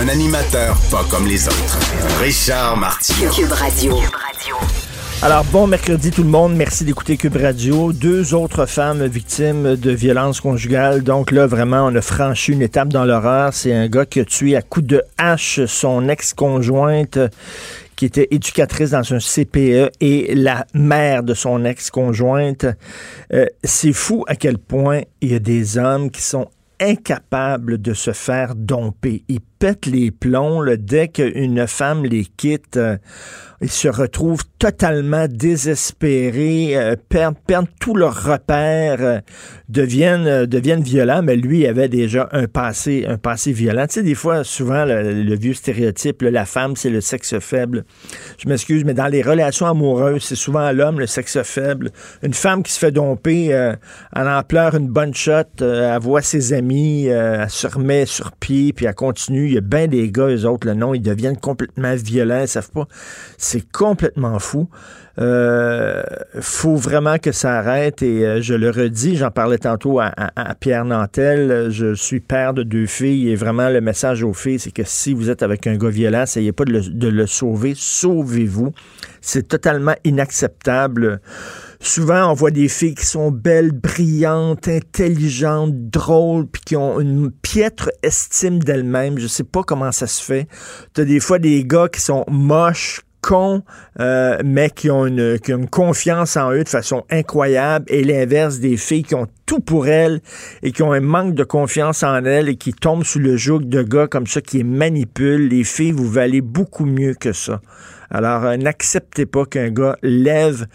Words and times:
Un 0.00 0.08
animateur 0.08 0.76
pas 0.90 1.04
comme 1.10 1.26
les 1.26 1.46
autres. 1.46 1.78
Richard 2.20 2.76
Martineau. 2.76 3.30
Cube 3.30 3.52
Radio. 3.52 3.94
Alors, 5.20 5.44
bon 5.44 5.66
mercredi 5.66 6.10
tout 6.10 6.22
le 6.22 6.30
monde. 6.30 6.54
Merci 6.56 6.84
d'écouter 6.84 7.16
Cube 7.16 7.36
Radio. 7.36 7.92
Deux 7.92 8.32
autres 8.34 8.66
femmes 8.66 9.04
victimes 9.04 9.76
de 9.76 9.90
violences 9.90 10.40
conjugales. 10.40 11.02
Donc 11.02 11.30
là, 11.30 11.46
vraiment, 11.46 11.86
on 11.86 11.94
a 11.94 12.00
franchi 12.00 12.52
une 12.52 12.62
étape 12.62 12.88
dans 12.88 13.04
l'horreur. 13.04 13.52
C'est 13.52 13.74
un 13.74 13.86
gars 13.88 14.06
qui 14.06 14.20
a 14.20 14.24
tué 14.24 14.56
à 14.56 14.62
coups 14.62 14.86
de 14.86 15.02
hache 15.18 15.64
son 15.66 16.08
ex-conjointe 16.08 17.18
qui 17.94 18.06
était 18.06 18.28
éducatrice 18.30 18.90
dans 18.90 19.12
un 19.12 19.18
CPE 19.18 19.92
et 20.00 20.34
la 20.34 20.66
mère 20.74 21.22
de 21.22 21.34
son 21.34 21.64
ex-conjointe. 21.64 22.66
Euh, 23.32 23.46
c'est 23.62 23.92
fou 23.92 24.24
à 24.26 24.34
quel 24.34 24.58
point 24.58 25.02
il 25.20 25.32
y 25.32 25.34
a 25.34 25.38
des 25.38 25.78
hommes 25.78 26.10
qui 26.10 26.22
sont 26.22 26.48
incapables 26.82 27.80
de 27.80 27.94
se 27.94 28.12
faire 28.12 28.54
domper. 28.54 29.24
Ils 29.28 29.40
pètent 29.40 29.86
les 29.86 30.10
plombs 30.10 30.64
dès 30.76 31.08
qu'une 31.08 31.66
femme 31.66 32.04
les 32.04 32.24
quitte. 32.24 32.78
Ils 33.62 33.70
se 33.70 33.88
retrouvent 33.88 34.44
totalement 34.58 35.26
désespérés, 35.28 36.76
euh, 36.76 36.96
perdent, 37.08 37.36
perdent 37.46 37.68
tous 37.80 37.94
leurs 37.94 38.24
repères, 38.24 39.00
euh, 39.00 39.20
deviennent, 39.68 40.26
euh, 40.26 40.46
deviennent 40.46 40.82
violents, 40.82 41.22
mais 41.22 41.36
lui 41.36 41.66
avait 41.66 41.88
déjà 41.88 42.28
un 42.32 42.46
passé, 42.46 43.04
un 43.08 43.18
passé 43.18 43.52
violent. 43.52 43.86
Tu 43.86 43.94
sais, 43.94 44.02
des 44.02 44.16
fois, 44.16 44.42
souvent, 44.42 44.84
le, 44.84 45.34
vieux 45.36 45.54
stéréotype, 45.54 46.22
la 46.22 46.44
femme, 46.44 46.74
c'est 46.74 46.90
le 46.90 47.00
sexe 47.00 47.38
faible. 47.38 47.84
Je 48.38 48.48
m'excuse, 48.48 48.84
mais 48.84 48.94
dans 48.94 49.06
les 49.06 49.22
relations 49.22 49.66
amoureuses, 49.66 50.24
c'est 50.24 50.36
souvent 50.36 50.70
l'homme, 50.72 50.98
le 50.98 51.06
sexe 51.06 51.40
faible. 51.42 51.90
Une 52.22 52.34
femme 52.34 52.62
qui 52.62 52.72
se 52.72 52.78
fait 52.78 52.90
domper, 52.92 53.46
elle 53.46 53.78
en 54.28 54.42
pleure 54.42 54.74
une 54.74 54.88
bonne 54.88 55.14
shot, 55.14 55.60
elle 55.60 56.00
voit 56.00 56.22
ses 56.22 56.52
amis, 56.52 57.06
elle 57.06 57.48
se 57.48 57.66
remet 57.66 58.06
sur 58.06 58.32
pied, 58.32 58.72
puis 58.72 58.86
elle 58.86 58.94
continue. 58.94 59.46
Il 59.46 59.54
y 59.54 59.58
a 59.58 59.62
bien 59.62 59.86
des 59.86 60.10
gars, 60.10 60.28
eux 60.28 60.46
autres, 60.46 60.66
le 60.66 60.74
nom, 60.74 60.94
ils 60.94 61.02
deviennent 61.02 61.36
complètement 61.36 61.94
violents, 61.94 62.42
ils 62.42 62.48
savent 62.48 62.70
pas. 62.70 62.86
C'est 63.52 63.70
complètement 63.70 64.38
fou. 64.38 64.70
Euh, 65.18 66.02
faut 66.40 66.74
vraiment 66.74 67.18
que 67.18 67.32
ça 67.32 67.58
arrête 67.58 68.00
et 68.00 68.26
euh, 68.26 68.40
je 68.40 68.54
le 68.54 68.70
redis, 68.70 69.16
j'en 69.16 69.30
parlais 69.30 69.58
tantôt 69.58 70.00
à, 70.00 70.14
Pierre 70.58 70.86
Nantel, 70.86 71.66
je 71.68 71.92
suis 71.92 72.20
père 72.20 72.54
de 72.54 72.62
deux 72.62 72.86
filles 72.86 73.28
et 73.28 73.36
vraiment 73.36 73.68
le 73.68 73.82
message 73.82 74.22
aux 74.22 74.32
filles, 74.32 74.58
c'est 74.58 74.70
que 74.70 74.84
si 74.86 75.12
vous 75.12 75.28
êtes 75.28 75.42
avec 75.42 75.66
un 75.66 75.76
gars 75.76 75.90
violent, 75.90 76.22
essayez 76.22 76.52
pas 76.52 76.64
de 76.64 76.72
le, 76.72 76.80
de 76.80 77.08
le 77.08 77.26
sauver, 77.26 77.74
sauvez-vous. 77.76 78.72
C'est 79.20 79.48
totalement 79.48 79.96
inacceptable. 80.02 81.20
Souvent, 81.78 82.30
on 82.30 82.34
voit 82.34 82.50
des 82.50 82.68
filles 82.68 82.94
qui 82.94 83.04
sont 83.04 83.30
belles, 83.30 83.72
brillantes, 83.72 84.66
intelligentes, 84.66 85.90
drôles, 85.90 86.46
puis 86.46 86.62
qui 86.64 86.76
ont 86.76 87.00
une 87.00 87.30
piètre 87.30 87.90
estime 88.02 88.60
d'elles-mêmes. 88.60 89.18
Je 89.18 89.26
sais 89.26 89.44
pas 89.44 89.62
comment 89.62 89.92
ça 89.92 90.06
se 90.06 90.22
fait. 90.22 90.48
T'as 90.94 91.04
des 91.04 91.20
fois 91.20 91.38
des 91.38 91.64
gars 91.64 91.88
qui 91.88 92.00
sont 92.00 92.24
moches, 92.28 93.02
cons, 93.22 93.62
euh, 94.00 94.36
mais 94.44 94.68
qui 94.68 94.90
ont, 94.90 95.06
une, 95.06 95.38
qui 95.38 95.54
ont 95.54 95.58
une 95.58 95.70
confiance 95.70 96.36
en 96.36 96.52
eux 96.52 96.64
de 96.64 96.68
façon 96.68 97.04
incroyable, 97.10 97.86
et 97.88 98.04
l'inverse 98.04 98.58
des 98.58 98.76
filles 98.76 99.04
qui 99.04 99.14
ont 99.14 99.28
tout 99.46 99.60
pour 99.60 99.86
elles 99.86 100.20
et 100.62 100.72
qui 100.72 100.82
ont 100.82 100.92
un 100.92 101.00
manque 101.00 101.34
de 101.34 101.44
confiance 101.44 102.02
en 102.02 102.24
elles 102.24 102.48
et 102.48 102.56
qui 102.56 102.72
tombent 102.72 103.04
sous 103.04 103.18
le 103.18 103.36
joug 103.36 103.60
de 103.60 103.82
gars 103.82 104.06
comme 104.06 104.26
ça 104.26 104.40
qui 104.40 104.58
les 104.58 104.64
manipulent. 104.64 105.48
Les 105.48 105.64
filles, 105.64 105.92
vous 105.92 106.08
valez 106.08 106.40
beaucoup 106.40 106.84
mieux 106.84 107.14
que 107.14 107.32
ça. 107.32 107.60
Alors, 108.10 108.44
euh, 108.44 108.56
n'acceptez 108.56 109.24
pas 109.24 109.46
qu'un 109.46 109.70
gars 109.70 109.96
lève 110.02 110.66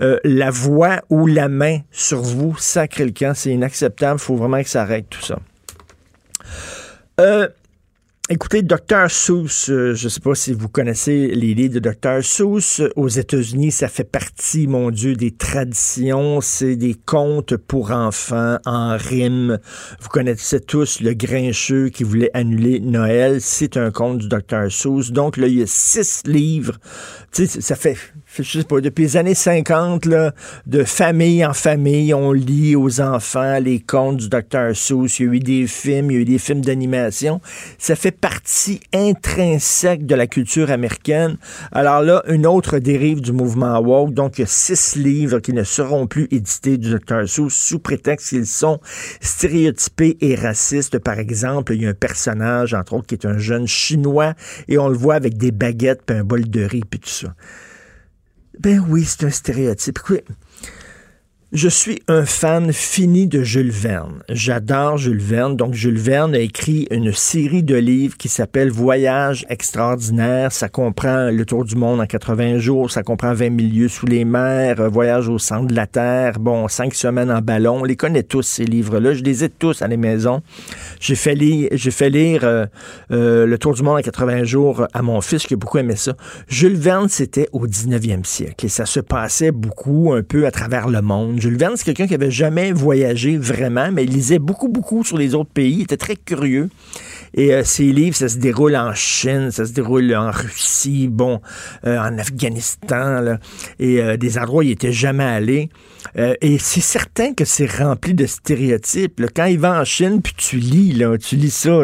euh, 0.00 0.18
la 0.22 0.50
voix 0.50 1.00
ou 1.10 1.26
la 1.26 1.48
main 1.48 1.78
sur 1.90 2.20
vous, 2.20 2.56
sacré 2.56 3.04
le 3.04 3.10
camp, 3.10 3.32
c'est 3.34 3.50
inacceptable. 3.50 4.20
Il 4.20 4.24
faut 4.24 4.36
vraiment 4.36 4.62
que 4.62 4.68
ça 4.68 4.82
arrête 4.82 5.06
tout 5.08 5.22
ça. 5.22 5.38
Euh, 7.20 7.48
Écoutez, 8.30 8.60
Dr. 8.60 9.10
Seuss, 9.10 9.70
euh, 9.70 9.94
je 9.94 10.04
ne 10.04 10.08
sais 10.10 10.20
pas 10.20 10.34
si 10.34 10.52
vous 10.52 10.68
connaissez 10.68 11.28
les 11.28 11.54
livres 11.54 11.80
de 11.80 11.90
Dr. 11.90 12.22
Seuss. 12.22 12.82
Aux 12.94 13.08
États-Unis, 13.08 13.70
ça 13.70 13.88
fait 13.88 14.04
partie, 14.04 14.66
mon 14.66 14.90
Dieu, 14.90 15.14
des 15.14 15.30
traditions. 15.30 16.42
C'est 16.42 16.76
des 16.76 16.92
contes 16.92 17.56
pour 17.56 17.90
enfants 17.90 18.58
en 18.66 18.98
rime. 18.98 19.58
Vous 20.02 20.10
connaissez 20.10 20.60
tous 20.60 21.00
le 21.00 21.14
grincheux 21.14 21.88
qui 21.88 22.04
voulait 22.04 22.30
annuler 22.34 22.80
Noël. 22.80 23.40
C'est 23.40 23.78
un 23.78 23.90
conte 23.90 24.18
du 24.18 24.28
Dr. 24.28 24.70
Seuss. 24.70 25.10
Donc 25.10 25.38
là, 25.38 25.46
il 25.46 25.60
y 25.60 25.62
a 25.62 25.66
six 25.66 26.20
livres. 26.26 26.76
Tu 27.32 27.46
sais, 27.46 27.62
ça 27.62 27.76
fait, 27.76 27.96
je 28.42 28.58
sais 28.58 28.64
pas, 28.64 28.80
depuis 28.80 29.02
les 29.02 29.16
années 29.16 29.34
50, 29.34 30.06
là, 30.06 30.32
de 30.66 30.84
famille 30.84 31.44
en 31.44 31.52
famille, 31.52 32.14
on 32.14 32.32
lit 32.32 32.76
aux 32.76 33.00
enfants 33.00 33.58
les 33.58 33.80
contes 33.80 34.18
du 34.18 34.28
Dr. 34.28 34.74
Seuss. 34.74 35.18
Il 35.18 35.26
y 35.26 35.28
a 35.28 35.32
eu 35.32 35.38
des 35.40 35.66
films, 35.66 36.10
il 36.10 36.14
y 36.14 36.16
a 36.18 36.20
eu 36.20 36.24
des 36.24 36.38
films 36.38 36.60
d'animation. 36.60 37.40
Ça 37.78 37.96
fait 37.96 38.10
partie 38.12 38.80
intrinsèque 38.92 40.06
de 40.06 40.14
la 40.14 40.26
culture 40.26 40.70
américaine. 40.70 41.36
Alors 41.72 42.02
là, 42.02 42.22
une 42.28 42.46
autre 42.46 42.78
dérive 42.78 43.20
du 43.20 43.32
mouvement 43.32 43.78
woke. 43.80 44.14
Donc, 44.14 44.38
il 44.38 44.42
y 44.42 44.44
a 44.44 44.48
six 44.48 44.96
livres 44.96 45.40
qui 45.40 45.52
ne 45.52 45.64
seront 45.64 46.06
plus 46.06 46.28
édités 46.30 46.78
du 46.78 46.90
Dr. 46.90 47.28
Seuss 47.28 47.54
sous 47.54 47.78
prétexte 47.78 48.28
qu'ils 48.30 48.46
sont 48.46 48.80
stéréotypés 49.20 50.16
et 50.20 50.34
racistes. 50.34 50.98
Par 50.98 51.18
exemple, 51.18 51.74
il 51.74 51.82
y 51.82 51.86
a 51.86 51.90
un 51.90 51.94
personnage, 51.94 52.74
entre 52.74 52.94
autres, 52.94 53.06
qui 53.06 53.14
est 53.14 53.26
un 53.26 53.38
jeune 53.38 53.66
chinois 53.66 54.34
et 54.68 54.78
on 54.78 54.88
le 54.88 54.96
voit 54.96 55.14
avec 55.14 55.36
des 55.36 55.50
baguettes 55.50 56.02
puis 56.06 56.16
un 56.16 56.24
bol 56.24 56.48
de 56.48 56.62
riz 56.62 56.82
puis 56.88 57.00
tout 57.00 57.08
ça. 57.08 57.34
Ben 58.58 58.84
oui, 58.88 59.04
c'est 59.04 59.24
un 59.24 59.30
stéréotype. 59.30 60.00
Je 61.50 61.70
suis 61.70 62.02
un 62.08 62.26
fan 62.26 62.74
fini 62.74 63.26
de 63.26 63.42
Jules 63.42 63.70
Verne. 63.70 64.22
J'adore 64.28 64.98
Jules 64.98 65.22
Verne. 65.22 65.56
Donc, 65.56 65.72
Jules 65.72 65.96
Verne 65.96 66.34
a 66.34 66.40
écrit 66.40 66.86
une 66.90 67.10
série 67.14 67.62
de 67.62 67.74
livres 67.74 68.18
qui 68.18 68.28
s'appelle 68.28 68.70
Voyage 68.70 69.46
extraordinaire. 69.48 70.52
Ça 70.52 70.68
comprend 70.68 71.30
le 71.30 71.46
tour 71.46 71.64
du 71.64 71.74
monde 71.74 72.02
en 72.02 72.06
80 72.06 72.58
jours. 72.58 72.90
Ça 72.90 73.02
comprend 73.02 73.32
20 73.32 73.48
milieux 73.48 73.88
sous 73.88 74.04
les 74.04 74.26
mers, 74.26 74.78
euh, 74.78 74.88
Voyage 74.90 75.30
au 75.30 75.38
centre 75.38 75.68
de 75.68 75.74
la 75.74 75.86
Terre. 75.86 76.38
Bon, 76.38 76.68
cinq 76.68 76.94
semaines 76.94 77.30
en 77.30 77.40
ballon. 77.40 77.78
On 77.80 77.84
les 77.84 77.96
connaît 77.96 78.24
tous, 78.24 78.42
ces 78.42 78.66
livres-là. 78.66 79.14
Je 79.14 79.22
les 79.22 79.42
ai 79.42 79.48
tous 79.48 79.80
à 79.80 79.88
la 79.88 79.96
maison. 79.96 80.42
J'ai 81.00 81.14
fait 81.14 81.34
lire, 81.34 81.70
j'ai 81.72 81.90
fait 81.90 82.10
lire 82.10 82.44
euh, 82.44 82.66
euh, 83.10 83.46
le 83.46 83.56
tour 83.56 83.72
du 83.72 83.82
monde 83.82 83.96
en 83.96 84.02
80 84.02 84.44
jours 84.44 84.86
à 84.92 85.00
mon 85.00 85.22
fils 85.22 85.46
qui 85.46 85.54
a 85.54 85.56
beaucoup 85.56 85.78
aimé 85.78 85.96
ça. 85.96 86.12
Jules 86.46 86.76
Verne, 86.76 87.08
c'était 87.08 87.48
au 87.52 87.66
19e 87.66 88.26
siècle 88.26 88.66
et 88.66 88.68
ça 88.68 88.84
se 88.84 89.00
passait 89.00 89.50
beaucoup 89.50 90.12
un 90.12 90.22
peu 90.22 90.44
à 90.44 90.50
travers 90.50 90.88
le 90.88 91.00
monde. 91.00 91.37
Jules 91.40 91.56
Verne, 91.56 91.74
c'est 91.76 91.84
quelqu'un 91.84 92.06
qui 92.06 92.14
avait 92.14 92.30
jamais 92.30 92.72
voyagé 92.72 93.36
vraiment, 93.36 93.90
mais 93.92 94.04
il 94.04 94.10
lisait 94.10 94.38
beaucoup, 94.38 94.68
beaucoup 94.68 95.04
sur 95.04 95.18
les 95.18 95.34
autres 95.34 95.50
pays. 95.50 95.76
Il 95.76 95.82
était 95.82 95.96
très 95.96 96.16
curieux. 96.16 96.68
Et 97.34 97.54
euh, 97.54 97.64
ses 97.64 97.92
livres, 97.92 98.16
ça 98.16 98.28
se 98.28 98.38
déroule 98.38 98.76
en 98.76 98.94
Chine, 98.94 99.50
ça 99.50 99.64
se 99.66 99.72
déroule 99.72 100.14
en 100.14 100.30
Russie, 100.30 101.08
bon, 101.08 101.40
euh, 101.86 101.98
en 101.98 102.18
Afghanistan, 102.18 103.38
et 103.78 104.02
euh, 104.02 104.16
des 104.16 104.38
endroits 104.38 104.60
où 104.60 104.62
il 104.62 104.70
était 104.70 104.92
jamais 104.92 105.24
allé. 105.24 105.68
Euh, 106.16 106.34
et 106.40 106.58
c'est 106.58 106.80
certain 106.80 107.34
que 107.34 107.44
c'est 107.44 107.70
rempli 107.70 108.14
de 108.14 108.26
stéréotypes. 108.26 109.20
Quand 109.34 109.46
il 109.46 109.58
va 109.58 109.80
en 109.80 109.84
Chine, 109.84 110.22
puis 110.22 110.32
tu 110.36 110.56
lis, 110.56 111.02
tu 111.20 111.36
lis 111.36 111.50
ça, 111.50 111.82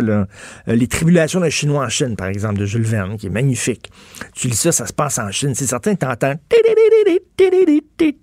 Les 0.66 0.86
tribulations 0.86 1.40
d'un 1.40 1.50
Chinois 1.50 1.84
en 1.84 1.88
Chine, 1.88 2.16
par 2.16 2.28
exemple, 2.28 2.58
de 2.58 2.66
Jules 2.66 2.82
Verne, 2.82 3.16
qui 3.16 3.26
est 3.26 3.30
magnifique. 3.30 3.90
Tu 4.34 4.48
lis 4.48 4.56
ça, 4.56 4.72
ça 4.72 4.86
se 4.86 4.92
passe 4.92 5.18
en 5.18 5.30
Chine. 5.30 5.54
C'est 5.54 5.66
certain 5.66 5.94
que 5.94 6.04
tu 7.96 8.14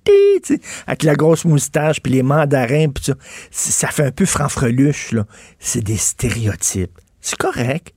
sais, 0.43 0.59
avec 0.87 1.03
la 1.03 1.15
grosse 1.15 1.45
moustache, 1.45 2.01
puis 2.01 2.13
les 2.13 2.23
mandarins, 2.23 2.89
puis 2.89 3.13
Ça 3.51 3.87
fait 3.87 4.05
un 4.05 4.11
peu 4.11 4.25
franfreluche, 4.25 5.11
là. 5.11 5.25
C'est 5.63 5.83
des 5.83 5.97
stéréotypes. 5.97 6.99
C'est 7.21 7.37
correct. 7.37 7.93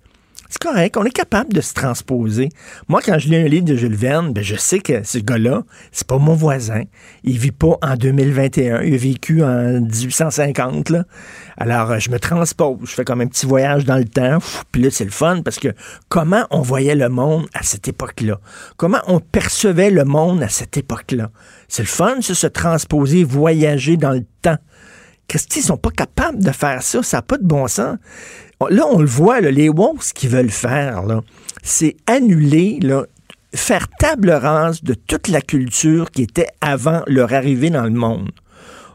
C'est 0.50 0.62
correct, 0.62 0.96
on 0.96 1.04
est 1.04 1.10
capable 1.10 1.52
de 1.52 1.60
se 1.60 1.72
transposer. 1.74 2.50
Moi, 2.86 3.00
quand 3.04 3.18
je 3.18 3.28
lis 3.28 3.36
un 3.36 3.48
livre 3.48 3.64
de 3.64 3.74
Jules 3.74 3.96
Verne, 3.96 4.32
ben, 4.32 4.44
je 4.44 4.54
sais 4.54 4.78
que 4.78 5.02
ce 5.02 5.18
gars-là, 5.18 5.64
c'est 5.90 6.06
pas 6.06 6.18
mon 6.18 6.34
voisin. 6.34 6.82
Il 7.24 7.38
vit 7.38 7.50
pas 7.50 7.76
en 7.82 7.96
2021. 7.96 8.82
Il 8.82 8.94
a 8.94 8.96
vécu 8.96 9.42
en 9.42 9.80
1850, 9.80 10.90
là. 10.90 11.04
Alors, 11.56 11.90
euh, 11.90 11.98
je 11.98 12.10
me 12.10 12.20
transpose. 12.20 12.78
Je 12.84 12.92
fais 12.92 13.04
comme 13.04 13.22
un 13.22 13.26
petit 13.26 13.46
voyage 13.46 13.84
dans 13.84 13.96
le 13.96 14.04
temps. 14.04 14.38
Puis 14.70 14.82
là, 14.82 14.90
c'est 14.92 15.04
le 15.04 15.10
fun 15.10 15.42
parce 15.42 15.58
que 15.58 15.68
comment 16.08 16.46
on 16.50 16.60
voyait 16.60 16.94
le 16.94 17.08
monde 17.08 17.46
à 17.54 17.64
cette 17.64 17.88
époque-là? 17.88 18.38
Comment 18.76 19.00
on 19.08 19.18
percevait 19.18 19.90
le 19.90 20.04
monde 20.04 20.42
à 20.42 20.48
cette 20.48 20.76
époque-là? 20.76 21.30
C'est 21.66 21.82
le 21.82 21.88
fun, 21.88 22.20
ça, 22.20 22.34
se 22.34 22.46
transposer, 22.46 23.24
voyager 23.24 23.96
dans 23.96 24.12
le 24.12 24.24
temps. 24.42 24.58
Christy, 25.28 25.60
ils 25.60 25.62
sont 25.62 25.76
pas 25.76 25.90
capables 25.90 26.42
de 26.42 26.50
faire 26.50 26.82
ça? 26.82 27.02
Ça 27.02 27.18
n'a 27.18 27.22
pas 27.22 27.38
de 27.38 27.46
bon 27.46 27.66
sens. 27.66 27.96
là, 28.70 28.86
on 28.86 28.98
le 28.98 29.06
voit, 29.06 29.40
les 29.40 29.68
woke, 29.68 30.02
ce 30.02 30.14
qu'ils 30.14 30.30
veulent 30.30 30.50
faire, 30.50 31.02
c'est 31.62 31.96
annuler, 32.06 32.78
là, 32.80 33.04
faire 33.54 33.88
table 33.98 34.30
rase 34.30 34.82
de 34.82 34.94
toute 34.94 35.28
la 35.28 35.40
culture 35.40 36.10
qui 36.10 36.22
était 36.22 36.48
avant 36.60 37.02
leur 37.06 37.32
arrivée 37.32 37.70
dans 37.70 37.84
le 37.84 37.90
monde. 37.90 38.30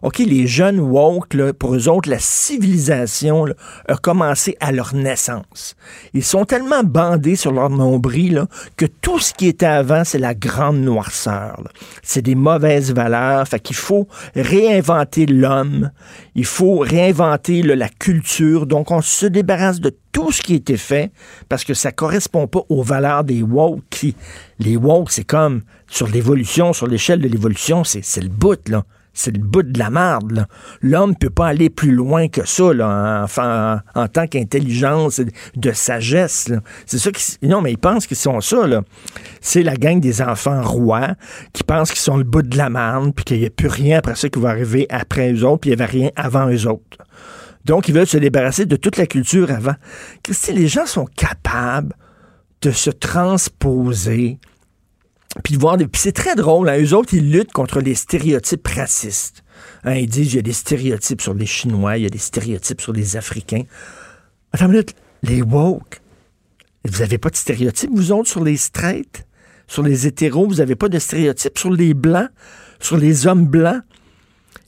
OK, 0.02 0.20
les 0.20 0.48
jeunes 0.48 0.80
woke, 0.80 1.36
pour 1.54 1.76
eux 1.76 1.90
autres, 1.90 2.10
la 2.10 2.20
civilisation 2.20 3.46
a 3.88 3.96
commencé 3.98 4.56
à 4.60 4.72
leur 4.72 4.96
naissance. 4.96 5.76
Ils 6.14 6.24
sont 6.24 6.46
tellement 6.46 6.84
bandés 6.84 7.36
sur 7.36 7.52
leur 7.52 7.70
nombril 7.70 8.46
que 8.78 8.86
tout 8.86 9.20
ce 9.20 9.34
qui 9.34 9.48
était 9.48 9.66
avant, 9.66 10.04
c'est 10.06 10.20
la 10.20 10.34
grande 10.34 10.80
noirceur. 10.80 11.62
C'est 12.02 12.22
des 12.22 12.36
mauvaises 12.36 12.94
valeurs. 12.94 13.48
Fait 13.48 13.60
qu'il 13.60 13.76
faut 13.76 14.08
réinventer 14.36 15.26
l'homme. 15.26 15.92
Il 16.36 16.46
faut 16.46 16.80
réinventer 16.80 17.62
la 17.62 17.90
culture. 17.90 18.66
Donc, 18.66 18.92
on 18.92 19.02
se 19.02 19.26
débarrasse 19.26 19.82
de 19.82 19.94
tout 20.12 20.32
ce 20.32 20.42
qui 20.42 20.56
été 20.56 20.78
fait 20.78 21.12
parce 21.50 21.64
que 21.64 21.74
ça 21.74 21.92
correspond 21.92 22.48
pas 22.48 22.62
aux 22.70 22.84
valeurs 22.84 23.24
des 23.24 23.44
woke 23.44 23.82
qui, 23.90 24.16
les 24.60 24.78
woke, 24.78 25.12
c'est 25.12 25.24
comme 25.24 25.62
sur 25.88 26.08
l'évolution, 26.08 26.74
sur 26.74 26.88
l'échelle 26.88 27.22
de 27.22 27.28
l'évolution, 27.28 27.84
c'est 27.84 28.22
le 28.22 28.30
bout, 28.30 28.70
là 28.70 28.86
c'est 29.14 29.32
le 29.32 29.44
bout 29.44 29.64
de 29.64 29.78
la 29.78 29.90
merde. 29.90 30.46
L'homme 30.82 31.16
peut 31.16 31.30
pas 31.30 31.48
aller 31.48 31.70
plus 31.70 31.92
loin 31.92 32.28
que 32.28 32.46
ça 32.46 32.74
là, 32.74 33.26
en, 33.96 34.08
tant 34.08 34.28
qu'intelligence, 34.28 35.22
de 35.56 35.72
sagesse. 35.72 36.52
C'est 36.86 36.98
ça. 36.98 37.10
Non, 37.44 37.62
mais 37.62 37.72
ils 37.72 37.78
pensent 37.78 38.08
qu'ils 38.08 38.18
sont 38.18 38.42
ça. 38.42 38.66
C'est 39.42 39.64
la 39.64 39.76
gang 39.76 40.00
des 40.00 40.22
enfants 40.22 40.62
rois 40.62 41.16
qui 41.54 41.64
pensent 41.64 41.90
qu'ils 41.90 42.00
sont 42.00 42.18
le 42.18 42.24
bout 42.24 42.42
de 42.42 42.58
la 42.58 42.70
merde, 42.70 43.14
puis 43.16 43.26
qu'il 43.26 43.40
n'y 43.40 43.46
a 43.46 43.50
plus 43.50 43.68
rien 43.68 43.98
après 44.00 44.16
ça 44.16 44.30
qui 44.30 44.40
va 44.40 44.50
arriver 44.50 44.86
après 44.90 45.34
eux 45.34 45.44
autres, 45.46 45.62
puis 45.62 45.72
il 45.72 45.76
n'y 45.76 45.82
avait 45.82 45.92
rien 45.92 46.10
avant 46.16 46.50
eux 46.50 46.68
autres. 46.68 46.98
Donc, 47.66 47.88
ils 47.88 47.94
veulent 47.94 48.08
se 48.08 48.18
débarrasser 48.18 48.66
de 48.66 48.76
toute 48.76 48.98
la 48.98 49.06
culture 49.06 49.52
avant. 49.52 49.76
Si 50.30 50.54
les 50.54 50.68
gens 50.68 50.86
sont 50.86 51.06
capables 51.06 51.94
de 52.62 52.72
se 52.72 52.90
transposer 52.90 54.40
puis 55.40 55.56
voir 55.56 55.78
des... 55.78 55.88
C'est 55.94 56.12
très 56.12 56.36
drôle, 56.36 56.70
hein? 56.70 56.78
eux 56.80 56.94
autres, 56.94 57.14
ils 57.14 57.32
luttent 57.32 57.52
contre 57.52 57.80
les 57.82 57.96
stéréotypes 57.96 58.68
racistes. 58.68 59.44
Hein, 59.84 59.96
ils 59.96 60.08
disent 60.08 60.34
il 60.34 60.36
y 60.38 60.40
a 60.40 60.44
des 60.44 60.54
stéréotypes 60.54 61.22
sur 61.22 61.34
les 61.34 61.46
Chinois, 61.46 61.98
il 61.98 62.04
y 62.04 62.06
a 62.06 62.10
des 62.10 62.18
stéréotypes 62.18 62.82
sur 62.82 62.94
les 62.94 63.18
Africains. 63.18 63.64
Attends 64.52 64.66
une 64.66 64.72
minute, 64.72 64.96
les 65.24 65.42
woke, 65.42 66.02
vous 66.86 67.00
n'avez 67.00 67.18
pas 67.18 67.30
de 67.30 67.36
stéréotypes, 67.36 67.92
vous 67.94 68.12
autres, 68.12 68.30
sur 68.30 68.44
les 68.44 68.58
straight, 68.58 69.26
sur 69.68 69.84
les 69.84 70.08
hétéros, 70.08 70.48
vous 70.48 70.56
n'avez 70.56 70.76
pas 70.76 70.90
de 70.90 70.98
stéréotypes? 70.98 71.58
Sur 71.58 71.72
les 71.72 71.94
blancs, 71.94 72.30
sur 72.80 72.98
les 72.98 73.28
hommes 73.28 73.46
blancs? 73.46 73.82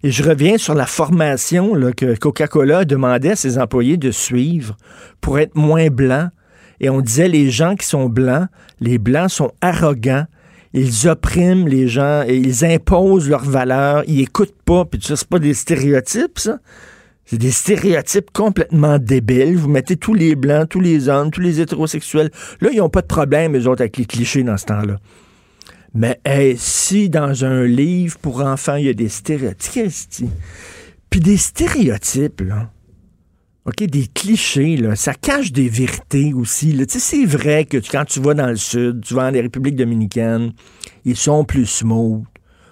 Et 0.04 0.12
je 0.12 0.24
reviens 0.24 0.58
sur 0.58 0.76
la 0.76 0.86
formation 0.86 1.74
là, 1.74 1.92
que 1.92 2.16
Coca-Cola 2.16 2.86
demandait 2.86 3.32
à 3.32 3.36
ses 3.36 3.58
employés 3.58 3.98
de 3.98 4.12
suivre 4.12 4.78
pour 5.20 5.40
être 5.40 5.56
moins 5.56 5.88
blancs. 5.90 6.30
Et 6.80 6.90
on 6.90 7.02
disait 7.02 7.28
les 7.28 7.50
gens 7.50 7.76
qui 7.76 7.86
sont 7.86 8.10
blancs, 8.10 8.48
les 8.80 8.98
blancs 8.98 9.30
sont 9.30 9.52
arrogants, 9.62 10.26
ils 10.74 11.08
oppriment 11.08 11.68
les 11.68 11.88
gens 11.88 12.24
et 12.26 12.38
ils 12.38 12.66
imposent 12.66 13.30
leurs 13.30 13.44
valeurs, 13.44 14.04
ils 14.08 14.22
écoutent 14.22 14.62
pas, 14.66 14.86
puis 14.86 15.02
ça, 15.02 15.16
c'est 15.16 15.28
pas 15.28 15.40
des 15.40 15.54
stéréotypes, 15.54 16.40
ça. 16.40 16.60
C'est 17.26 17.38
des 17.38 17.52
stéréotypes 17.52 18.32
complètement 18.32 19.00
débiles. 19.00 19.56
Vous 19.56 19.70
mettez 19.70 19.96
tous 19.96 20.14
les 20.14 20.36
blancs, 20.36 20.68
tous 20.68 20.82
les 20.82 21.08
hommes, 21.08 21.32
tous 21.32 21.40
les 21.40 21.62
hétérosexuels. 21.62 22.30
Là, 22.60 22.70
ils 22.74 22.80
n'ont 22.80 22.90
pas 22.90 23.02
de 23.02 23.08
problème, 23.08 23.54
les 23.54 23.68
autres, 23.68 23.82
avec 23.82 23.96
les 23.98 24.06
clichés 24.06 24.44
dans 24.44 24.58
ce 24.58 24.66
temps-là. 24.66 24.98
Mais 25.94 26.20
si 26.58 27.10
dans 27.10 27.46
un 27.46 27.64
livre 27.64 28.18
pour 28.18 28.42
enfants, 28.42 28.76
il 28.76 28.86
y 28.86 28.90
a 28.90 28.94
des 28.94 29.10
stéréotypes, 29.10 30.30
puis 31.10 31.20
des 31.20 31.38
stéréotypes, 31.38 32.42
là, 32.42 32.70
OK, 33.66 33.84
des 33.84 34.08
clichés, 34.08 34.76
là, 34.76 34.96
ça 34.96 35.14
cache 35.14 35.52
des 35.52 35.70
vérités 35.70 36.34
aussi. 36.34 36.76
Tu 36.76 36.86
sais, 36.88 37.00
c'est 37.00 37.26
vrai 37.26 37.66
que 37.66 37.78
quand 37.78 38.06
tu 38.06 38.20
vas 38.20 38.34
dans 38.34 38.48
le 38.48 38.56
sud, 38.56 39.04
tu 39.04 39.14
vas 39.14 39.30
en 39.30 39.32
République 39.32 39.76
dominicaine, 39.76 40.54
ils 41.06 41.16
sont 41.16 41.46
plus 41.46 41.68
smooth. 41.68 42.24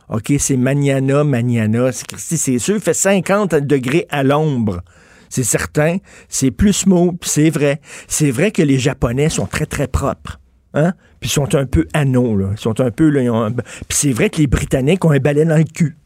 OK, 0.10 0.34
c'est 0.40 0.58
maniana, 0.58 1.24
maniana. 1.24 1.92
C'est 2.18 2.58
sûr, 2.58 2.76
il 2.76 2.82
fait 2.82 2.96
50 2.96 3.54
degrés 3.56 4.08
à 4.10 4.24
l'ombre. 4.24 4.82
C'est 5.30 5.44
certain. 5.44 5.98
C'est 6.28 6.50
plus 6.50 6.74
smooth, 6.74 7.24
c'est 7.24 7.52
vrai. 7.52 7.80
C'est 8.08 8.32
vrai 8.32 8.50
que 8.50 8.64
les 8.64 8.80
Japonais 8.80 9.30
sont 9.30 9.46
très, 9.46 9.68
très 9.68 9.88
propres. 9.88 10.40
Hein? 10.74 10.94
Puis 11.20 11.30
ils 11.30 11.34
sont 11.34 11.54
un 11.54 11.68
peu 11.68 11.88
anneaux, 11.94 12.36
là. 12.36 12.48
Ils 12.54 12.60
sont 12.60 12.80
un 12.82 12.90
peu, 12.90 13.10
là, 13.10 13.52
Puis 13.52 13.64
c'est 13.90 14.12
vrai 14.12 14.32
que 14.32 14.38
les 14.38 14.48
Britanniques 14.48 15.06
ont 15.06 15.12
un 15.12 15.20
balai 15.20 15.46
dans 15.46 15.58
le 15.58 15.66
cul. 15.66 15.98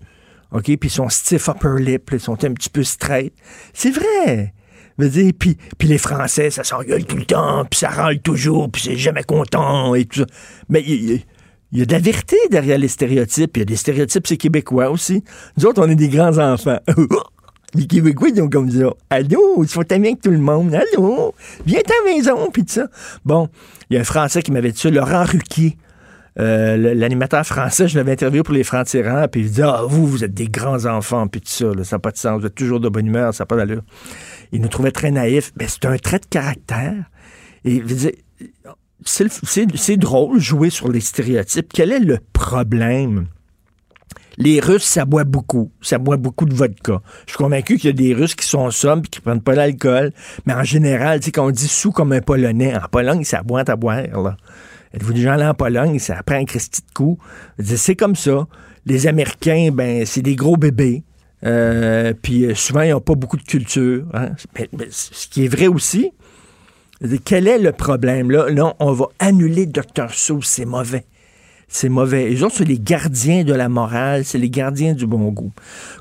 OK? 0.51 0.65
Puis 0.65 0.77
ils 0.83 0.89
sont 0.89 1.07
stiff 1.07 1.47
upper 1.47 1.79
lip, 1.79 2.09
ils 2.12 2.19
sont 2.19 2.44
un 2.44 2.51
petit 2.51 2.69
peu 2.69 2.83
straight. 2.83 3.33
C'est 3.74 3.91
vrai 3.91 4.53
puis, 4.97 5.57
puis 5.77 5.87
les 5.87 5.97
Français, 5.97 6.49
ça 6.49 6.63
s'engueule 6.63 7.05
tout 7.05 7.17
le 7.17 7.25
temps, 7.25 7.65
puis 7.65 7.79
ça 7.79 7.89
râle 7.89 8.19
toujours, 8.19 8.69
puis 8.69 8.81
c'est 8.81 8.97
jamais 8.97 9.23
content 9.23 9.95
et 9.95 10.05
tout 10.05 10.21
ça. 10.21 10.25
Mais 10.69 10.81
il 10.81 11.21
y, 11.71 11.81
a 11.81 11.85
de 11.85 11.91
la 11.91 11.99
vérité 11.99 12.37
derrière 12.51 12.77
les 12.77 12.87
stéréotypes. 12.87 13.57
Il 13.57 13.59
y 13.59 13.63
a 13.63 13.65
des 13.65 13.75
stéréotypes, 13.75 14.27
c'est 14.27 14.37
québécois 14.37 14.89
aussi. 14.89 15.23
Nous 15.57 15.65
autres, 15.65 15.81
on 15.83 15.89
est 15.89 15.95
des 15.95 16.09
grands 16.09 16.37
enfants. 16.37 16.79
les 17.75 17.87
Québécois, 17.87 18.29
ils 18.29 18.41
ont 18.41 18.49
comme 18.49 18.69
ça. 18.69 18.93
Allô, 19.09 19.63
ils 19.63 19.69
sont 19.69 19.91
amis 19.91 20.09
avec 20.09 20.21
tout 20.21 20.31
le 20.31 20.37
monde. 20.37 20.73
Allô, 20.73 21.33
viens 21.65 21.81
ta 21.81 21.93
maison, 22.05 22.49
puis 22.51 22.63
tout 22.63 22.73
ça. 22.73 22.87
Bon, 23.25 23.49
il 23.89 23.95
y 23.95 23.97
a 23.97 24.01
un 24.01 24.05
Français 24.05 24.41
qui 24.41 24.51
m'avait 24.51 24.71
dit 24.71 24.79
ça, 24.79 24.89
Laurent 24.89 25.23
Ruquier. 25.23 25.77
Euh, 26.39 26.95
l'animateur 26.95 27.45
français, 27.45 27.87
je 27.87 27.95
l'avais 27.95 28.13
interviewé 28.13 28.41
pour 28.41 28.55
les 28.55 28.63
francs-tirants, 28.63 29.27
puis 29.27 29.41
il 29.41 29.51
dit 29.51 29.61
Ah, 29.61 29.81
vous, 29.87 30.07
vous 30.07 30.23
êtes 30.23 30.33
des 30.33 30.47
grands 30.47 30.85
enfants, 30.85 31.27
puis 31.27 31.41
tout 31.41 31.49
ça, 31.49 31.83
ça 31.83 31.95
n'a 31.95 31.99
pas 31.99 32.11
de 32.11 32.17
sens, 32.17 32.41
vous 32.41 32.47
êtes 32.47 32.55
toujours 32.55 32.79
de 32.79 32.89
bonne 32.89 33.05
humeur, 33.05 33.33
ça 33.35 33.43
n'a 33.43 33.45
pas 33.45 33.55
d'allure. 33.55 33.83
Il 34.53 34.61
nous 34.61 34.69
trouvait 34.69 34.91
très 34.91 35.11
naïfs. 35.11 35.51
Mais 35.59 35.67
c'est 35.67 35.85
un 35.85 35.97
trait 35.97 36.19
de 36.19 36.25
caractère. 36.25 37.03
Et 37.65 37.83
c'est 39.03 39.97
drôle 39.97 40.39
jouer 40.39 40.69
sur 40.69 40.89
les 40.89 41.01
stéréotypes. 41.01 41.73
Quel 41.73 41.91
est 41.91 42.00
le 42.00 42.19
problème? 42.31 43.27
Les 44.38 44.59
Russes, 44.59 44.85
ça 44.85 45.05
boit 45.05 45.25
beaucoup. 45.25 45.71
Ça 45.81 45.97
boit 45.97 46.17
beaucoup 46.17 46.45
de 46.45 46.53
vodka. 46.55 47.01
Je 47.25 47.31
suis 47.31 47.38
convaincu 47.38 47.77
qu'il 47.77 47.88
y 47.88 47.89
a 47.89 47.94
des 47.94 48.13
Russes 48.13 48.33
qui 48.33 48.45
sont 48.47 48.71
sobres 48.71 49.03
et 49.05 49.09
qui 49.09 49.19
prennent 49.19 49.41
pas 49.41 49.53
l'alcool. 49.53 50.11
Mais 50.45 50.53
en 50.53 50.63
général, 50.63 51.19
tu 51.19 51.25
sais, 51.25 51.31
quand 51.31 51.45
on 51.45 51.51
dit 51.51 51.67
sous 51.67 51.91
comme 51.91 52.13
un 52.13 52.21
Polonais, 52.21 52.75
en 52.75 52.88
Pologne, 52.89 53.23
ça 53.25 53.44
boit 53.44 53.69
à 53.69 53.75
boire, 53.75 54.21
là. 54.21 54.38
Êtes-vous 54.94 55.13
déjà 55.13 55.33
allé 55.33 55.45
en 55.45 55.53
Pologne? 55.55 55.97
Ça 56.00 56.21
prend 56.23 56.35
un 56.35 56.45
Christy 56.45 56.81
de 56.81 56.94
coup. 56.94 57.17
C'est 57.63 57.95
comme 57.95 58.15
ça. 58.15 58.47
Les 58.85 59.07
Américains, 59.07 59.69
ben, 59.71 60.05
c'est 60.05 60.21
des 60.21 60.35
gros 60.35 60.57
bébés. 60.57 61.03
Euh, 61.45 62.13
puis 62.19 62.45
euh, 62.45 62.55
souvent, 62.55 62.81
ils 62.81 62.91
n'ont 62.91 63.01
pas 63.01 63.15
beaucoup 63.15 63.37
de 63.37 63.43
culture. 63.43 64.05
Hein. 64.13 64.29
ce 64.89 65.27
qui 65.27 65.45
est 65.45 65.47
vrai 65.47 65.67
aussi, 65.67 66.11
quel 67.25 67.47
est 67.47 67.59
le 67.59 67.71
problème? 67.71 68.31
Là, 68.31 68.50
non, 68.51 68.73
on 68.79 68.93
va 68.93 69.07
annuler 69.19 69.65
Dr. 69.65 70.09
Seuss, 70.12 70.45
c'est 70.45 70.65
mauvais. 70.65 71.05
C'est 71.67 71.89
mauvais. 71.89 72.29
Les 72.29 72.43
autres, 72.43 72.55
c'est 72.57 72.65
les 72.65 72.79
gardiens 72.79 73.43
de 73.43 73.53
la 73.53 73.67
morale, 73.67 74.25
c'est 74.25 74.38
les 74.38 74.50
gardiens 74.50 74.93
du 74.93 75.07
bon 75.07 75.29
goût. 75.29 75.51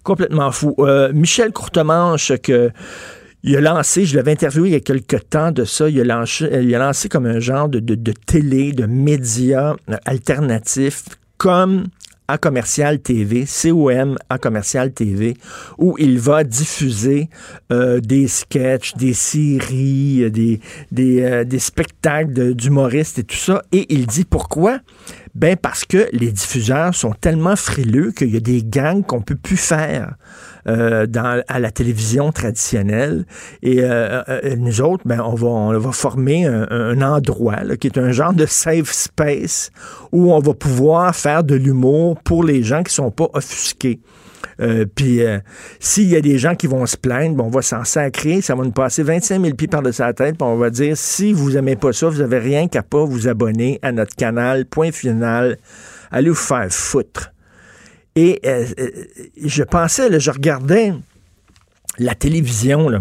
Complètement 0.03 0.53
fou. 0.53 0.75
Euh, 0.79 1.13
Michel 1.13 1.53
Courtemanche, 1.53 2.31
il 3.43 3.57
a 3.57 3.61
lancé, 3.61 4.05
je 4.05 4.15
l'avais 4.15 4.33
interviewé 4.33 4.69
il 4.69 4.73
y 4.73 4.77
a 4.77 4.81
quelques 4.81 5.29
temps 5.29 5.51
de 5.51 5.65
ça, 5.65 5.89
il 5.89 5.99
a 6.01 6.05
lancé, 6.05 6.49
il 6.63 6.73
a 6.75 6.79
lancé 6.79 7.09
comme 7.09 7.27
un 7.27 7.41
genre 7.41 7.69
de, 7.69 7.81
de, 7.81 7.95
de 7.95 8.13
télé, 8.13 8.73
de 8.73 8.87
médias 8.87 9.75
alternatifs, 10.05 11.05
comme 11.39 11.87
à 12.29 12.39
commercial 12.39 13.01
TV, 13.01 13.45
COM 13.47 14.17
à 14.29 14.39
commercial 14.39 14.93
TV, 14.93 15.37
où 15.79 15.97
il 15.99 16.19
va 16.19 16.45
diffuser 16.45 17.29
euh, 17.73 18.01
des 18.01 18.29
sketchs, 18.29 18.95
des 18.95 19.15
séries, 19.15 20.31
des, 20.31 20.61
des, 20.91 21.23
euh, 21.23 21.45
des 21.45 21.59
spectacles 21.59 22.55
d'humoristes 22.55 23.19
et 23.19 23.25
tout 23.25 23.37
ça. 23.37 23.63
Et 23.73 23.93
il 23.93 24.07
dit 24.07 24.25
pourquoi? 24.25 24.81
Ben 25.35 25.57
parce 25.57 25.85
que 25.85 26.09
les 26.13 26.31
diffuseurs 26.31 26.95
sont 26.95 27.13
tellement 27.13 27.57
frileux 27.57 28.13
qu'il 28.13 28.33
y 28.33 28.37
a 28.37 28.41
des 28.41 28.63
gangs 28.63 29.05
qu'on 29.05 29.23
peut 29.23 29.37
plus 29.37 29.57
faire. 29.57 30.15
Euh, 30.69 31.07
à 31.49 31.59
la 31.59 31.73
télévision 31.73 32.31
traditionnelle. 32.31 33.27
Et 33.63 33.81
euh, 33.81 34.23
euh, 34.29 34.55
nous 34.57 34.81
autres, 34.81 35.03
ben, 35.05 35.21
on, 35.21 35.35
va, 35.35 35.49
on 35.49 35.77
va 35.77 35.91
former 35.91 36.47
un, 36.47 37.03
endroit 37.03 37.77
qui 37.81 37.89
est 37.89 37.99
un 37.99 38.13
genre 38.13 38.33
de 38.33 38.47
safe 38.47 38.93
space 38.93 39.73
où 40.13 40.33
on 40.33 40.39
va 40.39 40.55
pouvoir 40.55 41.17
faire 41.17 41.43
de 41.43 41.57
l'humour 41.57 42.17
pour 42.23 42.45
les 42.45 42.63
gens 42.63 42.85
qui 42.85 42.95
sont 42.95 43.11
pas 43.11 43.29
offusqués. 43.33 43.99
puis 44.95 45.21
s'il 45.81 46.09
y 46.09 46.15
a 46.15 46.21
des 46.21 46.39
gens 46.39 46.55
qui 46.55 46.69
vont 46.69 46.87
se 46.87 46.97
plaindre, 46.97 47.37
ben, 47.37 47.45
on 47.45 47.51
va 47.51 47.63
s'en 47.63 47.83
sacrer, 47.83 48.41
ça 48.41 48.55
va 48.55 48.63
nous 48.63 48.71
passer 48.71 49.03
25 49.03 49.43
000 49.43 49.57
pieds 49.57 49.67
par-dessus 49.67 50.03
la 50.03 50.13
tête, 50.13 50.37
puis 50.39 50.47
on 50.47 50.57
va 50.57 50.71
dire 50.71 50.97
si 50.97 51.33
vous 51.33 51.57
aimez 51.57 51.75
pas 51.75 51.93
ça, 51.93 52.09
vous 52.09 52.21
avez 52.21 52.39
rien 52.39 52.69
qu'à 52.69 52.85
pas 52.85 53.05
vous 53.05 53.27
abonner 53.27 53.81
à 53.83 53.91
notre 53.91 54.15
canal. 54.15 54.67
Point 54.67 54.93
final. 54.93 55.59
Allez 56.13 56.29
vous 56.29 56.37
faire 56.37 56.69
foutre. 56.71 57.33
Et 58.15 58.41
euh, 58.45 58.67
euh, 58.79 58.91
je 59.43 59.63
pensais, 59.63 60.21
je 60.21 60.31
regardais 60.31 60.93
la 61.99 62.15
télévision, 62.15 62.89
là, 62.89 63.01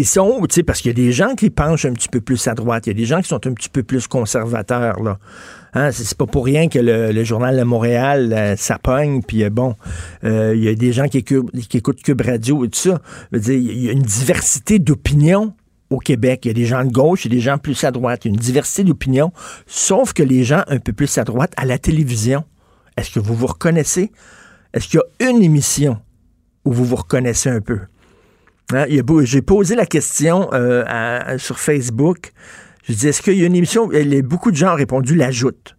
ils 0.00 0.06
sont, 0.06 0.40
sais, 0.48 0.62
parce 0.62 0.80
qu'il 0.80 0.90
y 0.90 0.94
a 0.94 1.06
des 1.06 1.12
gens 1.12 1.34
qui 1.34 1.50
penchent 1.50 1.84
un 1.84 1.92
petit 1.92 2.08
peu 2.08 2.20
plus 2.20 2.46
à 2.46 2.54
droite, 2.54 2.86
il 2.86 2.90
y 2.90 2.92
a 2.92 2.94
des 2.94 3.04
gens 3.04 3.20
qui 3.20 3.28
sont 3.28 3.44
un 3.46 3.52
petit 3.52 3.68
peu 3.68 3.82
plus 3.82 4.06
conservateurs, 4.06 5.02
là. 5.02 5.18
Hein, 5.74 5.90
c'est 5.92 6.16
pas 6.16 6.26
pour 6.26 6.46
rien 6.46 6.68
que 6.68 6.78
le, 6.78 7.24
journal 7.24 7.56
de 7.58 7.62
Montréal, 7.62 8.32
euh, 8.32 8.56
ça 8.56 8.78
puis 9.26 9.48
bon, 9.50 9.74
il 10.22 10.62
y 10.62 10.68
a 10.68 10.74
des 10.74 10.92
gens 10.92 11.08
qui, 11.08 11.22
qui, 11.22 11.76
écoutent 11.76 12.02
Cube 12.02 12.22
Radio 12.22 12.64
et 12.64 12.68
tout 12.68 12.78
ça. 12.78 13.00
Il 13.32 13.82
y 13.82 13.88
a 13.88 13.92
une 13.92 14.02
diversité 14.02 14.78
d'opinions 14.78 15.52
au 15.90 15.98
Québec. 15.98 16.40
Il 16.44 16.48
y 16.48 16.50
a 16.50 16.54
des 16.54 16.64
gens 16.64 16.84
de 16.84 16.90
gauche 16.90 17.26
et 17.26 17.28
des 17.28 17.40
gens 17.40 17.58
plus 17.58 17.82
à 17.84 17.90
droite. 17.90 18.24
Il 18.24 18.28
y 18.28 18.30
a 18.30 18.34
une 18.34 18.40
diversité 18.40 18.84
d'opinions, 18.84 19.32
sauf 19.66 20.12
que 20.12 20.22
les 20.22 20.44
gens 20.44 20.62
un 20.68 20.78
peu 20.78 20.92
plus 20.92 21.18
à 21.18 21.24
droite 21.24 21.52
à 21.56 21.64
la 21.64 21.78
télévision. 21.78 22.44
Est-ce 22.98 23.12
que 23.12 23.20
vous 23.20 23.34
vous 23.34 23.46
reconnaissez? 23.46 24.10
Est-ce 24.74 24.88
qu'il 24.88 25.00
y 25.00 25.24
a 25.24 25.30
une 25.30 25.40
émission 25.40 25.98
où 26.64 26.72
vous 26.72 26.84
vous 26.84 26.96
reconnaissez 26.96 27.48
un 27.48 27.60
peu? 27.60 27.78
Hein, 28.72 28.86
j'ai 29.22 29.40
posé 29.40 29.76
la 29.76 29.86
question 29.86 30.48
euh, 30.52 31.38
sur 31.38 31.60
Facebook. 31.60 32.32
Je 32.82 32.94
dis, 32.94 33.06
est-ce 33.06 33.22
qu'il 33.22 33.38
y 33.38 33.44
a 33.44 33.46
une 33.46 33.54
émission? 33.54 33.88
beaucoup 34.24 34.50
de 34.50 34.56
gens 34.56 34.72
ont 34.72 34.76
répondu 34.76 35.14
l'ajoute. 35.14 35.76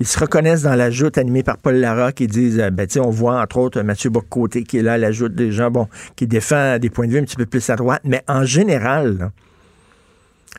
Ils 0.00 0.06
se 0.06 0.18
reconnaissent 0.18 0.62
dans 0.62 0.74
l'ajoute 0.74 1.18
animée 1.18 1.44
par 1.44 1.56
Paul 1.56 1.76
Larocque 1.76 2.20
et 2.20 2.26
disent, 2.26 2.58
euh, 2.58 2.70
ben, 2.70 2.88
on 2.96 3.10
voit 3.10 3.40
entre 3.40 3.58
autres 3.58 3.82
Mathieu 3.82 4.10
Boccoté 4.10 4.64
qui 4.64 4.78
est 4.78 4.82
là, 4.82 4.98
l'ajoute 4.98 5.36
des 5.36 5.52
gens, 5.52 5.70
bon, 5.70 5.86
qui 6.16 6.26
défend 6.26 6.78
des 6.78 6.90
points 6.90 7.06
de 7.06 7.12
vue 7.12 7.18
un 7.20 7.24
petit 7.24 7.36
peu 7.36 7.46
plus 7.46 7.70
à 7.70 7.76
droite. 7.76 8.02
Mais 8.04 8.24
en 8.26 8.44
général, 8.44 9.30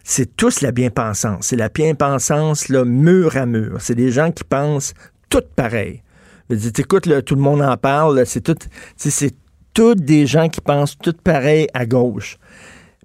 c'est 0.05 0.37
tous 0.37 0.61
la 0.61 0.71
bien-pensance. 0.71 1.47
C'est 1.47 1.57
la 1.57 1.67
bien-pensance, 1.67 2.69
là, 2.69 2.85
mur 2.85 3.35
à 3.35 3.45
mur. 3.45 3.81
C'est 3.81 3.95
des 3.95 4.11
gens 4.11 4.31
qui 4.31 4.45
pensent 4.45 4.93
tout 5.31 5.41
pareil. 5.55 6.03
Écoute, 6.49 7.09
tout 7.25 7.35
le 7.35 7.41
monde 7.41 7.61
en 7.61 7.77
parle. 7.77 8.23
C'est 8.25 8.41
tout, 8.41 8.57
c'est 8.97 9.33
tous 9.73 9.95
des 9.95 10.27
gens 10.27 10.49
qui 10.49 10.59
pensent 10.61 10.97
tout 10.97 11.15
pareil 11.23 11.67
à 11.73 11.85
gauche. 11.85 12.37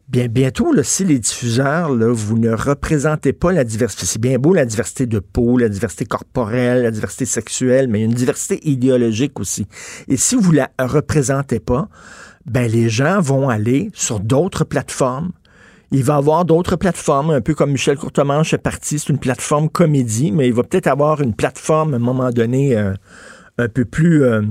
Bien, 0.09 0.27
bientôt, 0.29 0.73
là, 0.73 0.83
si 0.85 1.05
les 1.05 1.19
diffuseurs, 1.19 1.93
vous 1.93 2.39
ne 2.39 2.51
représentez 2.51 3.33
pas 3.33 3.53
la 3.53 3.65
diversité, 3.65 4.07
c'est 4.07 4.21
bien 4.21 4.39
beau 4.39 4.55
la 4.55 4.65
diversité 4.65 5.07
de 5.07 5.19
peau, 5.19 5.59
la 5.59 5.69
diversité 5.69 6.05
corporelle, 6.05 6.83
la 6.83 6.93
diversité 6.93 7.25
sexuelle, 7.25 7.89
mais 7.89 7.99
il 7.99 8.03
y 8.03 8.05
a 8.05 8.09
une 8.09 8.15
diversité 8.15 8.61
idéologique 8.69 9.41
aussi. 9.41 9.67
Et 10.07 10.17
si 10.17 10.37
vous 10.37 10.53
la 10.53 10.71
représentez 10.79 11.59
pas, 11.59 11.89
ben 12.45 12.71
les 12.71 12.89
gens 12.89 13.21
vont 13.21 13.49
aller 13.49 13.91
sur 13.95 14.21
d'autres 14.21 14.65
plateformes. 14.65 15.33
Il 15.93 16.03
va 16.03 16.17
avoir 16.17 16.45
d'autres 16.45 16.77
plateformes, 16.77 17.31
un 17.31 17.41
peu 17.41 17.55
comme 17.55 17.71
Michel 17.71 17.97
Courtemanche 17.97 18.53
est 18.53 18.59
parti, 18.59 18.99
c'est 18.99 19.11
une 19.11 19.19
plateforme 19.19 19.69
comédie, 19.69 20.33
mais 20.33 20.49
il 20.49 20.55
va 20.55 20.65
peut-être 20.65 20.89
avoir 20.89 21.21
une 21.21 21.35
plateforme 21.35 21.95
à 21.95 21.97
un 21.97 22.01
moment 22.01 22.31
donné 22.31 22.77
euh, 22.77 22.95
un 23.59 23.69
peu 23.69 23.85
plus 23.85 24.25
euh, 24.25 24.43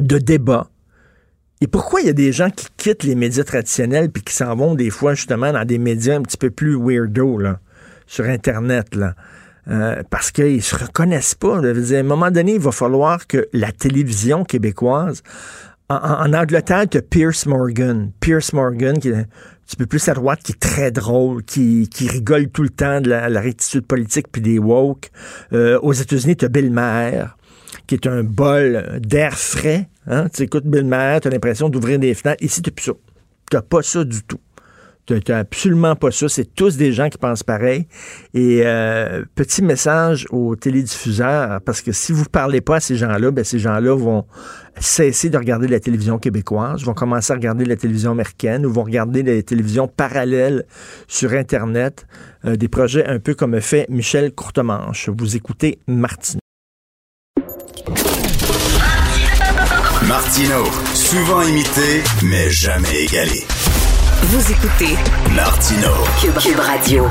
de 0.00 0.18
débat 0.18 0.68
et 1.60 1.66
pourquoi 1.66 2.00
il 2.00 2.06
y 2.06 2.10
a 2.10 2.14
des 2.14 2.32
gens 2.32 2.50
qui 2.50 2.66
quittent 2.76 3.02
les 3.02 3.16
médias 3.16 3.44
traditionnels 3.44 4.10
puis 4.10 4.22
qui 4.22 4.32
s'en 4.32 4.54
vont 4.54 4.74
des 4.74 4.90
fois 4.90 5.14
justement 5.14 5.52
dans 5.52 5.64
des 5.64 5.78
médias 5.78 6.16
un 6.16 6.22
petit 6.22 6.36
peu 6.36 6.50
plus 6.50 6.76
weirdo 6.76 7.38
là, 7.38 7.58
sur 8.06 8.26
Internet? 8.26 8.96
Euh, 9.68 10.02
parce 10.08 10.30
qu'ils 10.30 10.62
se 10.62 10.76
reconnaissent 10.76 11.34
pas. 11.34 11.58
à 11.58 11.60
un 11.60 12.02
moment 12.02 12.30
donné, 12.30 12.54
il 12.54 12.60
va 12.60 12.72
falloir 12.72 13.26
que 13.26 13.48
la 13.52 13.72
télévision 13.72 14.44
québécoise, 14.44 15.22
en, 15.90 16.32
Angleterre, 16.32 16.84
tu 16.88 16.98
as 16.98 17.02
Pierce 17.02 17.46
Morgan. 17.46 18.12
Pierce 18.20 18.52
Morgan, 18.52 18.98
qui 18.98 19.08
est 19.08 19.26
petit 19.68 19.76
peu 19.76 19.86
plus 19.86 20.08
à 20.08 20.14
droite, 20.14 20.40
qui 20.42 20.52
est 20.52 20.60
très 20.60 20.90
drôle, 20.90 21.44
qui, 21.44 21.88
qui 21.88 22.08
rigole 22.08 22.48
tout 22.48 22.62
le 22.62 22.70
temps 22.70 23.00
de 23.00 23.10
la, 23.10 23.40
rectitude 23.40 23.86
politique 23.86 24.26
puis 24.32 24.40
des 24.40 24.58
woke. 24.58 25.10
Euh, 25.52 25.78
aux 25.82 25.92
États-Unis, 25.92 26.36
tu 26.36 26.44
as 26.46 26.48
Bill 26.48 26.70
Maher 26.70 27.36
qui 27.86 27.94
est 27.94 28.06
un 28.06 28.22
bol 28.22 29.00
d'air 29.00 29.38
frais. 29.38 29.88
Hein? 30.06 30.28
Tu 30.32 30.42
écoutes 30.42 30.66
Bill 30.66 30.84
Maher, 30.84 31.20
tu 31.20 31.28
as 31.28 31.30
l'impression 31.30 31.68
d'ouvrir 31.68 31.98
des 31.98 32.14
fenêtres. 32.14 32.42
Ici, 32.42 32.62
tu 32.62 32.70
plus 32.70 32.86
ça. 32.86 32.92
Tu 33.50 33.58
pas 33.62 33.82
ça 33.82 34.04
du 34.04 34.22
tout. 34.22 34.40
Tu 35.08 35.32
n'as 35.32 35.38
absolument 35.38 35.96
pas 35.96 36.10
ça. 36.10 36.28
C'est 36.28 36.54
tous 36.54 36.76
des 36.76 36.92
gens 36.92 37.08
qui 37.08 37.16
pensent 37.16 37.42
pareil. 37.42 37.86
Et 38.34 38.60
euh, 38.64 39.24
petit 39.34 39.62
message 39.62 40.26
aux 40.30 40.54
télédiffuseurs, 40.54 41.60
parce 41.62 41.80
que 41.80 41.92
si 41.92 42.12
vous 42.12 42.26
parlez 42.26 42.60
pas 42.60 42.76
à 42.76 42.80
ces 42.80 42.96
gens-là, 42.96 43.30
ben 43.30 43.42
ces 43.42 43.58
gens-là 43.58 43.96
vont 43.96 44.26
cesser 44.78 45.30
de 45.30 45.38
regarder 45.38 45.66
la 45.66 45.80
télévision 45.80 46.18
québécoise, 46.18 46.84
vont 46.84 46.94
commencer 46.94 47.32
à 47.32 47.36
regarder 47.36 47.64
la 47.64 47.76
télévision 47.76 48.12
américaine 48.12 48.66
ou 48.66 48.72
vont 48.72 48.84
regarder 48.84 49.22
les 49.22 49.42
télévisions 49.42 49.88
parallèles 49.88 50.66
sur 51.06 51.32
Internet. 51.32 52.06
Euh, 52.44 52.56
des 52.56 52.68
projets 52.68 53.06
un 53.06 53.18
peu 53.18 53.34
comme 53.34 53.60
fait 53.60 53.86
Michel 53.88 54.32
Courtemanche. 54.32 55.08
Vous 55.08 55.36
écoutez 55.36 55.78
Martin. 55.86 56.38
Martino, 60.06 60.64
souvent 60.94 61.42
imité, 61.42 62.02
mais 62.22 62.50
jamais 62.50 63.04
égalé. 63.04 63.44
Vous 64.20 64.52
écoutez 64.52 64.96
Martino, 65.34 65.88
Cube, 66.20 66.58
Radio. 66.58 67.06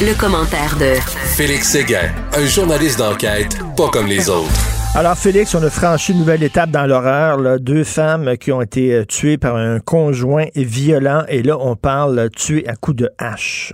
Le, 0.00 0.14
commentaire 0.20 0.76
de 0.78 0.94
Félix 1.34 1.70
Séguin, 1.70 2.10
un 2.36 2.46
journaliste 2.46 2.98
d'enquête 2.98 3.58
pas 3.74 3.88
comme 3.88 4.06
les 4.06 4.28
autres. 4.28 4.50
Alors, 4.94 5.16
Félix, 5.16 5.54
on 5.54 5.62
a 5.62 5.70
franchi 5.70 6.12
une 6.12 6.18
nouvelle 6.18 6.42
étape 6.42 6.70
dans 6.70 6.86
l'horreur. 6.86 7.58
Deux 7.58 7.84
femmes 7.84 8.36
qui 8.36 8.52
ont 8.52 8.60
été 8.60 8.92
euh, 8.92 9.04
tuées 9.06 9.38
par 9.38 9.56
un 9.56 9.80
conjoint 9.80 10.46
violent. 10.54 11.24
Et 11.28 11.42
là, 11.42 11.56
on 11.58 11.74
parle 11.74 12.28
tuées 12.30 12.68
à 12.68 12.76
coups 12.76 12.98
de 12.98 13.10
hache. 13.18 13.72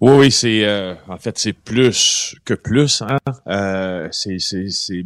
Oui, 0.00 0.12
oui, 0.12 0.30
c'est 0.30 0.64
euh, 0.64 0.94
en 1.08 1.16
fait 1.16 1.38
c'est 1.38 1.54
plus 1.54 2.36
que 2.44 2.54
plus. 2.54 3.02
Hein? 3.02 3.18
Euh, 3.46 4.08
c'est, 4.10 4.36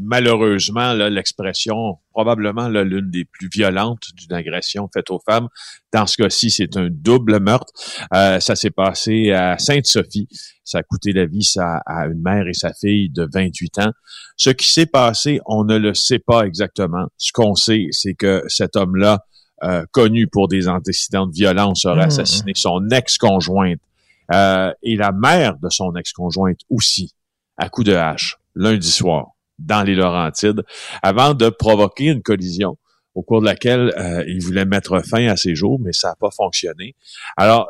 malheureusement 0.01 0.93
l'expression 0.95 1.99
probablement 2.13 2.69
l'une 2.69 3.11
des 3.11 3.25
plus 3.25 3.49
violentes 3.49 4.09
d'une 4.17 4.33
agression 4.33 4.89
faite 4.93 5.11
aux 5.11 5.21
femmes. 5.21 5.49
Dans 5.93 6.07
ce 6.07 6.17
cas-ci, 6.17 6.51
c'est 6.51 6.77
un 6.77 6.89
double 6.91 7.41
meurtre. 7.41 7.73
Euh, 8.15 8.41
ça 8.41 8.57
s'est 8.57 8.71
passé 8.71 9.31
à 9.31 9.59
Sainte-Sophie. 9.59 10.29
Ça 10.65 10.79
a 10.79 10.83
coûté 10.83 11.13
la 11.13 11.27
vie 11.27 11.45
ça, 11.45 11.83
à 11.87 12.07
une 12.07 12.21
mère 12.21 12.47
et 12.49 12.55
sa 12.55 12.73
fille 12.73 13.11
de 13.11 13.29
28 13.33 13.79
ans. 13.79 13.93
Ce 14.37 14.51
qui 14.51 14.71
s'est 14.71 14.87
passé, 14.87 15.41
on 15.47 15.65
ne 15.65 15.77
le 15.77 15.95
sait 15.95 16.19
pas 16.19 16.43
exactement. 16.43 17.07
Ce 17.17 17.33
qu'on 17.33 17.55
sait, 17.55 17.87
c'est 17.93 18.15
que 18.15 18.43
cet 18.49 18.77
homme-là, 18.77 19.25
euh, 19.63 19.85
connu 19.93 20.27
pour 20.27 20.49
des 20.49 20.69
antécédents 20.69 21.27
de 21.27 21.35
violence, 21.35 21.85
aurait 21.85 22.07
mmh. 22.07 22.09
assassiné 22.09 22.53
son 22.55 22.89
ex-conjointe 22.91 23.79
euh, 24.33 24.73
et 24.83 24.97
la 24.97 25.13
mère 25.13 25.57
de 25.59 25.69
son 25.71 25.95
ex-conjointe 25.97 26.61
aussi, 26.71 27.15
à 27.57 27.69
coup 27.69 27.85
de 27.85 27.95
hache, 27.95 28.39
lundi 28.55 28.91
soir, 28.91 29.33
dans 29.59 29.83
les 29.83 29.95
Laurentides, 29.95 30.63
avant 31.03 31.35
de 31.35 31.49
provoquer 31.49 32.07
une 32.07 32.23
collision 32.23 32.77
au 33.15 33.23
cours 33.23 33.41
de 33.41 33.47
laquelle 33.47 33.93
euh, 33.97 34.25
il 34.27 34.43
voulait 34.43 34.65
mettre 34.65 35.01
fin 35.01 35.27
à 35.27 35.37
ses 35.37 35.55
jours, 35.55 35.79
mais 35.81 35.93
ça 35.93 36.09
n'a 36.09 36.15
pas 36.15 36.31
fonctionné. 36.31 36.95
Alors, 37.37 37.69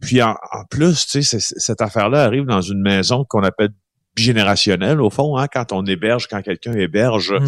puis 0.00 0.20
en, 0.20 0.36
plus, 0.68 1.06
tu 1.06 1.22
sais, 1.22 1.38
cette 1.40 1.80
affaire-là 1.80 2.24
arrive 2.24 2.44
dans 2.44 2.60
une 2.60 2.82
maison 2.82 3.24
qu'on 3.24 3.42
appelle 3.42 3.70
bigénérationnelle, 4.16 5.00
au 5.00 5.10
fond, 5.10 5.38
hein, 5.38 5.46
quand 5.50 5.72
on 5.72 5.84
héberge, 5.86 6.26
quand 6.28 6.42
quelqu'un 6.42 6.72
héberge 6.72 7.32
mmh. 7.32 7.46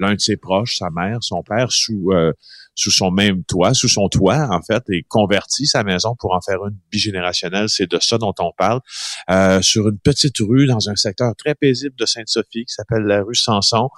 l'un 0.00 0.14
de 0.14 0.20
ses 0.20 0.36
proches, 0.36 0.78
sa 0.78 0.90
mère, 0.90 1.18
son 1.20 1.42
père, 1.42 1.70
sous 1.70 2.10
euh, 2.10 2.32
sous 2.80 2.90
son 2.90 3.10
même 3.10 3.44
toit, 3.44 3.74
sous 3.74 3.88
son 3.88 4.08
toit, 4.08 4.48
en 4.50 4.62
fait, 4.62 4.82
et 4.88 5.02
converti 5.02 5.66
sa 5.66 5.84
maison 5.84 6.16
pour 6.18 6.34
en 6.34 6.40
faire 6.40 6.64
une 6.64 6.78
bigénérationnelle. 6.90 7.68
C'est 7.68 7.90
de 7.90 7.98
ça 8.00 8.16
dont 8.16 8.32
on 8.38 8.52
parle. 8.56 8.80
Euh, 9.28 9.60
sur 9.60 9.88
une 9.88 9.98
petite 9.98 10.38
rue 10.38 10.66
dans 10.66 10.88
un 10.88 10.96
secteur 10.96 11.34
très 11.36 11.54
paisible 11.54 11.94
de 11.98 12.06
Sainte-Sophie 12.06 12.64
qui 12.64 12.72
s'appelle 12.72 13.02
la 13.02 13.22
rue 13.22 13.34
Sanson. 13.34 13.90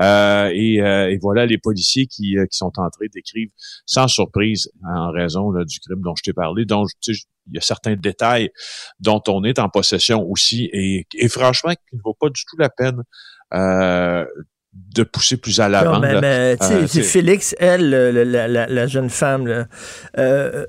Euh, 0.00 0.50
et, 0.54 0.80
euh, 0.80 1.10
et, 1.10 1.18
voilà 1.18 1.44
les 1.44 1.58
policiers 1.58 2.06
qui, 2.06 2.36
qui 2.50 2.56
sont 2.56 2.72
entrés 2.76 3.08
décrivent 3.12 3.50
sans 3.84 4.08
surprise 4.08 4.70
en 4.88 5.10
raison 5.10 5.52
du 5.52 5.80
crime 5.80 6.00
dont 6.00 6.14
je 6.16 6.22
t'ai 6.22 6.32
parlé. 6.32 6.64
Donc, 6.64 6.88
il 7.06 7.16
y 7.52 7.58
a 7.58 7.60
certains 7.60 7.96
détails 7.96 8.48
dont 9.00 9.22
on 9.28 9.44
est 9.44 9.58
en 9.58 9.68
possession 9.68 10.26
aussi 10.26 10.70
et, 10.72 11.28
franchement, 11.28 11.72
qui 11.72 11.96
ne 11.96 12.00
vaut 12.02 12.16
pas 12.18 12.30
du 12.30 12.42
tout 12.46 12.56
la 12.56 12.70
peine 12.70 13.02
de 14.72 15.02
pousser 15.02 15.36
plus 15.36 15.58
à 15.60 15.68
l'avant. 15.68 15.98
mais, 15.98 16.20
mais 16.20 16.56
euh, 16.60 16.86
c'est 16.86 17.02
Félix, 17.02 17.56
elle, 17.58 17.90
la, 17.90 18.46
la, 18.46 18.66
la 18.66 18.86
jeune 18.86 19.10
femme, 19.10 19.46
là, 19.48 19.66
euh, 20.18 20.64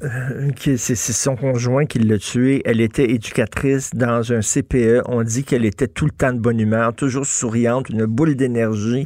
c'est 0.58 0.96
son 0.96 1.36
conjoint 1.36 1.86
qui 1.86 2.00
l'a 2.00 2.18
tuée. 2.18 2.64
Elle 2.66 2.82
était 2.82 3.12
éducatrice 3.12 3.92
dans 3.94 4.34
un 4.34 4.42
CPE. 4.42 5.04
On 5.08 5.22
dit 5.22 5.44
qu'elle 5.44 5.66
était 5.66 5.88
tout 5.88 6.06
le 6.06 6.12
temps 6.12 6.34
de 6.34 6.40
bonne 6.40 6.60
humeur, 6.60 6.94
toujours 6.96 7.28
souriante, 7.28 7.90
une 7.90 8.06
boule 8.06 8.36
d'énergie. 8.36 9.06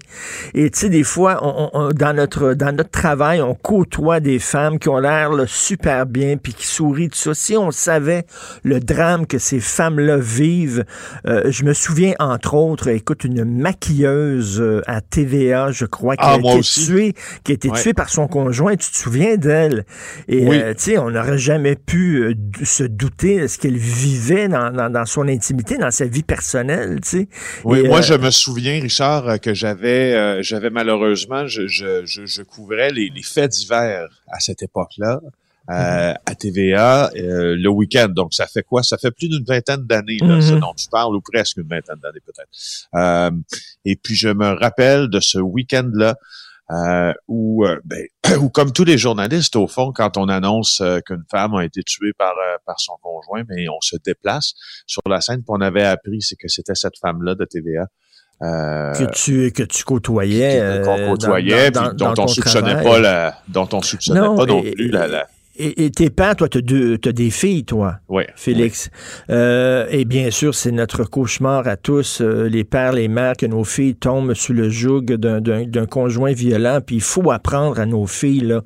Et 0.54 0.70
tu 0.70 0.80
sais, 0.80 0.90
des 0.90 1.04
fois, 1.04 1.40
on, 1.42 1.90
dans 1.92 2.16
notre 2.16 2.54
dans 2.54 2.74
notre 2.74 2.92
travail, 2.92 3.42
on 3.42 3.54
côtoie 3.54 4.22
des 4.22 4.40
femmes 4.40 4.80
qui 4.80 4.88
ont 4.88 5.00
l'air 5.00 5.32
super 5.48 6.06
bien 6.06 6.38
puis 6.38 6.54
qui 6.54 6.68
sourient 6.68 7.10
tout 7.10 7.18
ça. 7.18 7.34
Si 7.34 7.58
on 7.58 7.72
savait 7.72 8.26
le 8.64 8.80
drame 8.80 9.28
que 9.28 9.40
ces 9.40 9.60
femmes-là 9.60 10.18
vivent, 10.18 10.86
euh, 11.28 11.44
je 11.52 11.66
me 11.66 11.74
souviens 11.74 12.14
entre 12.20 12.54
autres, 12.54 12.88
écoute, 12.88 13.26
une 13.26 13.44
maquilleuse 13.44 14.64
à 14.88 15.02
TVA, 15.02 15.72
je 15.72 15.86
crois, 15.86 16.16
qui 16.16 16.24
Ah, 16.26 16.34
a 16.36 16.38
été 16.40 16.62
tuée, 16.62 17.14
qui 17.44 17.52
a 17.52 17.56
été 17.56 17.70
Ouais. 17.70 17.82
tuée 17.82 17.94
par 17.94 18.10
son 18.10 18.28
conjoint. 18.28 18.76
Tu 18.76 18.90
te 18.92 18.98
souviens 18.98 19.36
d'elle? 19.38 19.86
Et 20.28 20.46
Oui. 20.48 20.58
euh, 20.58 20.74
tu 20.74 20.84
sais, 20.84 20.98
on 20.98 21.10
n'aurait 21.12 21.38
jamais 21.38 21.76
pu 21.76 22.18
euh, 22.24 22.34
se 22.64 22.84
douter 22.84 23.42
de 23.42 23.48
ce 23.48 23.58
qu'elle 23.58 23.78
vivait 23.78 24.48
dans, 24.48 24.72
dans, 24.72 24.90
dans 24.90 25.06
son 25.06 25.28
intimité, 25.28 25.78
dans 25.78 25.92
sa 25.92 26.06
vie 26.06 26.24
personnelle, 26.24 27.00
tu 27.02 27.10
sais. 27.10 27.28
Oui, 27.64 27.80
Et, 27.80 27.88
moi 27.88 28.00
euh, 28.00 28.02
je 28.02 28.14
me 28.14 28.30
souviens, 28.32 28.80
Richard, 28.82 29.40
que 29.40 29.54
j'avais, 29.54 30.42
j'avais 30.44 30.70
malheureusement, 30.70 31.48
je, 31.48 31.68
je, 31.68 32.06
je, 32.06 32.26
je 32.26 32.42
couvrais 32.44 32.92
les, 32.92 33.12
les 33.14 33.24
faits 33.24 33.52
divers 33.52 34.08
à 34.32 34.40
cette 34.40 34.62
époque-là. 34.64 35.20
Euh, 35.70 36.14
à 36.26 36.36
TVA 36.36 37.10
euh, 37.16 37.56
le 37.58 37.70
week-end. 37.70 38.08
Donc, 38.10 38.34
ça 38.34 38.46
fait 38.48 38.64
quoi? 38.64 38.84
Ça 38.84 38.98
fait 38.98 39.12
plus 39.12 39.30
d'une 39.30 39.44
vingtaine 39.46 39.84
d'années, 39.86 40.18
là, 40.22 40.40
ce 40.42 40.54
dont 40.54 40.74
tu 40.76 40.88
parles, 40.90 41.16
ou 41.16 41.22
presque 41.22 41.58
une 41.58 41.68
vingtaine 41.68 41.98
d'années 42.04 42.20
peut-être. 42.26 42.50
Euh, 42.96 43.32
et 43.86 43.96
puis, 43.96 44.16
je 44.16 44.30
me 44.30 44.54
rappelle 44.60 45.10
de 45.10 45.20
ce 45.20 45.40
week-end-là 45.40 46.16
euh, 46.72 47.14
où, 47.28 47.66
euh, 47.66 47.80
ben, 47.86 48.06
où, 48.42 48.50
comme 48.50 48.72
tous 48.74 48.84
les 48.86 48.98
journalistes, 48.98 49.56
au 49.56 49.68
fond, 49.68 49.92
quand 49.94 50.18
on 50.18 50.30
annonce 50.30 50.82
euh, 50.82 51.00
qu'une 51.06 51.24
femme 51.30 51.54
a 51.56 51.64
été 51.66 51.82
tuée 51.84 52.14
par, 52.18 52.34
par 52.66 52.80
son 52.80 52.94
conjoint, 53.02 53.44
mais 53.50 53.68
on 53.70 53.82
se 53.82 53.96
déplace 54.04 54.54
sur 54.88 55.02
la 55.08 55.22
scène, 55.22 55.38
puis 55.38 55.46
on 55.50 55.62
avait 55.62 55.84
appris 55.84 56.22
c'est 56.22 56.36
que 56.36 56.48
c'était 56.48 56.76
cette 56.76 56.98
femme-là 57.00 57.36
de 57.36 57.46
TVA. 57.46 57.86
Euh, 58.42 58.92
que 58.94 59.06
tu 59.14 59.52
que 59.54 59.64
tu 59.64 59.84
côtoyais, 59.86 60.82
qu'on 60.84 61.08
côtoyait, 61.12 61.72
dans- 61.72 61.84
dans- 61.84 61.90
puis 61.90 61.98
dans 61.98 62.14
dont 62.16 62.24
on 62.24 62.28
soupçonnait 62.28 62.74
travail. 62.74 62.84
pas 62.84 63.00
la, 63.00 63.38
dont 63.48 63.70
on 63.72 63.82
soupçonnait 63.82 64.20
Non, 64.20 64.36
pas 64.36 64.46
non 64.46 64.62
et- 64.62 64.72
plus 64.72 64.90
la, 64.90 65.08
la 65.08 65.26
Et, 65.58 65.86
et 65.86 65.90
tes 65.92 66.10
pères, 66.10 66.36
toi, 66.36 66.50
t'as 66.50 66.60
deux, 66.62 66.98
t'as 66.98 67.12
des 67.14 67.30
filles, 67.30 67.64
toi. 67.64 67.96
ouais, 68.10 68.28
Félix. 68.36 68.90
Euh, 69.30 69.86
et 69.90 70.04
bien 70.04 70.30
sûr, 70.30 70.54
c'est 70.54 70.72
notre 70.72 71.06
cauchemar 71.06 71.66
à 71.68 71.78
tous, 71.78 72.20
euh, 72.22 72.50
les 72.50 72.64
pères, 72.66 72.92
les 72.92 73.08
mères, 73.08 73.38
que 73.38 73.46
nos 73.46 73.64
filles 73.64 73.96
tombent 73.96 74.34
sous 74.34 74.52
le 74.54 74.70
joug 74.70 75.02
d'un- 75.04 75.86
conjoint 75.86 76.34
violent. 76.34 76.80
Puis 76.86 76.98
il 76.98 77.02
faut 77.02 77.32
apprendre 77.32 77.80
à 77.80 77.86
nos 77.86 78.06
filles, 78.06 78.42
là, 78.42 78.62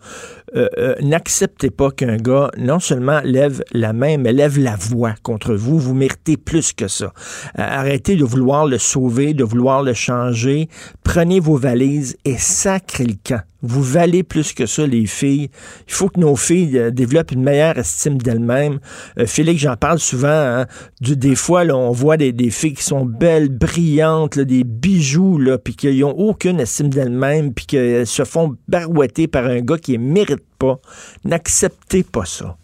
euh, 0.56 0.68
euh, 0.80 0.96
n'acceptez 1.02 1.70
pas 1.70 1.92
qu'un 1.92 2.18
gars 2.18 2.50
non 2.58 2.80
seulement 2.80 3.22
lève 3.24 3.64
la 3.72 3.94
main, 3.94 4.18
mais 4.18 4.34
lève 4.34 4.58
la 4.58 4.76
voix 4.76 5.14
contre 5.22 5.54
vous. 5.54 5.78
Vous 5.78 5.94
méritez 5.94 6.38
plus 6.38 6.74
que 6.74 6.88
ça. 6.88 7.14
Arrêtez 7.56 8.16
de 8.16 8.26
vouloir 8.26 8.66
le 8.66 8.80
sauver, 8.80 9.34
de 9.36 9.44
vouloir 9.44 9.84
le 9.84 9.94
changer. 9.94 10.70
Prenez 11.04 11.40
vos 11.40 11.56
valises 11.58 12.18
et 12.26 12.38
sacrez 12.38 13.06
le 13.06 13.14
camp. 13.24 13.42
Vous 13.62 13.84
valez 13.84 14.24
plus 14.24 14.54
que 14.54 14.66
ça, 14.66 14.88
les 14.88 15.06
filles. 15.06 15.50
Il 15.88 15.94
faut 15.94 16.08
que 16.10 16.20
nos 16.20 16.36
filles 16.36 16.78
euh, 16.78 16.92
développent 16.92 17.32
une 17.32 17.44
meilleure 17.44 17.78
estime 17.78 18.18
d'elles-mêmes. 18.18 18.80
Euh, 19.18 19.26
Félix, 19.26 19.62
j'en 19.62 19.76
parle 19.76 20.00
souvent. 20.00 20.28
hein, 20.30 20.66
du- 21.02 21.18
des 21.18 21.36
fois, 21.36 21.64
là, 21.66 21.76
on 21.76 21.92
voit 21.92 22.16
des, 22.18 22.32
des 22.32 22.52
filles 22.52 22.74
qui 22.76 22.84
sont 22.84 23.06
belles, 23.06 23.50
brillantes, 23.50 24.36
là, 24.38 24.46
des 24.46 24.64
bijoux, 24.64 25.38
là, 25.38 25.58
puis 25.58 25.76
qui 25.76 26.00
n'ont 26.00 26.12
aucune 26.18 26.60
estime 26.60 26.90
d'elles-mêmes, 26.90 27.54
puis 27.54 27.66
qu'elles 27.66 28.08
se 28.08 28.24
font 28.24 28.56
barouetter 28.68 29.28
par 29.28 29.46
un 29.46 29.60
gars 29.62 29.78
qui 29.78 29.98
ne 29.98 30.04
mérite 30.14 30.44
pas. 30.58 30.80
N'acceptez 31.26 32.04
pas 32.04 32.26
ça. 32.26 32.56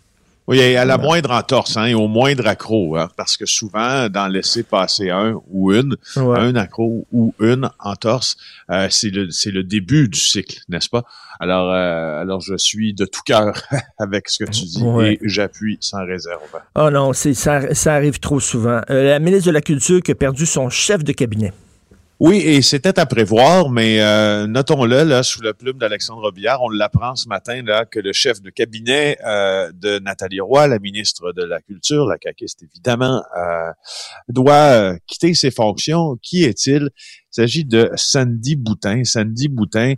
Oui, 0.48 0.62
à 0.76 0.86
la 0.86 1.00
moindre 1.00 1.32
entorse, 1.32 1.76
hein, 1.76 1.86
et 1.86 1.96
au 1.96 2.08
moindre 2.08 2.46
accro, 2.46 2.96
hein, 2.98 3.10
parce 3.18 3.36
que 3.36 3.48
souvent, 3.48 4.10
d'en 4.10 4.28
laisser 4.28 4.62
passer 4.62 5.10
un 5.10 5.42
ou 5.50 5.74
une, 5.74 5.96
Ouais. 6.18 6.38
un 6.40 6.56
accro 6.56 7.08
ou 7.12 7.34
une 7.40 7.68
entorse, 7.80 8.38
euh, 8.70 8.88
c'est 8.92 9.10
le 9.10 9.32
c'est 9.32 9.50
le 9.50 9.64
début 9.64 10.08
du 10.08 10.20
cycle, 10.20 10.60
n'est-ce 10.70 10.90
pas? 10.90 11.04
Alors, 11.40 11.72
euh, 11.72 12.22
alors 12.22 12.42
je 12.42 12.56
suis 12.58 12.94
de 12.94 13.06
tout 13.06 13.22
cœur 13.26 13.60
avec 13.98 14.30
ce 14.30 14.44
que 14.44 14.50
tu 14.52 14.66
dis 14.66 14.84
Ouais. 14.84 15.14
et 15.14 15.20
j'appuie 15.24 15.78
sans 15.82 16.06
réserve. 16.06 16.40
Oh 16.76 16.90
non, 16.92 17.12
c'est, 17.14 17.34
ça, 17.34 17.74
ça 17.74 17.96
arrive 17.96 18.20
trop 18.20 18.40
souvent. 18.40 18.82
Euh, 18.92 19.10
la 19.10 19.20
ministre 19.20 19.48
de 19.48 19.52
la 19.52 19.62
Culture 19.62 20.02
qui 20.02 20.12
a 20.12 20.16
perdu 20.16 20.46
son 20.46 20.70
chef 20.70 21.04
de 21.04 21.12
cabinet. 21.12 21.54
Oui, 22.22 22.38
et 22.38 22.62
c'était 22.62 22.98
à 22.98 23.06
prévoir, 23.06 23.70
mais 23.70 24.00
euh, 24.00 24.48
notons-le, 24.48 25.04
là, 25.04 25.22
sous 25.22 25.42
la 25.42 25.54
plume 25.54 25.78
d'Alexandre 25.78 26.22
Robillard, 26.22 26.64
on 26.64 26.70
l'apprend 26.70 27.18
ce 27.18 27.28
matin 27.28 27.62
là 27.62 27.84
que 27.84 28.00
le 28.00 28.14
chef 28.14 28.42
de 28.42 28.50
cabinet 28.50 29.18
euh, 29.26 29.70
de 29.74 30.00
Nathalie 30.00 30.40
Roy, 30.40 30.68
la 30.68 30.80
ministre 30.80 31.34
de 31.34 31.44
la 31.44 31.60
Culture, 31.60 32.06
la 32.06 32.18
caquiste 32.18 32.64
évidemment, 32.64 33.22
euh, 33.38 33.70
doit 34.30 34.96
quitter 35.08 35.34
ses 35.34 35.52
fonctions. 35.52 36.16
Qui 36.22 36.46
est-il? 36.46 36.90
Il 37.38 37.42
s'agit 37.42 37.66
de 37.66 37.92
Sandy 37.96 38.56
Boutin. 38.56 39.04
Sandy 39.04 39.50
Boutin 39.50 39.96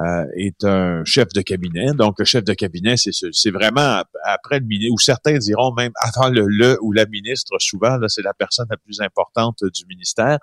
euh, 0.00 0.24
est 0.36 0.64
un 0.64 1.04
chef 1.04 1.28
de 1.32 1.40
cabinet. 1.40 1.92
Donc, 1.94 2.18
le 2.18 2.24
chef 2.24 2.42
de 2.42 2.52
cabinet, 2.52 2.96
c'est 2.96 3.12
ce- 3.12 3.30
c'est 3.30 3.52
vraiment 3.52 3.80
ap- 4.00 4.08
après 4.24 4.58
le 4.58 4.66
ministre, 4.66 4.92
ou 4.94 4.98
certains 4.98 5.38
diront 5.38 5.72
même 5.72 5.92
avant 6.02 6.28
le 6.28 6.46
le 6.48 6.76
ou 6.82 6.90
la 6.92 7.06
ministre, 7.06 7.54
souvent, 7.60 7.96
là, 7.96 8.08
c'est 8.08 8.22
la 8.22 8.34
personne 8.34 8.66
la 8.70 8.76
plus 8.76 9.00
importante 9.00 9.58
du 9.72 9.86
ministère. 9.86 10.38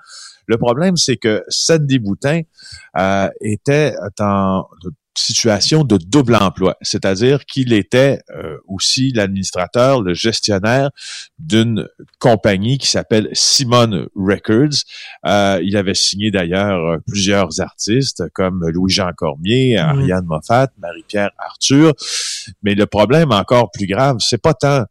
Le 0.45 0.57
problème, 0.57 0.95
c'est 0.95 1.17
que 1.17 1.43
Sandy 1.49 1.99
Boutin 1.99 2.41
euh, 2.97 3.29
était 3.41 3.95
en 4.21 4.65
situation 5.17 5.83
de 5.83 5.97
double 5.97 6.35
emploi, 6.35 6.77
c'est-à-dire 6.81 7.45
qu'il 7.45 7.73
était 7.73 8.19
euh, 8.29 8.57
aussi 8.67 9.11
l'administrateur, 9.11 10.01
le 10.01 10.13
gestionnaire 10.13 10.89
d'une 11.39 11.87
compagnie 12.19 12.77
qui 12.77 12.87
s'appelle 12.87 13.29
Simone 13.33 14.07
Records. 14.15 14.83
Euh, 15.25 15.59
il 15.63 15.77
avait 15.77 15.93
signé 15.93 16.31
d'ailleurs 16.31 16.85
euh, 16.85 16.97
plusieurs 17.07 17.61
artistes 17.61 18.23
comme 18.33 18.67
Louis-Jean 18.67 19.11
Cormier, 19.15 19.77
Ariane 19.77 20.25
Moffat, 20.25 20.69
Marie-Pierre 20.79 21.31
Arthur. 21.37 21.93
Mais 22.63 22.75
le 22.75 22.85
problème 22.85 23.31
encore 23.31 23.71
plus 23.71 23.87
grave, 23.87 24.17
c'est 24.19 24.41
pas 24.41 24.53
tant 24.53 24.85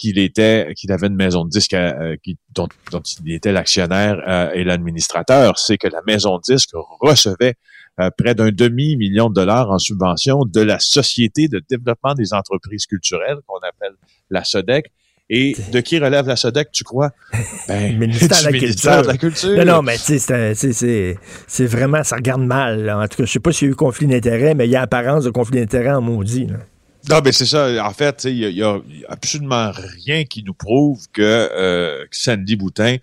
qu'il 0.00 0.18
était, 0.18 0.72
qu'il 0.76 0.90
avait 0.92 1.08
une 1.08 1.14
maison 1.16 1.44
de 1.44 1.50
disques 1.50 1.74
euh, 1.74 2.16
qui- 2.24 2.38
dont, 2.54 2.68
dont 2.90 3.02
il 3.24 3.32
était 3.34 3.52
l'actionnaire 3.52 4.20
euh, 4.26 4.50
et 4.54 4.64
l'administrateur, 4.64 5.58
c'est 5.58 5.76
que 5.78 5.88
la 5.88 6.00
maison 6.06 6.36
de 6.38 6.42
disques 6.54 6.70
recevait 7.00 7.54
euh, 8.00 8.08
près 8.16 8.34
d'un 8.34 8.50
demi-million 8.50 9.28
de 9.28 9.34
dollars 9.34 9.70
en 9.70 9.78
subvention 9.78 10.44
de 10.46 10.60
la 10.62 10.78
Société 10.78 11.48
de 11.48 11.60
développement 11.68 12.14
des 12.14 12.32
entreprises 12.32 12.86
culturelles, 12.86 13.36
qu'on 13.46 13.58
appelle 13.58 13.92
la 14.30 14.42
SODEC. 14.44 14.86
Et 15.32 15.54
de 15.72 15.78
qui 15.80 15.96
relève 16.00 16.26
la 16.26 16.34
SODEC, 16.34 16.72
tu 16.72 16.82
crois? 16.82 17.10
Ben, 17.68 17.92
Le 17.92 17.98
ministère 18.06 18.38
de 18.40 18.44
la 18.46 18.50
du 18.50 18.58
ministère 18.58 19.02
de 19.02 19.06
la 19.06 19.16
Culture. 19.16 19.56
Non, 19.58 19.64
non, 19.76 19.82
mais 19.82 19.96
tu 19.96 20.18
sais, 20.18 21.16
c'est 21.46 21.66
vraiment, 21.66 22.02
ça 22.02 22.16
regarde 22.16 22.42
mal. 22.42 22.84
là. 22.84 22.98
En 22.98 23.06
tout 23.06 23.16
cas, 23.18 23.24
je 23.26 23.30
sais 23.32 23.38
pas 23.38 23.52
s'il 23.52 23.68
y 23.68 23.70
a 23.70 23.72
eu 23.72 23.76
conflit 23.76 24.08
d'intérêt, 24.08 24.54
mais 24.56 24.66
il 24.66 24.72
y 24.72 24.76
a 24.76 24.82
apparence 24.82 25.22
de 25.24 25.30
conflit 25.30 25.60
d'intérêt 25.60 25.92
en 25.92 26.00
maudit. 26.00 26.46
là. 26.46 26.56
Non, 27.08 27.20
mais 27.24 27.32
c'est 27.32 27.46
ça. 27.46 27.84
En 27.86 27.92
fait, 27.92 28.24
il 28.24 28.36
y, 28.36 28.62
a- 28.62 28.80
absolument 29.08 29.70
rien 30.04 30.24
qui 30.24 30.42
nous 30.42 30.54
prouve 30.54 31.06
que, 31.12 31.22
euh, 31.22 32.04
que 32.06 32.16
Sandy 32.16 32.56
Boutin 32.56 32.96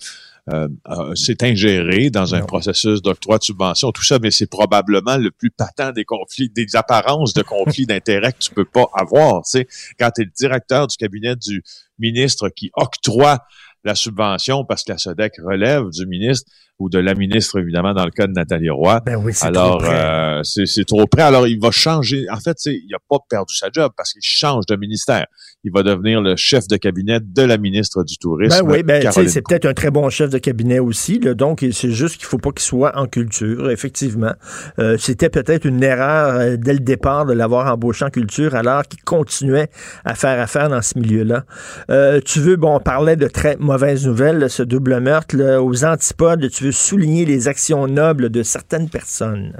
euh, 0.53 0.67
euh, 0.87 1.13
s'est 1.15 1.43
ingéré 1.43 2.09
dans 2.09 2.33
un 2.33 2.39
Non. 2.39 2.45
processus 2.45 3.01
d'octroi 3.01 3.37
de 3.37 3.43
subvention, 3.43 3.91
tout 3.91 4.03
ça, 4.03 4.17
mais 4.21 4.31
c'est 4.31 4.47
probablement 4.49 5.17
le 5.17 5.29
plus 5.31 5.49
patent 5.49 5.93
des 5.93 6.05
conflits, 6.05 6.49
des 6.49 6.75
apparences 6.75 7.33
de 7.33 7.41
conflits 7.41 7.85
d'intérêt 7.85 8.31
que 8.31 8.37
tu 8.39 8.51
peux 8.51 8.63
pas 8.63 8.85
avoir. 8.93 9.43
Tu 9.43 9.49
sais, 9.51 9.67
quand 9.99 10.09
tu 10.11 10.21
es 10.21 10.25
le 10.25 10.31
directeur 10.31 10.87
du 10.87 10.95
cabinet 10.95 11.35
du 11.35 11.63
ministre 11.99 12.47
qui 12.49 12.71
octroie 12.75 13.39
la 13.83 13.93
subvention 13.95 14.63
parce 14.63 14.83
que 14.85 14.93
la 14.93 14.97
SODEC 14.97 15.33
relève 15.43 15.89
du 15.89 16.05
ministre 16.05 16.49
ou 16.79 16.89
de 16.89 16.99
la 16.99 17.15
ministre, 17.15 17.59
évidemment, 17.59 17.93
dans 17.93 18.05
le 18.05 18.11
cas 18.11 18.27
de 18.27 18.33
Nathalie 18.33 18.69
Roy. 18.69 19.01
Ben 19.05 19.15
oui, 19.15 19.33
c'est 19.33 19.47
Alors, 19.47 19.77
trop 19.79 19.87
près. 19.87 19.95
euh, 19.95 20.43
c'est 20.43 20.65
c'est 20.67 20.85
trop 20.85 21.07
près. 21.07 21.23
Alors, 21.23 21.47
il 21.47 21.59
va 21.59 21.71
changer. 21.71 22.25
En 22.31 22.37
fait, 22.39 22.57
il 22.65 22.87
n'a 22.91 22.97
pas 23.09 23.17
perdu 23.29 23.55
sa 23.55 23.69
job 23.73 23.91
parce 23.97 24.13
qu'il 24.13 24.21
change 24.23 24.65
de 24.67 24.75
ministère. 24.75 25.25
Il 25.63 25.71
va 25.73 25.81
devenir 25.83 26.21
le 26.21 26.35
chef 26.35 26.67
de 26.67 26.77
cabinet 26.77 27.19
de 27.19 27.41
la 27.41 27.57
ministre 27.57 28.03
du 28.03 28.17
Tourisme. 28.17 28.63
Ben 28.63 28.71
oui, 28.71 28.83
ben, 28.83 29.11
c'est 29.11 29.41
peut-être 29.41 29.65
un 29.65 29.73
très 29.73 29.89
bon 29.91 30.09
chef 30.09 30.29
de 30.29 30.37
cabinet 30.37 30.79
aussi. 30.79 31.19
là. 31.19 31.33
donc, 31.33 31.65
c'est 31.71 31.91
juste 31.91 32.17
qu'il 32.17 32.25
faut 32.25 32.37
pas 32.37 32.51
qu'il 32.51 32.61
soit 32.61 32.95
en 32.97 33.07
culture, 33.07 33.69
effectivement. 33.71 34.33
Euh, 34.79 34.97
C'était 34.99 35.29
peut-être 35.29 35.65
une 35.65 35.83
erreur 35.83 36.35
euh, 36.35 36.57
dès 36.57 36.73
le 36.73 36.79
départ 36.79 37.25
de 37.25 37.33
l'avoir 37.33 37.71
embauché 37.73 38.05
en 38.05 38.09
culture 38.09 38.53
alors 38.55 38.83
qu'il 38.83 39.01
continuait 39.03 39.69
à 40.05 40.13
faire 40.15 40.39
affaire 40.39 40.69
dans 40.69 40.81
ce 40.81 40.97
milieu-là. 40.99 41.43
Euh, 41.89 42.21
tu 42.23 42.39
veux, 42.39 42.55
bon, 42.55 42.75
on 42.75 42.79
parlait 42.79 43.15
de 43.15 43.27
très 43.27 43.57
mauvaises 43.59 44.05
nouvelles, 44.05 44.37
là, 44.37 44.49
ce 44.49 44.61
double 44.63 44.99
meurtre. 44.99 45.35
là, 45.35 45.61
aux 45.61 45.83
antipodes, 45.83 46.47
tu 46.49 46.63
veux 46.65 46.66
souligner 46.71 47.25
les 47.25 47.47
actions 47.47 47.87
nobles 47.87 48.29
de 48.29 48.43
certaines 48.43 48.89
personnes. 48.89 49.53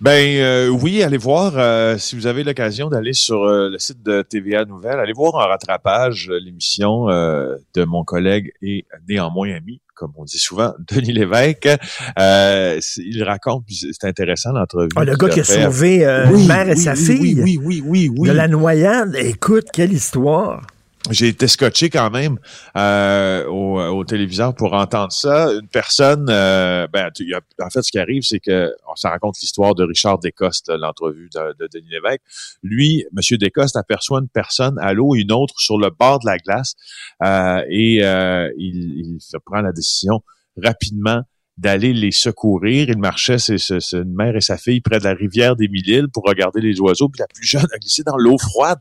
Ben 0.00 0.38
euh, 0.38 0.68
oui, 0.68 1.02
allez 1.02 1.18
voir 1.18 1.52
euh, 1.58 1.98
si 1.98 2.16
vous 2.16 2.26
avez 2.26 2.42
l'occasion 2.42 2.88
d'aller 2.88 3.12
sur 3.12 3.42
euh, 3.42 3.68
le 3.68 3.78
site 3.78 4.02
de 4.02 4.22
TVA 4.22 4.64
Nouvelles, 4.64 4.98
allez 4.98 5.12
voir 5.12 5.34
en 5.34 5.46
rattrapage 5.46 6.30
l'émission 6.42 7.06
de 7.08 7.84
mon 7.84 8.02
collègue 8.02 8.50
et 8.62 8.86
néanmoins 9.10 9.54
ami, 9.54 9.82
comme 9.94 10.12
on 10.16 10.24
dit 10.24 10.38
souvent, 10.38 10.72
Denis 10.90 11.12
Lévesque. 11.12 11.68
Il 12.16 13.22
raconte, 13.24 13.64
c'est 13.68 14.06
intéressant 14.06 14.52
l'entrevue. 14.52 14.88
Ah, 14.96 15.04
le 15.04 15.16
gars 15.16 15.28
qui 15.28 15.40
a 15.40 15.44
fait. 15.44 15.64
sauvé 15.64 16.24
Oui, 16.32 16.46
mère 16.46 16.68
et 16.68 16.72
oui, 16.72 16.78
sa 16.78 16.94
oui, 16.94 17.04
fille 17.04 17.42
Oui, 17.42 17.60
oui, 17.62 17.82
oui, 17.84 18.10
oui. 18.16 18.28
de 18.28 18.32
la 18.32 18.48
noyade. 18.48 19.16
Écoute, 19.16 19.66
quelle 19.70 19.92
histoire. 19.92 20.62
J'ai 21.08 21.28
été 21.28 21.48
scotché 21.48 21.88
quand 21.88 22.10
même 22.10 22.38
euh, 22.76 23.46
au, 23.46 23.80
au 23.80 24.04
téléviseur 24.04 24.54
pour 24.54 24.74
entendre 24.74 25.12
ça. 25.12 25.50
Une 25.50 25.66
personne, 25.66 26.26
euh, 26.28 26.86
ben, 26.92 27.10
tu- 27.10 27.34
a- 27.34 27.40
en 27.64 27.70
fait, 27.70 27.80
ce 27.80 27.90
qui 27.90 27.98
arrive, 27.98 28.22
c'est 28.22 28.38
que 28.38 28.70
on 28.86 28.94
se 28.96 29.06
raconte 29.06 29.36
l'histoire 29.40 29.74
de 29.74 29.82
Richard 29.82 30.18
Descostes, 30.18 30.68
l'entrevue 30.68 31.30
de, 31.34 31.54
de 31.58 31.68
Denis 31.72 31.88
Lévesque. 31.90 32.20
Lui, 32.62 33.06
Monsieur 33.12 33.38
Descostes 33.38 33.76
aperçoit 33.76 34.20
une 34.20 34.28
personne 34.28 34.78
à 34.78 34.92
l'eau, 34.92 35.14
une 35.14 35.32
autre 35.32 35.54
sur 35.58 35.78
le 35.78 35.88
bord 35.88 36.18
de 36.18 36.26
la 36.26 36.36
glace, 36.36 36.74
euh, 37.22 37.62
et 37.70 38.04
euh, 38.04 38.50
il, 38.58 38.98
il 38.98 39.18
prend 39.46 39.62
la 39.62 39.72
décision 39.72 40.20
rapidement 40.62 41.22
d'aller 41.56 41.94
les 41.94 42.12
secourir. 42.12 42.90
Il 42.90 42.98
marchait, 42.98 43.38
c'est, 43.38 43.56
une 43.92 44.14
mère 44.14 44.36
et 44.36 44.42
sa 44.42 44.58
fille, 44.58 44.82
près 44.82 44.98
de 44.98 45.04
la 45.04 45.14
rivière 45.14 45.56
des 45.56 45.68
Mille-Îles 45.68 46.08
pour 46.12 46.24
regarder 46.24 46.60
les 46.60 46.78
oiseaux. 46.78 47.08
Puis 47.08 47.20
la 47.20 47.26
plus 47.26 47.46
jeune 47.46 47.66
a 47.74 47.78
glissé 47.78 48.02
dans 48.02 48.16
l'eau 48.18 48.36
froide. 48.36 48.80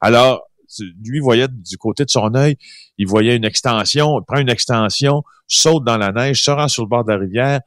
Alors, 0.00 0.42
lui 1.04 1.20
voyait 1.20 1.48
du 1.48 1.76
côté 1.76 2.04
de 2.04 2.10
son 2.10 2.34
œil, 2.34 2.56
il 2.98 3.06
voyait 3.06 3.36
une 3.36 3.44
extension, 3.44 4.18
il 4.20 4.24
prend 4.24 4.38
une 4.38 4.50
extension, 4.50 5.22
saute 5.46 5.84
dans 5.84 5.98
la 5.98 6.12
neige, 6.12 6.42
se 6.42 6.50
rend 6.50 6.68
sur 6.68 6.84
le 6.84 6.88
bord 6.88 7.04
de 7.04 7.12
la 7.12 7.18
rivière, 7.18 7.60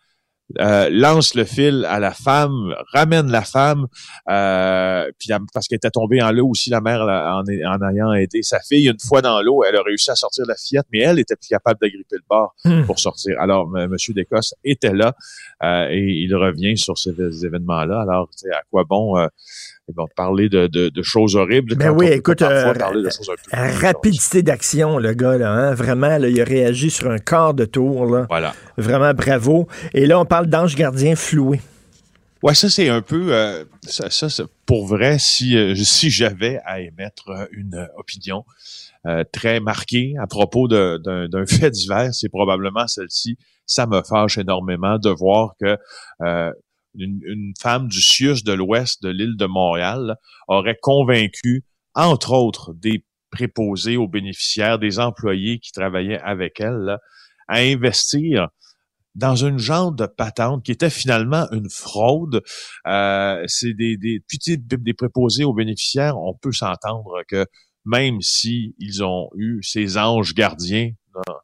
euh, 0.59 0.89
lance 0.91 1.33
le 1.33 1.43
fil 1.43 1.85
à 1.89 1.99
la 1.99 2.11
femme, 2.11 2.75
ramène 2.93 3.31
la 3.31 3.41
femme, 3.41 3.87
euh, 4.29 5.09
puis 5.17 5.29
parce 5.51 5.67
qu'elle 5.67 5.77
était 5.77 5.89
tombée 5.89 6.21
en 6.21 6.31
l'eau 6.31 6.47
aussi, 6.49 6.69
la 6.69 6.81
mère, 6.81 7.01
en, 7.01 7.41
en, 7.41 7.89
ayant 7.89 8.13
aidé 8.13 8.43
sa 8.43 8.59
fille. 8.59 8.87
Une 8.87 8.99
fois 8.99 9.23
dans 9.23 9.41
l'eau, 9.41 9.63
elle 9.63 9.75
a 9.75 9.81
réussi 9.81 10.11
à 10.11 10.15
sortir 10.15 10.45
la 10.47 10.55
fillette, 10.55 10.85
mais 10.93 10.99
elle 10.99 11.17
était 11.17 11.35
plus 11.35 11.47
capable 11.47 11.79
d'agripper 11.81 12.17
le 12.17 12.25
bord 12.29 12.55
hmm. 12.63 12.85
pour 12.85 12.99
sortir. 12.99 13.39
Alors, 13.41 13.67
M. 13.75 13.95
d'Écosse 14.09 14.53
était 14.63 14.93
là 14.93 15.15
euh, 15.63 15.87
et 15.89 16.03
il 16.03 16.35
revient 16.35 16.77
sur 16.77 16.97
ces, 16.97 17.11
événements-là. 17.43 18.01
Alors, 18.01 18.29
à 18.53 18.61
quoi 18.69 18.83
bon 18.83 19.17
ils 19.87 19.95
vont 19.95 20.07
parler 20.15 20.49
de, 20.49 20.67
de, 20.67 21.03
choses 21.03 21.35
horribles. 21.35 21.75
Ben 21.75 21.91
oui, 21.91 22.07
écoute, 22.07 22.41
euh, 22.41 22.73
rapidité 23.51 24.41
d'action, 24.41 24.97
le 24.97 25.13
gars, 25.13 25.37
là, 25.37 25.51
hein? 25.51 25.73
vraiment, 25.73 26.17
il 26.17 26.41
a 26.41 26.43
réagi 26.43 26.89
sur 26.89 27.11
un 27.11 27.19
quart 27.19 27.53
de 27.53 27.65
tour. 27.65 28.05
Là. 28.07 28.25
Voilà. 28.29 28.53
Vraiment 28.77 29.13
bravo. 29.13 29.67
Et 29.93 30.07
là, 30.07 30.19
on 30.19 30.25
parle 30.25 30.47
d'ange 30.47 30.75
gardien 30.75 31.15
floué. 31.15 31.61
Ouais, 32.41 32.53
ça 32.53 32.69
c'est 32.69 32.89
un 32.89 33.01
peu 33.01 33.33
euh, 33.33 33.63
ça, 33.81 34.09
ça 34.09 34.43
pour 34.67 34.85
vrai 34.85 35.17
si 35.17 35.57
euh, 35.57 35.73
si 35.73 36.11
j'avais 36.11 36.59
à 36.63 36.79
émettre 36.79 37.47
une 37.51 37.87
opinion 37.97 38.43
très 39.31 39.59
marquée 39.59 40.15
à 40.19 40.25
propos 40.25 40.67
d'un 40.67 41.45
fait 41.47 41.69
divers, 41.69 42.13
c'est 42.13 42.29
probablement 42.29 42.87
celle-ci. 42.87 43.37
Ça 43.67 43.85
me 43.85 44.01
fâche 44.01 44.37
énormément 44.39 44.97
de 44.97 45.09
voir 45.09 45.53
que 45.59 45.77
une, 46.97 47.53
femme 47.59 47.87
du 47.87 48.01
CIUS 48.01 48.43
de 48.43 48.53
l'ouest 48.53 49.01
de 49.03 49.09
l'île 49.09 49.37
de 49.37 49.45
Montréal 49.45 50.17
aurait 50.47 50.77
convaincu, 50.81 51.63
entre 51.93 52.33
autres, 52.33 52.73
des 52.73 53.05
préposés 53.31 53.97
aux 53.97 54.07
bénéficiaires, 54.07 54.79
des 54.79 54.99
employés 54.99 55.59
qui 55.59 55.71
travaillaient 55.71 56.21
avec 56.21 56.59
elle, 56.59 56.97
à 57.47 57.59
investir 57.59 58.49
dans 59.13 59.35
une 59.35 59.57
genre 59.57 59.91
de 59.91 60.05
patente 60.05 60.63
qui 60.63 60.71
était 60.71 60.89
finalement 60.89 61.47
une 61.51 61.69
fraude. 61.69 62.41
Euh, 62.87 63.43
c'est 63.47 63.73
des, 63.73 63.97
des, 63.97 64.21
des 64.57 64.93
préposés 64.93 65.43
aux 65.43 65.53
bénéficiaires, 65.53 66.17
on 66.17 66.33
peut 66.33 66.51
s'entendre 66.51 67.23
que 67.27 67.45
même 67.85 68.19
si 68.21 68.75
ont 69.01 69.29
eu 69.35 69.61
ces 69.61 69.97
anges 69.97 70.33
gardiens 70.33 70.91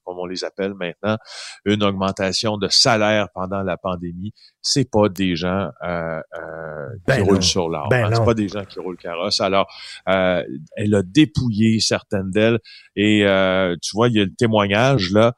comme 0.04 0.20
on 0.20 0.26
les 0.26 0.44
appelle 0.44 0.74
maintenant, 0.74 1.18
une 1.66 1.84
augmentation 1.84 2.58
de 2.58 2.68
salaire 2.70 3.28
pendant 3.34 3.62
la 3.64 3.78
pandémie, 3.78 4.34
c'est 4.62 4.90
pas 4.90 5.10
des 5.10 5.36
gens 5.36 5.70
euh, 5.84 6.22
euh, 6.38 6.90
qui 6.98 7.04
ben 7.08 7.24
roulent 7.24 7.44
sur 7.44 7.70
l'arbre. 7.70 7.90
Ben 7.90 8.06
hein. 8.06 8.16
c'est 8.16 8.26
pas 8.26 8.34
des 8.34 8.48
gens 8.48 8.66
qui 8.66 8.80
roulent 8.80 8.98
carrosse. 8.98 9.42
Alors, 9.42 9.68
euh, 10.10 10.44
elle 10.76 10.96
a 10.96 11.04
dépouillé 11.04 11.80
certaines 11.80 12.32
d'elles 12.32 12.60
et 12.96 13.22
tu 13.82 13.92
vois, 13.94 14.08
il 14.10 14.16
y 14.16 14.20
a 14.20 14.26
le 14.26 14.34
témoignage 14.34 15.12
là. 15.12 15.34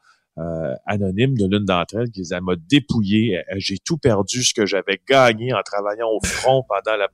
anonyme 0.86 1.36
de 1.36 1.46
l'une 1.46 1.64
d'entre 1.64 1.96
elles 1.96 2.10
qui 2.10 2.22
elle 2.30 2.42
m'a 2.42 2.56
dépouillé, 2.56 3.40
j'ai 3.56 3.78
tout 3.78 3.98
perdu 3.98 4.42
ce 4.42 4.52
que 4.52 4.66
j'avais 4.66 5.00
gagné 5.08 5.52
en 5.52 5.62
travaillant 5.62 6.08
au 6.08 6.24
front 6.24 6.64
pendant 6.68 6.96
la 6.96 7.08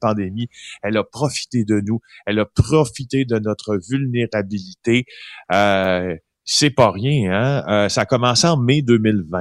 pandémie. 0.00 0.48
Elle 0.82 0.96
a 0.96 1.04
profité 1.04 1.64
de 1.64 1.80
nous, 1.80 2.00
elle 2.26 2.38
a 2.38 2.46
profité 2.46 3.24
de 3.24 3.38
notre 3.38 3.78
vulnérabilité. 3.88 5.04
Euh, 5.52 6.16
c'est 6.44 6.70
pas 6.70 6.90
rien. 6.90 7.32
Hein? 7.32 7.64
Euh, 7.68 7.88
ça 7.88 8.02
a 8.02 8.04
commencé 8.04 8.46
en 8.46 8.56
mai 8.56 8.82
2020. 8.82 9.40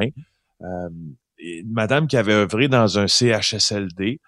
Euh, 0.61 0.65
une 1.39 1.71
madame 1.71 2.07
qui 2.07 2.17
avait 2.17 2.33
œuvré 2.33 2.67
dans 2.67 2.99
un 2.99 3.07
CHSLD. 3.07 4.19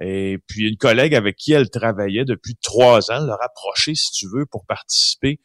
Et 0.00 0.38
puis 0.46 0.68
une 0.68 0.76
collègue 0.76 1.14
avec 1.14 1.36
qui 1.36 1.52
elle 1.52 1.70
travaillait 1.70 2.24
depuis 2.24 2.56
trois 2.62 3.10
ans 3.10 3.24
l'a 3.24 3.36
rapproché, 3.36 3.94
si 3.94 4.10
tu 4.10 4.26
veux, 4.32 4.46
pour 4.46 4.64
participer 4.64 5.38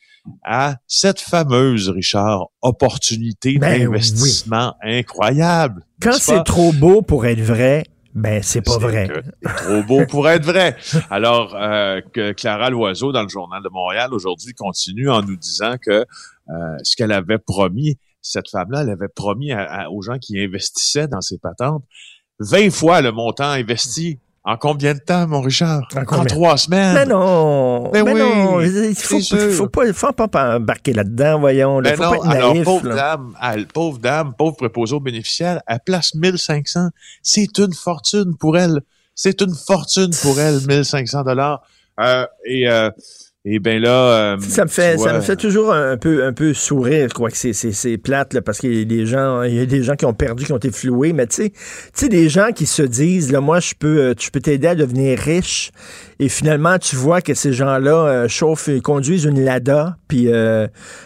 à 0.43 0.77
cette 0.87 1.19
fameuse, 1.19 1.89
Richard, 1.89 2.47
opportunité 2.61 3.57
ben 3.57 3.79
d'investissement 3.79 4.75
incroyable. 4.81 5.85
Quand 6.01 6.13
c'est 6.13 6.43
trop 6.43 6.71
beau 6.71 7.01
pour 7.01 7.25
être 7.25 7.41
vrai, 7.41 7.83
ben, 8.17 8.41
c'est 8.41 8.61
pas 8.61 8.79
vrai. 8.79 9.07
Trop 9.57 9.83
beau 9.83 10.05
pour 10.07 10.27
être 10.27 10.43
vrai. 10.43 10.75
Alors, 11.11 11.55
euh, 11.55 12.01
que 12.13 12.31
Clara 12.31 12.71
Loiseau, 12.71 13.11
dans 13.11 13.21
le 13.21 13.29
Journal 13.29 13.61
de 13.61 13.69
Montréal, 13.69 14.11
aujourd'hui, 14.11 14.53
continue 14.53 15.07
en 15.07 15.21
nous 15.21 15.35
disant 15.35 15.75
que 15.79 16.03
euh, 16.49 16.77
ce 16.83 16.95
qu'elle 16.95 17.11
avait 17.11 17.37
promis, 17.37 17.97
cette 18.21 18.49
femme-là, 18.49 18.81
elle 18.81 18.89
avait 18.89 19.07
promis 19.07 19.51
aux 19.91 20.01
gens 20.01 20.17
qui 20.17 20.39
investissaient 20.39 21.07
dans 21.07 21.21
ses 21.21 21.37
patentes 21.37 21.83
20 22.39 22.71
fois 22.71 23.01
le 23.01 23.11
montant 23.11 23.49
investi 23.49 24.19
en 24.47 24.55
combien 24.55 24.93
de 24.93 24.99
temps, 24.99 25.27
mon 25.27 25.41
Richard? 25.41 25.85
En, 25.93 26.23
trois 26.23 26.55
semaines. 26.55 26.93
Mais 26.93 27.05
non! 27.05 27.91
Mais, 27.91 28.01
non! 28.01 28.61
Il 28.61 28.95
faut, 28.95 29.19
faut, 29.19 29.67
pas, 29.67 29.91
faut 29.91 30.13
pas 30.13 30.55
embarquer 30.55 30.93
là-dedans, 30.93 31.41
voyons. 31.41 31.81
Là. 31.81 31.97
faut 31.97 32.03
pas 32.03 32.15
être 32.15 32.25
naïf, 32.27 32.41
alors, 32.41 32.63
pauvre 32.63 32.95
dame, 32.95 33.33
elle, 33.43 33.67
pauvre 33.67 33.97
dame, 33.99 34.33
pauvre 34.37 34.55
préposée 34.55 34.95
aux 34.95 35.01
bénéficiaires, 35.01 35.61
elle 35.67 35.81
place 35.85 36.15
1500. 36.15 36.91
C'est 37.21 37.57
une 37.57 37.73
fortune 37.73 38.37
pour 38.39 38.57
elle. 38.57 38.79
C'est 39.15 39.41
une 39.41 39.53
fortune 39.53 40.11
pour 40.21 40.39
elle, 40.39 40.61
1500 40.65 41.23
dollars. 41.23 41.61
Euh, 41.99 42.25
et 42.45 42.69
euh, 42.69 42.89
et 43.49 43.59
ben 43.59 43.81
là, 43.81 44.33
euh, 44.33 44.37
ça 44.41 44.65
me 44.65 44.69
fait 44.69 44.97
ça 44.97 45.13
me 45.13 45.21
fait 45.21 45.37
toujours 45.37 45.71
un 45.71 45.95
peu 45.95 46.25
un 46.25 46.33
peu 46.33 46.53
sourire. 46.53 47.07
Je 47.07 47.13
crois 47.13 47.31
que 47.31 47.37
c'est 47.37 47.53
c'est 47.53 47.97
plate 47.97 48.33
là, 48.33 48.41
parce 48.41 48.57
qu'il 48.57 48.73
y 48.73 48.81
a 48.81 48.83
des 48.83 49.05
gens 49.05 49.41
il 49.43 49.55
y 49.55 49.59
a 49.61 49.65
des 49.65 49.83
gens 49.83 49.95
qui 49.95 50.05
ont 50.05 50.13
perdu, 50.13 50.43
qui 50.43 50.51
ont 50.51 50.57
été 50.57 50.69
floués. 50.69 51.13
Mais 51.13 51.27
tu 51.27 51.49
sais, 51.93 52.09
des 52.09 52.27
gens 52.27 52.49
qui 52.53 52.65
se 52.65 52.81
disent 52.81 53.31
là, 53.31 53.39
moi 53.39 53.61
je 53.61 53.73
peux 53.79 53.99
euh, 53.99 54.13
tu 54.13 54.31
peux 54.31 54.41
t'aider 54.41 54.67
à 54.67 54.75
devenir 54.75 55.17
riche. 55.17 55.71
Et 56.19 56.27
finalement, 56.27 56.77
tu 56.77 56.97
vois 56.97 57.21
que 57.21 57.35
ces 57.35 57.53
gens-là 57.53 57.93
euh, 57.93 58.27
chauffent, 58.27 58.69
conduisent 58.81 59.25
une 59.25 59.45
Lada, 59.45 59.95
puis 60.09 60.27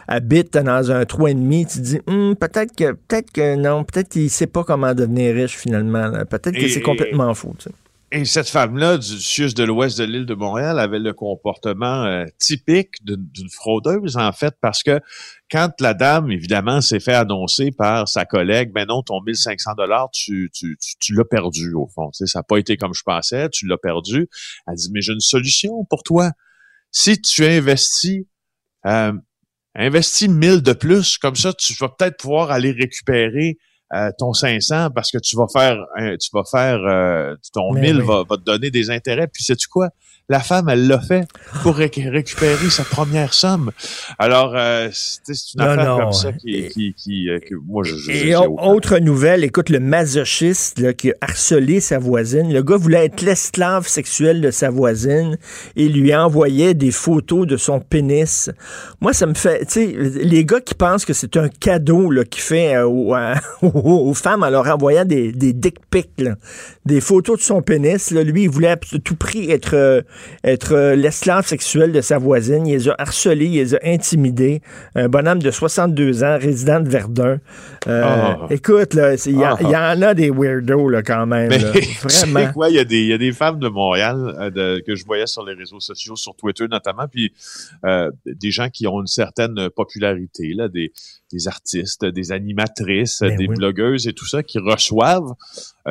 habitent 0.08 0.58
dans 0.58 0.92
un 0.92 1.06
trou 1.06 1.28
et 1.28 1.36
demi. 1.36 1.68
Tu 1.68 1.78
te 1.78 1.84
dis, 1.84 2.00
hum, 2.08 2.36
peut-être 2.36 2.76
que 2.76 2.94
peut-être 2.94 3.32
que 3.32 3.56
non, 3.56 3.84
peut-être 3.84 4.10
qu'il 4.10 4.32
sait 4.32 4.48
pas 4.48 4.64
comment 4.64 4.96
devenir 4.96 5.36
riche 5.36 5.58
finalement. 5.58 6.12
Peut-être 6.28 6.58
que 6.58 6.68
c'est 6.68 6.82
complètement 6.82 7.36
faux. 7.36 7.54
Tu 7.60 7.66
sais. 7.66 7.76
Et 8.14 8.26
cette 8.26 8.50
femme-là 8.50 8.98
du 8.98 9.20
sud 9.20 9.54
de 9.54 9.64
l'ouest 9.64 9.98
de 9.98 10.04
l'île 10.04 10.26
de 10.26 10.34
Montréal 10.34 10.80
avait 10.80 11.00
le 11.00 11.14
comportement 11.14 12.04
euh, 12.04 12.26
typique 12.40 12.96
d'une 13.06 13.50
fraudeuse, 13.50 14.18
en 14.18 14.34
fait, 14.34 14.54
parce 14.60 14.84
que 14.84 15.00
quand 15.50 15.72
la 15.80 15.94
dame, 15.94 16.30
évidemment, 16.30 16.82
s'est 16.82 17.00
fait 17.00 17.14
annoncer 17.14 17.72
par 17.72 18.10
sa 18.10 18.26
collègue, 18.26 18.74
ben 18.74 18.86
non, 18.86 19.02
ton 19.02 19.22
1500 19.22 19.76
dollars, 19.78 20.10
tu, 20.12 20.52
tu, 20.54 20.78
tu, 21.00 21.14
l'as 21.14 21.24
perdu, 21.24 21.74
au 21.74 21.88
fond. 21.88 22.10
Tu 22.12 22.28
ça 22.28 22.40
n'a 22.40 22.44
pas 22.44 22.58
été 22.58 22.76
comme 22.76 22.94
je 22.94 23.04
pensais, 23.04 23.48
tu 23.50 23.66
l'as 23.66 23.78
perdu. 23.78 24.28
Elle 24.68 24.76
dit, 24.76 24.90
mais 24.94 25.02
j'ai 25.02 25.14
une 25.14 25.22
solution 25.22 25.86
pour 25.90 26.04
toi. 26.04 26.32
Si 26.92 27.22
tu 27.22 27.46
investis, 27.46 28.26
euh, 28.88 29.14
investis 29.74 30.28
1000 30.28 30.62
de 30.62 30.74
plus, 30.74 31.18
comme 31.18 31.38
ça, 31.38 31.54
tu 31.54 31.74
vas 31.80 31.88
peut-être 31.88 32.18
pouvoir 32.18 32.52
aller 32.52 32.74
récupérer 32.74 33.58
euh, 33.94 34.12
ton 34.18 34.34
500 34.34 34.92
parce 34.92 35.12
que 35.12 35.18
tu 35.18 35.36
vas 35.36 35.48
faire 35.52 35.78
tu 36.20 36.30
vas 36.34 36.44
faire 36.44 36.80
euh, 36.86 37.36
ton 37.54 37.74
1000 37.74 38.02
va, 38.02 38.24
va, 38.30 38.38
te 38.38 38.44
donner 38.44 38.72
des 38.72 38.90
intérêts. 38.90 39.28
Puis 39.28 39.44
sais 39.44 39.56
tu 39.56 39.68
quoi? 39.68 39.90
La 40.32 40.40
femme, 40.40 40.70
elle 40.70 40.88
l'a 40.88 41.00
fait 41.00 41.28
pour 41.62 41.76
récupérer 41.76 42.70
sa 42.70 42.86
première 42.86 43.34
somme. 43.34 43.72
Alors, 44.18 44.54
euh, 44.56 44.88
c'est 44.94 45.34
une 45.56 45.62
affaire 45.62 45.98
comme 45.98 46.14
ça 46.14 46.32
qui, 46.32 46.70
qui, 46.70 46.94
qui, 46.94 47.30
euh, 47.30 47.40
moi, 47.68 47.84
je, 47.84 47.96
je 47.98 48.12
Et 48.12 48.36
autre 48.36 48.98
nouvelle, 49.00 49.44
écoute, 49.44 49.70
le 49.70 49.82
masochiste 49.82 50.80
là, 50.80 50.94
qui 50.94 51.12
a 51.12 51.16
harcelé 51.20 51.82
sa 51.82 52.00
voisine. 52.00 52.54
Le 52.54 52.64
gars 52.64 52.78
voulait 52.78 53.06
être 53.06 53.22
l'esclave 53.22 53.88
sexuel 53.90 54.40
de 54.40 54.52
sa 54.52 54.70
voisine 54.70 55.38
et 55.76 55.90
lui 55.90 56.16
envoyait 56.16 56.74
des 56.76 56.92
photos 56.92 57.46
de 57.46 57.58
son 57.58 57.82
pénis. 57.82 58.50
Moi, 59.02 59.12
ça 59.12 59.26
me 59.26 59.34
fait, 59.34 59.66
tu 59.66 59.74
sais, 59.74 59.94
les 60.24 60.46
gars 60.46 60.62
qui 60.62 60.76
pensent 60.76 61.04
que 61.04 61.14
c'est 61.14 61.36
un 61.36 61.50
cadeau 61.50 62.10
là, 62.10 62.24
qu'il 62.24 62.42
fait 62.42 62.78
euh, 62.78 62.88
aux, 63.62 64.14
femmes 64.14 64.44
en 64.44 64.50
leur 64.50 64.66
envoyant 64.68 65.04
des, 65.04 65.34
des 65.34 65.52
dick 65.52 65.76
pics, 65.90 66.24
des 66.86 67.02
photos 67.02 67.38
de 67.38 67.44
son 67.44 67.62
pénis. 67.62 68.12
Là. 68.12 68.24
Lui, 68.24 68.44
il 68.44 68.50
voulait 68.50 68.70
à 68.70 68.78
tout 68.78 69.16
prix 69.18 69.52
être 69.52 70.06
être 70.44 70.74
euh, 70.74 70.96
l'esclave 70.96 71.46
sexuel 71.46 71.92
de 71.92 72.02
sa 72.02 72.18
voisine. 72.18 72.66
Il 72.66 72.74
les 72.74 72.90
a 72.90 72.96
harcelés, 72.98 73.46
il 73.46 73.56
les 73.56 73.76
a 73.76 73.80
intimidés. 73.84 74.62
Un 74.96 75.10
bonhomme 75.10 75.42
de 75.42 75.52
62 75.52 76.24
ans, 76.24 76.38
résident 76.40 76.80
de 76.80 76.90
Verdun. 76.90 77.40
Euh, 77.88 78.04
ah. 78.04 78.48
Écoute, 78.50 78.98
il 79.26 79.38
y, 79.38 79.44
ah. 79.44 79.94
en 79.96 80.02
a 80.02 80.14
des 80.14 80.30
weirdos 80.30 80.90
là, 80.90 81.02
quand 81.04 81.26
même. 81.26 81.52
Vraiment. 82.02 82.52
quoi? 82.54 82.70
Il 82.70 82.76
y, 82.76 82.80
a 82.80 82.86
des, 82.86 83.04
y 83.06 83.14
a 83.14 83.18
des 83.18 83.32
femmes 83.32 83.60
de 83.60 83.68
Montréal 83.68 84.52
euh, 84.56 84.80
que 84.86 84.96
je 84.96 85.06
voyais 85.06 85.28
sur 85.28 85.46
les 85.46 85.54
réseaux 85.54 85.80
sociaux, 85.80 86.16
sur 86.16 86.36
Twitter 86.36 86.68
notamment, 86.70 87.08
puis 87.08 87.34
des 88.26 88.52
gens 88.52 88.70
qui 88.70 88.88
ont 88.88 89.02
une 89.02 89.08
certaine 89.08 89.70
popularité, 89.70 90.54
là, 90.54 90.68
des, 90.68 90.92
des 91.32 91.48
artistes, 91.48 92.06
des 92.06 92.32
animatrices, 92.32 93.20
ben 93.22 93.36
des 93.38 93.48
blogueuses 93.48 94.08
et 94.08 94.14
tout 94.14 94.28
ça 94.28 94.44
qui 94.44 94.60
reçoivent 94.60 95.34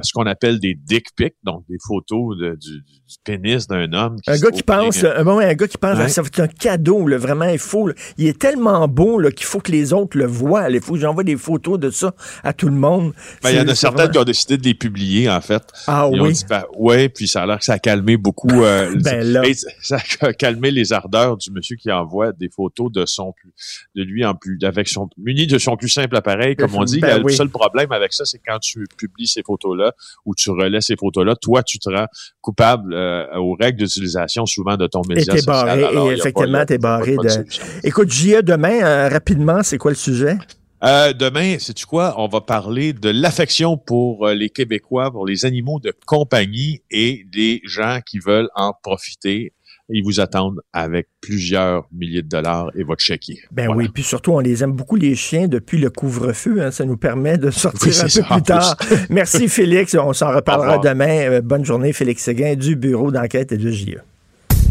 ce 0.03 0.13
qu'on 0.13 0.27
appelle 0.27 0.61
des 0.61 0.75
dick 0.75 1.15
pics, 1.17 1.37
donc 1.43 1.65
des 1.69 1.79
photos 1.85 2.37
du, 2.37 2.57
du, 2.57 2.83
pénis 3.25 3.67
d'un 3.67 3.93
homme 3.93 4.20
Un 4.27 4.39
gars 4.39 4.51
qui 4.51 4.63
pense, 4.63 5.05
un, 5.05 5.27
un 5.27 5.55
gars 5.55 5.69
qui 5.69 5.79
pense, 5.79 5.97
va 5.97 6.05
être 6.05 6.41
un 6.41 6.47
cadeau, 6.47 7.07
là, 7.07 7.19
vraiment, 7.19 7.47
il 7.47 7.59
faut, 7.59 7.89
là, 7.89 7.95
il 8.19 8.27
est 8.27 8.39
tellement 8.39 8.89
beau 8.89 9.21
qu'il 9.31 9.47
faut 9.47 9.61
que 9.61 9.73
les 9.73 9.93
autres 9.93 10.19
le 10.19 10.27
voient. 10.27 10.71
Il 10.71 10.81
faut 10.81 10.95
que 10.95 11.01
j'envoie 11.01 11.25
des 11.25 11.37
photos 11.37 11.79
de 11.79 11.91
ça 11.91 12.15
à 12.43 12.53
tout 12.53 12.69
le 12.69 12.75
monde. 12.75 13.13
Ben, 13.43 13.51
il 13.51 13.57
y 13.57 13.61
en 13.61 13.69
a 13.69 13.75
certaines 13.75 13.99
vraiment... 13.99 14.13
qui 14.13 14.19
ont 14.19 14.25
décidé 14.25 14.59
de 14.59 14.65
les 14.65 14.75
publier, 14.75 15.29
en 15.29 15.41
fait. 15.41 15.63
Ah 15.87 16.09
Ils 16.13 16.21
oui? 16.21 16.33
Dit, 16.33 16.45
ben, 16.49 16.65
ouais, 16.77 17.09
puis 17.09 17.29
ça 17.29 17.43
a 17.43 17.47
l'air 17.47 17.59
que 17.59 17.65
ça 17.65 17.75
a 17.75 17.79
calmé 17.79 18.17
beaucoup, 18.17 18.51
euh, 18.63 18.95
ben, 19.03 19.25
là. 19.25 19.43
ça 19.83 19.99
a 20.21 20.33
calmé 20.33 20.71
les 20.71 20.93
ardeurs 20.93 21.37
du 21.37 21.51
monsieur 21.51 21.77
qui 21.77 21.91
envoie 21.91 22.33
des 22.33 22.49
photos 22.49 22.91
de 22.93 23.07
son 23.07 23.33
plus, 23.33 23.53
de 23.95 24.03
lui 24.03 24.25
en 24.25 24.35
plus, 24.35 24.59
avec 24.63 24.89
son, 24.89 25.09
muni 25.19 25.47
de 25.47 25.59
son 25.59 25.77
plus 25.77 25.89
simple 25.89 26.17
appareil, 26.17 26.57
comme 26.57 26.75
on 26.75 26.85
dit. 26.85 27.01
Ben, 27.01 27.19
le 27.19 27.25
oui. 27.25 27.35
seul 27.35 27.49
problème 27.49 27.93
avec 27.93 28.13
ça, 28.13 28.25
c'est 28.25 28.41
quand 28.45 28.59
tu 28.59 28.87
publies 28.97 29.27
ces 29.27 29.43
photos-là 29.43 29.93
ou 30.25 30.35
tu 30.35 30.51
relais 30.51 30.81
ces 30.81 30.97
photos-là, 30.97 31.37
toi, 31.37 31.63
tu 31.63 31.79
te 31.79 31.91
rends 31.91 32.07
coupable 32.41 32.95
euh, 32.95 33.27
aux 33.37 33.55
règles 33.55 33.79
d'utilisation 34.01 34.47
souvent 34.47 34.77
de 34.77 34.87
ton 34.87 35.03
média 35.09 35.35
et 35.35 35.39
social. 35.39 35.45
barré, 35.47 35.85
Alors, 35.85 36.11
et 36.11 36.15
effectivement, 36.15 36.65
t'es 36.65 36.79
barré 36.79 37.17
de... 37.17 37.23
de... 37.23 37.45
Écoute, 37.85 38.11
J.A. 38.11 38.43
demain, 38.43 38.83
euh, 38.83 39.09
rapidement, 39.09 39.63
c'est 39.63 39.79
quoi 39.79 39.91
le 39.91 39.97
sujet? 39.97 40.37
Euh, 40.83 41.13
demain, 41.13 41.59
sais-tu 41.59 41.85
quoi? 41.85 42.15
On 42.17 42.27
va 42.27 42.41
parler 42.41 42.95
de 42.95 43.11
l'affection 43.11 43.77
pour 43.77 44.27
euh, 44.27 44.35
les 44.35 44.49
Québécois, 44.49 45.11
pour 45.11 45.27
les 45.27 45.45
animaux 45.45 45.79
de 45.79 45.93
compagnie 46.07 46.83
et 46.91 47.27
des 47.31 47.61
gens 47.65 48.01
qui 48.05 48.19
veulent 48.19 48.49
en 48.55 48.73
profiter. 48.83 49.53
Ils 49.93 50.03
vous 50.03 50.21
attendent 50.21 50.61
avec 50.73 51.09
plusieurs 51.21 51.89
milliers 51.93 52.23
de 52.23 52.29
dollars 52.29 52.71
et 52.75 52.83
votre 52.83 53.03
chéquier. 53.03 53.41
Ben 53.51 53.67
voilà. 53.67 53.79
oui, 53.79 53.89
puis 53.93 54.03
surtout, 54.03 54.33
on 54.33 54.41
les 54.41 54.63
aime 54.63 54.73
beaucoup, 54.73 54.97
les 54.97 55.15
chiens, 55.15 55.49
depuis 55.49 55.79
le 55.79 55.91
couvre-feu. 55.91 56.63
Hein, 56.63 56.71
ça 56.71 56.85
nous 56.85 56.97
permet 56.97 57.39
de 57.39 57.51
sortir 57.51 57.93
oui, 57.93 57.99
un 57.99 58.03
peu 58.03 58.09
ça, 58.09 58.23
plus 58.23 58.43
tard. 58.43 58.77
Merci, 59.11 59.49
Félix. 59.49 59.95
On 59.95 60.13
s'en 60.13 60.33
reparlera 60.35 60.79
demain. 60.79 61.31
Euh, 61.31 61.41
bonne 61.41 61.65
journée, 61.65 61.93
Félix 61.93 62.23
Séguin, 62.23 62.55
du 62.55 62.77
bureau 62.77 63.11
d'enquête 63.11 63.53
et 63.53 63.57
de 63.57 63.71
JE. 63.71 63.99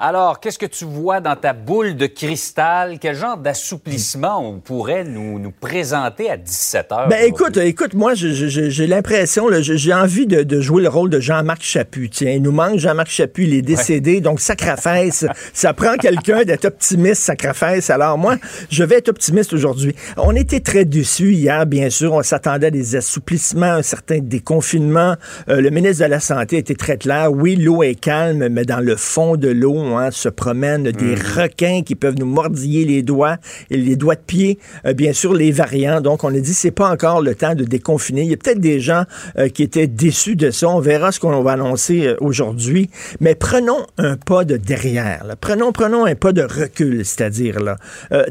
Alors, 0.00 0.38
qu'est-ce 0.38 0.60
que 0.60 0.66
tu 0.66 0.84
vois 0.84 1.18
dans 1.18 1.34
ta 1.34 1.52
boule 1.52 1.96
de 1.96 2.06
cristal? 2.06 2.98
Quel 3.00 3.16
genre 3.16 3.36
d'assouplissement 3.36 4.38
on 4.40 4.60
pourrait 4.60 5.02
nous, 5.02 5.40
nous 5.40 5.50
présenter 5.50 6.30
à 6.30 6.36
17 6.36 6.92
heures? 6.92 7.08
Ben 7.08 7.24
écoute, 7.24 7.56
écoute, 7.56 7.94
moi 7.94 8.14
j'ai 8.14 8.86
l'impression, 8.86 9.48
j'ai 9.60 9.92
envie 9.92 10.28
de, 10.28 10.44
de, 10.44 10.60
jouer 10.60 10.84
le 10.84 10.88
rôle 10.88 11.10
de 11.10 11.18
Jean-Marc 11.18 11.62
Chaput. 11.62 12.10
Tiens, 12.10 12.30
il 12.30 12.42
nous 12.42 12.52
manque 12.52 12.78
Jean-Marc 12.78 13.10
Chaput, 13.10 13.42
il 13.42 13.54
est 13.54 13.62
décédé, 13.62 14.14
ouais. 14.14 14.20
donc 14.20 14.38
sacrifice, 14.38 15.26
ça 15.52 15.72
prend 15.72 15.96
quelqu'un 15.96 16.44
d'être 16.44 16.66
optimiste, 16.66 17.22
sacrifice. 17.22 17.90
Alors 17.90 18.18
moi, 18.18 18.36
je 18.70 18.84
vais 18.84 18.98
être 18.98 19.08
optimiste 19.08 19.52
aujourd'hui. 19.52 19.96
On 20.16 20.36
était 20.36 20.60
très 20.60 20.84
déçus 20.84 21.32
hier, 21.32 21.66
bien 21.66 21.90
sûr, 21.90 22.12
on 22.12 22.22
s'attendait 22.22 22.68
à 22.68 22.70
des 22.70 22.94
assouplissements, 22.94 23.66
un 23.66 23.82
certain 23.82 24.20
déconfinement. 24.20 25.16
Euh, 25.48 25.60
le 25.60 25.70
ministre 25.70 26.04
de 26.04 26.08
la 26.08 26.20
Santé 26.20 26.58
était 26.58 26.76
très 26.76 26.98
clair. 26.98 27.32
Oui, 27.32 27.56
l'eau 27.56 27.82
est 27.82 27.96
calme, 27.96 28.46
mais 28.46 28.64
dans 28.64 28.78
le 28.78 28.94
fond 28.94 29.36
de 29.36 29.48
l'eau, 29.48 29.87
Hein, 29.96 30.10
se 30.10 30.28
promènent 30.28 30.90
des 30.90 31.16
mmh. 31.16 31.40
requins 31.40 31.82
qui 31.82 31.94
peuvent 31.94 32.16
nous 32.18 32.26
mordiller 32.26 32.84
les 32.84 33.02
doigts 33.02 33.36
et 33.70 33.76
les 33.76 33.96
doigts 33.96 34.16
de 34.16 34.20
pied, 34.20 34.58
euh, 34.86 34.92
bien 34.92 35.12
sûr 35.12 35.32
les 35.32 35.52
variants. 35.52 36.00
Donc 36.00 36.24
on 36.24 36.34
a 36.34 36.38
dit 36.38 36.54
c'est 36.54 36.70
pas 36.70 36.90
encore 36.90 37.22
le 37.22 37.34
temps 37.34 37.54
de 37.54 37.64
déconfiner. 37.64 38.22
Il 38.22 38.30
y 38.30 38.34
a 38.34 38.36
peut-être 38.36 38.60
des 38.60 38.80
gens 38.80 39.04
euh, 39.38 39.48
qui 39.48 39.62
étaient 39.62 39.86
déçus 39.86 40.36
de 40.36 40.50
ça. 40.50 40.68
On 40.68 40.80
verra 40.80 41.12
ce 41.12 41.20
qu'on 41.20 41.42
va 41.42 41.52
annoncer 41.52 42.06
euh, 42.06 42.16
aujourd'hui, 42.20 42.90
mais 43.20 43.34
prenons 43.34 43.86
un 43.96 44.16
pas 44.16 44.44
de 44.44 44.56
derrière. 44.56 45.24
Là. 45.24 45.36
Prenons 45.36 45.72
prenons 45.72 46.04
un 46.04 46.14
pas 46.14 46.32
de 46.32 46.42
recul, 46.42 47.04
c'est-à-dire 47.04 47.60
là 47.60 47.76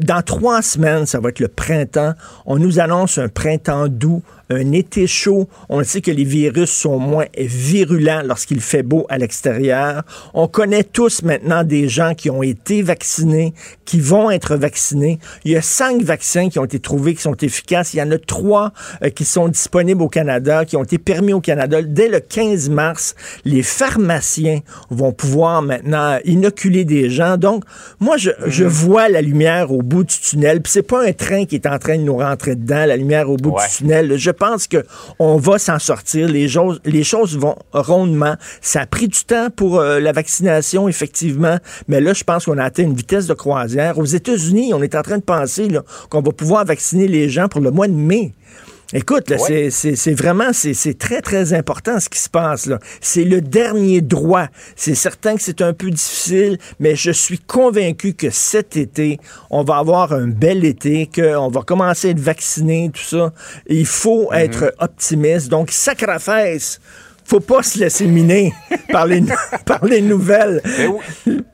dans 0.02 0.22
trois 0.22 0.62
semaines, 0.62 1.06
ça 1.06 1.20
va 1.20 1.30
être 1.30 1.40
le 1.40 1.48
printemps. 1.48 2.12
On 2.46 2.58
nous 2.58 2.78
annonce 2.80 3.18
un 3.18 3.28
printemps 3.28 3.88
doux 3.88 4.22
un 4.50 4.72
été 4.72 5.06
chaud. 5.06 5.48
On 5.68 5.82
sait 5.84 6.00
que 6.00 6.10
les 6.10 6.24
virus 6.24 6.70
sont 6.70 6.98
moins 6.98 7.26
virulents 7.36 8.22
lorsqu'il 8.24 8.60
fait 8.60 8.82
beau 8.82 9.06
à 9.08 9.18
l'extérieur. 9.18 10.02
On 10.34 10.48
connaît 10.48 10.84
tous 10.84 11.22
maintenant 11.22 11.64
des 11.64 11.88
gens 11.88 12.14
qui 12.14 12.30
ont 12.30 12.42
été 12.42 12.82
vaccinés, 12.82 13.54
qui 13.84 14.00
vont 14.00 14.30
être 14.30 14.56
vaccinés. 14.56 15.18
Il 15.44 15.52
y 15.52 15.56
a 15.56 15.62
cinq 15.62 16.02
vaccins 16.02 16.48
qui 16.48 16.58
ont 16.58 16.64
été 16.64 16.78
trouvés 16.80 17.14
qui 17.14 17.22
sont 17.22 17.36
efficaces. 17.36 17.94
Il 17.94 17.98
y 17.98 18.02
en 18.02 18.10
a 18.10 18.18
trois 18.18 18.72
euh, 19.02 19.10
qui 19.10 19.24
sont 19.24 19.48
disponibles 19.48 20.02
au 20.02 20.08
Canada, 20.08 20.64
qui 20.64 20.76
ont 20.76 20.84
été 20.84 20.98
permis 20.98 21.32
au 21.32 21.40
Canada. 21.40 21.82
Dès 21.82 22.08
le 22.08 22.20
15 22.20 22.70
mars, 22.70 23.14
les 23.44 23.62
pharmaciens 23.62 24.60
vont 24.90 25.12
pouvoir 25.12 25.62
maintenant 25.62 26.18
inoculer 26.24 26.84
des 26.84 27.10
gens. 27.10 27.36
Donc, 27.36 27.64
moi, 28.00 28.16
je, 28.16 28.30
je 28.46 28.64
vois 28.64 29.08
la 29.08 29.22
lumière 29.22 29.72
au 29.72 29.82
bout 29.82 30.04
du 30.04 30.18
tunnel. 30.18 30.62
Puis 30.62 30.72
c'est 30.72 30.82
pas 30.82 31.04
un 31.06 31.12
train 31.12 31.44
qui 31.44 31.54
est 31.54 31.66
en 31.66 31.78
train 31.78 31.96
de 31.96 32.02
nous 32.02 32.16
rentrer 32.16 32.56
dedans, 32.56 32.86
la 32.86 32.96
lumière 32.96 33.30
au 33.30 33.36
bout 33.36 33.50
ouais. 33.50 33.66
du 33.68 33.76
tunnel. 33.76 34.16
Je 34.16 34.30
pense 34.38 34.66
que 34.66 34.84
on 35.18 35.36
va 35.36 35.58
s'en 35.58 35.78
sortir. 35.78 36.28
Les 36.28 36.48
choses, 36.48 36.80
les 36.84 37.04
choses 37.04 37.36
vont 37.36 37.56
rondement. 37.72 38.36
Ça 38.60 38.82
a 38.82 38.86
pris 38.86 39.08
du 39.08 39.24
temps 39.24 39.48
pour 39.54 39.80
euh, 39.80 40.00
la 40.00 40.12
vaccination, 40.12 40.88
effectivement, 40.88 41.58
mais 41.88 42.00
là, 42.00 42.12
je 42.12 42.24
pense 42.24 42.44
qu'on 42.44 42.58
a 42.58 42.64
atteint 42.64 42.84
une 42.84 42.94
vitesse 42.94 43.26
de 43.26 43.34
croisière. 43.34 43.98
Aux 43.98 44.04
États-Unis, 44.04 44.72
on 44.74 44.82
est 44.82 44.94
en 44.94 45.02
train 45.02 45.18
de 45.18 45.22
penser 45.22 45.68
qu'on 46.10 46.22
va 46.22 46.32
pouvoir 46.32 46.64
vacciner 46.64 47.08
les 47.08 47.28
gens 47.28 47.48
pour 47.48 47.60
le 47.60 47.70
mois 47.70 47.88
de 47.88 47.92
mai. 47.92 48.32
Écoute, 48.94 49.28
là, 49.28 49.36
ouais. 49.36 49.68
c'est 49.70 50.14
vraiment, 50.14 50.52
c'est 50.52 50.96
très, 50.98 51.20
très 51.20 51.52
important 51.52 52.00
ce 52.00 52.08
qui 52.08 52.18
se 52.18 52.30
passe 52.30 52.64
là. 52.64 52.78
C'est 53.02 53.24
le 53.24 53.42
dernier 53.42 54.00
droit. 54.00 54.46
C'est 54.76 54.94
certain 54.94 55.36
que 55.36 55.42
c'est 55.42 55.60
un 55.60 55.74
peu 55.74 55.90
difficile, 55.90 56.58
mais 56.80 56.96
je 56.96 57.10
suis 57.10 57.38
convaincu 57.38 58.14
que 58.14 58.30
cet 58.30 58.78
été, 58.78 59.20
on 59.50 59.62
va 59.62 59.76
avoir 59.76 60.14
un 60.14 60.28
bel 60.28 60.64
été, 60.64 61.08
qu'on 61.14 61.48
va 61.48 61.60
commencer 61.62 62.08
à 62.08 62.10
être 62.12 62.20
vacciné, 62.20 62.90
tout 62.92 63.02
ça. 63.02 63.34
Il 63.68 63.86
faut 63.86 64.30
mm 64.30 64.34
-hmm. 64.34 64.44
être 64.44 64.74
optimiste. 64.78 65.48
Donc, 65.48 65.70
sacrifice 65.70 66.80
faut 67.28 67.40
pas 67.40 67.62
se 67.62 67.78
laisser 67.78 68.06
miner 68.06 68.54
par, 68.92 69.06
les, 69.06 69.22
par 69.66 69.84
les 69.84 70.00
nouvelles. 70.00 70.62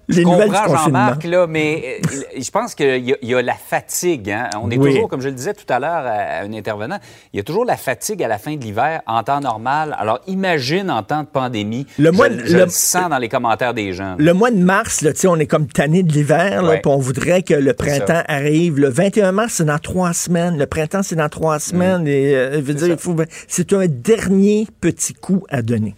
Les 0.08 0.16
je 0.16 0.22
nouvelles 0.22 0.50
comprends, 0.50 0.76
Jean-Marc, 0.84 1.24
là, 1.24 1.46
mais 1.46 2.00
je 2.36 2.50
pense 2.50 2.74
qu'il 2.74 3.08
y, 3.08 3.16
y, 3.26 3.34
a 3.34 3.42
la 3.42 3.54
fatigue. 3.54 4.30
Hein? 4.30 4.50
On 4.60 4.70
est 4.70 4.76
oui. 4.76 4.92
toujours, 4.92 5.08
comme 5.08 5.20
je 5.20 5.28
le 5.28 5.34
disais 5.34 5.54
tout 5.54 5.70
à 5.72 5.78
l'heure 5.78 6.04
à 6.06 6.40
un 6.42 6.52
intervenant, 6.52 6.98
il 7.32 7.38
y 7.38 7.40
a 7.40 7.42
toujours 7.42 7.64
la 7.64 7.76
fatigue 7.76 8.22
à 8.22 8.28
la 8.28 8.38
fin 8.38 8.56
de 8.56 8.62
l'hiver 8.62 9.00
en 9.06 9.22
temps 9.22 9.40
normal. 9.40 9.96
Alors, 9.98 10.20
imagine 10.26 10.90
en 10.90 11.02
temps 11.02 11.22
de 11.22 11.28
pandémie. 11.28 11.86
Le 11.98 12.10
mois, 12.10 12.28
je, 12.28 12.44
je 12.44 12.56
le, 12.56 12.64
le, 12.64 12.70
sens 12.70 13.08
dans 13.08 13.18
les 13.18 13.28
commentaires 13.28 13.74
des 13.74 13.92
gens. 13.92 14.16
Le 14.18 14.32
mois 14.34 14.50
de 14.50 14.62
mars, 14.62 15.00
là, 15.02 15.12
on 15.26 15.38
est 15.38 15.46
comme 15.46 15.66
tanné 15.66 16.02
de 16.02 16.12
l'hiver, 16.12 16.62
ouais. 16.64 16.80
puis 16.80 16.90
on 16.90 16.98
voudrait 16.98 17.42
que 17.42 17.54
le 17.54 17.72
printemps 17.72 18.22
arrive. 18.28 18.78
Le 18.78 18.88
21 18.88 19.32
mars, 19.32 19.54
c'est 19.54 19.64
dans 19.64 19.78
trois 19.78 20.12
semaines. 20.12 20.58
Le 20.58 20.66
printemps, 20.66 21.02
c'est 21.02 21.16
dans 21.16 21.28
trois 21.28 21.58
semaines. 21.58 22.02
Mm. 22.02 22.08
Et, 22.08 22.34
euh, 22.34 22.60
veut 22.60 22.74
dire, 22.74 22.96
c'est 23.48 23.72
un 23.72 23.86
dernier 23.86 24.66
petit 24.80 25.14
coup 25.14 25.44
à 25.48 25.62
donner. 25.62 25.94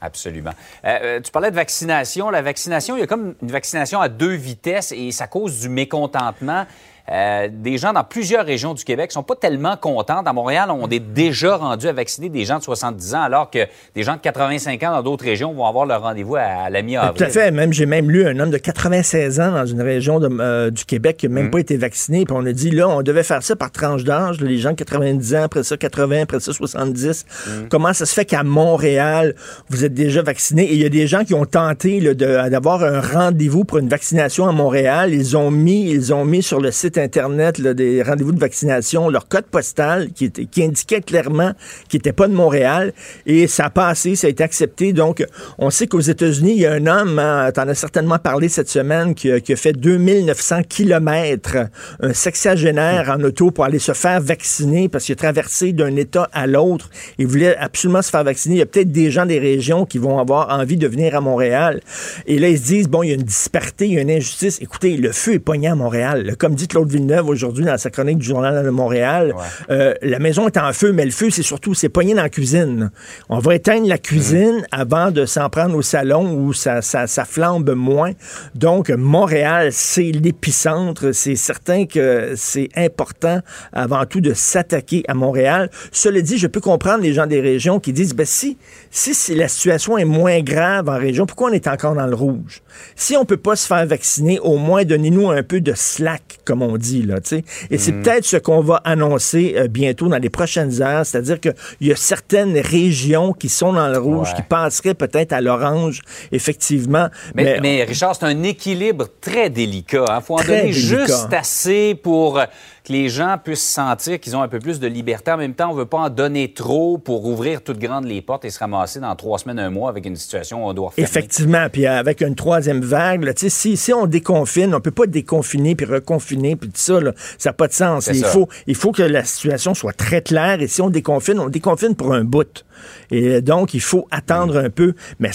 Absolument. 0.00 0.52
Euh, 0.84 1.20
tu 1.20 1.30
parlais 1.32 1.50
de 1.50 1.56
vaccination. 1.56 2.30
La 2.30 2.42
vaccination, 2.42 2.96
il 2.96 3.00
y 3.00 3.02
a 3.02 3.06
comme 3.06 3.34
une 3.42 3.50
vaccination 3.50 4.00
à 4.00 4.08
deux 4.08 4.34
vitesses 4.34 4.92
et 4.92 5.10
ça 5.12 5.26
cause 5.26 5.60
du 5.60 5.68
mécontentement. 5.68 6.66
Euh, 7.10 7.48
des 7.50 7.78
gens 7.78 7.92
dans 7.92 8.04
plusieurs 8.04 8.44
régions 8.44 8.74
du 8.74 8.84
Québec 8.84 9.12
sont 9.12 9.22
pas 9.22 9.36
tellement 9.36 9.76
contents. 9.76 10.22
À 10.24 10.32
Montréal, 10.32 10.70
on 10.70 10.88
est 10.90 11.00
déjà 11.00 11.56
rendu 11.56 11.86
à 11.88 11.92
vacciner 11.92 12.28
des 12.28 12.44
gens 12.44 12.58
de 12.58 12.62
70 12.62 13.14
ans, 13.14 13.22
alors 13.22 13.50
que 13.50 13.60
des 13.94 14.02
gens 14.02 14.14
de 14.14 14.20
85 14.20 14.82
ans 14.82 14.90
dans 14.92 15.02
d'autres 15.02 15.24
régions 15.24 15.52
vont 15.54 15.66
avoir 15.66 15.86
leur 15.86 16.02
rendez-vous 16.02 16.36
à, 16.36 16.42
à 16.42 16.70
la 16.70 16.82
mi-avril. 16.82 17.14
Tout 17.16 17.24
à 17.24 17.28
fait. 17.28 17.50
Même 17.50 17.72
j'ai 17.72 17.86
même 17.86 18.10
lu 18.10 18.26
un 18.26 18.38
homme 18.38 18.50
de 18.50 18.58
96 18.58 19.40
ans 19.40 19.52
dans 19.52 19.64
une 19.64 19.80
région 19.80 20.20
de, 20.20 20.28
euh, 20.40 20.70
du 20.70 20.84
Québec 20.84 21.16
qui 21.16 21.28
n'a 21.28 21.34
même 21.34 21.46
mmh. 21.46 21.50
pas 21.50 21.58
été 21.60 21.76
vacciné. 21.76 22.24
Puis 22.24 22.34
on 22.36 22.44
a 22.44 22.52
dit 22.52 22.70
là, 22.70 22.88
on 22.88 23.02
devait 23.02 23.22
faire 23.22 23.42
ça 23.42 23.56
par 23.56 23.70
tranche 23.70 24.04
d'âge. 24.04 24.40
Les 24.40 24.58
gens 24.58 24.70
de 24.70 24.76
90 24.76 25.34
ans, 25.34 25.42
après 25.44 25.62
ça 25.62 25.76
80, 25.76 26.22
après 26.22 26.40
ça 26.40 26.52
70. 26.52 27.24
Mmh. 27.24 27.50
Comment 27.70 27.92
ça 27.94 28.04
se 28.04 28.12
fait 28.12 28.26
qu'à 28.26 28.42
Montréal, 28.42 29.34
vous 29.70 29.84
êtes 29.84 29.94
déjà 29.94 30.22
vacciné? 30.22 30.64
Et 30.64 30.74
il 30.74 30.80
y 30.80 30.86
a 30.86 30.90
des 30.90 31.06
gens 31.06 31.24
qui 31.24 31.34
ont 31.34 31.46
tenté 31.46 32.00
d'avoir 32.14 32.84
un 32.84 33.00
rendez-vous 33.00 33.64
pour 33.64 33.78
une 33.78 33.88
vaccination 33.88 34.46
à 34.46 34.52
Montréal. 34.52 35.14
Ils 35.14 35.36
ont 35.36 35.50
mis, 35.50 35.90
ils 35.90 36.12
ont 36.12 36.24
mis 36.24 36.42
sur 36.42 36.60
le 36.60 36.70
site 36.70 36.97
Internet 36.98 37.60
des 37.60 38.02
rendez-vous 38.02 38.32
de 38.32 38.40
vaccination, 38.40 39.08
leur 39.08 39.28
code 39.28 39.46
postal 39.46 40.12
qui, 40.12 40.26
était, 40.26 40.46
qui 40.46 40.62
indiquait 40.62 41.00
clairement 41.00 41.52
qu'ils 41.88 41.98
n'étaient 41.98 42.12
pas 42.12 42.28
de 42.28 42.34
Montréal. 42.34 42.92
Et 43.26 43.46
ça 43.46 43.66
a 43.66 43.70
passé, 43.70 44.16
ça 44.16 44.26
a 44.26 44.30
été 44.30 44.42
accepté. 44.42 44.92
Donc, 44.92 45.24
on 45.58 45.70
sait 45.70 45.86
qu'aux 45.86 46.00
États-Unis, 46.00 46.52
il 46.52 46.60
y 46.60 46.66
a 46.66 46.72
un 46.72 46.86
homme, 46.86 47.18
hein, 47.18 47.50
tu 47.52 47.60
en 47.60 47.68
as 47.68 47.74
certainement 47.74 48.18
parlé 48.18 48.48
cette 48.48 48.68
semaine, 48.68 49.14
qui, 49.14 49.30
a 49.30 49.56
fait 49.56 49.72
2900 49.72 50.62
kilomètres, 50.68 51.68
un 52.00 52.12
sexagénaire 52.12 53.10
en 53.10 53.22
auto 53.22 53.50
pour 53.50 53.64
aller 53.64 53.78
se 53.78 53.92
faire 53.92 54.20
vacciner 54.20 54.88
parce 54.88 55.04
qu'il 55.04 55.14
a 55.14 55.16
traversé 55.16 55.72
d'un 55.72 55.96
État 55.96 56.28
à 56.32 56.46
l'autre. 56.46 56.90
Il 57.18 57.26
voulait 57.26 57.56
absolument 57.56 58.02
se 58.02 58.10
faire 58.10 58.24
vacciner. 58.24 58.56
Il 58.56 58.58
y 58.58 58.62
a 58.62 58.66
peut-être 58.66 58.92
des 58.92 59.10
gens 59.10 59.26
des 59.26 59.38
régions 59.38 59.84
qui 59.86 59.98
vont 59.98 60.18
avoir 60.18 60.50
envie 60.50 60.76
de 60.76 60.86
venir 60.86 61.14
à 61.14 61.20
Montréal. 61.20 61.80
Et 62.26 62.38
là, 62.38 62.48
ils 62.48 62.58
se 62.58 62.64
disent, 62.64 62.88
bon, 62.88 63.02
il 63.02 63.08
y 63.08 63.12
a 63.12 63.14
une 63.14 63.22
disparité, 63.22 63.86
il 63.86 63.94
y 63.94 63.98
a 63.98 64.02
une 64.02 64.10
injustice. 64.10 64.60
Écoutez, 64.60 64.96
le 64.96 65.12
feu 65.12 65.34
est 65.34 65.38
pogné 65.38 65.68
à 65.68 65.74
Montréal. 65.74 66.36
Comme 66.38 66.54
dit 66.54 66.68
Claude 66.68 66.87
Villeneuve 66.92 67.28
aujourd'hui 67.28 67.64
dans 67.64 67.78
sa 67.78 67.90
chronique 67.90 68.18
du 68.18 68.26
Journal 68.26 68.64
de 68.64 68.70
Montréal, 68.70 69.34
euh, 69.70 69.94
la 70.02 70.18
maison 70.18 70.46
est 70.46 70.56
en 70.56 70.72
feu, 70.72 70.92
mais 70.92 71.04
le 71.04 71.10
feu, 71.10 71.30
c'est 71.30 71.42
surtout, 71.42 71.74
c'est 71.74 71.88
pogné 71.88 72.14
dans 72.14 72.22
la 72.22 72.28
cuisine. 72.28 72.90
On 73.28 73.38
va 73.38 73.54
éteindre 73.54 73.88
la 73.88 73.98
cuisine 73.98 74.66
avant 74.70 75.10
de 75.10 75.26
s'en 75.26 75.48
prendre 75.48 75.76
au 75.76 75.82
salon 75.82 76.34
où 76.34 76.52
ça, 76.52 76.82
ça, 76.82 77.06
ça 77.06 77.24
flambe 77.24 77.70
moins. 77.74 78.12
Donc, 78.54 78.90
Montréal, 78.90 79.70
c'est 79.72 80.12
l'épicentre. 80.12 81.12
C'est 81.12 81.36
certain 81.36 81.86
que 81.86 82.34
c'est 82.36 82.68
important 82.76 83.40
avant 83.72 84.04
tout 84.06 84.20
de 84.20 84.34
s'attaquer 84.34 85.04
à 85.08 85.14
Montréal. 85.14 85.70
Cela 85.92 86.20
dit, 86.20 86.38
je 86.38 86.46
peux 86.46 86.60
comprendre 86.60 87.02
les 87.02 87.12
gens 87.12 87.26
des 87.26 87.40
régions 87.40 87.80
qui 87.80 87.92
disent, 87.92 88.14
ben 88.14 88.26
si, 88.26 88.58
si, 88.90 89.14
si 89.14 89.34
la 89.34 89.48
situation 89.48 89.98
est 89.98 90.04
moins 90.04 90.40
grave 90.40 90.88
en 90.88 90.98
région, 90.98 91.26
pourquoi 91.26 91.50
on 91.50 91.52
est 91.52 91.66
encore 91.66 91.94
dans 91.94 92.06
le 92.06 92.14
rouge? 92.14 92.62
Si 92.96 93.16
on 93.16 93.24
peut 93.24 93.36
pas 93.36 93.56
se 93.56 93.66
faire 93.66 93.86
vacciner, 93.86 94.38
au 94.40 94.56
moins 94.56 94.84
donnez-nous 94.84 95.30
un 95.30 95.42
peu 95.42 95.60
de 95.60 95.72
slack, 95.74 96.38
comme 96.44 96.62
on 96.62 96.76
dit, 96.76 97.02
là, 97.02 97.20
tu 97.20 97.28
sais. 97.28 97.44
Et 97.70 97.78
c'est 97.78 97.92
mm. 97.92 98.02
peut-être 98.02 98.24
ce 98.24 98.36
qu'on 98.36 98.60
va 98.60 98.76
annoncer 98.84 99.54
euh, 99.56 99.68
bientôt 99.68 100.08
dans 100.08 100.18
les 100.18 100.30
prochaines 100.30 100.82
heures, 100.82 101.04
c'est-à-dire 101.06 101.40
qu'il 101.40 101.54
y 101.80 101.92
a 101.92 101.96
certaines 101.96 102.58
régions 102.58 103.32
qui 103.32 103.48
sont 103.48 103.72
dans 103.72 103.88
le 103.88 103.98
rouge, 103.98 104.34
qui 104.34 104.42
passeraient 104.42 104.94
peut-être 104.94 105.32
à 105.32 105.40
l'orange, 105.40 106.00
effectivement. 106.32 107.08
Mais, 107.34 107.84
Richard, 107.84 108.16
c'est 108.16 108.26
un 108.26 108.42
équilibre 108.42 109.06
très 109.20 109.50
délicat. 109.50 110.04
Il 110.08 110.12
hein. 110.12 110.20
faut 110.20 110.38
en 110.38 110.42
donner 110.42 110.72
juste 110.72 111.32
assez 111.32 111.94
pour 111.94 112.40
que 112.88 112.92
les 112.92 113.08
gens 113.08 113.36
puissent 113.42 113.64
sentir 113.64 114.18
qu'ils 114.18 114.36
ont 114.36 114.42
un 114.42 114.48
peu 114.48 114.58
plus 114.58 114.80
de 114.80 114.86
liberté. 114.86 115.30
En 115.30 115.36
même 115.36 115.54
temps, 115.54 115.70
on 115.70 115.74
ne 115.74 115.78
veut 115.78 115.86
pas 115.86 115.98
en 115.98 116.10
donner 116.10 116.52
trop 116.52 116.98
pour 116.98 117.24
ouvrir 117.26 117.62
toutes 117.62 117.78
grandes 117.78 118.06
les 118.06 118.22
portes 118.22 118.44
et 118.44 118.50
se 118.50 118.58
ramasser 118.58 118.98
dans 119.00 119.14
trois 119.14 119.38
semaines, 119.38 119.58
un 119.58 119.70
mois 119.70 119.90
avec 119.90 120.06
une 120.06 120.16
situation 120.16 120.64
où 120.64 120.68
on 120.68 120.72
doit 120.72 120.90
fermer. 120.90 121.08
Effectivement, 121.08 121.68
puis 121.70 121.86
avec 121.86 122.20
une 122.20 122.34
troisième 122.34 122.80
vague, 122.80 123.24
là, 123.24 123.32
si, 123.36 123.76
si 123.76 123.92
on 123.92 124.06
déconfine, 124.06 124.74
on 124.74 124.80
peut 124.80 124.90
pas 124.90 125.06
déconfiner 125.06 125.74
puis 125.74 125.86
reconfiner 125.86 126.56
puis 126.56 126.70
tout 126.70 126.76
ça, 126.76 127.00
là, 127.00 127.12
ça 127.36 127.50
n'a 127.50 127.54
pas 127.54 127.68
de 127.68 127.72
sens. 127.72 128.08
Il 128.12 128.24
faut, 128.24 128.48
il 128.66 128.74
faut 128.74 128.92
que 128.92 129.02
la 129.02 129.24
situation 129.24 129.74
soit 129.74 129.92
très 129.92 130.22
claire 130.22 130.60
et 130.60 130.66
si 130.66 130.80
on 130.80 130.90
déconfine, 130.90 131.38
on 131.38 131.48
déconfine 131.48 131.94
pour 131.94 132.12
un 132.14 132.24
bout. 132.24 132.64
Et 133.10 133.40
donc, 133.40 133.74
il 133.74 133.80
faut 133.80 134.06
attendre 134.10 134.56
un 134.58 134.70
peu. 134.70 134.94
Mais 135.18 135.32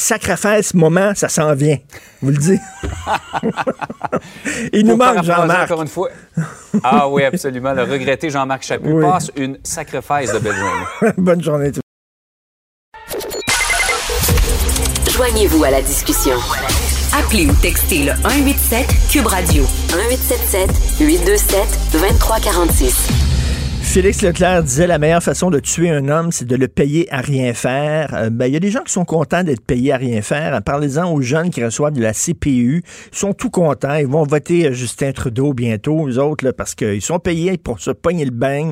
ce 0.63 0.77
moment, 0.77 1.13
ça 1.15 1.29
s'en 1.29 1.53
vient. 1.53 1.77
Vous 2.21 2.32
le 2.32 2.38
dites? 2.38 2.62
il 4.73 4.86
nous 4.86 4.97
manque 4.97 5.23
Jean-Marc. 5.23 5.71
Encore 5.71 5.82
une 5.82 5.88
fois. 5.88 6.10
Ah 6.84 7.08
oui, 7.10 7.23
absolument. 7.23 7.73
Le 7.73 7.84
regretté 7.84 8.29
Jean-Marc 8.29 8.63
Chaput 8.63 8.99
passe 9.01 9.32
une 9.36 9.58
sacrifice 9.63 10.32
de 10.34 10.39
belle 10.39 10.56
journée. 10.56 11.13
Bonne 11.17 11.43
journée. 11.43 11.71
Joignez-vous 15.12 15.63
à 15.63 15.71
la 15.71 15.82
discussion. 15.82 16.36
Appelez 17.13 17.45
ou 17.45 17.53
textez 17.62 18.06
le 18.06 18.13
187 18.23 18.88
Cube 19.12 19.27
Radio 19.27 19.63
1877 19.93 20.99
827 20.99 21.60
2346. 21.93 23.33
Félix 23.93 24.23
Leclerc 24.23 24.63
disait 24.63 24.88
la 24.88 24.97
meilleure 24.97 25.21
façon 25.21 25.51
de 25.51 25.60
tuer 25.60 25.91
un 25.91 26.10
homme, 26.10 26.32
c'est 26.32 26.45
de 26.45 26.56
le 26.56 26.67
payer 26.67 27.08
à 27.13 27.21
rien 27.21 27.53
faire. 27.53 28.15
Euh, 28.15 28.32
ben, 28.32 28.47
il 28.47 28.53
y 28.53 28.58
a 28.58 28.60
des 28.60 28.71
gens 28.71 28.82
qui 28.82 28.91
sont 28.91 29.06
contents 29.06 29.43
d'être 29.43 29.62
payés 29.62 29.93
à 29.93 29.97
rien 29.97 30.23
faire. 30.23 30.60
Parlez-en 30.63 31.13
aux 31.13 31.21
jeunes 31.21 31.51
qui 31.51 31.63
reçoivent 31.63 31.93
de 31.93 32.01
la 32.01 32.12
CPU. 32.12 32.84
Ils 33.12 33.15
sont 33.15 33.34
tout 33.34 33.51
contents. 33.51 33.93
Ils 33.93 34.08
vont 34.08 34.23
voter 34.23 34.65
euh, 34.65 34.73
Justin 34.73 35.12
Trudeau 35.12 35.53
bientôt, 35.53 36.08
eux 36.08 36.17
autres, 36.17 36.43
là, 36.43 36.53
parce 36.53 36.73
qu'ils 36.73 37.03
sont 37.03 37.19
payés 37.19 37.60
pour 37.60 37.79
se 37.79 37.91
pogner 37.91 38.25
le 38.25 38.32
bain. 38.32 38.71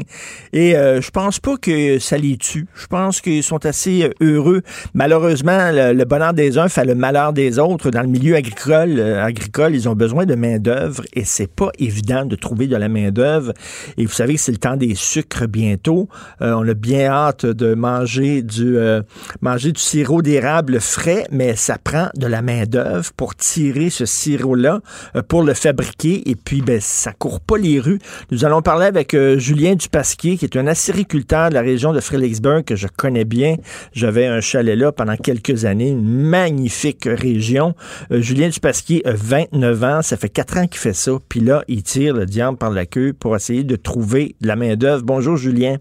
Et 0.54 0.76
euh, 0.76 1.02
je 1.02 1.12
pense 1.12 1.40
pas 1.40 1.56
que 1.56 2.00
ça 2.00 2.18
les 2.18 2.38
tue. 2.38 2.66
Je 2.74 2.88
pense 2.88 3.22
qu'ils 3.22 3.44
sont 3.44 3.64
assez 3.68 4.10
heureux. 4.22 4.64
Malheureusement, 4.96 5.70
le, 5.72 6.04
bonheur 6.04 6.34
des 6.34 6.58
uns 6.58 6.68
fait 6.68 6.84
le 6.84 6.96
malheur 6.96 7.32
des 7.32 7.60
autres. 7.60 7.92
Dans 7.92 8.02
le 8.02 8.08
milieu 8.08 8.38
agricole, 8.38 9.00
agricole 9.00 9.76
ils 9.76 9.88
ont 9.88 9.96
besoin 9.96 10.26
de 10.26 10.34
main-d'œuvre 10.34 11.04
et 11.14 11.26
c'est 11.26 11.46
pas 11.46 11.70
évident 11.78 12.26
de 12.26 12.36
trouver 12.36 12.66
de 12.66 12.76
la 12.76 12.90
main-d'œuvre. 12.90 13.54
Et 14.00 14.06
vous 14.08 14.12
savez 14.12 14.34
que 14.34 14.40
c'est 14.40 14.52
le 14.52 14.58
temps 14.58 14.78
des 14.78 14.96
sucre 15.12 15.46
bientôt. 15.46 16.08
Euh, 16.42 16.54
on 16.54 16.66
a 16.68 16.74
bien 16.74 17.08
hâte 17.08 17.46
de 17.46 17.74
manger 17.74 18.42
du, 18.42 18.78
euh, 18.78 19.02
manger 19.42 19.74
du 19.74 19.82
sirop 19.82 20.22
d'érable 20.22 20.80
frais, 20.80 21.26
mais 21.32 21.56
ça 21.58 21.78
prend 21.78 22.08
de 22.16 22.28
la 22.28 22.42
main-d'œuvre 22.42 23.12
pour 23.18 23.36
tirer 23.36 23.90
ce 23.90 24.06
sirop-là, 24.06 24.80
euh, 25.18 25.22
pour 25.22 25.44
le 25.44 25.54
fabriquer. 25.54 26.30
Et 26.30 26.36
puis, 26.36 26.62
ben, 26.62 26.80
ça 26.80 27.12
court 27.12 27.42
pas 27.42 27.58
les 27.58 27.80
rues. 27.80 28.00
Nous 28.32 28.46
allons 28.46 28.62
parler 28.62 28.86
avec 28.86 29.16
Julien 29.38 29.76
Dupasquier, 29.76 30.38
qui 30.38 30.46
est 30.46 30.56
un 30.56 30.68
acériculteur 30.68 31.50
de 31.50 31.56
la 31.56 31.62
région 31.62 31.92
de 31.92 32.00
Fredericksburg 32.00 32.64
que 32.64 32.78
je 32.78 32.88
connais 32.88 33.26
bien. 33.26 33.58
J'avais 33.92 34.28
un 34.28 34.40
chalet 34.40 34.78
là 34.78 34.94
pendant 34.94 35.18
quelques 35.18 35.66
années, 35.66 35.90
une 35.90 36.08
magnifique 36.08 37.04
région. 37.06 37.76
Julien 38.10 38.48
Dupasquier 38.48 39.06
a 39.06 39.12
29 39.14 39.84
ans, 39.84 40.02
ça 40.02 40.16
fait 40.16 40.30
quatre 40.30 40.58
ans 40.58 40.68
qu'il 40.68 40.80
fait 40.80 40.94
ça. 40.94 41.12
Puis 41.28 41.42
là, 41.42 41.64
il 41.68 41.84
tire 41.84 42.14
le 42.14 42.26
diable 42.26 42.58
par 42.58 42.72
la 42.72 42.86
queue 42.86 43.14
pour 43.14 43.36
essayer 43.36 43.64
de 43.64 43.76
trouver 43.76 44.36
de 44.40 44.48
la 44.48 44.56
main-d'œuvre 44.56 45.01
Bonjour, 45.04 45.38
Julien. 45.38 45.78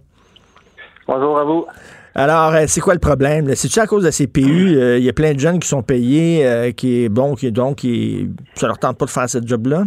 Bonjour 1.07 1.39
à 1.39 1.45
vous. 1.45 1.67
Alors, 2.15 2.55
euh, 2.55 2.65
c'est 2.67 2.81
quoi 2.81 2.95
le 2.95 3.01
problème? 3.01 3.55
C'est-tu 3.55 3.79
à 3.79 3.87
cause 3.87 4.03
de 4.03 4.09
la 4.09 4.13
CPU? 4.13 4.77
Euh, 4.77 4.99
il 4.99 5.05
y 5.05 5.09
a 5.09 5.13
plein 5.13 5.33
de 5.33 5.39
jeunes 5.39 5.61
qui 5.61 5.69
sont 5.69 5.83
payés, 5.83 6.47
euh, 6.47 6.73
qui, 6.73 7.09
bon, 7.09 7.35
qui, 7.35 7.51
donc, 7.53 7.79
qui, 7.79 8.29
ça 8.55 8.67
leur 8.67 8.79
tente 8.79 8.99
pas 8.99 9.07
de 9.07 9.11
faire 9.11 9.29
ce 9.29 9.39
job-là? 9.45 9.85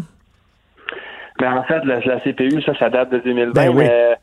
Ben, 1.39 1.53
en 1.57 1.63
fait, 1.63 1.83
la, 1.85 2.19
CPU, 2.19 2.61
ça, 2.61 2.73
ça 2.75 2.89
date 2.89 3.11
de 3.11 3.19
2020. 3.19 3.51
Ben 3.53 3.73
mais 3.75 4.17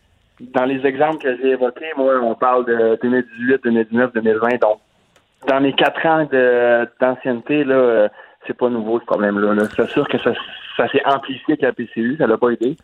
dans 0.55 0.65
les 0.65 0.85
exemples 0.87 1.19
que 1.19 1.37
j'ai 1.37 1.51
évoqués, 1.51 1.93
moi, 1.97 2.15
on 2.23 2.35
parle 2.35 2.65
de 2.65 2.99
2018, 3.03 3.61
2019, 3.65 4.13
2020. 4.15 4.49
Donc, 4.61 4.79
dans 5.47 5.59
les 5.59 5.73
quatre 5.75 6.07
ans 6.07 6.27
d'ancienneté, 7.01 7.65
là, 7.65 8.09
c'est 8.47 8.57
pas 8.57 8.71
nouveau 8.71 9.01
ce 9.01 9.05
problème-là. 9.05 9.55
C'est 9.77 9.89
sûr 9.91 10.09
que 10.09 10.19
ça, 10.19 10.33
ça 10.77 10.89
s'est 10.89 11.03
amplifié 11.05 11.55
avec 11.55 11.63
la 11.63 11.73
PCU, 11.73 12.17
ça 12.19 12.27
l'a 12.27 12.39
pas 12.39 12.51
aidé. 12.51 12.77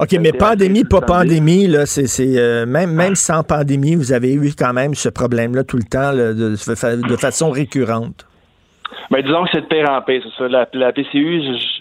OK, 0.00 0.12
mais 0.18 0.32
pandémie, 0.32 0.84
pas 0.84 1.02
pandémie, 1.02 1.66
là, 1.66 1.84
c'est, 1.84 2.38
euh, 2.38 2.64
même, 2.64 2.94
même 2.94 3.14
sans 3.14 3.42
pandémie, 3.42 3.96
vous 3.96 4.14
avez 4.14 4.32
eu 4.32 4.50
quand 4.58 4.72
même 4.72 4.94
ce 4.94 5.10
problème-là 5.10 5.62
tout 5.62 5.76
le 5.76 5.82
temps, 5.82 6.14
de, 6.14 7.16
façon 7.16 7.50
récurrente. 7.50 8.26
Ben, 9.10 9.20
disons 9.20 9.44
que 9.44 9.50
c'est 9.52 9.60
de 9.60 9.66
pire 9.66 9.90
en 9.90 10.00
pire, 10.00 10.22
c'est 10.24 10.42
ça. 10.42 10.66
La, 10.72 10.92
PCU, 10.92 11.42
je, 11.42 11.80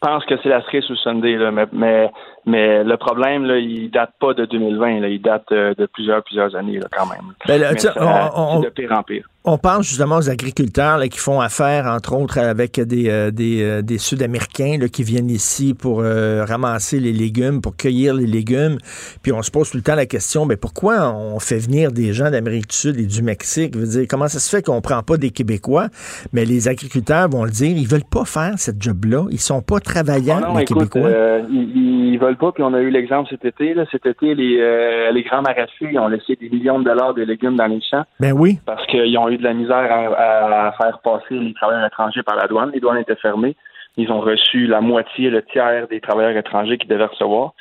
pense 0.00 0.24
que 0.24 0.36
c'est 0.42 0.48
la 0.48 0.62
cerise 0.62 0.84
sous 0.84 0.96
Sunday, 0.96 1.36
là, 1.36 1.50
mais, 1.50 2.10
mais, 2.46 2.82
le 2.82 2.96
problème, 2.96 3.44
là, 3.44 3.58
il 3.58 3.90
date 3.90 4.12
pas 4.18 4.32
de 4.32 4.46
2020, 4.46 5.00
là, 5.00 5.08
il 5.08 5.20
date 5.20 5.52
euh, 5.52 5.74
de 5.76 5.84
plusieurs, 5.84 6.22
plusieurs 6.22 6.56
années, 6.56 6.78
là, 6.78 6.86
quand 6.90 7.06
même. 7.06 7.34
Ben, 7.46 7.60
de 7.60 8.68
pire 8.70 8.92
en 8.92 9.02
pire. 9.02 9.26
On 9.46 9.58
pense 9.58 9.86
justement 9.86 10.16
aux 10.16 10.30
agriculteurs 10.30 11.02
qui 11.02 11.18
font 11.18 11.38
affaire, 11.38 11.84
entre 11.84 12.16
autres, 12.16 12.38
avec 12.38 12.80
des, 12.80 13.10
euh, 13.10 13.30
des, 13.30 13.62
euh, 13.62 13.82
des 13.82 13.98
Sud-Américains 13.98 14.78
qui 14.90 15.02
viennent 15.02 15.28
ici 15.28 15.74
pour 15.74 16.00
euh, 16.00 16.46
ramasser 16.48 16.98
les 16.98 17.12
légumes, 17.12 17.60
pour 17.60 17.76
cueillir 17.76 18.14
les 18.14 18.26
légumes. 18.26 18.78
Puis 19.22 19.32
on 19.32 19.42
se 19.42 19.50
pose 19.50 19.70
tout 19.70 19.76
le 19.76 19.82
temps 19.82 19.96
la 19.96 20.06
question, 20.06 20.46
mais 20.46 20.56
pourquoi 20.56 21.14
on 21.14 21.38
fait 21.40 21.58
venir 21.58 21.92
des 21.92 22.14
gens 22.14 22.30
d'Amérique 22.30 22.70
du 22.70 22.74
Sud 22.76 22.98
et 22.98 23.04
du 23.04 23.22
Mexique? 23.22 23.76
Dire, 23.76 24.06
comment 24.08 24.28
ça 24.28 24.38
se 24.38 24.48
fait 24.48 24.64
qu'on 24.64 24.80
prend 24.80 25.02
pas 25.02 25.18
des 25.18 25.28
Québécois? 25.28 25.88
Mais 26.32 26.46
les 26.46 26.66
agriculteurs 26.66 27.28
vont 27.28 27.44
le 27.44 27.50
dire, 27.50 27.76
ils 27.76 27.86
veulent 27.86 28.08
pas 28.10 28.24
faire 28.24 28.54
cette 28.56 28.82
job-là. 28.82 29.26
Ils 29.30 29.40
sont 29.40 29.60
pas 29.60 29.78
travaillants, 29.78 30.40
ah 30.42 30.58
les 30.58 30.64
Québécois. 30.64 31.10
ils, 31.50 32.16
veulent 32.18 32.38
pas, 32.38 32.52
puis 32.52 32.62
on 32.62 32.72
a 32.72 32.80
eu 32.80 32.88
l'exemple 32.88 33.28
cet 33.28 33.44
été. 33.44 33.74
Là. 33.74 33.84
Cet 33.92 34.06
été, 34.06 34.34
les, 34.34 35.10
les 35.12 35.22
grands 35.22 35.42
maraîchers 35.42 35.98
ont 35.98 36.08
laissé 36.08 36.34
des 36.40 36.48
millions 36.48 36.78
de 36.78 36.84
dollars 36.84 37.12
de 37.12 37.24
légumes 37.24 37.56
dans 37.56 37.66
les 37.66 37.82
champs. 37.82 38.04
Ben 38.20 38.32
oui. 38.32 38.58
Parce 38.64 38.86
qu'ils 38.86 39.18
ont 39.18 39.28
eu 39.28 39.33
de 39.38 39.44
la 39.44 39.54
misère 39.54 39.90
à, 40.16 40.72
faire 40.72 40.98
passer 41.00 41.34
les 41.34 41.54
travailleurs 41.54 41.86
étrangers 41.86 42.22
par 42.22 42.36
la 42.36 42.46
douane. 42.46 42.70
Les 42.72 42.80
douanes 42.80 42.98
étaient 42.98 43.16
fermées. 43.16 43.56
Ils 43.96 44.10
ont 44.10 44.20
reçu 44.20 44.66
la 44.66 44.80
moitié, 44.80 45.30
le 45.30 45.42
tiers 45.42 45.86
des 45.88 46.00
travailleurs 46.00 46.36
étrangers 46.36 46.78
qu'ils 46.78 46.88
devaient 46.88 47.04
recevoir. 47.04 47.54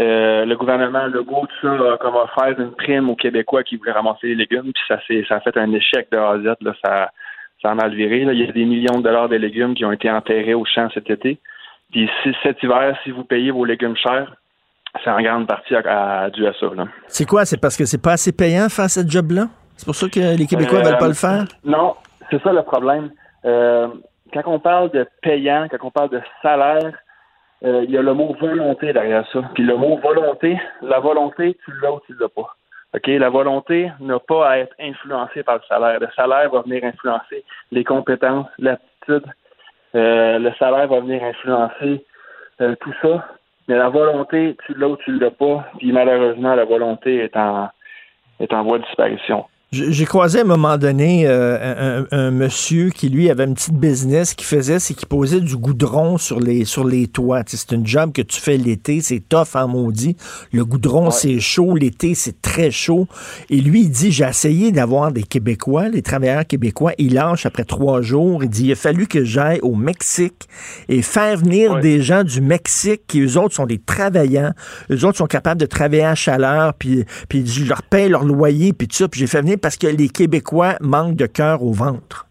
Euh, 0.00 0.44
le 0.44 0.56
gouvernement 0.56 1.06
Legault, 1.06 1.46
tout 1.46 1.66
ça, 1.68 1.92
a 1.92 1.96
comme 1.98 2.16
offert 2.16 2.58
une 2.58 2.72
prime 2.72 3.10
aux 3.10 3.16
Québécois 3.16 3.62
qui 3.62 3.76
voulaient 3.76 3.92
ramasser 3.92 4.28
les 4.28 4.34
légumes, 4.34 4.72
puis 4.72 4.82
ça, 4.88 4.98
ça 5.28 5.36
a 5.36 5.40
fait 5.40 5.56
un 5.56 5.72
échec 5.72 6.08
de 6.10 6.16
A. 6.16 6.36
Là, 6.36 6.74
ça, 6.84 7.10
ça 7.62 7.70
a 7.70 7.74
mal 7.74 7.94
viré. 7.94 8.22
Il 8.22 8.38
y 8.38 8.48
a 8.48 8.52
des 8.52 8.64
millions 8.64 8.98
de 8.98 9.02
dollars 9.02 9.28
de 9.28 9.36
légumes 9.36 9.74
qui 9.74 9.84
ont 9.84 9.92
été 9.92 10.10
enterrés 10.10 10.54
au 10.54 10.64
champ 10.64 10.88
cet 10.92 11.10
été. 11.10 11.38
Puis 11.92 12.10
cet 12.42 12.62
hiver, 12.62 12.98
si 13.04 13.10
vous 13.10 13.24
payez 13.24 13.50
vos 13.52 13.64
légumes 13.64 13.96
chers, 13.96 14.34
c'est 15.02 15.10
en 15.10 15.20
grande 15.20 15.46
partie 15.46 15.74
à, 15.74 16.30
dû 16.30 16.46
à 16.46 16.52
ça. 16.54 16.66
C'est 17.08 17.26
quoi? 17.26 17.44
C'est 17.44 17.60
parce 17.60 17.76
que 17.76 17.84
c'est 17.84 18.02
pas 18.02 18.12
assez 18.12 18.32
payant 18.32 18.68
faire 18.68 18.90
ce 18.90 19.06
job-là? 19.06 19.48
C'est 19.76 19.86
pour 19.86 19.94
ça 19.94 20.08
que 20.08 20.36
les 20.36 20.46
Québécois 20.46 20.80
ne 20.80 20.84
veulent 20.84 20.98
pas 20.98 21.08
le 21.08 21.14
faire? 21.14 21.42
Euh, 21.42 21.70
non, 21.70 21.94
c'est 22.30 22.42
ça 22.42 22.52
le 22.52 22.62
problème. 22.62 23.10
Euh, 23.44 23.88
quand 24.32 24.42
on 24.46 24.58
parle 24.58 24.90
de 24.90 25.06
payant, 25.22 25.66
quand 25.70 25.86
on 25.86 25.90
parle 25.90 26.10
de 26.10 26.20
salaire, 26.42 26.92
euh, 27.64 27.84
il 27.84 27.90
y 27.90 27.96
a 27.96 28.02
le 28.02 28.14
mot 28.14 28.36
volonté 28.40 28.92
derrière 28.92 29.26
ça. 29.32 29.42
Puis 29.54 29.64
le 29.64 29.76
mot 29.76 29.96
volonté, 29.98 30.58
la 30.82 30.98
volonté, 30.98 31.56
tu 31.64 31.72
l'as 31.80 31.92
ou 31.92 32.00
tu 32.06 32.14
l'as 32.18 32.28
pas. 32.28 32.54
OK? 32.94 33.06
La 33.06 33.30
volonté 33.30 33.90
n'a 34.00 34.18
pas 34.18 34.48
à 34.48 34.58
être 34.58 34.74
influencée 34.78 35.42
par 35.42 35.56
le 35.56 35.62
salaire. 35.68 35.98
Le 36.00 36.08
salaire 36.14 36.50
va 36.50 36.62
venir 36.62 36.84
influencer 36.84 37.44
les 37.72 37.84
compétences, 37.84 38.46
l'aptitude. 38.58 39.24
Euh, 39.94 40.38
le 40.38 40.52
salaire 40.58 40.88
va 40.88 41.00
venir 41.00 41.22
influencer 41.22 42.04
euh, 42.60 42.74
tout 42.80 42.94
ça. 43.00 43.26
Mais 43.68 43.76
la 43.76 43.88
volonté, 43.88 44.56
tu 44.66 44.74
l'as 44.74 44.88
ou 44.88 44.96
tu 44.98 45.18
l'as 45.18 45.30
pas. 45.30 45.64
Puis 45.78 45.90
malheureusement, 45.92 46.54
la 46.54 46.64
volonté 46.64 47.18
est 47.18 47.36
en, 47.36 47.70
est 48.40 48.52
en 48.52 48.62
voie 48.62 48.78
de 48.78 48.84
disparition. 48.84 49.46
J'ai 49.74 50.04
croisé 50.04 50.38
à 50.38 50.42
un 50.42 50.46
moment 50.46 50.78
donné 50.78 51.24
euh, 51.26 52.04
un, 52.12 52.30
monsieur 52.30 52.90
qui, 52.90 53.08
lui, 53.08 53.28
avait 53.28 53.44
une 53.44 53.54
petite 53.54 53.74
business 53.74 54.34
qui 54.34 54.44
faisait, 54.44 54.78
c'est 54.78 54.94
qu'il 54.94 55.08
posait 55.08 55.40
du 55.40 55.56
goudron 55.56 56.16
sur 56.16 56.38
les, 56.38 56.64
sur 56.64 56.84
les 56.84 57.08
toits. 57.08 57.42
C'est 57.46 57.72
une 57.72 57.84
job 57.84 58.12
que 58.12 58.22
tu 58.22 58.40
fais 58.40 58.56
l'été, 58.56 59.00
c'est 59.00 59.20
tough 59.28 59.54
en 59.54 59.66
maudit. 59.66 60.16
Le 60.52 60.64
goudron, 60.64 61.10
c'est 61.10 61.40
chaud, 61.40 61.74
l'été, 61.74 62.14
c'est 62.14 62.40
très 62.40 62.70
chaud. 62.70 63.08
Et 63.50 63.60
lui, 63.60 63.82
il 63.82 63.90
dit, 63.90 64.12
j'ai 64.12 64.24
essayé 64.24 64.70
d'avoir 64.70 65.10
des 65.10 65.24
Québécois, 65.24 65.88
les 65.88 66.02
travailleurs 66.02 66.46
québécois, 66.46 66.92
il 66.98 67.14
lâche 67.14 67.44
après 67.44 67.64
trois 67.64 68.00
jours. 68.00 68.44
Il 68.44 68.50
dit, 68.50 68.66
il 68.66 68.72
a 68.72 68.76
fallu 68.76 69.08
que 69.08 69.24
j'aille 69.24 69.58
au 69.62 69.74
Mexique 69.74 70.48
et 70.88 71.02
faire 71.02 71.36
venir 71.36 71.80
des 71.80 72.00
gens 72.00 72.22
du 72.22 72.40
Mexique 72.40 73.02
qui, 73.08 73.22
eux 73.22 73.36
autres, 73.38 73.56
sont 73.56 73.66
des 73.66 73.78
travaillants. 73.78 74.52
Eux 74.92 75.04
autres 75.04 75.18
sont 75.18 75.26
capables 75.26 75.60
de 75.60 75.66
travailler 75.66 76.04
à 76.04 76.14
chaleur, 76.14 76.74
puis, 76.74 77.04
puis 77.28 77.44
je 77.44 77.64
leur 77.64 77.82
paye 77.82 78.08
leur 78.08 78.24
loyer, 78.24 78.72
puis 78.72 78.86
tout 78.86 78.96
ça. 78.96 79.08
Puis 79.08 79.18
j'ai 79.18 79.26
fait 79.26 79.40
venir 79.40 79.58
parce 79.64 79.78
que 79.78 79.86
les 79.86 80.10
Québécois 80.10 80.74
manquent 80.82 81.16
de 81.16 81.24
cœur 81.24 81.62
au 81.62 81.72
ventre. 81.72 82.26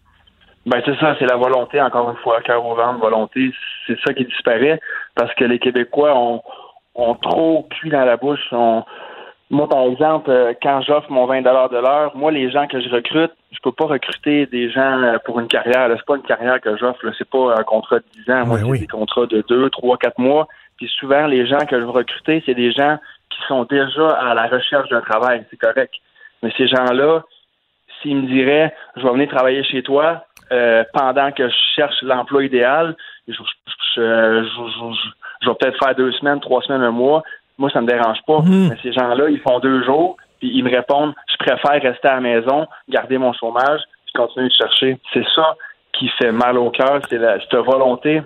Ben 0.66 0.80
c'est 0.84 0.96
ça, 1.00 1.16
c'est 1.18 1.26
la 1.26 1.34
volonté, 1.34 1.82
encore 1.82 2.08
une 2.08 2.16
fois, 2.18 2.40
cœur 2.42 2.64
au 2.64 2.76
ventre, 2.76 3.00
volonté, 3.00 3.50
c'est 3.88 3.98
ça 4.06 4.14
qui 4.14 4.24
disparaît 4.24 4.78
parce 5.16 5.34
que 5.34 5.44
les 5.44 5.58
Québécois 5.58 6.16
ont, 6.16 6.42
ont 6.94 7.16
trop 7.16 7.66
cuit 7.68 7.90
dans 7.90 8.04
la 8.04 8.16
bouche. 8.16 8.54
Moi, 9.50 9.68
par 9.68 9.82
exemple, 9.82 10.30
euh, 10.30 10.52
quand 10.62 10.80
j'offre 10.82 11.10
mon 11.10 11.26
20 11.26 11.42
de 11.42 11.80
l'heure, 11.80 12.16
moi, 12.16 12.30
les 12.30 12.52
gens 12.52 12.68
que 12.68 12.80
je 12.80 12.88
recrute, 12.88 13.32
je 13.50 13.58
peux 13.64 13.72
pas 13.72 13.86
recruter 13.86 14.46
des 14.46 14.70
gens 14.70 15.02
euh, 15.02 15.18
pour 15.24 15.40
une 15.40 15.48
carrière. 15.48 15.90
C'est 15.96 16.06
pas 16.06 16.16
une 16.16 16.22
carrière 16.22 16.60
que 16.60 16.76
j'offre, 16.76 17.00
c'est 17.18 17.28
pas 17.28 17.56
un 17.58 17.64
contrat 17.64 17.98
de 17.98 18.04
10 18.24 18.30
ans. 18.30 18.46
Moi, 18.46 18.58
c'est 18.60 18.78
des 18.78 18.86
contrats 18.86 19.26
de 19.26 19.44
2, 19.48 19.70
3, 19.70 19.98
4 19.98 20.18
mois. 20.20 20.46
Puis 20.76 20.88
souvent, 21.00 21.26
les 21.26 21.48
gens 21.48 21.66
que 21.66 21.80
je 21.80 21.84
veux 21.84 21.90
recruter, 21.90 22.44
c'est 22.46 22.54
des 22.54 22.70
gens 22.70 22.96
qui 23.28 23.38
sont 23.48 23.64
déjà 23.64 24.08
à 24.10 24.34
la 24.34 24.46
recherche 24.46 24.88
d'un 24.88 25.00
travail. 25.00 25.44
C'est 25.50 25.56
correct. 25.56 25.94
Mais 26.44 26.52
ces 26.58 26.68
gens-là, 26.68 27.22
s'ils 28.02 28.16
me 28.16 28.26
diraient, 28.26 28.74
je 28.96 29.02
vais 29.02 29.12
venir 29.12 29.28
travailler 29.30 29.64
chez 29.64 29.82
toi 29.82 30.26
euh, 30.52 30.84
pendant 30.92 31.32
que 31.32 31.48
je 31.48 31.54
cherche 31.74 32.02
l'emploi 32.02 32.44
idéal, 32.44 32.94
je, 33.26 33.32
vais 33.96 35.54
peut-être 35.58 35.78
faire 35.82 35.94
deux 35.94 36.12
semaines, 36.12 36.38
trois 36.40 36.60
semaines, 36.62 36.82
un 36.82 36.90
mois. 36.90 37.22
Moi, 37.56 37.70
ça 37.70 37.80
me 37.80 37.86
dérange 37.86 38.18
pas. 38.26 38.40
Mhm. 38.40 38.68
Mais 38.68 38.76
ces 38.82 38.92
gens-là, 38.92 39.30
ils 39.30 39.40
font 39.40 39.58
deux 39.58 39.82
jours, 39.84 40.18
puis 40.38 40.50
ils 40.54 40.62
me 40.62 40.70
répondent, 40.70 41.14
je 41.32 41.36
préfère 41.38 41.80
rester 41.80 42.08
à 42.08 42.16
la 42.16 42.20
maison, 42.20 42.66
garder 42.90 43.16
mon 43.16 43.32
chômage, 43.32 43.80
puis 44.04 44.12
continuer 44.14 44.48
de 44.48 44.54
chercher. 44.54 44.98
C'est 45.14 45.24
ça 45.34 45.56
qui 45.94 46.08
fait 46.20 46.32
mal 46.32 46.58
au 46.58 46.70
cœur, 46.70 47.00
c'est 47.08 47.18
cette 47.18 47.54
volonté 47.54 48.20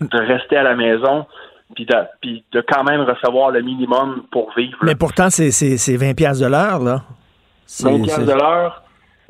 de 0.00 0.18
rester 0.18 0.56
à 0.56 0.62
la 0.62 0.76
maison, 0.76 1.26
puis 1.74 1.84
de, 1.84 1.96
puis 2.20 2.44
de 2.52 2.60
quand 2.60 2.84
même 2.84 3.00
recevoir 3.00 3.50
le 3.50 3.62
minimum 3.62 4.24
pour 4.30 4.52
vivre. 4.56 4.78
Mais 4.82 4.94
pourtant, 4.94 5.30
c'est 5.30 5.96
20 5.96 6.14
pièces 6.14 6.38
de 6.38 6.46
l'heure, 6.46 6.78
là. 6.78 7.02
20 7.82 8.02
pièces 8.02 8.26
de 8.26 8.32
l'heure. 8.32 8.82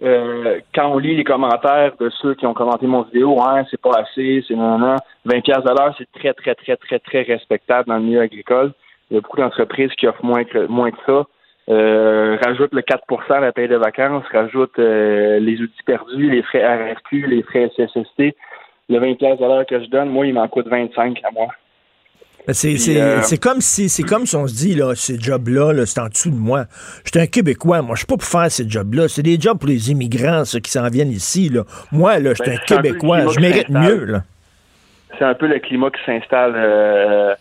Euh, 0.03 0.61
quand 0.75 0.89
on 0.89 0.99
lit 0.99 1.15
les 1.15 1.25
commentaires 1.25 1.93
de 2.01 2.09
ceux 2.23 2.35
qui 2.35 2.47
ont 2.47 2.55
commenté 2.55 2.87
mon 2.87 3.03
vidéo, 3.03 3.39
hein, 3.43 3.65
c'est 3.71 3.81
pas 3.81 3.99
assez, 3.99 4.43
c'est 4.49 4.55
non, 4.55 4.79
non, 4.79 4.97
20 5.27 5.41
pièces 5.43 5.59
c'est 5.99 6.11
très, 6.19 6.33
très, 6.33 6.55
très, 6.55 6.77
très, 6.77 6.99
très 6.99 7.23
respectable 7.23 7.89
dans 7.89 7.97
le 7.97 8.03
milieu 8.03 8.21
agricole. 8.21 8.73
Il 9.11 9.15
y 9.15 9.19
a 9.19 9.21
beaucoup 9.21 9.37
d'entreprises 9.37 9.93
qui 9.99 10.07
offrent 10.07 10.25
moins 10.25 10.45
que, 10.45 10.67
moins 10.67 10.91
que 10.91 10.99
ça. 11.05 11.27
Euh, 11.69 12.39
rajoute 12.43 12.73
le 12.73 12.81
4 12.83 13.31
à 13.31 13.41
la 13.41 13.53
paye 13.53 13.69
de 13.69 13.77
vacances, 13.77 14.25
rajoute 14.33 14.79
euh, 14.79 15.39
les 15.39 15.61
outils 15.61 15.83
perdus, 15.85 16.31
les 16.31 16.43
frais 16.43 16.65
RFQ, 16.65 17.27
les 17.27 17.43
frais 17.43 17.71
SSST. 17.77 18.35
Le 18.89 18.99
20 18.99 19.15
pièces 19.19 19.39
de 19.39 19.45
l'heure 19.45 19.67
que 19.67 19.81
je 19.81 19.87
donne, 19.89 20.09
moi, 20.09 20.27
il 20.27 20.35
m'en 20.35 20.49
coûte 20.49 20.67
25 20.67 21.21
à 21.23 21.31
moi. 21.31 21.49
Euh, 22.49 23.21
c'est 23.23 23.39
comme 23.41 23.61
si 23.61 23.89
c'est 23.89 24.03
comme 24.03 24.25
si 24.25 24.35
on 24.35 24.47
se 24.47 24.55
dit 24.55 24.75
là, 24.75 24.95
ces 24.95 25.19
jobs-là, 25.19 25.85
c'est 25.85 26.01
en 26.01 26.09
dessous 26.09 26.31
de 26.31 26.37
moi. 26.37 26.65
Je 27.05 27.11
suis 27.11 27.21
un 27.21 27.27
Québécois, 27.27 27.83
moi, 27.83 27.95
je 27.95 28.01
suis 28.01 28.07
pas 28.07 28.17
pour 28.17 28.25
faire 28.25 28.51
ces 28.51 28.69
jobs-là. 28.69 29.09
C'est 29.09 29.23
des 29.23 29.39
jobs 29.39 29.59
pour 29.59 29.69
les 29.69 29.91
immigrants, 29.91 30.45
ceux 30.45 30.61
qui 30.61 30.71
s'en 30.71 30.89
viennent 30.89 31.11
ici. 31.11 31.49
Là. 31.49 31.63
Moi, 31.93 32.19
là, 32.19 32.31
je 32.31 32.43
suis 32.43 32.51
ben, 32.51 32.59
un 32.59 32.65
Québécois, 32.65 33.27
je 33.29 33.41
mérite 33.41 33.69
mieux. 33.69 34.21
C'est 35.19 35.25
un 35.25 35.35
peu 35.35 35.47
le 35.47 35.59
climat 35.59 35.91
qui 35.91 36.03
s'installe. 36.05 36.55
Euh, 36.57 37.35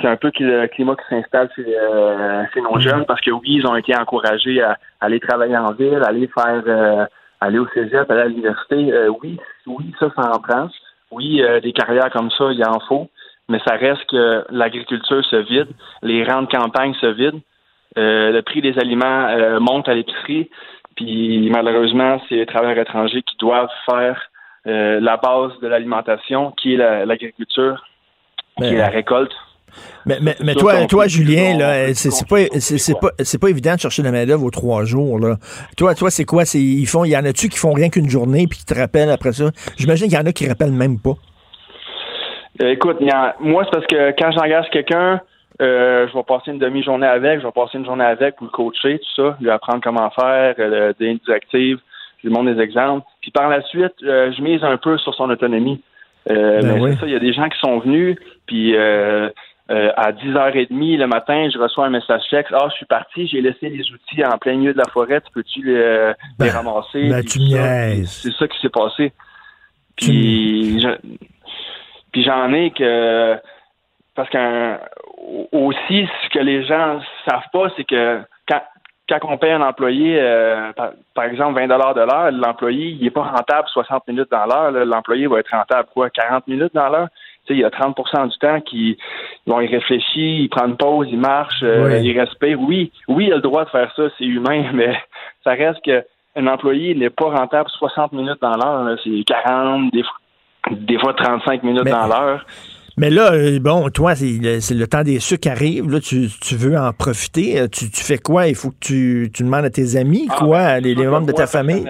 c'est 0.00 0.08
un 0.08 0.16
peu 0.16 0.30
le 0.38 0.66
climat 0.68 0.94
qui 0.94 1.14
s'installe 1.14 1.48
chez, 1.56 1.64
euh, 1.66 2.42
nos 2.56 2.76
mhm. 2.76 2.80
jeunes 2.80 3.04
parce 3.06 3.20
que 3.20 3.30
oui, 3.30 3.60
ils 3.60 3.66
ont 3.66 3.76
été 3.76 3.96
encouragés 3.96 4.62
à, 4.62 4.76
aller 5.00 5.20
travailler 5.20 5.56
en 5.56 5.72
ville, 5.72 6.02
aller 6.04 6.28
faire 6.28 7.08
aller 7.40 7.58
au 7.58 7.66
cégep, 7.68 8.10
aller 8.10 8.20
à 8.20 8.26
l'université. 8.26 8.92
oui, 9.22 9.40
oui, 9.66 9.94
ça, 9.98 10.08
ça 10.14 10.30
en 10.32 10.38
prend. 10.38 10.68
Oui, 11.10 11.40
des 11.62 11.72
carrières 11.72 12.10
comme 12.10 12.30
ça, 12.30 12.52
il 12.52 12.62
en 12.64 12.78
faut 12.86 13.08
mais 13.48 13.58
ça 13.66 13.76
reste 13.76 14.04
que 14.08 14.44
l'agriculture 14.50 15.24
se 15.24 15.36
vide, 15.36 15.68
les 16.02 16.24
rangs 16.24 16.42
de 16.42 16.48
campagne 16.48 16.94
se 17.00 17.06
vident, 17.06 17.40
euh, 17.96 18.30
le 18.30 18.42
prix 18.42 18.60
des 18.60 18.78
aliments 18.78 19.26
euh, 19.28 19.58
monte 19.60 19.88
à 19.88 19.94
l'épicerie, 19.94 20.50
puis 20.96 21.48
malheureusement, 21.50 22.20
c'est 22.28 22.36
les 22.36 22.46
travailleurs 22.46 22.78
étrangers 22.78 23.22
qui 23.22 23.36
doivent 23.38 23.70
faire 23.86 24.20
euh, 24.66 25.00
la 25.00 25.16
base 25.16 25.52
de 25.62 25.68
l'alimentation, 25.68 26.52
qui 26.60 26.74
est 26.74 26.76
l'agriculture, 26.76 27.84
qui 28.58 28.64
est 28.64 28.76
la 28.76 28.88
récolte. 28.88 29.32
Mais, 30.06 30.18
mais, 30.20 30.34
mais 30.42 30.54
toi, 30.54 30.86
toi, 30.86 31.06
Julien, 31.06 31.56
là, 31.56 31.94
c'est 31.94 32.26
pas, 32.26 32.38
c'est 32.58 32.98
pas, 32.98 33.10
c'est 33.20 33.40
pas 33.40 33.48
évident 33.48 33.74
de 33.74 33.80
chercher 33.80 34.02
la 34.02 34.10
main 34.10 34.26
d'œuvre 34.26 34.44
aux 34.44 34.50
trois 34.50 34.84
jours, 34.84 35.18
là. 35.18 35.36
Toi, 35.76 35.94
toi, 35.94 36.10
c'est 36.10 36.24
quoi? 36.24 36.44
C'est, 36.44 36.60
ils 36.60 36.86
font, 36.86 37.04
il 37.04 37.10
y 37.10 37.16
en 37.16 37.24
a-tu 37.24 37.48
qui 37.48 37.58
font 37.58 37.72
rien 37.72 37.88
qu'une 37.88 38.08
journée 38.08 38.46
puis 38.48 38.58
qui 38.58 38.64
te 38.64 38.74
rappellent 38.74 39.10
après 39.10 39.32
ça? 39.32 39.50
J'imagine 39.76 40.08
qu'il 40.08 40.18
y 40.18 40.20
en 40.20 40.26
a 40.26 40.32
qui 40.32 40.48
rappellent 40.48 40.72
même 40.72 40.98
pas. 40.98 41.14
Euh, 42.60 42.70
écoute, 42.70 42.98
moi, 43.40 43.64
c'est 43.64 43.70
parce 43.70 43.86
que 43.86 44.10
quand 44.18 44.32
j'engage 44.32 44.68
quelqu'un, 44.70 45.20
euh, 45.60 46.06
je 46.08 46.14
vais 46.14 46.22
passer 46.22 46.50
une 46.50 46.58
demi-journée 46.58 47.06
avec, 47.06 47.40
je 47.40 47.46
vais 47.46 47.52
passer 47.52 47.78
une 47.78 47.84
journée 47.84 48.04
avec 48.04 48.36
pour 48.36 48.46
le 48.46 48.50
coacher, 48.50 48.98
tout 48.98 49.22
ça, 49.22 49.36
lui 49.40 49.50
apprendre 49.50 49.80
comment 49.82 50.10
faire, 50.10 50.54
euh, 50.58 50.92
des 50.98 51.18
actives, 51.28 51.78
je 52.22 52.28
lui 52.28 52.34
montre 52.34 52.54
des 52.54 52.60
exemples. 52.60 53.06
Puis 53.20 53.30
par 53.30 53.48
la 53.48 53.62
suite, 53.62 53.94
euh, 54.04 54.32
je 54.36 54.42
mise 54.42 54.62
un 54.62 54.76
peu 54.76 54.98
sur 54.98 55.14
son 55.14 55.30
autonomie. 55.30 55.82
Euh, 56.30 56.60
ben 56.60 56.82
mais 56.82 56.96
ça, 56.96 57.06
il 57.06 57.12
y 57.12 57.16
a 57.16 57.20
des 57.20 57.32
gens 57.32 57.48
qui 57.48 57.58
sont 57.58 57.78
venus, 57.78 58.16
puis 58.46 58.76
à 58.76 60.12
10h30 60.12 60.98
le 60.98 61.06
matin, 61.06 61.48
je 61.52 61.58
reçois 61.58 61.86
un 61.86 61.90
message 61.90 62.22
texte. 62.30 62.54
Ah, 62.56 62.68
je 62.70 62.76
suis 62.76 62.86
parti, 62.86 63.26
j'ai 63.26 63.40
laissé 63.40 63.68
les 63.68 63.84
outils 63.90 64.24
en 64.24 64.38
plein 64.38 64.56
milieu 64.56 64.72
de 64.72 64.78
la 64.78 64.88
forêt, 64.92 65.20
tu 65.20 65.32
peux-tu 65.32 65.62
les, 65.62 66.12
ben, 66.38 66.50
ramasser? 66.50 67.08
Ben, 67.08 67.24
tu 67.24 67.40
C'est 68.06 68.32
ça 68.32 68.46
qui 68.46 68.60
s'est 68.60 68.68
passé. 68.68 69.12
Puis, 69.96 70.80
je, 70.80 70.88
puis 72.12 72.22
j'en 72.22 72.52
ai 72.52 72.70
que 72.70 73.36
parce 74.14 74.28
que 74.30 74.76
aussi 75.52 76.08
ce 76.24 76.28
que 76.30 76.38
les 76.38 76.64
gens 76.64 77.00
savent 77.28 77.48
pas, 77.52 77.68
c'est 77.76 77.84
que 77.84 78.20
quand 78.48 78.60
quand 79.08 79.18
on 79.22 79.38
paye 79.38 79.52
un 79.52 79.62
employé, 79.62 80.18
euh, 80.20 80.72
par, 81.14 81.24
exemple 81.24 81.58
20 81.58 81.68
dollars 81.68 81.94
de 81.94 82.02
l'heure, 82.02 82.30
l'employé 82.30 82.88
il 83.00 83.06
est 83.06 83.10
pas 83.10 83.22
rentable 83.22 83.66
60 83.68 84.06
minutes 84.08 84.30
dans 84.30 84.44
l'heure. 84.44 84.70
L'employé 84.84 85.26
va 85.26 85.40
être 85.40 85.50
rentable 85.50 85.88
quoi 85.94 86.10
40 86.10 86.46
minutes 86.46 86.74
dans 86.74 86.88
l'heure? 86.88 87.08
Tu 87.46 87.54
sais, 87.54 87.58
il 87.58 87.60
y 87.60 87.64
a 87.64 87.70
30% 87.70 88.28
du 88.28 88.38
temps 88.38 88.60
qui 88.60 88.98
vont 89.46 89.60
y 89.60 89.66
réfléchir, 89.66 90.40
il 90.40 90.48
prend 90.50 90.66
une 90.66 90.76
pause, 90.76 91.08
il 91.10 91.18
marche, 91.18 91.62
euh, 91.62 92.00
il 92.02 92.18
respire. 92.18 92.60
Oui, 92.60 92.92
oui, 93.08 93.26
il 93.28 93.32
a 93.32 93.36
le 93.36 93.42
droit 93.42 93.64
de 93.64 93.70
faire 93.70 93.90
ça, 93.96 94.02
c'est 94.18 94.24
humain, 94.24 94.70
mais 94.74 94.94
ça 95.42 95.52
reste 95.52 95.82
que 95.82 96.04
un 96.36 96.46
employé 96.46 96.94
n'est 96.94 97.10
pas 97.10 97.30
rentable 97.30 97.70
60 97.70 98.12
minutes 98.12 98.42
dans 98.42 98.56
l'heure. 98.56 98.98
C'est 99.02 99.24
40, 99.24 99.90
des 99.92 100.02
fois 100.02 100.18
des 100.70 100.98
fois 100.98 101.14
35 101.14 101.62
minutes 101.62 101.84
dans 101.84 102.06
l'heure. 102.06 102.44
Mais 102.98 103.10
là, 103.10 103.32
euh, 103.32 103.60
bon, 103.60 103.88
toi, 103.90 104.16
c'est 104.16 104.26
le, 104.26 104.86
temps 104.86 105.04
des 105.04 105.20
sucres 105.20 105.42
qui 105.42 105.48
arrive. 105.48 105.88
Là, 105.88 106.00
tu, 106.00 106.28
veux 106.56 106.76
en 106.76 106.92
profiter. 106.92 107.60
Euh, 107.60 107.68
tu, 107.68 107.86
fais 107.92 108.18
quoi? 108.18 108.48
Il 108.48 108.56
faut 108.56 108.70
que 108.70 108.80
tu, 108.80 109.30
demandes 109.38 109.64
à 109.64 109.70
tes 109.70 109.96
amis, 109.96 110.26
ah, 110.28 110.34
quoi? 110.36 110.58
Ben, 110.80 110.82
les, 110.82 111.06
membres 111.06 111.28
de 111.28 111.32
ta 111.32 111.46
famille? 111.46 111.88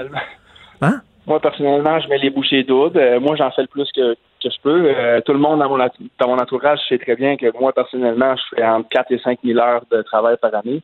Hein? 0.83 1.01
Moi, 1.27 1.41
personnellement, 1.41 1.99
je 2.01 2.09
mets 2.09 2.19
les 2.19 2.29
bouchées 2.29 2.63
doubles. 2.63 2.99
Euh, 2.99 3.21
moi, 3.21 3.37
j'en 3.37 3.51
fais 3.53 3.63
le 3.63 3.69
plus 3.69 3.91
que, 3.97 4.15
je 4.45 4.49
peux. 4.63 5.23
tout 5.25 5.33
le 5.33 5.39
monde 5.39 5.61
dans 5.61 5.71
mon, 5.71 5.79
dans 5.79 6.29
mon 6.29 6.39
entourage 6.39 6.79
sait 6.91 6.99
très 6.99 7.17
bien 7.17 7.39
que 7.39 7.47
moi, 7.59 7.73
personnellement, 7.73 8.35
je 8.37 8.57
fais 8.57 8.65
entre 8.65 8.89
4 8.91 9.13
et 9.13 9.19
5 9.19 9.39
000 9.43 9.59
heures 9.59 9.85
de 9.91 10.03
travail 10.03 10.37
par 10.41 10.55
année. 10.55 10.83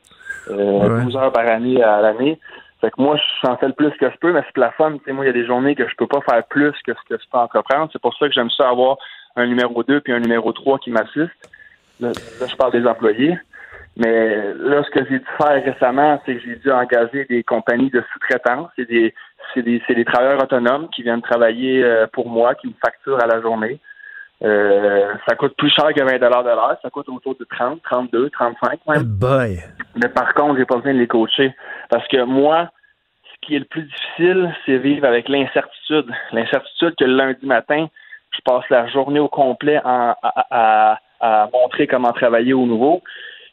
12 0.49 1.17
heures 1.17 1.33
par 1.33 1.47
année 1.47 1.83
à 1.83 2.01
l'année. 2.01 2.39
Fait 2.85 2.91
que 2.91 3.01
moi, 3.01 3.17
j'en 3.43 3.57
fais 3.57 3.69
le 3.69 3.73
plus 3.73 3.93
que 3.93 4.11
je 4.11 4.17
peux, 4.19 4.31
mais 4.31 4.43
c'est 4.45 4.61
la 4.61 4.71
fun. 4.73 4.91
moi, 4.91 5.25
il 5.25 5.27
y 5.27 5.31
a 5.31 5.33
des 5.33 5.47
journées 5.47 5.75
que 5.75 5.89
je 5.89 5.97
peux 5.97 6.07
pas 6.07 6.21
faire 6.21 6.45
plus 6.45 6.73
que 6.87 6.93
ce 6.93 7.09
que 7.09 7.19
je 7.19 7.31
peux 7.33 7.39
entreprendre. 7.39 7.89
C'est 7.91 8.03
pour 8.03 8.15
ça 8.19 8.29
que 8.29 8.35
j'aime 8.35 8.51
ça 8.51 8.69
avoir 8.69 8.99
un 9.37 9.47
numéro 9.47 9.83
2 9.83 10.03
puis 10.03 10.13
un 10.13 10.21
numéro 10.21 10.53
3 10.53 10.81
qui 10.81 10.91
m'assiste. 10.91 11.51
Là, 11.99 12.13
je 12.47 12.57
parle 12.57 12.73
des 12.73 12.87
employés. 12.87 13.39
Mais 13.97 14.53
là, 14.59 14.83
ce 14.85 14.91
que 14.91 15.03
j'ai 15.09 15.19
dû 15.19 15.25
faire 15.39 15.65
récemment, 15.65 16.21
c'est 16.27 16.35
que 16.35 16.43
j'ai 16.43 16.57
dû 16.57 16.71
engager 16.71 17.25
des 17.25 17.43
compagnies 17.43 17.89
de 17.89 18.05
sous-traitance. 18.13 18.69
C'est 18.77 18.87
des, 18.87 19.15
c'est 19.55 19.63
des, 19.63 19.81
des, 19.89 20.05
travailleurs 20.05 20.43
autonomes 20.43 20.91
qui 20.91 21.05
viennent 21.05 21.23
travailler 21.23 21.83
euh, 21.83 22.07
pour 22.13 22.29
moi, 22.29 22.55
qui 22.55 22.67
me 22.67 22.75
facturent 22.85 23.23
à 23.23 23.27
la 23.27 23.41
journée. 23.41 23.81
Euh, 24.43 25.15
ça 25.27 25.37
coûte 25.37 25.55
plus 25.57 25.71
cher 25.71 25.87
que 25.95 26.03
20 26.03 26.19
de 26.19 26.21
l'heure. 26.21 26.77
Ça 26.83 26.91
coûte 26.91 27.09
autour 27.09 27.35
de 27.37 27.45
30, 27.45 27.81
32, 27.83 28.29
35 28.29 28.81
même. 28.87 29.03
Boy. 29.05 29.61
Mais 29.97 30.09
par 30.09 30.35
contre, 30.35 30.59
j'ai 30.59 30.67
pas 30.67 30.77
besoin 30.77 30.93
de 30.93 30.99
les 30.99 31.07
coacher. 31.07 31.55
Parce 31.95 32.09
que 32.09 32.25
moi, 32.25 32.71
ce 33.23 33.47
qui 33.47 33.55
est 33.55 33.61
le 33.61 33.67
plus 33.67 33.85
difficile, 33.85 34.53
c'est 34.67 34.79
vivre 34.79 35.07
avec 35.07 35.29
l'incertitude. 35.29 36.13
L'incertitude 36.33 36.97
que 36.97 37.05
le 37.05 37.15
lundi 37.15 37.47
matin, 37.47 37.87
je 38.33 38.41
passe 38.45 38.69
la 38.69 38.89
journée 38.89 39.21
au 39.21 39.29
complet 39.29 39.81
à, 39.85 40.19
à, 40.21 40.99
à, 41.21 41.49
montrer 41.53 41.87
comment 41.87 42.13
travailler 42.13 42.53
au 42.53 42.67
nouveau. 42.67 43.01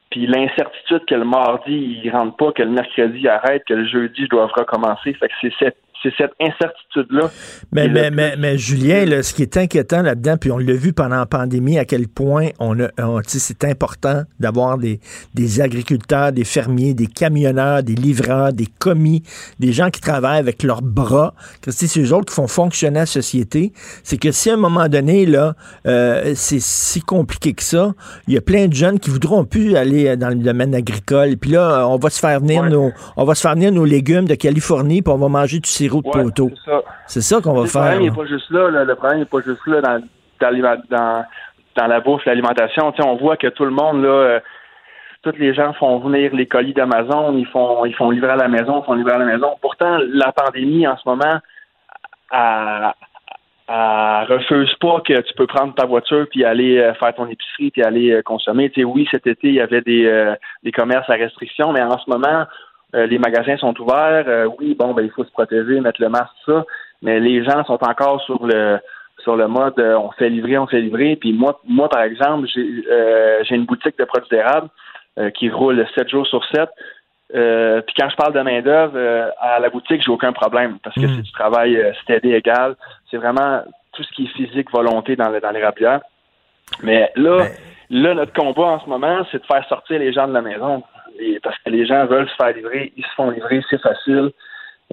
Puis 0.09 0.25
l'incertitude 0.25 1.05
que 1.05 1.13
le 1.13 1.23
mardi, 1.23 2.01
il 2.03 2.09
rentre 2.09 2.35
pas, 2.35 2.51
que 2.51 2.63
le 2.63 2.71
mercredi, 2.71 3.19
il 3.19 3.27
arrête, 3.27 3.63
que 3.65 3.75
le 3.75 3.85
jeudi, 3.85 4.23
je 4.23 4.29
dois 4.29 4.47
recommencer. 4.47 5.13
Fait 5.13 5.27
que 5.27 5.33
c'est 5.39 5.53
cette 5.59 5.77
c'est 6.03 6.13
cette 6.17 6.31
incertitude-là. 6.39 7.31
Mais, 7.71 7.87
mais, 7.87 8.11
mais, 8.11 8.35
mais, 8.37 8.57
Julien, 8.57 9.05
ce 9.21 9.33
qui 9.33 9.43
est 9.43 9.57
inquiétant 9.57 10.01
là-dedans, 10.01 10.37
puis 10.37 10.51
on 10.51 10.57
l'a 10.57 10.73
vu 10.73 10.93
pendant 10.93 11.17
la 11.17 11.25
pandémie, 11.25 11.77
à 11.77 11.85
quel 11.85 12.07
point 12.07 12.49
on 12.59 12.79
a, 12.79 12.89
c'est 13.27 13.63
important 13.63 14.23
d'avoir 14.39 14.77
des, 14.77 14.99
des 15.33 15.61
agriculteurs, 15.61 16.31
des 16.31 16.43
fermiers, 16.43 16.93
des 16.93 17.07
camionneurs, 17.07 17.83
des 17.83 17.95
livreurs, 17.95 18.53
des 18.53 18.67
commis, 18.79 19.23
des 19.59 19.73
gens 19.73 19.89
qui 19.89 20.01
travaillent 20.01 20.39
avec 20.39 20.63
leurs 20.63 20.81
bras. 20.81 21.33
C'est 21.67 21.99
eux 21.99 22.13
autres 22.13 22.27
qui 22.27 22.35
font 22.35 22.47
fonctionner 22.47 22.99
la 22.99 23.05
société. 23.05 23.71
C'est 24.03 24.17
que 24.17 24.31
si 24.31 24.49
à 24.49 24.53
un 24.53 24.57
moment 24.57 24.87
donné, 24.87 25.25
là, 25.25 25.55
euh, 25.87 26.33
c'est 26.35 26.61
si 26.61 27.01
compliqué 27.01 27.53
que 27.53 27.63
ça, 27.63 27.93
il 28.27 28.33
y 28.33 28.37
a 28.37 28.41
plein 28.41 28.67
de 28.67 28.73
jeunes 28.73 28.99
qui 28.99 29.09
voudront 29.09 29.45
plus 29.45 29.75
aller 29.75 30.15
dans 30.17 30.29
le 30.29 30.35
domaine 30.35 30.73
agricole. 30.75 31.37
Puis 31.37 31.51
là, 31.51 31.87
on 31.87 31.97
va 31.97 32.09
se 32.09 32.19
faire 32.19 32.39
venir 32.39 32.63
nos, 32.63 32.91
on 33.17 33.25
va 33.25 33.35
se 33.35 33.41
faire 33.41 33.53
venir 33.53 33.71
nos 33.71 33.85
légumes 33.85 34.25
de 34.25 34.35
Californie, 34.35 35.01
puis 35.01 35.13
on 35.13 35.17
va 35.17 35.27
manger 35.27 35.59
du 35.59 35.69
sirop 35.69 35.90
c'est 37.05 37.21
ça, 37.21 37.41
qu'on 37.41 37.53
va 37.53 37.67
faire. 37.67 37.99
Le 37.99 38.09
problème 38.09 38.09
n'est 38.09 38.15
pas 38.15 38.25
juste 38.25 38.49
là, 38.51 38.83
Le 38.83 38.95
problème 38.95 39.19
n'est 39.19 39.25
pas 39.25 39.41
juste 39.41 39.67
là 39.67 39.81
dans, 39.81 40.01
dans, 40.39 41.25
dans, 41.75 41.87
la 41.87 41.99
bouffe, 41.99 42.25
l'alimentation. 42.25 42.93
on 43.05 43.15
voit 43.15 43.37
que 43.37 43.47
tout 43.47 43.65
le 43.65 43.71
monde, 43.71 44.03
là, 44.03 44.09
euh, 44.09 44.39
tous 45.23 45.37
les 45.37 45.53
gens 45.53 45.73
font 45.73 45.99
venir 45.99 46.33
les 46.33 46.47
colis 46.47 46.73
d'Amazon, 46.73 47.37
ils 47.37 47.47
font, 47.47 47.85
ils 47.85 47.95
font 47.95 48.09
livrer 48.09 48.31
à 48.31 48.35
la 48.35 48.47
maison, 48.47 48.81
font 48.83 48.93
livrer 48.93 49.13
à 49.13 49.19
la 49.19 49.25
maison. 49.25 49.55
Pourtant, 49.61 49.99
la 50.07 50.31
pandémie, 50.31 50.87
en 50.87 50.97
ce 50.97 51.07
moment, 51.07 51.39
elle, 52.31 52.91
refuse 54.29 54.73
pas 54.81 55.01
que 55.01 55.21
tu 55.21 55.33
peux 55.35 55.47
prendre 55.47 55.73
ta 55.75 55.85
voiture 55.85 56.27
puis 56.29 56.43
aller 56.43 56.77
euh, 56.77 56.93
faire 56.95 57.13
ton 57.15 57.27
épicerie 57.27 57.71
puis 57.71 57.83
aller 57.83 58.11
euh, 58.11 58.21
consommer. 58.21 58.69
Tu 58.69 58.83
oui, 58.83 59.07
cet 59.11 59.27
été, 59.27 59.47
il 59.47 59.55
y 59.55 59.61
avait 59.61 59.81
des, 59.81 60.33
des 60.63 60.71
commerces 60.71 61.09
à 61.09 61.13
restriction, 61.13 61.71
mais 61.71 61.81
en 61.81 61.97
ce 61.97 62.09
moment, 62.09 62.45
euh, 62.95 63.05
les 63.05 63.19
magasins 63.19 63.57
sont 63.57 63.79
ouverts. 63.79 64.25
Euh, 64.27 64.49
oui, 64.59 64.75
bon, 64.75 64.93
ben 64.93 65.03
il 65.03 65.11
faut 65.11 65.23
se 65.23 65.31
protéger, 65.31 65.79
mettre 65.79 66.01
le 66.01 66.09
masque, 66.09 66.33
ça. 66.45 66.65
Mais 67.01 67.19
les 67.19 67.43
gens 67.43 67.63
sont 67.65 67.81
encore 67.83 68.21
sur 68.21 68.45
le 68.45 68.79
sur 69.23 69.35
le 69.35 69.47
mode 69.47 69.79
euh, 69.79 69.97
on 69.97 70.11
fait 70.11 70.29
livrer, 70.29 70.57
on 70.57 70.67
fait 70.67 70.81
livrer. 70.81 71.15
Puis 71.15 71.31
moi, 71.31 71.59
moi 71.67 71.89
par 71.89 72.01
exemple, 72.03 72.47
j'ai 72.53 72.83
j'ai 73.43 73.55
une 73.55 73.65
boutique 73.65 73.97
de 73.97 74.05
produits 74.05 74.29
d'érable 74.29 74.69
qui 75.35 75.49
roule 75.49 75.85
7 75.93 76.09
jours 76.09 76.25
sur 76.25 76.43
7. 76.45 76.69
puis 77.85 77.95
quand 77.97 78.09
je 78.09 78.15
parle 78.15 78.33
de 78.33 78.41
main 78.41 78.61
d'œuvre 78.61 78.97
à 79.39 79.59
la 79.59 79.69
boutique, 79.69 80.01
j'ai 80.01 80.11
aucun 80.11 80.31
problème 80.31 80.77
parce 80.81 80.95
que 80.95 81.01
c'est 81.01 81.21
du 81.21 81.31
travail 81.31 81.93
steady 82.03 82.33
égal. 82.33 82.75
C'est 83.09 83.17
vraiment 83.17 83.61
tout 83.93 84.03
ce 84.03 84.11
qui 84.13 84.23
est 84.23 84.27
physique, 84.27 84.71
volonté 84.71 85.17
dans, 85.17 85.29
dans 85.37 85.51
les 85.51 85.63
rapières. 85.63 85.99
Mais 86.81 87.11
là, 87.15 87.39
ben 87.39 87.51
là, 87.89 88.13
notre 88.13 88.33
combat 88.33 88.67
en 88.67 88.79
ce 88.79 88.87
moment, 88.87 89.25
c'est 89.31 89.41
de 89.41 89.45
faire 89.45 89.67
sortir 89.67 89.99
les 89.99 90.13
gens 90.13 90.27
de 90.27 90.33
la 90.33 90.41
maison 90.41 90.81
parce 91.43 91.57
que 91.59 91.69
les 91.69 91.85
gens 91.85 92.05
veulent 92.05 92.29
se 92.29 92.35
faire 92.35 92.53
livrer, 92.55 92.93
ils 92.95 93.03
se 93.03 93.13
font 93.15 93.29
livrer, 93.29 93.61
c'est 93.69 93.81
facile. 93.81 94.31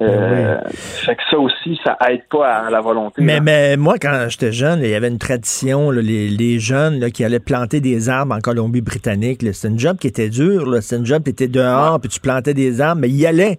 Euh, 0.01 0.59
fait 0.69 1.17
que 1.17 1.23
ça 1.31 1.39
aussi, 1.39 1.79
ça 1.85 1.97
aide 2.09 2.23
pas 2.31 2.47
à 2.47 2.71
la 2.71 2.81
volonté. 2.81 3.21
Mais, 3.23 3.41
mais 3.41 3.77
moi, 3.77 3.95
quand 4.01 4.27
j'étais 4.29 4.53
jeune, 4.53 4.81
il 4.83 4.91
y 4.91 4.95
avait 4.95 5.09
une 5.09 5.19
tradition, 5.19 5.91
les, 5.91 6.29
les, 6.29 6.59
jeunes 6.59 7.01
là, 7.01 7.11
qui 7.11 7.25
allaient 7.25 7.41
planter 7.41 7.81
des 7.81 8.09
arbres 8.09 8.35
en 8.35 8.39
Colombie-Britannique. 8.39 9.43
C'était 9.53 9.69
une 9.69 9.79
job 9.79 9.99
qui 9.99 10.07
était 10.07 10.29
dure. 10.29 10.81
C'était 10.81 10.97
une 10.97 11.07
job 11.07 11.25
qui 11.25 11.31
était 11.31 11.49
dehors, 11.49 11.99
puis 12.01 12.09
tu 12.09 12.21
plantais 12.21 12.55
des 12.55 12.81
arbres, 12.81 13.01
mais 13.01 13.09
y 13.09 13.27
allait. 13.27 13.59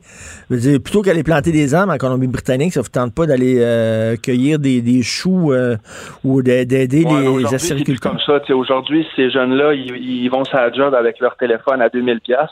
plutôt 0.50 1.02
qu'aller 1.02 1.24
planter 1.24 1.52
des 1.52 1.74
arbres 1.76 1.94
en 1.94 1.98
Colombie-Britannique, 1.98 2.74
ça 2.74 2.82
vous 2.82 2.90
tente 2.90 3.14
pas 3.14 3.26
d'aller 3.26 3.58
euh, 3.60 4.16
cueillir 4.16 4.60
des, 4.60 4.82
des 4.82 5.02
choux 5.02 5.52
euh, 5.52 5.76
ou 6.24 6.42
d'aider 6.42 6.88
les 6.88 7.72
agriculteurs. 7.72 8.12
comme 8.12 8.20
ça. 8.22 8.40
Aujourd'hui, 8.54 9.06
ces 9.16 9.30
jeunes-là, 9.30 9.74
ils, 9.74 9.96
ils, 9.96 10.30
vont 10.30 10.46
sur 10.46 10.58
la 10.58 10.72
job 10.72 10.94
avec 10.94 11.20
leur 11.20 11.36
téléphone 11.36 11.82
à 11.82 11.90
2000 11.90 12.22
pièces. 12.22 12.50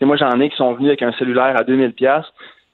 Moi, 0.00 0.16
j'en 0.16 0.40
ai 0.40 0.48
qui 0.48 0.56
sont 0.56 0.74
venus 0.74 0.88
avec 0.88 1.02
un 1.02 1.12
cellulaire 1.12 1.56
à 1.56 1.64
2000 1.64 1.92
pièces 1.92 2.26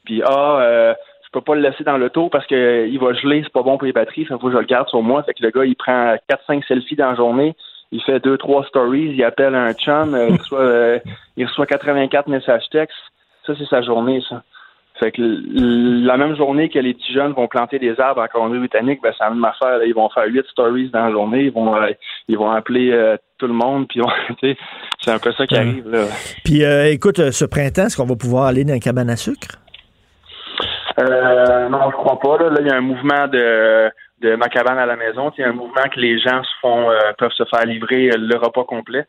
puis 0.05 0.23
ah, 0.25 0.59
euh, 0.61 0.95
je 1.35 1.41
peux 1.41 1.45
pas 1.45 1.57
le 1.57 1.63
laisser 1.63 1.83
dans 1.83 1.99
l'auto 1.99 2.29
parce 2.29 2.47
que 2.47 2.55
euh, 2.55 2.87
il 2.87 3.01
va 3.01 3.13
geler, 3.13 3.43
c'est 3.43 3.53
pas 3.53 3.65
bon 3.65 3.77
pour 3.77 3.87
les 3.87 3.93
batteries, 3.93 4.25
ça 4.29 4.39
faut 4.39 4.47
que 4.47 4.53
je 4.53 4.59
le 4.59 4.65
garde 4.65 4.89
sur 4.89 5.03
moi. 5.03 5.25
Fait 5.25 5.35
que 5.35 5.43
le 5.43 5.51
gars, 5.51 5.65
il 5.65 5.75
prend 5.75 6.15
4-5 6.31 6.65
selfies 6.67 6.95
dans 6.95 7.11
la 7.11 7.17
journée, 7.17 7.57
il 7.91 8.01
fait 8.03 8.25
2-3 8.25 8.69
stories, 8.69 9.13
il 9.13 9.25
appelle 9.25 9.57
un 9.57 9.73
chum, 9.73 10.15
euh, 10.15 10.29
il, 10.31 10.37
reçoit, 10.37 10.61
euh, 10.61 10.99
il 11.37 11.45
reçoit 11.45 11.67
84 11.67 12.29
messages 12.29 12.63
textes. 12.71 12.97
Ça, 13.47 13.55
c'est 13.59 13.67
sa 13.67 13.83
journée, 13.83 14.23
ça. 14.29 14.45
Fait 15.01 15.11
que 15.11 15.23
la 16.07 16.17
même 16.17 16.37
journée 16.37 16.69
que 16.69 16.79
les 16.79 16.95
petits 16.95 17.13
jeunes 17.13 17.33
vont 17.33 17.49
planter 17.49 17.81
des 17.81 17.99
arbres 17.99 18.23
en 18.23 18.29
Colombie-Britannique, 18.29 19.01
ben 19.03 19.13
c'est 19.19 19.25
la 19.25 19.31
même 19.31 19.45
affaire. 19.45 19.83
Ils 19.85 19.93
vont 19.93 20.09
faire 20.09 20.27
8 20.29 20.47
stories 20.47 20.91
dans 20.91 21.07
la 21.07 21.11
journée, 21.11 21.47
ils 21.47 21.53
vont 21.53 21.75
ils 22.29 22.39
vont 22.39 22.53
appeler 22.53 23.17
tout 23.39 23.49
le 23.49 23.55
monde, 23.55 23.89
puis 23.89 24.01
c'est 25.01 25.11
un 25.11 25.19
peu 25.19 25.33
ça 25.33 25.49
qui 25.49 25.57
arrive 25.57 25.91
là. 25.91 26.05
Puis 26.45 26.63
écoute, 26.93 27.33
ce 27.33 27.45
printemps, 27.45 27.87
est-ce 27.87 27.97
qu'on 27.97 28.07
va 28.07 28.15
pouvoir 28.15 28.45
aller 28.45 28.63
dans 28.63 28.75
un 28.75 28.79
cabane 28.79 29.11
à 29.11 29.17
sucre? 29.17 29.64
Euh, 31.01 31.69
non, 31.69 31.91
je 31.91 31.97
crois 31.97 32.19
pas. 32.19 32.39
Là, 32.39 32.57
il 32.61 32.67
y 32.67 32.71
a 32.71 32.77
un 32.77 32.81
mouvement 32.81 33.27
de, 33.29 33.91
de 34.21 34.37
ma 34.37 34.47
à 34.47 34.87
la 34.87 34.97
maison. 34.97 35.33
Il 35.37 35.41
y 35.41 35.45
a 35.45 35.49
un 35.49 35.53
mouvement 35.53 35.83
que 35.93 36.01
les 36.01 36.19
gens 36.19 36.43
se 36.43 36.55
font 36.61 36.91
euh, 36.91 37.13
peuvent 37.19 37.33
se 37.33 37.45
faire 37.45 37.67
livrer 37.67 38.11
euh, 38.11 38.17
le 38.17 38.37
repas 38.37 38.65
complet. 38.65 39.07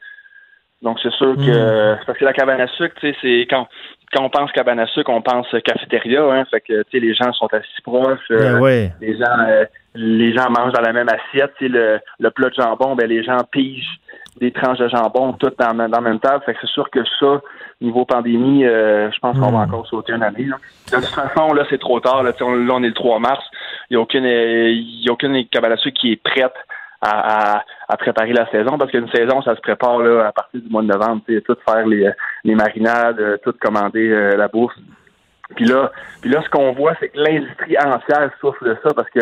Donc 0.81 0.99
c'est 1.01 1.11
sûr 1.13 1.35
que 1.35 1.93
hmm. 1.93 1.99
parce 2.05 2.17
que 2.17 2.25
la 2.25 2.33
cabane 2.33 2.61
à 2.61 2.67
sucre, 2.67 2.95
c'est 3.01 3.47
quand 3.49 3.67
quand 4.13 4.23
on 4.23 4.29
pense 4.29 4.51
cabane 4.51 4.79
à 4.79 4.87
sucre, 4.87 5.09
on 5.09 5.21
pense 5.21 5.47
cafétéria, 5.63 6.23
hein, 6.23 6.45
fait 6.51 6.61
que 6.61 6.83
les 6.93 7.13
gens 7.13 7.33
sont 7.33 7.47
assis 7.53 7.81
proches, 7.83 8.19
ben 8.29 8.91
les 9.01 9.17
gens 9.17 9.65
les 9.95 10.33
gens 10.33 10.49
mangent 10.49 10.73
dans 10.73 10.81
la 10.81 10.93
même 10.93 11.09
assiette, 11.09 11.53
le, 11.61 11.99
le 12.19 12.31
plat 12.31 12.49
de 12.49 12.55
jambon, 12.55 12.95
ben 12.95 13.07
les 13.07 13.23
gens 13.23 13.39
pigent 13.51 13.99
des 14.39 14.51
tranches 14.51 14.79
de 14.79 14.89
jambon 14.89 15.33
toutes 15.33 15.57
dans, 15.57 15.73
dans 15.73 15.87
la 15.87 16.01
même 16.01 16.19
table. 16.19 16.43
Fait 16.45 16.53
que 16.53 16.59
c'est 16.61 16.71
sûr 16.71 16.89
que 16.89 16.99
ça, 17.19 17.41
niveau 17.81 18.05
pandémie, 18.05 18.65
euh, 18.65 19.09
je 19.11 19.19
pense 19.19 19.39
qu'on 19.39 19.51
va 19.51 19.65
hmm. 19.65 19.69
encore 19.69 19.87
sauter 19.87 20.13
une 20.13 20.23
année. 20.23 20.45
De 20.45 20.95
toute 20.95 21.05
façon, 21.05 21.53
là, 21.53 21.65
c'est 21.69 21.79
trop 21.79 21.99
tard. 21.99 22.23
Là, 22.23 22.31
on, 22.41 22.69
on 22.69 22.83
est 22.83 22.87
le 22.87 22.93
3 22.93 23.19
mars. 23.19 23.43
Il 23.89 23.93
n'y 23.93 23.97
a 23.97 24.01
aucune, 24.01 24.25
il 24.25 25.05
y 25.05 25.09
a 25.09 25.13
aucune 25.13 25.47
cabane 25.47 25.73
à 25.73 25.77
qui 25.77 26.11
est 26.11 26.21
prête 26.21 26.53
à, 27.01 27.63
à, 27.87 27.97
préparer 27.97 28.33
la 28.33 28.49
saison 28.49 28.77
parce 28.77 28.91
qu'une 28.91 29.09
saison, 29.09 29.41
ça 29.41 29.55
se 29.55 29.61
prépare 29.61 29.99
là, 29.99 30.27
à 30.27 30.31
partir 30.31 30.61
du 30.61 30.69
mois 30.69 30.81
de 30.81 30.87
novembre. 30.87 31.21
Tout 31.45 31.57
faire 31.67 31.85
les, 31.85 32.09
les 32.43 32.55
marinades, 32.55 33.19
euh, 33.19 33.37
tout 33.43 33.53
commander 33.59 34.09
euh, 34.09 34.35
la 34.35 34.47
bourse. 34.47 34.75
Puis 35.55 35.65
là, 35.65 35.91
puis 36.21 36.29
là, 36.31 36.41
ce 36.43 36.49
qu'on 36.49 36.71
voit, 36.73 36.95
c'est 36.99 37.09
que 37.09 37.19
l'industrie 37.19 37.77
entière 37.77 38.31
souffre 38.39 38.63
de 38.65 38.75
ça 38.83 38.93
parce 38.95 39.09
que 39.09 39.19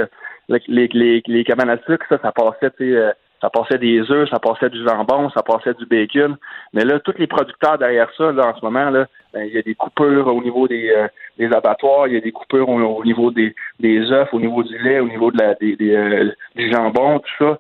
les, 0.48 0.88
les, 0.88 1.22
les 1.26 1.44
cabanes 1.44 1.70
à 1.70 1.78
ça, 1.86 2.18
ça 2.22 2.32
passait, 2.32 2.72
sais, 2.78 3.14
ça 3.44 3.50
passait 3.50 3.78
des 3.78 4.00
œufs, 4.10 4.30
ça 4.30 4.40
passait 4.40 4.70
du 4.70 4.82
jambon, 4.88 5.30
ça 5.32 5.44
passait 5.44 5.74
du 5.74 5.86
bacon. 5.86 6.38
Mais 6.72 6.86
là, 6.86 7.02
tous 7.02 7.16
les 7.18 7.28
producteurs 7.28 7.78
derrière 7.78 8.10
ça, 8.18 8.32
là, 8.32 8.48
en 8.48 8.58
ce 8.58 8.64
moment, 8.64 8.90
là, 8.90 9.06
ben, 9.34 9.46
il 9.48 9.54
y 9.54 9.58
a 9.58 9.62
des 9.62 9.76
coupures 9.76 10.28
au 10.28 10.44
niveau 10.44 10.68
des, 10.68 10.90
euh, 10.90 11.08
des 11.38 11.52
abattoirs, 11.52 12.08
il 12.08 12.14
y 12.14 12.18
a 12.18 12.22
des 12.22 12.32
coupures 12.32 12.70
au, 12.70 13.04
niveau 13.04 13.32
des, 13.32 13.56
des 13.80 14.00
œufs, 14.12 14.34
au 14.34 14.40
niveau 14.40 14.64
du 14.64 14.78
lait, 14.78 15.00
au 15.00 15.08
niveau 15.08 15.32
de 15.32 15.38
la, 15.38 15.56
des, 15.56 15.76
euh, 15.82 16.32
du 16.56 16.72
jambon, 16.72 17.20
tout 17.20 17.34
ça 17.40 17.58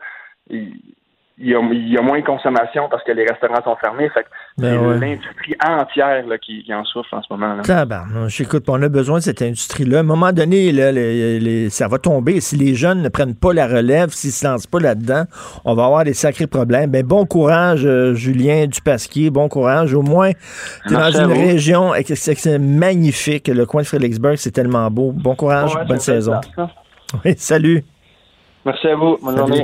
il 1.39 1.47
y, 1.47 1.55
a, 1.55 1.59
il 1.71 1.91
y, 1.91 1.97
a, 1.97 2.01
moins 2.01 2.19
de 2.19 2.25
consommation 2.25 2.87
parce 2.89 3.03
que 3.03 3.11
les 3.11 3.25
restaurants 3.25 3.63
sont 3.63 3.75
fermés. 3.77 4.07
Fait 4.09 4.25
ben 4.57 4.79
c'est 4.79 4.99
l'industrie 4.99 5.55
entière 5.65 6.27
là, 6.27 6.37
qui, 6.37 6.63
qui, 6.63 6.73
en 6.73 6.85
souffre 6.85 7.11
en 7.11 7.23
ce 7.23 7.33
moment. 7.33 7.55
Là. 7.55 8.27
j'écoute, 8.27 8.65
on 8.67 8.79
a 8.83 8.87
besoin 8.87 9.17
de 9.17 9.23
cette 9.23 9.41
industrie-là. 9.41 9.97
À 9.97 9.99
un 10.01 10.03
moment 10.03 10.31
donné, 10.31 10.71
là, 10.71 10.91
les, 10.91 11.71
ça 11.71 11.87
va 11.87 11.97
tomber. 11.97 12.39
Si 12.39 12.55
les 12.55 12.75
jeunes 12.75 13.01
ne 13.01 13.09
prennent 13.09 13.35
pas 13.35 13.51
la 13.51 13.65
relève, 13.65 14.09
s'ils 14.09 14.29
ne 14.29 14.33
se 14.33 14.47
lancent 14.47 14.67
pas 14.67 14.79
là-dedans, 14.79 15.23
on 15.65 15.73
va 15.73 15.85
avoir 15.85 16.03
des 16.03 16.13
sacrés 16.13 16.45
problèmes. 16.45 16.91
Ben, 16.91 17.03
bon 17.03 17.25
courage, 17.25 17.83
euh, 17.83 18.13
Julien 18.13 18.67
Dupasquier. 18.67 19.31
Bon 19.31 19.49
courage. 19.49 19.95
Au 19.95 20.03
moins, 20.03 20.31
tu 20.87 20.93
es 20.93 20.97
dans 20.97 21.11
une 21.11 21.31
région 21.31 21.93
c'est 22.15 22.59
magnifique. 22.59 23.47
Le 23.47 23.65
coin 23.65 23.81
de 23.81 23.87
Fredericksburg, 23.87 24.35
c'est 24.37 24.51
tellement 24.51 24.89
beau. 24.91 25.11
Bon 25.11 25.35
courage, 25.35 25.73
bonne 25.87 25.99
saison. 25.99 26.39
Oui, 27.25 27.33
salut. 27.37 27.83
Merci 28.65 28.87
à 28.87 28.95
vous. 28.95 29.17
Bonne 29.21 29.37
journée. 29.37 29.63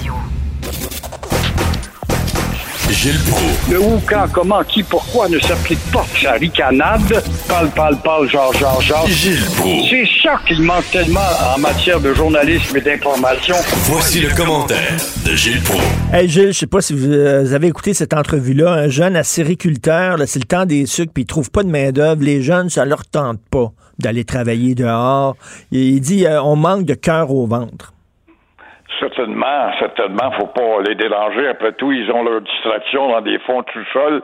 Gilles 2.91 3.19
Proulx. 3.27 3.71
Le 3.71 3.79
où, 3.79 4.01
quand, 4.07 4.25
comment, 4.31 4.63
qui, 4.63 4.83
pourquoi 4.83 5.29
ne 5.29 5.39
s'applique 5.39 5.79
pas 5.91 6.05
sa 6.21 6.33
ricanade? 6.33 7.23
Parle, 7.47 7.69
parle, 7.69 7.97
parle, 8.01 8.29
genre, 8.29 8.53
genre, 8.53 8.81
genre. 8.81 9.07
Gilles 9.07 9.45
Proulx. 9.57 9.89
C'est 9.89 10.05
ça 10.21 10.39
qu'il 10.47 10.61
manque 10.61 10.89
tellement 10.91 11.19
en 11.55 11.59
matière 11.59 11.99
de 11.99 12.13
journalisme 12.13 12.77
et 12.77 12.81
d'information. 12.81 13.55
Voici 13.85 14.19
le 14.19 14.29
commentaire 14.35 14.97
de 15.25 15.35
Gilles 15.35 15.61
Proulx. 15.61 15.83
Hey 16.13 16.27
Gilles, 16.27 16.53
je 16.53 16.59
sais 16.59 16.67
pas 16.67 16.81
si 16.81 16.93
vous 16.93 17.11
euh, 17.11 17.53
avez 17.53 17.67
écouté 17.67 17.93
cette 17.93 18.13
entrevue-là. 18.13 18.71
Un 18.71 18.89
jeune 18.89 19.15
acériculteur, 19.15 20.17
là, 20.17 20.27
c'est 20.27 20.39
le 20.39 20.45
temps 20.45 20.65
des 20.65 20.85
sucres, 20.85 21.13
puis 21.13 21.23
il 21.23 21.27
trouve 21.27 21.49
pas 21.49 21.63
de 21.63 21.69
main-d'œuvre. 21.69 22.21
Les 22.23 22.41
jeunes, 22.41 22.69
ça 22.69 22.85
leur 22.85 23.05
tente 23.05 23.39
pas 23.49 23.71
d'aller 23.99 24.25
travailler 24.25 24.75
dehors. 24.75 25.35
Il, 25.71 25.79
il 25.79 26.01
dit 26.01 26.25
euh, 26.25 26.41
on 26.41 26.55
manque 26.55 26.85
de 26.85 26.93
cœur 26.93 27.31
au 27.31 27.47
ventre. 27.47 27.93
Certainement, 29.01 29.71
certainement, 29.79 30.31
faut 30.39 30.45
pas 30.45 30.81
les 30.87 30.93
déranger. 30.93 31.47
Après 31.47 31.71
tout, 31.73 31.91
ils 31.91 32.09
ont 32.11 32.23
leur 32.23 32.41
distraction 32.41 33.09
dans 33.09 33.21
des 33.21 33.39
fonds 33.39 33.63
tout 33.63 33.83
sol 33.91 34.21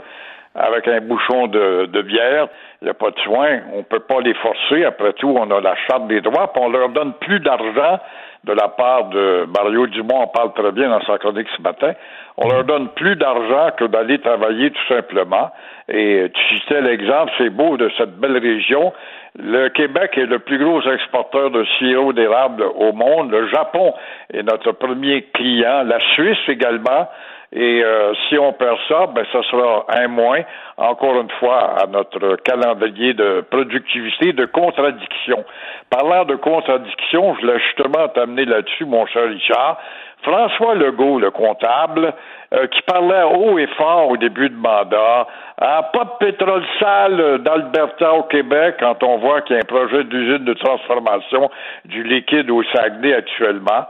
avec 0.53 0.87
un 0.87 1.01
bouchon 1.01 1.47
de, 1.47 1.87
de 1.87 2.01
bière. 2.03 2.47
Il 2.81 2.85
n'y 2.85 2.91
a 2.91 2.93
pas 2.93 3.09
de 3.09 3.19
soin. 3.21 3.59
On 3.73 3.81
peut 3.81 4.01
pas 4.01 4.21
les 4.21 4.35
forcer. 4.35 4.85
Après 4.85 5.13
tout, 5.13 5.35
on 5.35 5.49
a 5.49 5.61
la 5.61 5.75
charte 5.87 6.07
des 6.07 6.21
droits, 6.21 6.53
on 6.57 6.69
leur 6.69 6.89
donne 6.89 7.13
plus 7.13 7.39
d'argent 7.39 7.99
de 8.43 8.53
la 8.53 8.69
part 8.69 9.05
de 9.09 9.45
Mario 9.55 9.87
Dumont, 9.87 10.23
on 10.23 10.27
parle 10.27 10.53
très 10.53 10.71
bien 10.71 10.89
dans 10.89 11.01
sa 11.01 11.17
chronique 11.17 11.47
ce 11.55 11.61
matin. 11.61 11.93
On 12.37 12.47
leur 12.47 12.63
donne 12.63 12.89
plus 12.89 13.15
d'argent 13.15 13.71
que 13.77 13.85
d'aller 13.85 14.19
travailler 14.19 14.71
tout 14.71 14.87
simplement. 14.87 15.51
Et 15.89 16.31
tu 16.33 16.57
citais 16.57 16.81
l'exemple, 16.81 17.31
c'est 17.37 17.49
beau 17.49 17.77
de 17.77 17.91
cette 17.97 18.17
belle 18.17 18.37
région. 18.37 18.93
Le 19.39 19.69
Québec 19.69 20.17
est 20.17 20.25
le 20.25 20.39
plus 20.39 20.57
gros 20.57 20.81
exporteur 20.81 21.51
de 21.51 21.63
sirop 21.77 22.11
d'érable 22.11 22.63
au 22.63 22.91
monde. 22.91 23.29
Le 23.29 23.47
Japon 23.49 23.93
est 24.33 24.41
notre 24.41 24.71
premier 24.71 25.23
client. 25.33 25.83
La 25.83 25.99
Suisse 26.15 26.39
également. 26.47 27.07
Et 27.53 27.81
euh, 27.83 28.13
si 28.27 28.37
on 28.37 28.51
perd 28.51 28.77
ça, 28.89 29.05
ben 29.07 29.23
ça 29.31 29.41
sera 29.43 29.85
un 29.89 30.07
moins, 30.07 30.41
encore 30.75 31.21
une 31.21 31.29
fois, 31.39 31.81
à 31.81 31.87
notre 31.87 32.35
calendrier 32.37 33.13
de 33.13 33.45
productivité, 33.49 34.33
de 34.33 34.45
contradiction. 34.45 35.45
Parlant 35.89 36.25
de 36.25 36.35
contradiction, 36.35 37.35
je 37.39 37.45
l'ai 37.45 37.59
justement 37.59 38.07
amené 38.15 38.43
là-dessus, 38.43 38.85
mon 38.85 39.05
cher 39.05 39.29
Richard. 39.29 39.77
François 40.23 40.75
Legault, 40.75 41.19
le 41.19 41.31
comptable, 41.31 42.13
euh, 42.53 42.67
qui 42.67 42.81
parlait 42.83 43.23
haut 43.23 43.57
et 43.59 43.67
fort 43.77 44.09
au 44.09 44.17
début 44.17 44.49
de 44.49 44.55
mandat, 44.55 45.27
ah, 45.59 45.89
pas 45.91 46.05
de 46.05 46.25
pétrole 46.25 46.63
sale 46.79 47.39
d'Alberta 47.39 48.13
au 48.13 48.23
Québec 48.23 48.75
quand 48.79 49.03
on 49.03 49.17
voit 49.17 49.41
qu'il 49.41 49.55
y 49.55 49.59
a 49.59 49.63
un 49.63 49.65
projet 49.65 50.03
d'usine 50.05 50.45
de 50.45 50.53
transformation 50.53 51.49
du 51.85 52.03
liquide 52.03 52.49
au 52.49 52.63
Saguenay 52.73 53.13
actuellement. 53.13 53.85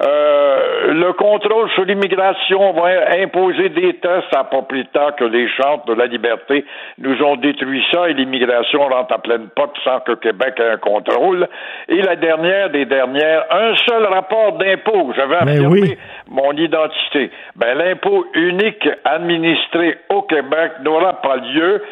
Euh, 0.00 0.92
le 0.92 1.12
contrôle 1.12 1.70
sur 1.70 1.84
l'immigration 1.84 2.72
va 2.72 3.16
imposer 3.20 3.68
des 3.68 3.94
tests 3.94 4.34
à 4.34 4.44
pas 4.44 4.62
plus 4.62 4.86
tard 4.86 5.14
que 5.16 5.24
les 5.24 5.48
chantres 5.50 5.84
de 5.86 5.94
la 5.94 6.06
liberté 6.06 6.64
nous 6.98 7.22
ont 7.22 7.36
détruit 7.36 7.84
ça 7.92 8.08
et 8.08 8.14
l'immigration 8.14 8.80
rentre 8.88 9.12
à 9.12 9.18
pleine 9.18 9.48
porte 9.54 9.76
sans 9.84 10.00
que 10.00 10.12
Québec 10.12 10.54
ait 10.58 10.70
un 10.70 10.76
contrôle. 10.78 11.46
Et 11.88 12.00
la 12.00 12.16
dernière 12.16 12.70
des 12.70 12.86
dernières, 12.86 13.44
un 13.50 13.74
seul 13.88 14.06
rapport 14.06 14.52
d'impôt. 14.52 15.12
J'avais 15.14 15.36
affirmé 15.36 15.98
mon 16.28 16.52
identité. 16.52 17.30
Ben, 17.56 17.76
l'impôt 17.76 18.24
unique 18.34 18.88
administré 19.04 19.98
au 20.08 20.22
Québec 20.22 20.72
n'aura 20.82 21.14
pas 21.20 21.36
lieu 21.36 21.82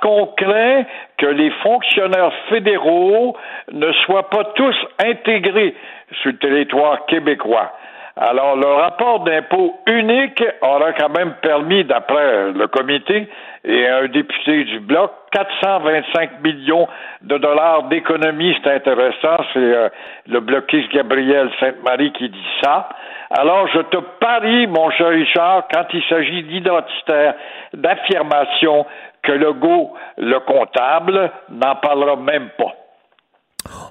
qu'on 0.00 0.26
craint 0.36 0.84
que 1.18 1.26
les 1.26 1.50
fonctionnaires 1.62 2.32
fédéraux 2.48 3.36
ne 3.72 3.92
soient 3.92 4.30
pas 4.30 4.44
tous 4.54 4.76
intégrés 5.04 5.74
sur 6.22 6.32
le 6.32 6.38
territoire 6.38 7.06
québécois. 7.06 7.72
Alors, 8.18 8.56
le 8.56 8.66
rapport 8.66 9.20
d'impôt 9.24 9.78
unique 9.86 10.42
aura 10.62 10.94
quand 10.94 11.10
même 11.10 11.34
permis, 11.42 11.84
d'après 11.84 12.50
le 12.50 12.66
comité 12.66 13.28
et 13.62 13.86
un 13.86 14.06
député 14.06 14.64
du 14.64 14.80
Bloc, 14.80 15.12
425 15.32 16.40
millions 16.42 16.88
de 17.20 17.36
dollars 17.36 17.82
d'économie. 17.84 18.56
C'est 18.64 18.72
intéressant, 18.72 19.36
c'est 19.52 19.58
euh, 19.58 19.88
le 20.28 20.40
bloquiste 20.40 20.90
Gabriel 20.92 21.50
Sainte-Marie 21.60 22.12
qui 22.12 22.30
dit 22.30 22.48
ça. 22.62 22.88
Alors, 23.30 23.68
je 23.74 23.80
te 23.80 23.98
parie, 24.18 24.66
mon 24.66 24.88
cher 24.92 25.08
Richard, 25.08 25.64
quand 25.70 25.84
il 25.92 26.02
s'agit 26.08 26.44
d'identitaire, 26.44 27.34
d'affirmation, 27.74 28.86
que 29.26 29.32
le 29.32 30.40
comptable, 30.46 31.30
n'en 31.50 31.76
parlera 31.76 32.16
même 32.16 32.50
pas. 32.56 32.72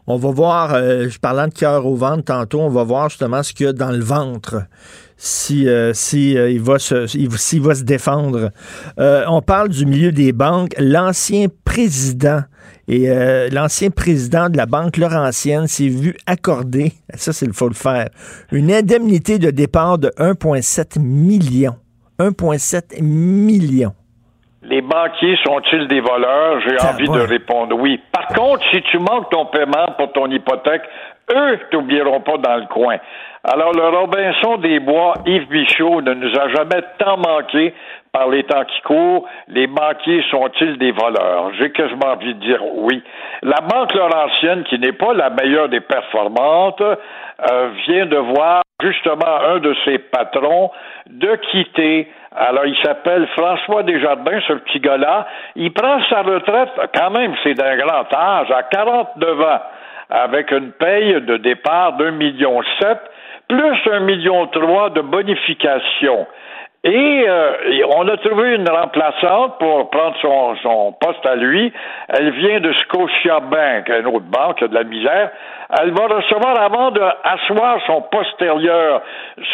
On 0.07 0.17
va 0.17 0.31
voir, 0.31 0.73
euh, 0.75 1.07
parlant 1.21 1.47
de 1.47 1.53
cœur 1.53 1.85
au 1.85 1.95
ventre 1.95 2.25
tantôt, 2.25 2.61
on 2.61 2.69
va 2.69 2.83
voir 2.83 3.09
justement 3.09 3.43
ce 3.43 3.53
qu'il 3.53 3.65
y 3.65 3.69
a 3.69 3.73
dans 3.73 3.91
le 3.91 4.03
ventre. 4.03 4.63
Si, 5.17 5.67
euh, 5.67 5.91
euh, 5.91 6.77
se, 6.77 7.07
s'il 7.07 7.61
va 7.61 7.75
se 7.75 7.83
défendre. 7.83 8.51
Euh, 8.99 9.23
on 9.27 9.41
parle 9.41 9.69
du 9.69 9.85
milieu 9.85 10.11
des 10.11 10.33
banques. 10.33 10.73
L'ancien 10.77 11.47
président 11.63 12.41
et 12.87 13.07
l'ancien 13.51 13.89
président 13.89 14.47
de 14.47 14.57
la 14.57 14.67
Banque 14.67 14.97
Laurentienne 14.97 15.65
s'est 15.65 15.87
vu 15.87 16.15
accorder, 16.27 16.93
ça 17.15 17.33
c'est 17.33 17.47
le 17.47 17.53
faut 17.53 17.67
le 17.67 17.73
faire, 17.73 18.09
une 18.51 18.71
indemnité 18.71 19.39
de 19.39 19.49
départ 19.49 19.97
de 19.97 20.09
1,7 20.19 20.99
million. 20.99 21.75
1,7 22.19 23.01
million. 23.01 23.93
Les 24.67 24.81
banquiers 24.81 25.37
sont-ils 25.45 25.87
des 25.87 25.99
voleurs? 25.99 26.59
J'ai 26.61 26.77
envie 26.87 27.07
de 27.07 27.27
répondre 27.27 27.75
oui. 27.75 28.01
Par 28.11 28.27
contre, 28.27 28.63
si 28.71 28.81
tu 28.83 28.97
manques 28.97 29.29
ton 29.29 29.45
paiement 29.45 29.85
pour 29.97 30.11
ton 30.11 30.25
hypothèque, 30.31 30.81
eux 31.33 31.59
t'oublieront 31.69 32.21
pas 32.21 32.37
dans 32.37 32.55
le 32.55 32.65
coin. 32.65 32.97
Alors, 33.43 33.73
le 33.73 33.87
Robinson 33.87 34.57
des 34.57 34.79
Bois, 34.79 35.13
Yves 35.27 35.47
Bichot, 35.49 36.01
ne 36.01 36.15
nous 36.15 36.35
a 36.35 36.49
jamais 36.49 36.81
tant 36.97 37.17
manqué 37.17 37.75
par 38.11 38.29
les 38.29 38.43
temps 38.43 38.63
qui 38.65 38.81
courent. 38.81 39.27
Les 39.49 39.67
banquiers 39.67 40.23
sont-ils 40.31 40.77
des 40.79 40.91
voleurs? 40.91 41.51
J'ai 41.59 41.71
quasiment 41.71 42.13
envie 42.13 42.33
de 42.33 42.39
dire 42.39 42.59
oui. 42.73 43.03
La 43.43 43.61
Banque 43.61 43.93
Laurentienne, 43.93 44.63
qui 44.63 44.79
n'est 44.79 44.93
pas 44.93 45.13
la 45.13 45.29
meilleure 45.29 45.69
des 45.69 45.81
performantes, 45.81 46.81
euh, 46.81 47.69
vient 47.87 48.07
de 48.07 48.17
voir 48.17 48.63
justement 48.81 49.41
un 49.47 49.59
de 49.59 49.75
ses 49.85 49.99
patrons 49.99 50.71
de 51.07 51.35
quitter. 51.51 52.07
Alors, 52.37 52.65
il 52.65 52.75
s'appelle 52.83 53.27
François 53.27 53.83
Desjardins, 53.83 54.39
ce 54.47 54.53
petit 54.53 54.79
gars-là. 54.79 55.25
Il 55.55 55.71
prend 55.73 55.99
sa 56.09 56.21
retraite, 56.21 56.69
quand 56.93 57.11
même, 57.11 57.33
c'est 57.43 57.53
d'un 57.53 57.77
grand 57.77 58.13
âge, 58.13 58.51
à 58.51 58.63
49 58.63 59.41
ans, 59.41 59.61
avec 60.09 60.51
une 60.51 60.71
paye 60.73 61.21
de 61.21 61.37
départ 61.37 61.93
d'un 61.93 62.11
million 62.11 62.61
sept, 62.81 62.99
plus 63.47 63.77
un 63.91 64.01
million 64.01 64.47
trois 64.47 64.89
de 64.89 65.01
bonification. 65.01 66.27
Et 66.83 67.25
euh, 67.27 67.83
on 67.97 68.07
a 68.07 68.17
trouvé 68.17 68.55
une 68.55 68.69
remplaçante 68.69 69.57
pour 69.57 69.89
prendre 69.89 70.15
son, 70.21 70.55
son 70.61 70.91
poste 70.91 71.25
à 71.25 71.35
lui. 71.35 71.73
Elle 72.09 72.29
vient 72.31 72.59
de 72.59 72.71
Scotia 72.73 73.39
Bank, 73.39 73.89
une 73.89 74.05
autre 74.05 74.25
banque, 74.29 74.63
de 74.63 74.73
la 74.73 74.83
misère. 74.83 75.31
Elle 75.69 75.91
va 75.91 76.07
recevoir, 76.07 76.61
avant 76.61 76.91
de 76.91 77.01
asseoir 77.01 77.79
son 77.87 78.01
postérieur 78.03 79.01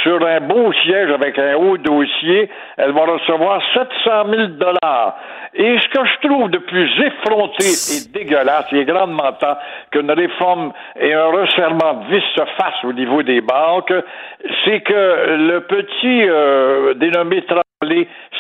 sur 0.04 0.26
un 0.26 0.42
beau 0.42 0.74
siège 0.84 1.12
avec 1.12 1.40
un 1.40 1.56
haut 1.56 1.78
dossier, 1.78 2.50
elle 2.78 2.92
va 2.92 3.06
recevoir 3.06 3.62
700 3.74 4.30
000 4.30 4.48
dollars. 4.48 5.16
Et 5.54 5.78
ce 5.80 5.88
que 5.90 6.06
je 6.06 6.28
trouve 6.28 6.50
de 6.50 6.60
plus 6.60 6.90
effronté 7.02 7.66
et 7.66 8.12
dégueulasse, 8.12 8.72
et 8.72 8.86
grandement 8.86 9.32
temps 9.34 9.58
qu'une 9.92 10.12
réforme 10.12 10.72
et 11.00 11.14
un 11.14 11.26
resserrement 11.26 11.94
de 11.94 12.16
vis 12.16 12.24
se 12.36 12.46
fassent 12.58 12.84
au 12.84 12.94
niveau 12.94 13.22
des 13.24 13.42
banques, 13.42 13.94
c'est 14.64 14.82
que 14.82 15.36
le 15.38 15.60
petit 15.62 16.30
euh, 16.30 16.94
dénommé 16.94 17.44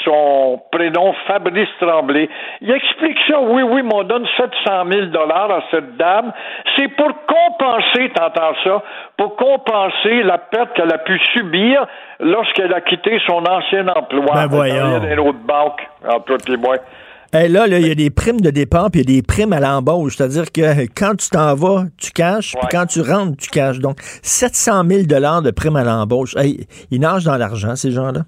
son 0.03 0.61
prénom 0.71 1.13
Fabrice 1.27 1.69
Tremblay, 1.79 2.29
il 2.61 2.71
explique 2.71 3.17
ça, 3.27 3.39
oui, 3.39 3.63
oui, 3.63 3.81
mais 3.83 3.93
on 3.93 4.03
donne 4.03 4.25
700 4.37 4.83
000 4.91 5.05
dollars 5.07 5.51
à 5.51 5.63
cette 5.71 5.97
dame, 5.97 6.31
c'est 6.75 6.89
pour 6.89 7.11
compenser, 7.25 8.11
t'entends 8.15 8.53
ça, 8.63 8.83
pour 9.17 9.35
compenser 9.35 10.23
la 10.23 10.37
perte 10.37 10.73
qu'elle 10.75 10.93
a 10.93 10.99
pu 10.99 11.19
subir 11.33 11.85
lorsqu'elle 12.19 12.73
a 12.73 12.81
quitté 12.81 13.19
son 13.27 13.43
ancien 13.45 13.87
emploi 13.87 14.33
Ben 14.33 14.47
voyons. 14.47 14.99
dans 14.99 15.07
une 15.07 15.19
autre 15.19 15.39
banque, 15.45 15.81
entre 16.07 16.37
toi 16.37 16.55
et 16.55 16.57
moi. 16.57 16.75
Eh 17.33 17.47
là, 17.47 17.65
là, 17.65 17.79
il 17.79 17.87
y 17.87 17.91
a 17.91 17.95
des 17.95 18.09
primes 18.09 18.41
de 18.41 18.49
départ, 18.49 18.91
puis 18.91 19.01
il 19.01 19.09
y 19.09 19.13
a 19.13 19.21
des 19.21 19.25
primes 19.25 19.53
à 19.53 19.61
l'embauche. 19.61 20.17
C'est-à-dire 20.17 20.51
que 20.51 20.81
quand 20.93 21.15
tu 21.15 21.29
t'en 21.29 21.55
vas, 21.55 21.85
tu 21.97 22.11
caches, 22.11 22.55
puis 22.59 22.67
quand 22.69 22.85
tu 22.87 22.99
rentres, 22.99 23.37
tu 23.37 23.49
caches. 23.49 23.79
Donc, 23.79 24.01
700 24.01 24.83
000 24.85 25.03
de 25.03 25.51
primes 25.51 25.77
à 25.77 25.85
l'embauche. 25.85 26.35
Hey, 26.35 26.67
ils 26.91 26.99
nagent 26.99 27.23
dans 27.23 27.37
l'argent, 27.37 27.77
ces 27.77 27.91
gens-là. 27.91 28.23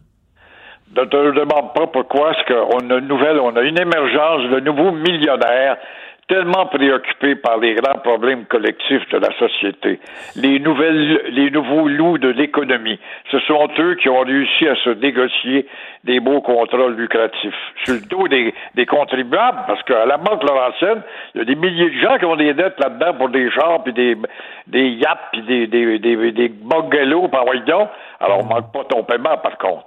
Ne 0.96 1.06
te 1.06 1.32
demande 1.32 1.74
pas 1.74 1.88
pourquoi, 1.88 2.32
est-ce 2.32 2.54
qu'on 2.54 2.90
a 2.90 2.98
une 3.00 3.08
nouvelle, 3.08 3.40
on 3.40 3.56
a 3.56 3.62
une 3.62 3.80
émergence 3.80 4.44
de 4.52 4.60
nouveaux 4.60 4.92
millionnaires 4.92 5.78
tellement 6.28 6.68
préoccupés 6.68 7.36
par 7.36 7.58
les 7.58 7.74
grands 7.74 8.00
problèmes 8.00 8.46
collectifs 8.46 9.08
de 9.10 9.18
la 9.18 9.30
société, 9.38 10.00
les 10.36 10.60
nouvelles, 10.60 11.22
les 11.32 11.52
nouveaux 11.52 11.88
loups 11.88 12.18
de 12.18 12.30
l'économie. 12.30 13.00
Ce 13.32 13.40
sont 13.40 13.68
eux 13.80 13.96
qui 13.96 14.08
ont 14.08 14.22
réussi 14.22 14.68
à 14.68 14.76
se 14.76 14.92
négocier 14.92 15.68
des 16.04 16.20
beaux 16.20 16.42
contrats 16.42 16.90
lucratifs 16.90 17.54
sur 17.84 17.96
le 17.96 18.02
dos 18.02 18.28
des, 18.28 18.54
des 18.76 18.86
contribuables, 18.86 19.60
parce 19.68 19.82
qu'à 19.84 20.06
la 20.06 20.18
Banque 20.18 20.44
Laurentienne, 20.44 21.02
il 21.36 21.40
y 21.40 21.42
a 21.42 21.46
des 21.46 21.56
milliers 21.56 21.90
de 21.90 22.00
gens 22.00 22.18
qui 22.18 22.26
ont 22.26 22.36
des 22.36 22.54
dettes 22.54 22.80
là-dedans 22.80 23.14
pour 23.16 23.30
des 23.30 23.50
chars, 23.52 23.84
puis 23.84 23.94
des, 23.94 24.16
des 24.68 24.90
yachts, 24.90 25.20
puis 25.34 25.42
des, 25.42 25.68
des, 25.68 26.00
des, 26.00 26.32
des 26.32 26.50
bungalows, 26.50 27.28
par 27.28 27.46
voyons. 27.46 27.90
Alors, 28.24 28.40
on 28.40 28.46
manque 28.46 28.72
pas 28.72 28.86
ton 28.86 29.04
paiement, 29.04 29.38
par 29.38 29.58
contre. 29.58 29.84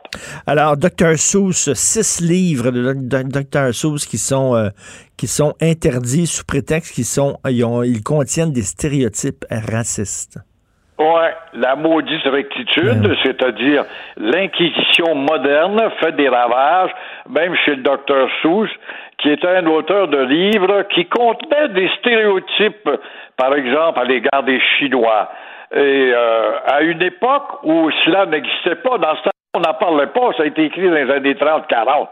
Alors, 0.46 0.76
Dr. 0.76 1.16
Seuss, 1.16 1.72
six 1.72 2.20
livres 2.20 2.70
de 2.70 2.92
Dr. 2.92 3.72
Seuss 3.72 4.04
qui 4.04 4.18
sont, 4.18 4.54
euh, 4.54 4.68
qui 5.16 5.26
sont 5.26 5.54
interdits 5.62 6.26
sous 6.26 6.44
prétexte 6.44 6.94
qu'ils 6.94 7.04
sont, 7.04 7.38
ils, 7.48 7.64
ont, 7.64 7.82
ils 7.82 8.02
contiennent 8.02 8.52
des 8.52 8.62
stéréotypes 8.62 9.46
racistes. 9.50 10.38
Ouais, 10.98 11.34
la 11.54 11.76
maudite 11.76 12.24
rectitude, 12.24 13.16
c'est-à-dire 13.22 13.84
l'inquisition 14.16 15.14
moderne 15.14 15.90
fait 16.00 16.12
des 16.12 16.28
ravages, 16.28 16.90
même 17.28 17.54
chez 17.64 17.76
le 17.76 17.82
docteur 17.82 18.28
Seuss, 18.42 18.70
qui 19.18 19.30
était 19.30 19.56
un 19.56 19.66
auteur 19.66 20.08
de 20.08 20.18
livres 20.18 20.84
qui 20.94 21.06
contenait 21.06 21.68
des 21.68 21.88
stéréotypes, 21.98 22.88
par 23.36 23.54
exemple 23.54 23.98
à 23.98 24.04
l'égard 24.04 24.42
des 24.42 24.60
Chinois. 24.78 25.30
Et 25.76 26.12
euh, 26.14 26.52
à 26.66 26.80
une 26.80 27.02
époque 27.02 27.62
où 27.62 27.90
cela 28.04 28.24
n'existait 28.26 28.76
pas, 28.76 28.96
dans 28.96 29.14
ce 29.16 29.22
temps 29.24 29.30
on 29.54 29.60
n'en 29.60 29.74
parlait 29.74 30.08
pas, 30.08 30.32
ça 30.36 30.42
a 30.42 30.46
été 30.46 30.64
écrit 30.64 30.86
dans 30.86 30.94
les 30.94 31.10
années 31.10 31.34
30-40. 31.34 32.08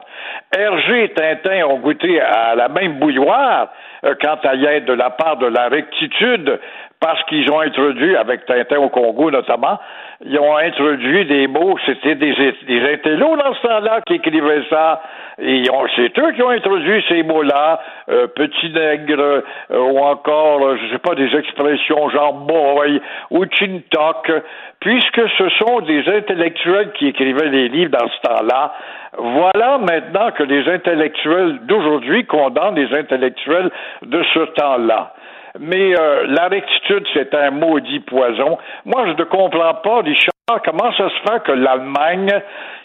Hergé 0.56 1.04
et 1.04 1.12
Tintin 1.12 1.66
ont 1.66 1.78
goûté 1.78 2.20
à 2.20 2.54
la 2.54 2.68
même 2.68 2.98
bouilloire 2.98 3.68
euh, 4.04 4.14
quand 4.20 4.38
il 4.54 4.62
y 4.62 4.66
a 4.66 4.80
de 4.80 4.92
la 4.92 5.10
part 5.10 5.36
de 5.36 5.46
la 5.46 5.68
rectitude 5.68 6.58
parce 7.04 7.22
qu'ils 7.24 7.50
ont 7.52 7.60
introduit, 7.60 8.16
avec 8.16 8.46
Tintin 8.46 8.78
au 8.78 8.88
Congo 8.88 9.30
notamment, 9.30 9.78
ils 10.24 10.38
ont 10.38 10.56
introduit 10.56 11.26
des 11.26 11.46
mots, 11.46 11.76
c'était 11.84 12.14
des, 12.14 12.32
des 12.66 12.92
intellos 12.94 13.36
dans 13.36 13.52
ce 13.52 13.60
temps-là 13.60 14.00
qui 14.06 14.14
écrivaient 14.14 14.64
ça. 14.70 15.02
Et 15.38 15.64
c'est 15.96 16.18
eux 16.18 16.32
qui 16.32 16.42
ont 16.42 16.48
introduit 16.48 17.04
ces 17.06 17.22
mots-là, 17.22 17.82
euh, 18.08 18.26
petit 18.28 18.70
nègre, 18.70 19.20
euh, 19.20 19.42
ou 19.70 19.98
encore, 19.98 20.64
euh, 20.64 20.78
je 20.80 20.92
sais 20.92 20.98
pas, 20.98 21.14
des 21.14 21.36
expressions 21.36 22.08
genre 22.08 22.32
boy 22.32 23.02
ou 23.30 23.44
chintok, 23.50 24.32
puisque 24.80 25.28
ce 25.36 25.48
sont 25.58 25.80
des 25.80 26.08
intellectuels 26.08 26.92
qui 26.92 27.08
écrivaient 27.08 27.50
les 27.50 27.68
livres 27.68 27.90
dans 27.90 28.08
ce 28.08 28.20
temps-là. 28.22 28.72
Voilà 29.18 29.76
maintenant 29.76 30.30
que 30.30 30.42
les 30.42 30.66
intellectuels 30.72 31.58
d'aujourd'hui 31.64 32.24
condamnent 32.24 32.76
les 32.76 32.96
intellectuels 32.96 33.70
de 34.02 34.22
ce 34.32 34.40
temps-là. 34.54 35.13
Mais 35.60 35.96
euh, 35.96 36.26
la 36.28 36.48
rectitude, 36.48 37.06
c'est 37.14 37.32
un 37.34 37.52
maudit 37.52 38.00
poison. 38.00 38.58
Moi, 38.84 39.06
je 39.06 39.12
ne 39.12 39.24
comprends 39.24 39.74
pas, 39.74 40.00
Richard, 40.00 40.62
comment 40.64 40.92
ça 40.96 41.08
se 41.08 41.30
fait 41.30 41.42
que 41.44 41.52
l'Allemagne, 41.52 42.40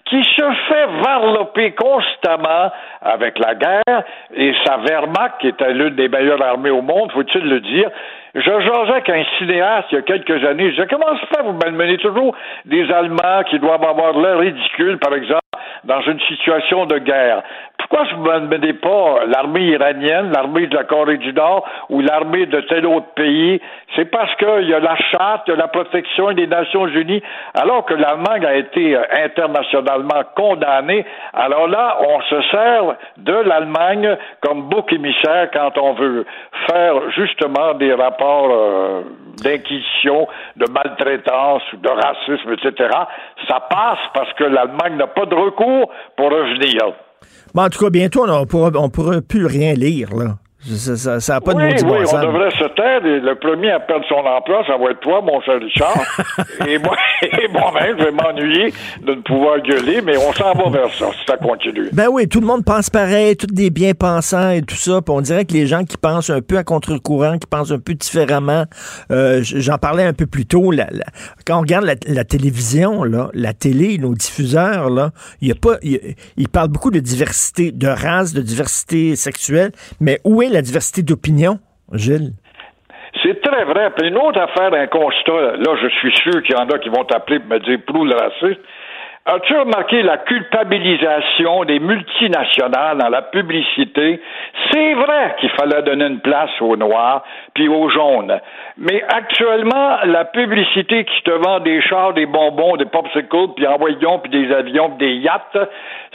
qui 0.05 0.23
se 0.23 0.51
fait 0.67 0.85
varloper 1.03 1.71
constamment 1.71 2.71
avec 3.01 3.39
la 3.39 3.55
guerre, 3.55 4.03
et 4.35 4.53
sa 4.65 4.77
Wehrmacht, 4.77 5.39
qui 5.39 5.47
était 5.47 5.73
l'une 5.73 5.95
des 5.95 6.09
meilleures 6.09 6.41
armées 6.43 6.69
au 6.69 6.81
monde, 6.81 7.11
faut-il 7.11 7.41
le 7.41 7.59
dire, 7.59 7.89
je 8.35 8.41
jasais 8.41 8.91
avec 8.91 9.09
un 9.09 9.23
cinéaste 9.39 9.87
il 9.91 9.95
y 9.95 9.97
a 9.97 10.01
quelques 10.03 10.43
années. 10.45 10.65
Je 10.67 10.75
disais, 10.75 10.87
comment 10.87 11.17
se 11.17 11.25
fait, 11.25 11.41
vous 11.43 11.57
malmenez 11.63 11.97
toujours 11.97 12.35
des 12.65 12.91
Allemands 12.91 13.43
qui 13.49 13.57
doivent 13.57 13.83
avoir 13.83 14.17
l'air 14.17 14.37
ridicule, 14.37 14.99
par 14.99 15.15
exemple, 15.15 15.41
dans 15.85 16.01
une 16.01 16.19
situation 16.21 16.85
de 16.85 16.99
guerre? 16.99 17.41
Pourquoi 17.79 18.05
je 18.05 18.15
ne 18.15 18.47
menez 18.47 18.73
pas 18.73 19.25
l'armée 19.25 19.63
iranienne, 19.63 20.31
l'armée 20.31 20.67
de 20.67 20.75
la 20.75 20.83
Corée 20.83 21.17
du 21.17 21.31
Nord 21.33 21.65
ou 21.89 22.01
l'armée 22.01 22.45
de 22.45 22.59
tel 22.61 22.85
autre 22.85 23.13
pays? 23.15 23.61
C'est 23.95 24.11
parce 24.11 24.35
qu'il 24.35 24.67
y 24.67 24.73
a 24.73 24.79
la 24.79 24.97
charte, 24.97 25.43
il 25.47 25.53
la 25.53 25.69
protection 25.69 26.33
des 26.33 26.45
Nations 26.45 26.87
Unies, 26.87 27.23
alors 27.53 27.85
que 27.85 27.93
l'Allemagne 27.93 28.45
a 28.45 28.55
été 28.55 28.95
euh, 28.95 29.01
internationalement 29.23 30.23
condamnée. 30.35 31.05
Alors 31.33 31.67
là, 31.67 31.97
on 32.01 32.21
se 32.21 32.41
sert 32.49 32.95
de 33.17 33.33
l'Allemagne 33.33 34.17
comme 34.41 34.69
bouc 34.69 34.91
émissaire 34.91 35.49
quand 35.51 35.77
on 35.77 35.93
veut 35.93 36.25
faire 36.69 37.09
justement 37.11 37.73
des 37.75 37.93
rapports 37.93 38.49
euh, 38.51 39.01
d'inquisition, 39.41 40.27
de 40.57 40.69
maltraitance, 40.69 41.63
de 41.73 41.89
racisme, 41.89 42.53
etc. 42.53 42.89
Ça 43.47 43.61
passe 43.61 43.99
parce 44.13 44.33
que 44.33 44.43
l'Allemagne 44.43 44.97
n'a 44.97 45.07
pas 45.07 45.25
de 45.25 45.35
recours 45.35 45.89
pour 46.17 46.29
revenir. 46.29 46.93
Bon, 47.53 47.63
en 47.63 47.69
tout 47.69 47.79
cas, 47.79 47.89
bientôt, 47.89 48.25
on 48.27 48.41
ne 48.41 48.87
pourra, 48.87 49.21
plus 49.21 49.45
rien 49.45 49.73
lire, 49.73 50.15
là. 50.15 50.39
Ça 50.75 51.33
n'a 51.33 51.41
pas 51.41 51.53
de 51.53 51.59
oui, 51.59 51.73
oui, 51.75 51.83
bon 51.83 51.95
on 52.13 52.21
devrait 52.21 52.51
se 52.51 52.67
taire. 52.75 53.05
Et 53.05 53.19
le 53.19 53.35
premier 53.35 53.71
à 53.71 53.79
perdre 53.79 54.05
son 54.07 54.15
emploi, 54.15 54.63
ça 54.67 54.77
va 54.77 54.91
être 54.91 54.99
toi, 54.99 55.21
mon 55.21 55.41
cher 55.41 55.59
Richard. 55.59 55.97
et 56.67 56.77
moi, 56.77 56.95
et 57.21 57.47
moi-même, 57.47 57.97
je 57.99 58.03
vais 58.05 58.11
m'ennuyer 58.11 58.73
de 59.01 59.13
ne 59.13 59.21
pouvoir 59.21 59.59
gueuler, 59.61 60.01
mais 60.01 60.17
on 60.17 60.33
s'en 60.33 60.53
va 60.53 60.69
vers 60.69 60.93
ça, 60.93 61.07
si 61.11 61.25
ça 61.27 61.37
continue. 61.37 61.89
Ben 61.93 62.07
oui, 62.11 62.27
tout 62.27 62.39
le 62.39 62.47
monde 62.47 62.63
pense 62.63 62.89
pareil, 62.89 63.35
tous 63.35 63.47
des 63.47 63.69
bien-pensants 63.69 64.51
et 64.51 64.61
tout 64.61 64.75
ça. 64.75 65.01
Puis 65.01 65.13
on 65.13 65.21
dirait 65.21 65.45
que 65.45 65.53
les 65.53 65.67
gens 65.67 65.83
qui 65.83 65.97
pensent 65.97 66.29
un 66.29 66.41
peu 66.41 66.57
à 66.57 66.63
contre-courant, 66.63 67.37
qui 67.37 67.47
pensent 67.47 67.71
un 67.71 67.79
peu 67.79 67.93
différemment, 67.93 68.65
euh, 69.11 69.41
j'en 69.43 69.77
parlais 69.77 70.03
un 70.03 70.13
peu 70.13 70.25
plus 70.25 70.45
tôt, 70.45 70.71
la, 70.71 70.87
la, 70.91 71.05
quand 71.45 71.57
on 71.57 71.61
regarde 71.61 71.85
la, 71.85 71.95
la, 72.07 72.23
télévision, 72.23 73.03
là, 73.03 73.29
la 73.33 73.53
télé, 73.53 73.97
nos 73.97 74.13
diffuseurs, 74.13 74.89
là, 74.89 75.11
il 75.41 75.47
y 75.47 75.51
a 75.51 75.55
pas, 75.55 75.77
ils 75.81 76.49
parlent 76.49 76.69
beaucoup 76.69 76.91
de 76.91 76.99
diversité, 76.99 77.71
de 77.71 77.87
race, 77.87 78.33
de 78.33 78.41
diversité 78.41 79.15
sexuelle, 79.15 79.71
mais 79.99 80.19
où 80.23 80.41
est 80.41 80.49
la 80.49 80.58
diversité 80.61 81.01
d'opinion, 81.01 81.59
Gilles? 81.93 82.33
C'est 83.23 83.41
très 83.41 83.65
vrai. 83.65 83.91
Puis 83.95 84.07
une 84.07 84.17
autre 84.17 84.39
affaire, 84.39 84.73
un 84.73 84.87
constat, 84.87 85.57
là, 85.57 85.75
je 85.81 85.87
suis 85.99 86.13
sûr 86.15 86.43
qu'il 86.43 86.55
y 86.55 86.59
en 86.59 86.69
a 86.69 86.79
qui 86.79 86.89
vont 86.89 87.03
t'appeler 87.03 87.39
pour 87.39 87.49
me 87.49 87.59
dire 87.59 87.79
pour 87.85 88.05
le 88.05 88.15
racisme. 88.15 88.61
As-tu 89.25 89.55
remarqué 89.55 90.01
la 90.01 90.17
culpabilisation 90.17 91.65
des 91.65 91.79
multinationales 91.79 92.97
dans 92.97 93.09
la 93.09 93.21
publicité? 93.21 94.21
C'est 94.71 94.93
vrai 94.93 95.35
qu'il 95.39 95.49
fallait 95.49 95.83
donner 95.83 96.05
une 96.05 96.21
place 96.21 96.49
aux 96.61 96.75
Noirs 96.75 97.23
puis 97.53 97.67
aux 97.67 97.89
jaunes. 97.89 98.39
Mais 98.77 99.03
actuellement, 99.07 99.97
la 100.05 100.25
publicité 100.25 101.03
qui 101.03 101.21
te 101.23 101.31
vend 101.31 101.59
des 101.59 101.81
chars, 101.81 102.13
des 102.13 102.25
bonbons, 102.25 102.77
des 102.77 102.85
popsicles, 102.85 103.53
puis 103.55 103.67
envoyons, 103.67 104.19
puis 104.19 104.31
des 104.31 104.53
avions, 104.53 104.89
puis 104.91 105.07
des 105.07 105.15
yachts, 105.17 105.59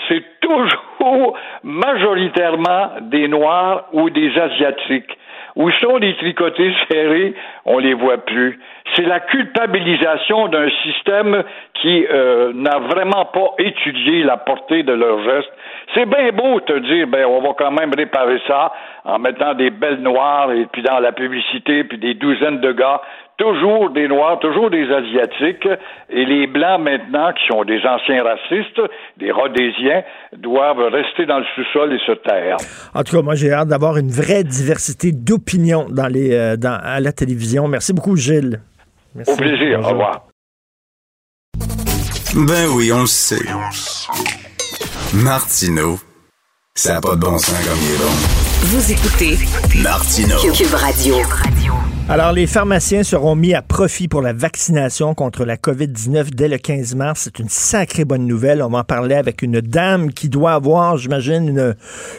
c'est 0.09 0.25
toujours 0.41 1.37
majoritairement 1.63 2.91
des 3.03 3.29
Noirs 3.29 3.85
ou 3.93 4.11
des 4.11 4.37
Asiatiques. 4.39 5.19
Où 5.57 5.71
sont 5.71 5.99
les 5.99 6.17
tricotés 6.17 6.73
serrés? 6.91 7.35
On 7.65 7.79
les 7.79 7.95
voit 7.95 8.19
plus. 8.19 8.59
C'est 8.95 9.07
la 9.07 9.21
culpabilisation 9.21 10.49
d'un 10.49 10.69
système 10.83 11.45
qui 11.75 12.07
euh, 12.11 12.53
n'a 12.55 12.79
vraiment 12.79 13.25
pas 13.27 13.55
étudié 13.59 14.25
la 14.25 14.37
portée 14.37 14.83
de 14.83 14.93
leurs 14.93 15.23
gestes. 15.23 15.53
C'est 15.95 16.07
bien 16.07 16.33
beau 16.33 16.61
te 16.61 16.79
dire, 16.81 17.07
ben, 17.07 17.25
on 17.27 17.41
va 17.41 17.55
quand 17.57 17.71
même 17.71 17.93
réparer 17.97 18.41
ça 18.49 18.73
en 19.05 19.19
mettant 19.19 19.55
des 19.55 19.71
belles 19.71 20.01
noires 20.01 20.51
et 20.53 20.67
puis 20.67 20.83
dans 20.83 20.99
la 20.99 21.13
publicité, 21.13 21.85
puis 21.85 21.99
des 21.99 22.15
douzaines 22.15 22.61
de 22.61 22.73
gars 22.73 23.01
toujours 23.39 23.91
des 23.91 24.09
Noirs, 24.09 24.39
toujours 24.41 24.71
des 24.71 24.85
Asiatiques, 24.91 25.69
et 26.11 26.25
les 26.25 26.47
Blancs 26.47 26.81
maintenant, 26.81 27.33
qui 27.33 27.47
sont 27.49 27.65
des 27.65 27.81
anciens 27.87 28.23
racistes, 28.23 28.81
des 29.19 29.31
Rhodésiens, 29.31 30.03
doivent 30.37 30.93
rester 30.93 31.27
dans 31.27 31.39
le 31.39 31.45
sous-sol 31.55 31.93
et 31.93 31.99
se 32.07 32.13
taire. 32.13 32.57
En 32.95 33.03
tout 33.03 33.17
cas, 33.17 33.23
moi, 33.23 33.35
j'ai 33.35 33.53
hâte 33.53 33.69
d'avoir 33.69 33.97
une 33.97 34.11
vraie 34.11 34.45
diversité 34.45 35.13
d'opinions 35.13 35.87
dans 35.91 36.09
les, 36.09 36.33
euh, 36.35 36.57
dans, 36.57 36.79
à 36.83 37.01
la 37.01 37.13
télévision. 37.13 37.69
Merci 37.69 37.93
beaucoup, 37.93 38.17
Gilles. 38.17 38.61
Merci. 39.15 39.33
Au 39.33 39.37
plaisir. 39.37 39.79
Bonjour. 39.79 39.91
Au 39.91 39.93
revoir. 39.93 40.27
Ben 42.35 42.67
oui, 42.77 42.91
on 42.93 43.03
le 43.03 43.07
sait. 43.07 43.45
Martineau, 45.15 45.99
ça 46.75 46.95
n'a 46.95 47.01
pas 47.01 47.15
de 47.15 47.21
bon 47.21 47.39
sens 47.39 47.55
comme 47.69 47.79
il 47.79 47.95
est 47.95 47.99
bon. 47.99 48.11
Vous 48.67 48.91
écoutez 48.91 49.37
Martineau. 49.83 50.39
Cube 50.53 50.75
Radio. 50.75 51.15
Alors, 52.07 52.33
les 52.33 52.47
pharmaciens 52.47 53.03
seront 53.03 53.35
mis 53.35 53.55
à 53.55 53.63
profit 53.63 54.09
pour 54.09 54.21
la 54.21 54.35
vaccination 54.35 55.15
contre 55.15 55.47
la 55.47 55.57
COVID-19 55.57 56.35
dès 56.35 56.49
le 56.49 56.59
15 56.59 56.95
mars. 56.97 57.23
C'est 57.25 57.39
une 57.39 57.49
sacrée 57.49 58.05
bonne 58.05 58.27
nouvelle. 58.27 58.63
On 58.63 58.69
va 58.69 58.81
en 58.81 58.85
parler 58.85 59.15
avec 59.15 59.41
une 59.41 59.63
dame 59.63 60.13
qui 60.13 60.29
doit 60.29 60.53
avoir, 60.53 60.99
j'imagine, 60.99 61.49
une, 61.49 61.75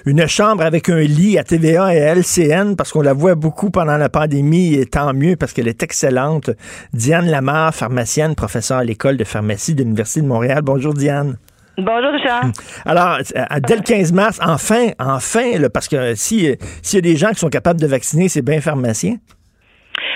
une 0.07 0.27
chambre 0.27 0.63
avec 0.63 0.89
un 0.89 1.01
lit 1.01 1.37
à 1.37 1.43
TVA 1.43 1.93
et 1.93 2.01
à 2.01 2.15
LCN 2.15 2.75
parce 2.75 2.91
qu'on 2.91 3.03
la 3.03 3.13
voit 3.13 3.35
beaucoup 3.35 3.69
pendant 3.69 3.97
la 3.97 4.09
pandémie 4.09 4.73
et 4.73 4.87
tant 4.87 5.13
mieux 5.13 5.35
parce 5.35 5.53
qu'elle 5.53 5.67
est 5.67 5.83
excellente. 5.83 6.49
Diane 6.93 7.27
Lamar, 7.29 7.75
pharmacienne, 7.75 8.33
professeure 8.33 8.79
à 8.79 8.83
l'école 8.83 9.17
de 9.17 9.23
pharmacie 9.23 9.75
de 9.75 9.83
l'Université 9.83 10.21
de 10.21 10.27
Montréal. 10.27 10.61
Bonjour, 10.63 10.95
Diane. 10.95 11.37
Bonjour, 11.77 12.11
Richard. 12.11 12.45
Alors, 12.85 13.19
dès 13.67 13.75
le 13.75 13.83
15 13.83 14.13
mars, 14.13 14.39
enfin, 14.41 14.87
enfin, 14.97 15.59
là, 15.59 15.69
parce 15.69 15.87
que 15.87 16.15
s'il 16.15 16.57
si 16.81 16.95
y 16.95 16.99
a 16.99 17.01
des 17.01 17.17
gens 17.17 17.29
qui 17.29 17.39
sont 17.39 17.49
capables 17.49 17.79
de 17.79 17.87
vacciner, 17.87 18.29
c'est 18.29 18.41
bien 18.41 18.61
pharmacien. 18.61 19.17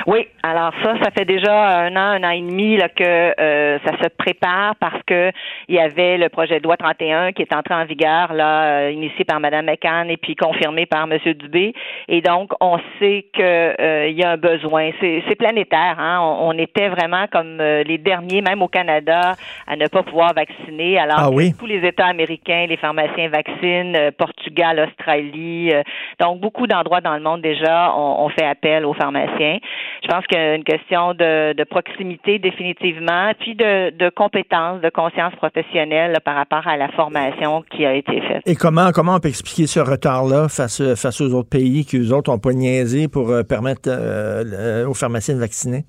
Oui, 0.08 0.28
alors 0.44 0.72
ça, 0.84 0.96
ça 1.04 1.12
fait 1.12 1.26
déjà 1.26 1.80
un 1.80 1.96
an, 1.96 2.22
un 2.22 2.24
an 2.24 2.30
et 2.32 2.42
demi 2.42 2.78
là, 2.78 2.90
que 2.90 3.04
euh, 3.04 3.80
ça 3.86 3.92
se 4.02 4.08
prépare 4.10 4.76
parce 4.78 5.02
que 5.06 5.32
il 5.68 5.76
y 5.76 5.80
avait 5.80 6.18
le 6.18 6.30
projet 6.30 6.60
de 6.60 6.64
loi 6.64 6.78
31 6.78 7.32
qui 7.32 7.42
est 7.42 7.54
entré 7.54 7.74
en 7.74 7.86
vigueur, 7.86 8.34
là, 8.34 8.82
euh, 8.82 8.92
initié 8.92 9.26
par 9.26 9.40
Mme 9.40 9.66
McCann 9.66 10.10
et 10.10 10.18
puis 10.18 10.36
confirmé 10.36 10.86
par 10.86 11.04
M. 11.04 11.18
Dubé. 11.34 11.74
Et 12.08 12.22
donc, 12.22 12.52
on 12.60 12.78
sait 13.00 13.26
qu'il 13.34 13.44
euh, 13.44 14.10
y 14.10 14.24
a 14.24 14.32
un 14.32 14.38
besoin. 14.38 14.92
C'est 15.00 15.36
planétaire. 15.38 15.96
Hein? 16.00 16.20
On, 16.22 16.50
on, 16.50 16.58
était 16.58 16.90
vraiment 16.90 17.26
comme 17.32 17.60
euh, 17.62 17.84
les 17.84 17.98
derniers, 17.98 18.42
même 18.42 18.62
au 18.62 18.68
Canada, 18.68 19.36
à 19.68 19.76
ne 19.76 19.88
pas 19.88 20.04
pouvoir 20.04 20.34
vacciner. 20.34 20.98
Alors, 20.98 21.20
ah, 21.20 21.30
oui? 21.30 21.54
tous 21.58 21.66
les 21.66 21.86
États 21.88 22.08
américains, 22.08 22.66
les 22.68 22.78
pharmaciens 22.78 23.30
vaccinent, 23.30 23.96
euh, 23.96 24.12
Portugal, 24.18 24.88
Australie. 24.88 25.72
donc, 26.20 26.40
beaucoup 26.40 26.68
d'endroits 26.68 27.02
dans 27.02 27.16
le 27.16 27.22
monde 27.22 27.42
déjà, 27.42 27.94
on, 27.96 28.26
on 28.26 28.30
fait 28.30 28.46
appel 28.46 28.86
aux 28.86 28.94
pharmaciens. 28.94 29.60
Je 30.04 30.08
pense 30.08 30.26
qu'il 30.28 30.38
y 30.38 30.42
a 30.42 30.56
une 30.56 30.64
question 30.64 31.14
de, 31.14 31.54
de 31.54 31.64
proximité 31.64 32.40
définitivement, 32.40 33.32
puis 33.40 33.56
de, 33.56 33.92
de 33.92 34.10
compétences, 34.10 34.82
de 34.82 34.90
conscience 34.90 35.36
professionnelle 35.36 36.18
par 36.24 36.36
rapport 36.36 36.68
à 36.68 36.78
la 36.78 36.90
formation 36.90 37.64
qui 37.72 37.86
a 37.86 37.94
été 37.94 38.22
faite. 38.22 38.44
Et 38.46 38.56
comment 38.56 38.92
comment 38.92 39.16
on 39.16 39.20
peut 39.20 39.30
expliquer 39.30 39.68
ce 39.68 39.80
retard-là 39.80 40.48
face 40.50 40.82
face 40.96 41.22
aux 41.22 41.34
autres 41.34 41.50
pays 41.50 41.86
qui 41.86 41.98
eux 41.98 42.14
autres 42.14 42.32
ont 42.32 42.40
pas 42.40 42.54
niaisé 42.54 43.08
pour 43.08 43.30
euh, 43.30 43.44
permettre 43.44 43.88
euh, 43.88 44.86
aux 44.88 44.94
pharmaciens 44.94 45.36
de 45.36 45.40
vacciner? 45.40 45.86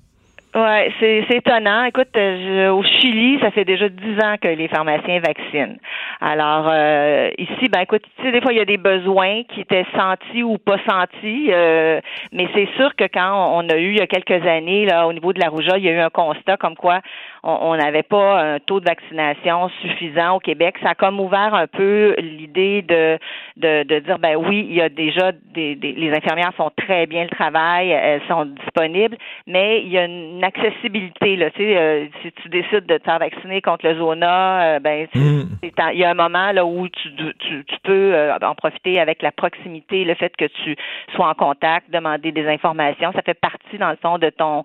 Ouais, 0.53 0.91
c'est, 0.99 1.25
c'est 1.29 1.37
étonnant. 1.37 1.85
Écoute, 1.85 2.09
euh, 2.17 2.71
au 2.71 2.83
Chili, 2.83 3.39
ça 3.39 3.51
fait 3.51 3.63
déjà 3.63 3.87
dix 3.87 4.21
ans 4.21 4.35
que 4.41 4.49
les 4.49 4.67
pharmaciens 4.67 5.21
vaccinent. 5.21 5.77
Alors 6.19 6.67
euh, 6.69 7.29
ici, 7.37 7.69
ben 7.69 7.79
écoute, 7.79 8.01
tu 8.17 8.23
sais, 8.23 8.31
des 8.33 8.41
fois 8.41 8.51
il 8.51 8.57
y 8.57 8.61
a 8.61 8.65
des 8.65 8.77
besoins 8.77 9.43
qui 9.43 9.61
étaient 9.61 9.85
sentis 9.95 10.43
ou 10.43 10.57
pas 10.57 10.77
sentis, 10.89 11.47
euh, 11.51 12.01
mais 12.33 12.49
c'est 12.53 12.67
sûr 12.75 12.93
que 12.97 13.05
quand 13.05 13.53
on 13.55 13.69
a 13.69 13.77
eu 13.77 13.91
il 13.91 13.99
y 13.99 14.01
a 14.01 14.07
quelques 14.07 14.45
années 14.45 14.85
là 14.85 15.07
au 15.07 15.13
niveau 15.13 15.31
de 15.31 15.39
la 15.39 15.47
rougeole, 15.47 15.77
il 15.77 15.85
y 15.85 15.89
a 15.89 15.93
eu 15.93 15.99
un 15.99 16.09
constat 16.09 16.57
comme 16.57 16.75
quoi 16.75 16.99
on 17.43 17.75
n'avait 17.75 18.03
pas 18.03 18.39
un 18.39 18.59
taux 18.59 18.79
de 18.79 18.85
vaccination 18.85 19.69
suffisant 19.81 20.35
au 20.35 20.39
Québec. 20.39 20.75
Ça 20.83 20.89
a 20.89 20.95
comme 20.95 21.19
ouvert 21.19 21.55
un 21.55 21.65
peu 21.65 22.15
l'idée 22.19 22.83
de, 22.83 23.17
de, 23.57 23.83
de 23.83 23.99
dire 23.99 24.19
ben 24.19 24.35
oui, 24.35 24.67
il 24.69 24.75
y 24.75 24.81
a 24.81 24.89
déjà 24.89 25.31
des, 25.31 25.75
des, 25.75 25.93
les 25.93 26.11
infirmières 26.11 26.53
font 26.55 26.71
très 26.75 27.07
bien 27.07 27.23
le 27.23 27.29
travail, 27.29 27.89
elles 27.89 28.21
sont 28.27 28.45
disponibles, 28.45 29.17
mais 29.47 29.81
il 29.81 29.89
y 29.89 29.97
a 29.97 30.05
une 30.05 30.43
accessibilité 30.43 31.35
là. 31.35 31.49
Tu 31.51 31.63
sais, 31.63 31.77
euh, 31.77 32.05
si 32.21 32.31
tu 32.43 32.49
décides 32.49 32.85
de 32.85 32.97
te 32.97 33.03
faire 33.03 33.19
vacciner 33.19 33.61
contre 33.61 33.87
le 33.87 33.95
zona, 33.95 34.75
euh, 34.75 34.79
ben 34.79 35.07
mm. 35.13 35.41
il 35.63 35.99
y 35.99 36.03
a 36.03 36.11
un 36.11 36.13
moment 36.13 36.51
là 36.51 36.63
où 36.63 36.87
tu, 36.89 37.09
tu, 37.15 37.65
tu 37.65 37.75
peux 37.83 38.13
euh, 38.13 38.37
en 38.39 38.53
profiter 38.53 38.99
avec 38.99 39.21
la 39.23 39.31
proximité, 39.31 40.03
le 40.03 40.13
fait 40.13 40.35
que 40.37 40.45
tu 40.45 40.75
sois 41.15 41.29
en 41.29 41.33
contact, 41.33 41.89
demander 41.89 42.31
des 42.31 42.47
informations, 42.47 43.11
ça 43.13 43.21
fait 43.23 43.39
partie 43.39 43.77
dans 43.79 43.89
le 43.89 43.97
fond 43.97 44.19
de 44.19 44.29
ton 44.29 44.63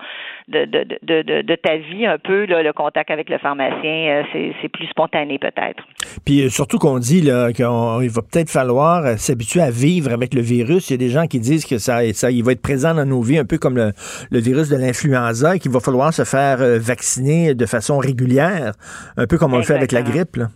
de 0.49 0.67
de 0.67 0.85
de, 1.03 1.23
de, 1.23 1.43
de 1.43 1.55
ta 1.55 1.77
vie 1.77 2.07
un 2.07 2.19
peu 2.19 2.45
là 2.45 2.66
le 2.67 2.73
contact 2.73 3.11
avec 3.11 3.31
le 3.31 3.39
pharmacien, 3.39 4.23
euh, 4.35 4.53
c'est 4.61 4.69
plus 4.69 4.87
spontané 4.89 5.39
peut-être. 5.39 5.83
Puis 6.25 6.43
euh, 6.43 6.49
surtout 6.49 6.79
qu'on 6.79 6.99
dit 6.99 7.21
qu'il 7.21 7.65
va 7.65 8.23
peut-être 8.23 8.51
falloir 8.51 9.07
euh, 9.07 9.17
s'habituer 9.17 9.61
à 9.63 9.71
vivre 9.71 10.13
avec 10.13 10.35
le 10.35 10.41
virus. 10.41 10.91
Il 10.91 10.93
y 10.93 10.95
a 10.95 10.99
des 10.99 11.09
gens 11.09 11.27
qui 11.27 11.41
disent 11.41 11.65
que 11.65 11.79
ça, 11.79 12.01
ça 12.13 12.31
il 12.31 12.45
va 12.45 12.53
être 12.53 12.63
présent 12.63 12.95
dans 12.95 13.07
nos 13.07 13.23
vies, 13.23 13.39
un 13.39 13.45
peu 13.45 13.59
comme 13.59 13.77
le, 13.77 13.93
virus 14.39 14.69
de 14.69 14.77
l'influenza, 14.77 15.57
et 15.57 15.59
qu'il 15.59 15.71
va 15.71 15.81
falloir 15.81 16.13
se 16.13 16.25
faire 16.25 16.59
vacciner 16.79 17.55
de 17.55 17.67
façon 17.67 17.99
régulière, 17.99 18.73
un 19.17 19.27
peu 19.27 19.39
comme 19.39 19.55
on 19.55 19.59
le 19.59 19.63
fait 19.63 19.75
avec 19.75 19.93
la 19.93 20.03
grippe. 20.03 20.37
Là. 20.37 20.49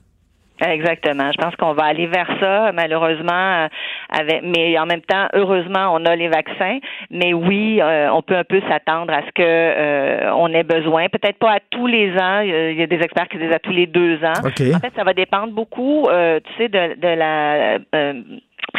Exactement. 0.60 1.30
Je 1.32 1.42
pense 1.42 1.56
qu'on 1.56 1.72
va 1.72 1.84
aller 1.84 2.06
vers 2.06 2.28
ça, 2.40 2.72
malheureusement, 2.72 3.32
euh, 3.32 3.68
avec, 4.10 4.42
mais 4.42 4.78
en 4.78 4.86
même 4.86 5.00
temps, 5.00 5.26
heureusement, 5.32 5.94
on 5.94 6.04
a 6.04 6.14
les 6.16 6.28
vaccins. 6.28 6.78
Mais 7.10 7.32
oui, 7.32 7.80
euh, 7.80 8.10
on 8.12 8.22
peut 8.22 8.36
un 8.36 8.44
peu 8.44 8.60
s'attendre 8.68 9.12
à 9.12 9.22
ce 9.22 9.30
que 9.34 9.42
euh, 9.42 10.32
on 10.34 10.48
ait 10.48 10.62
besoin. 10.62 11.08
Peut-être 11.08 11.38
pas 11.38 11.52
à 11.52 11.60
tous 11.70 11.86
les 11.86 12.10
ans. 12.18 12.40
Il 12.40 12.78
y 12.78 12.82
a 12.82 12.86
des 12.86 13.00
experts 13.00 13.28
qui 13.28 13.38
disent 13.38 13.52
à 13.52 13.58
tous 13.58 13.72
les 13.72 13.86
deux 13.86 14.16
ans. 14.24 14.32
En 14.44 14.50
fait, 14.50 14.92
ça 14.96 15.04
va 15.04 15.14
dépendre 15.14 15.52
beaucoup, 15.52 16.08
tu 16.08 16.52
sais, 16.58 16.68
de, 16.68 17.00
de 17.00 17.08
la 17.08 17.78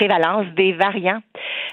prévalence 0.01 0.47
des 0.55 0.73
variants. 0.73 1.21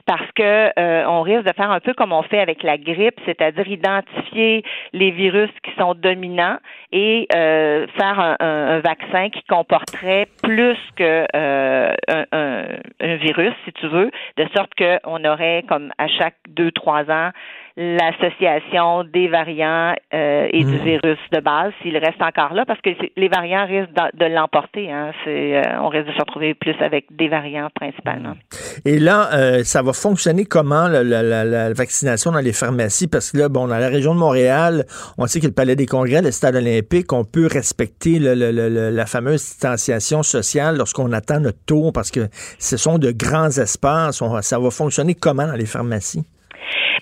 Parce 0.07 0.31
que 0.35 0.43
euh, 0.79 1.05
on 1.07 1.23
risque 1.23 1.45
de 1.45 1.53
faire 1.53 1.71
un 1.71 1.81
peu 1.81 1.95
comme 1.95 2.13
on 2.13 2.23
fait 2.23 2.41
avec 2.41 2.63
la 2.63 2.79
grippe, 2.79 3.19
c'est-à-dire 3.27 3.67
identifier 3.69 4.65
les 4.93 5.11
virus 5.11 5.51
qui 5.63 5.71
sont 5.79 5.95
dominants 5.95 6.59
et 6.93 7.27
euh, 7.35 7.87
faire 7.99 8.19
un, 8.19 8.37
un, 8.41 8.81
vaccin 8.81 9.29
qui 9.31 9.43
comporterait 9.45 10.29
plus 10.43 10.79
que 10.97 11.27
euh, 11.35 11.95
un, 12.09 12.25
un, 12.33 13.17
virus, 13.17 13.53
si 13.65 13.73
tu 13.73 13.87
veux, 13.89 14.11
de 14.37 14.47
sorte 14.57 14.73
qu'on 14.79 15.25
aurait 15.25 15.65
comme 15.69 15.91
à 15.99 16.09
chaque 16.09 16.37
deux 16.49 16.71
trois 16.71 17.11
ans 17.11 17.31
l'association 17.79 19.05
des 19.05 19.29
variants 19.29 19.95
euh, 20.13 20.49
et 20.51 20.65
du 20.65 20.77
hmm. 20.77 20.83
virus 20.83 21.19
de 21.33 21.41
base 21.41 21.73
s'il 21.81 21.97
reste 21.97 22.21
encore 22.21 22.53
là, 22.53 22.65
parce 22.67 22.81
que 22.81 22.91
les 23.17 23.29
variants 23.29 23.67
risquent 23.67 23.95
de, 23.95 24.25
l'emporter. 24.27 24.91
Hein. 24.91 25.13
Euh, 25.29 25.63
on 25.81 25.89
risque 25.89 26.09
de 26.09 26.13
se 26.13 26.19
retrouver 26.19 26.55
plus 26.55 26.75
avec 26.81 27.07
des 27.13 27.29
variants 27.29 27.69
principalement. 27.73 28.35
Et 28.85 28.99
là, 28.99 29.29
euh, 29.33 29.63
ça 29.63 29.83
va 29.83 29.93
fonctionner 29.93 30.45
comment 30.45 30.89
la, 30.89 31.73
vaccination 31.73 32.33
dans 32.33 32.41
les 32.41 32.53
pharmacies? 32.53 33.07
Parce 33.07 33.31
que 33.31 33.39
là, 33.39 33.49
bon, 33.49 33.69
dans 33.69 33.79
la 33.79 33.89
région 33.89 34.13
de 34.13 34.19
Montréal, 34.19 34.85
on 35.17 35.27
sait 35.27 35.39
que 35.39 35.47
le 35.47 35.53
Palais 35.53 35.77
des 35.77 35.87
Congrès, 35.87 36.21
le 36.21 36.33
Stade 36.33 36.57
olympique, 36.57 37.13
on 37.13 37.25
peut 37.25 37.47
respecter 37.47 38.19
la 38.19 39.07
fameuse 39.07 39.41
distanciation 39.41 40.25
sociale 40.25 40.77
lorsqu'on 40.77 41.13
attend 41.13 41.39
notre 41.39 41.65
tour, 41.65 41.93
parce 41.93 42.11
que 42.11 42.29
ce 42.59 42.77
sont 42.77 42.99
de 42.99 43.13
grands 43.13 43.51
espaces. 43.51 44.21
ça 44.41 44.59
va 44.59 44.71
fonctionner 44.71 45.15
comment 45.15 45.47
dans 45.47 45.55
les 45.55 45.67
pharmacies? 45.67 46.25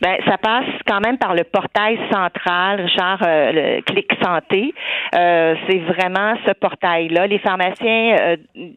Ben, 0.00 0.16
ça 0.26 0.36
passe 0.36 0.66
quand 0.86 1.00
même 1.00 1.16
par 1.16 1.34
le 1.34 1.44
portail 1.44 1.98
central, 2.12 2.82
Richard, 2.82 3.18
euh, 3.22 3.52
le 3.52 3.80
Clic 3.82 4.10
Santé. 4.22 4.74
Euh, 5.14 5.54
c'est 5.68 5.78
vraiment 5.78 6.34
ce 6.46 6.52
portail-là. 6.52 7.26
Les 7.26 7.38
pharmaciens, 7.38 8.16
euh, 8.20 8.36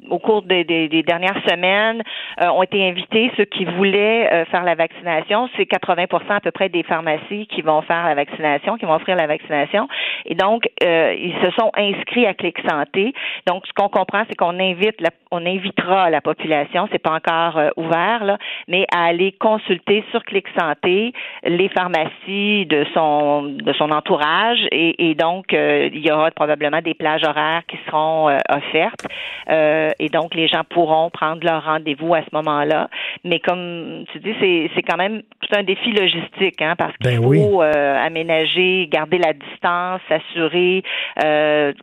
au 0.09 0.19
cours 0.19 0.43
des, 0.43 0.63
des, 0.63 1.03
dernières 1.03 1.41
semaines, 1.47 2.03
ont 2.41 2.63
été 2.63 2.87
invités. 2.87 3.31
Ceux 3.35 3.45
qui 3.45 3.65
voulaient 3.65 4.45
faire 4.51 4.63
la 4.63 4.75
vaccination, 4.75 5.49
c'est 5.57 5.63
80% 5.63 6.07
à 6.29 6.39
peu 6.39 6.51
près 6.51 6.69
des 6.69 6.83
pharmacies 6.83 7.47
qui 7.47 7.61
vont 7.61 7.81
faire 7.81 8.05
la 8.05 8.15
vaccination, 8.15 8.77
qui 8.77 8.85
vont 8.85 8.93
offrir 8.93 9.15
la 9.15 9.27
vaccination. 9.27 9.87
Et 10.25 10.35
donc, 10.35 10.69
ils 10.81 11.35
se 11.41 11.51
sont 11.51 11.71
inscrits 11.75 12.25
à 12.25 12.33
Clic 12.33 12.57
Santé. 12.69 13.13
Donc, 13.47 13.65
ce 13.67 13.73
qu'on 13.73 13.89
comprend, 13.89 14.23
c'est 14.29 14.35
qu'on 14.35 14.59
invite, 14.59 15.01
la, 15.01 15.09
on 15.31 15.45
invitera 15.45 16.09
la 16.09 16.21
population, 16.21 16.87
c'est 16.91 16.99
pas 16.99 17.13
encore 17.13 17.59
ouvert 17.77 18.23
là, 18.23 18.37
mais 18.67 18.85
à 18.93 19.05
aller 19.05 19.33
consulter 19.33 20.03
sur 20.11 20.23
Clic 20.23 20.45
Santé 20.57 21.08
les 21.43 21.69
pharmacies 21.69 22.65
de 22.65 22.85
son 22.93 23.43
de 23.43 23.73
son 23.73 23.91
entourage 23.91 24.59
et, 24.71 25.15
donc 25.15 25.53
euh, 25.53 25.89
il 25.91 26.05
y 26.05 26.11
aura 26.11 26.31
probablement 26.31 26.81
des 26.81 26.93
plages 26.93 27.23
horaires 27.23 27.61
qui 27.67 27.77
seront 27.87 28.29
euh, 28.29 28.37
offertes 28.49 29.05
euh, 29.49 29.89
et 29.99 30.09
donc 30.09 30.35
les 30.35 30.47
gens 30.47 30.63
pourront 30.69 31.09
prendre 31.09 31.43
leur 31.43 31.63
rendez-vous 31.65 32.13
à 32.13 32.21
ce 32.21 32.29
moment-là. 32.33 32.89
Mais 33.23 33.39
comme 33.39 34.05
tu 34.11 34.19
dis, 34.19 34.33
c'est 34.39 34.71
c'est 34.75 34.83
quand 34.83 34.97
même 34.97 35.21
tout 35.41 35.55
un 35.57 35.63
défi 35.63 35.91
logistique 35.91 36.61
hein, 36.61 36.75
parce 36.77 36.95
qu'il 36.97 37.19
ben 37.19 37.21
faut 37.21 37.61
aménager, 37.61 38.87
garder 38.91 39.17
la 39.17 39.33
distance, 39.33 40.01
s'assurer 40.07 40.83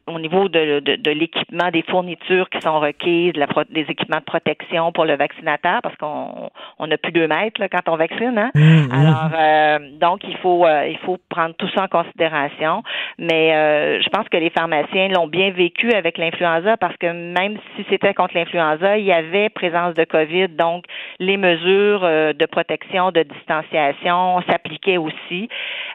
au 0.06 0.18
niveau 0.18 0.48
de, 0.48 0.80
de, 0.80 1.10
l'équipement, 1.10 1.70
des 1.70 1.82
fournitures 1.82 2.48
qui 2.50 2.60
sont 2.60 2.80
requises, 2.80 3.34
la 3.34 3.46
des 3.70 3.86
équipements 3.88 4.18
de 4.18 4.24
protection 4.24 4.92
pour 4.92 5.04
le 5.04 5.16
vaccinateur 5.16 5.80
parce 5.82 5.96
qu'on 5.96 6.50
on 6.78 6.90
a 6.90 6.96
plus 6.96 7.12
deux 7.12 7.26
mètres 7.26 7.60
là, 7.60 7.68
quand 7.68 7.92
on 7.92 7.96
vaccine. 7.96 8.36
Hein? 8.36 8.50
Mmh, 8.54 8.60
mmh. 8.60 8.88
Euh, 9.34 9.78
donc, 10.00 10.20
il 10.24 10.36
faut, 10.38 10.64
euh, 10.66 10.86
il 10.88 10.98
faut 10.98 11.18
prendre 11.28 11.54
tout 11.56 11.68
ça 11.74 11.84
en 11.84 11.88
considération. 11.88 12.82
Mais 13.18 13.54
euh, 13.54 14.00
je 14.02 14.08
pense 14.08 14.28
que 14.28 14.36
les 14.36 14.50
pharmaciens 14.50 15.08
l'ont 15.08 15.26
bien 15.26 15.50
vécu 15.50 15.92
avec 15.92 16.18
l'influenza 16.18 16.76
parce 16.76 16.96
que 16.96 17.06
même 17.06 17.56
si 17.74 17.84
c'était 17.88 18.14
contre 18.14 18.34
l'influenza, 18.34 18.98
il 18.98 19.04
y 19.04 19.12
avait 19.12 19.48
présence 19.48 19.94
de 19.94 20.04
COVID. 20.04 20.48
Donc, 20.48 20.84
les 21.18 21.36
mesures 21.36 22.00
de 22.00 22.46
protection, 22.46 23.10
de 23.10 23.22
distanciation 23.22 24.42
s'appliquaient 24.48 24.98
aussi. 24.98 25.48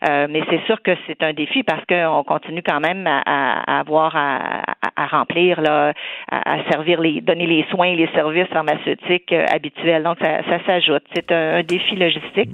mais 0.03 0.41
c'est 0.49 0.63
sûr 0.65 0.81
que 0.81 0.91
c'est 1.07 1.21
un 1.23 1.33
défi 1.33 1.63
parce 1.63 1.83
qu'on 1.85 2.23
continue 2.23 2.63
quand 2.63 2.79
même 2.79 3.07
à, 3.07 3.79
avoir 3.79 4.15
à, 4.15 5.07
remplir, 5.07 5.61
là, 5.61 5.93
à, 6.31 6.57
servir 6.69 7.01
les, 7.01 7.21
donner 7.21 7.45
les 7.45 7.65
soins 7.69 7.87
et 7.87 7.95
les 7.95 8.09
services 8.13 8.47
pharmaceutiques 8.47 9.33
habituels. 9.33 10.03
Donc, 10.03 10.17
ça, 10.19 10.65
s'ajoute. 10.65 11.03
C'est 11.13 11.31
un, 11.31 11.63
défi 11.63 11.95
logistique. 11.95 12.49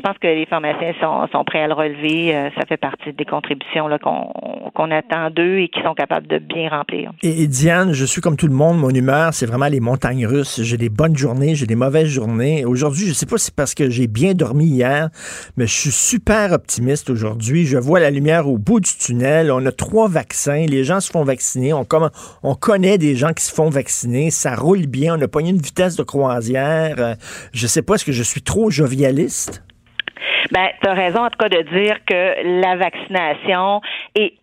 Je 0.00 0.08
pense 0.08 0.16
que 0.18 0.28
les 0.28 0.46
pharmaciens 0.46 0.94
sont, 0.98 1.44
prêts 1.44 1.62
à 1.62 1.68
le 1.68 1.74
relever. 1.74 2.34
Euh, 2.34 2.48
ça 2.58 2.64
fait 2.66 2.78
partie 2.78 3.12
des 3.12 3.26
contributions 3.26 3.86
qu'on 4.00 4.90
attend 4.90 5.30
d'eux 5.30 5.58
et 5.58 5.68
qui 5.68 5.82
sont 5.82 5.92
capables 5.92 6.26
de 6.26 6.38
bien 6.38 6.70
remplir. 6.70 7.12
Et, 7.22 7.46
Diane, 7.46 7.92
je 7.92 8.06
suis 8.06 8.22
comme 8.22 8.36
tout 8.36 8.46
le 8.46 8.54
monde, 8.54 8.78
mon 8.78 8.88
humeur, 8.88 9.34
c'est 9.34 9.44
vraiment 9.44 9.66
les 9.66 9.80
montagnes 9.80 10.26
russes. 10.26 10.62
J'ai 10.62 10.78
des 10.78 10.88
bonnes 10.88 11.16
journées, 11.16 11.54
j'ai 11.54 11.66
des 11.66 11.74
mauvaises 11.74 12.08
journées. 12.08 12.64
Aujourd'hui, 12.64 13.04
je 13.04 13.10
ne 13.10 13.14
sais 13.14 13.26
pas 13.26 13.36
si 13.36 13.46
c'est 13.46 13.54
parce 13.54 13.74
que 13.74 13.90
j'ai 13.90 14.06
bien 14.06 14.32
dormi 14.32 14.64
hier, 14.64 15.10
mais 15.58 15.66
je 15.66 15.74
suis 15.74 15.90
super 15.90 16.52
optimiste 16.52 17.10
aujourd'hui. 17.10 17.66
Je 17.66 17.76
vois 17.76 18.00
la 18.00 18.10
lumière 18.10 18.48
au 18.48 18.56
bout 18.56 18.80
du 18.80 18.90
tunnel. 18.98 19.52
On 19.52 19.66
a 19.66 19.72
trois 19.72 20.08
vaccins. 20.08 20.64
Les 20.66 20.82
gens 20.82 21.00
se 21.00 21.10
font 21.10 21.24
vacciner. 21.24 21.74
On, 21.74 21.86
on 22.42 22.54
connaît 22.54 22.96
des 22.96 23.16
gens 23.16 23.34
qui 23.34 23.44
se 23.44 23.52
font 23.52 23.68
vacciner. 23.68 24.30
Ça 24.30 24.54
roule 24.54 24.86
bien. 24.86 25.18
On 25.18 25.20
a 25.20 25.28
pas 25.28 25.40
une 25.40 25.58
vitesse 25.58 25.96
de 25.96 26.04
croisière. 26.04 26.94
Euh, 26.98 27.14
je 27.52 27.64
ne 27.64 27.68
sais 27.68 27.82
pas, 27.82 27.96
est-ce 27.96 28.06
que 28.06 28.12
je 28.12 28.22
suis 28.22 28.40
trop 28.40 28.70
jovialiste? 28.70 29.62
Ben, 30.50 30.70
tu 30.82 30.88
as 30.88 30.94
raison 30.94 31.24
en 31.24 31.30
tout 31.30 31.38
cas 31.38 31.48
de 31.48 31.62
dire 31.62 32.04
que 32.04 32.60
la 32.60 32.76
vaccination 32.76 33.80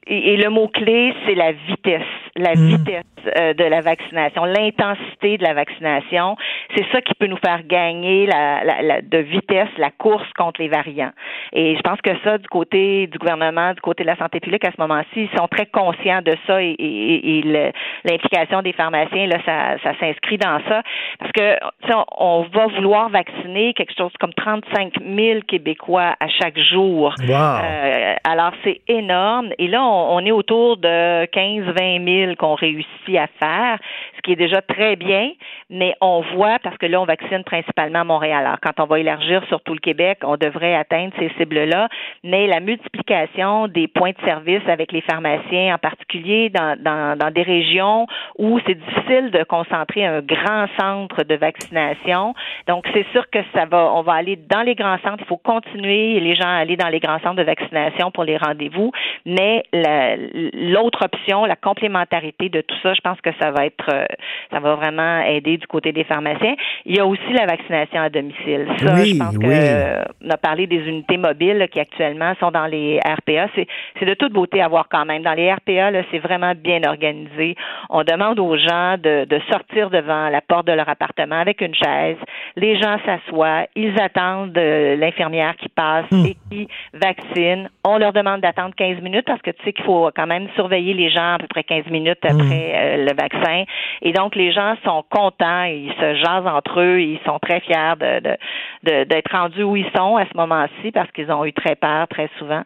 et, 0.09 0.33
et 0.33 0.37
le 0.37 0.49
mot-clé, 0.49 1.13
c'est 1.25 1.35
la 1.35 1.51
vitesse 1.51 2.01
la 2.39 2.51
Mm. 2.53 2.67
vitesse 2.67 3.03
euh, 3.39 3.53
de 3.55 3.63
la 3.63 3.81
vaccination, 3.81 4.45
l'intensité 4.45 5.39
de 5.39 5.43
la 5.43 5.55
vaccination. 5.55 6.35
C'est 6.75 6.85
ça 6.91 7.01
qui 7.01 7.15
peut 7.15 7.25
nous 7.25 7.37
faire 7.43 7.61
gagner 7.65 8.27
la, 8.27 8.63
la- 8.63 8.81
la- 8.83 9.01
de 9.01 9.17
vitesse 9.17 9.69
la 9.79 9.89
course 9.89 10.31
contre 10.37 10.61
les 10.61 10.67
variants. 10.67 11.09
Et 11.51 11.75
je 11.75 11.81
pense 11.81 11.99
que 12.01 12.11
ça, 12.23 12.37
du 12.37 12.47
côté 12.47 13.07
du 13.07 13.17
gouvernement, 13.17 13.73
du 13.73 13.81
côté 13.81 14.03
de 14.03 14.07
la 14.07 14.17
santé 14.17 14.39
publique, 14.39 14.63
à 14.65 14.71
ce 14.71 14.79
moment-ci, 14.79 15.07
ils 15.31 15.37
sont 15.37 15.47
très 15.47 15.65
conscients 15.65 16.21
de 16.21 16.35
ça 16.45 16.61
et, 16.61 16.75
et- 16.77 17.39
et 17.39 17.71
l'implication 18.07 18.61
des 18.61 18.73
pharmaciens, 18.73 19.25
là, 19.27 19.37
ça, 19.45 19.77
ça 19.83 19.99
s'inscrit 19.99 20.37
dans 20.37 20.59
ça. 20.69 20.83
Parce 21.19 21.31
que 21.31 21.57
on, 21.91 22.05
on 22.19 22.41
va 22.53 22.67
vouloir 22.67 23.09
vacciner 23.09 23.73
quelque 23.73 23.93
chose 23.97 24.11
comme 24.19 24.33
35 24.33 24.93
000 25.03 25.39
Québécois 25.47 26.13
à 26.19 26.27
chaque 26.27 26.59
jour. 26.59 27.15
Wow. 27.27 27.33
Euh, 27.33 28.13
alors, 28.29 28.51
c'est 28.63 28.81
énorme. 28.87 29.49
Et 29.57 29.67
là, 29.67 29.83
on, 29.83 29.96
on 29.97 30.25
est 30.25 30.31
autour 30.31 30.77
de 30.77 31.25
15-20 31.25 32.25
000 32.25 32.35
qu'on 32.35 32.55
réussit 32.55 33.15
à 33.15 33.27
faire, 33.39 33.79
qui 34.27 34.33
est 34.33 34.35
déjà 34.35 34.61
très 34.61 34.97
bien, 34.97 35.31
mais 35.69 35.95
on 36.01 36.21
voit, 36.35 36.59
parce 36.59 36.77
que 36.77 36.85
là, 36.85 36.99
on 36.99 37.05
vaccine 37.05 37.45
principalement 37.45 37.99
à 37.99 38.03
Montréal. 38.03 38.45
Alors, 38.45 38.59
quand 38.61 38.83
on 38.83 38.85
va 38.85 38.99
élargir 38.99 39.41
sur 39.47 39.61
tout 39.61 39.73
le 39.73 39.79
Québec, 39.79 40.19
on 40.23 40.35
devrait 40.35 40.75
atteindre 40.75 41.13
ces 41.17 41.29
cibles-là, 41.37 41.87
mais 42.25 42.45
la 42.45 42.59
multiplication 42.59 43.69
des 43.69 43.87
points 43.87 44.11
de 44.11 44.25
service 44.25 44.61
avec 44.67 44.91
les 44.91 44.99
pharmaciens, 44.99 45.75
en 45.75 45.77
particulier 45.77 46.49
dans, 46.49 46.77
dans, 46.77 47.17
dans 47.17 47.31
des 47.31 47.41
régions 47.41 48.05
où 48.37 48.59
c'est 48.67 48.75
difficile 48.75 49.31
de 49.31 49.43
concentrer 49.43 50.05
un 50.05 50.19
grand 50.19 50.67
centre 50.77 51.23
de 51.23 51.35
vaccination. 51.35 52.33
Donc, 52.67 52.85
c'est 52.93 53.05
sûr 53.13 53.29
que 53.29 53.39
ça 53.55 53.63
va, 53.65 53.93
on 53.93 54.01
va 54.01 54.13
aller 54.13 54.35
dans 54.35 54.61
les 54.61 54.75
grands 54.75 54.97
centres. 54.99 55.19
Il 55.21 55.27
faut 55.27 55.37
continuer 55.37 56.19
les 56.19 56.35
gens 56.35 56.49
à 56.49 56.57
aller 56.57 56.75
dans 56.75 56.89
les 56.89 56.99
grands 56.99 57.19
centres 57.19 57.37
de 57.37 57.43
vaccination 57.43 58.11
pour 58.11 58.25
les 58.25 58.35
rendez-vous, 58.35 58.91
mais 59.25 59.63
la- 59.71 60.17
l'autre 60.53 61.05
option, 61.05 61.45
la 61.45 61.55
complémentarité 61.55 62.49
de 62.49 62.59
tout 62.59 62.75
ça, 62.83 62.93
je 62.93 62.99
pense 63.01 63.21
que 63.21 63.29
ça 63.39 63.51
va 63.51 63.65
être, 63.65 63.89
euh, 63.93 64.05
ça 64.51 64.59
va 64.59 64.75
vraiment 64.75 65.21
aider 65.21 65.57
du 65.57 65.67
côté 65.67 65.91
des 65.91 66.03
pharmaciens. 66.03 66.55
Il 66.85 66.95
y 66.95 66.99
a 66.99 67.05
aussi 67.05 67.33
la 67.33 67.45
vaccination 67.45 68.01
à 68.01 68.09
domicile. 68.09 68.67
Ça, 68.79 68.93
Oui, 68.93 69.13
je 69.13 69.17
pense 69.19 69.35
oui. 69.37 69.45
que 69.45 69.51
euh, 69.51 70.03
on 70.25 70.29
a 70.29 70.37
parlé 70.37 70.67
des 70.67 70.77
unités 70.87 71.17
mobiles 71.17 71.57
là, 71.57 71.67
qui 71.67 71.79
actuellement 71.79 72.33
sont 72.39 72.51
dans 72.51 72.65
les 72.67 72.99
RPA. 72.99 73.47
C'est 73.55 74.05
de 74.05 74.13
toute 74.13 74.33
beauté 74.33 74.61
à 74.61 74.67
voir 74.67 74.87
quand 74.89 75.05
même. 75.05 75.23
Dans 75.23 75.33
les 75.33 75.51
RPA, 75.51 75.91
c'est 76.11 76.19
vraiment 76.19 76.53
bien 76.55 76.81
organisé. 76.87 77.55
On 77.89 78.03
demande 78.03 78.39
aux 78.39 78.57
gens 78.57 78.95
de, 78.97 79.25
de 79.25 79.39
sortir 79.51 79.89
devant 79.89 80.29
la 80.29 80.41
porte 80.41 80.67
de 80.67 80.73
leur 80.73 80.87
appartement 80.89 81.39
avec 81.39 81.61
une 81.61 81.75
chaise. 81.75 82.17
Les 82.55 82.77
gens 82.77 82.97
s'assoient, 83.05 83.65
ils 83.75 83.93
attendent 84.01 84.57
euh, 84.57 84.95
l'infirmière 84.95 85.55
qui 85.57 85.69
passe 85.69 86.05
et 86.11 86.35
qui 86.49 86.67
vaccine. 86.93 87.69
On 87.85 87.97
leur 87.97 88.13
demande 88.13 88.41
d'attendre 88.41 88.73
15 88.75 89.01
minutes 89.01 89.25
parce 89.25 89.41
que 89.41 89.51
tu 89.51 89.63
sais 89.63 89.73
qu'il 89.73 89.85
faut 89.85 90.09
quand 90.15 90.27
même 90.27 90.47
surveiller 90.55 90.93
les 90.93 91.09
gens 91.09 91.33
à 91.35 91.37
peu 91.39 91.47
près 91.47 91.63
15 91.63 91.87
minutes 91.87 92.19
après 92.23 92.73
euh, 92.75 93.05
le 93.05 93.13
vaccin. 93.15 93.63
Et 94.07 94.13
donc, 94.13 94.37
les 94.37 94.53
gens 94.53 94.75
sont 94.85 95.03
contents, 95.09 95.63
ils 95.63 95.93
se 95.99 96.15
jasent 96.15 96.47
entre 96.47 96.79
eux, 96.79 97.01
ils 97.01 97.19
sont 97.25 97.39
très 97.39 97.59
fiers 97.59 97.95
de, 97.99 98.37
de, 98.83 99.03
d'être 99.03 99.29
rendus 99.35 99.63
où 99.63 99.75
ils 99.75 99.91
sont 99.93 100.15
à 100.15 100.23
ce 100.23 100.37
moment-ci 100.37 100.93
parce 100.93 101.11
qu'ils 101.11 101.29
ont 101.29 101.43
eu 101.43 101.51
très 101.51 101.75
peur 101.75 102.07
très 102.07 102.29
souvent 102.39 102.61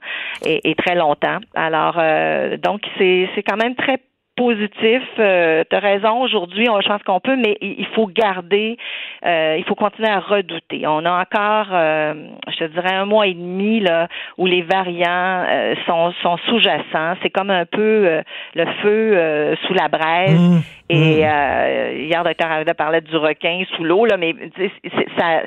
et, 0.46 0.70
et 0.70 0.76
très 0.76 0.94
longtemps. 0.94 1.40
Alors, 1.56 1.96
euh, 1.98 2.58
donc, 2.58 2.82
c'est, 3.00 3.28
c'est 3.34 3.42
quand 3.42 3.58
même 3.58 3.74
très 3.74 3.98
positif. 4.46 5.04
Euh, 5.20 5.64
tu 5.70 5.76
as 5.76 5.80
raison, 5.80 6.22
aujourd'hui, 6.22 6.68
on- 6.70 6.82
pense 6.92 7.04
qu'on 7.04 7.20
peut, 7.20 7.38
mais 7.38 7.58
il 7.62 7.76
il 7.82 7.88
faut 7.96 8.08
garder, 8.08 8.78
euh, 9.26 9.56
il 9.58 9.64
faut 9.66 9.76
continuer 9.76 10.10
à 10.10 10.20
redouter. 10.20 10.80
On 10.88 11.04
a 11.06 11.14
encore, 11.26 11.70
euh, 11.72 12.14
je 12.54 12.58
te 12.62 12.66
dirais, 12.76 12.94
un 12.94 13.06
mois 13.06 13.28
et 13.28 13.34
demi 13.34 13.80
là, 13.80 14.08
où 14.38 14.46
les 14.46 14.62
variants 14.62 15.46
euh, 15.48 15.76
sont, 15.86 16.12
sont 16.24 16.38
sous-jacents. 16.48 17.14
C'est 17.22 17.30
comme 17.30 17.50
un 17.50 17.66
peu 17.66 17.92
euh, 18.08 18.22
le 18.56 18.66
feu 18.82 19.00
euh, 19.14 19.56
sous 19.64 19.74
la 19.74 19.88
braise. 19.88 20.40
Mmh. 20.40 20.60
Et 20.90 21.26
euh, 21.26 21.94
hier, 22.08 22.22
docteur 22.24 22.52
Arruda 22.52 22.74
parlait 22.74 23.02
du 23.02 23.16
requin 23.16 23.64
sous 23.76 23.84
l'eau, 23.84 24.06
là, 24.06 24.18
mais 24.18 24.34
ça, 25.18 25.44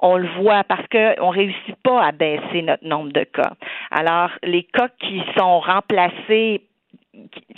on 0.00 0.16
le 0.16 0.28
voit 0.40 0.64
parce 0.64 0.86
que 0.88 1.20
on 1.20 1.30
réussit 1.30 1.76
pas 1.82 2.02
à 2.02 2.12
baisser 2.12 2.62
notre 2.62 2.86
nombre 2.86 3.12
de 3.12 3.24
cas. 3.24 3.52
Alors, 3.90 4.30
les 4.42 4.62
cas 4.62 4.88
qui 5.00 5.22
sont 5.36 5.60
remplacés 5.60 6.62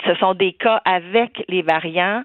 ce 0.05 0.15
sont 0.15 0.33
des 0.33 0.53
cas 0.53 0.81
avec 0.85 1.43
les 1.47 1.61
variants 1.61 2.23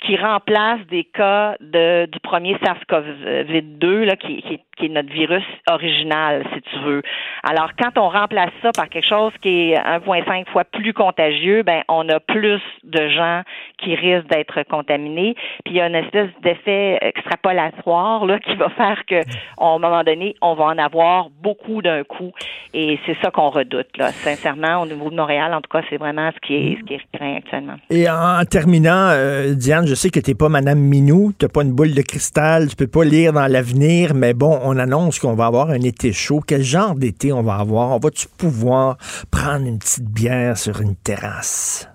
qui 0.00 0.16
remplacent 0.16 0.86
des 0.88 1.04
cas 1.04 1.56
de, 1.60 2.06
du 2.06 2.20
premier 2.20 2.54
SARS-CoV-2, 2.56 4.04
là, 4.04 4.16
qui, 4.16 4.42
qui, 4.42 4.60
qui 4.76 4.86
est 4.86 4.88
notre 4.88 5.12
virus 5.12 5.44
original, 5.70 6.44
si 6.54 6.62
tu 6.62 6.78
veux. 6.84 7.02
Alors, 7.42 7.70
quand 7.78 7.98
on 7.98 8.08
remplace 8.08 8.50
ça 8.62 8.70
par 8.72 8.88
quelque 8.88 9.08
chose 9.08 9.32
qui 9.40 9.72
est 9.72 9.76
1,5 9.76 10.50
fois 10.50 10.64
plus 10.64 10.92
contagieux, 10.92 11.62
ben, 11.62 11.82
on 11.88 12.08
a 12.08 12.20
plus 12.20 12.60
de 12.84 13.08
gens 13.08 13.42
qui 13.78 13.94
risquent 13.94 14.28
d'être 14.28 14.62
contaminés. 14.68 15.34
Puis 15.64 15.74
il 15.74 15.76
y 15.76 15.80
a 15.80 15.86
une 15.86 15.94
espèce 15.94 16.30
d'effet 16.42 16.98
extrapolatoire 17.00 18.26
là, 18.26 18.38
qui 18.38 18.54
va 18.56 18.68
faire 18.70 19.04
que, 19.06 19.20
à 19.60 19.64
un 19.64 19.78
moment 19.78 20.02
donné, 20.04 20.34
on 20.42 20.54
va 20.54 20.64
en 20.64 20.78
avoir 20.78 21.28
beaucoup 21.42 21.82
d'un 21.82 22.04
coup. 22.04 22.32
Et 22.74 22.98
c'est 23.06 23.16
ça 23.22 23.30
qu'on 23.30 23.50
redoute. 23.50 23.96
Là. 23.96 24.12
Sincèrement, 24.12 24.82
au 24.82 24.86
niveau 24.86 25.10
de 25.10 25.16
Montréal, 25.16 25.54
en 25.54 25.60
tout 25.60 25.70
cas, 25.70 25.82
c'est 25.88 25.96
vraiment 25.96 26.30
ce 26.32 26.46
qui 26.46 26.54
est, 26.54 26.78
ce 26.80 26.84
qui 26.84 26.94
est 26.94 27.00
craint 27.16 27.36
actuellement. 27.36 27.76
Et 27.90 28.08
en 28.08 28.44
terminant, 28.44 29.08
euh, 29.10 29.54
Diane, 29.54 29.86
je 29.86 29.94
sais 29.94 30.10
que 30.10 30.20
t'es 30.20 30.34
pas 30.34 30.48
Madame 30.48 30.78
Minou, 30.78 31.32
t'as 31.38 31.48
pas 31.48 31.62
une 31.62 31.72
boule 31.72 31.94
de 31.94 32.02
cristal, 32.02 32.68
tu 32.68 32.76
peux 32.76 32.86
pas 32.86 33.04
lire 33.04 33.32
dans 33.32 33.46
l'avenir, 33.46 34.12
mais 34.14 34.34
bon, 34.34 34.58
on 34.66 34.78
annonce 34.78 35.20
qu'on 35.20 35.34
va 35.34 35.46
avoir 35.46 35.70
un 35.70 35.80
été 35.80 36.12
chaud. 36.12 36.40
Quel 36.46 36.62
genre 36.62 36.94
d'été 36.94 37.32
on 37.32 37.42
va 37.42 37.54
avoir? 37.54 37.90
On 37.90 37.98
va-tu 37.98 38.26
pouvoir 38.36 38.96
prendre 39.30 39.66
une 39.66 39.78
petite 39.78 40.08
bière 40.08 40.58
sur 40.58 40.80
une 40.80 40.96
terrasse? 40.96 41.88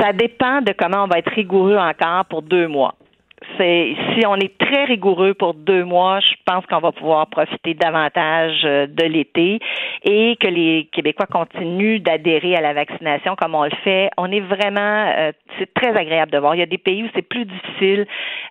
Ça 0.00 0.12
dépend 0.12 0.62
de 0.62 0.72
comment 0.76 1.04
on 1.04 1.06
va 1.06 1.18
être 1.18 1.30
rigoureux 1.30 1.76
encore 1.76 2.24
pour 2.30 2.42
deux 2.42 2.66
mois. 2.66 2.94
Si 3.58 4.26
on 4.26 4.36
est 4.36 4.56
très 4.58 4.84
rigoureux 4.84 5.34
pour 5.34 5.54
deux 5.54 5.84
mois, 5.84 6.20
je 6.20 6.34
pense 6.44 6.64
qu'on 6.66 6.80
va 6.80 6.92
pouvoir 6.92 7.26
profiter 7.28 7.74
davantage 7.74 8.62
euh, 8.64 8.86
de 8.86 9.04
l'été 9.04 9.58
et 10.04 10.36
que 10.36 10.48
les 10.48 10.88
Québécois 10.92 11.26
continuent 11.26 12.00
d'adhérer 12.00 12.56
à 12.56 12.60
la 12.60 12.72
vaccination 12.72 13.34
comme 13.36 13.54
on 13.54 13.64
le 13.64 13.76
fait. 13.84 14.10
On 14.18 14.30
est 14.30 14.40
vraiment, 14.40 15.12
euh, 15.16 15.32
c'est 15.58 15.72
très 15.74 15.96
agréable 15.96 16.32
de 16.32 16.38
voir. 16.38 16.54
Il 16.54 16.58
y 16.58 16.62
a 16.62 16.66
des 16.66 16.78
pays 16.78 17.02
où 17.04 17.08
c'est 17.14 17.26
plus 17.26 17.44
difficile, 17.44 18.06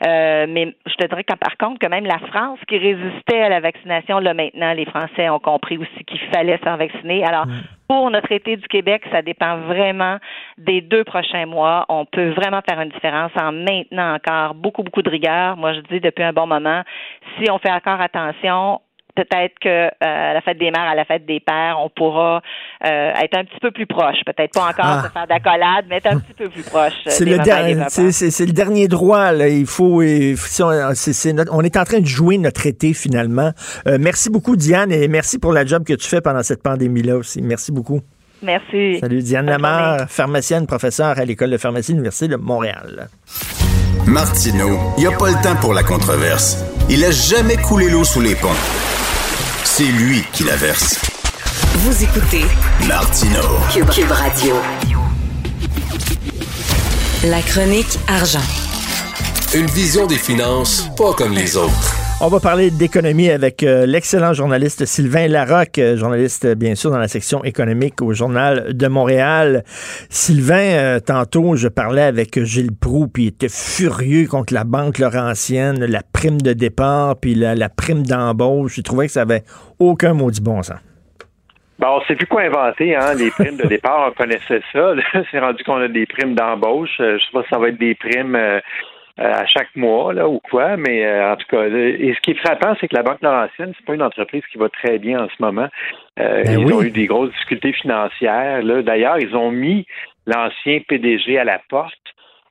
euh, 0.06 0.46
mais 0.50 0.74
je 0.86 0.96
te 0.96 1.08
dirais 1.08 1.24
que 1.24 1.36
par 1.36 1.58
contre 1.58 1.80
que 1.80 1.90
même 1.90 2.06
la 2.06 2.20
France 2.20 2.60
qui 2.68 2.78
résistait 2.78 3.42
à 3.42 3.50
la 3.50 3.60
vaccination, 3.60 4.20
là 4.20 4.34
maintenant 4.34 4.74
les 4.74 4.86
Français 4.86 5.30
ont 5.30 5.40
compris 5.40 5.78
aussi 5.78 6.04
qu'il 6.06 6.20
fallait 6.34 6.58
se 6.58 6.64
faire 6.64 6.78
vacciner. 6.78 7.24
Alors 7.26 7.46
pour 7.88 8.10
notre 8.10 8.32
été 8.32 8.58
du 8.58 8.68
Québec, 8.68 9.04
ça 9.12 9.22
dépend 9.22 9.58
vraiment 9.58 10.18
des 10.58 10.82
deux 10.82 11.04
prochains 11.04 11.46
mois. 11.46 11.86
On 11.90 12.06
peut 12.06 12.32
vraiment 12.32 12.62
faire 12.68 12.80
une 12.82 12.90
différence 12.90 13.32
en 13.36 13.52
maintenant 13.52 14.16
encore 14.16 14.56
beaucoup, 14.56 14.84
beaucoup 14.84 15.02
de 15.02 15.10
rigueur. 15.10 15.58
Moi, 15.58 15.74
je 15.74 15.80
dis 15.82 16.00
depuis 16.00 16.24
un 16.24 16.34
bon 16.34 16.48
moment, 16.48 16.84
si 17.38 17.50
on 17.50 17.60
fait 17.60 17.72
encore 17.72 18.02
attention, 18.02 18.82
peut-être 19.16 19.54
que 19.62 19.70
euh, 19.70 19.90
à 20.00 20.34
la 20.34 20.42
fête 20.42 20.58
des 20.58 20.72
mères, 20.72 20.88
à 20.92 20.96
la 20.96 21.06
fête 21.06 21.26
des 21.26 21.40
pères, 21.40 21.78
on 21.84 21.90
pourra 21.90 22.42
euh, 22.86 23.12
être 23.14 23.38
un 23.38 23.46
petit 23.46 23.60
peu 23.62 23.72
plus 23.72 23.86
proche. 23.88 24.18
Peut-être 24.26 24.54
pas 24.54 24.68
encore 24.70 24.86
Ah. 24.86 25.04
se 25.08 25.12
faire 25.12 25.28
d'accolade, 25.28 25.86
mais 25.90 25.98
être 25.98 26.08
un 26.08 26.20
petit 26.20 26.34
peu 26.34 26.50
plus 26.50 26.64
proche. 26.64 26.94
euh, 27.08 27.10
C'est 27.10 27.26
le, 27.26 27.36
et 27.36 27.40
der- 27.40 27.86
c'est- 27.90 28.12
c'est 28.12 28.46
le 28.46 28.52
dernier 28.54 28.88
droit. 28.88 29.32
Là. 29.32 29.48
Il 29.48 29.66
faut. 29.66 30.02
il 30.02 30.36
faut- 30.38 30.48
si 30.48 30.62
on, 30.64 30.72
c'est- 30.94 31.14
c'est 31.14 31.34
notre- 31.34 31.54
on 31.54 31.62
est 31.62 31.78
en 31.78 31.84
train 31.86 32.00
de 32.00 32.06
jouer 32.06 32.38
notre 32.38 32.66
été 32.68 32.94
finalement. 32.94 33.52
Euh, 33.88 33.98
merci 34.00 34.30
beaucoup, 34.30 34.56
Diane, 34.56 34.92
et 34.92 35.08
merci 35.08 35.40
pour 35.40 35.54
la 35.54 35.66
job 35.66 35.84
que 35.86 35.94
tu 35.94 36.08
fais 36.08 36.22
pendant 36.22 36.44
cette 36.44 36.62
pandémie-là 36.62 37.16
aussi. 37.16 37.42
Merci 37.42 37.72
beaucoup. 37.72 38.02
Merci. 38.44 39.00
Salut, 39.00 39.22
Diane 39.24 39.46
Lamar, 39.48 40.10
pharmacienne, 40.10 40.68
professeure 40.68 41.18
à 41.18 41.26
l'École 41.26 41.50
de 41.52 41.58
pharmacie 41.58 41.92
de 41.94 41.98
l'Université 41.98 42.28
de 42.28 42.36
Montréal. 42.36 43.08
Martineau, 44.06 44.78
il 44.98 45.02
n'y 45.02 45.08
a 45.08 45.18
pas 45.18 45.30
le 45.30 45.42
temps 45.42 45.56
pour 45.60 45.74
la 45.74 45.82
controverse. 45.82 46.64
Il 46.90 47.04
a 47.04 47.12
jamais 47.12 47.56
coulé 47.58 47.90
l'eau 47.90 48.04
sous 48.04 48.22
les 48.22 48.36
ponts. 48.36 48.50
C'est 49.78 49.84
lui 49.84 50.24
qui 50.32 50.46
la 50.46 50.56
verse. 50.56 51.02
Vous 51.80 52.02
écoutez 52.02 52.46
Martineau. 52.88 53.60
Cube, 53.74 53.90
Cube 53.90 54.10
Radio. 54.10 54.56
La 57.26 57.42
chronique 57.42 58.00
argent. 58.08 58.40
Une 59.54 59.66
vision 59.66 60.08
des 60.08 60.16
finances 60.16 60.90
pas 60.96 61.14
comme 61.14 61.34
les 61.34 61.58
autres. 61.58 62.05
On 62.22 62.30
va 62.30 62.40
parler 62.40 62.72
d'économie 62.72 63.30
avec 63.30 63.62
euh, 63.62 63.86
l'excellent 63.86 64.32
journaliste 64.32 64.86
Sylvain 64.86 65.28
Larocque, 65.28 65.80
euh, 65.80 65.98
journaliste 65.98 66.46
euh, 66.46 66.56
bien 66.56 66.74
sûr 66.74 66.90
dans 66.90 66.98
la 66.98 67.10
section 67.10 67.44
économique 67.44 68.02
au 68.02 68.14
Journal 68.14 68.74
de 68.74 68.88
Montréal. 68.88 69.64
Sylvain, 70.10 70.78
euh, 70.78 71.00
tantôt 71.06 71.58
je 71.58 71.68
parlais 71.68 72.04
avec 72.04 72.42
Gilles 72.46 72.72
Proux, 72.74 73.10
puis 73.14 73.24
il 73.24 73.28
était 73.28 73.50
furieux 73.50 74.28
contre 74.30 74.54
la 74.54 74.64
banque 74.64 74.98
Laurentienne, 75.00 75.84
la 75.84 76.04
prime 76.14 76.40
de 76.40 76.54
départ, 76.54 77.16
puis 77.22 77.36
la, 77.36 77.54
la 77.54 77.68
prime 77.68 78.04
d'embauche. 78.04 78.76
Je 78.78 78.82
trouvais 78.82 79.08
que 79.08 79.12
ça 79.12 79.24
avait 79.24 79.44
aucun 79.78 80.14
maudit 80.14 80.42
bon 80.42 80.64
sens. 80.64 80.80
Ben, 81.80 81.90
on 81.90 82.02
sait 82.06 82.16
plus 82.16 82.28
quoi 82.28 82.44
inventer, 82.44 82.96
hein. 82.96 83.14
Les 83.16 83.30
primes 83.38 83.58
de 83.58 83.68
départ, 83.68 84.08
on 84.08 84.12
connaissait 84.14 84.62
ça. 84.72 84.94
C'est 85.32 85.40
rendu 85.40 85.62
qu'on 85.66 85.82
a 85.82 85.90
des 85.90 86.06
primes 86.06 86.34
d'embauche. 86.34 86.96
Je 86.98 87.18
sais 87.18 87.34
pas 87.34 87.44
si 87.44 87.50
ça 87.50 87.60
va 87.60 87.68
être 87.68 87.78
des 87.78 87.96
primes 87.96 88.38
à 89.18 89.46
chaque 89.46 89.74
mois, 89.76 90.14
là, 90.14 90.28
ou 90.28 90.40
quoi, 90.40 90.76
mais 90.76 91.06
euh, 91.06 91.32
en 91.34 91.38
tout 91.38 91.48
cas, 91.50 91.66
et 91.68 92.14
ce 92.14 92.20
qui 92.22 92.32
est 92.32 92.46
frappant, 92.46 92.76
c'est 92.80 92.88
que 92.90 92.96
la 92.96 93.04
Banque 93.04 93.22
Laurentienne, 93.22 93.74
c'est 93.78 93.86
pas 93.86 93.94
une 93.94 94.02
entreprise 94.02 94.44
qui 94.52 94.58
va 94.58 94.68
très 94.68 94.98
bien 95.00 95.24
en 95.24 95.28
ce 95.30 95.42
moment. 95.42 95.70
Euh, 96.20 96.44
Ben 96.44 96.60
ils 96.60 96.66
oui. 96.66 96.74
ont 96.74 96.82
eu 96.82 96.92
des 96.92 97.06
grosses 97.06 97.32
difficultés 97.32 97.72
financières. 97.74 98.62
Là. 98.62 98.82
D'ailleurs, 98.82 99.18
ils 99.20 99.36
ont 99.36 99.52
mis 99.52 99.86
l'ancien 100.26 100.80
PDG 100.86 101.38
à 101.38 101.46
la 101.46 101.62
porte, 101.70 101.94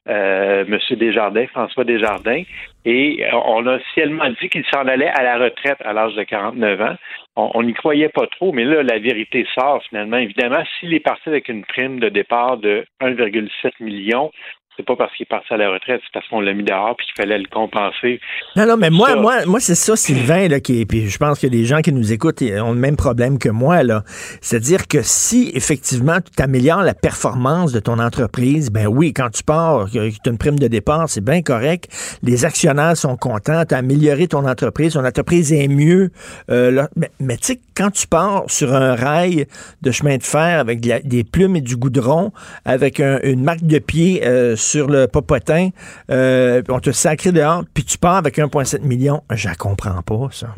euh, 0.08 0.64
M. 0.66 0.78
Desjardins, 0.96 1.46
François 1.48 1.84
Desjardins, 1.84 2.42
et 2.86 3.24
on 3.32 3.66
a 3.66 3.76
officiellement 3.76 4.28
dit 4.40 4.48
qu'il 4.48 4.64
s'en 4.72 4.86
allait 4.86 5.08
à 5.08 5.22
la 5.22 5.38
retraite 5.38 5.78
à 5.84 5.92
l'âge 5.92 6.14
de 6.14 6.22
49 6.22 6.80
ans. 6.80 6.96
On 7.36 7.62
n'y 7.62 7.72
croyait 7.74 8.10
pas 8.10 8.26
trop, 8.26 8.52
mais 8.52 8.64
là, 8.64 8.82
la 8.82 8.98
vérité 8.98 9.46
sort 9.58 9.82
finalement. 9.88 10.18
Évidemment, 10.18 10.62
s'il 10.78 10.94
est 10.94 11.00
parti 11.00 11.28
avec 11.28 11.48
une 11.48 11.64
prime 11.64 12.00
de 12.00 12.08
départ 12.08 12.58
de 12.58 12.84
1,7 13.00 13.72
million, 13.80 14.30
c'est 14.76 14.84
pas 14.84 14.96
parce 14.96 15.12
qu'il 15.14 15.24
est 15.24 15.28
parti 15.28 15.52
à 15.52 15.56
la 15.56 15.70
retraite, 15.70 16.00
c'est 16.04 16.12
parce 16.12 16.26
qu'on 16.28 16.40
l'a 16.40 16.52
mis 16.52 16.64
dehors 16.64 16.96
puis 16.96 17.06
qu'il 17.06 17.22
fallait 17.22 17.38
le 17.38 17.46
compenser. 17.46 18.20
Non, 18.56 18.66
non, 18.66 18.76
mais 18.76 18.90
moi, 18.90 19.16
moi, 19.16 19.46
moi, 19.46 19.60
c'est 19.60 19.74
ça, 19.74 19.94
Sylvain, 19.96 20.48
là, 20.48 20.60
qui 20.60 20.84
puis 20.86 21.08
je 21.08 21.18
pense 21.18 21.38
que 21.38 21.46
les 21.46 21.64
gens 21.64 21.80
qui 21.80 21.92
nous 21.92 22.12
écoutent 22.12 22.42
ont 22.42 22.72
le 22.72 22.78
même 22.78 22.96
problème 22.96 23.38
que 23.38 23.48
moi, 23.48 23.82
là. 23.82 24.02
C'est-à-dire 24.40 24.88
que 24.88 25.02
si, 25.02 25.52
effectivement, 25.54 26.18
tu 26.20 26.42
améliores 26.42 26.82
la 26.82 26.94
performance 26.94 27.72
de 27.72 27.80
ton 27.80 27.98
entreprise, 27.98 28.70
ben 28.70 28.86
oui, 28.86 29.12
quand 29.12 29.30
tu 29.30 29.44
pars, 29.44 29.88
tu 29.90 29.98
as 30.00 30.28
une 30.28 30.38
prime 30.38 30.58
de 30.58 30.68
départ, 30.68 31.08
c'est 31.08 31.24
bien 31.24 31.42
correct. 31.42 31.88
Les 32.22 32.44
actionnaires 32.44 32.96
sont 32.96 33.16
contents, 33.16 33.64
tu 33.64 33.74
as 33.74 33.78
amélioré 33.78 34.26
ton 34.26 34.46
entreprise, 34.46 34.94
ton 34.94 35.04
entreprise 35.04 35.52
est 35.52 35.68
mieux. 35.68 36.10
Euh, 36.50 36.86
mais, 37.20 37.36
tu 37.36 37.44
sais, 37.44 37.60
quand 37.76 37.90
tu 37.90 38.06
pars 38.06 38.44
sur 38.48 38.74
un 38.74 38.94
rail 38.94 39.46
de 39.82 39.90
chemin 39.90 40.16
de 40.16 40.22
fer 40.22 40.58
avec 40.58 40.80
des 40.80 41.24
plumes 41.24 41.56
et 41.56 41.60
du 41.60 41.76
goudron, 41.76 42.32
avec 42.64 43.00
une 43.00 43.42
marque 43.42 43.64
de 43.64 43.78
pied 43.78 44.22
euh, 44.24 44.56
sur 44.64 44.88
le 44.88 45.06
popotin, 45.06 45.68
euh, 46.10 46.62
on 46.68 46.80
te 46.80 46.90
sacré 46.90 47.32
dehors, 47.32 47.62
puis 47.74 47.84
tu 47.84 47.98
pars 47.98 48.16
avec 48.16 48.38
1,7 48.38 48.82
million. 48.82 49.22
Je 49.30 49.48
ne 49.48 49.54
comprends 49.54 50.02
pas, 50.02 50.28
ça. 50.30 50.48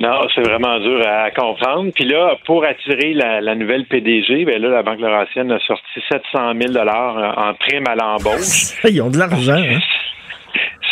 Non, 0.00 0.22
c'est 0.34 0.40
vraiment 0.40 0.80
dur 0.80 1.02
à 1.06 1.30
comprendre. 1.30 1.92
Puis 1.94 2.04
là, 2.04 2.34
pour 2.46 2.64
attirer 2.64 3.12
la, 3.12 3.54
nouvelle 3.54 3.84
PDG, 3.84 4.46
ben 4.46 4.60
là, 4.60 4.70
la 4.70 4.82
Banque 4.82 5.00
Laurentienne 5.00 5.52
a 5.52 5.58
sorti 5.58 6.00
700 6.10 6.52
000 6.58 6.88
en 6.88 7.54
prime 7.54 7.86
à 7.86 7.94
l'embauche. 7.94 8.82
Ils 8.84 9.02
ont 9.02 9.10
de 9.10 9.18
l'argent. 9.18 9.52
Hein? 9.52 9.78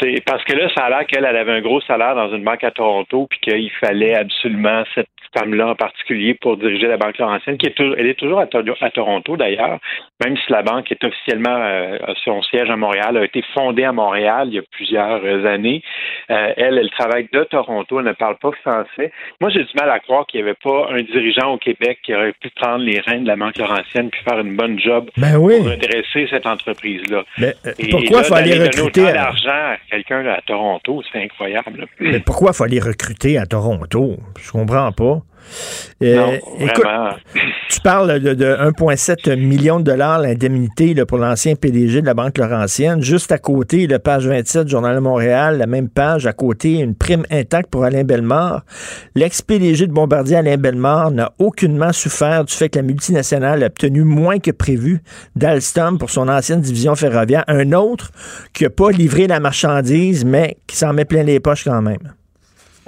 C'est 0.00 0.22
parce 0.24 0.44
que 0.44 0.54
là, 0.54 0.68
ça 0.76 0.84
a 0.84 0.90
l'air 0.90 1.06
qu'elle 1.06 1.24
avait 1.24 1.52
un 1.52 1.60
gros 1.60 1.80
salaire 1.82 2.14
dans 2.14 2.32
une 2.34 2.44
banque 2.44 2.64
à 2.64 2.70
Toronto, 2.70 3.26
puis 3.28 3.40
qu'il 3.40 3.70
fallait 3.80 4.14
absolument 4.14 4.84
cette 4.94 5.08
femme-là 5.36 5.68
en 5.68 5.74
particulier 5.74 6.34
pour 6.34 6.56
diriger 6.56 6.86
la 6.86 6.96
Banque 6.96 7.18
Laurentienne, 7.18 7.58
qui 7.58 7.66
est, 7.66 7.80
elle 7.80 8.06
est 8.06 8.18
toujours 8.18 8.40
à, 8.40 8.46
Toronto 8.90 9.36
d'ailleurs, 9.36 9.78
même 10.24 10.36
si 10.36 10.52
la 10.52 10.62
banque 10.62 10.90
est 10.90 11.04
officiellement 11.04 11.56
euh, 11.56 11.98
son 12.24 12.42
siège 12.42 12.70
à 12.70 12.76
Montréal, 12.76 13.16
a 13.16 13.24
été 13.24 13.42
fondée 13.54 13.84
à 13.84 13.92
Montréal 13.92 14.48
il 14.48 14.54
y 14.54 14.58
a 14.58 14.62
plusieurs 14.70 15.22
années. 15.46 15.82
Euh, 16.30 16.52
elle, 16.56 16.78
elle 16.78 16.90
travaille 16.90 17.28
de 17.32 17.44
Toronto, 17.44 18.00
elle 18.00 18.06
ne 18.06 18.12
parle 18.12 18.36
pas 18.38 18.50
français. 18.62 19.12
Moi, 19.40 19.50
j'ai 19.50 19.64
du 19.64 19.72
mal 19.78 19.90
à 19.90 19.98
croire 19.98 20.26
qu'il 20.26 20.40
n'y 20.40 20.48
avait 20.48 20.58
pas 20.62 20.88
un 20.90 21.02
dirigeant 21.02 21.52
au 21.52 21.58
Québec 21.58 21.98
qui 22.02 22.14
aurait 22.14 22.32
pu 22.32 22.50
prendre 22.50 22.84
les 22.84 23.00
rênes 23.00 23.24
de 23.24 23.28
la 23.28 23.36
Banque 23.36 23.58
Laurentienne 23.58 24.10
puis 24.10 24.20
faire 24.22 24.40
une 24.40 24.56
bonne 24.56 24.78
job 24.78 25.10
ben 25.16 25.34
pour 25.34 25.44
redresser 25.44 26.26
cette 26.30 26.46
entreprise-là. 26.46 27.24
Mais 27.38 27.54
euh, 27.66 27.72
pourquoi 27.90 28.22
il 28.28 28.34
aller 28.34 28.58
recruter 28.66 29.08
à... 29.08 29.32
quelqu'un 29.90 30.24
à 30.26 30.40
Toronto, 30.42 31.02
c'est 31.10 31.22
incroyable. 31.22 31.86
Mais 32.00 32.20
pourquoi 32.20 32.50
il 32.52 32.56
faut 32.56 32.64
aller 32.64 32.80
recruter 32.80 33.38
à 33.38 33.46
Toronto? 33.46 34.16
Je 34.40 34.50
comprends 34.50 34.92
pas. 34.92 35.22
Euh, 36.02 36.38
écoute, 36.60 36.84
tu 37.68 37.80
parles 37.80 38.20
de, 38.20 38.34
1,7 38.34 39.36
million 39.36 39.78
de 39.80 39.84
dollars 39.84 40.20
l'indemnité 40.20 40.94
pour 41.06 41.18
l'ancien 41.18 41.54
PDG 41.54 42.00
de 42.00 42.06
la 42.06 42.14
Banque 42.14 42.38
Laurentienne. 42.38 43.02
Juste 43.02 43.32
à 43.32 43.38
côté, 43.38 43.86
le 43.86 43.98
page 43.98 44.26
27, 44.26 44.68
Journal 44.68 44.94
de 44.94 45.00
Montréal, 45.00 45.58
la 45.58 45.66
même 45.66 45.88
page, 45.88 46.26
à 46.26 46.32
côté, 46.32 46.78
une 46.78 46.94
prime 46.94 47.24
intacte 47.30 47.70
pour 47.70 47.84
Alain 47.84 48.04
Bellemare. 48.04 48.64
L'ex-PDG 49.14 49.86
de 49.86 49.92
Bombardier, 49.92 50.36
Alain 50.36 50.56
Bellemare, 50.56 51.10
n'a 51.10 51.32
aucunement 51.38 51.92
souffert 51.92 52.44
du 52.44 52.54
fait 52.54 52.68
que 52.68 52.78
la 52.78 52.82
multinationale 52.82 53.62
a 53.62 53.66
obtenu 53.66 54.04
moins 54.04 54.38
que 54.38 54.50
prévu 54.50 55.00
d'Alstom 55.36 55.98
pour 55.98 56.10
son 56.10 56.28
ancienne 56.28 56.60
division 56.60 56.94
ferroviaire. 56.94 57.44
Un 57.48 57.72
autre 57.72 58.10
qui 58.52 58.64
n'a 58.64 58.70
pas 58.70 58.90
livré 58.90 59.26
la 59.26 59.40
marchandise, 59.40 60.24
mais 60.24 60.56
qui 60.66 60.76
s'en 60.76 60.92
met 60.92 61.04
plein 61.04 61.22
les 61.22 61.40
poches 61.40 61.64
quand 61.64 61.82
même. 61.82 62.17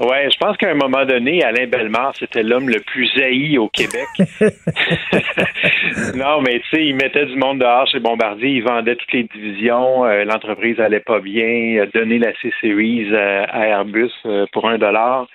Ouais, 0.00 0.30
je 0.32 0.38
pense 0.38 0.56
qu'à 0.56 0.70
un 0.70 0.74
moment 0.74 1.04
donné, 1.04 1.44
Alain 1.44 1.66
Bellemare, 1.66 2.14
c'était 2.16 2.42
l'homme 2.42 2.70
le 2.70 2.80
plus 2.80 3.10
haï 3.20 3.58
au 3.58 3.68
Québec. 3.68 4.08
non, 6.16 6.40
mais 6.40 6.60
tu 6.60 6.68
sais, 6.70 6.86
il 6.86 6.96
mettait 6.96 7.26
du 7.26 7.36
monde 7.36 7.58
dehors 7.58 7.86
chez 7.86 8.00
Bombardier, 8.00 8.48
il 8.48 8.62
vendait 8.62 8.96
toutes 8.96 9.12
les 9.12 9.24
divisions, 9.24 10.06
euh, 10.06 10.24
l'entreprise 10.24 10.80
allait 10.80 11.00
pas 11.00 11.20
bien, 11.20 11.86
donner 11.92 12.18
la 12.18 12.32
C-Series 12.40 13.12
euh, 13.12 13.44
à 13.46 13.66
Airbus 13.66 14.10
euh, 14.24 14.46
pour 14.52 14.70
un 14.70 14.78
dollar. 14.78 15.26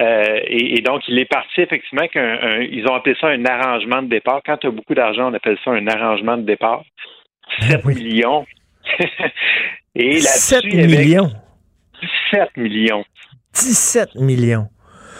et, 0.00 0.80
donc, 0.84 1.02
il 1.06 1.16
est 1.20 1.30
parti 1.30 1.60
effectivement 1.60 2.02
ils 2.14 2.86
ont 2.90 2.94
appelé 2.94 3.14
ça 3.20 3.28
un 3.28 3.44
arrangement 3.44 4.02
de 4.02 4.08
départ. 4.08 4.40
Quand 4.44 4.56
tu 4.56 4.66
as 4.66 4.70
beaucoup 4.70 4.94
d'argent, 4.94 5.30
on 5.30 5.34
appelle 5.34 5.58
ça 5.64 5.70
un 5.70 5.86
arrangement 5.86 6.36
de 6.36 6.42
départ. 6.42 6.82
7 7.60 7.84
ben 7.84 7.94
millions. 7.94 8.46
et 9.94 10.14
là 10.14 10.20
7 10.20 10.64
millions. 10.64 11.30
7 12.32 12.56
millions. 12.56 13.04
17 13.58 14.14
millions. 14.16 14.68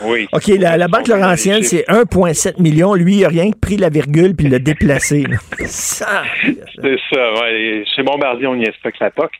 Oui. 0.05 0.29
OK, 0.33 0.47
la, 0.59 0.89
Banque 0.89 1.09
Laurentienne, 1.09 1.63
c'est 1.63 1.85
1,7 1.89 2.63
million. 2.63 2.95
Lui, 2.95 3.17
il 3.17 3.23
n'a 3.23 3.29
rien 3.29 3.51
que 3.51 3.59
pris 3.59 3.77
la 3.77 3.89
virgule 3.89 4.37
puis 4.37 4.49
l'a 4.49 4.59
déplacé. 4.59 5.25
ça. 5.67 6.23
C'est 6.45 6.99
ça. 7.13 7.33
Ouais. 7.35 7.85
Chez 7.95 8.03
Bombardier, 8.03 8.47
on 8.47 8.55
y 8.55 8.65
expecte 8.65 9.01
la 9.01 9.11
POC. 9.11 9.33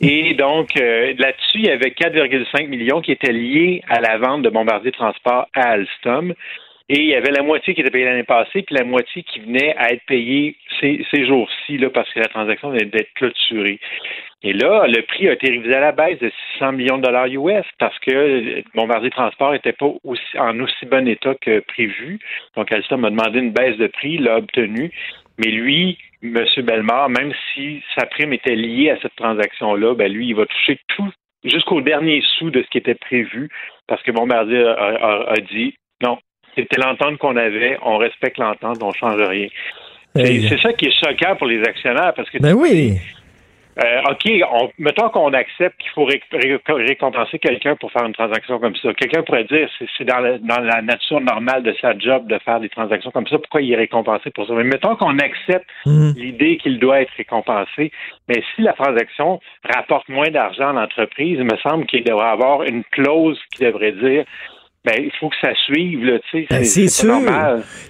Et 0.00 0.34
donc, 0.34 0.68
euh, 0.78 1.14
là-dessus, 1.18 1.58
il 1.58 1.66
y 1.66 1.70
avait 1.70 1.90
4,5 1.90 2.68
millions 2.68 3.00
qui 3.00 3.12
étaient 3.12 3.32
liés 3.32 3.82
à 3.88 4.00
la 4.00 4.18
vente 4.18 4.42
de 4.42 4.50
Bombardier 4.50 4.92
Transport 4.92 5.48
à 5.54 5.70
Alstom. 5.70 6.34
Et 6.88 7.00
il 7.00 7.06
y 7.06 7.14
avait 7.14 7.32
la 7.32 7.42
moitié 7.42 7.74
qui 7.74 7.80
était 7.80 7.90
payée 7.90 8.04
l'année 8.04 8.22
passée, 8.22 8.62
puis 8.62 8.76
la 8.76 8.84
moitié 8.84 9.24
qui 9.24 9.40
venait 9.40 9.74
à 9.76 9.92
être 9.92 10.04
payée 10.06 10.56
ces, 10.78 11.04
ces 11.10 11.26
jours-ci, 11.26 11.78
là, 11.78 11.90
parce 11.90 12.08
que 12.12 12.20
la 12.20 12.28
transaction 12.28 12.70
venait 12.70 12.84
d'être 12.84 13.12
clôturée. 13.14 13.80
Et 14.42 14.52
là, 14.52 14.86
le 14.86 15.02
prix 15.02 15.28
a 15.28 15.32
été 15.32 15.50
révisé 15.50 15.74
à 15.74 15.80
la 15.80 15.92
baisse 15.92 16.18
de 16.18 16.30
600 16.58 16.72
millions 16.72 16.98
de 16.98 17.02
dollars 17.02 17.26
US 17.26 17.64
parce 17.78 17.98
que 18.00 18.62
Bombardier 18.74 19.10
Transport 19.10 19.52
n'était 19.52 19.72
pas 19.72 19.90
aussi, 20.04 20.38
en 20.38 20.58
aussi 20.60 20.86
bon 20.86 21.08
état 21.08 21.34
que 21.40 21.60
prévu. 21.60 22.18
Donc, 22.54 22.70
Alstom 22.70 23.04
a 23.04 23.10
demandé 23.10 23.38
une 23.38 23.52
baisse 23.52 23.78
de 23.78 23.86
prix, 23.86 24.18
l'a 24.18 24.36
obtenu. 24.36 24.90
Mais 25.38 25.50
lui, 25.50 25.98
M. 26.22 26.44
Belmar, 26.58 27.08
même 27.08 27.32
si 27.52 27.82
sa 27.96 28.06
prime 28.06 28.32
était 28.32 28.54
liée 28.54 28.90
à 28.90 28.98
cette 29.00 29.16
transaction-là, 29.16 29.94
ben 29.94 30.12
lui, 30.12 30.28
il 30.28 30.34
va 30.34 30.46
toucher 30.46 30.78
tout 30.88 31.10
jusqu'au 31.44 31.80
dernier 31.80 32.22
sou 32.38 32.50
de 32.50 32.62
ce 32.62 32.68
qui 32.68 32.78
était 32.78 32.94
prévu 32.94 33.48
parce 33.86 34.02
que 34.02 34.10
Bombardier 34.10 34.66
a, 34.66 35.34
dit 35.52 35.74
non, 36.02 36.18
c'était 36.54 36.80
l'entente 36.80 37.18
qu'on 37.18 37.36
avait, 37.36 37.78
on 37.82 37.98
respecte 37.98 38.38
l'entente, 38.38 38.78
on 38.82 38.88
ne 38.88 38.94
change 38.94 39.20
rien. 39.20 39.48
C'est 40.14 40.60
ça 40.60 40.72
qui 40.72 40.86
est 40.86 41.04
choquant 41.04 41.36
pour 41.36 41.46
les 41.46 41.62
actionnaires 41.62 42.14
parce 42.14 42.28
que 42.30 42.38
ben 42.38 42.54
oui. 42.54 42.94
Euh, 43.78 44.00
OK, 44.10 44.30
on, 44.52 44.70
mettons 44.78 45.10
qu'on 45.10 45.34
accepte 45.34 45.78
qu'il 45.78 45.90
faut 45.90 46.06
récompenser 46.06 47.38
quelqu'un 47.38 47.76
pour 47.76 47.92
faire 47.92 48.06
une 48.06 48.14
transaction 48.14 48.58
comme 48.58 48.74
ça. 48.76 48.94
Quelqu'un 48.94 49.22
pourrait 49.22 49.44
dire 49.44 49.68
c'est 49.98 50.04
dans, 50.04 50.22
dans, 50.40 50.62
la 50.62 50.80
nature 50.80 51.20
normale 51.20 51.62
de 51.62 51.74
sa 51.80 51.96
job 51.98 52.26
de 52.26 52.38
faire 52.38 52.58
des 52.60 52.70
transactions 52.70 53.10
comme 53.10 53.26
ça. 53.26 53.38
Pourquoi 53.38 53.60
il 53.60 53.72
est 53.72 53.76
récompensé 53.76 54.30
pour 54.30 54.46
ça? 54.46 54.54
Mais 54.54 54.64
mettons 54.64 54.96
qu'on 54.96 55.18
accepte 55.18 55.68
mhm. 55.84 56.14
l'idée 56.16 56.56
qu'il 56.56 56.78
doit 56.78 57.02
être 57.02 57.12
récompensé. 57.18 57.92
Mais 58.28 58.42
si 58.54 58.62
la 58.62 58.72
transaction 58.72 59.40
rapporte 59.62 60.08
moins 60.08 60.30
d'argent 60.30 60.70
à 60.70 60.72
l'entreprise, 60.72 61.36
il 61.38 61.44
me 61.44 61.58
semble 61.58 61.84
qu'il 61.84 62.02
devrait 62.02 62.28
avoir 62.28 62.62
une 62.62 62.82
clause 62.84 63.38
qui 63.54 63.64
devrait 63.64 63.92
dire 63.92 64.24
ben, 64.86 64.94
il 65.00 65.10
faut 65.18 65.28
que 65.28 65.34
ça 65.40 65.52
suive, 65.66 66.04
là, 66.04 66.18
tu 66.30 66.42
sais. 66.42 66.46
Ben, 66.48 66.64
c'est 66.64 66.86
sûr. 66.86 67.20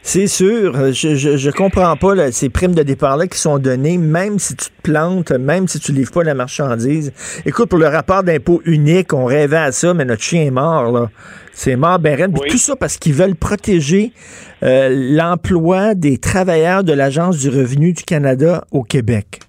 C'est 0.01 0.27
sûr. 0.27 0.95
Je, 0.95 1.15
je, 1.15 1.37
je, 1.37 1.51
comprends 1.51 1.95
pas 1.95 2.33
ces 2.33 2.49
primes 2.49 2.75
de 2.75 2.83
départ-là 2.83 3.27
qui 3.27 3.39
sont 3.39 3.59
données, 3.59 3.99
même 3.99 4.39
si 4.39 4.57
tu 4.57 4.71
te 4.71 4.83
plantes, 4.83 5.31
même 5.31 5.69
si 5.69 5.79
tu 5.79 5.93
livres 5.93 6.11
pas 6.11 6.23
la 6.23 6.33
marchandise. 6.33 7.13
Écoute, 7.45 7.69
pour 7.69 7.79
le 7.79 7.89
rapport 7.89 8.23
d'impôt 8.23 8.63
unique, 8.65 9.13
on 9.13 9.27
rêvait 9.27 9.59
à 9.59 9.73
ça, 9.73 9.93
mais 9.93 10.07
notre 10.07 10.23
chien 10.23 10.45
est 10.45 10.51
mort, 10.51 10.91
là. 10.91 11.11
C'est 11.53 11.77
mort, 11.77 11.99
ben 11.99 12.33
Tout 12.33 12.59
ça 12.59 12.77
parce 12.77 12.97
qu'ils 12.97 13.15
veulent 13.15 13.35
protéger 13.35 14.13
euh, 14.63 14.89
l'emploi 14.91 15.95
des 15.95 16.19
travailleurs 16.19 16.85
de 16.85 16.93
l'Agence 16.93 17.39
du 17.39 17.49
revenu 17.49 17.93
du 17.93 18.05
Canada 18.05 18.65
au 18.71 18.83
Québec. 18.83 19.41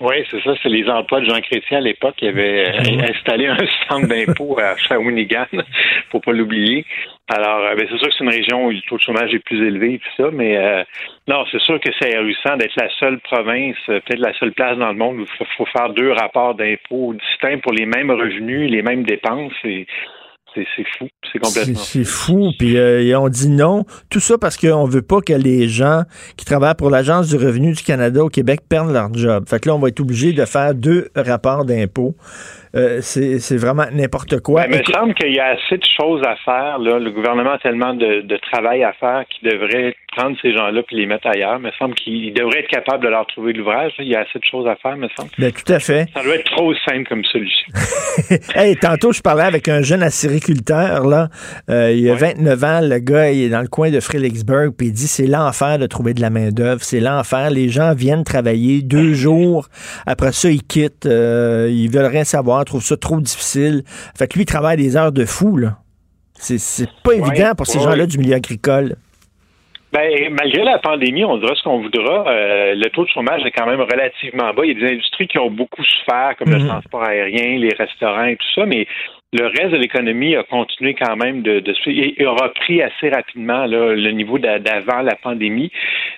Oui, 0.00 0.24
c'est 0.30 0.42
ça. 0.42 0.54
C'est 0.62 0.70
les 0.70 0.88
emplois 0.88 1.20
de 1.20 1.26
Jean 1.26 1.40
Chrétien 1.42 1.78
à 1.78 1.80
l'époque 1.82 2.14
qui 2.16 2.26
avait 2.26 2.68
euh, 2.68 3.02
installé 3.10 3.48
un 3.48 3.56
centre 3.88 4.08
d'impôt 4.08 4.58
à 4.58 4.74
Shawinigan, 4.76 5.46
faut 6.10 6.20
pas 6.20 6.32
l'oublier. 6.32 6.86
Alors, 7.28 7.58
euh, 7.66 7.74
ben, 7.74 7.86
c'est 7.90 7.98
sûr 7.98 8.08
que 8.08 8.14
c'est 8.16 8.24
une 8.24 8.30
région 8.30 8.66
où 8.66 8.70
le 8.70 8.80
taux 8.88 8.96
de 8.96 9.02
chômage 9.02 9.34
est 9.34 9.40
plus 9.40 9.62
élevé 9.64 9.94
et 9.94 9.98
tout 9.98 10.22
ça, 10.22 10.30
mais 10.32 10.56
euh, 10.56 10.82
non, 11.28 11.44
c'est 11.52 11.60
sûr 11.60 11.78
que 11.80 11.90
c'est 12.00 12.16
ahurissant 12.16 12.56
d'être 12.56 12.76
la 12.76 12.88
seule 12.98 13.20
province, 13.20 13.76
peut-être 13.86 14.20
la 14.20 14.32
seule 14.34 14.52
place 14.52 14.78
dans 14.78 14.88
le 14.88 14.94
monde 14.94 15.18
où 15.18 15.26
il 15.40 15.46
faut, 15.56 15.66
faire 15.66 15.90
deux 15.90 16.12
rapports 16.12 16.54
d'impôts 16.54 17.14
distincts 17.14 17.58
pour 17.58 17.72
les 17.72 17.84
mêmes 17.84 18.10
revenus, 18.10 18.70
les 18.70 18.82
mêmes 18.82 19.04
dépenses. 19.04 19.52
Et 19.64 19.86
c'est 20.54 20.84
fou, 20.98 21.08
c'est 21.32 21.38
complètement. 21.38 21.80
C'est 21.80 22.04
fou, 22.04 22.52
puis 22.58 22.76
euh, 22.76 23.18
on 23.18 23.28
dit 23.28 23.48
non. 23.48 23.84
Tout 24.08 24.20
ça 24.20 24.38
parce 24.38 24.56
qu'on 24.56 24.84
veut 24.84 25.02
pas 25.02 25.20
que 25.20 25.32
les 25.32 25.68
gens 25.68 26.02
qui 26.36 26.44
travaillent 26.44 26.74
pour 26.74 26.90
l'Agence 26.90 27.28
du 27.28 27.36
revenu 27.36 27.72
du 27.72 27.82
Canada 27.82 28.24
au 28.24 28.28
Québec 28.28 28.60
perdent 28.68 28.92
leur 28.92 29.12
job. 29.14 29.44
Fait 29.48 29.60
que 29.60 29.68
là, 29.68 29.74
on 29.74 29.78
va 29.78 29.88
être 29.88 30.00
obligé 30.00 30.32
de 30.32 30.44
faire 30.44 30.74
deux 30.74 31.08
rapports 31.14 31.64
d'impôts. 31.64 32.14
Euh, 32.74 32.98
c'est 33.00 33.56
vraiment 33.56 33.86
n'importe 33.92 34.40
quoi. 34.40 34.66
Ben, 34.66 34.74
il 34.74 34.78
me 34.78 34.98
semble 34.98 35.14
qu'il 35.14 35.34
y 35.34 35.40
a 35.40 35.56
assez 35.56 35.76
de 35.76 35.86
choses 36.00 36.22
à 36.24 36.36
faire. 36.36 36.78
Là. 36.78 36.98
Le 36.98 37.10
gouvernement 37.10 37.52
a 37.52 37.58
tellement 37.58 37.94
de, 37.94 38.36
travail 38.50 38.84
à 38.84 38.92
faire 38.92 39.24
qu'il 39.28 39.50
devrait 39.50 39.94
prendre 40.16 40.36
ces 40.42 40.52
gens-là 40.52 40.80
et 40.90 40.94
les 40.94 41.06
mettre 41.06 41.26
ailleurs. 41.26 41.56
Il 41.58 41.62
me 41.62 41.70
semble 41.72 41.94
qu'il 41.94 42.32
devrait 42.32 42.60
être 42.60 42.68
capable 42.68 43.04
de 43.04 43.08
leur 43.08 43.26
trouver 43.26 43.52
l'ouvrage. 43.52 43.92
Il 43.98 44.08
y 44.08 44.14
a 44.14 44.20
assez 44.20 44.38
de 44.38 44.44
choses 44.44 44.66
à 44.66 44.76
faire, 44.76 44.96
me 44.96 45.08
semble. 45.16 45.30
Ben, 45.38 45.52
tout 45.52 45.72
à 45.72 45.78
fait. 45.78 46.06
Ça 46.14 46.22
doit 46.22 46.34
être 46.34 46.50
trop 46.50 46.72
simple 46.88 47.08
comme 47.08 47.24
solution. 47.24 47.66
hey, 48.54 48.76
tantôt, 48.76 49.12
je 49.12 49.20
parlais 49.20 49.44
avec 49.44 49.68
un 49.68 49.82
jeune 49.82 50.02
acériculteur. 50.02 51.06
Là. 51.06 51.28
Euh, 51.68 51.92
il 51.92 52.08
a 52.10 52.14
29 52.14 52.64
ans. 52.64 52.80
Le 52.82 52.98
gars, 52.98 53.30
il 53.30 53.44
est 53.44 53.48
dans 53.48 53.62
le 53.62 53.68
coin 53.68 53.90
de 53.90 54.00
Fredericksburg. 54.00 54.70
Puis 54.76 54.88
il 54.88 54.92
dit 54.92 55.06
c'est 55.06 55.26
l'enfer 55.26 55.78
de 55.78 55.86
trouver 55.86 56.14
de 56.14 56.20
la 56.20 56.30
main-d'œuvre. 56.30 56.82
C'est 56.82 57.00
l'enfer. 57.00 57.50
Les 57.50 57.68
gens 57.68 57.94
viennent 57.94 58.24
travailler 58.24 58.82
deux 58.82 59.14
jours. 59.14 59.68
Après 60.06 60.32
ça, 60.32 60.50
ils 60.50 60.62
quittent. 60.62 61.06
Euh, 61.06 61.68
ils 61.70 61.90
veulent 61.90 62.06
rien 62.06 62.24
savoir, 62.24 62.59
trouvent 62.64 62.84
ça 62.84 62.96
trop 62.96 63.20
difficile. 63.20 63.82
Fait 64.16 64.28
que 64.28 64.34
lui, 64.34 64.42
il 64.42 64.46
travaille 64.46 64.76
des 64.76 64.96
heures 64.96 65.12
de 65.12 65.24
fou, 65.24 65.56
là. 65.56 65.78
C'est 66.34 66.88
pas 67.04 67.12
évident 67.12 67.54
pour 67.54 67.66
ces 67.66 67.80
gens-là 67.80 68.06
du 68.06 68.18
milieu 68.18 68.34
agricole. 68.34 68.96
Ben, 69.92 70.32
malgré 70.32 70.62
la 70.62 70.78
pandémie, 70.78 71.24
on 71.24 71.36
dira 71.38 71.52
ce 71.56 71.62
qu'on 71.64 71.80
voudra. 71.80 72.24
Euh, 72.28 72.74
le 72.76 72.90
taux 72.90 73.04
de 73.04 73.10
chômage 73.10 73.44
est 73.44 73.50
quand 73.50 73.66
même 73.66 73.80
relativement 73.80 74.54
bas. 74.54 74.64
Il 74.64 74.68
y 74.68 74.76
a 74.76 74.88
des 74.88 74.94
industries 74.94 75.26
qui 75.26 75.38
ont 75.38 75.50
beaucoup 75.50 75.82
souffert, 75.82 76.36
comme 76.38 76.50
le 76.50 76.60
mhm. 76.60 76.68
transport 76.68 77.02
aérien, 77.02 77.58
les 77.58 77.74
restaurants 77.76 78.24
et 78.24 78.36
tout 78.36 78.46
ça, 78.54 78.66
mais 78.66 78.86
le 79.32 79.46
reste 79.46 79.70
de 79.70 79.76
l'économie 79.76 80.34
a 80.36 80.42
continué 80.42 80.94
quand 80.94 81.16
même 81.16 81.42
de, 81.42 81.60
de 81.60 81.74
et 81.88 82.26
aura 82.26 82.48
pris 82.52 82.82
assez 82.82 83.10
rapidement 83.10 83.66
là, 83.66 83.94
le 83.94 84.10
niveau 84.10 84.38
d'avant 84.38 85.02
la 85.02 85.14
pandémie. 85.14 85.70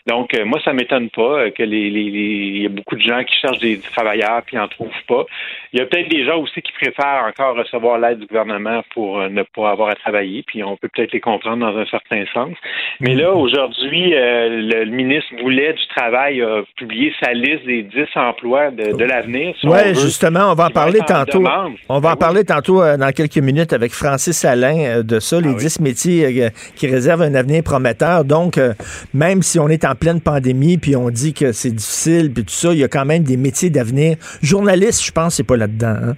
Donc, 0.06 0.34
euh, 0.34 0.44
moi, 0.44 0.60
ça 0.64 0.72
m'étonne 0.72 1.10
pas 1.10 1.40
euh, 1.40 1.50
que 1.50 1.62
les, 1.62 1.88
y 1.88 2.66
a 2.66 2.70
beaucoup 2.70 2.96
de 2.96 3.02
gens 3.02 3.22
qui 3.24 3.34
cherchent 3.38 3.58
des 3.58 3.78
travailleurs 3.80 4.42
puis 4.46 4.58
en 4.58 4.66
trouvent 4.68 4.90
pas. 5.06 5.26
Il 5.72 5.80
y 5.80 5.82
a 5.82 5.86
peut-être 5.86 6.08
des 6.08 6.24
gens 6.24 6.38
aussi 6.38 6.60
qui 6.62 6.72
préfèrent 6.72 7.24
encore 7.26 7.56
recevoir 7.56 7.98
l'aide 7.98 8.20
du 8.20 8.26
gouvernement 8.26 8.82
pour 8.94 9.20
euh, 9.20 9.28
ne 9.28 9.42
pas 9.42 9.70
avoir 9.70 9.90
à 9.90 9.94
travailler, 9.94 10.42
puis 10.46 10.62
on 10.62 10.76
peut 10.76 10.88
peut-être 10.92 11.12
les 11.12 11.20
comprendre 11.20 11.66
dans 11.66 11.78
un 11.78 11.86
certain 11.86 12.24
sens. 12.32 12.56
Mais 13.00 13.14
là, 13.14 13.32
aujourd'hui, 13.32 14.10
le, 14.12 14.84
ministre 14.84 15.34
Boulet 15.40 15.72
du 15.72 15.86
Travail 15.96 16.42
a 16.42 16.62
publié 16.76 17.12
sa 17.22 17.32
liste 17.32 17.64
des 17.64 17.82
10 17.82 18.06
emplois 18.16 18.70
de, 18.70 18.96
de 18.96 19.04
l'avenir. 19.04 19.54
oui, 19.64 19.94
justement, 19.94 20.52
on 20.52 20.54
va 20.54 20.66
en 20.66 20.70
parler 20.70 21.00
tantôt. 21.06 21.42
On 21.88 21.98
va 21.98 22.10
en 22.10 22.12
ben 22.12 22.16
parler 22.16 22.44
tantôt 22.44 22.80
dans 22.96 23.12
quelques 23.12 23.38
minutes 23.38 23.72
avec 23.72 23.92
Francis 23.92 24.44
Alain 24.44 24.78
euh, 24.78 25.02
de 25.02 25.20
ça, 25.20 25.40
les 25.40 25.54
10 25.54 25.76
ah 25.78 25.82
métiers 25.82 26.42
euh, 26.42 26.50
qui 26.76 26.86
réservent 26.86 27.22
un 27.22 27.34
avenir 27.34 27.62
prometteur. 27.62 28.24
Donc, 28.24 28.58
euh, 28.58 28.74
même 29.14 29.42
si 29.42 29.58
on 29.58 29.68
est 29.68 29.84
en 29.84 29.94
pleine 29.94 30.20
pandémie, 30.20 30.78
puis 30.78 30.96
on 30.96 31.10
dit 31.10 31.34
que 31.34 31.52
c'est 31.52 31.70
difficile, 31.70 32.32
puis 32.32 32.44
tout 32.44 32.54
ça, 32.54 32.72
il 32.72 32.78
y 32.78 32.84
a 32.84 32.88
quand 32.88 33.04
même 33.04 33.22
des 33.22 33.36
métiers 33.36 33.70
d'avenir. 33.70 34.16
Journaliste, 34.42 35.04
je 35.04 35.12
pense, 35.12 35.36
c'est 35.36 35.46
pas 35.46 35.56
là-dedans. 35.62 35.96
Hein? 36.10 36.16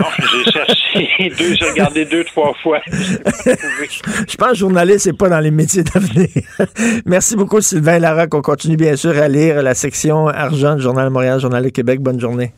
non, 0.00 0.06
j'ai 0.18 0.50
cherché 0.50 1.32
deux, 1.38 1.54
j'ai 1.54 1.64
regardé 1.70 2.04
deux, 2.04 2.24
trois 2.24 2.52
fois. 2.62 2.80
je 2.86 4.36
pense 4.36 4.50
que 4.50 4.54
journaliste, 4.54 5.00
c'est 5.00 5.16
pas 5.16 5.28
dans 5.28 5.40
les 5.40 5.50
métiers 5.50 5.82
d'avenir. 5.82 6.28
Merci 7.06 7.36
beaucoup, 7.36 7.60
Sylvain 7.60 7.98
Lara, 7.98 8.26
On 8.32 8.42
continue 8.42 8.76
bien 8.76 8.96
sûr 8.96 9.16
à 9.18 9.28
lire 9.28 9.62
la 9.62 9.74
section 9.74 10.28
argent 10.28 10.76
du 10.76 10.82
Journal 10.82 11.06
de 11.06 11.12
Montréal, 11.12 11.40
Journal 11.40 11.62
de 11.62 11.68
Québec. 11.68 12.00
Bonne 12.00 12.20
journée. 12.20 12.52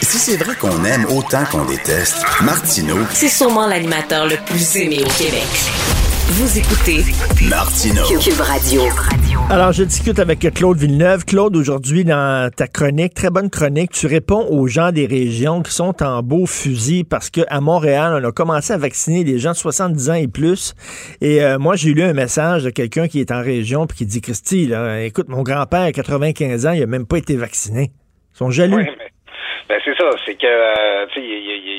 Si 0.00 0.18
c'est 0.18 0.36
vrai 0.36 0.54
qu'on 0.54 0.84
aime 0.84 1.06
autant 1.06 1.44
qu'on 1.50 1.64
déteste, 1.64 2.24
Martineau. 2.42 2.98
C'est 3.12 3.28
sûrement 3.28 3.66
l'animateur 3.66 4.26
le 4.26 4.36
plus 4.46 4.76
aimé 4.76 4.98
au 5.00 5.10
Québec. 5.18 6.03
Vous 6.26 6.58
écoutez 6.58 7.02
Martino 7.50 8.00
Cube 8.18 8.40
Radio. 8.40 8.80
Alors, 9.50 9.72
je 9.72 9.84
discute 9.84 10.18
avec 10.18 10.38
Claude 10.54 10.78
Villeneuve. 10.78 11.26
Claude, 11.26 11.54
aujourd'hui, 11.54 12.02
dans 12.02 12.50
ta 12.50 12.66
chronique, 12.66 13.12
très 13.12 13.28
bonne 13.28 13.50
chronique, 13.50 13.90
tu 13.90 14.06
réponds 14.06 14.46
aux 14.48 14.66
gens 14.66 14.90
des 14.90 15.04
régions 15.04 15.60
qui 15.60 15.70
sont 15.70 16.02
en 16.02 16.22
beau 16.22 16.46
fusil 16.46 17.04
parce 17.04 17.28
qu'à 17.28 17.60
Montréal, 17.60 18.18
on 18.22 18.26
a 18.26 18.32
commencé 18.32 18.72
à 18.72 18.78
vacciner 18.78 19.22
les 19.22 19.38
gens 19.38 19.50
de 19.50 19.56
70 19.56 20.10
ans 20.10 20.14
et 20.14 20.26
plus. 20.26 20.74
Et 21.20 21.44
euh, 21.44 21.58
moi, 21.58 21.76
j'ai 21.76 21.92
lu 21.92 22.02
un 22.02 22.14
message 22.14 22.64
de 22.64 22.70
quelqu'un 22.70 23.06
qui 23.06 23.20
est 23.20 23.30
en 23.30 23.42
région 23.42 23.86
puis 23.86 23.98
qui 23.98 24.06
dit, 24.06 24.22
Christy, 24.22 24.66
là, 24.66 25.02
écoute, 25.02 25.28
mon 25.28 25.42
grand-père, 25.42 25.92
95 25.92 26.66
ans, 26.66 26.72
il 26.72 26.82
a 26.82 26.86
même 26.86 27.06
pas 27.06 27.18
été 27.18 27.36
vacciné. 27.36 27.90
Ils 28.34 28.38
sont 28.38 28.48
jaloux. 28.48 28.80
Ben 29.68 29.80
c'est 29.82 29.96
ça, 29.96 30.10
c'est 30.26 30.34
que 30.34 30.46
euh, 30.46 31.06
tu 31.12 31.20
sais, 31.20 31.73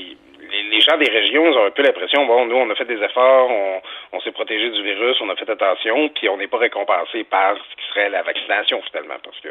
les, 0.76 0.81
gens 0.81 0.97
des 0.97 1.10
régions 1.10 1.45
ils 1.52 1.57
ont 1.57 1.65
un 1.65 1.72
peu 1.72 1.84
l'impression 1.84 2.26
bon, 2.26 2.45
nous 2.45 2.56
on 2.56 2.69
a 2.69 2.76
fait 2.76 2.85
des 2.85 3.02
efforts, 3.02 3.49
on, 3.49 3.81
on 4.14 4.22
s'est 4.22 4.31
protégé 4.31 4.69
du 4.69 4.84
virus, 4.84 5.18
on 5.22 5.30
a 5.30 5.35
fait 5.35 5.49
attention, 5.49 6.10
puis 6.10 6.30
on 6.30 6.38
n'est 6.38 6.47
pas 6.47 6.57
récompensé 6.57 7.23
par 7.23 7.56
ce 7.56 7.76
qui 7.76 7.89
serait 7.89 8.10
la 8.10 8.23
vaccination 8.23 8.81
finalement, 8.89 9.15
parce 9.23 9.39
que 9.39 9.49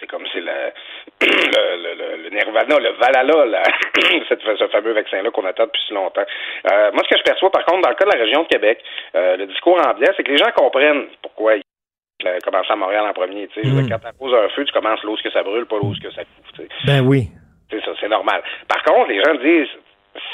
c'est 0.00 0.06
comme 0.06 0.26
c'est 0.32 0.40
le, 0.40 0.72
le, 1.20 1.94
le, 1.94 2.22
le, 2.24 2.30
nirvana, 2.30 2.78
le 2.78 2.92
valala, 2.92 3.46
là, 3.46 3.62
cette, 4.28 4.42
ce 4.42 4.68
fameux 4.68 4.92
vaccin-là 4.92 5.30
qu'on 5.30 5.44
attend 5.44 5.64
depuis 5.64 5.82
si 5.86 5.94
longtemps. 5.94 6.24
Euh, 6.70 6.90
moi, 6.92 7.02
ce 7.04 7.08
que 7.08 7.18
je 7.18 7.22
perçois, 7.22 7.50
par 7.50 7.64
contre, 7.64 7.82
dans 7.82 7.90
le 7.90 7.94
cas 7.94 8.04
de 8.04 8.16
la 8.16 8.22
région 8.22 8.42
de 8.42 8.48
Québec, 8.48 8.82
euh, 9.14 9.36
le 9.36 9.46
discours 9.46 9.78
ambiant, 9.78 10.12
c'est 10.16 10.22
que 10.22 10.30
les 10.30 10.38
gens 10.38 10.50
comprennent 10.54 11.06
pourquoi 11.22 11.56
ils 11.56 11.62
commencent 12.44 12.70
à 12.70 12.76
Montréal 12.76 13.04
en 13.08 13.12
premier. 13.12 13.48
Tu 13.48 13.62
sais, 13.62 13.68
mm. 13.68 13.88
Quand 13.88 13.98
tu 13.98 14.18
poses 14.18 14.34
un 14.34 14.48
feu, 14.50 14.64
tu 14.64 14.72
commences 14.72 15.02
l'eau 15.02 15.16
que 15.22 15.30
ça 15.30 15.42
brûle, 15.42 15.66
pas 15.66 15.76
l'eau 15.76 15.92
que 16.02 16.10
ça 16.12 16.22
couvre. 16.24 16.68
Ben 16.86 17.00
oui. 17.06 17.28
C'est 17.70 17.84
ça, 17.84 17.92
c'est 18.00 18.08
normal. 18.08 18.42
Par 18.68 18.82
contre, 18.84 19.08
les 19.08 19.22
gens 19.22 19.34
disent 19.34 19.68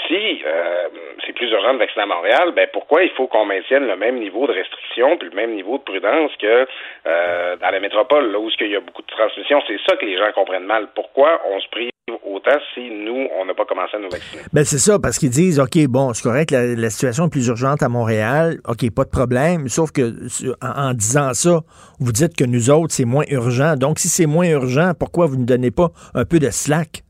si 0.07 0.43
euh, 0.47 0.89
c'est 1.27 1.33
plus 1.33 1.51
urgent 1.51 1.75
de 1.75 1.79
vacciner 1.79 2.03
à 2.03 2.07
Montréal, 2.07 2.53
ben 2.55 2.69
pourquoi 2.73 3.03
il 3.03 3.11
faut 3.11 3.27
qu'on 3.27 3.45
maintienne 3.45 3.87
le 3.87 3.97
même 3.97 4.19
niveau 4.19 4.47
de 4.47 4.53
restriction 4.53 5.17
puis 5.17 5.29
le 5.29 5.37
même 5.37 5.55
niveau 5.55 5.79
de 5.79 5.83
prudence 5.83 6.31
que 6.41 6.67
euh, 7.07 7.57
dans 7.57 7.71
la 7.71 7.81
métropole, 7.81 8.31
là 8.31 8.39
où 8.39 8.51
il 8.61 8.71
y 8.71 8.77
a 8.77 8.81
beaucoup 8.81 9.03
de 9.03 9.07
transmission? 9.07 9.63
C'est 9.67 9.81
ça 9.89 9.97
que 9.97 10.05
les 10.05 10.19
gens 10.19 10.31
comprennent 10.35 10.65
mal. 10.65 10.89
Pourquoi 10.95 11.41
on 11.51 11.61
se 11.61 11.69
prive 11.69 11.91
autant 12.25 12.59
si 12.75 12.91
nous, 12.91 13.29
on 13.39 13.45
n'a 13.45 13.55
pas 13.55 13.65
commencé 13.65 13.97
à 13.97 14.01
nous 14.01 14.11
vacciner? 14.11 14.43
Ben 14.53 14.65
c'est 14.65 14.79
ça, 14.79 14.99
parce 15.01 15.19
qu'ils 15.19 15.31
disent, 15.31 15.61
OK, 15.61 15.79
bon, 15.89 16.13
c'est 16.13 16.23
correct, 16.23 16.51
la, 16.51 16.91
situation 16.91 17.27
est 17.27 17.31
plus 17.31 17.47
urgente 17.49 17.83
à 17.83 17.89
Montréal, 17.89 18.57
OK, 18.67 18.85
pas 18.95 19.05
de 19.05 19.11
problème, 19.11 19.69
sauf 19.69 19.93
que 19.93 20.03
en, 20.61 20.93
disant 20.95 21.33
ça, 21.35 21.61
vous 22.01 22.13
dites 22.13 22.37
que 22.37 22.45
nous 22.45 22.71
autres, 22.71 22.93
c'est 22.93 23.05
moins 23.05 23.25
urgent. 23.31 23.77
Donc, 23.77 23.99
si 23.99 24.09
c'est 24.09 24.27
moins 24.27 24.49
urgent, 24.49 24.93
pourquoi 24.99 25.27
vous 25.27 25.37
ne 25.37 25.47
donnez 25.47 25.71
pas 25.71 25.91
un 26.15 26.25
peu 26.25 26.39
de 26.39 26.51
slack? 26.51 27.03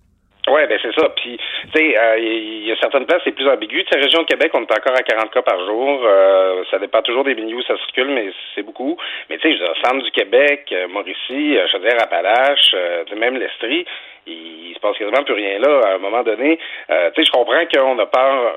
Oui, 0.49 0.61
ben 0.69 0.78
c'est 0.82 0.94
ça. 1.01 1.09
Puis, 1.16 1.39
tu 1.70 1.78
sais, 1.78 1.86
il 1.86 1.97
euh, 1.97 2.66
y, 2.66 2.72
a 2.72 2.76
certaines 2.76 3.06
places, 3.06 3.22
c'est 3.24 3.32
plus 3.32 3.48
ambigu. 3.48 3.84
Tu 3.84 3.98
région 3.98 4.22
de 4.22 4.26
Québec, 4.26 4.51
on 4.55 4.62
est 4.62 4.72
encore 4.72 4.97
à 4.97 5.02
40 5.02 5.30
cas 5.30 5.43
par 5.43 5.64
jour. 5.64 6.02
Euh, 6.05 6.64
ça 6.70 6.78
dépend 6.78 7.02
toujours 7.02 7.24
des 7.24 7.34
milieux 7.34 7.56
où 7.56 7.62
ça 7.62 7.76
circule, 7.76 8.09
mais 8.09 8.30
c'est 8.55 8.62
beaucoup. 8.62 8.97
Mais 9.30 9.39
tu 9.39 9.56
sais, 9.56 9.64
centre 9.84 10.02
du 10.02 10.10
Québec, 10.10 10.68
euh, 10.72 10.89
Mauricie, 10.89 11.56
Chaudière-Appalaches, 11.70 12.74
même 13.16 13.36
l'Estrie, 13.36 13.84
il, 14.26 14.74
se 14.74 14.80
passe 14.80 14.97
quasiment 14.98 15.22
plus 15.22 15.34
rien 15.34 15.59
là. 15.60 15.80
À 15.84 15.94
un 15.94 15.98
moment 15.98 16.22
donné, 16.22 16.56
tu 16.56 16.94
sais, 16.94 17.24
je 17.24 17.30
comprends 17.30 17.64
qu'on 17.72 17.98
a 17.98 18.06
peur 18.06 18.55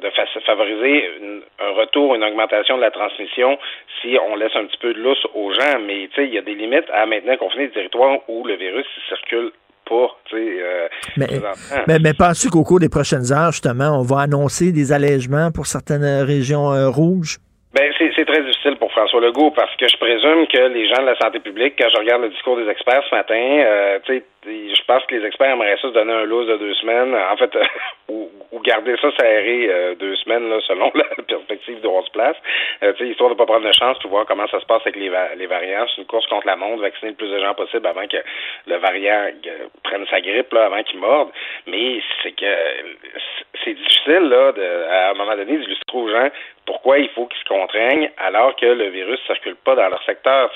de 0.00 0.40
favoriser 0.40 1.10
un 1.60 1.70
retour, 1.70 2.14
une 2.14 2.24
augmentation 2.24 2.76
de 2.76 2.82
la 2.82 2.90
transmission 2.90 3.58
si 4.00 4.16
on 4.28 4.34
laisse 4.34 4.54
un 4.56 4.64
petit 4.64 4.78
peu 4.78 4.92
de 4.92 4.98
lousse 4.98 5.24
aux 5.34 5.52
gens, 5.52 5.78
mais 5.80 6.08
tu 6.08 6.14
sais, 6.16 6.24
il 6.26 6.34
y 6.34 6.38
a 6.38 6.42
des 6.42 6.54
limites 6.54 6.90
à 6.92 7.06
maintenant 7.06 7.36
confiner 7.36 7.66
des 7.66 7.74
territoires 7.74 8.18
où 8.28 8.44
le 8.44 8.54
virus 8.54 8.86
circule 9.08 9.52
euh, 10.34 10.88
mais, 11.16 11.26
mais, 11.86 11.98
mais 11.98 12.14
penses-tu 12.14 12.50
qu'au 12.50 12.64
cours 12.64 12.80
des 12.80 12.88
prochaines 12.88 13.32
heures, 13.32 13.52
justement, 13.52 13.98
on 13.98 14.02
va 14.02 14.22
annoncer 14.22 14.72
des 14.72 14.92
allègements 14.92 15.50
pour 15.52 15.66
certaines 15.66 16.24
régions 16.24 16.72
euh, 16.72 16.88
rouges? 16.88 17.38
Ben, 17.74 17.90
c'est 17.98 18.26
très 18.26 18.42
difficile 18.42 18.76
pour 18.76 18.92
François 18.92 19.20
Legault 19.20 19.50
parce 19.52 19.74
que 19.76 19.88
je 19.88 19.96
présume 19.96 20.46
que 20.46 20.68
les 20.68 20.88
gens 20.88 21.00
de 21.00 21.06
la 21.06 21.16
santé 21.16 21.40
publique, 21.40 21.74
quand 21.78 21.88
je 21.92 21.98
regarde 21.98 22.22
le 22.22 22.28
discours 22.28 22.56
des 22.56 22.68
experts 22.68 23.02
ce 23.08 23.14
matin, 23.14 23.34
euh, 23.34 23.98
tu 24.04 24.18
sais, 24.18 24.24
je 24.44 24.84
pense 24.86 25.04
que 25.06 25.14
les 25.14 25.26
experts 25.26 25.50
aimeraient 25.50 25.76
ça 25.76 25.88
se 25.88 25.94
donner 25.94 26.12
un 26.12 26.24
loose 26.24 26.48
de 26.48 26.56
deux 26.56 26.74
semaines, 26.74 27.14
en 27.14 27.36
fait, 27.36 27.50
ou, 28.08 28.28
garder 28.64 28.94
ça 29.00 29.08
serré 29.18 29.66
euh, 29.68 29.94
deux 29.96 30.14
semaines 30.16 30.48
là, 30.48 30.60
selon 30.68 30.90
la 30.94 31.04
perspective 31.26 31.80
de 31.80 31.88
11 31.88 32.08
places, 32.10 32.36
euh, 32.84 32.92
histoire 33.00 33.30
de 33.30 33.34
ne 33.34 33.38
pas 33.38 33.46
prendre 33.46 33.66
de 33.66 33.72
chance 33.72 33.98
pour 33.98 34.10
voir 34.10 34.24
comment 34.26 34.46
ça 34.46 34.60
se 34.60 34.66
passe 34.66 34.82
avec 34.82 34.96
les, 34.96 35.10
les 35.36 35.46
variants. 35.46 35.84
C'est 35.88 36.02
une 36.02 36.06
course 36.06 36.26
contre 36.28 36.46
la 36.46 36.54
montre, 36.54 36.82
vacciner 36.82 37.10
le 37.10 37.16
plus 37.16 37.30
de 37.30 37.40
gens 37.40 37.54
possible 37.54 37.86
avant 37.86 38.06
que 38.06 38.18
le 38.66 38.76
variant 38.76 39.30
euh, 39.46 39.66
prenne 39.82 40.06
sa 40.08 40.20
grippe, 40.20 40.52
là, 40.52 40.66
avant 40.66 40.82
qu'il 40.84 41.00
morde. 41.00 41.30
Mais 41.66 42.00
c'est 42.22 42.32
que 42.32 42.54
c'est 43.64 43.74
difficile 43.74 44.28
là, 44.28 44.52
de, 44.52 44.84
à 44.90 45.10
un 45.10 45.14
moment 45.14 45.36
donné 45.36 45.56
d'illustrer 45.56 45.98
aux 45.98 46.08
gens 46.08 46.28
pourquoi 46.64 46.98
il 46.98 47.08
faut 47.10 47.26
qu'ils 47.26 47.40
se 47.40 47.48
contraignent 47.48 48.10
alors 48.18 48.54
que 48.56 48.66
le 48.66 48.88
virus 48.90 49.18
ne 49.28 49.34
circule 49.34 49.56
pas 49.56 49.74
dans 49.74 49.88
leur 49.88 50.02
secteur. 50.04 50.50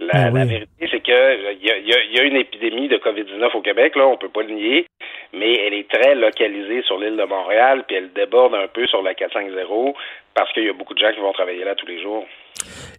La, 0.00 0.30
ben 0.30 0.38
la 0.38 0.44
vérité, 0.44 0.88
c'est 0.90 1.00
que 1.00 1.52
il 1.52 1.64
y 1.64 1.70
a, 1.70 1.78
y 1.78 2.18
a 2.18 2.22
une 2.24 2.36
épidémie 2.36 2.88
de 2.88 2.96
COVID 2.96 3.23
19 3.24 3.54
au 3.54 3.62
Québec, 3.62 3.96
là, 3.96 4.06
on 4.06 4.16
peut 4.16 4.28
pas 4.28 4.42
le 4.42 4.54
nier, 4.54 4.86
mais 5.32 5.54
elle 5.66 5.74
est 5.74 5.90
très 5.90 6.14
localisée 6.14 6.82
sur 6.82 6.98
l'île 6.98 7.16
de 7.16 7.24
Montréal, 7.24 7.84
puis 7.86 7.96
elle 7.96 8.12
déborde 8.12 8.54
un 8.54 8.68
peu 8.68 8.86
sur 8.86 9.02
la 9.02 9.14
450 9.14 9.94
parce 10.34 10.52
qu'il 10.52 10.64
y 10.64 10.68
a 10.68 10.72
beaucoup 10.72 10.94
de 10.94 10.98
gens 10.98 11.12
qui 11.12 11.20
vont 11.20 11.32
travailler 11.32 11.64
là 11.64 11.74
tous 11.74 11.86
les 11.86 12.02
jours. 12.02 12.24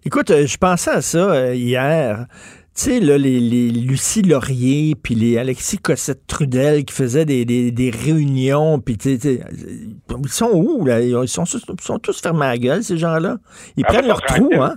Écoute, 0.06 0.32
euh, 0.32 0.46
je 0.46 0.58
pensais 0.58 0.92
à 0.92 1.02
ça 1.02 1.34
euh, 1.34 1.54
hier. 1.54 2.26
Tu 2.76 2.82
sais, 2.82 3.00
là, 3.00 3.18
les, 3.18 3.40
Lucie 3.40 4.22
Laurier, 4.22 4.96
puis 5.02 5.16
les 5.16 5.38
Alexis 5.38 5.78
Cossette-Trudel 5.78 6.84
qui 6.84 6.94
faisaient 6.94 7.24
des, 7.24 7.46
des, 7.46 7.90
réunions, 7.90 8.80
puis 8.80 8.98
tu 8.98 9.18
sais, 9.18 9.40
ils 10.10 10.28
sont 10.28 10.52
où, 10.54 10.86
là? 10.86 11.00
Ils 11.00 11.28
sont, 11.30 11.46
sont 11.46 12.00
tous 12.00 12.22
fermés 12.22 12.46
à 12.46 12.50
la 12.50 12.58
gueule, 12.58 12.84
ces 12.84 12.98
gens-là. 12.98 13.38
Ils 13.78 13.86
ah, 13.88 13.94
prennent 13.94 14.08
leur 14.08 14.22
trou, 14.22 14.50
hein? 14.62 14.76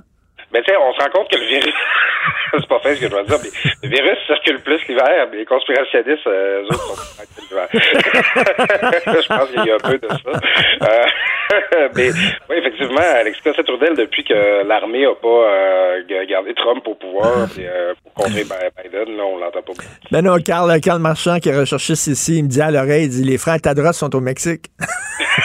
Ben, 0.51 0.63
tu 0.63 0.73
sais, 0.73 0.79
on 0.79 0.93
se 0.95 0.99
rend 1.03 1.11
compte 1.11 1.31
que 1.31 1.37
le 1.37 1.45
virus, 1.45 1.75
c'est 2.53 2.69
pas 2.69 2.81
fait 2.81 2.95
ce 2.95 3.01
que 3.01 3.07
je 3.07 3.11
dois 3.11 3.23
dire, 3.25 3.37
mais 3.43 3.51
le 3.83 3.89
virus 3.89 4.19
circule 4.27 4.61
plus 4.61 4.81
l'hiver, 4.89 5.29
mais 5.31 5.39
les 5.39 5.45
conspirationnistes, 5.45 6.27
euh, 6.27 6.63
eux 6.63 6.67
autres, 6.67 6.97
sont 6.97 7.23
plus 7.35 7.49
l'hiver. 7.51 7.69
je 7.73 9.29
pense 9.29 9.49
qu'il 9.51 9.65
y 9.65 9.71
a 9.71 9.75
un 9.75 9.79
peu 9.79 9.99
de 9.99 10.09
ça. 10.09 10.89
Euh, 10.89 11.05
mais, 11.95 12.11
oui, 12.49 12.57
effectivement, 12.57 13.01
Alexis 13.01 13.43
Cossette-Trudel, 13.43 13.95
depuis 13.97 14.25
que 14.25 14.67
l'armée 14.67 15.05
a 15.05 15.15
pas 15.15 15.29
euh, 15.29 16.25
gardé 16.27 16.55
Trump 16.55 16.87
au 16.87 16.95
pouvoir, 16.95 17.47
puis, 17.55 17.67
euh, 17.67 17.93
pour 18.03 18.25
contrer 18.25 18.45
Biden, 18.45 19.17
là, 19.19 19.25
on 19.25 19.39
l'entend 19.39 19.61
pas 19.61 19.73
beaucoup. 19.73 19.85
Ben 20.11 20.23
non, 20.23 20.39
Carl, 20.39 20.81
Carl 20.81 21.01
Marchand, 21.01 21.41
qui 21.41 21.51
est 21.51 21.59
recherchiste 21.59 22.07
ici, 22.07 22.39
il 22.39 22.45
me 22.45 22.49
dit 22.49 22.63
à 22.63 22.71
l'oreille, 22.71 23.05
il 23.05 23.11
dit, 23.11 23.25
les 23.25 23.37
frères 23.37 23.61
Tadros 23.61 23.93
sont 23.93 24.15
au 24.17 24.21
Mexique. 24.21 24.67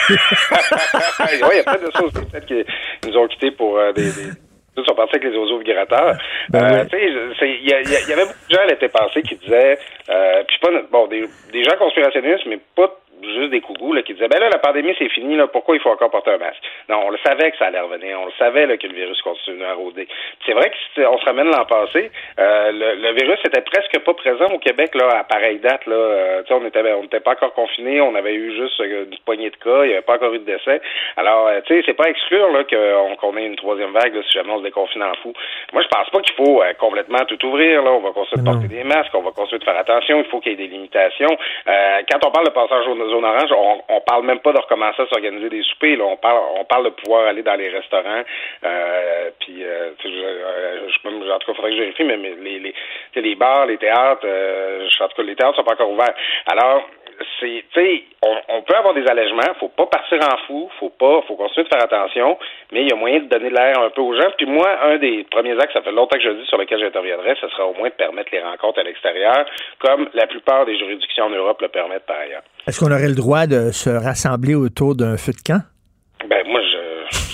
oui, 0.08 0.16
il 1.30 1.38
y 1.38 1.60
a 1.60 1.62
plein 1.62 1.74
de 1.74 1.90
choses, 1.94 2.12
peut-être 2.12 2.46
qu'ils 2.46 2.64
nous 3.06 3.16
ont 3.18 3.26
quittés 3.28 3.50
pour 3.50 3.78
des, 3.94 4.04
des 4.12 4.30
tous 4.74 4.84
sont 4.84 4.94
partis 4.94 5.16
avec 5.16 5.30
les 5.30 5.38
oiseaux 5.38 5.58
migrateurs. 5.58 6.16
Ben 6.50 6.62
euh, 6.62 6.84
il 6.92 7.62
y, 7.62 7.68
y 7.68 8.08
y 8.08 8.12
avait 8.12 8.26
beaucoup 8.26 8.48
de 8.50 8.54
gens 8.54 8.64
l'été 8.68 8.88
passé 8.88 9.22
qui 9.22 9.36
disaient, 9.36 9.78
euh, 10.10 10.42
puis 10.46 10.58
pas 10.60 10.68
bon, 10.92 11.06
des, 11.06 11.24
des 11.52 11.64
gens 11.64 11.76
conspirationnistes, 11.78 12.44
mais 12.46 12.58
pas 12.76 12.94
juste 13.22 13.50
des 13.50 13.60
coucous 13.60 13.92
là, 13.92 14.02
qui 14.02 14.14
disaient, 14.14 14.28
ben 14.28 14.40
là, 14.40 14.48
la 14.50 14.58
pandémie 14.58 14.94
c'est 14.98 15.08
fini, 15.08 15.36
là, 15.36 15.46
pourquoi 15.46 15.76
il 15.76 15.80
faut 15.80 15.90
encore 15.90 16.10
porter 16.10 16.32
un 16.32 16.38
masque? 16.38 16.62
Non, 16.88 17.06
on 17.06 17.10
le 17.10 17.18
savait 17.24 17.50
que 17.50 17.58
ça 17.58 17.66
allait 17.66 17.80
revenir, 17.80 18.20
on 18.20 18.26
le 18.26 18.32
savait 18.38 18.66
là, 18.66 18.76
que 18.76 18.86
le 18.86 18.94
virus 18.94 19.20
continuait 19.22 19.66
à 19.66 19.74
rôder. 19.74 20.06
C'est 20.46 20.52
vrai 20.52 20.70
que 20.70 20.76
si 20.94 21.06
on 21.06 21.18
se 21.18 21.24
ramène 21.24 21.50
l'an 21.50 21.64
passé, 21.64 22.10
euh, 22.38 22.72
le, 22.72 23.02
le 23.02 23.12
virus 23.14 23.38
était 23.44 23.62
presque 23.62 23.98
pas 24.00 24.14
présent 24.14 24.46
au 24.52 24.58
Québec 24.58 24.94
là 24.94 25.08
à 25.18 25.24
pareille 25.24 25.58
date 25.58 25.86
là. 25.86 25.96
Euh, 25.96 26.42
tu 26.42 26.48
sais, 26.48 26.54
on 26.54 26.66
était 26.66 26.92
on 26.92 27.02
n'était 27.02 27.20
pas 27.20 27.32
encore 27.32 27.54
confinés, 27.54 28.00
on 28.00 28.14
avait 28.14 28.34
eu 28.34 28.54
juste 28.56 28.80
euh, 28.80 29.04
une 29.10 29.18
poignée 29.24 29.50
de 29.50 29.56
cas, 29.56 29.84
il 29.84 29.88
n'y 29.88 29.92
avait 29.94 30.02
pas 30.02 30.14
encore 30.14 30.34
eu 30.34 30.38
de 30.38 30.44
décès. 30.44 30.80
Alors, 31.16 31.46
euh, 31.46 31.60
tu 31.66 31.74
sais, 31.74 31.82
c'est 31.86 31.94
pas 31.94 32.08
exclure 32.08 32.50
là 32.50 32.64
qu'on 32.64 33.16
qu'on 33.16 33.36
ait 33.36 33.46
une 33.46 33.56
troisième 33.56 33.92
vague 33.92 34.14
là, 34.14 34.22
si 34.22 34.32
jamais 34.32 34.52
on 34.52 34.58
se 34.58 34.64
déconfine 34.64 35.02
en 35.02 35.14
fou. 35.22 35.32
Moi, 35.72 35.82
je 35.82 35.88
pense 35.88 36.10
pas 36.10 36.20
qu'il 36.20 36.34
faut 36.34 36.62
euh, 36.62 36.72
complètement 36.78 37.24
tout 37.26 37.44
ouvrir. 37.46 37.82
Là, 37.82 37.92
on 37.92 38.00
va 38.00 38.10
continuer 38.10 38.42
de 38.42 38.50
porter 38.50 38.68
des 38.68 38.84
masques, 38.84 39.14
on 39.14 39.22
va 39.22 39.30
continuer 39.30 39.58
de 39.58 39.64
faire 39.64 39.78
attention. 39.78 40.18
Il 40.18 40.26
faut 40.26 40.40
qu'il 40.40 40.52
y 40.52 40.54
ait 40.54 40.66
des 40.66 40.72
limitations. 40.72 41.36
Euh, 41.68 42.00
quand 42.10 42.26
on 42.26 42.30
parle 42.30 42.46
de 42.46 42.52
passage 42.52 42.86
zone 43.08 43.24
orange, 43.24 43.52
on, 43.52 43.82
on 43.88 44.00
parle 44.00 44.24
même 44.24 44.40
pas 44.40 44.52
de 44.52 44.58
recommencer 44.58 45.02
à 45.02 45.06
s'organiser 45.06 45.48
des 45.48 45.62
soupers. 45.62 45.96
Là, 45.96 46.04
on 46.04 46.16
parle, 46.16 46.40
on 46.56 46.64
parle 46.64 46.84
de 46.84 46.90
pouvoir 46.90 47.26
aller 47.26 47.42
dans 47.42 47.54
les 47.54 47.68
restaurants. 47.68 48.22
Euh, 48.64 49.30
puis, 49.40 49.64
euh, 49.64 49.90
je, 50.02 50.08
euh, 50.08 50.88
je, 50.88 51.08
en 51.08 51.38
tout 51.38 51.46
cas, 51.46 51.54
faudrait 51.54 51.70
que 51.70 51.76
je 51.76 51.82
vérifie, 51.82 52.04
mais, 52.04 52.16
mais 52.16 52.34
les, 52.40 52.58
les, 52.58 53.22
les 53.22 53.34
bars, 53.34 53.66
les 53.66 53.78
théâtres, 53.78 54.24
euh, 54.24 54.88
en 55.00 55.08
tout 55.08 55.16
cas, 55.16 55.22
les 55.22 55.36
théâtres 55.36 55.56
sont 55.56 55.64
pas 55.64 55.74
encore 55.74 55.90
ouverts. 55.90 56.14
Alors, 56.46 56.82
c'est, 57.40 57.64
tu 57.72 57.80
sais, 57.80 58.04
on, 58.22 58.56
on 58.56 58.62
peut 58.62 58.74
avoir 58.74 58.94
des 58.94 59.06
allègements, 59.06 59.54
faut 59.60 59.68
pas 59.68 59.86
partir 59.86 60.18
en 60.22 60.36
fou, 60.46 60.70
faut 60.78 60.90
pas, 60.90 61.22
faut 61.26 61.36
continuer 61.36 61.64
de 61.64 61.68
faire 61.68 61.84
attention, 61.84 62.38
mais 62.72 62.82
il 62.82 62.88
y 62.88 62.92
a 62.92 62.96
moyen 62.96 63.20
de 63.20 63.28
donner 63.28 63.50
de 63.50 63.54
l'air 63.54 63.78
un 63.80 63.90
peu 63.90 64.00
aux 64.00 64.14
gens. 64.14 64.30
Puis 64.36 64.46
moi, 64.46 64.68
un 64.84 64.98
des 64.98 65.24
premiers 65.30 65.58
axes, 65.60 65.72
ça 65.72 65.82
fait 65.82 65.92
longtemps 65.92 66.16
que 66.16 66.22
je 66.22 66.28
le 66.28 66.36
dis, 66.36 66.46
sur 66.46 66.58
lequel 66.58 66.80
j'interviendrai, 66.80 67.34
ce 67.40 67.48
sera 67.48 67.66
au 67.66 67.74
moins 67.74 67.88
de 67.88 67.94
permettre 67.94 68.30
les 68.32 68.42
rencontres 68.42 68.80
à 68.80 68.82
l'extérieur, 68.82 69.46
comme 69.78 70.08
la 70.14 70.26
plupart 70.26 70.66
des 70.66 70.78
juridictions 70.78 71.24
en 71.24 71.30
Europe 71.30 71.60
le 71.60 71.68
permettent 71.68 72.06
par 72.06 72.18
ailleurs. 72.18 72.42
Est-ce 72.66 72.80
qu'on 72.80 72.92
aurait 72.92 73.08
le 73.08 73.14
droit 73.14 73.46
de 73.46 73.70
se 73.72 73.90
rassembler 73.90 74.54
autour 74.54 74.94
d'un 74.94 75.16
feu 75.16 75.32
de 75.32 75.42
camp? 75.44 75.62
Ben 76.28 76.46
moi, 76.46 76.60
je 76.62 76.84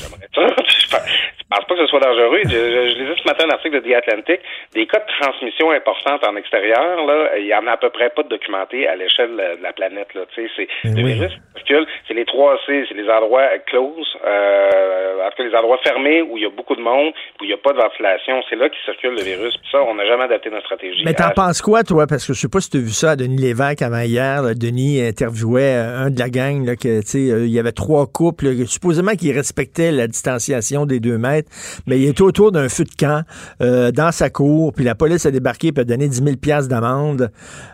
j'aimerais 0.00 0.28
ça. 0.34 0.46
je 0.90 1.44
pense 1.48 1.64
pas 1.66 1.74
que 1.74 1.80
ce 1.80 1.86
soit 1.86 2.00
dangereux. 2.00 2.40
Je, 2.44 2.50
je, 2.50 2.90
je 2.90 2.98
lisais 2.98 3.14
ce 3.22 3.28
matin 3.28 3.44
un 3.48 3.54
article 3.54 3.80
de 3.80 3.88
The 3.88 3.94
Atlantic. 3.94 4.40
Des 4.74 4.86
cas 4.86 4.98
de 5.00 5.06
transmission 5.20 5.70
importante 5.70 6.26
en 6.26 6.36
extérieur, 6.36 7.06
là, 7.06 7.38
il 7.38 7.46
y 7.46 7.54
en 7.54 7.66
a 7.66 7.72
à 7.72 7.76
peu 7.76 7.90
près 7.90 8.10
pas 8.10 8.22
de 8.22 8.28
documentés 8.28 8.86
à 8.86 8.96
l'échelle 8.96 9.36
de 9.36 9.62
la 9.62 9.72
planète. 9.72 10.14
Là. 10.14 10.22
C'est 10.34 10.48
le 10.84 11.06
virus 11.06 11.32
qui 11.32 11.62
circule, 11.64 11.86
c'est 12.06 12.14
les 12.14 12.24
trois 12.24 12.56
C, 12.66 12.84
c'est 12.88 12.94
les 12.94 13.08
endroits 13.08 13.46
close, 13.66 14.06
euh, 14.26 15.26
en 15.26 15.30
tout 15.30 15.36
cas 15.38 15.44
les 15.44 15.54
endroits 15.56 15.78
fermés 15.84 16.22
où 16.22 16.36
il 16.36 16.42
y 16.42 16.46
a 16.46 16.50
beaucoup 16.50 16.76
de 16.76 16.82
monde, 16.82 17.12
où 17.40 17.44
il 17.44 17.48
n'y 17.48 17.52
a 17.54 17.58
pas 17.58 17.72
de 17.72 17.78
ventilation. 17.78 18.42
C'est 18.48 18.56
là 18.56 18.68
qu'il 18.68 18.78
circule 18.84 19.14
le 19.16 19.22
virus. 19.22 19.56
Puis 19.56 19.68
ça, 19.70 19.82
on 19.82 19.94
n'a 19.94 20.06
jamais 20.06 20.24
adapté 20.24 20.50
notre 20.50 20.66
stratégie. 20.66 21.02
Mais 21.04 21.14
t'en 21.14 21.30
penses 21.30 21.62
quoi, 21.62 21.82
toi? 21.82 22.06
Parce 22.06 22.26
que 22.26 22.32
je 22.32 22.40
sais 22.40 22.48
pas 22.48 22.60
si 22.60 22.70
tu 22.70 22.78
as 22.78 22.80
vu 22.80 22.90
ça 22.90 23.10
à 23.12 23.16
Denis 23.16 23.38
Lévesque 23.40 23.82
avant 23.82 24.00
hier. 24.00 24.42
là. 24.42 24.54
Denis 24.54 25.00
interviewait 25.00 25.74
euh, 25.76 26.06
un 26.06 26.10
de 26.10 26.18
la 26.18 26.28
gang, 26.30 26.64
là, 26.64 26.76
que, 26.76 27.00
tu 27.00 27.06
sais, 27.06 27.30
euh, 27.30 27.46
il 27.46 27.52
y 27.52 27.58
avait 27.58 27.72
trois 27.72 28.06
couples, 28.06 28.46
supposément 28.66 29.12
qu'ils 29.12 29.34
respectaient 29.34 29.92
la 29.92 30.06
distanciation 30.06 30.79
des 30.86 31.00
deux 31.00 31.18
mètres, 31.18 31.50
mais 31.86 31.98
il 32.00 32.06
était 32.06 32.22
autour 32.22 32.52
d'un 32.52 32.68
feu 32.68 32.84
de 32.84 32.94
camp 32.98 33.24
euh, 33.60 33.90
dans 33.90 34.12
sa 34.12 34.30
cour, 34.30 34.72
puis 34.72 34.84
la 34.84 34.94
police 34.94 35.26
a 35.26 35.30
débarqué 35.30 35.72
et 35.74 35.80
a 35.80 35.84
donné 35.84 36.08
10 36.08 36.22
000 36.22 36.36
piastres 36.36 36.68
d'amende. 36.68 37.30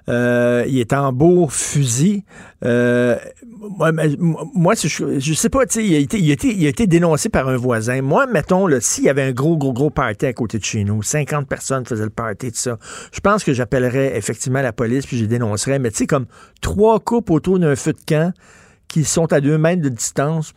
Euh, 0.08 0.64
il 0.66 0.78
est 0.78 0.92
en 0.92 1.12
beau 1.12 1.48
fusil. 1.48 2.24
Euh, 2.64 3.16
moi, 4.54 4.74
je, 4.74 5.18
je 5.18 5.34
sais 5.34 5.48
pas, 5.48 5.64
il 5.76 5.94
a, 5.94 5.98
été, 5.98 6.18
il, 6.18 6.30
a 6.66 6.68
été, 6.68 6.86
dénoncé 6.86 7.28
par 7.28 7.48
un 7.48 7.56
voisin. 7.56 8.00
Moi, 8.02 8.26
mettons, 8.26 8.68
s'il 8.80 9.04
y 9.04 9.08
avait 9.08 9.22
un 9.22 9.32
gros, 9.32 9.56
gros, 9.56 9.72
gros 9.72 9.90
party 9.90 10.26
à 10.26 10.32
côté 10.32 10.58
de 10.58 10.64
chez 10.64 10.84
nous, 10.84 11.02
50 11.02 11.48
personnes 11.48 11.84
faisaient 11.84 12.04
le 12.04 12.10
party, 12.10 12.52
tout 12.52 12.58
ça, 12.58 12.78
je 13.12 13.20
pense 13.20 13.44
que 13.44 13.52
j'appellerais 13.52 14.16
effectivement 14.16 14.62
la 14.62 14.72
police 14.72 15.06
puis 15.06 15.16
je 15.16 15.22
les 15.22 15.28
dénoncerais. 15.28 15.78
Mais 15.78 15.90
tu 15.90 15.98
sais, 15.98 16.06
comme 16.06 16.26
trois 16.60 17.00
couples 17.00 17.32
autour 17.32 17.58
d'un 17.58 17.76
feu 17.76 17.92
de 17.92 18.00
camp 18.06 18.32
qui 18.88 19.04
sont 19.04 19.32
à 19.32 19.40
deux 19.40 19.58
mètres 19.58 19.82
de 19.82 19.88
distance, 19.88 20.52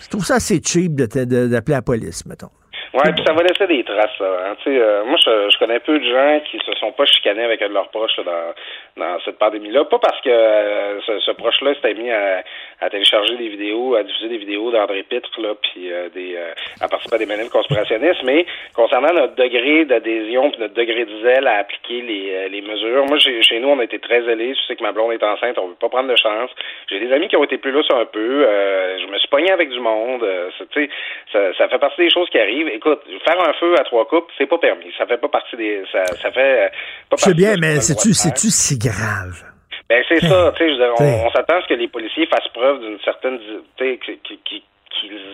je 0.00 0.08
trouve 0.08 0.24
ça 0.24 0.36
assez 0.36 0.60
cheap 0.62 0.94
d'appeler 0.94 1.74
la 1.74 1.82
police, 1.82 2.26
mettons. 2.26 2.50
Ouais, 2.94 3.12
puis 3.12 3.24
ça 3.26 3.32
va 3.32 3.42
laisser 3.42 3.66
des 3.66 3.82
traces, 3.82 4.16
ça. 4.16 4.24
Hein. 4.24 4.54
Euh, 4.68 5.04
moi, 5.04 5.16
je, 5.18 5.50
je 5.50 5.58
connais 5.58 5.80
peu 5.80 5.98
de 5.98 6.04
gens 6.04 6.40
qui 6.48 6.58
se 6.64 6.72
sont 6.78 6.92
pas 6.92 7.04
chicanés 7.06 7.42
avec 7.42 7.60
un 7.60 7.68
de 7.68 7.74
leurs 7.74 7.88
proches 7.88 8.16
là, 8.18 8.22
dans, 8.22 8.54
dans 8.96 9.18
cette 9.24 9.38
pandémie-là. 9.38 9.84
Pas 9.84 9.98
parce 9.98 10.20
que 10.20 10.30
euh, 10.30 11.00
ce, 11.06 11.18
ce 11.20 11.30
proche-là 11.32 11.74
s'était 11.74 11.94
mis 11.94 12.10
à, 12.10 12.44
à 12.80 12.90
télécharger 12.90 13.36
des 13.36 13.48
vidéos, 13.48 13.96
à 13.96 14.02
diffuser 14.02 14.28
des 14.28 14.38
vidéos 14.38 14.70
d'André 14.70 15.02
Pitre, 15.02 15.40
là, 15.40 15.54
puis 15.60 15.92
euh, 15.92 16.08
des, 16.14 16.36
euh, 16.36 16.52
à 16.80 16.88
participer 16.88 17.16
à 17.16 17.18
des 17.18 17.26
manifs 17.26 17.50
conspirationnistes, 17.50 18.22
mais 18.24 18.46
concernant 18.74 19.12
notre 19.12 19.34
degré 19.34 19.84
d'adhésion 19.84 20.50
puis 20.50 20.60
notre 20.60 20.74
degré 20.74 21.04
de 21.04 21.22
zèle 21.22 21.46
à 21.46 21.58
appliquer 21.58 22.02
les, 22.02 22.30
euh, 22.34 22.48
les 22.48 22.62
mesures. 22.62 23.04
Moi, 23.06 23.18
chez, 23.18 23.58
nous, 23.60 23.68
on 23.68 23.78
a 23.78 23.84
été 23.84 23.98
très 23.98 24.22
zélés. 24.22 24.54
Je 24.54 24.66
sais 24.66 24.76
que 24.76 24.82
ma 24.82 24.92
blonde 24.92 25.12
est 25.12 25.22
enceinte, 25.22 25.58
on 25.58 25.68
veut 25.68 25.74
pas 25.80 25.88
prendre 25.88 26.08
de 26.08 26.16
chance. 26.16 26.50
J'ai 26.88 27.00
des 27.00 27.12
amis 27.12 27.28
qui 27.28 27.36
ont 27.36 27.44
été 27.44 27.58
plus 27.58 27.72
lousses 27.72 27.90
un 27.90 28.04
peu. 28.04 28.46
Euh, 28.46 28.98
je 28.98 29.06
me 29.06 29.18
suis 29.18 29.28
pogné 29.28 29.50
avec 29.50 29.70
du 29.70 29.80
monde. 29.80 30.22
Euh, 30.22 30.50
ça, 30.58 30.64
tu 30.70 30.84
sais, 30.84 30.90
ça, 31.32 31.38
ça 31.58 31.68
fait 31.68 31.78
partie 31.78 32.02
des 32.02 32.10
choses 32.10 32.28
qui 32.30 32.38
arrivent. 32.38 32.68
Écoute, 32.68 33.00
faire 33.24 33.40
un 33.40 33.52
feu 33.54 33.74
à 33.78 33.84
trois 33.84 34.06
coupes, 34.06 34.30
c'est 34.38 34.46
pas 34.46 34.58
permis. 34.58 34.92
Ça 34.98 35.06
fait 35.06 35.18
pas 35.18 35.28
partie 35.28 35.56
des. 35.56 35.82
Ça, 35.90 36.04
ça 36.06 36.30
fait 36.30 36.70
pas 37.10 37.16
partie 37.16 37.34
bien, 37.34 37.54
mais 37.60 37.80
c'est-tu 37.80 38.12
c'est-tu 38.12 38.50
si 38.50 38.78
grave? 38.84 39.42
Ben 39.88 40.02
c'est 40.08 40.20
ça, 40.20 40.52
tu 40.56 40.64
sais, 40.64 40.82
on, 40.98 41.26
on 41.26 41.30
s'attend 41.30 41.56
à 41.56 41.62
ce 41.62 41.68
que 41.68 41.74
les 41.74 41.88
policiers 41.88 42.26
fassent 42.26 42.48
preuve 42.48 42.80
d'une 42.80 43.00
certaine, 43.00 43.38
tu 43.76 43.84
sais, 43.84 43.98
qu'ils 44.44 44.62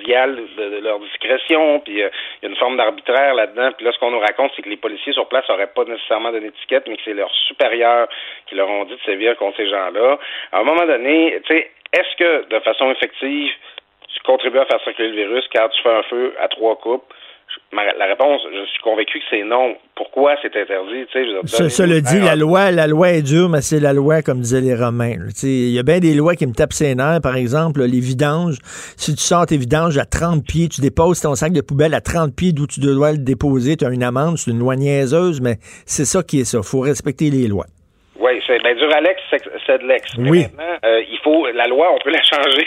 y 0.08 0.14
allent 0.14 0.34
de, 0.34 0.70
de 0.70 0.80
leur 0.82 0.98
discrétion, 0.98 1.78
puis 1.80 2.02
euh, 2.02 2.08
il 2.42 2.46
y 2.46 2.48
a 2.48 2.50
une 2.50 2.56
forme 2.56 2.76
d'arbitraire 2.76 3.34
là-dedans. 3.34 3.70
Puis 3.76 3.84
là, 3.84 3.92
ce 3.92 3.98
qu'on 3.98 4.10
nous 4.10 4.18
raconte, 4.18 4.50
c'est 4.56 4.62
que 4.62 4.68
les 4.68 4.76
policiers 4.76 5.12
sur 5.12 5.28
place 5.28 5.48
n'auraient 5.48 5.68
pas 5.68 5.84
nécessairement 5.84 6.32
donné 6.32 6.50
d'étiquette, 6.50 6.88
mais 6.88 6.96
que 6.96 7.02
c'est 7.04 7.14
leurs 7.14 7.32
supérieurs 7.46 8.08
qui 8.46 8.56
leur 8.56 8.68
ont 8.68 8.84
dit 8.84 8.94
de 8.94 9.00
sévir 9.06 9.36
contre 9.36 9.58
ces 9.58 9.68
gens-là. 9.68 10.18
À 10.52 10.60
un 10.60 10.64
moment 10.64 10.86
donné, 10.86 11.40
tu 11.46 11.54
sais, 11.54 11.70
est-ce 11.92 12.16
que 12.16 12.48
de 12.48 12.60
façon 12.60 12.90
effective, 12.90 13.52
tu 14.12 14.20
contribues 14.24 14.58
à 14.58 14.66
faire 14.66 14.82
circuler 14.82 15.08
le 15.10 15.26
virus 15.26 15.44
quand 15.54 15.68
tu 15.68 15.82
fais 15.82 15.94
un 15.94 16.02
feu 16.04 16.34
à 16.40 16.48
trois 16.48 16.76
coupes? 16.76 17.12
La 17.72 18.06
réponse, 18.06 18.42
je 18.52 18.66
suis 18.66 18.82
convaincu 18.82 19.18
que 19.18 19.24
c'est 19.30 19.44
non. 19.44 19.76
Pourquoi 19.94 20.34
c'est 20.42 20.54
interdit? 20.56 21.06
Le 21.14 22.00
dit, 22.00 22.20
la 22.20 22.34
loi, 22.34 22.70
la 22.70 22.86
loi 22.86 23.10
est 23.10 23.22
dure, 23.22 23.48
mais 23.48 23.60
c'est 23.60 23.80
la 23.80 23.92
loi, 23.92 24.22
comme 24.22 24.40
disaient 24.40 24.60
les 24.60 24.74
Romains. 24.74 25.16
Il 25.42 25.70
y 25.70 25.78
a 25.78 25.82
bien 25.82 26.00
des 26.00 26.14
lois 26.14 26.34
qui 26.34 26.46
me 26.46 26.52
tapent 26.52 26.72
ses 26.72 26.94
nerfs. 26.94 27.20
Par 27.22 27.36
exemple, 27.36 27.82
les 27.84 28.00
vidanges. 28.00 28.58
Si 28.96 29.14
tu 29.14 29.22
sors 29.22 29.46
tes 29.46 29.56
vidanges 29.56 29.98
à 29.98 30.04
30 30.04 30.44
pieds, 30.44 30.68
tu 30.68 30.80
déposes 30.80 31.20
ton 31.20 31.34
sac 31.34 31.52
de 31.52 31.60
poubelle 31.60 31.94
à 31.94 32.00
30 32.00 32.34
pieds 32.34 32.52
d'où 32.52 32.66
tu 32.66 32.80
dois 32.80 33.12
le 33.12 33.18
déposer, 33.18 33.76
tu 33.76 33.84
as 33.84 33.90
une 33.90 34.02
amende, 34.02 34.38
c'est 34.38 34.50
une 34.50 34.58
loi 34.58 34.76
niaiseuse, 34.76 35.40
mais 35.40 35.58
c'est 35.86 36.04
ça 36.04 36.22
qui 36.22 36.40
est 36.40 36.44
ça. 36.44 36.62
faut 36.62 36.80
respecter 36.80 37.30
les 37.30 37.48
lois. 37.48 37.66
Oui, 38.50 38.56
c'est 38.56 38.62
ben 38.62 38.76
dur 38.76 38.92
Alex, 38.94 39.20
c'est 39.66 39.78
de 39.82 39.86
l'ex. 39.86 40.10
Oui. 40.18 40.42
Maintenant, 40.42 40.78
euh, 40.84 41.02
il 41.10 41.18
faut 41.22 41.46
la 41.52 41.66
loi, 41.66 41.92
on 41.94 41.98
peut 41.98 42.10
la 42.10 42.22
changer. 42.22 42.66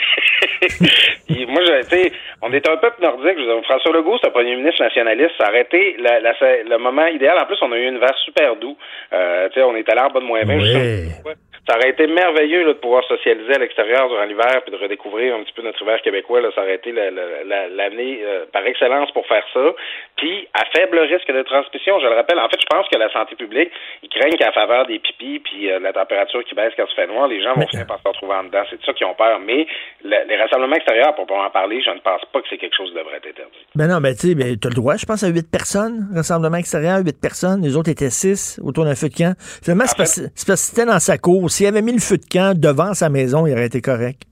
Puis 1.28 1.46
moi, 1.46 1.62
sais, 1.82 2.12
on 2.42 2.52
est 2.52 2.68
un 2.68 2.76
peuple 2.76 3.02
nordique. 3.02 3.34
Je 3.36 3.42
veux 3.44 3.54
dire, 3.54 3.64
François 3.64 3.92
Legault, 3.92 4.18
c'est 4.20 4.28
un 4.28 4.32
premier 4.32 4.56
ministre 4.56 4.82
nationaliste. 4.82 5.32
Ça 5.38 5.48
aurait 5.48 5.62
été 5.62 5.96
la, 5.98 6.20
la- 6.20 6.32
le 6.40 6.76
moment 6.78 7.06
idéal. 7.06 7.38
En 7.38 7.46
plus, 7.46 7.56
on 7.62 7.72
a 7.72 7.76
eu 7.76 7.88
un 7.88 7.94
hiver 7.96 8.14
super 8.24 8.56
doux. 8.56 8.76
Euh, 9.12 9.48
tu 9.48 9.54
sais, 9.54 9.62
on 9.62 9.76
est 9.76 9.88
allé 9.88 10.00
en 10.00 10.08
bas 10.10 10.20
de 10.20 10.24
moins 10.24 10.42
20. 10.44 10.56
Oui. 10.56 11.32
Ça 11.66 11.76
aurait 11.76 11.90
été 11.90 12.06
merveilleux 12.06 12.62
là, 12.66 12.74
de 12.74 12.78
pouvoir 12.78 13.02
socialiser 13.04 13.54
à 13.54 13.58
l'extérieur 13.58 14.08
durant 14.08 14.24
l'hiver 14.24 14.60
puis 14.62 14.70
de 14.70 14.76
redécouvrir 14.76 15.34
un 15.34 15.42
petit 15.44 15.52
peu 15.54 15.62
notre 15.62 15.80
hiver 15.82 16.00
québécois. 16.02 16.42
Là, 16.42 16.50
ça 16.54 16.60
aurait 16.60 16.74
été 16.74 16.92
la- 16.92 17.10
la- 17.10 17.42
la- 17.44 17.68
l'année 17.68 18.20
euh, 18.22 18.44
par 18.52 18.66
excellence 18.66 19.10
pour 19.12 19.26
faire 19.26 19.44
ça. 19.54 19.72
Puis, 20.16 20.46
à 20.52 20.64
faible 20.76 20.98
risque 20.98 21.32
de 21.32 21.42
transmission, 21.42 21.98
je 22.00 22.06
le 22.06 22.14
rappelle, 22.14 22.38
en 22.38 22.48
fait, 22.50 22.60
je 22.60 22.66
pense 22.66 22.86
que 22.88 22.98
la 22.98 23.10
santé 23.12 23.34
publique, 23.36 23.70
ils 24.02 24.10
craignent 24.10 24.36
qu'à 24.36 24.52
faveur 24.52 24.86
des 24.86 24.98
pipis 24.98 25.38
puis 25.40 25.70
euh, 25.70 25.78
la 25.80 25.92
température 25.94 26.44
qui 26.44 26.54
baisse 26.54 26.72
quand 26.76 26.84
il 26.90 26.94
fait 26.94 27.06
noir, 27.06 27.28
les 27.28 27.42
gens 27.42 27.54
vont 27.54 27.66
finir 27.66 27.86
par 27.86 27.98
se 28.02 28.08
retrouver 28.08 28.34
en 28.34 28.44
dedans. 28.44 28.62
C'est 28.68 28.78
de 28.78 28.84
ça 28.84 28.92
qu'ils 28.92 29.06
ont 29.06 29.14
peur. 29.14 29.40
Mais 29.40 29.66
le- 30.04 30.28
les 30.28 30.36
rassemblements 30.36 30.76
extérieurs, 30.76 31.14
pour 31.14 31.26
pas 31.26 31.46
en 31.46 31.50
parler, 31.50 31.80
je 31.82 31.90
ne 31.90 31.98
pense 32.00 32.20
pas 32.30 32.42
que 32.42 32.48
c'est 32.50 32.58
quelque 32.58 32.76
chose 32.76 32.90
qui 32.90 32.96
devrait 32.98 33.16
être 33.16 33.26
interdit. 33.28 33.64
Ben 33.74 33.88
non, 33.88 34.00
ben 34.02 34.12
tu 34.14 34.28
sais, 34.28 34.34
ben, 34.34 34.54
t'as 34.60 34.68
le 34.68 34.74
droit, 34.74 34.96
je 34.96 35.06
pense, 35.06 35.22
à 35.24 35.28
8 35.28 35.50
personnes, 35.50 36.08
rassemblement 36.14 36.58
extérieur, 36.58 36.98
8 37.04 37.16
personnes. 37.20 37.62
Les 37.62 37.74
autres 37.76 37.90
étaient 37.90 38.10
6 38.10 38.60
autour 38.62 38.84
d'un 38.84 38.94
feu 38.94 39.08
de 39.08 39.14
camp. 39.16 39.34
Finalement, 39.64 39.84
c'est 39.86 39.96
parce, 39.96 40.20
que 40.20 40.56
c'était 40.56 40.84
dans 40.86 41.00
sa 41.00 41.16
cour. 41.16 41.50
S'il 41.54 41.68
avait 41.68 41.82
mis 41.82 41.92
le 41.92 42.00
feu 42.00 42.18
de 42.18 42.26
camp 42.26 42.58
devant 42.58 42.94
sa 42.94 43.08
maison, 43.08 43.46
il 43.46 43.52
aurait 43.52 43.66
été 43.66 43.80
correct. 43.80 44.22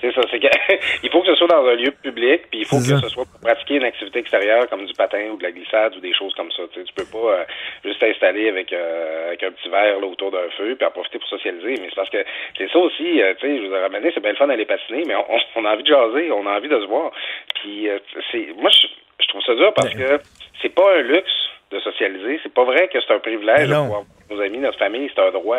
C'est 0.00 0.14
ça, 0.14 0.22
c'est 0.30 0.40
que 0.40 0.48
il 1.02 1.10
faut 1.10 1.20
que 1.20 1.28
ce 1.28 1.34
soit 1.34 1.46
dans 1.46 1.66
un 1.66 1.74
lieu 1.74 1.90
public, 1.90 2.48
puis 2.50 2.60
il 2.60 2.64
faut 2.64 2.78
que 2.78 2.96
ce 2.96 3.08
soit 3.10 3.26
pour 3.26 3.38
pratiquer 3.38 3.74
une 3.74 3.84
activité 3.84 4.20
extérieure 4.20 4.66
comme 4.70 4.86
du 4.86 4.94
patin 4.94 5.28
ou 5.28 5.36
de 5.36 5.42
la 5.42 5.52
glissade 5.52 5.94
ou 5.94 6.00
des 6.00 6.14
choses 6.14 6.32
comme 6.36 6.50
ça. 6.52 6.62
Tu, 6.72 6.80
sais, 6.80 6.86
tu 6.86 6.94
peux 6.94 7.04
pas 7.04 7.32
euh, 7.34 7.44
juste 7.84 8.00
t'installer 8.00 8.48
avec, 8.48 8.72
euh, 8.72 9.28
avec 9.28 9.42
un 9.42 9.52
petit 9.52 9.68
verre 9.68 10.00
là, 10.00 10.06
autour 10.06 10.30
d'un 10.30 10.48
feu 10.56 10.74
puis 10.74 10.86
en 10.86 10.90
profiter 10.90 11.18
pour 11.18 11.28
socialiser. 11.28 11.76
Mais 11.82 11.88
c'est 11.90 11.96
parce 11.96 12.08
que 12.08 12.24
c'est 12.56 12.70
ça 12.70 12.78
aussi, 12.78 13.20
euh, 13.20 13.34
tu 13.38 13.46
sais, 13.46 13.58
je 13.60 13.68
vous 13.68 13.74
ai 13.74 13.80
ramené, 13.82 14.10
c'est 14.14 14.22
bien 14.22 14.30
le 14.30 14.38
fun 14.38 14.46
d'aller 14.46 14.64
patiner, 14.64 15.04
mais 15.06 15.16
on, 15.16 15.26
on, 15.60 15.66
a 15.66 15.74
envie 15.74 15.82
de 15.82 15.88
jaser, 15.88 16.32
on 16.32 16.46
a 16.46 16.56
envie 16.56 16.70
de 16.70 16.80
se 16.80 16.86
voir. 16.86 17.12
Puis 17.60 17.90
c'est 18.32 18.54
moi 18.56 18.70
je, 18.70 18.86
je 19.22 19.28
trouve 19.28 19.42
ça 19.42 19.54
dur 19.54 19.72
parce 19.74 19.94
que 19.94 20.20
c'est 20.62 20.74
pas 20.74 20.96
un 20.98 21.02
luxe 21.02 21.30
de 21.70 21.78
socialiser. 21.80 22.40
C'est 22.42 22.52
pas 22.52 22.64
vrai 22.64 22.88
que 22.92 22.98
c'est 23.00 23.14
un 23.14 23.18
privilège 23.18 23.68
de 23.68 23.74
voir 23.74 24.04
nos 24.30 24.40
amis, 24.40 24.58
notre 24.58 24.78
famille, 24.78 25.10
c'est 25.14 25.20
un 25.20 25.30
droit. 25.32 25.58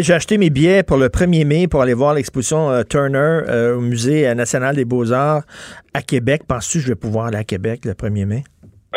J'ai 0.00 0.12
acheté 0.12 0.36
mes 0.38 0.50
billets 0.50 0.82
pour 0.82 0.96
le 0.96 1.08
1er 1.08 1.44
mai 1.44 1.68
pour 1.68 1.82
aller 1.82 1.94
voir 1.94 2.14
l'exposition 2.14 2.70
euh, 2.70 2.82
Turner 2.82 3.18
euh, 3.48 3.76
au 3.76 3.80
Musée 3.80 4.32
national 4.34 4.74
des 4.74 4.84
beaux-arts 4.84 5.42
à 5.94 6.02
Québec. 6.02 6.42
Penses-tu 6.48 6.78
que 6.78 6.84
je 6.84 6.88
vais 6.88 6.96
pouvoir 6.96 7.26
aller 7.26 7.38
à 7.38 7.44
Québec 7.44 7.84
le 7.84 7.92
1er 7.92 8.26
mai? 8.26 8.42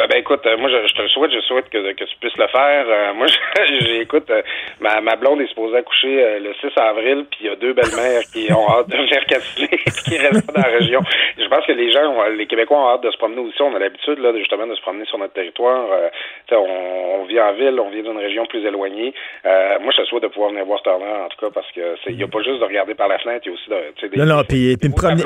Euh, 0.05 0.07
ben 0.07 0.19
écoute, 0.19 0.45
euh, 0.45 0.57
moi 0.57 0.69
je, 0.69 0.93
te 0.93 1.01
le 1.01 1.07
souhaite, 1.09 1.31
je 1.31 1.39
souhaite 1.41 1.69
que, 1.69 1.93
que 1.93 2.03
tu 2.03 2.15
puisses 2.19 2.37
le 2.37 2.47
faire. 2.47 2.85
Euh, 2.87 3.13
moi, 3.13 3.27
j'écoute, 3.79 4.31
ma, 4.79 5.01
ma 5.01 5.15
blonde 5.15 5.41
est 5.41 5.47
supposée 5.47 5.77
accoucher 5.77 6.39
le 6.39 6.53
6 6.61 6.77
avril, 6.77 7.25
puis 7.29 7.39
il 7.41 7.45
y 7.47 7.49
a 7.49 7.55
deux 7.55 7.73
belles-mères 7.73 8.21
qui 8.31 8.51
ont 8.51 8.69
hâte 8.69 8.89
de 8.89 8.97
venir 8.97 9.25
casser, 9.27 9.67
qui 10.05 10.17
restent 10.17 10.53
dans 10.53 10.61
la 10.61 10.69
région. 10.69 11.01
Je 11.37 11.47
pense 11.47 11.65
que 11.65 11.71
les 11.71 11.91
gens, 11.91 12.23
les 12.29 12.45
Québécois 12.45 12.77
ont 12.77 12.89
hâte 12.89 13.03
de 13.03 13.11
se 13.11 13.17
promener 13.17 13.41
aussi. 13.41 13.61
On 13.61 13.75
a 13.75 13.79
l'habitude 13.79 14.19
là, 14.19 14.31
justement 14.37 14.67
de 14.67 14.75
se 14.75 14.81
promener 14.81 15.05
sur 15.05 15.17
notre 15.17 15.33
territoire. 15.33 15.87
On, 16.51 16.55
on, 16.55 17.25
vit 17.25 17.39
en 17.39 17.53
ville, 17.53 17.79
on 17.79 17.89
vit 17.89 18.03
dans 18.03 18.11
une 18.11 18.19
région 18.19 18.45
plus 18.45 18.65
éloignée. 18.65 19.13
moi, 19.43 19.91
je 19.91 20.01
te 20.01 20.07
souhaite 20.07 20.23
de 20.23 20.27
pouvoir 20.27 20.51
venir 20.51 20.65
voir 20.65 20.81
Turner, 20.83 21.25
en 21.25 21.29
tout 21.29 21.45
cas, 21.45 21.51
parce 21.53 21.71
que 21.71 21.95
il 22.09 22.17
n'y 22.17 22.23
a 22.23 22.27
pas 22.27 22.41
juste 22.43 22.59
de 22.59 22.65
regarder 22.65 22.93
par 22.93 23.07
la 23.07 23.17
fenêtre, 23.19 23.41
il 23.45 23.49
y 23.49 23.51
a 23.51 23.55
aussi 23.55 23.69
de, 23.69 24.07
des, 24.07 24.17
non, 24.17 24.35
non, 24.35 24.43
puis, 24.47 24.77
puis 24.77 24.89
me 24.89 24.95
promener... 24.95 25.23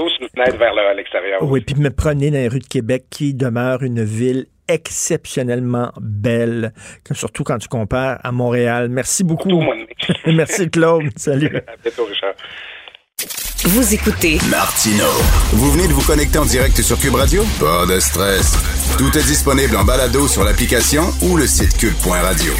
vers 0.57 0.93
l'extérieur. 0.93 1.39
Oui, 1.41 1.61
puis 1.61 1.75
me 1.75 1.89
promener 1.89 2.31
dans 2.31 2.37
les 2.37 2.47
rues 2.47 2.59
de 2.59 2.67
Québec, 2.67 3.03
qui 3.11 3.33
demeure 3.33 3.83
une 3.83 4.03
ville 4.03 4.45
exceptionnellement 4.69 5.91
belle, 5.99 6.73
surtout 7.11 7.43
quand 7.43 7.57
tu 7.57 7.67
compares 7.67 8.19
à 8.23 8.31
Montréal. 8.31 8.87
Merci 8.89 9.23
beaucoup. 9.23 9.63
Merci 10.25 10.69
Claude. 10.69 11.03
Salut. 11.15 11.57
À 11.67 11.75
bientôt, 11.83 12.05
Richard. 12.05 12.33
Vous 13.65 13.93
écoutez 13.93 14.37
Martino. 14.49 15.05
Vous 15.51 15.71
venez 15.71 15.87
de 15.87 15.93
vous 15.93 16.05
connecter 16.05 16.39
en 16.39 16.45
direct 16.45 16.81
sur 16.81 16.97
Cube 16.97 17.15
Radio? 17.15 17.43
Pas 17.59 17.85
de 17.85 17.99
stress. 17.99 18.53
Tout 18.97 19.17
est 19.17 19.27
disponible 19.27 19.75
en 19.75 19.83
balado 19.83 20.27
sur 20.27 20.45
l'application 20.45 21.03
ou 21.21 21.35
le 21.35 21.45
site 21.45 21.77
cube.radio. 21.77 22.53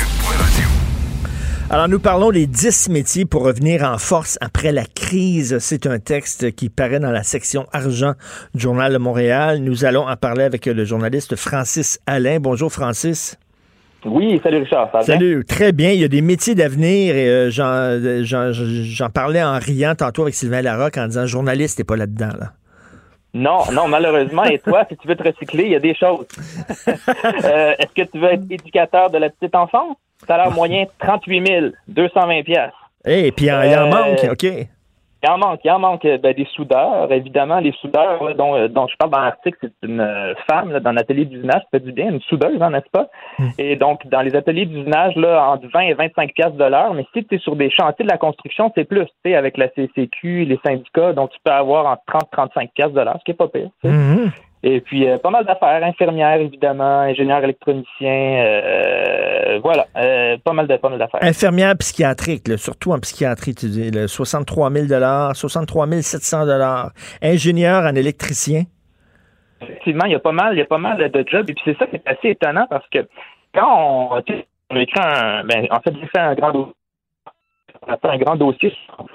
Alors, 1.72 1.88
nous 1.88 2.00
parlons 2.00 2.32
des 2.32 2.48
10 2.48 2.90
métiers 2.90 3.26
pour 3.26 3.44
revenir 3.44 3.84
en 3.84 4.00
force 4.00 4.40
après 4.42 4.72
la 4.72 4.86
crise. 4.86 5.60
C'est 5.60 5.86
un 5.86 6.00
texte 6.00 6.56
qui 6.56 6.68
paraît 6.68 7.00
dans 7.00 7.12
la 7.12 7.22
section 7.22 7.68
argent 7.72 8.14
du 8.56 8.62
Journal 8.62 8.92
de 8.92 8.98
Montréal. 8.98 9.60
Nous 9.60 9.86
allons 9.86 10.08
en 10.08 10.16
parler 10.16 10.44
avec 10.44 10.66
le 10.66 10.84
journaliste 10.84 11.36
Francis 11.36 12.00
Alain. 12.08 12.40
Bonjour, 12.40 12.74
Francis. 12.74 13.38
Oui, 14.04 14.40
salut 14.42 14.64
Richard. 14.64 14.90
salut, 15.04 15.46
très 15.46 15.72
bien. 15.72 15.92
Il 15.92 16.00
y 16.00 16.04
a 16.04 16.08
des 16.08 16.24
métiers 16.24 16.56
d'avenir 16.56 17.16
et 17.16 17.30
euh, 17.30 17.52
j'en 17.52 19.10
parlais 19.12 19.44
en 19.44 19.60
riant 19.60 19.94
tantôt 19.94 20.24
avec 20.24 20.34
Sylvain 20.34 20.64
Larocque 20.64 20.98
en 20.98 21.06
disant 21.06 21.28
journaliste, 21.28 21.78
t'es 21.78 21.84
pas 21.84 21.98
là-dedans. 21.98 22.32
Là. 22.40 22.54
Non, 23.34 23.72
non, 23.72 23.88
malheureusement. 23.88 24.44
Et 24.46 24.60
toi, 24.60 24.86
si 24.90 24.98
tu 24.98 25.08
veux 25.08 25.16
te 25.16 25.24
recycler, 25.24 25.66
il 25.66 25.72
y 25.72 25.76
a 25.76 25.80
des 25.80 25.96
choses. 25.96 26.26
Euh, 27.44 27.74
est-ce 27.78 27.94
que 27.94 28.10
tu 28.10 28.20
veux 28.20 28.34
être 28.34 28.44
éducateur 28.50 29.10
de 29.10 29.18
la 29.18 29.30
petite 29.30 29.56
enfance? 29.56 29.96
Salaire 30.28 30.52
moyen, 30.52 30.86
38 31.00 31.74
220 31.88 32.44
pièces. 32.44 32.72
Et 33.06 33.32
puis 33.32 33.46
il 33.46 33.52
en 33.52 33.88
manque, 33.90 34.26
OK. 34.32 34.46
Il 35.22 35.30
en 35.30 35.38
manque, 35.38 35.60
il 35.66 35.72
en 35.72 35.80
manque 35.80 36.04
ben, 36.04 36.34
des 36.34 36.48
soudeurs, 36.56 37.12
évidemment. 37.12 37.60
Les 37.60 37.74
soudeurs 37.74 38.36
dont, 38.36 38.56
euh, 38.56 38.70
dont, 38.70 38.88
je 38.88 38.96
parle 38.98 39.12
dans 39.12 39.20
l'article, 39.20 39.58
c'est 39.62 39.88
une 39.88 40.00
euh, 40.00 40.34
femme 40.50 40.72
là, 40.72 40.80
dans 40.80 40.94
l'atelier 40.94 41.26
d'usinage, 41.26 41.62
ça 41.64 41.68
fait 41.72 41.80
du 41.82 41.92
bien, 41.92 42.10
une 42.10 42.22
soudeuse, 42.22 42.62
hein, 42.62 42.70
n'est-ce 42.70 42.90
pas? 42.90 43.10
Hmm. 43.38 43.50
Et 43.58 43.76
donc, 43.76 44.08
dans 44.08 44.22
les 44.22 44.34
ateliers 44.36 44.66
d'usinage, 44.66 45.16
là, 45.18 45.52
entre 45.52 45.68
20 45.74 45.80
et 45.82 45.94
25 45.94 46.34
pièces 46.34 46.54
de 46.54 46.64
l'heure, 46.64 46.94
mais 46.94 47.06
si 47.14 47.26
tu 47.26 47.36
es 47.36 47.40
sur 47.40 47.58
des 47.58 47.70
chantiers 47.70 48.06
de 48.06 48.10
la 48.10 48.18
construction, 48.18 48.72
c'est 48.76 48.86
plus, 48.86 49.06
tu 49.06 49.12
sais, 49.26 49.36
avec 49.36 49.58
la 49.58 49.68
CCQ, 49.70 50.46
les 50.46 50.60
syndicats, 50.66 51.12
donc 51.12 51.32
tu 51.32 51.40
peux 51.44 51.52
avoir 51.52 51.86
entre 51.86 52.04
30 52.08 52.30
35 52.32 52.72
pièces 52.74 52.94
de 52.94 53.02
l'heure, 53.02 53.18
ce 53.20 53.24
qui 53.26 53.32
est 53.32 53.34
pas 53.34 53.50
pire. 53.50 53.70
Et 54.62 54.82
puis, 54.82 55.08
euh, 55.08 55.18
pas 55.18 55.30
mal 55.30 55.46
d'affaires, 55.46 55.82
infirmières, 55.84 56.42
évidemment, 56.42 57.00
ingénieurs 57.00 57.44
électroniciens, 57.44 58.44
euh, 58.46 59.60
voilà, 59.64 59.88
euh, 59.96 60.38
pas 60.44 60.52
mal 60.52 60.68
d'affaires. 60.68 61.22
Infirmière 61.22 61.78
psychiatrique, 61.78 62.58
surtout 62.58 62.92
en 62.92 63.00
psychiatrie, 63.00 63.56
tu 63.56 63.68
dis, 63.68 63.92
63 64.08 64.70
000 64.70 65.34
63 65.34 65.88
700 66.02 66.46
Ingénieur 67.22 67.84
en 67.84 67.96
électricien? 67.96 68.64
Effectivement, 69.62 70.06
il 70.06 70.12
y 70.12 70.16
a 70.16 70.20
pas 70.20 70.34
mal, 70.34 70.54
il 70.56 70.60
y 70.60 70.62
a 70.62 70.66
pas 70.66 70.78
mal 70.78 71.10
de 71.10 71.26
jobs. 71.26 71.50
Et 71.50 71.54
puis, 71.54 71.64
c'est 71.64 71.78
ça 71.78 71.88
qui 71.88 71.96
est 71.96 72.08
assez 72.08 72.30
étonnant 72.30 72.68
parce 72.70 72.88
que 72.90 73.08
quand 73.54 73.66
on, 73.66 74.22
on 74.72 74.76
a 74.76 74.82
écrit 74.82 75.00
un, 75.02 75.46
ben, 75.46 75.68
en 75.72 75.80
fait, 75.80 75.94
j'ai 76.00 76.08
fait 76.08 76.20
un 76.20 76.36
grand 76.36 76.52
dossier, 76.52 76.74
on 77.88 77.94
a 77.94 77.98
fait 77.98 78.10
un 78.10 78.18
grand 78.18 78.36
dossier 78.36 78.74
sur 78.86 79.08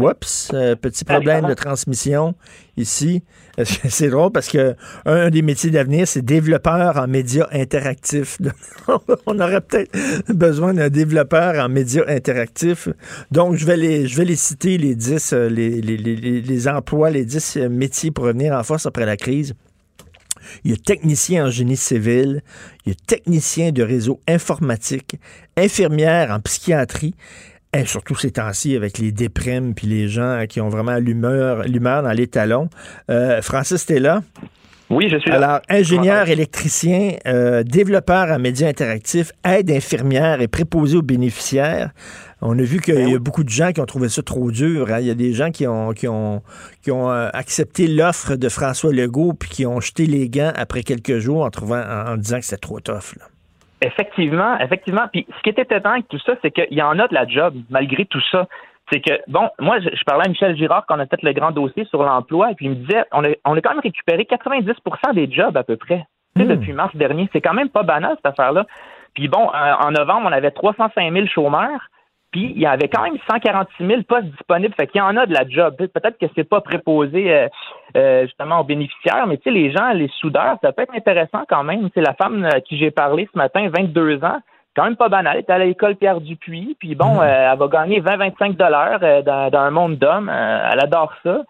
Oups, 0.00 0.50
euh, 0.54 0.74
petit 0.76 1.04
problème 1.04 1.46
de 1.46 1.54
transmission 1.54 2.34
ici. 2.76 3.22
C'est 3.64 4.08
drôle? 4.08 4.32
Parce 4.32 4.48
que 4.48 4.74
un 5.04 5.30
des 5.30 5.42
métiers 5.42 5.70
d'avenir, 5.70 6.08
c'est 6.08 6.22
développeur 6.22 6.96
en 6.96 7.06
médias 7.06 7.46
interactifs. 7.52 8.38
On 9.26 9.38
aurait 9.40 9.60
peut-être 9.60 9.92
besoin 10.32 10.74
d'un 10.74 10.88
développeur 10.88 11.62
en 11.62 11.68
médias 11.68 12.04
interactifs. 12.08 12.88
Donc, 13.30 13.56
je 13.56 13.66
vais 13.66 13.76
les, 13.76 14.06
je 14.06 14.16
vais 14.16 14.24
les 14.24 14.36
citer, 14.36 14.78
les 14.78 14.94
10, 14.94 15.32
euh, 15.32 15.48
les, 15.48 15.80
les, 15.82 15.96
les, 15.96 16.68
emplois, 16.68 17.10
les 17.10 17.24
10 17.24 17.56
euh, 17.56 17.68
métiers 17.68 18.10
pour 18.10 18.24
revenir 18.24 18.54
en 18.54 18.62
force 18.62 18.86
après 18.86 19.04
la 19.04 19.16
crise. 19.16 19.54
Il 20.64 20.70
y 20.70 20.74
a 20.74 20.76
technicien 20.76 21.46
en 21.46 21.50
génie 21.50 21.76
civil, 21.76 22.42
il 22.84 22.90
y 22.90 22.92
a 22.92 22.96
technicien 23.06 23.70
de 23.70 23.82
réseau 23.82 24.20
informatique, 24.26 25.16
infirmière 25.56 26.30
en 26.30 26.40
psychiatrie, 26.40 27.14
et 27.74 27.86
surtout 27.86 28.14
ces 28.14 28.32
temps-ci 28.32 28.76
avec 28.76 28.98
les 28.98 29.12
déprimes 29.12 29.74
puis 29.74 29.86
les 29.86 30.08
gens 30.08 30.44
qui 30.48 30.60
ont 30.60 30.68
vraiment 30.68 30.96
l'humeur, 30.98 31.62
l'humeur 31.62 32.02
dans 32.02 32.12
les 32.12 32.26
talons. 32.26 32.68
Euh, 33.10 33.40
Francis, 33.42 33.86
t'es 33.86 33.98
là? 33.98 34.22
Oui, 34.90 35.08
je 35.08 35.16
suis 35.16 35.30
là. 35.30 35.36
Alors, 35.36 35.60
ingénieur 35.70 36.28
électricien, 36.28 37.16
euh, 37.26 37.62
développeur 37.62 38.30
en 38.30 38.38
médias 38.38 38.68
interactifs, 38.68 39.32
aide 39.42 39.70
infirmière 39.70 40.42
et 40.42 40.48
préposé 40.48 40.98
aux 40.98 41.02
bénéficiaires. 41.02 41.92
On 42.42 42.58
a 42.58 42.62
vu 42.62 42.80
qu'il 42.80 42.96
y 42.96 43.02
a 43.02 43.06
ben 43.06 43.18
beaucoup 43.18 43.44
de 43.44 43.48
gens 43.48 43.72
qui 43.72 43.80
ont 43.80 43.86
trouvé 43.86 44.10
ça 44.10 44.22
trop 44.22 44.50
dur. 44.50 44.90
Hein. 44.90 44.98
Il 45.00 45.06
y 45.06 45.10
a 45.10 45.14
des 45.14 45.32
gens 45.32 45.50
qui 45.50 45.66
ont, 45.66 45.92
qui 45.92 46.08
ont, 46.08 46.42
qui 46.82 46.90
ont 46.90 47.10
euh, 47.10 47.30
accepté 47.32 47.86
l'offre 47.86 48.36
de 48.36 48.48
François 48.50 48.92
Legault 48.92 49.32
puis 49.32 49.48
qui 49.48 49.64
ont 49.64 49.80
jeté 49.80 50.04
les 50.04 50.28
gants 50.28 50.52
après 50.56 50.82
quelques 50.82 51.20
jours 51.20 51.42
en, 51.42 51.50
trouvant, 51.50 51.82
en, 51.82 52.16
disant 52.18 52.40
que 52.40 52.44
c'était 52.44 52.58
trop 52.58 52.80
tough. 52.80 53.14
Là. 53.18 53.26
Effectivement, 53.82 54.58
effectivement. 54.58 55.08
Puis 55.12 55.26
ce 55.36 55.42
qui 55.42 55.50
était 55.50 55.62
étonnant 55.62 55.94
avec 55.94 56.08
tout 56.08 56.18
ça, 56.20 56.34
c'est 56.40 56.50
qu'il 56.50 56.78
y 56.78 56.82
en 56.82 56.98
a 56.98 57.08
de 57.08 57.14
la 57.14 57.26
job, 57.26 57.54
malgré 57.68 58.04
tout 58.06 58.20
ça. 58.30 58.46
C'est 58.92 59.00
que, 59.00 59.12
bon, 59.28 59.48
moi, 59.58 59.78
je, 59.80 60.04
parlais 60.04 60.26
à 60.26 60.28
Michel 60.28 60.56
Girard 60.56 60.84
quand 60.86 60.96
on 60.96 61.00
a 61.00 61.06
fait 61.06 61.22
le 61.22 61.32
grand 61.32 61.50
dossier 61.50 61.84
sur 61.86 62.02
l'emploi, 62.02 62.50
et 62.50 62.54
puis 62.54 62.66
il 62.66 62.70
me 62.70 62.74
disait, 62.76 63.04
on 63.12 63.24
a, 63.24 63.28
on 63.44 63.56
a 63.56 63.60
quand 63.60 63.70
même 63.70 63.80
récupéré 63.80 64.24
90% 64.24 65.14
des 65.14 65.30
jobs 65.30 65.56
à 65.56 65.64
peu 65.64 65.76
près, 65.76 66.04
hmm. 66.36 66.44
depuis 66.44 66.72
mars 66.72 66.94
dernier. 66.94 67.28
C'est 67.32 67.40
quand 67.40 67.54
même 67.54 67.70
pas 67.70 67.82
banal, 67.82 68.16
cette 68.16 68.26
affaire-là. 68.26 68.66
Puis 69.14 69.28
bon, 69.28 69.48
euh, 69.48 69.74
en 69.80 69.90
novembre, 69.90 70.28
on 70.28 70.32
avait 70.32 70.50
305 70.50 71.12
000 71.12 71.26
chômeurs. 71.26 71.88
Puis 72.32 72.52
il 72.56 72.60
y 72.60 72.66
avait 72.66 72.88
quand 72.88 73.02
même 73.02 73.18
146 73.30 73.86
000 73.86 74.02
postes 74.02 74.24
disponibles. 74.24 74.74
Fait 74.74 74.86
qu'il 74.86 74.98
y 74.98 75.02
en 75.02 75.16
a 75.16 75.26
de 75.26 75.34
la 75.34 75.46
job. 75.46 75.76
Peut-être 75.76 76.18
que 76.18 76.26
c'est 76.34 76.48
pas 76.48 76.62
préposé 76.62 77.30
euh, 77.30 77.48
euh, 77.96 78.22
justement 78.22 78.60
aux 78.60 78.64
bénéficiaires, 78.64 79.26
mais 79.26 79.36
tu 79.36 79.44
sais, 79.44 79.50
les 79.50 79.70
gens, 79.70 79.92
les 79.92 80.08
soudeurs, 80.18 80.56
ça 80.62 80.72
peut 80.72 80.82
être 80.82 80.94
intéressant 80.94 81.42
quand 81.48 81.62
même. 81.62 81.90
C'est 81.94 82.00
la 82.00 82.14
femme 82.14 82.44
à 82.44 82.60
qui 82.62 82.78
j'ai 82.78 82.90
parlé 82.90 83.28
ce 83.32 83.38
matin, 83.38 83.68
22 83.76 84.24
ans, 84.24 84.38
quand 84.74 84.84
même 84.84 84.96
pas 84.96 85.10
banal. 85.10 85.34
Elle 85.36 85.40
est 85.40 85.50
à 85.50 85.58
l'école 85.58 85.96
Pierre 85.96 86.22
Dupuis, 86.22 86.74
puis 86.80 86.94
bon, 86.94 87.16
mmh. 87.16 87.20
euh, 87.20 87.52
elle 87.52 87.58
va 87.58 87.68
gagner 87.68 88.00
20-25 88.00 88.56
dollars 88.56 89.00
dans, 89.22 89.50
dans, 89.50 89.60
un 89.60 89.70
monde 89.70 89.98
d'hommes. 89.98 90.30
elle 90.30 90.80
adore 90.80 91.12
ça. 91.22 91.42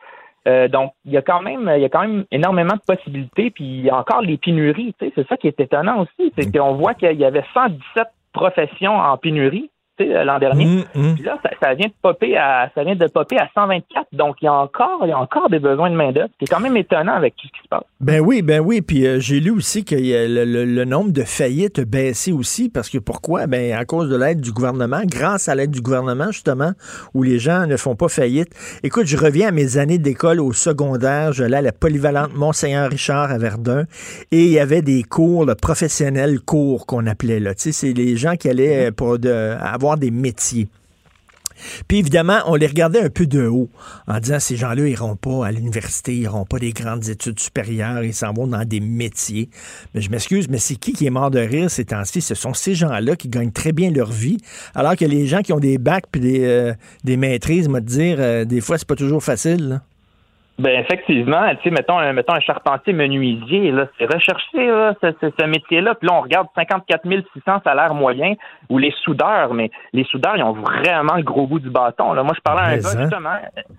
donc, 0.66 0.94
il 1.04 1.12
y 1.12 1.16
a 1.16 1.22
quand 1.22 1.42
même, 1.42 1.70
il 1.76 1.82
y 1.82 1.84
a 1.84 1.88
quand 1.88 2.02
même 2.02 2.24
énormément 2.32 2.74
de 2.74 2.94
possibilités, 2.94 3.52
puis 3.52 3.64
il 3.64 3.84
y 3.84 3.90
a 3.90 3.96
encore 3.96 4.22
les 4.22 4.36
pénuries. 4.36 4.96
Tu 4.98 5.06
sais, 5.06 5.12
c'est 5.14 5.28
ça 5.28 5.36
qui 5.36 5.46
est 5.46 5.60
étonnant 5.60 6.00
aussi, 6.00 6.32
c'est 6.36 6.48
mmh. 6.48 6.58
qu'on 6.58 6.72
voit 6.72 6.94
qu'il 6.94 7.12
y 7.20 7.24
avait 7.24 7.44
117 7.54 8.08
professions 8.32 8.96
en 8.96 9.16
pénurie. 9.16 9.70
Euh, 10.10 10.24
l'an 10.24 10.38
dernier. 10.38 10.64
Mmh, 10.64 10.84
mmh. 10.94 11.14
Puis 11.14 11.24
là, 11.24 11.38
ça, 11.60 11.74
vient 11.74 11.86
de 11.86 11.92
popper 12.00 12.36
à 12.36 12.70
ça 12.74 12.84
vient 12.84 12.96
de 12.96 13.06
popper 13.06 13.38
à 13.38 13.48
124. 13.54 14.06
Donc 14.12 14.36
il 14.40 14.46
y 14.46 14.48
a 14.48 14.52
encore 14.52 15.00
il 15.02 15.08
y 15.08 15.12
a 15.12 15.18
encore 15.18 15.48
des 15.50 15.58
besoins 15.58 15.90
de 15.90 15.96
main 15.96 16.12
d'œuvre. 16.12 16.28
C'est 16.40 16.48
quand 16.48 16.60
même 16.60 16.76
étonnant 16.76 17.14
avec 17.14 17.36
tout 17.36 17.46
ce 17.46 17.52
qui 17.52 17.62
se 17.62 17.68
passe. 17.68 17.84
Ben 18.00 18.20
oui, 18.20 18.42
ben 18.42 18.60
oui. 18.60 18.80
Puis 18.80 19.06
euh, 19.06 19.20
j'ai 19.20 19.40
lu 19.40 19.50
aussi 19.50 19.84
que 19.84 19.94
le, 19.94 20.84
nombre 20.84 21.12
de 21.12 21.22
faillites 21.22 21.78
a 21.78 21.84
baissé 21.84 22.32
aussi 22.32 22.68
parce 22.68 22.88
que 22.88 22.98
pourquoi? 22.98 23.46
Ben 23.46 23.72
à 23.74 23.84
cause 23.84 24.08
de 24.08 24.16
l'aide 24.16 24.40
du 24.40 24.52
gouvernement, 24.52 25.02
grâce 25.06 25.48
à 25.48 25.54
l'aide 25.54 25.70
du 25.70 25.80
gouvernement 25.80 26.30
justement, 26.30 26.72
où 27.14 27.22
les 27.22 27.38
gens 27.38 27.66
ne 27.66 27.76
font 27.76 27.94
pas 27.94 28.08
faillite. 28.08 28.48
Écoute, 28.82 29.06
je 29.06 29.16
reviens 29.16 29.48
à 29.48 29.52
mes 29.52 29.78
années 29.78 29.98
d'école 29.98 30.40
au 30.40 30.52
secondaire. 30.52 31.32
J'allais 31.32 31.58
à 31.58 31.62
la 31.62 31.72
polyvalente 31.72 32.34
Monseigneur 32.34 32.90
Richard 32.90 33.30
à 33.30 33.38
Verdun 33.38 33.84
et 34.30 34.44
il 34.44 34.50
y 34.50 34.58
avait 34.58 34.82
des 34.82 35.02
cours 35.02 35.46
professionnels 35.60 36.40
cours 36.40 36.86
qu'on 36.86 37.06
appelait 37.06 37.40
là. 37.40 37.54
Tu 37.54 37.62
sais, 37.62 37.72
c'est 37.72 37.92
les 37.92 38.16
gens 38.16 38.36
qui 38.36 38.48
allaient 38.48 38.90
pour 38.90 39.18
de, 39.18 39.56
avoir 39.60 39.91
des 39.96 40.10
métiers. 40.10 40.68
Puis 41.88 41.98
évidemment, 41.98 42.40
on 42.46 42.54
les 42.54 42.66
regardait 42.66 43.00
un 43.00 43.10
peu 43.10 43.26
de 43.26 43.46
haut 43.46 43.70
en 44.06 44.18
disant 44.18 44.40
ces 44.40 44.56
gens-là 44.56 44.88
iront 44.88 45.16
pas 45.16 45.46
à 45.46 45.52
l'université, 45.52 46.14
ils 46.14 46.22
iront 46.22 46.44
pas 46.44 46.58
des 46.58 46.72
grandes 46.72 47.08
études 47.08 47.38
supérieures, 47.38 48.02
ils 48.02 48.14
s'en 48.14 48.32
vont 48.32 48.46
dans 48.46 48.64
des 48.64 48.80
métiers. 48.80 49.48
Mais 49.94 50.00
je 50.00 50.10
m'excuse, 50.10 50.48
mais 50.48 50.58
c'est 50.58 50.76
qui 50.76 50.92
qui 50.92 51.06
est 51.06 51.10
mort 51.10 51.30
de 51.30 51.38
rire 51.38 51.70
ces 51.70 51.84
temps-ci? 51.84 52.20
Ce 52.20 52.34
sont 52.34 52.54
ces 52.54 52.74
gens-là 52.74 53.16
qui 53.16 53.28
gagnent 53.28 53.52
très 53.52 53.72
bien 53.72 53.90
leur 53.90 54.10
vie, 54.10 54.38
alors 54.74 54.96
que 54.96 55.04
les 55.04 55.26
gens 55.26 55.42
qui 55.42 55.52
ont 55.52 55.60
des 55.60 55.78
bacs 55.78 56.06
puis 56.10 56.20
des, 56.20 56.44
euh, 56.44 56.74
des 57.04 57.16
maîtrises, 57.16 57.68
moi, 57.68 57.80
te 57.80 57.86
dire, 57.86 58.16
euh, 58.18 58.44
des 58.44 58.60
fois, 58.60 58.78
c'est 58.78 58.88
pas 58.88 58.96
toujours 58.96 59.22
facile. 59.22 59.80
Ben 60.58 60.78
effectivement, 60.80 61.48
tu 61.56 61.62
sais, 61.64 61.70
mettons, 61.70 61.98
un- 61.98 62.12
mettons 62.12 62.34
un 62.34 62.40
charpentier 62.40 62.92
menuisier, 62.92 63.70
là, 63.72 63.86
c'est 63.98 64.04
recherché 64.12 64.66
là, 64.66 64.94
ce, 65.02 65.10
ce- 65.20 65.32
ce 65.38 65.46
métier-là. 65.46 65.94
Puis 65.94 66.06
là, 66.08 66.14
on 66.14 66.20
regarde 66.20 66.46
54 66.54 67.02
600 67.32 67.60
salaires 67.64 67.94
moyens 67.94 68.36
ou 68.68 68.78
les 68.78 68.92
soudeurs, 69.02 69.54
mais 69.54 69.70
les 69.92 70.04
soudeurs, 70.04 70.36
ils 70.36 70.42
ont 70.42 70.52
vraiment 70.52 71.16
le 71.16 71.22
gros 71.22 71.46
bout 71.46 71.58
du 71.58 71.70
bâton. 71.70 72.12
Là. 72.12 72.22
Moi, 72.22 72.34
je 72.36 72.40
parlais 72.42 72.60
à 72.60 72.64
un 72.66 72.76
Mais, 72.76 72.82
gars, 72.82 72.88
hein? 72.94 73.00
justement, 73.00 73.36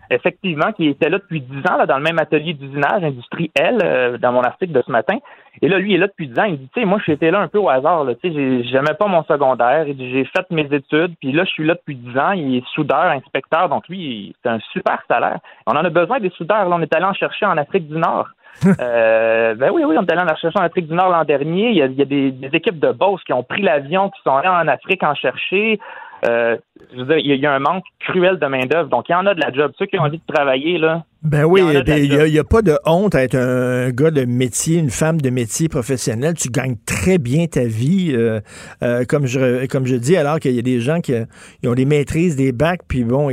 effectivement, 0.10 0.72
qui 0.74 0.88
était 0.88 1.10
là 1.10 1.20
depuis 1.20 1.42
10 1.42 1.60
ans, 1.70 1.78
là, 1.78 1.86
dans 1.86 1.98
le 1.98 2.04
même 2.04 2.20
atelier 2.20 2.54
d'usinage, 2.54 3.04
Industrie 3.04 3.52
L, 3.56 3.78
euh, 3.84 4.18
dans 4.18 4.32
mon 4.32 4.42
article 4.42 4.74
de 4.74 4.82
ce 4.86 4.92
matin. 4.92 5.18
Et 5.62 5.68
là, 5.70 5.78
lui, 5.78 5.92
il 5.92 5.96
est 5.96 6.00
là 6.00 6.08
depuis 6.08 6.28
10 6.28 6.40
ans. 6.40 6.44
Il 6.46 6.54
me 6.54 6.58
dit, 6.58 6.70
tu 6.74 6.80
sais, 6.82 6.86
moi, 6.86 6.98
j'étais 7.06 7.30
là 7.30 7.40
un 7.40 7.48
peu 7.48 7.60
au 7.60 7.70
hasard. 7.70 8.04
Là. 8.04 8.16
Tu 8.16 8.28
sais, 8.28 8.34
j'ai- 8.34 8.64
j'aimais 8.64 8.96
pas 9.00 9.06
mon 9.08 9.24
secondaire. 9.24 9.88
Il 9.88 9.96
dit, 9.96 10.12
J'ai 10.12 10.26
fait 10.26 10.46
mes 10.52 10.64
études. 10.76 11.14
Puis 11.20 11.32
là, 11.32 11.44
je 11.46 11.50
suis 11.52 11.66
là 11.66 11.76
depuis 11.76 11.96
10 11.96 12.18
ans. 12.18 12.32
Il 12.32 12.58
est 12.58 12.66
soudeur, 12.74 13.06
inspecteur. 13.06 13.70
Donc, 13.70 13.88
lui, 13.88 14.36
c'est 14.42 14.50
un 14.50 14.60
super 14.72 14.98
salaire. 15.08 15.38
On 15.68 15.72
en 15.74 15.86
a 15.86 15.90
besoin 15.90 16.20
des 16.20 16.32
soudeurs. 16.32 16.63
Là, 16.70 16.76
on 16.78 16.82
est 16.82 16.94
allé 16.96 17.06
en 17.06 17.14
chercher 17.14 17.46
en 17.46 17.58
Afrique 17.58 17.88
du 17.88 17.98
Nord. 17.98 18.28
euh, 18.80 19.56
ben 19.56 19.72
oui, 19.74 19.84
oui, 19.84 19.96
on 19.98 20.04
est 20.04 20.12
allé 20.12 20.22
en 20.22 20.36
chercher 20.36 20.60
en 20.60 20.64
Afrique 20.64 20.88
du 20.88 20.94
Nord 20.94 21.10
l'an 21.10 21.24
dernier. 21.24 21.70
Il 21.70 21.76
y 21.76 21.82
a, 21.82 21.86
il 21.88 21.96
y 21.96 22.02
a 22.02 22.06
des, 22.06 22.32
des 22.32 22.56
équipes 22.56 22.80
de 22.80 22.92
Beauce 22.92 23.24
qui 23.24 23.34
ont 23.34 23.44
pris 23.44 23.62
l'avion, 23.62 24.10
qui 24.10 24.22
sont 24.24 24.36
allés 24.36 24.48
en 24.48 24.68
Afrique 24.68 25.04
en 25.04 25.16
chercher. 25.16 25.80
Euh, 26.28 26.58
je 26.94 27.00
veux 27.00 27.06
dire, 27.06 27.18
il 27.18 27.28
y 27.28 27.32
a- 27.32 27.36
il 27.36 27.42
y 27.42 27.46
a 27.48 27.54
un 27.54 27.60
manque 27.60 27.84
cruel 28.00 28.38
de 28.40 28.46
main-d'œuvre. 28.46 28.90
Donc, 28.90 29.10
il 29.10 29.12
y 29.12 29.16
en 29.16 29.26
a 29.26 29.34
de 29.34 29.42
la 29.42 29.52
job. 29.52 29.72
Ceux 29.78 29.88
qui 29.88 29.98
ont 30.00 30.04
envie 30.04 30.20
de 30.26 30.34
travailler, 30.34 30.78
là, 30.78 31.02
Ben 31.24 31.46
oui, 31.46 31.62
Il 31.62 31.78
a 31.78 32.28
n'y 32.28 32.38
a, 32.38 32.44
pas 32.44 32.62
de 32.62 32.78
honte 32.86 33.16
à 33.16 33.24
être 33.24 33.36
un, 33.36 33.92
gars 33.92 34.12
de 34.12 34.26
métier, 34.26 34.78
une 34.78 34.90
femme 34.90 35.22
de 35.22 35.30
métier 35.30 35.70
professionnel. 35.70 36.34
Tu 36.34 36.50
gagnes 36.50 36.76
très 36.86 37.18
bien 37.18 37.48
ta 37.48 37.64
vie, 37.64 38.12
euh, 38.14 38.42
euh, 38.84 39.06
comme, 39.06 39.26
je, 39.26 39.66
comme 39.68 39.86
je 39.86 39.96
dis, 39.96 40.18
alors 40.18 40.42
qu'il 40.42 40.52
y 40.52 40.60
a 40.60 40.62
des 40.62 40.82
gens 40.82 41.00
qui 41.00 41.14
ils 41.62 41.70
ont 41.70 41.76
des 41.76 41.86
maîtrises, 41.86 42.36
des 42.36 42.52
bacs, 42.52 42.82
puis 42.90 43.06
bon, 43.06 43.30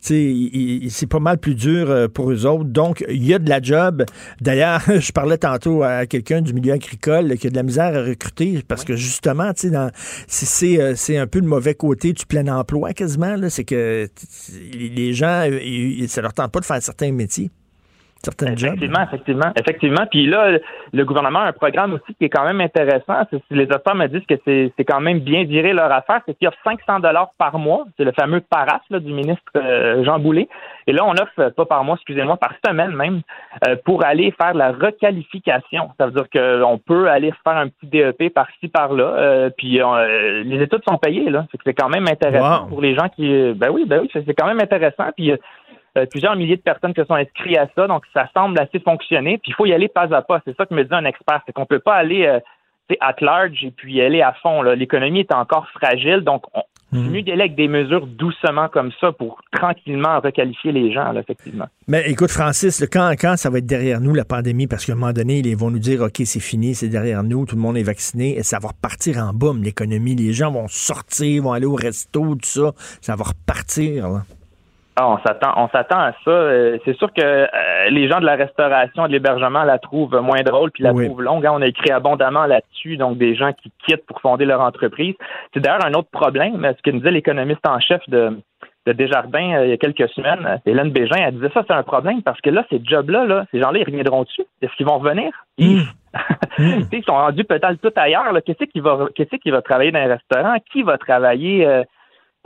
c'est 0.00 1.06
pas 1.10 1.18
mal 1.18 1.36
plus 1.36 1.54
dur 1.54 1.90
euh, 1.90 2.08
pour 2.08 2.30
eux 2.32 2.46
autres. 2.46 2.64
Donc, 2.64 3.04
il 3.10 3.22
y 3.26 3.34
a 3.34 3.38
de 3.38 3.50
la 3.50 3.60
job. 3.60 4.06
D'ailleurs, 4.40 4.80
je 4.98 5.12
parlais 5.12 5.36
tantôt 5.36 5.82
à 5.82 6.06
quelqu'un 6.06 6.40
du 6.40 6.54
milieu 6.54 6.72
agricole 6.72 7.36
qui 7.36 7.48
a 7.48 7.50
de 7.50 7.56
la 7.56 7.62
misère 7.62 7.94
à 7.94 8.04
recruter 8.04 8.62
parce 8.66 8.84
que 8.84 8.96
justement, 8.96 9.52
tu 9.52 9.70
sais, 10.28 10.94
c'est- 10.96 11.18
un 11.18 11.26
peu 11.26 11.40
le 11.40 11.46
mauvais 11.46 11.74
côté 11.74 12.12
du 12.14 12.24
plein 12.24 12.46
emploi 12.46 12.94
quasiment. 12.94 13.36
C'est 13.50 13.64
que 13.64 14.08
les 14.72 15.12
gens, 15.12 15.46
ça 16.06 16.22
leur 16.22 16.32
tente 16.32 16.52
pas 16.52 16.60
de 16.60 16.64
faire 16.64 16.80
certains 16.82 17.17
métiers, 17.18 17.50
certains 18.22 18.56
jobs. 18.56 18.74
Effectivement, 18.74 19.02
effectivement, 19.04 19.52
effectivement. 19.56 20.06
Puis 20.10 20.26
là, 20.26 20.58
le- 20.92 21.04
gouvernement 21.04 21.40
a 21.40 21.48
un 21.48 21.52
programme 21.52 21.92
aussi 21.94 22.14
qui 22.16 22.24
est 22.24 22.28
quand 22.28 22.44
même 22.44 22.60
intéressant. 22.60 23.14
Les 23.50 23.64
auteurs 23.66 23.94
me 23.94 24.06
disent 24.08 24.26
que 24.26 24.34
c'est 24.44 24.84
quand 24.84 25.00
même 25.00 25.20
bien 25.20 25.44
viré 25.44 25.72
leur 25.72 25.92
affaire. 25.92 26.20
C'est 26.26 26.34
qu'il 26.36 26.48
offre 26.48 26.58
500 26.64 26.98
dollars 27.00 27.30
par 27.38 27.58
mois. 27.58 27.84
C'est 27.96 28.04
le 28.04 28.12
fameux 28.12 28.40
PARAS 28.40 28.80
là, 28.90 28.98
du 28.98 29.12
ministre 29.12 29.42
euh, 29.56 30.02
Jean 30.04 30.18
Boulet. 30.18 30.48
Et 30.88 30.92
là, 30.92 31.04
on 31.04 31.12
offre, 31.12 31.38
euh, 31.38 31.50
pas 31.50 31.66
par 31.66 31.84
mois, 31.84 31.94
excusez-moi, 31.96 32.36
par 32.38 32.54
semaine 32.66 32.92
même, 32.96 33.20
euh, 33.68 33.76
pour 33.84 34.04
aller 34.04 34.32
faire 34.40 34.52
de 34.54 34.58
la 34.58 34.72
requalification. 34.72 35.90
Ça 35.98 36.06
veut 36.06 36.12
dire 36.12 36.28
qu'on 36.32 36.78
peut 36.78 37.08
aller 37.08 37.32
faire 37.44 37.56
un 37.56 37.68
petit 37.68 37.86
DEP 37.86 38.32
par-ci, 38.34 38.68
par-là. 38.68 39.04
euh, 39.04 39.50
puis 39.56 39.80
les 40.44 40.62
études 40.62 40.82
sont 40.88 40.98
payées. 40.98 41.30
là. 41.30 41.46
C'est 41.64 41.74
quand 41.74 41.88
même 41.88 42.06
intéressant 42.08 42.62
Wow. 42.64 42.68
pour 42.68 42.80
les 42.82 42.94
gens 42.94 43.08
qui... 43.08 43.52
Ben 43.54 43.70
oui, 43.70 43.84
ben 43.86 44.00
oui, 44.02 44.10
c'est 44.12 44.24
c'est 44.26 44.34
quand 44.34 44.46
même 44.46 44.60
intéressant. 44.60 45.10
Puis... 45.16 45.32
euh, 45.96 46.06
plusieurs 46.06 46.36
milliers 46.36 46.56
de 46.56 46.62
personnes 46.62 46.92
qui 46.94 47.00
se 47.00 47.06
sont 47.06 47.14
inscrites 47.14 47.56
à 47.56 47.68
ça, 47.74 47.86
donc 47.86 48.04
ça 48.12 48.28
semble 48.34 48.58
assez 48.60 48.80
fonctionner. 48.80 49.38
Puis 49.38 49.52
il 49.52 49.54
faut 49.54 49.66
y 49.66 49.72
aller 49.72 49.88
pas 49.88 50.12
à 50.14 50.22
pas. 50.22 50.40
C'est 50.44 50.56
ça 50.56 50.66
que 50.66 50.74
me 50.74 50.82
dit 50.84 50.94
un 50.94 51.04
expert, 51.04 51.40
c'est 51.46 51.52
qu'on 51.52 51.66
peut 51.66 51.80
pas 51.80 51.94
aller 51.94 52.26
euh, 52.26 52.40
at 53.00 53.16
large 53.20 53.62
et 53.64 53.70
puis 53.70 53.94
y 53.94 54.00
aller 54.02 54.22
à 54.22 54.32
fond. 54.42 54.62
L'économie 54.62 55.20
est 55.20 55.32
encore 55.32 55.66
fragile, 55.70 56.20
donc 56.22 56.44
on, 56.54 56.62
c'est 56.90 56.98
mieux 57.00 57.20
d'y 57.20 57.32
avec 57.32 57.54
des 57.54 57.68
mesures 57.68 58.06
doucement 58.06 58.68
comme 58.70 58.90
ça 58.98 59.12
pour 59.12 59.42
tranquillement 59.52 60.20
requalifier 60.20 60.72
les 60.72 60.90
gens, 60.90 61.12
là, 61.12 61.20
effectivement. 61.20 61.66
Mais 61.86 62.08
écoute, 62.10 62.30
Francis, 62.30 62.80
le- 62.80 62.86
quand, 62.86 63.10
quand 63.20 63.36
ça 63.36 63.50
va 63.50 63.58
être 63.58 63.66
derrière 63.66 64.00
nous, 64.00 64.14
la 64.14 64.24
pandémie, 64.24 64.66
parce 64.66 64.86
qu'à 64.86 64.92
un 64.94 64.96
moment 64.96 65.12
donné, 65.12 65.40
ils 65.40 65.54
vont 65.54 65.70
nous 65.70 65.80
dire, 65.80 66.00
OK, 66.00 66.22
c'est 66.24 66.40
fini, 66.40 66.74
c'est 66.74 66.88
derrière 66.88 67.22
nous, 67.22 67.44
tout 67.44 67.56
le 67.56 67.60
monde 67.60 67.76
est 67.76 67.82
vacciné, 67.82 68.38
et 68.38 68.42
ça 68.42 68.58
va 68.58 68.68
repartir 68.68 69.18
en 69.18 69.34
boum, 69.34 69.62
l'économie. 69.62 70.14
Les 70.14 70.32
gens 70.32 70.50
vont 70.50 70.66
sortir, 70.66 71.42
vont 71.42 71.52
aller 71.52 71.66
au 71.66 71.74
resto, 71.74 72.22
tout 72.36 72.38
ça. 72.42 72.72
Ça 73.02 73.16
va 73.16 73.24
repartir. 73.24 74.08
là. 74.08 74.22
Ah, 75.00 75.08
on 75.08 75.18
s'attend, 75.18 75.52
on 75.56 75.68
s'attend 75.68 75.98
à 76.00 76.12
ça. 76.24 76.30
Euh, 76.30 76.78
c'est 76.84 76.96
sûr 76.96 77.12
que 77.12 77.22
euh, 77.22 77.46
les 77.90 78.08
gens 78.08 78.18
de 78.20 78.26
la 78.26 78.34
restauration 78.34 79.04
et 79.04 79.08
de 79.08 79.12
l'hébergement 79.12 79.62
la 79.62 79.78
trouvent 79.78 80.18
moins 80.20 80.42
drôle 80.42 80.70
puis 80.72 80.82
la 80.82 80.92
Oui. 80.92 81.06
trouvent 81.06 81.22
longue. 81.22 81.46
hein. 81.46 81.52
On 81.54 81.62
a 81.62 81.66
écrit 81.66 81.90
abondamment 81.92 82.46
là-dessus, 82.46 82.96
donc 82.96 83.16
des 83.16 83.34
gens 83.36 83.52
qui 83.52 83.70
quittent 83.86 84.04
pour 84.06 84.20
fonder 84.20 84.44
leur 84.44 84.60
entreprise. 84.60 85.14
C'est 85.54 85.60
d'ailleurs 85.60 85.84
un 85.86 85.92
autre 85.94 86.10
problème. 86.10 86.60
Ce 86.76 86.82
que 86.82 86.90
nous 86.90 86.98
disait 86.98 87.12
l'économiste 87.12 87.64
en 87.68 87.78
chef 87.78 88.00
de, 88.08 88.38
de 88.86 88.92
Desjardins 88.92 89.58
euh, 89.58 89.64
il 89.66 89.70
y 89.70 89.72
a 89.72 89.76
quelques 89.76 90.08
semaines, 90.10 90.44
euh, 90.46 90.56
Hélène 90.66 90.90
Bégin, 90.90 91.16
elle 91.16 91.34
disait 91.34 91.50
ça, 91.54 91.62
c'est 91.66 91.74
un 91.74 91.82
problème 91.84 92.22
parce 92.22 92.40
que 92.40 92.50
là, 92.50 92.64
ces 92.70 92.80
jobs-là, 92.82 93.24
là, 93.24 93.44
ces 93.52 93.60
gens-là, 93.60 93.78
ils 93.78 93.84
reviendront 93.84 94.24
dessus. 94.24 94.44
Est-ce 94.62 94.72
qu'ils 94.74 94.86
vont 94.86 94.98
revenir? 94.98 95.30
Ils, 95.58 95.82
Tu 96.56 96.64
sais, 96.64 96.86
ils 96.92 97.04
sont 97.04 97.12
rendus 97.14 97.44
peut-être 97.44 97.76
tout 97.80 97.92
ailleurs. 97.94 98.24
Qu'est-ce 98.44 98.64
qui 98.64 98.80
va, 98.80 99.06
qu'est-ce 99.14 99.36
qui 99.36 99.50
va 99.50 99.62
travailler 99.62 99.92
dans 99.92 100.00
un 100.00 100.08
restaurant? 100.08 100.56
Qui 100.72 100.82
va 100.82 100.98
travailler 100.98 101.66
euh, 101.66 101.84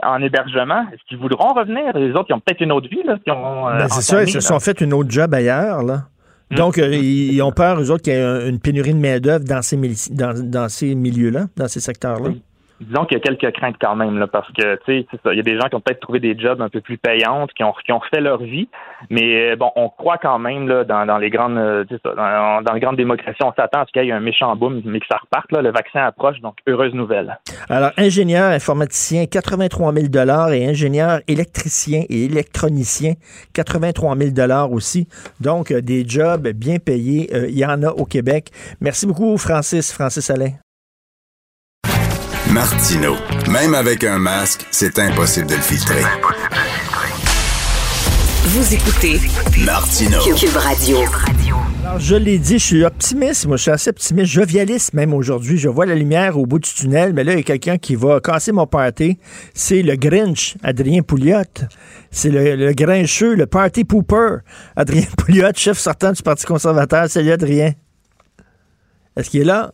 en 0.05 0.21
hébergement? 0.21 0.83
Est-ce 0.93 1.01
qu'ils 1.07 1.17
voudront 1.17 1.53
revenir? 1.53 1.95
Les 1.95 2.11
autres, 2.11 2.27
ils 2.29 2.33
ont 2.33 2.39
peut-être 2.39 2.61
une 2.61 2.71
autre 2.71 2.89
vie, 2.89 3.01
là, 3.05 3.17
qui 3.23 3.31
ont, 3.31 3.67
euh, 3.69 3.77
Ben, 3.79 3.87
c'est 3.89 4.01
ça, 4.01 4.23
ils 4.23 4.29
se 4.31 4.39
sont 4.39 4.59
fait 4.59 4.79
une 4.81 4.93
autre 4.93 5.09
job 5.11 5.33
ailleurs. 5.33 5.83
Là. 5.83 6.03
Donc, 6.51 6.77
euh, 6.77 6.93
ils, 6.93 7.41
ont 7.41 7.51
peur, 7.51 7.79
eux 7.81 7.89
autres, 7.89 8.03
qu'il 8.03 8.13
y 8.13 8.15
ait 8.15 8.21
un- 8.21 8.47
une 8.47 8.59
pénurie 8.59 8.93
de 8.93 8.99
main-d'œuvre 8.99 9.43
dans 9.45 9.61
ces, 9.63 9.75
mili- 9.77 10.11
dans, 10.13 10.33
dans 10.39 10.69
ces 10.69 10.93
milieux-là, 10.93 11.45
dans 11.57 11.67
ces 11.67 11.79
secteurs-là. 11.79 12.29
Disons 12.83 13.05
qu'il 13.05 13.17
y 13.17 13.21
a 13.21 13.23
quelques 13.23 13.55
craintes 13.55 13.75
quand 13.79 13.95
même, 13.95 14.17
là, 14.17 14.27
parce 14.27 14.47
que, 14.51 14.75
tu 14.85 15.01
sais, 15.01 15.07
il 15.31 15.37
y 15.37 15.39
a 15.39 15.43
des 15.43 15.59
gens 15.59 15.67
qui 15.69 15.75
ont 15.75 15.81
peut-être 15.81 15.99
trouvé 15.99 16.19
des 16.19 16.37
jobs 16.37 16.61
un 16.61 16.69
peu 16.69 16.81
plus 16.81 16.97
payantes, 16.97 17.51
qui 17.53 17.63
ont, 17.63 17.73
qui 17.85 17.91
ont 17.91 17.99
refait 17.99 18.21
leur 18.21 18.41
vie, 18.41 18.67
mais 19.09 19.51
euh, 19.51 19.55
bon, 19.55 19.71
on 19.75 19.89
croit 19.89 20.17
quand 20.17 20.39
même, 20.39 20.67
là, 20.67 20.83
dans, 20.83 21.05
dans 21.05 21.17
les 21.17 21.29
grandes, 21.29 21.57
euh, 21.57 21.85
dans, 22.03 22.61
dans 22.61 22.73
les 22.73 22.79
grandes 22.79 22.97
démocraties, 22.97 23.43
on 23.43 23.53
s'attend 23.53 23.81
à 23.81 23.85
ce 23.85 23.91
qu'il 23.91 24.03
y 24.03 24.09
ait 24.09 24.11
un 24.11 24.19
méchant 24.19 24.55
boom, 24.55 24.81
mais 24.85 24.99
que 24.99 25.05
ça 25.09 25.17
reparte, 25.17 25.51
là, 25.51 25.61
le 25.61 25.71
vaccin 25.71 26.01
approche, 26.01 26.39
donc 26.41 26.55
heureuse 26.67 26.93
nouvelle. 26.93 27.39
Alors, 27.69 27.91
ingénieur 27.97 28.51
informaticien, 28.51 29.25
83 29.25 29.93
000 29.93 30.51
et 30.51 30.67
ingénieur 30.67 31.19
électricien 31.27 32.03
et 32.09 32.25
électronicien, 32.25 33.13
83 33.53 34.15
000 34.17 34.31
aussi. 34.71 35.07
Donc, 35.39 35.71
euh, 35.71 35.81
des 35.81 36.07
jobs 36.07 36.47
bien 36.49 36.77
payés, 36.77 37.29
il 37.47 37.57
y 37.57 37.65
en 37.65 37.81
a 37.83 37.89
au 37.89 38.05
Québec. 38.05 38.49
Merci 38.81 39.07
beaucoup, 39.07 39.37
Francis, 39.37 39.93
Francis 39.93 40.29
Alain. 40.29 40.62
Martino. 42.53 43.15
Même 43.49 43.73
avec 43.73 44.03
un 44.03 44.19
masque, 44.19 44.67
c'est 44.69 44.99
impossible 44.99 45.47
de 45.47 45.55
le 45.55 45.61
filtrer. 45.61 46.03
Vous 48.43 48.73
écoutez 48.75 49.19
Martino. 49.65 50.19
Cube 50.19 50.55
Radio. 50.57 50.97
Alors, 51.83 51.99
je 51.99 52.15
l'ai 52.15 52.37
dit, 52.37 52.59
je 52.59 52.63
suis 52.63 52.83
optimiste. 52.83 53.47
Moi, 53.47 53.57
je 53.57 53.63
suis 53.63 53.71
assez 53.71 53.89
optimiste, 53.89 54.31
jovialiste 54.31 54.93
même 54.93 55.15
aujourd'hui. 55.15 55.57
Je 55.57 55.67
vois 55.67 55.87
la 55.87 55.95
lumière 55.95 56.37
au 56.37 56.45
bout 56.45 56.59
du 56.59 56.69
tunnel, 56.71 57.13
mais 57.13 57.23
là, 57.23 57.31
il 57.31 57.37
y 57.37 57.41
a 57.41 57.43
quelqu'un 57.43 57.79
qui 57.79 57.95
va 57.95 58.19
casser 58.19 58.51
mon 58.51 58.67
party. 58.67 59.17
C'est 59.55 59.81
le 59.81 59.95
Grinch, 59.95 60.55
Adrien 60.61 61.01
Pouliot. 61.01 61.41
C'est 62.11 62.29
le, 62.29 62.55
le 62.55 62.73
grincheux, 62.73 63.33
le 63.33 63.47
party 63.47 63.83
pooper. 63.83 64.37
Adrien 64.75 65.07
Pouliot, 65.17 65.49
chef 65.55 65.79
sortant 65.79 66.11
du 66.11 66.21
Parti 66.21 66.45
conservateur. 66.45 67.09
Salut, 67.09 67.31
Adrien. 67.31 67.71
Est-ce 69.17 69.31
qu'il 69.31 69.41
est 69.41 69.45
là? 69.45 69.73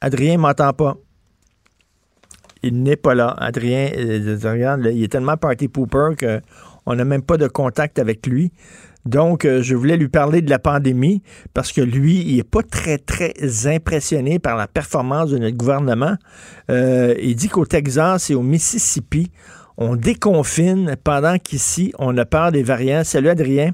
Adrien 0.00 0.38
m'entend 0.38 0.72
pas. 0.72 0.96
Il 2.68 2.82
n'est 2.82 2.96
pas 2.96 3.14
là. 3.14 3.34
Adrien, 3.38 3.90
euh, 3.96 4.38
regarde, 4.42 4.88
il 4.92 5.02
est 5.02 5.08
tellement 5.08 5.36
party 5.36 5.68
pooper 5.68 6.10
qu'on 6.18 6.94
n'a 6.94 7.04
même 7.04 7.22
pas 7.22 7.38
de 7.38 7.48
contact 7.48 7.98
avec 7.98 8.26
lui. 8.26 8.52
Donc, 9.06 9.46
euh, 9.46 9.62
je 9.62 9.74
voulais 9.74 9.96
lui 9.96 10.08
parler 10.08 10.42
de 10.42 10.50
la 10.50 10.58
pandémie 10.58 11.22
parce 11.54 11.72
que 11.72 11.80
lui, 11.80 12.20
il 12.20 12.36
n'est 12.36 12.42
pas 12.42 12.62
très, 12.62 12.98
très 12.98 13.32
impressionné 13.66 14.38
par 14.38 14.56
la 14.56 14.66
performance 14.66 15.30
de 15.30 15.38
notre 15.38 15.56
gouvernement. 15.56 16.16
Euh, 16.70 17.14
il 17.22 17.34
dit 17.34 17.48
qu'au 17.48 17.64
Texas 17.64 18.28
et 18.28 18.34
au 18.34 18.42
Mississippi, 18.42 19.30
on 19.78 19.96
déconfine 19.96 20.96
pendant 21.02 21.38
qu'ici, 21.38 21.94
on 21.98 22.18
a 22.18 22.26
peur 22.26 22.52
des 22.52 22.62
variants. 22.62 23.02
Salut, 23.02 23.30
Adrien. 23.30 23.72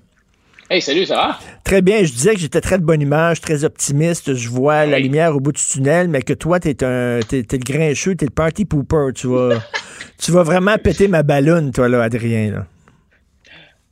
Hey, 0.70 0.81
salut, 0.81 1.05
ça 1.05 1.16
va? 1.16 1.39
Très 1.62 1.82
bien. 1.82 2.05
Je 2.05 2.12
disais 2.12 2.35
que 2.35 2.41
j'étais 2.41 2.62
très 2.62 2.78
de 2.78 2.85
bonne 2.85 3.03
image, 3.03 3.41
très 3.43 3.65
optimiste. 3.65 4.35
Je 4.35 4.49
vois 4.49 4.86
la 4.86 4.99
lumière 4.99 5.36
au 5.36 5.41
bout 5.41 5.53
du 5.53 5.62
tunnel, 5.62 6.09
mais 6.09 6.23
que 6.23 6.32
toi, 6.32 6.59
t'es 6.59 6.82
un, 6.82 7.20
t'es, 7.20 7.43
t'es 7.43 7.59
le 7.59 7.65
grincheux, 7.65 8.15
t'es 8.15 8.24
le 8.24 8.31
party 8.31 8.65
pooper. 8.65 9.09
Tu 9.15 9.27
vas, 9.27 9.62
tu 10.19 10.32
vas 10.32 10.43
vraiment 10.43 10.77
péter 10.78 11.07
ma 11.07 11.23
ballonne, 11.23 11.70
toi, 11.70 11.89
là, 11.89 12.03
Adrien. 12.03 12.51
Là. 12.51 12.66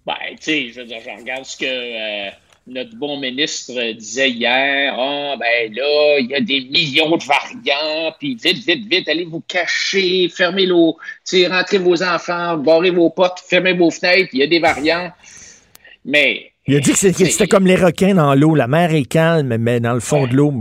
Ben, 0.07 0.15
tu 0.31 0.36
sais, 0.40 0.69
je 0.70 0.81
veux 0.81 0.86
dire, 0.86 0.99
je 1.05 1.20
regarde 1.20 1.44
ce 1.44 1.57
que 1.59 1.66
euh, 1.66 2.31
notre 2.66 2.97
bon 2.97 3.20
ministre 3.20 3.93
disait 3.93 4.31
hier, 4.31 4.94
ah, 4.99 5.36
ben 5.39 5.74
là, 5.74 6.19
il 6.20 6.31
y 6.31 6.35
a 6.35 6.40
des 6.40 6.62
millions 6.62 7.16
de 7.16 7.23
variants, 7.23 8.15
puis 8.19 8.35
vite, 8.35 8.65
vite, 8.66 8.86
vite, 8.90 9.09
allez 9.09 9.24
vous 9.24 9.43
cacher, 9.47 10.28
fermez 10.35 10.66
l'eau, 10.66 10.97
rentrez 11.51 11.78
vos 11.78 12.03
enfants, 12.03 12.57
barrez 12.57 12.90
vos 12.90 13.11
portes, 13.11 13.40
fermez 13.47 13.74
vos 13.74 13.90
fenêtres, 13.90 14.31
il 14.32 14.40
y 14.40 14.43
a 14.43 14.47
des 14.47 14.59
variants. 14.59 15.12
Mais. 16.05 16.51
Il 16.66 16.76
a 16.76 16.80
dit 16.80 16.93
que 16.93 16.97
c'était 16.97 17.48
comme 17.48 17.66
les 17.66 17.76
requins 17.76 18.14
dans 18.14 18.34
l'eau. 18.34 18.55
La 18.55 18.68
mer 18.68 18.94
est 18.94 19.05
calme, 19.05 19.56
mais 19.59 19.80
dans 19.80 19.94
le 19.94 20.01
fond 20.01 20.26
de 20.26 20.34
l'eau. 20.34 20.52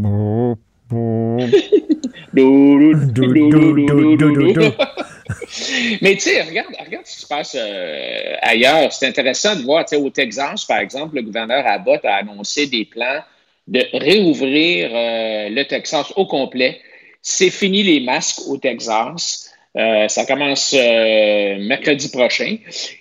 Mais 6.02 6.16
tu 6.16 6.22
sais, 6.22 6.42
regarde, 6.42 6.74
regarde 6.84 7.06
ce 7.06 7.16
qui 7.16 7.22
se 7.22 7.28
passe 7.28 7.56
euh, 7.60 8.36
ailleurs. 8.42 8.92
C'est 8.92 9.08
intéressant 9.08 9.56
de 9.56 9.62
voir, 9.62 9.86
tu 9.86 9.96
sais, 9.96 10.02
au 10.02 10.10
Texas, 10.10 10.66
par 10.66 10.80
exemple, 10.80 11.16
le 11.16 11.22
gouverneur 11.22 11.66
Abbott 11.68 12.04
a 12.06 12.16
annoncé 12.16 12.68
des 12.68 12.86
plans 12.86 13.22
de 13.68 13.86
réouvrir 13.94 14.90
euh, 14.94 15.50
le 15.50 15.64
Texas 15.66 16.14
au 16.16 16.26
complet. 16.26 16.80
C'est 17.22 17.52
fini 17.52 17.84
les 17.84 18.00
masques 18.00 18.40
au 18.48 18.58
Texas. 18.58 19.54
Euh, 19.78 20.08
ça 20.08 20.26
commence 20.26 20.74
mercredi 20.74 22.10
prochain. 22.10 22.58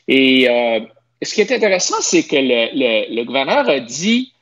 Et 0.06 0.48
ce 1.22 1.34
qui 1.34 1.40
est 1.40 1.52
intéressant, 1.52 2.01
c'est 2.01 2.26
que 2.26 2.36
le, 2.36 3.24
gouverneur 3.24 3.68
a 3.68 3.80
dit, 3.80 4.32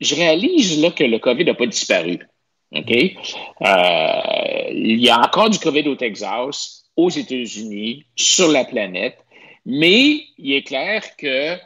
je 0.00 0.14
réalise 0.14 0.80
là, 0.80 0.90
que 0.90 1.04
le 1.04 1.18
COVID 1.18 1.44
n'a 1.44 1.54
pas 1.54 1.66
disparu. 1.66 2.18
OK? 2.74 2.90
il 2.90 5.00
y 5.00 5.10
a 5.10 5.20
encore 5.20 5.50
du 5.50 5.58
COVID 5.58 5.88
au 5.88 5.94
Texas 5.94 6.82
aux 6.96 7.10
États-Unis, 7.10 8.04
sur 8.16 8.48
la 8.48 8.64
planète. 8.64 9.18
Mais 9.64 10.24
il 10.38 10.54
est 10.54 10.66
clair 10.66 11.16
que 11.16 11.56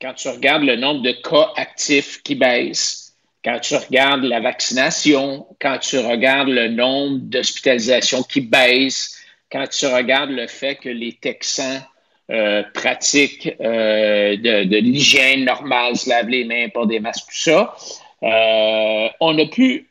quand 0.00 0.14
tu 0.14 0.28
regardes 0.28 0.62
le 0.62 0.76
nombre 0.76 1.02
de 1.02 1.12
cas 1.12 1.52
actifs 1.56 2.22
qui 2.22 2.34
baisse, 2.34 3.14
quand 3.44 3.58
tu 3.60 3.74
regardes 3.74 4.24
la 4.24 4.40
vaccination, 4.40 5.46
quand 5.60 5.78
tu 5.78 5.98
regardes 5.98 6.48
le 6.48 6.68
nombre 6.68 7.18
d'hospitalisations 7.18 8.22
qui 8.22 8.40
baisse, 8.40 9.16
quand 9.50 9.66
tu 9.68 9.86
regardes 9.86 10.30
le 10.30 10.46
fait 10.46 10.76
que 10.76 10.88
les 10.88 11.14
Texans 11.14 11.82
euh, 12.30 12.62
pratiquent 12.74 13.54
euh, 13.60 14.36
de, 14.36 14.76
l'hygiène 14.76 15.44
normale, 15.44 15.96
se 15.96 16.08
lavent 16.08 16.28
les 16.28 16.44
mains, 16.44 16.68
pour 16.68 16.86
des 16.86 17.00
masques, 17.00 17.28
tout 17.28 17.50
ça, 17.50 17.74
euh, 18.22 19.08
on 19.20 19.34
n'est 19.34 19.48
plus, 19.48 19.86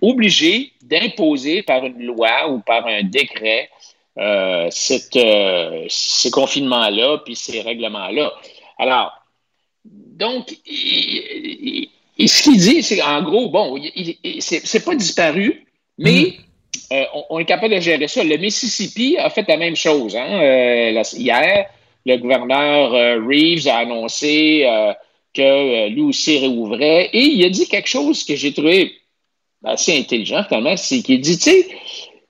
obligé 0.00 0.72
d'imposer 0.82 1.62
par 1.62 1.84
une 1.84 2.02
loi 2.04 2.50
ou 2.50 2.60
par 2.60 2.86
un 2.86 3.02
décret 3.02 3.70
euh, 4.18 4.68
euh, 5.16 5.84
ces 5.88 6.30
confinements-là, 6.30 7.18
puis 7.24 7.34
ces 7.34 7.62
règlements-là. 7.62 8.32
Alors, 8.78 9.12
donc, 9.84 10.54
ce 10.66 12.42
qu'il 12.42 12.58
dit, 12.58 12.82
c'est 12.82 13.02
en 13.02 13.22
gros, 13.22 13.48
bon, 13.48 13.82
c'est 14.40 14.84
pas 14.84 14.94
disparu, 14.94 15.66
mais 15.98 16.20
mm. 16.20 16.32
Euh, 16.92 17.04
on, 17.30 17.38
est 17.38 17.44
capable 17.44 17.74
de 17.74 17.80
gérer 17.80 18.08
ça. 18.08 18.24
Le 18.24 18.36
Mississippi 18.36 19.16
a 19.18 19.30
fait 19.30 19.46
la 19.48 19.56
même 19.56 19.76
chose. 19.76 20.16
Hein, 20.16 21.02
hier, 21.14 21.66
le 22.04 22.16
gouverneur 22.16 22.90
Reeves 23.26 23.68
a 23.68 23.78
annoncé 23.78 24.66
que 25.34 25.88
lui 25.88 26.02
aussi 26.02 26.38
réouvrait 26.38 27.08
et 27.12 27.20
il 27.20 27.44
a 27.44 27.48
dit 27.48 27.66
quelque 27.66 27.88
chose 27.88 28.24
que 28.24 28.36
j'ai 28.36 28.52
trouvé 28.52 28.92
assez 29.64 29.98
intelligent, 29.98 30.44
finalement, 30.44 30.76
c'est 30.76 31.02
qu'il 31.02 31.20
dit, 31.20 31.38
tu 31.38 31.44
sais, 31.44 31.68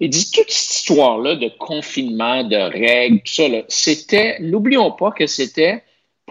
il 0.01 0.11
dit 0.11 0.31
toute 0.31 0.51
cette 0.51 0.77
histoire-là 0.77 1.37
de 1.37 1.49
confinement, 1.59 2.45
de 2.45 2.57
règles, 2.57 3.19
tout 3.19 3.33
ça, 3.33 3.45
c'était, 3.69 4.39
n'oublions 4.41 4.91
pas 4.93 5.13
que 5.13 5.27
c'était 5.27 5.83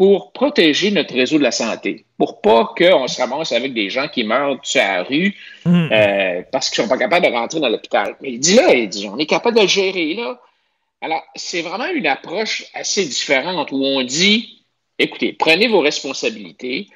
pour 0.02 0.32
protéger 0.32 0.90
notre 0.90 1.14
réseau 1.14 1.38
de 1.38 1.44
la 1.44 1.52
santé, 1.52 2.06
pour 2.18 2.42
pas 2.42 2.74
qu'on 2.76 3.08
se 3.08 3.22
ramasse 3.22 3.52
avec 3.52 3.76
des 3.76 3.92
gens 3.92 4.08
qui 4.08 4.24
meurent 4.24 4.58
sur 4.64 4.82
la 4.82 5.04
rue 5.04 5.36
mm. 5.64 5.90
euh, 5.92 6.42
parce 6.52 6.72
qu'ils 6.72 6.82
sont 6.82 6.90
pas 6.90 6.98
capables 6.98 7.28
de 7.28 7.32
rentrer 7.32 7.60
dans 7.60 7.70
l'hôpital. 7.70 8.16
Mais 8.20 8.32
il 8.32 8.40
dit 8.40 8.56
là, 8.56 8.74
il 8.74 8.90
dit, 8.90 9.08
on 9.08 9.20
est 9.20 9.28
capable 9.28 9.58
de 9.58 9.62
le 9.62 9.68
gérer 9.68 10.16
là. 10.16 10.42
Alors, 11.02 11.22
c'est 11.36 11.62
vraiment 11.62 11.86
une 11.94 12.08
approche 12.08 12.66
assez 12.74 13.06
différente 13.06 13.72
où 13.72 13.76
on 13.76 14.02
dit, 14.02 14.64
écoutez, 14.98 15.34
prenez 15.34 15.68
vos 15.68 15.82
responsabilités, 15.82 16.88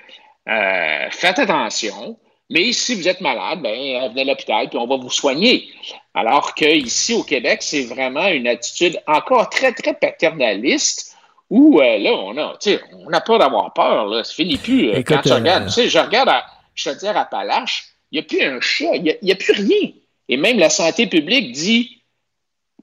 euh, 0.49 1.07
faites 1.11 1.37
attention, 1.37 2.17
mais 2.49 2.73
si 2.73 2.95
vous 2.95 3.07
êtes 3.07 3.21
malade, 3.21 3.61
ben, 3.61 4.09
venez 4.09 4.21
à 4.21 4.23
l'hôpital 4.23 4.67
puis 4.67 4.79
on 4.79 4.87
va 4.87 4.97
vous 4.97 5.11
soigner. 5.11 5.69
Alors 6.15 6.55
qu'ici 6.55 7.13
au 7.13 7.21
Québec, 7.21 7.59
c'est 7.61 7.83
vraiment 7.83 8.25
une 8.29 8.47
attitude 8.47 8.99
encore 9.05 9.51
très, 9.51 9.73
très 9.73 9.93
paternaliste 9.93 11.14
où 11.49 11.79
euh, 11.79 11.97
là, 11.99 12.11
on 12.11 12.37
a, 12.37 12.57
on 13.05 13.13
a 13.13 13.21
peur 13.21 13.39
d'avoir 13.39 13.73
peur. 13.73 14.07
Là. 14.07 14.23
Ça 14.23 14.33
finit 14.33 14.57
plus. 14.57 14.89
Euh, 14.89 15.03
quand 15.05 15.21
tu 15.21 15.31
regardes, 15.31 15.63
euh, 15.63 15.67
tu 15.67 15.73
sais, 15.73 15.89
je 15.89 15.99
regarde 15.99 16.29
à, 16.29 16.43
je 16.73 16.89
te 16.89 16.99
dire 16.99 17.15
à 17.15 17.25
Palache, 17.25 17.85
il 18.11 18.19
n'y 18.19 18.25
a 18.25 18.27
plus 18.27 18.41
un 18.41 18.59
chat, 18.61 18.95
il 18.95 19.17
n'y 19.21 19.31
a, 19.31 19.35
plus 19.35 19.53
rien. 19.53 19.91
Et 20.29 20.37
même 20.37 20.57
la 20.57 20.69
santé 20.69 21.07
publique 21.07 21.51
dit 21.51 22.01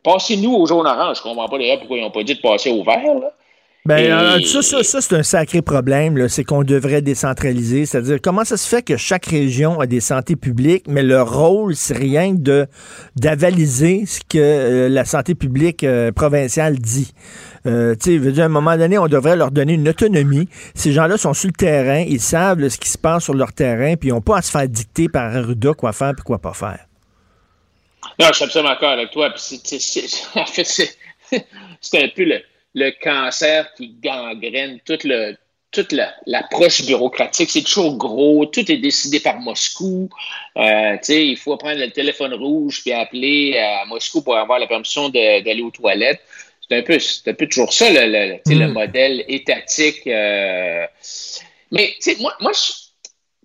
passez-nous 0.05 0.55
au 0.55 0.67
jaune 0.67 0.87
orange. 0.87 1.17
Je 1.17 1.23
ne 1.23 1.35
comprends 1.35 1.49
pas 1.49 1.59
d'ailleurs 1.59 1.79
pourquoi 1.79 1.97
ils 1.97 2.03
n'ont 2.03 2.11
pas 2.11 2.23
dit 2.23 2.35
de 2.35 2.41
passer 2.41 2.71
au 2.71 2.83
vert. 2.83 3.15
Là. 3.21 3.33
Ben, 3.85 4.41
ça, 4.45 4.63
ça, 4.63 4.85
ça 4.85 5.01
c'est 5.01 5.17
un 5.17 5.25
sacré 5.25 5.61
problème. 5.61 6.29
C'est 6.29 6.45
qu'on 6.45 6.63
devrait 6.63 7.03
décentraliser. 7.03 7.85
C'est-à-dire, 7.85 8.19
comment 8.23 8.45
ça 8.45 8.57
se 8.57 8.69
fait 8.69 8.83
que 8.83 8.97
chaque 8.97 9.27
région 9.27 9.81
a 9.81 9.87
des 9.87 9.99
santé 9.99 10.37
publiques, 10.37 10.85
mais 10.87 11.03
leur 11.03 11.37
rôle, 11.37 11.75
c'est 11.75 11.97
rien 11.97 12.33
de 12.33 12.69
d'avaliser 13.17 14.07
ce 14.07 14.21
que 14.21 14.39
euh, 14.39 14.89
la 14.89 15.05
santé 15.05 15.35
publique 15.35 15.83
euh, 15.83 16.13
provinciale 16.13 16.79
dit? 16.79 17.13
Tu 17.65 17.71
sais, 18.01 18.41
à 18.41 18.45
un 18.45 18.49
moment 18.49 18.77
donné, 18.77 18.99
on 18.99 19.07
devrait 19.07 19.37
leur 19.37 19.51
donner 19.51 19.75
une 19.75 19.89
autonomie. 19.89 20.49
Ces 20.75 20.93
gens-là 20.93 21.17
sont 21.17 21.35
sur 21.35 21.49
le 21.49 21.55
terrain, 21.55 22.05
ils 22.07 22.21
savent 22.21 22.69
ce 22.69 22.79
qui 22.79 22.89
se 22.89 22.99
passe 22.99 23.25
sur 23.25 23.35
leur 23.35 23.53
terrain, 23.53 23.97
puis 23.97 24.09
ils 24.09 24.13
n'ont 24.13 24.21
pas 24.21 24.39
à 24.39 24.43
se 24.43 24.51
faire 24.51 24.69
dicter 24.69 25.09
par 25.09 25.35
Arruda 25.35 25.75
quoi 25.75 25.93
faire 25.93 26.13
et 26.19 26.23
quoi 26.23 26.39
pas 26.39 26.55
faire. 26.55 26.87
Non, 28.19 28.27
je 28.29 28.35
suis 28.35 28.45
absolument 28.45 28.71
d'accord 28.71 28.91
avec 28.91 29.11
toi. 29.11 29.29
en 30.35 30.47
fait, 30.47 30.65
c'est 31.81 32.03
un 32.03 32.09
peu 32.09 32.25
le 32.25 32.43
le 32.75 32.91
cancer 33.03 33.73
qui 33.75 33.95
gangrène 34.03 34.81
toute 34.85 35.05
le, 35.05 35.37
toute 35.71 35.95
l'approche 36.27 36.85
bureaucratique. 36.85 37.51
C'est 37.51 37.63
toujours 37.63 37.97
gros, 37.97 38.47
tout 38.47 38.71
est 38.71 38.79
décidé 38.79 39.21
par 39.21 39.41
Moscou. 39.41 40.09
Euh, 40.57 40.97
il 41.09 41.37
faut 41.37 41.57
prendre 41.57 41.81
le 41.81 41.91
téléphone 41.91 42.35
rouge 42.35 42.81
puis 42.83 42.93
appeler 42.93 43.59
à 43.59 43.85
Moscou 43.87 44.23
pour 44.23 44.37
avoir 44.37 44.59
la 44.59 44.67
permission 44.67 45.09
d'aller 45.09 45.63
aux 45.63 45.71
toilettes. 45.71 46.21
C'est 46.69 46.79
un 46.79 46.83
peu, 46.83 46.99
un 47.27 47.35
peu 47.35 47.47
toujours 47.47 47.73
ça, 47.73 47.91
le, 47.91 48.07
le, 48.07 48.41
le 48.47 48.69
mm. 48.69 48.73
modèle 48.73 49.25
étatique. 49.29 50.07
Euh. 50.07 50.87
Mais 51.71 51.95
moi, 52.21 52.33
moi 52.41 52.53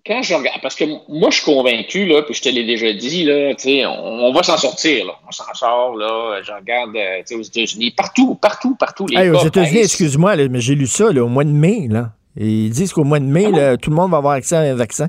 quand 0.08 0.22
je 0.22 0.34
regarde, 0.34 0.60
parce 0.62 0.74
que 0.74 0.84
moi, 0.84 1.28
je 1.30 1.36
suis 1.36 1.44
convaincu, 1.44 2.06
là, 2.06 2.22
puis 2.22 2.34
je 2.34 2.40
te 2.40 2.48
l'ai 2.48 2.64
déjà 2.64 2.92
dit, 2.94 3.24
là, 3.24 3.52
on, 3.90 4.28
on 4.28 4.32
va 4.32 4.42
s'en 4.42 4.56
sortir. 4.56 5.04
Là. 5.04 5.12
On 5.28 5.30
s'en 5.30 5.52
sort, 5.52 5.96
là. 5.96 6.40
Je 6.42 6.50
regarde 6.50 6.96
euh, 6.96 7.36
aux 7.36 7.42
États-Unis, 7.42 7.90
partout, 7.90 8.34
partout, 8.36 8.74
partout. 8.74 9.06
Les 9.06 9.28
aux 9.28 9.44
États-Unis, 9.44 9.80
excuse-moi, 9.80 10.36
mais 10.48 10.60
j'ai 10.60 10.74
lu 10.74 10.86
ça 10.86 11.12
là, 11.12 11.22
au 11.22 11.28
mois 11.28 11.44
de 11.44 11.50
mai. 11.50 11.88
Là. 11.90 12.12
ils 12.36 12.70
disent 12.70 12.92
qu'au 12.94 13.04
mois 13.04 13.20
de 13.20 13.26
mai, 13.26 13.46
ah 13.54 13.76
tout 13.76 13.90
le 13.90 13.96
monde 13.96 14.10
va 14.10 14.16
avoir 14.16 14.32
accès 14.32 14.56
à 14.56 14.60
un 14.60 14.74
vaccin. 14.74 15.08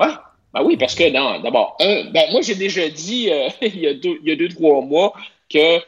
Oui, 0.00 0.08
ben 0.52 0.62
oui, 0.64 0.76
parce 0.76 0.96
que 0.96 1.08
d'abord, 1.42 1.76
ben, 1.78 2.32
moi, 2.32 2.40
j'ai 2.42 2.56
déjà 2.56 2.88
dit 2.88 3.30
euh, 3.30 3.48
il, 3.62 3.78
y 3.78 3.86
a 3.86 3.94
deux, 3.94 4.18
il 4.24 4.28
y 4.28 4.32
a 4.32 4.36
deux, 4.36 4.48
trois 4.48 4.82
mois 4.82 5.12
que 5.48 5.78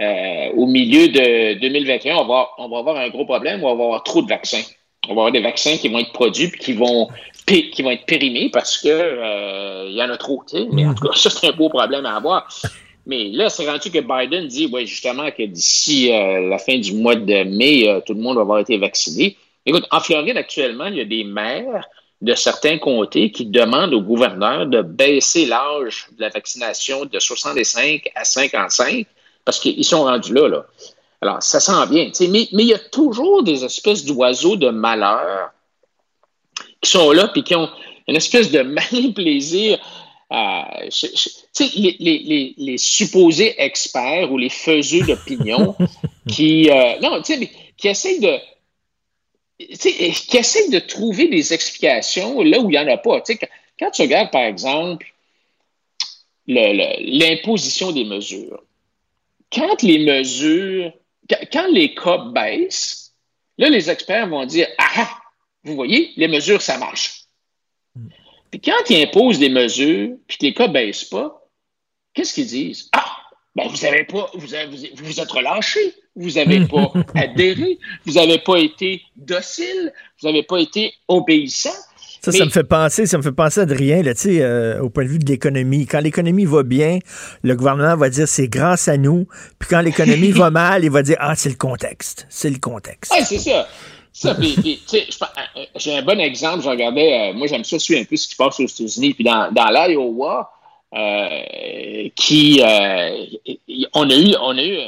euh, 0.00 0.50
au 0.56 0.66
milieu 0.66 1.08
de 1.08 1.60
2021, 1.60 2.16
on 2.16 2.26
va, 2.26 2.48
on 2.58 2.68
va 2.68 2.78
avoir 2.78 2.96
un 2.96 3.08
gros 3.10 3.24
problème, 3.24 3.62
on 3.62 3.74
va 3.74 3.84
avoir 3.84 4.02
trop 4.02 4.22
de 4.22 4.28
vaccins. 4.28 4.62
On 5.08 5.14
va 5.14 5.22
avoir 5.22 5.32
des 5.32 5.40
vaccins 5.40 5.76
qui 5.76 5.88
vont 5.88 5.98
être 5.98 6.12
produits 6.12 6.48
puis 6.48 6.60
qui 6.60 6.72
vont 6.72 7.08
qui 7.46 7.82
vont 7.82 7.90
être 7.90 8.06
périmés 8.06 8.48
parce 8.52 8.78
que 8.78 8.88
euh, 8.88 9.88
y 9.90 10.00
en 10.00 10.08
a 10.08 10.16
trop. 10.16 10.44
Mais 10.72 10.86
en 10.86 10.94
tout 10.94 11.08
cas, 11.08 11.14
ça, 11.16 11.30
c'est 11.30 11.48
un 11.48 11.52
beau 11.52 11.68
problème 11.68 12.06
à 12.06 12.16
avoir. 12.16 12.48
Mais 13.06 13.28
là, 13.28 13.48
c'est 13.48 13.68
rendu 13.68 13.90
que 13.90 13.98
Biden 13.98 14.46
dit, 14.46 14.66
ouais, 14.66 14.86
justement, 14.86 15.28
que 15.32 15.42
d'ici 15.42 16.12
euh, 16.12 16.48
la 16.48 16.58
fin 16.58 16.78
du 16.78 16.92
mois 16.92 17.16
de 17.16 17.42
mai, 17.42 18.02
tout 18.06 18.14
le 18.14 18.20
monde 18.20 18.36
va 18.36 18.42
avoir 18.42 18.60
été 18.60 18.78
vacciné. 18.78 19.36
Écoute, 19.66 19.84
en 19.90 19.98
Floride, 19.98 20.36
actuellement, 20.36 20.86
il 20.86 20.96
y 20.96 21.00
a 21.00 21.04
des 21.04 21.24
maires 21.24 21.84
de 22.20 22.34
certains 22.34 22.78
comtés 22.78 23.32
qui 23.32 23.46
demandent 23.46 23.94
au 23.94 24.02
gouverneur 24.02 24.66
de 24.66 24.82
baisser 24.82 25.46
l'âge 25.46 26.06
de 26.16 26.20
la 26.20 26.28
vaccination 26.28 27.04
de 27.04 27.18
65 27.18 28.10
à 28.14 28.24
55 28.24 29.06
parce 29.44 29.58
qu'ils 29.58 29.84
sont 29.84 30.04
rendus 30.04 30.32
là. 30.32 30.48
là. 30.48 30.66
Alors, 31.20 31.42
ça 31.42 31.60
sent 31.60 31.86
bien. 31.90 32.10
Mais, 32.28 32.48
mais 32.52 32.62
il 32.62 32.68
y 32.68 32.74
a 32.74 32.78
toujours 32.78 33.42
des 33.42 33.64
espèces 33.64 34.04
d'oiseaux 34.04 34.56
de 34.56 34.70
malheur 34.70 35.52
qui 36.80 36.90
sont 36.90 37.12
là 37.12 37.28
puis 37.28 37.42
qui 37.42 37.54
ont 37.54 37.68
une 38.08 38.16
espèce 38.16 38.50
de 38.50 38.62
malin 38.62 39.12
plaisir. 39.12 39.78
Les, 40.30 41.96
les, 41.98 42.54
les, 42.56 42.78
supposés 42.78 43.60
experts 43.60 44.30
ou 44.30 44.38
les 44.38 44.48
faiseux 44.48 45.04
d'opinion 45.04 45.74
qui. 46.28 46.70
Euh, 46.70 47.00
non, 47.00 47.20
qui 47.20 47.88
essayent 47.88 48.20
de. 48.20 48.38
qui 49.58 50.36
essayent 50.36 50.70
de 50.70 50.78
trouver 50.78 51.26
des 51.26 51.52
explications 51.52 52.42
là 52.42 52.60
où 52.60 52.70
il 52.70 52.74
n'y 52.74 52.78
en 52.78 52.86
a 52.86 52.96
pas. 52.96 53.20
Quand, 53.20 53.48
quand 53.78 53.90
tu 53.90 54.02
regardes, 54.02 54.30
par 54.30 54.42
exemple, 54.42 55.04
l'imposition 56.46 57.90
des 57.90 58.04
mesures, 58.04 58.62
quand 59.52 59.82
les 59.82 59.98
mesures, 60.04 60.92
quand 61.52 61.66
les 61.68 61.94
cas 61.94 62.18
baissent, 62.32 63.14
là, 63.58 63.68
les 63.68 63.90
experts 63.90 64.28
vont 64.28 64.46
dire 64.46 64.68
Ah, 64.78 65.10
vous 65.64 65.74
voyez, 65.74 66.12
les 66.16 66.28
mesures, 66.28 66.62
ça 66.62 66.78
marche. 66.78 67.24
Puis 68.50 68.60
quand 68.60 68.88
ils 68.88 69.02
imposent 69.02 69.38
des 69.38 69.48
mesures, 69.48 70.16
puis 70.26 70.38
que 70.38 70.46
les 70.46 70.54
cas 70.54 70.68
ne 70.68 70.72
baissent 70.72 71.04
pas, 71.04 71.46
qu'est-ce 72.14 72.34
qu'ils 72.34 72.46
disent? 72.46 72.88
Ah, 72.92 73.16
ben 73.54 73.68
vous 73.68 73.84
avez 73.84 74.04
pas, 74.04 74.30
vous, 74.34 74.54
avez, 74.54 74.66
vous, 74.66 75.04
vous 75.04 75.20
êtes 75.20 75.30
relâché, 75.30 75.94
vous 76.16 76.32
n'avez 76.32 76.66
pas 76.66 76.92
adhéré, 77.14 77.78
vous 78.04 78.14
n'avez 78.14 78.38
pas 78.38 78.56
été 78.56 79.02
docile, 79.16 79.92
vous 80.20 80.28
n'avez 80.28 80.42
pas 80.42 80.58
été 80.58 80.94
obéissant. 81.08 81.70
Ça, 82.20 82.32
ça 82.32 82.44
me 82.44 82.50
fait 82.50 82.64
penser, 82.64 83.06
ça 83.06 83.16
me 83.16 83.22
fait 83.22 83.32
penser 83.32 83.60
à 83.60 83.64
rien, 83.64 84.02
là, 84.02 84.12
euh, 84.26 84.80
au 84.80 84.90
point 84.90 85.04
de 85.04 85.08
vue 85.08 85.18
de 85.18 85.26
l'économie. 85.26 85.86
Quand 85.86 86.00
l'économie 86.00 86.44
va 86.44 86.62
bien, 86.62 86.98
le 87.42 87.56
gouvernement 87.56 87.96
va 87.96 88.10
dire 88.10 88.28
c'est 88.28 88.48
grâce 88.48 88.88
à 88.88 88.98
nous. 88.98 89.26
Puis 89.58 89.70
quand 89.70 89.80
l'économie 89.80 90.30
va 90.32 90.50
mal, 90.50 90.84
il 90.84 90.90
va 90.90 91.02
dire 91.02 91.16
ah 91.18 91.34
c'est 91.34 91.48
le 91.48 91.54
contexte, 91.54 92.26
c'est 92.28 92.50
le 92.50 92.58
contexte. 92.58 93.12
Oui, 93.16 93.24
c'est 93.24 93.38
ça. 93.38 93.66
Ça, 94.12 94.36
euh, 94.38 95.64
j'ai 95.76 95.96
un 95.96 96.02
bon 96.02 96.20
exemple. 96.20 96.62
Je 96.62 96.68
regardais, 96.68 97.30
euh, 97.30 97.32
moi 97.32 97.46
j'aime 97.46 97.64
ça 97.64 97.78
suivre 97.78 98.02
un 98.02 98.04
peu 98.04 98.16
ce 98.16 98.26
qui 98.26 98.32
se 98.32 98.36
passe 98.36 98.60
aux 98.60 98.66
États-Unis. 98.66 99.14
Puis 99.14 99.24
dans, 99.24 99.50
dans 99.50 99.70
l'Iowa, 99.70 100.50
qui 102.16 102.60
on 103.94 104.10
a 104.10 104.14
eu, 104.14 104.34
on 104.42 104.58
a 104.58 104.62
eu 104.62 104.78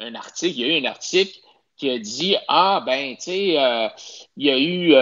un, 0.00 0.14
article, 0.14 0.58
il 0.58 0.60
y 0.60 0.64
a 0.64 0.78
eu 0.78 0.80
un 0.80 0.88
article 0.88 1.36
qui 1.76 1.90
a 1.90 1.98
dit 1.98 2.34
ah 2.48 2.82
ben 2.86 3.14
tu 3.16 3.24
sais, 3.24 3.90
il 4.38 4.46
y 4.46 4.50
a 4.50 4.58
eu 4.58 4.94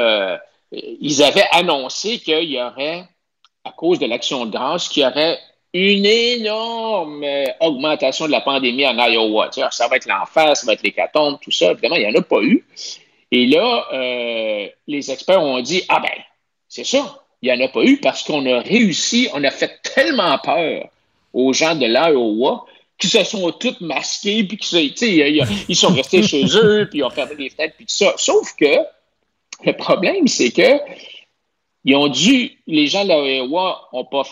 ils 0.72 1.22
avaient 1.22 1.46
annoncé 1.52 2.18
qu'il 2.18 2.50
y 2.50 2.60
aurait, 2.60 3.04
à 3.64 3.72
cause 3.72 3.98
de 3.98 4.06
l'action 4.06 4.46
de 4.46 4.52
grâce, 4.52 4.88
qu'il 4.88 5.02
y 5.02 5.06
aurait 5.06 5.38
une 5.72 6.06
énorme 6.06 7.22
euh, 7.22 7.46
augmentation 7.60 8.26
de 8.26 8.32
la 8.32 8.40
pandémie 8.40 8.86
en 8.86 8.96
Iowa. 8.96 9.50
ça 9.70 9.88
va 9.88 9.96
être 9.96 10.06
l'enfer, 10.06 10.56
ça 10.56 10.66
va 10.66 10.72
être 10.72 10.82
l'hécatombe, 10.82 11.38
tout 11.40 11.52
ça. 11.52 11.72
Évidemment, 11.72 11.96
il 11.96 12.08
n'y 12.08 12.16
en 12.16 12.18
a 12.18 12.22
pas 12.22 12.40
eu. 12.40 12.64
Et 13.30 13.46
là, 13.46 13.86
euh, 13.92 14.68
les 14.88 15.10
experts 15.10 15.40
ont 15.40 15.60
dit, 15.60 15.84
ah 15.88 16.00
ben, 16.00 16.10
c'est 16.68 16.84
ça, 16.84 17.22
il 17.42 17.52
n'y 17.52 17.62
en 17.62 17.64
a 17.64 17.68
pas 17.68 17.84
eu 17.84 17.98
parce 17.98 18.24
qu'on 18.24 18.44
a 18.46 18.60
réussi, 18.60 19.28
on 19.32 19.44
a 19.44 19.50
fait 19.50 19.80
tellement 19.82 20.38
peur 20.38 20.88
aux 21.32 21.52
gens 21.52 21.76
de 21.76 21.86
l'Iowa 21.86 22.64
qu'ils 22.98 23.10
se 23.10 23.24
sont 23.24 23.50
tous 23.52 23.80
masqués, 23.80 24.44
puis 24.44 24.58
qu'ils 24.58 24.94
ils 25.68 25.76
sont 25.76 25.94
restés 25.94 26.22
chez 26.26 26.44
eux, 26.56 26.86
puis 26.90 26.98
ils 26.98 27.04
ont 27.04 27.10
fermé 27.10 27.34
les 27.38 27.48
fenêtres, 27.48 27.74
puis 27.76 27.86
tout 27.86 27.94
ça. 27.94 28.12
Sauf 28.16 28.54
que 28.56 28.66
le 29.64 29.72
problème, 29.72 30.26
c'est 30.26 30.50
que 30.50 30.80
ils 31.84 31.96
ont 31.96 32.08
dû, 32.08 32.58
les 32.66 32.86
gens 32.86 33.04
de 33.04 33.08
l'Iowa 33.08 33.88
ont 33.92 34.04
pas, 34.04 34.22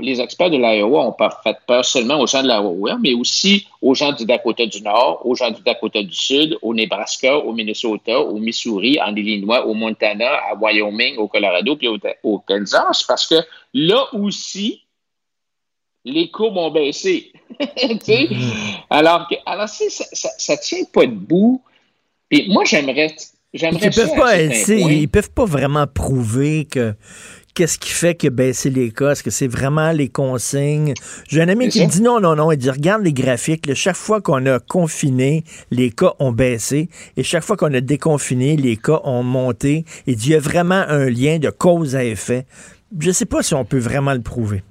les 0.00 0.20
experts 0.20 0.50
de 0.50 0.58
l'Iowa 0.58 1.04
n'ont 1.04 1.12
pas 1.12 1.40
fait 1.42 1.56
peur 1.66 1.82
seulement 1.82 2.20
aux 2.20 2.26
gens 2.26 2.42
de 2.42 2.48
l'Iowa, 2.48 2.98
mais 3.00 3.14
aussi 3.14 3.66
aux 3.80 3.94
gens 3.94 4.12
du 4.12 4.26
Dakota 4.26 4.66
du 4.66 4.82
Nord, 4.82 5.24
aux 5.24 5.34
gens 5.34 5.50
du 5.50 5.62
Dakota 5.62 6.02
du 6.02 6.14
Sud, 6.14 6.58
au 6.60 6.74
Nebraska, 6.74 7.38
au 7.38 7.52
Minnesota, 7.54 8.20
au 8.20 8.38
Missouri, 8.38 9.00
en 9.00 9.14
Illinois, 9.16 9.64
au 9.64 9.72
Montana, 9.72 10.28
à 10.50 10.54
Wyoming, 10.54 11.16
au 11.16 11.28
Colorado, 11.28 11.76
puis 11.76 11.88
au, 12.22 12.38
Kansas, 12.40 13.02
parce 13.04 13.26
que 13.26 13.36
là 13.72 14.06
aussi, 14.12 14.82
les 16.04 16.30
courbes 16.30 16.58
ont 16.58 16.70
baissé. 16.70 17.32
Mm-hmm. 17.58 18.84
alors, 18.90 19.26
que, 19.26 19.34
alors 19.44 19.68
ça, 19.68 19.84
ça, 20.12 20.56
tient 20.58 20.84
pas 20.92 21.06
debout. 21.06 21.60
Puis 22.28 22.48
moi, 22.50 22.64
j'aimerais 22.64 23.16
ils 23.54 23.60
peuvent 23.60 24.16
pas 24.16 24.42
ils 24.42 25.08
peuvent 25.08 25.30
pas 25.30 25.44
vraiment 25.46 25.86
prouver 25.86 26.66
que 26.66 26.94
qu'est-ce 27.54 27.78
qui 27.78 27.90
fait 27.90 28.14
que 28.14 28.28
baisser 28.28 28.70
les 28.70 28.92
cas? 28.92 29.12
Est-ce 29.12 29.22
que 29.22 29.30
c'est 29.30 29.48
vraiment 29.48 29.90
les 29.90 30.08
consignes? 30.08 30.94
J'ai 31.28 31.42
un 31.42 31.48
ami 31.48 31.68
qui 31.68 31.80
me 31.80 31.90
dit 31.90 32.02
non, 32.02 32.20
non, 32.20 32.36
non. 32.36 32.52
Il 32.52 32.58
dit 32.58 32.70
regarde 32.70 33.02
les 33.02 33.12
graphiques. 33.12 33.72
chaque 33.74 33.96
fois 33.96 34.20
qu'on 34.20 34.46
a 34.46 34.60
confiné, 34.60 35.42
les 35.70 35.90
cas 35.90 36.12
ont 36.18 36.30
baissé. 36.30 36.88
Et 37.16 37.24
chaque 37.24 37.42
fois 37.42 37.56
qu'on 37.56 37.72
a 37.74 37.80
déconfiné, 37.80 38.56
les 38.56 38.76
cas 38.76 39.00
ont 39.02 39.24
monté. 39.24 39.84
Il 40.06 40.16
dit 40.16 40.28
il 40.28 40.32
y 40.32 40.36
a 40.36 40.40
vraiment 40.40 40.84
un 40.86 41.10
lien 41.10 41.38
de 41.38 41.50
cause 41.50 41.96
à 41.96 42.04
effet. 42.04 42.46
Je 43.00 43.10
sais 43.10 43.26
pas 43.26 43.42
si 43.42 43.54
on 43.54 43.64
peut 43.64 43.78
vraiment 43.78 44.12
le 44.12 44.22
prouver. 44.22 44.62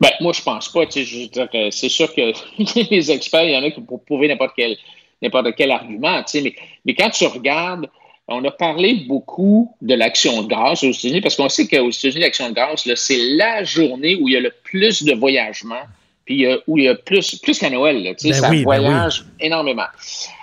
Ben, 0.00 0.10
moi, 0.20 0.32
je 0.32 0.42
pense 0.42 0.68
pas. 0.70 0.84
C'est 0.90 1.88
sûr 1.88 2.14
que 2.14 2.32
les 2.90 3.10
experts, 3.10 3.44
il 3.44 3.52
y 3.52 3.56
en 3.56 3.62
a 3.62 3.70
qui 3.70 3.80
pour 3.82 4.02
prouver 4.04 4.28
n'importe 4.28 4.52
quel 4.56 4.76
n'importe 5.22 5.54
quel 5.56 5.70
argument, 5.70 6.22
mais, 6.34 6.54
mais 6.84 6.94
quand 6.94 7.10
tu 7.10 7.26
regardes, 7.26 7.88
on 8.28 8.44
a 8.44 8.50
parlé 8.50 9.04
beaucoup 9.06 9.74
de 9.80 9.94
l'action 9.94 10.42
de 10.42 10.48
grâce 10.48 10.82
aux 10.84 10.90
États-Unis 10.90 11.20
parce 11.20 11.36
qu'on 11.36 11.48
sait 11.48 11.66
qu'aux 11.66 11.90
États-Unis, 11.90 12.20
l'action 12.20 12.48
de 12.48 12.54
grâce, 12.54 12.88
c'est 12.94 13.34
la 13.36 13.64
journée 13.64 14.16
où 14.16 14.28
il 14.28 14.34
y 14.34 14.36
a 14.36 14.40
le 14.40 14.52
plus 14.62 15.02
de 15.02 15.12
voyagements, 15.14 15.84
puis 16.24 16.46
où 16.66 16.78
il 16.78 16.84
y 16.84 16.88
a 16.88 16.94
plus, 16.94 17.36
plus 17.36 17.58
qu'à 17.58 17.70
Noël, 17.70 18.02
là, 18.02 18.12
ben 18.22 18.32
ça 18.32 18.50
ben 18.50 18.62
voyage 18.62 19.24
énormément. 19.40 19.86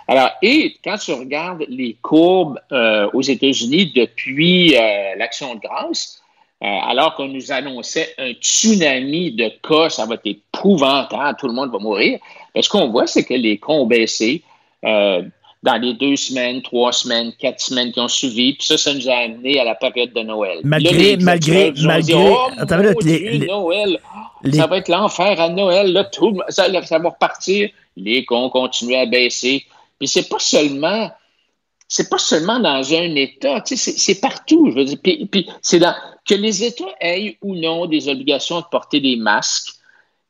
Alors, 0.09 0.31
et 0.41 0.75
quand 0.83 0.97
tu 0.97 1.13
regardes 1.13 1.65
les 1.69 1.95
courbes 2.01 2.59
euh, 2.71 3.07
aux 3.13 3.21
États-Unis 3.21 3.93
depuis 3.95 4.75
euh, 4.75 5.15
l'action 5.17 5.53
de 5.53 5.59
grâce, 5.59 6.23
euh, 6.63 6.65
alors 6.65 7.13
qu'on 7.13 7.27
nous 7.27 7.51
annonçait 7.51 8.15
un 8.17 8.31
tsunami 8.31 9.33
de 9.33 9.51
cas, 9.61 9.91
ça 9.91 10.07
va 10.07 10.15
être 10.15 10.25
épouvantable, 10.25 11.37
tout 11.39 11.47
le 11.47 11.53
monde 11.53 11.71
va 11.71 11.77
mourir, 11.77 12.17
ben, 12.55 12.63
ce 12.63 12.69
qu'on 12.69 12.89
voit, 12.89 13.05
c'est 13.05 13.23
que 13.23 13.35
les 13.35 13.59
cas 13.59 13.73
ont 13.73 13.85
baissé. 13.85 14.41
Euh, 14.85 15.23
dans 15.61 15.75
les 15.75 15.93
deux 15.93 16.15
semaines, 16.15 16.61
trois 16.61 16.93
semaines, 16.93 17.33
quatre 17.37 17.59
semaines 17.59 17.91
qui 17.91 17.99
ont 17.99 18.07
suivi. 18.07 18.53
Puis 18.53 18.65
ça, 18.65 18.77
ça 18.77 18.93
nous 18.93 19.09
a 19.09 19.13
amené 19.13 19.59
à 19.59 19.65
la 19.65 19.75
période 19.75 20.13
de 20.13 20.21
Noël. 20.21 20.59
Malgré, 20.63 21.17
malgré, 21.17 21.73
malgré. 21.83 22.15
Noël, 23.45 23.99
ça 24.53 24.67
va 24.67 24.77
être 24.77 24.87
l'enfer 24.87 25.39
à 25.39 25.49
Noël. 25.49 25.91
Là, 25.91 26.05
tout, 26.05 26.37
ça, 26.47 26.69
va 26.69 27.09
repartir. 27.09 27.69
Les 27.97 28.23
cons 28.23 28.49
continuent 28.49 28.95
à 28.95 29.05
baisser. 29.05 29.65
Puis 29.99 30.07
c'est 30.07 30.29
pas 30.29 30.39
seulement, 30.39 31.11
c'est 31.89 32.09
pas 32.09 32.19
seulement 32.19 32.59
dans 32.59 32.93
un 32.93 33.15
État. 33.15 33.59
Tu 33.61 33.75
sais, 33.75 33.91
c'est 33.97 34.21
partout. 34.21 34.71
Je 34.71 34.75
veux 34.75 34.85
dire. 34.85 34.99
Puis, 35.03 35.25
puis 35.25 35.49
c'est 35.61 35.81
que 36.25 36.35
les 36.35 36.63
États 36.63 36.95
aient 37.01 37.37
ou 37.41 37.55
non 37.55 37.85
des 37.85 38.07
obligations 38.07 38.61
de 38.61 38.65
porter 38.71 39.01
des 39.01 39.17
masques. 39.17 39.73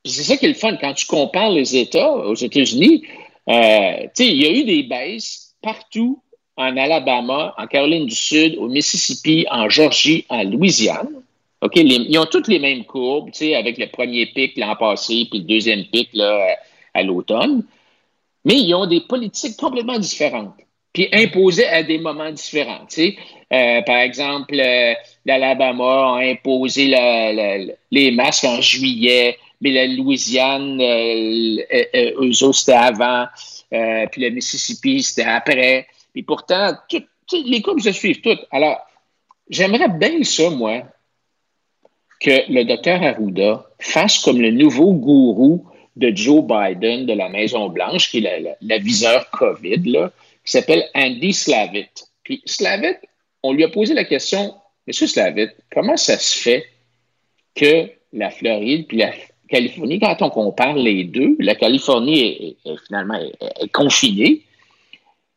Puis 0.02 0.12
c'est 0.12 0.22
ça 0.24 0.36
qui 0.36 0.46
est 0.46 0.48
le 0.48 0.54
fun 0.54 0.76
quand 0.80 0.94
tu 0.94 1.06
compares 1.06 1.50
les 1.50 1.76
États 1.76 2.10
aux 2.10 2.34
États-Unis. 2.34 3.04
Euh, 3.50 4.06
il 4.18 4.42
y 4.42 4.46
a 4.46 4.50
eu 4.52 4.64
des 4.64 4.82
baisses 4.84 5.54
partout 5.60 6.22
en 6.56 6.76
Alabama, 6.76 7.54
en 7.58 7.66
Caroline 7.66 8.06
du 8.06 8.14
Sud, 8.14 8.56
au 8.58 8.68
Mississippi, 8.68 9.46
en 9.50 9.68
Georgie, 9.68 10.24
en 10.28 10.44
Louisiane. 10.44 11.08
OK, 11.62 11.72
ils 11.76 12.18
ont 12.18 12.26
toutes 12.26 12.48
les 12.48 12.58
mêmes 12.58 12.84
courbes, 12.84 13.30
avec 13.56 13.78
le 13.78 13.86
premier 13.88 14.26
pic 14.26 14.56
l'an 14.56 14.76
passé, 14.76 15.26
puis 15.30 15.40
le 15.40 15.44
deuxième 15.44 15.84
pic 15.86 16.10
à 16.94 17.02
l'automne. 17.02 17.64
Mais 18.44 18.54
ils 18.54 18.74
ont 18.74 18.86
des 18.86 19.00
politiques 19.00 19.56
complètement 19.58 19.98
différentes, 19.98 20.54
puis 20.92 21.08
imposées 21.12 21.66
à 21.66 21.82
des 21.82 21.98
moments 21.98 22.30
différents. 22.30 22.86
Euh, 23.52 23.82
par 23.82 23.96
exemple, 23.96 24.54
euh, 24.58 24.94
l'Alabama 25.26 26.16
a 26.16 26.20
imposé 26.22 26.86
les 27.90 28.10
masques 28.12 28.44
en 28.44 28.60
juillet, 28.60 29.36
mais 29.60 29.72
la 29.72 29.86
Louisiane, 29.86 30.80
euh, 30.80 31.56
euh, 31.72 31.84
euh, 31.94 32.12
eux 32.22 32.44
autres, 32.44 32.58
c'était 32.58 32.72
avant, 32.72 33.26
puis 33.70 34.22
le 34.22 34.30
Mississippi, 34.30 35.02
c'était 35.02 35.28
après. 35.28 35.86
Puis 36.12 36.22
pourtant, 36.22 36.72
les 37.32 37.62
coupes 37.62 37.80
se 37.80 37.92
suivent 37.92 38.20
toutes. 38.20 38.46
Alors, 38.50 38.78
j'aimerais 39.48 39.88
bien 39.88 40.22
ça, 40.24 40.50
moi, 40.50 40.82
que 42.20 42.52
le 42.52 42.64
docteur 42.64 43.02
Arruda 43.02 43.66
fasse 43.78 44.18
comme 44.18 44.40
le 44.40 44.50
nouveau 44.50 44.92
gourou 44.92 45.66
de 45.96 46.14
Joe 46.14 46.44
Biden 46.44 47.06
de 47.06 47.12
la 47.12 47.28
Maison-Blanche, 47.28 48.10
qui 48.10 48.24
est 48.24 48.56
la, 48.60 48.78
viseur 48.78 49.30
COVID, 49.30 49.82
là, 49.84 50.10
qui 50.44 50.52
s'appelle 50.52 50.84
Andy 50.94 51.32
Slavitt. 51.32 52.08
Puis 52.22 52.42
Slavitt, 52.46 52.98
on 53.42 53.52
lui 53.52 53.64
a 53.64 53.68
posé 53.68 53.94
la 53.94 54.04
question, 54.04 54.54
Monsieur 54.86 55.06
Slavitt, 55.06 55.52
comment 55.72 55.96
ça 55.96 56.18
se 56.18 56.38
fait 56.38 56.66
que 57.54 57.90
la 58.12 58.30
Floride 58.30 58.86
puis 58.86 58.98
la 58.98 59.12
Californie, 59.50 59.98
quand 59.98 60.16
on 60.22 60.30
compare 60.30 60.74
les 60.74 61.04
deux, 61.04 61.36
la 61.40 61.54
Californie 61.54 62.56
est, 62.64 62.76
finalement 62.86 63.18
confinée. 63.72 64.42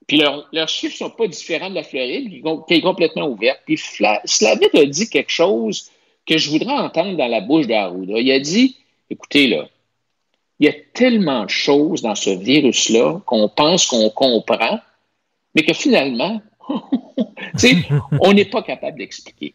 Puis 0.08 0.18
leurs 0.18 0.70
chiffres 0.70 0.94
ne 0.94 1.10
sont 1.10 1.16
pas 1.16 1.28
différents 1.28 1.70
de 1.70 1.76
la 1.76 1.84
Floride, 1.84 2.30
qui 2.68 2.74
est 2.74 2.82
complètement 2.82 3.28
ouverte. 3.28 3.60
Puis 3.66 3.78
Slavit 3.78 4.70
a 4.74 4.86
dit 4.86 5.10
quelque 5.10 5.32
chose 5.32 5.90
que 6.26 6.38
je 6.38 6.50
voudrais 6.50 6.74
entendre 6.74 7.18
dans 7.18 7.28
la 7.28 7.42
bouche 7.42 7.68
d'Arruda. 7.68 8.20
Il 8.20 8.32
a 8.32 8.40
dit 8.40 8.78
écoutez, 9.10 9.48
là, 9.48 9.68
il 10.60 10.68
y 10.68 10.70
a 10.70 10.74
tellement 10.94 11.46
de 11.46 11.50
choses 11.50 12.02
dans 12.02 12.16
ce 12.16 12.30
virus-là 12.30 13.22
qu'on 13.26 13.50
pense 13.50 13.86
qu'on 13.88 14.10
comprend, 14.10 14.80
mais 15.56 15.64
que 15.64 15.74
finalement, 15.74 16.42
on 18.22 18.34
n'est 18.34 18.46
pas 18.46 18.62
capable 18.62 19.00
d'expliquer. 19.00 19.54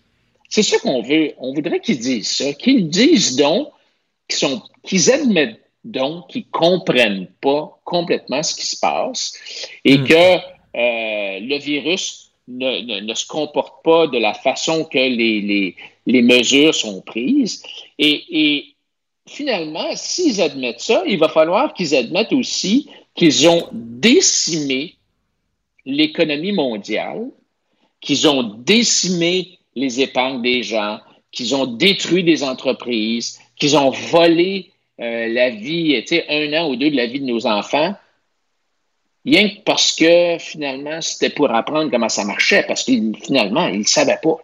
C'est 0.49 0.63
ça 0.63 0.79
qu'on 0.79 1.03
veut. 1.03 1.33
On 1.39 1.53
voudrait 1.55 1.81
qu'ils 1.81 1.99
disent 1.99 2.31
ça, 2.31 2.53
qu'ils 2.55 2.89
disent 2.89 3.37
donc 3.37 3.69
qui 4.29 4.37
sont, 4.37 4.63
qu'ils 4.85 5.11
admettent 5.11 5.61
donc 5.85 6.29
qu'ils 6.29 6.49
comprennent 6.49 7.29
pas 7.41 7.81
complètement 7.85 8.43
ce 8.43 8.55
qui 8.55 8.67
se 8.67 8.79
passe 8.79 9.35
et 9.85 9.99
hmm. 9.99 10.05
que 10.05 10.15
euh, 10.15 11.41
le 11.41 11.59
virus 11.59 12.31
ne, 12.47 13.01
ne, 13.01 13.15
se 13.15 13.27
comporte 13.27 13.83
pas 13.85 14.07
de 14.07 14.19
la 14.19 14.35
façon 14.35 14.85
que 14.85 14.99
les, 14.99 15.41
les, 15.41 15.77
les 16.07 16.23
mesures 16.23 16.75
sont 16.75 17.01
prises. 17.03 17.63
Et, 17.99 18.25
et 18.31 18.75
finalement, 19.27 19.89
s'ils 19.95 20.41
admettent 20.41 20.81
ça, 20.81 21.03
il 21.07 21.19
va 21.19 21.29
falloir 21.29 21.75
qu'ils 21.75 21.95
admettent 21.95 22.33
aussi 22.33 22.89
qu'ils 23.15 23.49
ont 23.49 23.69
décimé 23.73 24.97
l'économie 25.85 26.53
mondiale 26.53 27.31
qu'ils 28.01 28.29
ont 28.29 28.43
décimé 28.43 29.59
les 29.75 30.01
épargnes 30.01 30.43
des 30.43 30.63
gens, 30.63 31.01
qu'ils 31.33 31.55
ont 31.55 31.67
détruit 31.67 32.25
des 32.25 32.43
entreprises, 32.43 33.39
qu'ils 33.59 33.77
ont 33.77 33.91
volé 33.91 34.71
euh, 35.01 35.29
la 35.29 35.51
vie, 35.51 36.03
tu 36.07 36.17
sais, 36.17 36.27
un 36.29 36.53
an 36.61 36.71
ou 36.71 36.77
deux 36.77 36.91
de 36.91 36.97
la 36.97 37.07
vie 37.07 37.21
de 37.21 37.27
nos 37.27 37.47
enfants, 37.47 37.95
rien 39.25 39.49
que 39.49 39.61
parce 39.65 39.93
que 39.93 40.39
finalement, 40.39 41.01
c'était 41.01 41.31
pour 41.31 41.51
apprendre 41.53 41.91
comment 41.91 42.09
ça 42.09 42.25
marchait, 42.25 42.65
parce 42.67 42.85
que 42.85 42.93
finalement, 43.23 43.69
ils 43.69 43.81
ne 43.81 43.85
savaient 43.85 44.19
pas. 44.23 44.37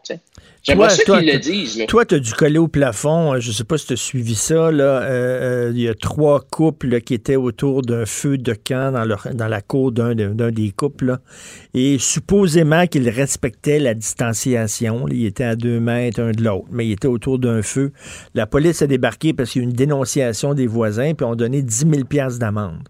J'aimerais 0.64 0.88
ça 0.90 1.02
qu'ils 1.04 1.30
le 1.30 1.38
disent. 1.38 1.84
Toi, 1.88 2.06
tu 2.06 2.14
as 2.14 2.18
dû 2.18 2.32
coller 2.32 2.58
au 2.58 2.68
plafond. 2.68 3.38
Je 3.38 3.48
ne 3.48 3.52
sais 3.52 3.64
pas 3.64 3.76
si 3.76 3.86
tu 3.86 3.92
as 3.92 3.96
suivi 3.96 4.34
ça. 4.34 4.72
Là. 4.72 5.02
Euh, 5.02 5.68
euh, 5.68 5.72
il 5.74 5.82
y 5.82 5.88
a 5.88 5.94
trois 5.94 6.40
couples 6.40 7.02
qui 7.02 7.12
étaient 7.12 7.36
autour 7.36 7.82
d'un 7.82 8.06
feu 8.06 8.38
de 8.38 8.54
camp 8.54 8.92
dans, 8.92 9.04
leur, 9.04 9.28
dans 9.34 9.48
la 9.48 9.60
cour 9.60 9.92
d'un 9.92 10.14
des 10.14 10.70
couples. 10.70 11.18
Et 11.74 11.98
supposément 11.98 12.86
qu'ils 12.86 13.10
respectaient 13.10 13.78
la 13.78 13.92
distanciation. 13.92 15.06
Ils 15.08 15.26
étaient 15.26 15.44
à 15.44 15.54
deux 15.56 15.80
mètres 15.80 16.20
un 16.20 16.30
de 16.30 16.42
l'autre, 16.42 16.68
mais 16.70 16.86
ils 16.86 16.92
étaient 16.92 17.08
autour 17.08 17.38
d'un 17.38 17.60
feu. 17.60 17.92
La 18.34 18.46
police 18.46 18.80
a 18.80 18.86
débarqué 18.86 19.34
parce 19.34 19.50
qu'il 19.50 19.62
y 19.62 19.64
a 19.64 19.66
eu 19.66 19.70
une 19.70 19.76
dénonciation 19.76 20.54
des 20.54 20.66
voisins, 20.66 21.12
puis 21.14 21.26
ont 21.26 21.36
donné 21.36 21.60
10 21.60 21.86
000 21.90 22.28
d'amende. 22.38 22.88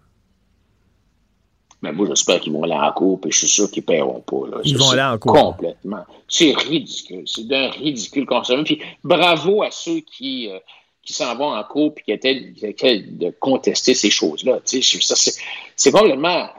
Mais 1.81 1.91
moi, 1.91 2.07
j'espère 2.07 2.39
qu'ils 2.39 2.53
vont 2.53 2.63
aller 2.63 2.73
en 2.73 2.91
cours, 2.91 3.19
puis 3.19 3.31
je 3.31 3.39
suis 3.39 3.47
sûr 3.47 3.69
qu'ils 3.69 3.83
ne 3.83 3.87
paieront 3.87 4.21
pas. 4.21 4.47
Là. 4.49 4.57
Ils 4.63 4.77
vont 4.77 4.89
aller 4.89 5.01
en 5.01 5.17
cours. 5.17 5.33
Complètement. 5.33 6.03
C'est 6.27 6.53
ridicule. 6.55 7.23
C'est 7.25 7.47
d'un 7.47 7.69
ridicule 7.69 8.25
concernant. 8.25 8.63
Puis 8.63 8.81
bravo 9.03 9.61
à 9.61 9.71
ceux 9.71 9.99
qui, 9.99 10.49
euh, 10.49 10.57
qui 11.03 11.13
s'en 11.13 11.35
vont 11.35 11.53
en 11.53 11.63
cours 11.63 11.93
puis 11.93 12.03
qui 12.03 12.11
étaient, 12.11 12.33
de 12.33 13.29
contester 13.39 13.93
ces 13.93 14.09
choses-là. 14.09 14.59
C'est 14.65 15.91
complètement. 15.91 16.49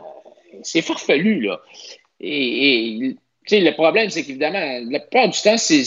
C'est 0.62 0.82
farfelu, 0.82 1.40
là. 1.42 1.60
Et, 2.20 3.16
le 3.50 3.70
problème, 3.72 4.10
c'est 4.10 4.24
qu'évidemment, 4.24 4.80
la 4.90 5.00
plupart 5.00 5.28
du 5.28 5.40
temps, 5.40 5.58
c'est 5.58 5.84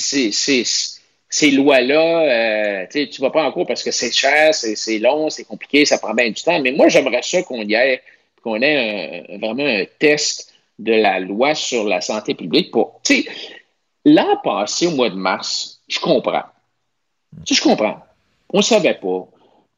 ces 1.31 1.51
lois-là, 1.51 2.83
euh, 2.83 2.85
tu 2.91 2.99
ne 2.99 3.21
vas 3.21 3.29
pas 3.31 3.43
en 3.43 3.51
cours 3.51 3.67
parce 3.67 3.83
que 3.83 3.91
c'est 3.91 4.11
cher, 4.11 4.53
c'est 4.53 4.99
long, 4.99 5.29
c'est 5.29 5.43
compliqué, 5.43 5.85
ça 5.85 5.97
prend 5.97 6.13
bien 6.13 6.29
du 6.29 6.41
temps. 6.41 6.59
Mais 6.61 6.71
moi, 6.71 6.87
j'aimerais 6.89 7.21
ça 7.21 7.43
qu'on 7.43 7.61
y 7.61 7.73
ait 7.73 8.01
qu'on 8.41 8.61
ait 8.61 9.37
vraiment 9.41 9.65
un 9.65 9.85
test 9.99 10.53
de 10.77 10.93
la 10.93 11.19
loi 11.19 11.55
sur 11.55 11.83
la 11.83 12.01
santé 12.01 12.33
publique 12.33 12.71
pour. 12.71 12.99
Tu 13.03 13.23
sais, 13.23 13.29
l'an 14.05 14.37
passé, 14.43 14.87
au 14.87 14.91
mois 14.91 15.09
de 15.09 15.15
mars, 15.15 15.81
je 15.87 15.99
comprends. 15.99 16.43
Tu 17.45 17.53
sais, 17.53 17.61
je 17.61 17.67
comprends. 17.67 17.99
On 18.51 18.59
ne 18.59 18.63
savait 18.63 18.95
pas. 18.95 19.27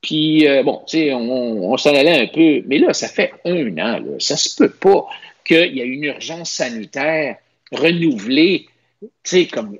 Puis, 0.02 0.48
euh, 0.48 0.64
bon, 0.64 0.82
tu 0.88 0.98
sais, 0.98 1.14
on, 1.14 1.78
s'en 1.78 1.94
allait 1.94 2.22
un 2.22 2.28
peu. 2.28 2.64
Mais 2.68 2.80
là, 2.80 2.94
ça 2.94 3.08
fait 3.08 3.34
un 3.46 3.78
an, 3.78 4.00
là. 4.00 4.20
Ça 4.20 4.38
se 4.38 4.56
peut 4.56 4.72
pas 4.72 5.08
qu'il 5.46 5.76
y 5.76 5.82
ait 5.82 5.86
une 5.86 6.04
urgence 6.04 6.52
sanitaire 6.52 7.38
renouvelée, 7.72 8.68
tu 9.02 9.10
sais, 9.24 9.46
comme 9.48 9.78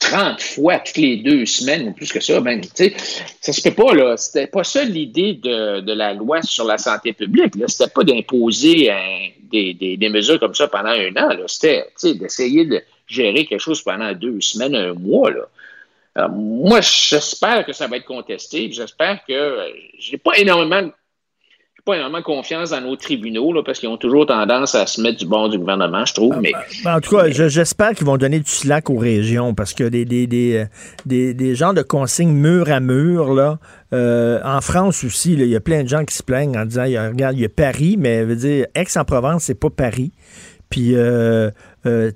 30 0.00 0.40
fois 0.40 0.78
toutes 0.78 0.98
les 0.98 1.16
deux 1.16 1.46
semaines 1.46 1.88
ou 1.88 1.92
plus 1.92 2.12
que 2.12 2.20
ça, 2.20 2.40
ben, 2.40 2.60
tu 2.60 2.92
ça 3.40 3.52
se 3.52 3.60
fait 3.60 3.70
pas, 3.70 3.94
là. 3.94 4.16
C'était 4.16 4.46
pas 4.46 4.64
ça 4.64 4.84
l'idée 4.84 5.34
de, 5.34 5.92
la 5.92 6.12
loi 6.12 6.42
sur 6.42 6.64
la 6.64 6.78
santé 6.78 7.12
publique, 7.12 7.56
là. 7.56 7.66
C'était 7.66 7.90
pas 7.90 8.04
d'imposer 8.04 8.92
des, 9.50 10.08
mesures 10.10 10.38
comme 10.38 10.54
ça 10.54 10.68
pendant 10.68 10.90
un 10.90 11.10
an, 11.16 11.28
là. 11.28 11.44
C'était, 11.46 11.86
d'essayer 12.02 12.66
de 12.66 12.82
gérer 13.06 13.46
quelque 13.46 13.60
chose 13.60 13.82
pendant 13.82 14.12
deux 14.12 14.40
semaines, 14.40 14.74
un 14.74 14.92
mois, 14.92 15.30
là. 15.30 16.28
moi, 16.28 16.80
j'espère 16.82 17.64
que 17.64 17.72
ça 17.72 17.86
va 17.86 17.96
être 17.96 18.04
contesté. 18.04 18.70
J'espère 18.70 19.24
que 19.26 19.72
j'ai 19.98 20.18
pas 20.18 20.36
énormément 20.38 20.90
pas 21.86 21.94
énormément 21.94 22.20
confiance 22.20 22.70
dans 22.70 22.80
nos 22.80 22.96
tribunaux, 22.96 23.52
là, 23.52 23.62
parce 23.64 23.78
qu'ils 23.78 23.88
ont 23.88 23.96
toujours 23.96 24.26
tendance 24.26 24.74
à 24.74 24.86
se 24.86 25.00
mettre 25.00 25.18
du 25.18 25.26
bord 25.26 25.48
du 25.48 25.56
gouvernement, 25.56 26.04
je 26.04 26.14
trouve. 26.14 26.36
Mais, 26.40 26.52
ben, 26.84 26.96
en 26.96 27.00
tout 27.00 27.16
cas, 27.16 27.30
j'espère 27.30 27.92
qu'ils 27.92 28.06
vont 28.06 28.16
donner 28.16 28.40
du 28.40 28.50
slack 28.50 28.90
aux 28.90 28.98
régions, 28.98 29.54
parce 29.54 29.72
que 29.72 29.84
des, 29.84 30.04
des, 30.04 30.26
des, 30.26 30.66
des, 31.06 31.32
des 31.32 31.54
genres 31.54 31.74
de 31.74 31.82
consignes 31.82 32.32
mur 32.32 32.68
à 32.70 32.80
mur, 32.80 33.32
là, 33.32 33.58
euh, 33.94 34.40
en 34.44 34.60
France 34.60 35.04
aussi, 35.04 35.34
il 35.34 35.46
y 35.46 35.56
a 35.56 35.60
plein 35.60 35.84
de 35.84 35.88
gens 35.88 36.04
qui 36.04 36.14
se 36.14 36.24
plaignent 36.24 36.58
en 36.58 36.66
disant, 36.66 36.82
regarde, 36.82 37.36
il 37.36 37.42
y 37.42 37.44
a 37.44 37.48
Paris, 37.48 37.96
mais 37.96 38.24
veut 38.24 38.36
dire, 38.36 38.66
Aix-en-Provence, 38.74 39.44
c'est 39.44 39.54
pas 39.58 39.70
Paris. 39.70 40.10
Puis, 40.68 40.96
euh, 40.96 41.50
euh, 41.86 42.10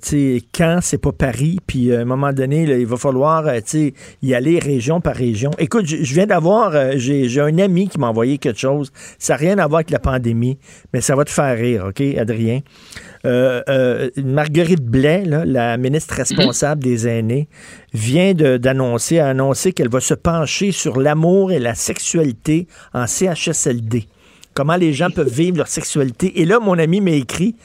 quand 0.53 0.79
c'est 0.81 0.97
pas 0.97 1.11
Paris, 1.11 1.59
puis 1.65 1.91
euh, 1.91 1.99
à 1.99 2.01
un 2.01 2.05
moment 2.05 2.33
donné, 2.33 2.63
il 2.63 2.85
va 2.85 2.97
falloir, 2.97 3.45
sais, 3.65 3.93
y 4.21 4.33
aller 4.33 4.59
région 4.59 5.01
par 5.01 5.15
région. 5.15 5.51
Écoute, 5.57 5.85
je 5.85 6.13
viens 6.13 6.25
d'avoir, 6.25 6.97
j'ai 6.97 7.39
un 7.39 7.57
ami 7.57 7.87
qui 7.87 7.99
m'a 7.99 8.07
envoyé 8.07 8.37
quelque 8.37 8.59
chose. 8.59 8.91
Ça 9.17 9.33
n'a 9.33 9.37
rien 9.37 9.57
à 9.59 9.67
voir 9.67 9.79
avec 9.79 9.91
la 9.91 9.99
pandémie, 9.99 10.57
mais 10.93 11.01
ça 11.01 11.15
va 11.15 11.25
te 11.25 11.31
faire 11.31 11.57
rire, 11.57 11.85
OK, 11.89 12.01
Adrien? 12.17 12.61
Marguerite 13.23 14.83
Blais, 14.83 15.23
la 15.25 15.77
ministre 15.77 16.15
responsable 16.15 16.83
des 16.83 17.07
aînés, 17.07 17.47
vient 17.93 18.33
d'annoncer, 18.33 19.19
annoncer 19.19 19.73
qu'elle 19.73 19.89
va 19.89 19.99
se 19.99 20.13
pencher 20.13 20.71
sur 20.71 20.99
l'amour 20.99 21.51
et 21.51 21.59
la 21.59 21.75
sexualité 21.75 22.67
en 22.93 23.07
CHSLD. 23.07 24.07
Comment 24.53 24.75
les 24.75 24.93
gens 24.93 25.09
peuvent 25.09 25.31
vivre 25.31 25.57
leur 25.57 25.67
sexualité. 25.67 26.41
Et 26.41 26.45
là, 26.45 26.59
mon 26.59 26.77
ami 26.77 26.99
m'a 26.99 27.11
écrit, 27.11 27.55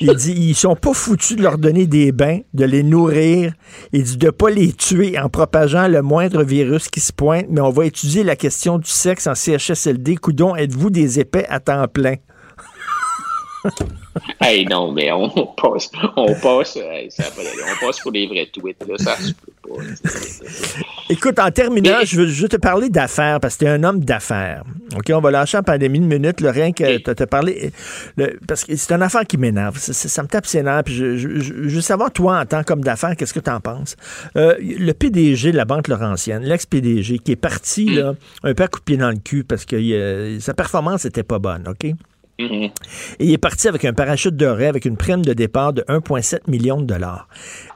il 0.00 0.14
dit 0.14 0.32
ils 0.32 0.54
sont 0.54 0.76
pas 0.76 0.92
foutus 0.92 1.36
de 1.36 1.42
leur 1.42 1.58
donner 1.58 1.86
des 1.86 2.12
bains, 2.12 2.40
de 2.52 2.64
les 2.64 2.82
nourrir. 2.82 3.52
Il 3.92 4.02
dit 4.02 4.16
de 4.16 4.30
pas 4.30 4.50
les 4.50 4.72
tuer 4.72 5.18
en 5.18 5.28
propageant 5.28 5.88
le 5.88 6.02
moindre 6.02 6.42
virus 6.42 6.88
qui 6.88 7.00
se 7.00 7.12
pointe, 7.12 7.46
mais 7.50 7.60
on 7.60 7.70
va 7.70 7.86
étudier 7.86 8.24
la 8.24 8.36
question 8.36 8.78
du 8.78 8.90
sexe 8.90 9.26
en 9.26 9.34
CHSLD. 9.34 10.16
Coudon, 10.16 10.56
êtes-vous 10.56 10.90
des 10.90 11.20
épais 11.20 11.46
à 11.48 11.60
temps 11.60 11.86
plein? 11.88 12.16
Hey, 14.40 14.66
non, 14.66 14.92
mais 14.92 15.10
on 15.12 15.28
passe, 15.28 15.90
on 16.16 16.34
passe, 16.34 16.78
on 16.78 17.86
passe 17.86 18.00
pour 18.00 18.12
les 18.12 18.26
vrais 18.26 18.46
tweets, 18.52 18.86
là, 18.86 18.94
ça 18.98 19.16
se 19.16 19.32
peut 19.32 19.52
pas. 19.62 19.82
Écoute, 21.10 21.38
en 21.38 21.50
terminant, 21.50 21.98
je, 22.04 22.20
veux, 22.20 22.48
te 22.48 22.56
parler 22.56 22.88
d'affaires, 22.88 23.40
parce 23.40 23.56
que 23.56 23.64
tu 23.64 23.64
es 23.66 23.68
un 23.68 23.82
homme 23.82 24.00
d'affaires. 24.00 24.64
OK, 24.96 25.10
on 25.12 25.20
va 25.20 25.30
lâcher 25.30 25.58
en 25.58 25.62
pandémie 25.62 25.98
une 25.98 26.06
minute, 26.06 26.40
le 26.40 26.50
rien 26.50 26.72
que 26.72 26.96
tu 26.96 27.02
te 27.02 27.24
parler, 27.24 27.72
parce 28.46 28.64
que 28.64 28.76
c'est 28.76 28.92
une 28.92 29.02
affaire 29.02 29.26
qui 29.26 29.38
m'énerve. 29.38 29.78
Ça, 29.78 30.22
me 30.22 30.28
tape 30.28 30.46
ses 30.46 30.62
nerfs, 30.62 30.84
puis 30.84 30.94
je, 30.94 31.74
veux 31.74 31.80
savoir, 31.80 32.12
toi, 32.12 32.40
en 32.40 32.46
tant 32.46 32.62
qu'homme 32.62 32.82
d'affaires, 32.82 33.16
qu'est-ce 33.16 33.34
que 33.34 33.40
tu 33.40 33.50
en 33.50 33.60
penses? 33.60 33.96
Euh, 34.36 34.54
le 34.60 34.92
PDG 34.92 35.52
de 35.52 35.56
la 35.56 35.64
Banque 35.64 35.88
Laurentienne, 35.88 36.42
l'ex-PDG, 36.42 37.18
qui 37.18 37.32
est 37.32 37.36
parti, 37.36 37.86
là, 37.86 38.14
un 38.42 38.54
peu 38.54 38.62
à 38.62 38.68
coup 38.68 38.80
de 38.80 38.84
pied 38.84 38.96
dans 38.96 39.10
le 39.10 39.16
cul 39.16 39.44
parce 39.44 39.64
que 39.64 39.76
euh, 39.76 40.40
sa 40.40 40.54
performance 40.54 41.04
n'était 41.04 41.22
pas 41.22 41.38
bonne, 41.38 41.64
OK? 41.68 41.94
Mm-hmm. 42.38 42.72
Et 43.20 43.26
il 43.26 43.32
est 43.32 43.38
parti 43.38 43.68
avec 43.68 43.84
un 43.84 43.92
parachute 43.92 44.36
doré, 44.36 44.66
avec 44.66 44.84
une 44.84 44.96
prime 44.96 45.24
de 45.24 45.32
départ 45.32 45.72
de 45.72 45.82
1,7 45.82 46.50
million 46.50 46.80
de 46.80 46.86
dollars. 46.86 47.28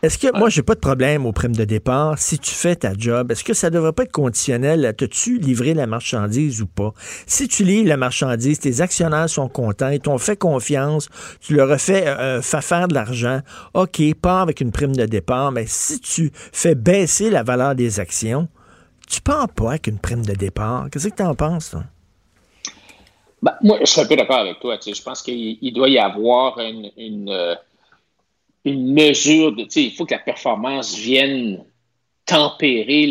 Est-ce 0.02 0.18
que, 0.18 0.36
moi, 0.36 0.48
j'ai 0.48 0.62
pas 0.62 0.74
de 0.74 0.80
problème 0.80 1.26
aux 1.26 1.32
primes 1.32 1.54
de 1.54 1.64
départ. 1.64 2.18
Si 2.18 2.38
tu 2.38 2.52
fais 2.52 2.74
ta 2.74 2.92
job, 2.94 3.30
est-ce 3.30 3.44
que 3.44 3.54
ça 3.54 3.70
devrait 3.70 3.92
pas 3.92 4.02
être 4.02 4.12
conditionnel? 4.12 4.92
T'as-tu 4.96 5.38
livré 5.38 5.74
la 5.74 5.86
marchandise 5.86 6.60
ou 6.60 6.66
pas? 6.66 6.92
Si 7.26 7.46
tu 7.46 7.62
livres 7.62 7.88
la 7.88 7.96
marchandise, 7.96 8.58
tes 8.58 8.80
actionnaires 8.80 9.30
sont 9.30 9.48
contents, 9.48 9.90
ils 9.90 10.00
t'ont 10.00 10.18
fait 10.18 10.36
confiance, 10.36 11.08
tu 11.40 11.54
leur 11.54 11.70
as 11.70 11.78
fait, 11.78 12.06
euh, 12.06 12.38
euh 12.38 12.42
faire 12.42 12.88
de 12.88 12.94
l'argent, 12.94 13.40
OK, 13.74 14.02
pars 14.20 14.40
avec 14.40 14.60
une 14.60 14.72
prime 14.72 14.96
de 14.96 15.06
départ, 15.06 15.52
mais 15.52 15.64
si 15.66 16.00
tu 16.00 16.32
fais 16.34 16.74
baisser 16.74 17.30
la 17.30 17.44
valeur 17.44 17.74
des 17.76 18.00
actions, 18.00 18.48
tu 19.08 19.20
pars 19.20 19.48
pas 19.48 19.70
avec 19.70 19.86
une 19.86 19.98
prime 19.98 20.26
de 20.26 20.34
départ. 20.34 20.88
Qu'est-ce 20.90 21.08
que 21.08 21.14
tu 21.14 21.22
en 21.22 21.34
penses, 21.34 21.70
toi? 21.70 21.84
Ben, 23.42 23.54
moi, 23.62 23.78
je 23.80 23.86
suis 23.86 24.00
un 24.00 24.06
peu 24.06 24.16
d'accord 24.16 24.38
avec 24.38 24.58
toi. 24.60 24.78
Je 24.84 25.02
pense 25.02 25.22
qu'il 25.22 25.72
doit 25.72 25.88
y 25.88 25.98
avoir 25.98 26.58
une, 26.58 26.90
une, 26.96 27.30
euh, 27.30 27.54
mesure 28.64 29.52
de. 29.52 29.66
Il 29.76 29.92
faut 29.92 30.04
que 30.04 30.14
la 30.14 30.20
performance 30.20 30.96
vienne 30.96 31.64
tempérer 32.28 33.06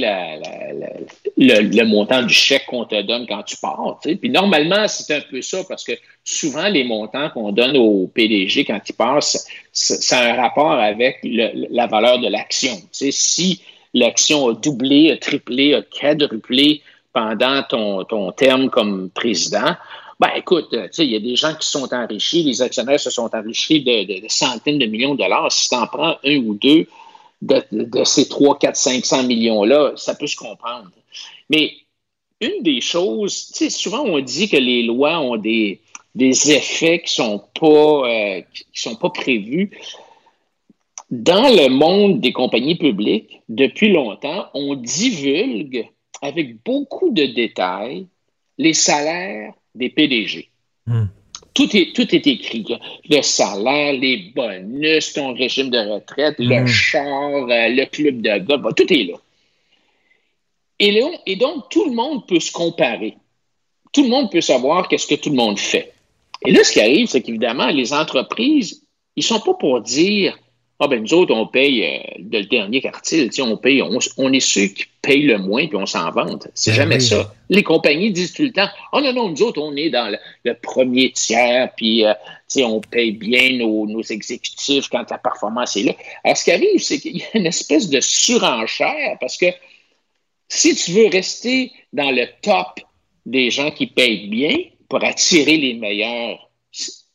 le, 1.37 1.83
montant 1.85 2.21
du 2.21 2.33
chèque 2.33 2.67
qu'on 2.67 2.85
te 2.85 3.01
donne 3.01 3.25
quand 3.27 3.41
tu 3.41 3.57
pars. 3.57 3.99
Puis 4.03 4.29
normalement, 4.29 4.87
c'est 4.87 5.15
un 5.15 5.21
peu 5.21 5.41
ça 5.41 5.63
parce 5.67 5.83
que 5.83 5.93
souvent, 6.23 6.67
les 6.67 6.83
montants 6.83 7.31
qu'on 7.31 7.51
donne 7.51 7.75
au 7.77 8.07
PDG 8.13 8.63
quand 8.65 8.79
il 8.87 8.93
passe, 8.93 9.47
ça 9.71 10.19
a 10.19 10.33
un 10.33 10.35
rapport 10.35 10.71
avec 10.71 11.17
la 11.23 11.87
valeur 11.87 12.19
de 12.19 12.27
l'action. 12.27 12.73
Si 12.91 13.61
l'action 13.95 14.49
a 14.49 14.53
doublé, 14.53 15.11
a 15.11 15.17
triplé, 15.17 15.73
a 15.73 15.81
quadruplé 15.81 16.83
pendant 17.11 17.63
ton, 17.63 18.03
ton 18.03 18.31
terme 18.31 18.69
comme 18.69 19.09
président, 19.09 19.75
ben, 20.19 20.30
écoute, 20.35 20.73
euh, 20.73 20.88
il 20.98 21.11
y 21.11 21.15
a 21.15 21.19
des 21.19 21.35
gens 21.35 21.53
qui 21.53 21.68
sont 21.68 21.94
enrichis, 21.94 22.44
les 22.44 22.61
actionnaires 22.61 22.99
se 22.99 23.11
sont 23.11 23.30
enrichis 23.35 23.84
de, 23.84 24.27
centaines 24.27 24.80
de 24.80 24.88
millions 24.88 25.14
de 25.14 25.19
dollars. 25.19 25.52
Si 25.52 25.69
tu 25.69 25.76
en 25.76 25.85
prends 25.85 26.18
un 26.23 26.38
ou 26.38 26.56
deux 26.56 26.88
de, 27.41 28.03
ces 28.03 28.27
3, 28.27 28.57
4, 28.57 28.76
500 28.76 29.23
millions-là, 29.23 29.94
ça 29.95 30.15
peut 30.15 30.26
se 30.26 30.35
comprendre. 30.35 30.89
Mais 31.49 31.73
une 32.41 32.64
des 32.64 32.81
choses, 32.81 33.48
tu 33.48 33.65
sais, 33.65 33.69
souvent 33.69 34.03
on 34.03 34.19
dit 34.19 34.49
que 34.49 34.57
les 34.57 34.84
lois 34.84 35.19
ont 35.19 35.38
des, 35.38 35.81
des 36.15 36.52
effets 36.52 36.99
qui 36.99 37.22
ne 37.22 37.27
sont, 37.27 37.44
euh, 37.61 38.41
sont 38.73 38.95
pas 38.95 39.11
prévus. 39.11 39.72
Dans 41.11 41.48
le 41.48 41.69
monde 41.69 42.19
des 42.22 42.34
compagnies 42.34 42.76
publiques, 42.76 43.41
depuis 43.49 43.91
longtemps, 43.91 44.48
on 44.56 44.76
divulgue 44.76 45.88
avec 46.23 46.64
beaucoup 46.64 47.11
de 47.11 47.26
détails 47.26 48.07
les 48.57 48.73
salaires 48.73 49.53
des 49.77 49.89
PDG. 49.89 50.49
Hmm. 50.85 51.05
Tout 51.53 51.75
est, 51.75 51.93
tout 51.95 52.13
est 52.13 52.27
écrit. 52.27 52.65
Le 53.09 53.21
salaire, 53.21 53.93
les 53.93 54.31
bonus, 54.35 55.13
ton 55.13 55.33
régime 55.33 55.69
de 55.71 55.79
retraite, 55.79 56.35
le 56.37 56.61
Mm. 56.63 56.67
char, 56.67 57.31
euh, 57.49 57.69
le 57.69 57.85
club 57.85 58.21
de 58.21 58.37
golf, 58.45 58.61
bon, 58.61 58.71
tout 58.73 58.93
est 58.93 59.03
là. 59.05 59.15
Et, 60.79 60.91
là, 60.91 61.07
et 61.25 61.35
donc, 61.35 61.69
tout 61.69 61.85
le 61.85 61.95
monde 61.95 62.27
peut 62.27 62.39
se 62.39 62.51
comparer. 62.51 63.17
Tout 63.91 64.03
le 64.03 64.09
monde 64.09 64.29
peut 64.31 64.41
savoir 64.41 64.87
qu'est-ce 64.87 65.07
que 65.07 65.15
tout 65.15 65.31
le 65.31 65.35
monde 65.35 65.57
fait. 65.57 65.93
Et 66.45 66.51
là, 66.51 66.63
ce 66.63 66.71
qui 66.71 66.79
arrive, 66.79 67.07
c'est 67.07 67.21
qu'évidemment, 67.21 67.67
les 67.67 67.93
entreprises, 67.93 68.83
ils 69.15 69.23
sont 69.23 69.39
pas 69.39 69.55
pour 69.55 69.81
dire 69.81 70.37
Ah 70.79 70.87
ben 70.87 71.01
nous 71.01 71.13
autres, 71.15 71.33
on 71.33 71.47
paye 71.47 71.83
euh, 71.83 71.99
de 72.19 72.37
le 72.37 72.45
dernier 72.45 72.81
quartile, 72.81 73.31
on 73.39 73.57
paye, 73.57 73.81
on, 73.81 73.97
on 74.17 74.31
est 74.31 74.39
ceux 74.39 74.67
qui 74.67 74.85
payent 75.01 75.23
le 75.23 75.39
moins 75.39 75.65
puis 75.65 75.75
on 75.75 75.87
s'en 75.87 76.11
vante. 76.11 76.47
C'est 76.53 76.71
Ben 76.71 76.75
jamais 76.75 76.95
oui. 76.97 77.01
ça. 77.01 77.33
Les 77.49 77.63
compagnies 77.63 78.11
disent 78.11 78.33
tout 78.33 78.43
le 78.43 78.51
temps 78.51 78.67
Oh 78.93 79.01
non, 79.01 79.11
non, 79.11 79.29
nous 79.29 79.41
autres, 79.41 79.59
on 79.59 79.75
est 79.75 79.89
dans 79.89 80.11
le, 80.11 80.17
le 80.43 80.53
premier 80.53 81.11
tiers, 81.11 81.71
puis 81.75 82.05
euh, 82.05 82.13
on 82.57 82.79
paye 82.79 83.11
bien 83.11 83.57
nos, 83.57 83.87
nos 83.87 84.03
exécutifs 84.03 84.87
quand 84.89 85.09
la 85.09 85.17
performance 85.17 85.75
est 85.77 85.83
là. 85.83 85.93
Alors, 86.23 86.37
ce 86.37 86.43
qui 86.43 86.51
arrive, 86.51 86.79
c'est 86.79 86.99
qu'il 86.99 87.17
y 87.17 87.23
a 87.23 87.37
une 87.37 87.47
espèce 87.47 87.89
de 87.89 87.99
surenchère 87.99 89.17
parce 89.19 89.37
que 89.37 89.47
si 90.47 90.75
tu 90.75 90.91
veux 90.91 91.07
rester 91.07 91.71
dans 91.91 92.11
le 92.11 92.25
top 92.41 92.79
des 93.25 93.49
gens 93.49 93.71
qui 93.71 93.87
payent 93.87 94.27
bien 94.27 94.57
pour 94.89 95.03
attirer 95.03 95.57
les 95.57 95.73
meilleurs 95.73 96.49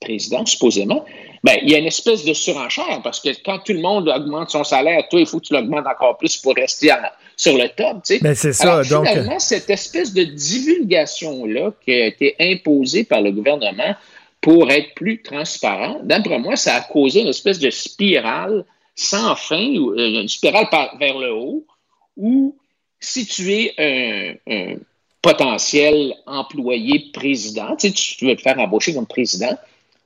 présidents, 0.00 0.44
supposément, 0.44 1.04
ben, 1.44 1.58
il 1.62 1.70
y 1.70 1.74
a 1.74 1.78
une 1.78 1.86
espèce 1.86 2.24
de 2.24 2.32
surenchère 2.34 3.00
parce 3.02 3.18
que 3.20 3.30
quand 3.44 3.58
tout 3.60 3.72
le 3.72 3.80
monde 3.80 4.08
augmente 4.08 4.50
son 4.50 4.62
salaire, 4.64 5.08
toi, 5.08 5.20
il 5.20 5.26
faut 5.26 5.40
que 5.40 5.46
tu 5.46 5.52
l'augmentes 5.54 5.86
encore 5.86 6.16
plus 6.18 6.36
pour 6.36 6.54
rester 6.54 6.92
en- 6.92 6.96
sur 7.36 7.56
le 7.56 7.68
top. 7.70 8.02
tu 8.04 8.14
sais. 8.14 8.18
Ben, 8.20 8.34
c'est 8.34 8.52
ça, 8.52 8.74
Alors, 8.74 8.86
donc- 8.86 9.08
Finalement, 9.08 9.38
cette 9.40 9.68
espèce 9.70 10.12
de 10.14 10.22
divulgation-là 10.24 11.72
qui 11.84 11.92
a 11.92 12.06
été 12.06 12.36
imposée 12.38 13.04
par 13.04 13.20
le 13.22 13.32
gouvernement 13.32 13.94
pour 14.40 14.70
être 14.70 14.94
plus 14.94 15.22
transparent, 15.22 16.00
d'après 16.02 16.38
moi, 16.38 16.56
ça 16.56 16.74
a 16.76 16.80
causé 16.80 17.20
une 17.22 17.28
espèce 17.28 17.58
de 17.58 17.70
spirale 17.70 18.64
sans 18.94 19.34
fin, 19.36 19.56
euh, 19.74 20.20
une 20.22 20.28
spirale 20.28 20.68
par- 20.70 20.96
vers 20.98 21.18
le 21.18 21.32
haut, 21.32 21.64
où 22.16 22.54
si 23.00 23.26
tu 23.26 23.52
es 23.52 23.74
un, 23.78 24.34
un 24.52 24.74
potentiel 25.22 26.14
employé 26.26 27.10
président, 27.12 27.74
tu, 27.76 27.88
sais, 27.88 27.94
tu 27.94 28.26
veux 28.26 28.36
te 28.36 28.42
faire 28.42 28.58
embaucher 28.58 28.92
comme 28.94 29.06
président, 29.06 29.56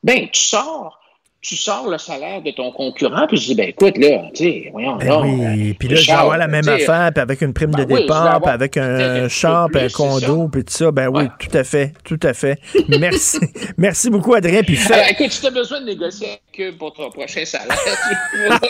ben 0.02 0.28
tu 0.30 0.40
sors, 0.40 1.00
tu 1.47 1.56
sors 1.56 1.89
le 1.89 1.97
salaire 1.97 2.43
de 2.43 2.51
ton 2.51 2.73
concurrent, 2.73 3.28
puis 3.28 3.39
tu 3.39 3.47
dis, 3.47 3.55
ben 3.55 3.68
écoute, 3.68 3.97
là, 3.98 4.24
tu 4.35 4.43
sais, 4.43 4.68
voyons, 4.73 4.97
Ben 4.97 5.06
là, 5.06 5.20
oui, 5.20 5.70
euh, 5.70 5.74
puis 5.78 5.86
là, 5.86 5.94
je 5.94 6.06
vais 6.06 6.12
avoir 6.12 6.39
la 6.39 6.48
même 6.48 6.68
affaire, 6.68 7.12
puis 7.14 7.23
avec 7.23 7.40
une 7.40 7.52
prime 7.52 7.70
de 7.70 7.77
ben 7.77 7.82
oui, 7.85 7.89
je 7.90 7.94
vais 7.94 8.02
départ, 8.02 8.40
puis 8.43 8.51
avec 8.51 8.77
un 8.77 9.28
puis 9.28 9.81
un 9.81 9.89
condo, 9.90 10.48
puis 10.48 10.64
tout 10.64 10.73
ça. 10.73 10.90
Ben 10.90 11.09
oui, 11.09 11.28
tout 11.39 11.56
à 11.56 11.62
fait, 11.62 11.93
tout 12.02 12.18
à 12.24 12.35
fait. 12.35 12.59
Merci. 12.89 13.39
Merci 13.77 14.10
beaucoup, 14.10 14.35
Adrien. 14.35 14.64
Puis 14.64 14.77
Alors, 14.86 15.05
fais... 15.05 15.12
écoute, 15.12 15.31
si 15.31 15.40
tu 15.40 15.47
as 15.47 15.51
besoin 15.51 15.81
de 15.82 15.86
négocier 15.86 16.27
avec 16.27 16.68
eux 16.68 16.77
pour 16.77 16.93
ton 16.93 17.10
prochain 17.10 17.44
salaire. 17.44 17.77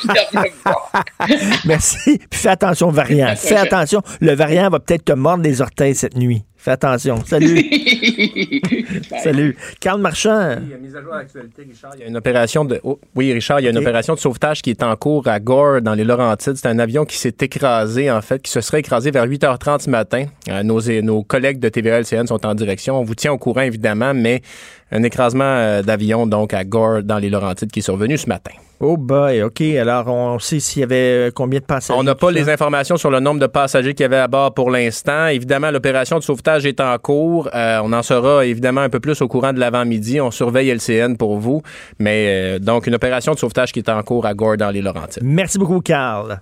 Merci. 1.64 2.18
Puis 2.30 2.40
fais 2.40 2.50
attention 2.50 2.88
au 2.88 2.92
variant. 2.92 3.34
Fais 3.36 3.56
attention. 3.56 4.02
Le 4.20 4.34
variant 4.34 4.68
va 4.68 4.80
peut-être 4.80 5.06
te 5.06 5.12
mordre 5.12 5.42
les 5.42 5.62
orteils 5.62 5.94
cette 5.94 6.16
nuit. 6.16 6.44
Fais 6.66 6.72
attention. 6.72 7.24
Salut. 7.24 7.62
Salut. 9.22 9.56
Carl 9.78 10.00
Marchand. 10.00 10.56
mise 10.82 10.96
à 10.96 11.00
jour 11.00 11.14
à 11.14 11.18
l'actualité, 11.18 11.62
Richard. 11.62 11.92
Il 11.94 12.00
y 12.00 12.02
a 12.02 12.08
une 12.08 12.16
opération 12.16 12.64
de. 12.64 12.80
oh, 12.82 12.98
oui, 13.14 13.32
Richard, 13.32 13.60
il 13.60 13.66
y 13.66 13.66
a 13.68 13.70
une 13.70 13.78
opération 13.78 14.14
de 14.14 14.18
sauvetage 14.18 14.62
qui 14.62 14.70
est 14.70 14.82
en 14.82 14.96
cours 14.96 15.28
à 15.28 15.38
Gore, 15.38 15.80
dans 15.80 15.94
les 15.94 16.02
Laurentides. 16.02 16.56
C'est 16.56 16.66
un 16.66 16.80
avion 16.80 17.04
qui 17.04 17.18
s'est 17.18 17.36
écrasé, 17.40 18.10
en 18.10 18.20
fait, 18.20 18.42
qui 18.42 18.50
se 18.50 18.60
serait 18.60 18.80
écrasé 18.80 19.12
vers 19.12 19.28
8h30 19.28 19.84
ce 19.84 19.90
matin. 19.90 20.26
Euh, 20.48 20.64
nos, 20.64 20.80
nos 21.02 21.22
collègues 21.22 21.60
de 21.60 21.68
TVA-LCN 21.68 22.26
sont 22.26 22.44
en 22.44 22.56
direction. 22.56 22.98
On 22.98 23.04
vous 23.04 23.14
tient 23.14 23.32
au 23.32 23.38
courant, 23.38 23.60
évidemment, 23.60 24.12
mais 24.12 24.42
un 24.90 25.04
écrasement 25.04 25.44
euh, 25.44 25.82
d'avion, 25.82 26.26
donc, 26.26 26.52
à 26.52 26.64
Gore, 26.64 27.04
dans 27.04 27.18
les 27.18 27.30
Laurentides, 27.30 27.70
qui 27.70 27.78
est 27.78 27.82
survenu 27.82 28.18
ce 28.18 28.28
matin. 28.28 28.50
Oh 28.80 28.98
boy, 28.98 29.42
OK. 29.42 29.62
Alors, 29.62 30.08
on 30.08 30.38
sait 30.38 30.60
s'il 30.60 30.80
y 30.80 30.82
avait 30.82 31.28
euh, 31.28 31.30
combien 31.34 31.60
de 31.60 31.64
passagers. 31.64 31.98
On 31.98 32.02
n'a 32.02 32.14
pas 32.14 32.30
les 32.30 32.50
informations 32.50 32.98
sur 32.98 33.10
le 33.10 33.20
nombre 33.20 33.40
de 33.40 33.46
passagers 33.46 33.94
qu'il 33.94 34.04
y 34.04 34.06
avait 34.06 34.18
à 34.18 34.28
bord 34.28 34.52
pour 34.52 34.70
l'instant. 34.70 35.28
Évidemment, 35.28 35.70
l'opération 35.70 36.18
de 36.18 36.22
sauvetage 36.22 36.66
est 36.66 36.80
en 36.80 36.98
cours. 36.98 37.48
Euh, 37.54 37.80
on 37.82 37.92
en 37.94 38.02
sera 38.02 38.44
évidemment 38.44 38.82
un 38.82 38.90
peu 38.90 39.00
plus 39.00 39.22
au 39.22 39.28
courant 39.28 39.54
de 39.54 39.60
l'avant-midi. 39.60 40.20
On 40.20 40.30
surveille 40.30 40.68
LCN 40.68 41.16
pour 41.16 41.38
vous. 41.38 41.62
Mais 41.98 42.26
euh, 42.28 42.58
donc, 42.58 42.86
une 42.86 42.94
opération 42.94 43.32
de 43.32 43.38
sauvetage 43.38 43.72
qui 43.72 43.78
est 43.78 43.88
en 43.88 44.02
cours 44.02 44.26
à 44.26 44.34
Gore 44.34 44.58
dans 44.58 44.70
les 44.70 44.82
Laurentides. 44.82 45.22
Merci 45.24 45.58
beaucoup, 45.58 45.80
Carl. 45.80 46.40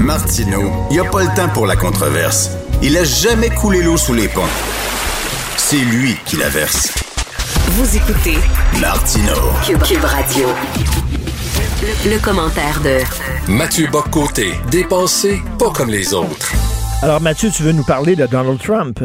Martineau, 0.00 0.70
il 0.90 0.94
n'y 0.94 1.06
a 1.06 1.08
pas 1.08 1.22
le 1.22 1.34
temps 1.36 1.48
pour 1.54 1.66
la 1.66 1.76
controverse. 1.76 2.50
Il 2.82 2.96
a 2.96 3.04
jamais 3.04 3.50
coulé 3.50 3.82
l'eau 3.82 3.96
sous 3.96 4.14
les 4.14 4.28
ponts. 4.28 4.42
C'est 5.56 5.76
lui 5.76 6.16
qui 6.26 6.36
la 6.36 6.48
verse. 6.48 7.03
Vous 7.68 7.96
écoutez 7.96 8.36
Martineau. 8.80 9.34
Cube, 9.66 9.82
Cube 9.82 10.04
Radio. 10.04 10.48
Le, 11.82 12.10
le 12.12 12.18
commentaire 12.18 12.80
de 12.82 12.98
Mathieu 13.50 13.88
Boccoté, 13.90 14.52
dépensé 14.70 15.42
pas 15.58 15.70
comme 15.70 15.90
les 15.90 16.14
autres. 16.14 16.52
Alors, 17.02 17.20
Mathieu, 17.20 17.50
tu 17.50 17.62
veux 17.62 17.72
nous 17.72 17.82
parler 17.84 18.16
de 18.16 18.26
Donald 18.26 18.60
Trump? 18.62 19.00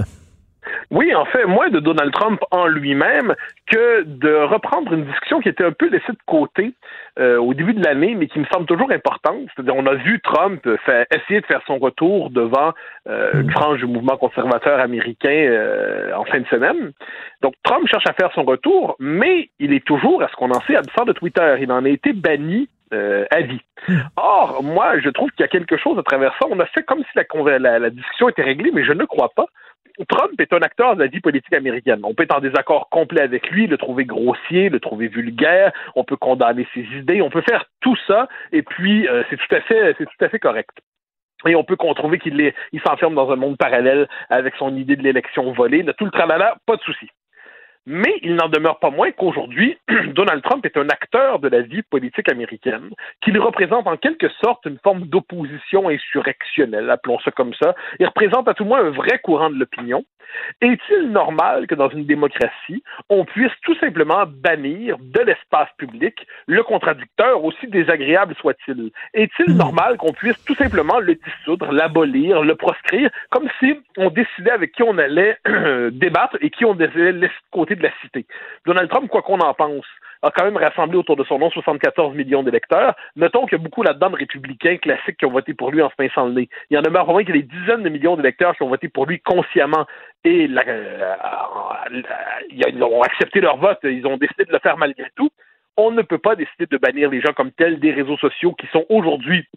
Oui, 0.92 1.14
en 1.14 1.26
fait, 1.26 1.46
moins 1.46 1.70
de 1.70 1.80
Donald 1.80 2.12
Trump 2.12 2.42
en 2.52 2.68
lui-même 2.68 3.36
que 3.68 4.04
de 4.04 4.34
reprendre 4.34 4.94
une 4.94 5.06
discussion 5.06 5.40
qui 5.40 5.50
était 5.50 5.64
un 5.64 5.72
peu 5.72 5.90
laissée 5.90 6.12
de 6.12 6.18
côté 6.26 6.74
euh, 7.20 7.38
au 7.38 7.54
début 7.54 7.74
de 7.74 7.84
l'année, 7.84 8.16
mais 8.16 8.28
qui 8.28 8.40
me 8.40 8.46
semble 8.46 8.66
toujours 8.66 8.92
importante. 8.92 9.48
C'est-à-dire, 9.56 9.76
on 9.76 9.86
a 9.86 9.96
vu 9.96 10.20
Trump 10.22 10.68
essayer 11.12 11.42
de 11.42 11.46
faire 11.46 11.62
son 11.68 11.78
retour 11.78 12.30
devant 12.30 12.74
euh, 13.08 13.32
une 13.34 13.52
frange 13.52 13.80
du 13.80 13.86
mouvement 13.86 14.18
conservateur 14.18 14.80
américain 14.80 15.30
euh, 15.30 16.12
en 16.16 16.26
fin 16.26 16.40
de 16.40 16.48
semaine. 16.48 16.92
Donc, 17.42 17.54
Trump 17.64 17.88
cherche 17.88 18.08
à 18.08 18.14
faire 18.14 18.32
son 18.34 18.44
retour, 18.44 18.96
mais 19.00 19.50
il 19.60 19.74
est 19.74 19.86
toujours, 19.86 20.24
à 20.24 20.28
ce 20.28 20.36
qu'on 20.36 20.52
en 20.52 20.62
sait, 20.62 20.76
absent 20.76 21.06
de 21.06 21.14
Twitter. 21.14 21.56
Il 21.62 21.72
en 21.72 21.86
a 21.86 21.90
été 21.90 22.14
banni 22.14 22.70
euh, 22.92 23.26
à 23.30 23.42
vie. 23.42 23.62
Or, 24.16 24.64
moi, 24.64 25.00
je 25.00 25.10
trouve 25.10 25.30
qu'il 25.32 25.42
y 25.42 25.44
a 25.44 25.48
quelque 25.48 25.78
chose 25.78 25.98
à 26.00 26.04
travers 26.04 26.34
ça. 26.40 26.48
On 26.50 26.60
a 26.60 26.66
fait 26.66 26.84
comme 26.84 27.04
si 27.04 27.20
la, 27.60 27.80
la 27.80 27.90
discussion 27.92 28.30
était 28.30 28.42
réglée, 28.42 28.72
mais 28.74 28.84
je 28.84 28.94
ne 28.94 29.06
crois 29.06 29.30
pas. 29.36 29.46
Trump 30.06 30.40
est 30.40 30.54
un 30.54 30.62
acteur 30.62 30.96
de 30.96 31.02
la 31.02 31.08
vie 31.08 31.20
politique 31.20 31.54
américaine. 31.54 32.00
On 32.04 32.14
peut 32.14 32.24
être 32.24 32.36
en 32.36 32.40
désaccord 32.40 32.90
complet 32.90 33.22
avec 33.22 33.50
lui, 33.50 33.68
le 33.68 33.78
trouver 33.78 34.06
grossier, 34.06 34.70
le 34.70 34.80
trouver 34.80 35.08
vulgaire, 35.08 35.72
on 35.96 36.04
peut 36.04 36.16
condamner 36.16 36.68
ses 36.74 36.86
idées, 36.98 37.22
on 37.22 37.30
peut 37.30 37.44
faire 37.48 37.66
tout 37.82 37.98
ça, 38.08 38.28
et 38.52 38.62
puis 38.62 39.08
euh, 39.08 39.24
c'est 39.30 39.38
tout 39.38 39.56
à 39.56 39.62
fait, 39.62 39.96
c'est 39.98 40.06
tout 40.06 40.26
à 40.26 40.30
fait 40.30 40.40
correct. 40.40 40.72
Et 41.48 41.56
on 41.56 41.64
peut 41.64 41.78
trouver 41.78 42.20
qu'il 42.20 42.54
il 42.74 42.82
s'enferme 42.82 43.16
dans 43.16 43.32
un 43.32 43.38
monde 43.38 43.58
parallèle 43.58 44.08
avec 44.30 44.56
son 44.56 44.76
idée 44.76 44.96
de 44.96 45.04
l'élection 45.04 45.52
volée, 45.54 45.86
tout 45.98 46.06
le 46.06 46.12
tralala, 46.12 46.58
pas 46.66 46.76
de 46.76 46.82
souci. 46.82 47.10
Mais 47.92 48.20
il 48.22 48.36
n'en 48.36 48.50
demeure 48.50 48.78
pas 48.78 48.92
moins 48.92 49.10
qu'aujourd'hui, 49.10 49.76
Donald 50.14 50.44
Trump 50.44 50.64
est 50.64 50.78
un 50.78 50.88
acteur 50.90 51.40
de 51.40 51.48
la 51.48 51.62
vie 51.62 51.82
politique 51.82 52.30
américaine, 52.32 52.92
qu'il 53.20 53.40
représente 53.40 53.88
en 53.88 53.98
quelque 53.98 54.30
sorte 54.44 54.64
une 54.68 54.78
forme 54.78 55.06
d'opposition 55.06 55.90
insurrectionnelle, 55.90 56.92
appelons 56.92 57.18
ça 57.22 57.32
comme 57.32 57.56
ça. 57.56 57.74
Il 58.00 58.06
représente 58.06 58.48
à 58.48 58.54
tout 58.54 58.62
le 58.62 58.70
moins 58.70 58.86
un 58.86 58.92
vrai 58.92 59.18
courant 59.18 59.50
de 59.50 59.56
l'opinion. 59.56 60.06
Est-il 60.62 61.10
normal 61.10 61.66
que 61.66 61.74
dans 61.74 61.90
une 61.90 62.06
démocratie, 62.06 62.84
on 63.10 63.26
puisse 63.26 63.52
tout 63.64 63.76
simplement 63.78 64.26
bannir 64.28 64.98
de 65.00 65.22
l'espace 65.22 65.70
public 65.78 66.28
le 66.46 66.62
contradicteur, 66.62 67.44
aussi 67.44 67.66
désagréable 67.68 68.36
soit-il? 68.40 68.92
Est-il 69.16 69.56
normal 69.56 69.98
qu'on 69.98 70.14
puisse 70.14 70.38
tout 70.46 70.54
simplement 70.54 71.00
le 71.00 71.16
dissoudre, 71.16 71.72
l'abolir, 71.72 72.44
le 72.44 72.54
proscrire, 72.54 73.10
comme 73.32 73.50
si 73.60 73.80
on 73.98 74.12
décidait 74.12 74.52
avec 74.52 74.74
qui 74.74 74.84
on 74.84 75.00
allait 75.00 75.38
débattre 75.92 76.38
et 76.42 76.52
qui 76.52 76.66
on 76.66 76.76
décidait 76.76 77.14
laisser 77.14 77.34
de 77.34 77.52
côté 77.52 77.76
la 77.84 77.92
cité? 78.02 78.26
Donald 78.66 78.90
Trump, 78.90 79.10
quoi 79.10 79.22
qu'on 79.22 79.40
en 79.40 79.54
pense, 79.54 79.86
a 80.22 80.32
quand 80.32 80.44
même 80.44 80.58
rassemblé 80.58 80.98
autour 80.98 81.16
de 81.16 81.24
son 81.24 81.40
nom 81.40 81.50
74 81.50 82.16
millions 82.16 82.44
d'électeurs. 82.44 82.96
Notons 83.16 83.46
qu'il 83.46 83.58
y 83.58 83.62
a 83.62 83.64
beaucoup 83.64 83.84
là-dedans 83.84 84.10
de 84.10 84.18
républicains 84.18 84.78
classiques 84.78 85.18
qui 85.18 85.26
ont 85.26 85.32
voté 85.32 85.54
pour 85.54 85.72
lui 85.72 85.82
en 85.82 85.90
se 85.90 85.96
pinçant 85.96 86.26
le 86.26 86.34
nez. 86.34 86.50
Il 86.70 86.76
y 86.76 86.78
en 86.78 86.82
demeure 86.82 87.06
vraiment 87.06 87.20
qu'il 87.20 87.36
y 87.36 87.40
a 87.40 87.42
des 87.42 87.48
dizaines 87.48 87.84
de 87.84 87.90
millions 87.90 88.18
d'électeurs 88.18 88.56
qui 88.56 88.64
ont 88.64 88.70
voté 88.70 88.90
pour 88.90 89.06
lui 89.06 89.20
consciemment 89.22 89.86
et 90.24 90.48
la, 90.48 90.64
euh, 90.68 91.16
ils 92.50 92.84
ont 92.84 93.02
accepté 93.02 93.40
leur 93.40 93.58
vote, 93.58 93.80
ils 93.84 94.06
ont 94.06 94.18
décidé 94.18 94.46
de 94.46 94.52
le 94.52 94.60
faire 94.60 94.78
malgré 94.78 95.10
tout. 95.16 95.30
On 95.78 95.92
ne 95.92 96.02
peut 96.02 96.18
pas 96.18 96.36
décider 96.36 96.66
de 96.66 96.78
bannir 96.78 97.10
les 97.10 97.22
gens 97.22 97.34
comme 97.34 97.52
tels 97.52 97.80
des 97.80 97.92
réseaux 97.92 98.18
sociaux 98.18 98.54
qui 98.54 98.68
sont 98.68 98.86
aujourd'hui 98.90 99.48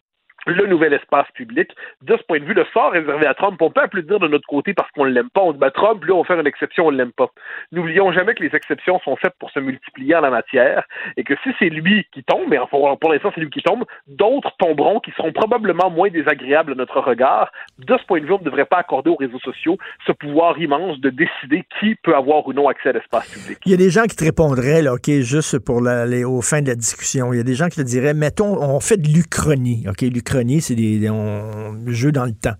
le 0.46 0.66
nouvel 0.66 0.92
espace 0.92 1.26
public. 1.34 1.70
De 2.02 2.16
ce 2.16 2.22
point 2.24 2.40
de 2.40 2.44
vue, 2.44 2.54
le 2.54 2.64
sort 2.72 2.92
réservé 2.92 3.26
à 3.26 3.34
Trump, 3.34 3.60
on 3.60 3.70
peut 3.70 3.82
applaudir 3.82 4.18
de 4.18 4.28
notre 4.28 4.46
côté 4.46 4.74
parce 4.74 4.90
qu'on 4.92 5.04
ne 5.04 5.10
l'aime 5.10 5.30
pas. 5.30 5.42
On 5.42 5.52
dit, 5.52 5.58
bah, 5.58 5.70
Trump, 5.70 6.02
lui, 6.04 6.12
on 6.12 6.24
faire 6.24 6.40
une 6.40 6.46
exception, 6.46 6.86
on 6.86 6.92
ne 6.92 6.96
l'aime 6.96 7.12
pas. 7.12 7.30
N'oublions 7.70 8.12
jamais 8.12 8.34
que 8.34 8.42
les 8.42 8.54
exceptions 8.54 9.00
sont 9.00 9.16
faites 9.16 9.34
pour 9.38 9.50
se 9.50 9.60
multiplier 9.60 10.16
en 10.16 10.20
la 10.20 10.30
matière 10.30 10.84
et 11.16 11.24
que 11.24 11.34
si 11.42 11.50
c'est 11.58 11.68
lui 11.68 12.06
qui 12.12 12.22
tombe, 12.24 12.52
et 12.52 12.58
pour, 12.70 13.12
l'instant, 13.12 13.30
c'est 13.34 13.40
lui 13.40 13.50
qui 13.50 13.62
tombe, 13.62 13.84
d'autres 14.08 14.52
tomberont 14.58 15.00
qui 15.00 15.12
seront 15.12 15.32
probablement 15.32 15.90
moins 15.90 16.10
désagréables 16.10 16.72
à 16.72 16.74
notre 16.74 17.00
regard. 17.00 17.50
De 17.78 17.96
ce 17.96 18.04
point 18.06 18.20
de 18.20 18.26
vue, 18.26 18.32
on 18.32 18.38
ne 18.38 18.44
devrait 18.44 18.66
pas 18.66 18.78
accorder 18.78 19.10
aux 19.10 19.16
réseaux 19.16 19.40
sociaux 19.40 19.78
ce 20.06 20.12
pouvoir 20.12 20.58
immense 20.58 20.98
de 21.00 21.10
décider 21.10 21.64
qui 21.80 21.94
peut 22.02 22.14
avoir 22.14 22.46
ou 22.46 22.52
non 22.52 22.68
accès 22.68 22.90
à 22.90 22.92
l'espace 22.92 23.28
public. 23.28 23.58
Il 23.64 23.70
y 23.70 23.74
a 23.74 23.78
des 23.78 23.90
gens 23.90 24.04
qui 24.04 24.16
te 24.16 24.24
répondraient, 24.24 24.82
là, 24.82 24.94
OK, 24.94 25.08
juste 25.08 25.58
pour 25.58 25.80
la, 25.80 26.06
les, 26.06 26.24
aux 26.24 26.42
fins 26.42 26.62
de 26.62 26.68
la 26.68 26.74
discussion. 26.74 27.32
Il 27.32 27.36
y 27.36 27.40
a 27.40 27.44
des 27.44 27.54
gens 27.54 27.68
qui 27.68 27.76
te 27.76 27.82
diraient, 27.82 28.14
mettons, 28.14 28.60
on 28.60 28.80
fait 28.80 28.96
de 28.96 29.08
l'Uchronie. 29.08 29.84
OK, 29.88 30.00
l'Uchronie, 30.02 30.31
c'est 30.60 30.74
des, 30.74 31.10
jeux 31.86 32.12
dans 32.12 32.24
le 32.24 32.32
temps. 32.32 32.54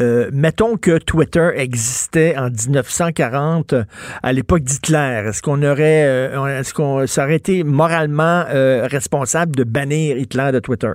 Euh, 0.00 0.30
mettons 0.32 0.76
que 0.76 0.98
Twitter 0.98 1.50
existait 1.56 2.36
en 2.36 2.50
1940 2.50 3.74
à 4.22 4.32
l'époque 4.32 4.62
d'Hitler. 4.62 5.24
Est-ce 5.28 5.42
qu'on 5.42 5.62
aurait, 5.62 6.04
euh, 6.04 6.58
est-ce 6.60 6.74
qu'on 6.74 7.06
ça 7.06 7.24
aurait 7.24 7.36
été 7.36 7.64
moralement 7.64 8.44
responsable 8.48 9.56
de 9.56 9.64
bannir 9.64 10.16
Hitler 10.16 10.50
de 10.52 10.58
Twitter? 10.58 10.92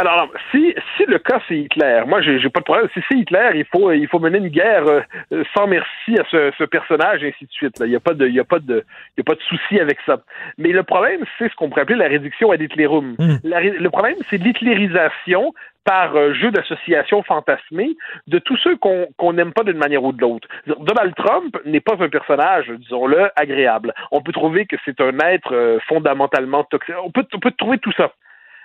Alors, 0.00 0.30
si, 0.50 0.74
si 0.96 1.04
le 1.04 1.18
cas 1.18 1.40
c'est 1.46 1.58
Hitler, 1.58 2.04
moi 2.06 2.22
j'ai 2.22 2.38
pas 2.48 2.60
de 2.60 2.64
problème. 2.64 2.88
Si 2.94 3.00
c'est 3.06 3.18
Hitler, 3.18 3.50
il 3.54 3.66
faut 3.66 3.92
il 3.92 4.08
faut 4.08 4.18
mener 4.18 4.38
une 4.38 4.48
guerre 4.48 4.86
euh, 4.88 5.44
sans 5.54 5.66
merci 5.66 6.18
à 6.18 6.24
ce, 6.30 6.50
ce 6.56 6.64
personnage, 6.64 7.22
et 7.22 7.28
ainsi 7.28 7.44
de 7.44 7.52
suite. 7.52 7.74
Il 7.80 7.90
n'y 7.90 7.96
a 7.96 8.00
pas 8.00 8.14
de 8.14 8.26
il 8.26 8.34
y 8.34 8.40
a 8.40 8.44
pas 8.44 8.60
de 8.60 8.82
il 9.16 9.18
y 9.18 9.20
a 9.20 9.24
pas 9.24 9.34
de 9.34 9.42
souci 9.42 9.78
avec 9.78 9.98
ça. 10.06 10.22
Mais 10.56 10.70
le 10.70 10.84
problème, 10.84 11.24
c'est 11.36 11.50
ce 11.50 11.54
qu'on 11.54 11.68
pourrait 11.68 11.82
appeler 11.82 11.98
la 11.98 12.08
réduction 12.08 12.50
à 12.50 12.56
l'Hitlerum. 12.56 13.14
Hmm. 13.18 13.36
Le 13.44 13.88
problème, 13.90 14.16
c'est 14.30 14.38
l'hitlérisation 14.38 15.52
par 15.84 16.16
euh, 16.16 16.32
jeu 16.32 16.50
d'association 16.50 17.22
fantasmé 17.22 17.94
de 18.26 18.38
tous 18.38 18.56
ceux 18.56 18.76
qu'on 18.76 19.32
n'aime 19.34 19.52
pas 19.52 19.64
d'une 19.64 19.76
manière 19.76 20.04
ou 20.04 20.12
de 20.12 20.20
l'autre. 20.22 20.48
Donald 20.66 21.14
Trump 21.14 21.58
n'est 21.66 21.80
pas 21.80 21.96
un 22.00 22.08
personnage, 22.08 22.70
disons-le, 22.70 23.30
agréable. 23.36 23.92
On 24.12 24.22
peut 24.22 24.32
trouver 24.32 24.64
que 24.64 24.76
c'est 24.84 25.00
un 25.00 25.18
être 25.18 25.54
euh, 25.54 25.78
fondamentalement 25.88 26.64
toxique. 26.64 26.94
On 27.04 27.10
peut, 27.10 27.26
on 27.34 27.38
peut 27.38 27.52
trouver 27.52 27.78
tout 27.78 27.92
ça. 27.92 28.12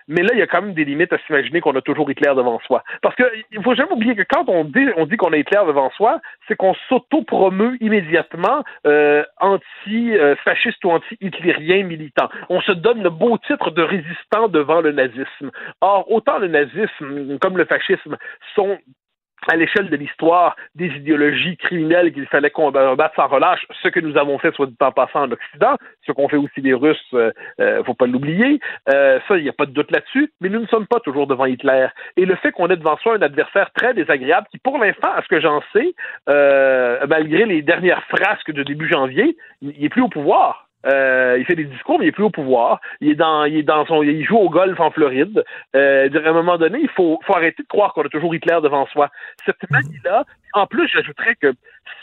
Mais 0.08 0.22
là, 0.22 0.30
il 0.34 0.40
y 0.40 0.42
a 0.42 0.48
quand 0.48 0.62
même 0.62 0.74
des 0.74 0.86
limites 0.86 1.14
à 1.14 1.18
s'imaginer 1.26 1.62
qu'on 1.62 1.76
a 1.76 1.82
toujours 1.82 2.10
Hitler 2.10 2.32
devant 2.36 2.60
soi. 2.60 2.84
Parce 3.02 3.16
qu'il 3.16 3.64
faut 3.64 3.76
jamais 3.76 3.92
oublier 3.92 4.16
que 4.16 4.24
quand 4.24 4.48
on 4.48 4.64
dit, 4.64 4.88
on 4.98 5.06
dit 5.06 5.18
qu'on 5.18 5.34
a 5.34 5.38
Hitler 5.38 5.62
devant 5.68 5.90
soi, 5.92 6.20
c'est 6.48 6.56
qu'on 6.56 6.76
s'auto-promeut 6.90 7.78
immédiatement 7.82 8.64
euh, 8.86 9.24
anti-fasciste 9.40 10.84
ou 10.86 10.92
anti-hitlérien 10.92 11.84
militant. 11.84 12.30
On 12.50 12.62
se 12.62 12.72
donne 12.72 13.02
le 13.02 13.10
beau 13.10 13.38
titre 13.40 13.72
de 13.72 13.82
résistant 13.82 14.48
devant 14.48 14.82
le 14.82 14.92
nazisme. 14.92 15.52
Or, 15.82 16.12
autant 16.12 16.38
le 16.38 16.48
nazisme 16.48 17.40
comme 17.40 17.58
le 17.58 17.66
fascisme 17.66 18.18
sont 18.56 18.78
à 19.48 19.56
l'échelle 19.56 19.90
de 19.90 19.96
l'histoire 19.96 20.56
des 20.76 20.88
idéologies 20.88 21.58
criminelles 21.58 22.14
qu'il 22.14 22.26
fallait 22.28 22.50
combattre 22.50 23.16
sans 23.16 23.28
relâche, 23.28 23.66
ce 23.82 23.88
que 23.90 24.00
nous 24.00 24.18
avons 24.18 24.38
fait, 24.40 24.54
soit 24.54 24.68
du 24.68 24.76
temps 24.76 24.92
passant 24.92 25.24
en 25.24 25.32
Occident, 25.32 25.78
ce 26.06 26.12
qu'ont 26.12 26.28
fait 26.28 26.38
aussi 26.38 26.62
les 26.62 26.74
Russes, 26.74 26.98
euh, 27.14 27.32
euh 27.60 27.84
faut 27.84 27.94
pas 27.94 28.08
l'oublier, 28.08 28.60
euh, 28.94 29.20
ça, 29.28 29.38
il 29.38 29.44
n'y 29.44 29.50
a 29.50 29.54
pas 29.54 29.66
de 29.66 29.72
doute 29.72 29.92
là-dessus, 29.92 30.32
mais 30.42 30.50
nous 30.50 30.62
ne 30.62 30.68
sommes 30.68 30.88
pas 30.88 31.00
toujours 31.00 31.28
devant 31.28 31.46
Hitler. 31.46 31.88
Et 32.18 32.26
le 32.26 32.36
fait 32.36 32.52
qu'on 32.52 32.68
ait 32.70 32.78
devant 32.78 32.98
soi 32.98 33.16
un 33.16 33.22
adversaire 33.22 33.72
très 33.74 33.94
désagréable, 33.94 34.48
qui 34.52 34.58
pour 34.58 34.78
l'instant, 34.78 35.12
à 35.16 35.22
ce 35.22 35.28
que 35.28 35.40
j'en 35.40 35.62
sais, 35.74 35.94
euh, 36.30 37.06
malgré 37.08 37.46
les 37.46 37.62
dernières 37.62 38.04
frasques 38.06 38.52
de 38.52 38.64
début 38.64 38.90
janvier, 38.90 39.38
il 39.62 39.80
n'est 39.80 39.90
plus 39.90 40.02
au 40.02 40.10
pouvoir. 40.10 40.65
Euh, 40.86 41.38
il 41.40 41.46
fait 41.46 41.56
des 41.56 41.66
discours, 41.66 42.00
mais 42.00 42.06
il 42.06 42.08
est 42.10 42.12
plus 42.12 42.24
au 42.24 42.30
pouvoir. 42.30 42.80
Il 43.02 43.10
est 43.10 43.16
dans, 43.16 43.46
il 43.46 43.58
est 43.58 43.64
dans 43.64 43.86
son, 43.86 44.04
il 44.04 44.24
joue 44.24 44.38
au 44.38 44.50
golf 44.50 44.80
en 44.80 44.92
Floride. 44.92 45.44
Euh, 45.76 46.10
à 46.14 46.30
un 46.30 46.34
moment 46.34 46.58
donné, 46.58 46.80
il 46.82 46.90
faut, 46.90 47.20
faut 47.26 47.36
arrêter 47.36 47.64
de 47.64 47.68
croire 47.68 47.94
qu'on 47.94 48.04
a 48.04 48.10
toujours 48.10 48.34
Hitler 48.36 48.58
devant 48.62 48.86
soi. 48.88 49.10
Cette 49.46 49.70
manie-là, 49.70 50.26
en 50.58 50.68
plus, 50.68 50.88
j'ajouterais 50.88 51.36
que 51.36 51.54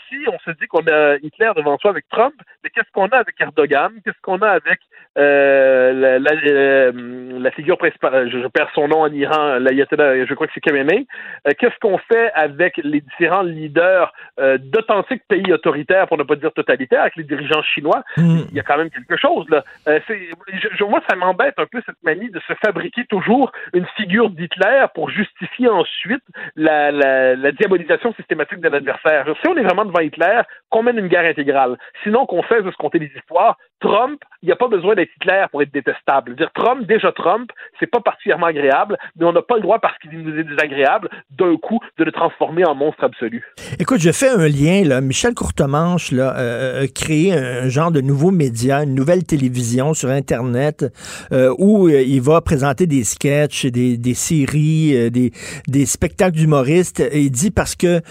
si 0.09 0.17
on 0.27 0.39
se 0.39 0.51
dit 0.51 0.67
qu'on 0.67 0.85
a 0.87 1.15
Hitler 1.17 1.51
devant 1.55 1.77
soi 1.77 1.91
avec 1.91 2.07
Trump, 2.09 2.35
mais 2.63 2.69
qu'est-ce 2.69 2.91
qu'on 2.93 3.07
a 3.07 3.17
avec 3.17 3.39
Erdogan? 3.39 3.91
Qu'est-ce 4.03 4.21
qu'on 4.21 4.41
a 4.41 4.49
avec 4.49 4.79
euh, 5.17 6.17
la, 6.19 6.31
euh, 6.31 7.39
la, 7.39 7.51
figure 7.51 7.77
principale, 7.77 8.31
je, 8.31 8.47
perds 8.47 8.71
son 8.73 8.87
nom 8.87 9.01
en 9.01 9.13
Iran, 9.13 9.59
l'ayatollah, 9.59 10.25
je 10.25 10.33
crois 10.33 10.47
que 10.47 10.53
c'est 10.53 10.59
Khamenei. 10.59 11.05
Euh, 11.47 11.51
qu'est-ce 11.57 11.77
qu'on 11.79 11.97
fait 11.99 12.31
avec 12.33 12.77
les 12.83 13.01
différents 13.01 13.43
leaders 13.43 14.13
d'authentiques 14.59 15.23
pays 15.27 15.53
autoritaires, 15.53 16.07
pour 16.07 16.17
ne 16.17 16.23
pas 16.23 16.35
dire 16.35 16.51
totalitaires, 16.53 17.01
avec 17.01 17.15
les 17.15 17.23
dirigeants 17.23 17.61
chinois? 17.61 18.03
Hmm. 18.17 18.41
Il 18.49 18.55
y 18.55 18.59
a 18.59 18.63
quand 18.63 18.77
même 18.77 18.89
quelque 18.89 19.17
chose 19.17 19.47
là. 19.49 19.63
Je, 19.87 20.83
moi, 20.83 21.01
ça 21.09 21.15
m'embête 21.15 21.55
un 21.57 21.65
peu 21.65 21.81
cette 21.85 22.01
manie 22.03 22.29
de 22.29 22.39
se 22.47 22.53
fabriquer 22.65 23.05
toujours 23.05 23.51
une 23.73 23.85
figure 23.97 24.29
d'Hitler 24.29 24.85
pour 24.93 25.09
justifier 25.09 25.69
ensuite 25.69 26.23
la 26.55 27.51
diabolisation 27.51 28.13
systématique 28.15 28.42
de 28.51 28.69
l'adversaire. 28.69 29.25
Si 29.41 29.47
on 29.47 29.55
est 29.55 29.63
vraiment 29.63 29.85
devant 29.85 29.99
Hitler, 29.99 30.41
qu'on 30.69 30.83
mène 30.83 30.97
une 30.97 31.07
guerre 31.07 31.25
intégrale. 31.25 31.77
Sinon, 32.03 32.25
qu'on 32.25 32.43
fasse 32.43 32.63
de 32.63 32.71
se 32.71 32.77
compter 32.77 32.99
les 32.99 33.11
histoires. 33.15 33.57
Trump, 33.83 34.21
il 34.41 34.47
n'y 34.47 34.51
a 34.51 34.55
pas 34.55 34.69
besoin 34.69 34.95
d'être 34.95 35.09
Hitler 35.17 35.45
pour 35.51 35.61
être 35.61 35.73
détestable. 35.73 36.35
Dire 36.35 36.49
Trump, 36.55 36.87
déjà 36.87 37.11
Trump, 37.11 37.51
c'est 37.79 37.87
pas 37.87 37.99
particulièrement 37.99 38.45
agréable, 38.45 38.97
mais 39.17 39.25
on 39.25 39.33
n'a 39.33 39.41
pas 39.41 39.55
le 39.55 39.61
droit, 39.61 39.79
parce 39.79 39.97
qu'il 39.99 40.11
nous 40.11 40.37
est 40.39 40.43
désagréable, 40.43 41.09
d'un 41.31 41.57
coup, 41.57 41.79
de 41.97 42.03
le 42.05 42.11
transformer 42.11 42.65
en 42.65 42.75
monstre 42.75 43.03
absolu. 43.03 43.43
Écoute, 43.79 43.99
je 43.99 44.11
fais 44.11 44.29
un 44.29 44.47
lien, 44.47 44.83
là. 44.85 45.01
Michel 45.01 45.33
Courtemanche, 45.33 46.11
là, 46.11 46.33
euh, 46.37 46.83
a 46.83 46.87
créé 46.87 47.33
un 47.33 47.67
genre 47.67 47.91
de 47.91 47.99
nouveau 47.99 48.31
média, 48.31 48.83
une 48.83 48.95
nouvelle 48.95 49.25
télévision 49.25 49.93
sur 49.93 50.09
Internet, 50.09 50.85
euh, 51.33 51.53
où 51.57 51.87
euh, 51.87 52.01
il 52.01 52.21
va 52.21 52.39
présenter 52.39 52.87
des 52.87 53.03
sketchs, 53.03 53.65
des, 53.65 54.13
séries, 54.13 55.11
des, 55.11 55.31
des 55.67 55.85
spectacles 55.85 56.37
d'humoristes. 56.37 57.01
Et 57.01 57.21
il 57.21 57.31
dit 57.31 57.51
parce 57.51 57.75
que 57.75 58.01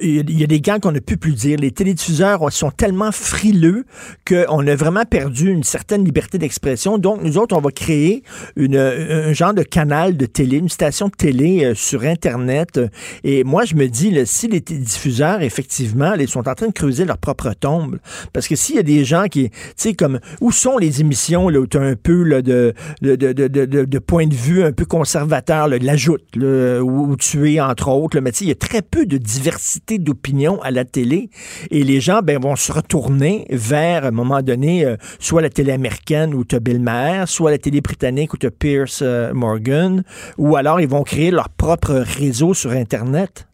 il 0.00 0.38
y 0.38 0.44
a 0.44 0.46
des 0.46 0.60
gants 0.60 0.80
qu'on 0.80 0.92
ne 0.92 1.00
peut 1.00 1.16
plus 1.16 1.34
dire. 1.34 1.58
Les 1.58 1.70
télédiffuseurs 1.70 2.50
sont 2.50 2.70
tellement 2.70 3.12
frileux 3.12 3.84
qu'on 4.26 4.66
a 4.66 4.74
vraiment 4.74 5.01
perdu 5.04 5.50
une 5.50 5.62
certaine 5.62 6.04
liberté 6.04 6.38
d'expression. 6.38 6.98
Donc, 6.98 7.22
nous 7.22 7.38
autres, 7.38 7.56
on 7.56 7.60
va 7.60 7.70
créer 7.70 8.22
une, 8.56 8.76
un 8.76 9.32
genre 9.32 9.54
de 9.54 9.62
canal 9.62 10.16
de 10.16 10.26
télé, 10.26 10.58
une 10.58 10.68
station 10.68 11.06
de 11.06 11.12
télé 11.12 11.64
euh, 11.64 11.74
sur 11.74 12.02
Internet. 12.02 12.80
Et 13.24 13.44
moi, 13.44 13.64
je 13.64 13.74
me 13.74 13.86
dis, 13.86 14.10
là, 14.10 14.26
si 14.26 14.48
les 14.48 14.60
diffuseurs, 14.60 15.42
effectivement, 15.42 16.14
ils 16.14 16.28
sont 16.28 16.48
en 16.48 16.54
train 16.54 16.68
de 16.68 16.72
creuser 16.72 17.04
leur 17.04 17.18
propre 17.18 17.52
tombe, 17.58 17.98
parce 18.32 18.48
que 18.48 18.56
s'il 18.56 18.76
y 18.76 18.78
a 18.78 18.82
des 18.82 19.04
gens 19.04 19.24
qui, 19.24 19.50
tu 19.50 19.56
sais, 19.76 19.94
comme, 19.94 20.20
où 20.40 20.52
sont 20.52 20.78
les 20.78 21.00
émissions 21.00 21.48
là, 21.48 21.60
où 21.60 21.66
tu 21.66 21.78
as 21.78 21.82
un 21.82 21.96
peu 21.96 22.22
là, 22.22 22.42
de, 22.42 22.74
de, 23.00 23.16
de, 23.16 23.32
de, 23.32 23.66
de, 23.66 23.98
point 23.98 24.26
de 24.26 24.34
vue 24.34 24.62
un 24.62 24.72
peu 24.72 24.84
conservateur, 24.84 25.68
là, 25.68 25.78
l'ajoute, 25.78 26.36
où, 26.36 26.40
où, 26.40 27.16
tu 27.16 27.52
es, 27.52 27.60
entre 27.60 27.88
autres, 27.88 28.20
mais 28.20 28.32
tu 28.32 28.38
sais, 28.38 28.44
il 28.44 28.48
y 28.48 28.52
a 28.52 28.56
très 28.56 28.82
peu 28.82 29.06
de 29.06 29.18
diversité 29.18 29.98
d'opinion 29.98 30.60
à 30.62 30.70
la 30.70 30.84
télé. 30.84 31.30
Et 31.70 31.84
les 31.84 32.00
gens 32.00 32.20
ben, 32.22 32.38
vont 32.40 32.56
se 32.56 32.72
retourner 32.72 33.46
vers, 33.50 34.04
à 34.04 34.08
un 34.08 34.12
moment 34.12 34.42
donné, 34.42 34.81
euh, 34.84 34.96
soit 35.18 35.42
la 35.42 35.50
télé 35.50 35.72
américaine 35.72 36.34
où 36.34 36.44
tu 36.44 36.56
as 36.56 36.60
Bill 36.60 36.80
Maher, 36.80 37.28
soit 37.28 37.50
la 37.50 37.58
télé 37.58 37.80
britannique 37.80 38.34
où 38.34 38.36
tu 38.36 38.46
as 38.46 38.50
Pierce 38.50 39.02
euh, 39.02 39.32
Morgan, 39.32 40.02
ou 40.38 40.56
alors 40.56 40.80
ils 40.80 40.88
vont 40.88 41.02
créer 41.02 41.30
leur 41.30 41.48
propre 41.48 41.92
réseau 42.18 42.54
sur 42.54 42.70
Internet 42.70 43.46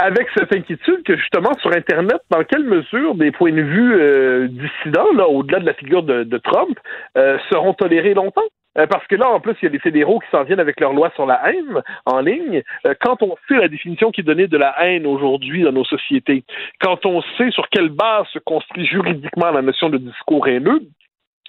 avec 0.00 0.28
cette 0.32 0.54
inquiétude 0.54 1.02
que 1.02 1.16
justement 1.16 1.52
sur 1.54 1.72
Internet, 1.72 2.18
dans 2.30 2.44
quelle 2.44 2.62
mesure 2.62 3.16
des 3.16 3.32
points 3.32 3.50
de 3.50 3.62
vue 3.62 4.00
euh, 4.00 4.46
dissidents, 4.46 5.12
là, 5.16 5.26
au-delà 5.26 5.58
de 5.58 5.66
la 5.66 5.74
figure 5.74 6.04
de, 6.04 6.38
Trump, 6.38 6.78
seront 7.50 7.74
tolérés 7.74 8.14
longtemps? 8.14 8.46
Euh, 8.78 8.86
parce 8.86 9.06
que 9.06 9.16
là, 9.16 9.28
en 9.28 9.40
plus, 9.40 9.54
il 9.60 9.64
y 9.64 9.68
a 9.68 9.70
des 9.70 9.78
fédéraux 9.78 10.20
qui 10.20 10.30
s'en 10.30 10.44
viennent 10.44 10.60
avec 10.60 10.80
leur 10.80 10.92
loi 10.92 11.10
sur 11.14 11.26
la 11.26 11.40
haine 11.50 11.82
en 12.06 12.20
ligne. 12.20 12.62
Euh, 12.86 12.94
quand 13.00 13.22
on 13.22 13.36
sait 13.48 13.56
la 13.56 13.68
définition 13.68 14.10
qui 14.10 14.20
est 14.20 14.24
donnée 14.24 14.46
de 14.46 14.56
la 14.56 14.74
haine 14.84 15.06
aujourd'hui 15.06 15.62
dans 15.62 15.72
nos 15.72 15.84
sociétés, 15.84 16.44
quand 16.80 17.04
on 17.06 17.22
sait 17.36 17.50
sur 17.50 17.68
quelle 17.70 17.88
base 17.88 18.26
se 18.32 18.38
construit 18.38 18.86
juridiquement 18.86 19.50
la 19.50 19.62
notion 19.62 19.88
de 19.88 19.98
discours 19.98 20.46
haineux, 20.46 20.80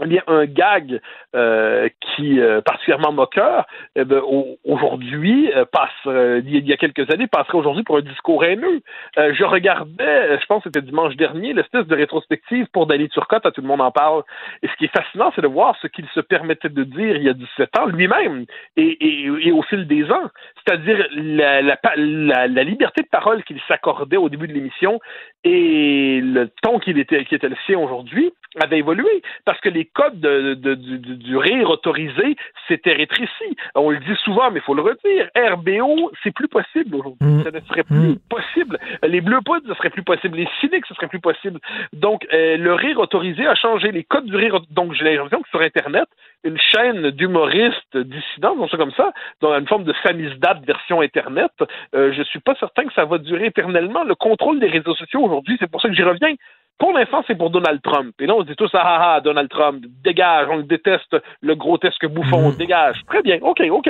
y 0.07 0.17
a 0.17 0.23
un 0.27 0.45
gag 0.45 0.99
euh, 1.35 1.89
qui 2.01 2.39
euh, 2.39 2.61
particulièrement 2.61 3.11
moqueur 3.11 3.65
eh 3.95 4.05
ben, 4.05 4.21
aujourd'hui 4.63 5.51
euh, 5.53 5.65
passe 5.65 5.89
euh, 6.07 6.41
il 6.45 6.67
y 6.67 6.73
a 6.73 6.77
quelques 6.77 7.11
années 7.11 7.27
passerait 7.27 7.57
aujourd'hui 7.57 7.83
pour 7.83 7.97
un 7.97 8.01
discours 8.01 8.43
haineux. 8.43 8.81
je 9.17 9.43
regardais, 9.43 10.39
je 10.39 10.45
pense 10.45 10.63
que 10.63 10.69
c'était 10.69 10.81
dimanche 10.81 11.15
dernier, 11.15 11.53
l'espèce 11.53 11.85
de 11.85 11.95
rétrospective 11.95 12.67
pour 12.73 12.87
Danny 12.87 13.09
Turcotte, 13.09 13.45
à 13.45 13.51
tout 13.51 13.61
le 13.61 13.67
monde 13.67 13.81
en 13.81 13.91
parle. 13.91 14.23
Et 14.63 14.67
ce 14.67 14.73
qui 14.77 14.85
est 14.85 14.95
fascinant, 14.95 15.31
c'est 15.35 15.41
de 15.41 15.47
voir 15.47 15.75
ce 15.81 15.87
qu'il 15.87 16.07
se 16.13 16.19
permettait 16.19 16.69
de 16.69 16.83
dire 16.83 17.15
il 17.15 17.23
y 17.23 17.29
a 17.29 17.33
17 17.33 17.77
ans 17.79 17.85
lui-même 17.87 18.45
et, 18.77 19.29
au 19.51 19.61
fil 19.63 19.87
des 19.87 20.09
ans. 20.11 20.29
C'est-à-dire 20.63 21.07
la, 21.11 22.63
liberté 22.63 23.01
de 23.01 23.09
parole 23.09 23.43
qu'il 23.43 23.59
s'accordait 23.67 24.17
au 24.17 24.29
début 24.29 24.47
de 24.47 24.53
l'émission 24.53 24.99
et 25.43 26.21
le 26.21 26.49
ton 26.61 26.79
qu'il 26.79 26.99
était, 26.99 27.25
qui 27.25 27.35
était 27.35 27.49
le 27.49 27.57
sien 27.65 27.79
aujourd'hui 27.79 28.31
avait 28.61 28.79
évolué 28.79 29.21
parce 29.45 29.59
que 29.59 29.69
les 29.69 29.85
codes 29.93 30.19
de, 30.19 30.53
de, 30.53 30.75
du, 30.75 31.37
rire 31.37 31.69
autorisé 31.69 32.35
s'étaient 32.67 32.93
rétrécis. 32.93 33.55
On 33.75 33.89
le 33.89 33.99
dit 33.99 34.15
souvent, 34.23 34.51
mais 34.51 34.59
il 34.59 34.63
faut 34.63 34.73
le 34.73 34.81
redire. 34.81 35.29
RBO, 35.35 36.11
c'est 36.23 36.33
plus 36.33 36.47
possible 36.47 36.95
aujourd'hui. 36.95 37.27
Mm. 37.27 37.43
Ça 37.43 37.51
ne 37.51 37.59
serait 37.61 37.83
plus 37.83 38.09
mm. 38.09 38.19
possible. 38.29 38.79
Les 39.03 39.21
bleus 39.21 39.41
poudres, 39.45 39.67
ce 39.67 39.73
serait 39.75 39.89
plus 39.89 40.03
possible. 40.03 40.37
Les 40.37 40.47
cyniques, 40.59 40.85
ce 40.87 40.93
serait 40.93 41.07
plus 41.07 41.19
possible. 41.19 41.59
Donc, 41.93 42.25
euh, 42.33 42.57
le 42.57 42.73
rire 42.73 42.99
autorisé 42.99 43.47
a 43.47 43.55
changé 43.55 43.91
les 43.91 44.03
codes 44.03 44.25
du 44.25 44.35
rire. 44.35 44.59
Donc, 44.71 44.93
j'ai 44.93 45.03
l'impression 45.03 45.41
que 45.41 45.49
sur 45.49 45.61
Internet, 45.61 46.07
une 46.43 46.57
chaîne 46.57 47.11
d'humoristes 47.11 47.97
dissidents, 47.97 48.55
on 48.57 48.67
ça 48.67 48.77
comme 48.77 48.91
ça, 48.91 49.11
dans 49.41 49.57
une 49.57 49.67
forme 49.67 49.83
de 49.83 49.93
samizdat 50.03 50.59
version 50.65 51.01
Internet, 51.01 51.51
euh, 51.95 52.13
je 52.13 52.23
suis 52.23 52.39
pas 52.39 52.55
certain 52.55 52.85
que 52.85 52.93
ça 52.93 53.05
va 53.05 53.17
durer 53.17 53.47
éternellement. 53.47 54.03
Le 54.03 54.15
contrôle 54.15 54.59
des 54.59 54.67
réseaux 54.67 54.95
sociaux 54.95 55.21
aujourd'hui, 55.21 55.57
c'est 55.59 55.69
pour 55.69 55.81
ça 55.81 55.89
que 55.89 55.95
j'y 55.95 56.03
reviens, 56.03 56.33
pour 56.77 56.93
l'instant, 56.93 57.23
c'est 57.27 57.35
pour 57.35 57.49
Donald 57.49 57.81
Trump. 57.81 58.13
Et 58.19 58.25
là, 58.25 58.35
on 58.35 58.41
se 58.41 58.47
dit 58.47 58.55
tous, 58.55 58.69
ah, 58.73 58.81
ah, 58.83 59.13
ah 59.15 59.21
Donald 59.21 59.49
Trump, 59.49 59.83
dégage, 60.03 60.47
on 60.49 60.57
le 60.57 60.63
déteste, 60.63 61.15
le 61.41 61.55
grotesque 61.55 62.05
bouffon, 62.07 62.51
mm. 62.51 62.55
dégage. 62.55 63.01
Très 63.07 63.21
bien, 63.21 63.39
OK, 63.41 63.61
OK. 63.69 63.89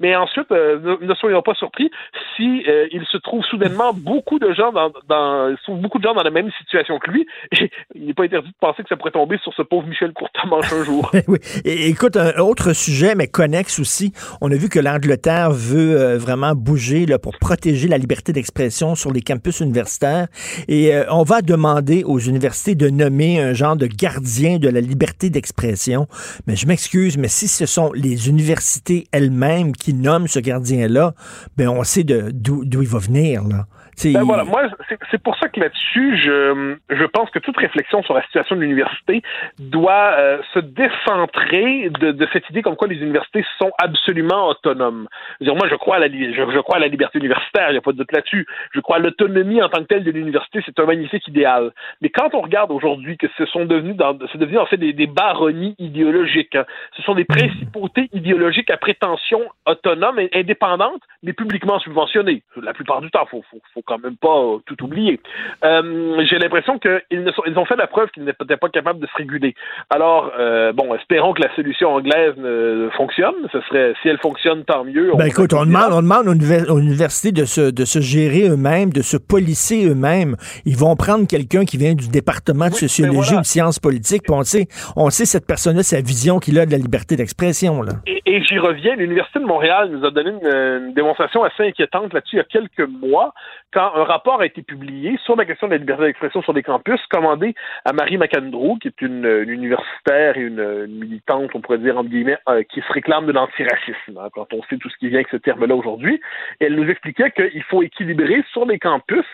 Mais 0.00 0.16
ensuite, 0.16 0.50
euh, 0.50 0.98
ne, 1.00 1.14
soyons 1.14 1.42
pas 1.42 1.54
surpris 1.54 1.90
si 2.36 2.64
euh, 2.66 2.88
il 2.90 3.04
se 3.06 3.16
trouve 3.18 3.44
soudainement 3.44 3.92
beaucoup 3.92 4.40
de 4.40 4.52
gens 4.52 4.72
dans, 4.72 4.90
dans 5.08 5.54
beaucoup 5.68 5.98
de 5.98 6.04
gens 6.04 6.14
dans 6.14 6.22
la 6.22 6.30
même 6.30 6.50
situation 6.58 6.98
que 6.98 7.10
lui. 7.10 7.26
Et 7.52 7.70
il 7.94 8.06
n'est 8.06 8.14
pas 8.14 8.24
interdit 8.24 8.48
de 8.48 8.54
penser 8.60 8.82
que 8.82 8.88
ça 8.88 8.96
pourrait 8.96 9.12
tomber 9.12 9.38
sur 9.38 9.54
ce 9.54 9.62
pauvre 9.62 9.86
Michel 9.86 10.12
Courtemanche 10.12 10.72
un 10.72 10.84
jour. 10.84 11.12
oui. 11.28 11.38
Et, 11.64 11.88
écoute, 11.88 12.16
un 12.16 12.36
autre 12.38 12.72
sujet, 12.72 13.14
mais 13.14 13.28
connexe 13.28 13.78
aussi. 13.78 14.12
On 14.40 14.50
a 14.50 14.56
vu 14.56 14.68
que 14.68 14.80
l'Angleterre 14.80 15.52
veut 15.52 16.00
euh, 16.00 16.18
vraiment 16.18 16.54
bouger 16.54 17.06
là, 17.06 17.20
pour 17.20 17.38
protéger 17.38 17.86
la 17.86 17.98
liberté 17.98 18.32
d'expression 18.32 18.96
sur 18.96 19.12
les 19.12 19.20
campus 19.20 19.60
universitaires. 19.60 20.26
Et 20.66 20.92
on 21.08 21.22
va 21.22 21.40
demander 21.40 22.02
aux 22.04 22.18
universités 22.18 22.74
de 22.74 22.88
nommer 22.88 23.40
un 23.40 23.52
genre 23.52 23.76
de 23.76 23.86
gardien 23.86 24.58
de 24.58 24.68
la 24.68 24.80
liberté 24.80 25.30
d'expression. 25.30 26.06
Mais 26.46 26.56
je 26.56 26.66
m'excuse, 26.66 27.16
mais 27.16 27.28
si 27.28 27.46
ce 27.46 27.66
sont 27.66 27.92
les 27.92 28.28
universités 28.28 29.06
elles-mêmes 29.12 29.72
nomme 29.92 30.28
ce 30.28 30.38
gardien-là, 30.38 31.14
ben 31.56 31.68
on 31.68 31.84
sait 31.84 32.04
d'où 32.04 32.64
il 32.64 32.88
va 32.88 32.98
venir. 32.98 33.44
Là. 33.44 33.66
Ben 34.02 34.22
voilà, 34.22 34.44
moi, 34.44 34.62
c'est 35.10 35.22
pour 35.22 35.36
ça 35.38 35.48
que 35.48 35.60
là-dessus, 35.60 36.16
je, 36.18 36.76
je 36.90 37.04
pense 37.04 37.30
que 37.30 37.38
toute 37.38 37.56
réflexion 37.56 38.02
sur 38.02 38.14
la 38.14 38.22
situation 38.22 38.56
de 38.56 38.60
l'université 38.60 39.22
doit 39.58 40.14
euh, 40.18 40.38
se 40.52 40.58
décentrer 40.58 41.90
de, 42.00 42.12
de, 42.12 42.28
cette 42.32 42.48
idée 42.50 42.62
comme 42.62 42.76
quoi 42.76 42.88
les 42.88 42.96
universités 42.96 43.44
sont 43.58 43.70
absolument 43.78 44.48
autonomes. 44.48 45.08
-dire, 45.40 45.56
moi, 45.56 45.68
je 45.68 45.76
crois, 45.76 45.96
à 45.96 45.98
la, 46.00 46.08
je, 46.08 46.32
je, 46.32 46.58
crois 46.60 46.76
à 46.76 46.80
la 46.80 46.88
liberté 46.88 47.18
universitaire, 47.18 47.68
il 47.70 47.72
n'y 47.72 47.78
a 47.78 47.82
pas 47.82 47.92
de 47.92 47.98
doute 47.98 48.12
là-dessus. 48.12 48.46
Je 48.72 48.80
crois 48.80 48.96
à 48.96 48.98
l'autonomie 48.98 49.62
en 49.62 49.68
tant 49.68 49.82
que 49.82 49.88
telle 49.88 50.04
de 50.04 50.10
l'université, 50.10 50.60
c'est 50.66 50.78
un 50.78 50.86
magnifique 50.86 51.26
idéal. 51.28 51.72
Mais 52.00 52.10
quand 52.10 52.34
on 52.34 52.40
regarde 52.40 52.70
aujourd'hui 52.70 53.16
que 53.16 53.26
ce 53.38 53.46
sont 53.46 53.64
devenus, 53.64 53.96
c'est 54.32 54.38
devenu 54.38 54.58
en 54.58 54.66
fait 54.66 54.76
des, 54.76 54.92
des 54.92 55.06
baronnies 55.06 55.74
idéologiques, 55.78 56.56
hein. 56.56 56.64
ce 56.96 57.02
sont 57.02 57.14
des 57.14 57.24
principautés 57.24 58.08
idéologiques 58.12 58.70
à 58.70 58.76
prétention 58.76 59.40
autonome 59.66 60.18
et 60.18 60.30
indépendante, 60.34 61.02
mais 61.22 61.32
publiquement 61.32 61.78
subventionnées. 61.78 62.42
La 62.60 62.72
plupart 62.72 63.00
du 63.00 63.10
temps, 63.10 63.26
faut, 63.26 63.44
faut, 63.50 63.60
faut 63.72 63.82
quand 63.86 63.98
même 63.98 64.16
pas 64.16 64.36
euh, 64.36 64.58
tout 64.66 64.82
oublier. 64.84 65.20
Euh, 65.64 66.22
J'ai 66.28 66.38
l'impression 66.38 66.78
qu'ils 66.78 67.02
ils 67.10 67.58
ont 67.58 67.64
fait 67.64 67.76
la 67.76 67.86
preuve 67.86 68.08
qu'ils 68.10 68.24
n'étaient 68.24 68.56
pas 68.56 68.68
capables 68.68 69.00
de 69.00 69.06
se 69.06 69.16
réguler. 69.16 69.54
Alors, 69.90 70.30
euh, 70.38 70.72
bon, 70.72 70.94
espérons 70.94 71.32
que 71.32 71.42
la 71.42 71.54
solution 71.54 71.94
anglaise 71.94 72.34
ne 72.36 72.88
fonctionne. 72.96 73.34
Ce 73.52 73.60
serait, 73.62 73.94
si 74.02 74.08
elle 74.08 74.18
fonctionne, 74.18 74.64
tant 74.64 74.84
mieux. 74.84 75.12
Ben 75.16 75.26
écoute, 75.26 75.52
on 75.54 75.64
demande, 75.64 75.92
on 75.92 76.02
demande 76.02 76.28
aux, 76.28 76.78
universités 76.78 77.32
de 77.32 77.44
se, 77.44 77.70
de 77.70 77.84
se 77.84 78.00
gérer 78.00 78.48
eux-mêmes, 78.48 78.92
de 78.92 79.02
se 79.02 79.16
policer 79.16 79.86
eux-mêmes. 79.86 80.36
Ils 80.64 80.76
vont 80.76 80.96
prendre 80.96 81.26
quelqu'un 81.26 81.64
qui 81.64 81.76
vient 81.76 81.94
du 81.94 82.08
département 82.08 82.66
de 82.66 82.70
ben 82.70 82.76
sociologie 82.76 83.36
ou 83.36 83.40
de 83.40 83.46
sciences 83.46 83.78
politiques, 83.78 84.22
puis 84.24 84.34
on 84.34 84.42
sait, 84.42 84.66
on 84.96 85.10
sait 85.10 85.24
cette 85.24 85.46
personne-là, 85.46 85.82
sa 85.82 86.00
vision 86.00 86.38
qu'il 86.38 86.58
a 86.58 86.66
de 86.66 86.72
la 86.72 86.78
liberté 86.78 87.16
d'expression. 87.16 87.82
Là. 87.82 87.92
Et, 88.06 88.22
et 88.26 88.42
j'y 88.42 88.58
reviens, 88.58 88.96
l'Université 88.96 89.38
de 89.38 89.44
Montréal 89.44 89.90
nous 89.90 90.04
a 90.04 90.10
donné 90.10 90.30
une, 90.30 90.46
une 90.46 90.94
démonstration 90.94 91.42
assez 91.44 91.64
inquiétante 91.64 92.12
là-dessus 92.12 92.34
il 92.34 92.38
y 92.38 92.40
a 92.40 92.44
quelques 92.44 92.88
mois, 92.88 93.32
quand 93.74 93.92
un 93.96 94.04
rapport 94.04 94.40
a 94.40 94.46
été 94.46 94.62
publié 94.62 95.18
sur 95.24 95.34
la 95.34 95.44
question 95.44 95.66
de 95.66 95.72
la 95.72 95.78
liberté 95.78 96.04
d'expression 96.04 96.42
sur 96.42 96.54
des 96.54 96.62
campus, 96.62 97.00
commandé 97.10 97.54
à 97.84 97.92
Marie 97.92 98.16
McAndrew, 98.16 98.78
qui 98.78 98.88
est 98.88 99.02
une, 99.02 99.26
universitaire 99.48 100.38
et 100.38 100.42
une, 100.42 100.86
militante, 100.86 101.50
on 101.54 101.60
pourrait 101.60 101.78
dire, 101.78 102.00
euh, 102.00 102.62
qui 102.62 102.80
se 102.80 102.92
réclame 102.92 103.26
de 103.26 103.32
l'antiracisme, 103.32 104.16
hein, 104.16 104.28
quand 104.32 104.52
on 104.52 104.62
sait 104.64 104.76
tout 104.76 104.88
ce 104.88 104.96
qui 104.98 105.08
vient 105.08 105.18
avec 105.18 105.28
ce 105.28 105.36
terme-là 105.36 105.74
aujourd'hui. 105.74 106.20
Elle 106.60 106.76
nous 106.76 106.88
expliquait 106.88 107.32
qu'il 107.32 107.62
faut 107.64 107.82
équilibrer 107.82 108.44
sur 108.52 108.64
les 108.64 108.78
campus 108.78 109.26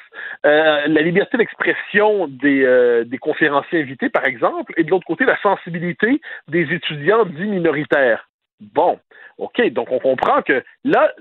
euh, 0.47 0.87
la 0.87 1.03
liberté 1.03 1.37
d'expression 1.37 2.27
des, 2.29 2.65
euh, 2.65 3.05
des 3.05 3.19
conférenciers 3.19 3.83
invités, 3.83 4.09
par 4.09 4.25
exemple, 4.25 4.73
et 4.79 4.85
de 4.85 4.91
l'autre 4.91 5.07
côté, 5.07 5.27
la 5.27 5.39
sensibilité 5.43 6.21
des 6.49 6.73
étudiants 6.73 7.27
dits 7.27 7.47
minoritaires. 7.47 8.30
Bon, 8.61 8.99
OK, 9.39 9.61
donc 9.71 9.91
on 9.91 9.99
comprend 9.99 10.43
que 10.43 10.63
là, 10.85 11.13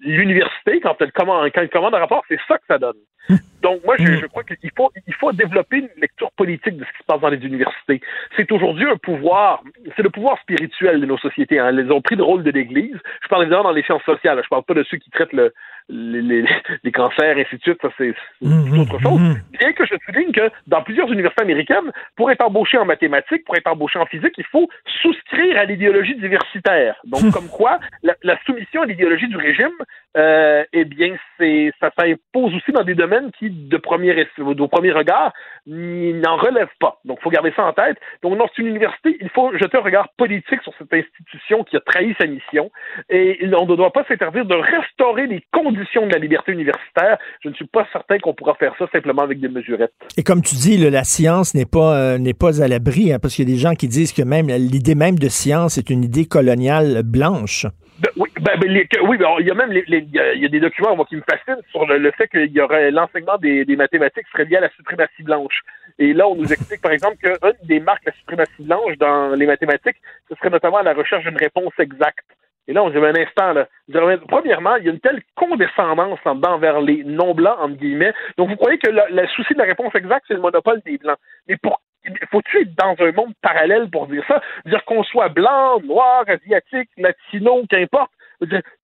l'université, 0.00 0.80
quand 0.80 0.96
elle 1.00 1.12
commande, 1.12 1.50
quand 1.54 1.62
elle 1.62 1.70
commande 1.70 1.94
un 1.94 2.00
rapport, 2.00 2.22
c'est 2.28 2.38
ça 2.46 2.58
que 2.58 2.64
ça 2.68 2.78
donne. 2.78 2.96
Donc 3.62 3.82
moi, 3.84 3.94
je, 3.98 4.16
je 4.16 4.26
crois 4.26 4.44
qu'il 4.44 4.70
faut, 4.76 4.92
il 5.06 5.14
faut 5.14 5.32
développer 5.32 5.78
une 5.78 5.88
lecture 5.96 6.30
politique 6.32 6.76
de 6.76 6.84
ce 6.84 6.90
qui 6.90 6.98
se 6.98 7.04
passe 7.04 7.20
dans 7.20 7.30
les 7.30 7.38
universités. 7.38 8.02
C'est 8.36 8.52
aujourd'hui 8.52 8.84
un 8.84 8.98
pouvoir, 8.98 9.62
c'est 9.96 10.02
le 10.02 10.10
pouvoir 10.10 10.38
spirituel 10.40 11.00
de 11.00 11.06
nos 11.06 11.16
sociétés. 11.16 11.58
Hein. 11.58 11.68
Elles 11.68 11.90
ont 11.90 12.02
pris 12.02 12.16
le 12.16 12.22
rôle 12.22 12.42
de 12.42 12.50
l'Église. 12.50 12.98
Je 13.22 13.28
parle 13.28 13.44
évidemment 13.44 13.64
dans 13.64 13.72
les 13.72 13.82
sciences 13.82 14.02
sociales. 14.02 14.38
Je 14.44 14.48
parle 14.48 14.64
pas 14.64 14.74
de 14.74 14.84
ceux 14.90 14.98
qui 14.98 15.08
traitent 15.08 15.32
le, 15.32 15.54
les, 15.88 16.22
les, 16.22 16.44
les, 16.84 16.92
cancers, 16.92 17.36
et 17.36 17.42
ainsi 17.42 17.56
de 17.56 17.62
suite, 17.62 17.78
ça 17.82 17.88
c'est 17.98 18.14
mmh, 18.40 18.78
autre 18.78 18.98
chose. 19.00 19.20
Mmh. 19.20 19.34
Bien 19.58 19.72
que 19.72 19.84
je 19.86 19.94
souligne 20.06 20.32
que 20.32 20.50
dans 20.66 20.82
plusieurs 20.82 21.10
universités 21.12 21.42
américaines, 21.42 21.92
pour 22.16 22.30
être 22.30 22.44
embauché 22.44 22.78
en 22.78 22.84
mathématiques, 22.84 23.44
pour 23.44 23.56
être 23.56 23.66
embauché 23.66 23.98
en 23.98 24.06
physique, 24.06 24.34
il 24.38 24.46
faut 24.46 24.68
souscrire 25.02 25.58
à 25.58 25.64
l'idéologie 25.64 26.14
diversitaire. 26.16 26.96
Donc, 27.04 27.32
comme 27.32 27.48
quoi, 27.48 27.80
la, 28.02 28.14
la 28.22 28.38
soumission 28.44 28.82
à 28.82 28.86
l'idéologie 28.86 29.28
du 29.28 29.36
régime, 29.36 29.74
euh, 30.16 30.64
eh 30.72 30.84
bien, 30.84 31.16
c'est 31.38 31.72
ça 31.80 31.90
s'impose 31.98 32.54
aussi 32.54 32.72
dans 32.72 32.84
des 32.84 32.94
domaines 32.94 33.30
qui, 33.38 33.50
de 33.50 33.76
premier, 33.76 34.26
au 34.38 34.68
premier 34.68 34.92
regard, 34.92 35.32
n'en 35.66 36.36
relèvent 36.36 36.68
pas. 36.78 37.00
Donc, 37.04 37.18
il 37.20 37.22
faut 37.22 37.30
garder 37.30 37.52
ça 37.56 37.64
en 37.64 37.72
tête. 37.72 37.96
Donc, 38.22 38.38
dans 38.38 38.48
une 38.58 38.68
université, 38.68 39.16
il 39.20 39.28
faut 39.30 39.56
jeter 39.56 39.76
un 39.78 39.82
regard 39.82 40.08
politique 40.16 40.62
sur 40.62 40.72
cette 40.78 40.92
institution 40.92 41.64
qui 41.64 41.76
a 41.76 41.80
trahi 41.80 42.14
sa 42.18 42.26
mission 42.26 42.70
et 43.08 43.40
on 43.56 43.66
ne 43.66 43.76
doit 43.76 43.92
pas 43.92 44.04
s'interdire 44.04 44.44
de 44.44 44.54
restaurer 44.54 45.26
les 45.26 45.44
conditions 45.52 46.06
de 46.06 46.12
la 46.12 46.18
liberté 46.18 46.52
universitaire. 46.52 47.18
Je 47.42 47.48
ne 47.48 47.54
suis 47.54 47.66
pas 47.66 47.86
certain 47.92 48.18
qu'on 48.18 48.34
pourra 48.34 48.54
faire 48.54 48.74
ça 48.78 48.86
simplement 48.92 49.22
avec 49.22 49.40
des 49.40 49.48
mesurettes. 49.48 49.94
Et 50.16 50.22
comme 50.22 50.42
tu 50.42 50.54
dis, 50.54 50.76
la 50.78 51.04
science 51.04 51.54
n'est 51.54 51.66
pas, 51.66 51.96
euh, 51.96 52.18
n'est 52.18 52.34
pas 52.34 52.62
à 52.62 52.68
l'abri, 52.68 53.12
hein, 53.12 53.18
parce 53.20 53.34
qu'il 53.34 53.48
y 53.48 53.52
a 53.52 53.54
des 53.54 53.60
gens 53.60 53.74
qui 53.74 53.88
disent 53.88 54.12
que 54.12 54.22
même 54.22 54.46
l'idée 54.46 54.94
même 54.94 55.18
de 55.18 55.28
science 55.28 55.78
est 55.78 55.90
une 55.90 56.04
idée 56.04 56.26
coloniale 56.26 57.02
blanche. 57.02 57.66
Ben, 58.00 58.10
oui, 58.16 58.28
ben, 58.40 58.58
ben 58.58 58.86
oui 59.02 59.16
ben, 59.16 59.36
il 59.38 59.46
y 59.46 59.50
a 59.50 59.54
même 59.54 59.70
les, 59.70 59.84
il 59.86 60.40
y 60.40 60.44
a 60.44 60.48
des 60.48 60.60
documents 60.60 60.96
moi, 60.96 61.06
qui 61.06 61.14
me 61.14 61.22
fascinent 61.22 61.62
sur 61.70 61.86
le, 61.86 62.10
fait 62.10 62.26
qu'il 62.26 62.50
y 62.50 62.60
aurait 62.60 62.90
l'enseignement 62.90 63.38
des, 63.38 63.64
mathématiques 63.76 64.26
serait 64.32 64.46
lié 64.46 64.56
à 64.56 64.62
la 64.62 64.70
suprématie 64.70 65.22
blanche. 65.22 65.62
Et 65.98 66.12
là, 66.12 66.26
on 66.26 66.34
nous 66.34 66.52
explique, 66.52 66.80
par 66.80 66.90
exemple, 66.90 67.16
qu'une 67.18 67.36
des 67.68 67.78
marques 67.78 68.04
de 68.04 68.10
la 68.10 68.16
suprématie 68.16 68.62
blanche 68.62 68.98
dans 68.98 69.36
les 69.36 69.46
mathématiques, 69.46 70.00
ce 70.28 70.34
serait 70.34 70.50
notamment 70.50 70.82
la 70.82 70.92
recherche 70.92 71.24
d'une 71.24 71.36
réponse 71.36 71.72
exacte. 71.78 72.26
Et 72.66 72.72
là, 72.72 72.82
on 72.82 72.90
dit 72.90 72.96
un 72.96 73.14
instant, 73.14 73.52
là. 73.52 73.68
Premièrement, 74.28 74.76
il 74.76 74.86
y 74.86 74.88
a 74.88 74.92
une 74.92 75.00
telle 75.00 75.22
condescendance 75.36 76.18
en 76.24 76.34
dedans 76.34 76.58
vers 76.58 76.80
les 76.80 77.04
non-blancs, 77.04 77.58
entre 77.60 77.76
guillemets. 77.76 78.14
Donc, 78.38 78.48
vous 78.48 78.56
croyez 78.56 78.78
que 78.78 78.90
le, 78.90 79.26
souci 79.28 79.52
de 79.52 79.58
la 79.58 79.66
réponse 79.66 79.94
exacte, 79.94 80.24
c'est 80.26 80.34
le 80.34 80.40
monopole 80.40 80.80
des 80.84 80.96
blancs. 80.96 81.18
Mais 81.46 81.56
pour 81.58 81.80
faut-tu 82.30 82.62
être 82.62 82.74
dans 82.76 82.94
un 83.04 83.12
monde 83.12 83.34
parallèle 83.42 83.88
pour 83.90 84.06
dire 84.06 84.24
ça? 84.28 84.40
Dire 84.66 84.84
qu'on 84.84 85.02
soit 85.04 85.28
blanc, 85.28 85.80
noir, 85.80 86.24
asiatique, 86.26 86.90
latino, 86.96 87.64
qu'importe. 87.68 88.10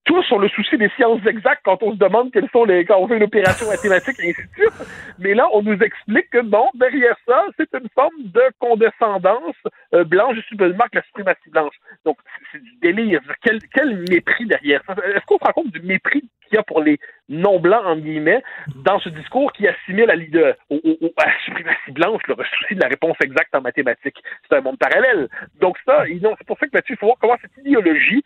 Tous 0.05 0.23
sur 0.23 0.39
le 0.39 0.49
souci 0.49 0.77
des 0.77 0.89
sciences 0.89 1.25
exactes 1.25 1.61
quand 1.63 1.81
on 1.83 1.91
se 1.93 1.97
demande 1.97 2.31
quelles 2.31 2.49
sont 2.51 2.65
les, 2.65 2.85
quand 2.85 2.97
on 2.97 3.07
fait 3.07 3.17
une 3.17 3.23
opération 3.23 3.67
mathématique 3.69 4.19
et 4.19 4.29
ainsi 4.29 4.41
de 4.41 4.53
suite. 4.53 4.87
Mais 5.19 5.33
là, 5.33 5.47
on 5.53 5.61
nous 5.61 5.77
explique 5.79 6.29
que 6.29 6.41
non, 6.41 6.69
derrière 6.73 7.15
ça, 7.27 7.45
c'est 7.57 7.73
une 7.73 7.89
forme 7.93 8.23
de 8.23 8.41
condescendance 8.59 9.55
euh, 9.93 10.03
blanche, 10.03 10.35
je 10.35 10.41
suis 10.41 10.57
de 10.57 10.67
marque 10.73 10.95
la 10.95 11.03
suprématie 11.03 11.49
blanche. 11.49 11.75
Donc, 12.05 12.17
c'est 12.51 12.61
du 12.61 12.71
délire. 12.81 13.21
Quel, 13.43 13.59
quel 13.73 14.03
mépris 14.09 14.45
derrière 14.45 14.81
ça? 14.85 14.95
Est-ce 15.05 15.25
qu'on 15.25 15.37
se 15.37 15.43
rend 15.43 15.53
compte 15.53 15.71
du 15.71 15.81
mépris 15.81 16.21
qu'il 16.47 16.55
y 16.55 16.57
a 16.57 16.63
pour 16.63 16.81
les 16.81 16.99
non-blancs, 17.29 17.85
en 17.85 17.97
guillemets, 17.97 18.43
dans 18.83 18.99
ce 18.99 19.09
discours 19.09 19.53
qui 19.53 19.67
assimile 19.67 20.09
à, 20.09 20.15
l'idée, 20.15 20.53
au, 20.69 20.79
à 21.17 21.25
la 21.27 21.39
suprématie 21.45 21.91
blanche 21.91 22.21
le 22.27 22.35
souci 22.57 22.75
de 22.75 22.81
la 22.81 22.87
réponse 22.87 23.17
exacte 23.23 23.53
en 23.55 23.61
mathématiques? 23.61 24.21
C'est 24.47 24.57
un 24.57 24.61
monde 24.61 24.77
parallèle. 24.77 25.29
Donc 25.59 25.77
ça, 25.85 26.05
c'est 26.07 26.47
pour 26.47 26.57
ça 26.57 26.67
que 26.67 26.75
là-dessus, 26.75 26.93
il 26.93 26.97
faut 26.97 27.07
voir 27.07 27.17
comment 27.19 27.37
cette 27.41 27.65
idéologie 27.65 28.23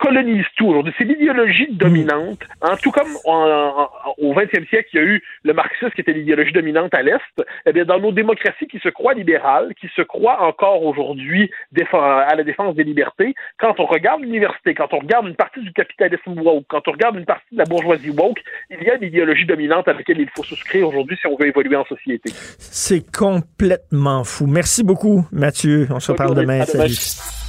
colonise 0.00 0.46
tout 0.56 0.66
aujourd'hui. 0.66 0.92
C'est 0.98 1.04
l'idéologie 1.04 1.68
dominante. 1.70 2.40
En 2.62 2.76
tout 2.76 2.90
comme 2.90 3.16
au 3.26 4.34
20e 4.34 4.66
siècle, 4.68 4.88
il 4.94 4.96
y 4.96 5.00
a 5.00 5.04
eu 5.04 5.22
le 5.44 5.52
marxisme 5.52 5.90
qui 5.90 6.00
était 6.00 6.12
l'idéologie 6.12 6.52
dominante 6.52 6.94
à 6.94 7.02
l'Est, 7.02 7.20
eh 7.66 7.72
bien, 7.72 7.84
dans 7.84 8.00
nos 8.00 8.10
démocraties 8.10 8.66
qui 8.66 8.78
se 8.78 8.88
croient 8.88 9.14
libérales, 9.14 9.74
qui 9.80 9.88
se 9.94 10.02
croient 10.02 10.42
encore 10.42 10.82
aujourd'hui 10.82 11.50
à 11.92 12.34
la 12.34 12.42
défense 12.42 12.74
des 12.74 12.84
libertés, 12.84 13.34
quand 13.58 13.78
on 13.78 13.86
regarde 13.86 14.22
l'université, 14.22 14.74
quand 14.74 14.92
on 14.92 14.98
regarde 15.00 15.26
une 15.26 15.36
partie 15.36 15.60
du 15.60 15.72
capitalisme 15.72 16.40
woke, 16.40 16.64
quand 16.68 16.86
on 16.88 16.92
regarde 16.92 17.16
une 17.16 17.26
partie 17.26 17.52
de 17.52 17.58
la 17.58 17.64
bourgeoisie 17.64 18.10
woke, 18.10 18.40
il 18.70 18.82
y 18.82 18.90
a 18.90 18.96
une 18.96 19.04
idéologie 19.04 19.46
dominante 19.46 19.86
à 19.88 19.92
laquelle 19.92 20.20
il 20.20 20.28
faut 20.34 20.42
souscrire 20.42 20.88
aujourd'hui 20.88 21.16
si 21.20 21.26
on 21.26 21.36
veut 21.36 21.48
évoluer 21.48 21.76
en 21.76 21.84
société. 21.84 22.30
C'est 22.58 23.04
complètement 23.12 24.24
fou. 24.24 24.46
Merci 24.46 24.82
beaucoup, 24.82 25.26
Mathieu. 25.30 25.86
On 25.90 26.00
se 26.00 26.12
reparle 26.12 26.34
demain. 26.34 26.64
Salut. 26.64 27.39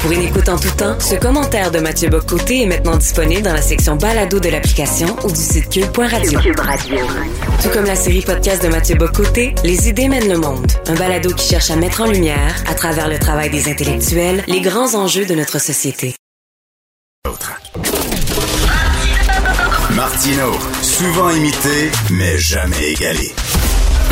Pour 0.00 0.12
une 0.12 0.22
écoute 0.22 0.48
en 0.48 0.58
tout 0.58 0.70
temps, 0.76 0.98
ce 1.00 1.14
commentaire 1.14 1.70
de 1.70 1.78
Mathieu 1.78 2.08
Bocoté 2.08 2.62
est 2.62 2.66
maintenant 2.66 2.96
disponible 2.96 3.42
dans 3.42 3.52
la 3.52 3.62
section 3.62 3.96
balado 3.96 4.38
de 4.38 4.48
l'application 4.48 5.16
ou 5.24 5.30
du 5.30 5.40
site 5.40 5.68
cube.radio. 5.68 6.38
Radio. 6.58 6.98
Tout 7.62 7.68
comme 7.70 7.84
la 7.84 7.96
série 7.96 8.22
podcast 8.22 8.62
de 8.62 8.68
Mathieu 8.68 8.96
Bocoté, 8.96 9.54
Les 9.64 9.88
idées 9.88 10.08
mènent 10.08 10.28
le 10.28 10.38
monde. 10.38 10.66
Un 10.86 10.94
balado 10.94 11.30
qui 11.34 11.48
cherche 11.48 11.70
à 11.70 11.76
mettre 11.76 12.02
en 12.02 12.06
lumière, 12.06 12.62
à 12.66 12.74
travers 12.74 13.08
le 13.08 13.18
travail 13.18 13.50
des 13.50 13.68
intellectuels, 13.68 14.44
les 14.46 14.60
grands 14.60 14.94
enjeux 14.94 15.26
de 15.26 15.34
notre 15.34 15.58
société. 15.60 16.14
Martino, 19.94 20.52
souvent 20.82 21.30
imité, 21.30 21.90
mais 22.10 22.36
jamais 22.38 22.92
égalé. 22.92 23.32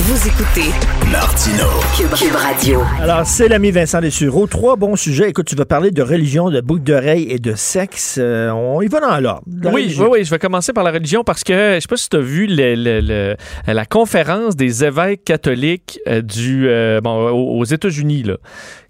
Vous 0.04 0.26
écoutez 0.26 0.70
Martino. 1.12 1.64
Cube, 1.96 2.10
Cube 2.16 2.34
Radio. 2.34 2.80
Alors, 3.00 3.24
c'est 3.24 3.46
l'ami 3.46 3.70
Vincent 3.70 4.00
Dessureau. 4.00 4.48
Trois 4.48 4.74
bons 4.74 4.96
sujets. 4.96 5.28
Écoute, 5.30 5.46
tu 5.46 5.54
vas 5.54 5.64
parler 5.64 5.92
de 5.92 6.02
religion, 6.02 6.50
de 6.50 6.60
boucle 6.60 6.82
d'oreille 6.82 7.28
et 7.30 7.38
de 7.38 7.54
sexe. 7.54 8.16
Euh, 8.20 8.50
on 8.50 8.82
y 8.82 8.88
va 8.88 8.98
dans 8.98 9.20
l'ordre. 9.20 9.42
Oui, 9.46 9.70
religion. 9.70 10.04
oui, 10.04 10.10
oui, 10.14 10.24
je 10.24 10.30
vais 10.30 10.40
commencer 10.40 10.72
par 10.72 10.82
la 10.82 10.90
religion 10.90 11.22
parce 11.22 11.44
que 11.44 11.74
je 11.76 11.80
sais 11.80 11.86
pas 11.88 11.96
si 11.96 12.08
tu 12.08 12.16
as 12.16 12.20
vu 12.20 12.46
le- 12.48 12.74
le- 12.74 13.00
le- 13.00 13.36
la 13.72 13.84
conférence 13.86 14.56
des 14.56 14.82
évêques 14.84 15.22
catholiques 15.24 16.00
euh, 16.08 16.20
du, 16.20 16.66
euh, 16.68 17.00
bon, 17.00 17.28
aux 17.30 17.60
aux 17.60 17.64
États-Unis, 17.64 18.24
là, 18.24 18.38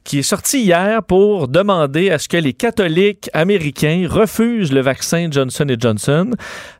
qui 0.04 0.18
est 0.18 0.22
sortie 0.22 0.62
hier 0.62 1.02
pour 1.02 1.48
demander 1.48 2.10
à 2.10 2.18
ce 2.18 2.28
que 2.28 2.36
les 2.36 2.52
catholiques 2.52 3.30
américains 3.32 4.06
refusent 4.10 4.72
le 4.72 4.80
vaccin 4.80 5.28
Johnson 5.30 5.66
Johnson 5.78 6.30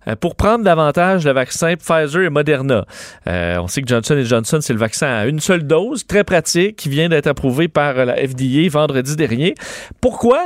euh, 0.08 0.16
pour 0.16 0.34
prendre 0.34 0.64
davantage 0.64 1.24
le 1.24 1.32
vaccin 1.32 1.74
Pfizer 1.76 2.22
et 2.22 2.30
Moderna. 2.30 2.84
Euh, 3.28 3.58
on 3.60 3.68
sait 3.68 3.82
que 3.82 3.88
Johnson 3.88 4.20
Johnson, 4.24 4.58
c'est 4.60 4.72
le 4.72 4.78
vaccin 4.78 5.06
à 5.06 5.26
une 5.26 5.40
seule 5.40 5.64
dose, 5.66 6.06
très 6.06 6.24
pratique, 6.24 6.76
qui 6.76 6.88
vient 6.88 7.08
d'être 7.08 7.26
approuvé 7.28 7.68
par 7.68 7.98
euh, 7.98 8.04
la 8.04 8.16
FDA 8.16 8.68
vendredi 8.70 9.14
dernier. 9.16 9.54
Pourquoi? 10.00 10.40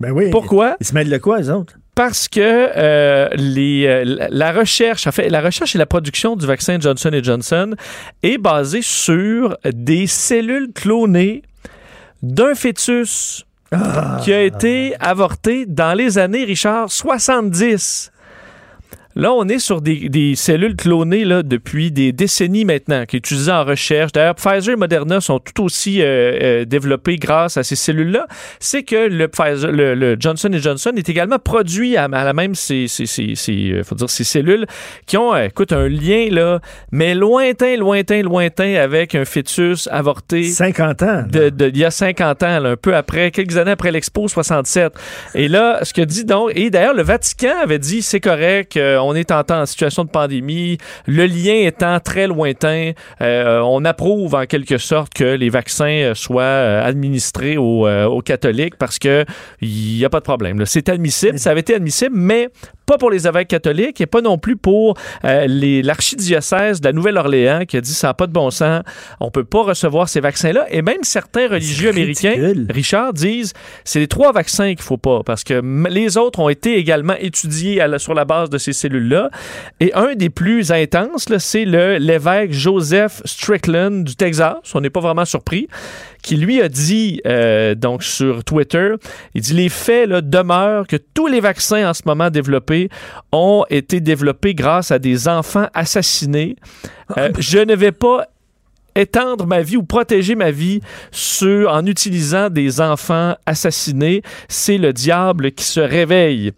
Ben 0.00 0.10
oui. 0.10 0.30
Pourquoi? 0.30 0.76
Ils 0.80 0.86
se 0.86 0.94
mêlent 0.94 1.10
de 1.10 1.18
quoi, 1.18 1.38
les 1.38 1.50
autres? 1.50 1.74
Parce 1.94 2.26
que 2.26 2.40
euh, 2.40 3.28
les, 3.36 3.86
euh, 3.86 4.02
la- 4.04 4.28
la 4.28 4.52
recherche, 4.52 5.06
en 5.06 5.12
fait, 5.12 5.28
la 5.28 5.40
recherche 5.40 5.76
et 5.76 5.78
la 5.78 5.86
production 5.86 6.34
du 6.34 6.44
vaccin 6.44 6.78
Johnson 6.80 7.12
Johnson 7.22 7.74
est 8.24 8.38
basée 8.38 8.82
sur 8.82 9.56
des 9.64 10.08
cellules 10.08 10.72
clonées 10.74 11.42
d'un 12.24 12.54
fœtus 12.54 13.44
qui 14.22 14.32
a 14.32 14.42
été 14.42 14.94
avorté 14.98 15.66
dans 15.66 15.94
les 15.94 16.18
années, 16.18 16.44
Richard, 16.44 16.90
70. 16.90 18.12
Là, 19.16 19.32
on 19.32 19.46
est 19.48 19.58
sur 19.58 19.80
des, 19.80 20.08
des 20.08 20.34
cellules 20.36 20.76
clonées 20.76 21.24
là, 21.24 21.42
depuis 21.42 21.90
des 21.92 22.12
décennies 22.12 22.64
maintenant, 22.64 23.04
qui 23.06 23.16
sont 23.16 23.18
utilisées 23.18 23.52
en 23.52 23.64
recherche. 23.64 24.12
D'ailleurs, 24.12 24.34
Pfizer 24.34 24.72
et 24.74 24.76
Moderna 24.76 25.20
sont 25.20 25.38
tout 25.38 25.62
aussi 25.64 26.02
euh, 26.02 26.04
euh, 26.42 26.64
développés 26.64 27.16
grâce 27.16 27.56
à 27.56 27.62
ces 27.62 27.76
cellules-là. 27.76 28.26
C'est 28.60 28.82
que 28.82 29.08
le, 29.08 29.28
Pfizer, 29.28 29.70
le, 29.70 29.94
le 29.94 30.16
Johnson 30.18 30.50
Johnson 30.52 30.92
est 30.96 31.08
également 31.08 31.38
produit 31.38 31.96
à, 31.96 32.04
à 32.04 32.24
la 32.24 32.32
même 32.32 32.54
ces, 32.54 32.88
ces, 32.88 33.06
ces, 33.06 33.34
ces, 33.36 33.70
euh, 33.72 33.82
faut 33.84 33.94
dire, 33.94 34.10
ces 34.10 34.24
cellules 34.24 34.66
qui 35.06 35.16
ont, 35.16 35.34
euh, 35.34 35.44
écoute, 35.46 35.72
un 35.72 35.88
lien 35.88 36.28
là, 36.30 36.60
mais 36.90 37.14
lointain, 37.14 37.76
lointain, 37.76 38.22
lointain 38.22 38.74
avec 38.74 39.14
un 39.14 39.24
fœtus 39.24 39.88
avorté. 39.92 40.42
50 40.44 41.02
ans. 41.02 41.24
De, 41.30 41.50
de- 41.50 41.68
il 41.68 41.78
y 41.78 41.84
a 41.84 41.90
50 41.90 42.42
ans, 42.42 42.58
là, 42.60 42.70
un 42.70 42.76
peu 42.76 42.94
après, 42.96 43.30
quelques 43.30 43.56
années 43.56 43.70
après 43.72 43.90
l'Expo 43.92 44.26
67. 44.28 44.92
Et 45.34 45.48
là, 45.48 45.80
ce 45.82 45.92
que 45.92 46.02
dit 46.02 46.24
donc, 46.24 46.50
et 46.54 46.70
d'ailleurs, 46.70 46.94
le 46.94 47.02
Vatican 47.02 47.54
avait 47.62 47.78
dit 47.78 48.02
c'est 48.02 48.20
correct, 48.20 48.76
euh, 48.76 48.98
on 49.04 49.14
est 49.14 49.30
en 49.30 49.42
temps 49.44 49.60
en 49.60 49.66
situation 49.66 50.04
de 50.04 50.10
pandémie, 50.10 50.78
le 51.06 51.26
lien 51.26 51.54
étant 51.54 52.00
très 52.00 52.26
lointain, 52.26 52.92
euh, 53.20 53.60
on 53.60 53.84
approuve 53.84 54.34
en 54.34 54.46
quelque 54.46 54.78
sorte 54.78 55.12
que 55.14 55.24
les 55.24 55.48
vaccins 55.48 55.84
euh, 55.84 56.14
soient 56.14 56.42
euh, 56.42 56.84
administrés 56.84 57.56
aux, 57.56 57.88
aux 57.88 58.22
catholiques 58.22 58.76
parce 58.76 58.98
que 58.98 59.24
il 59.60 59.96
n'y 59.96 60.04
a 60.04 60.10
pas 60.10 60.20
de 60.20 60.24
problème. 60.24 60.64
C'est 60.66 60.88
admissible, 60.88 61.38
ça 61.38 61.50
avait 61.50 61.60
été 61.60 61.74
admissible, 61.74 62.14
mais 62.16 62.48
pas 62.86 62.98
pour 62.98 63.10
les 63.10 63.26
évêques 63.26 63.48
catholiques 63.48 64.00
et 64.00 64.06
pas 64.06 64.20
non 64.20 64.38
plus 64.38 64.56
pour 64.56 64.96
euh, 65.24 65.46
les- 65.46 65.82
l'archidiocèse 65.82 66.80
de 66.80 66.86
la 66.86 66.92
Nouvelle-Orléans 66.92 67.64
qui 67.66 67.76
a 67.76 67.80
dit 67.80 67.92
ça 67.94 68.08
n'a 68.08 68.14
pas 68.14 68.26
de 68.26 68.32
bon 68.32 68.50
sens, 68.50 68.82
on 69.20 69.30
peut 69.30 69.44
pas 69.44 69.62
recevoir 69.62 70.08
ces 70.08 70.20
vaccins-là. 70.20 70.66
Et 70.70 70.82
même 70.82 71.02
certains 71.02 71.48
religieux 71.48 71.90
américains, 71.90 72.34
Richard, 72.70 73.12
disent 73.12 73.52
c'est 73.84 74.00
les 74.00 74.08
trois 74.08 74.32
vaccins 74.32 74.74
qu'il 74.74 74.82
faut 74.82 74.96
pas 74.96 75.22
parce 75.24 75.44
que 75.44 75.62
les 75.88 76.16
autres 76.16 76.38
ont 76.40 76.48
été 76.48 76.76
également 76.78 77.14
étudiés 77.18 77.80
à 77.80 77.86
la- 77.88 77.98
sur 77.98 78.14
la 78.14 78.24
base 78.24 78.50
de 78.50 78.58
ces 78.58 78.72
cellules-là. 78.72 79.30
Et 79.80 79.92
un 79.94 80.14
des 80.14 80.30
plus 80.30 80.72
intenses, 80.72 81.28
là, 81.28 81.38
c'est 81.38 81.64
le 81.64 81.96
l'évêque 81.98 82.52
Joseph 82.52 83.22
Strickland 83.24 84.04
du 84.04 84.16
Texas. 84.16 84.56
On 84.74 84.80
n'est 84.80 84.90
pas 84.90 85.00
vraiment 85.00 85.24
surpris 85.24 85.68
qui 86.24 86.36
lui 86.36 86.62
a 86.62 86.68
dit 86.70 87.20
euh, 87.26 87.74
donc 87.74 88.02
sur 88.02 88.42
Twitter, 88.42 88.94
il 89.34 89.42
dit 89.42 89.52
les 89.52 89.68
faits 89.68 90.08
là, 90.08 90.20
demeurent 90.22 90.86
que 90.86 90.96
tous 90.96 91.26
les 91.26 91.38
vaccins 91.38 91.88
en 91.88 91.94
ce 91.94 92.02
moment 92.06 92.30
développés 92.30 92.88
ont 93.30 93.64
été 93.68 94.00
développés 94.00 94.54
grâce 94.54 94.90
à 94.90 94.98
des 94.98 95.28
enfants 95.28 95.68
assassinés. 95.74 96.56
Euh, 97.18 97.30
je 97.38 97.58
ne 97.58 97.76
vais 97.76 97.92
pas 97.92 98.26
étendre 98.96 99.46
ma 99.46 99.60
vie 99.60 99.76
ou 99.76 99.82
protéger 99.82 100.34
ma 100.34 100.50
vie 100.50 100.80
sur, 101.10 101.70
en 101.70 101.84
utilisant 101.84 102.48
des 102.48 102.80
enfants 102.80 103.36
assassinés. 103.44 104.22
C'est 104.48 104.78
le 104.78 104.94
diable 104.94 105.52
qui 105.52 105.64
se 105.64 105.80
réveille. 105.80 106.52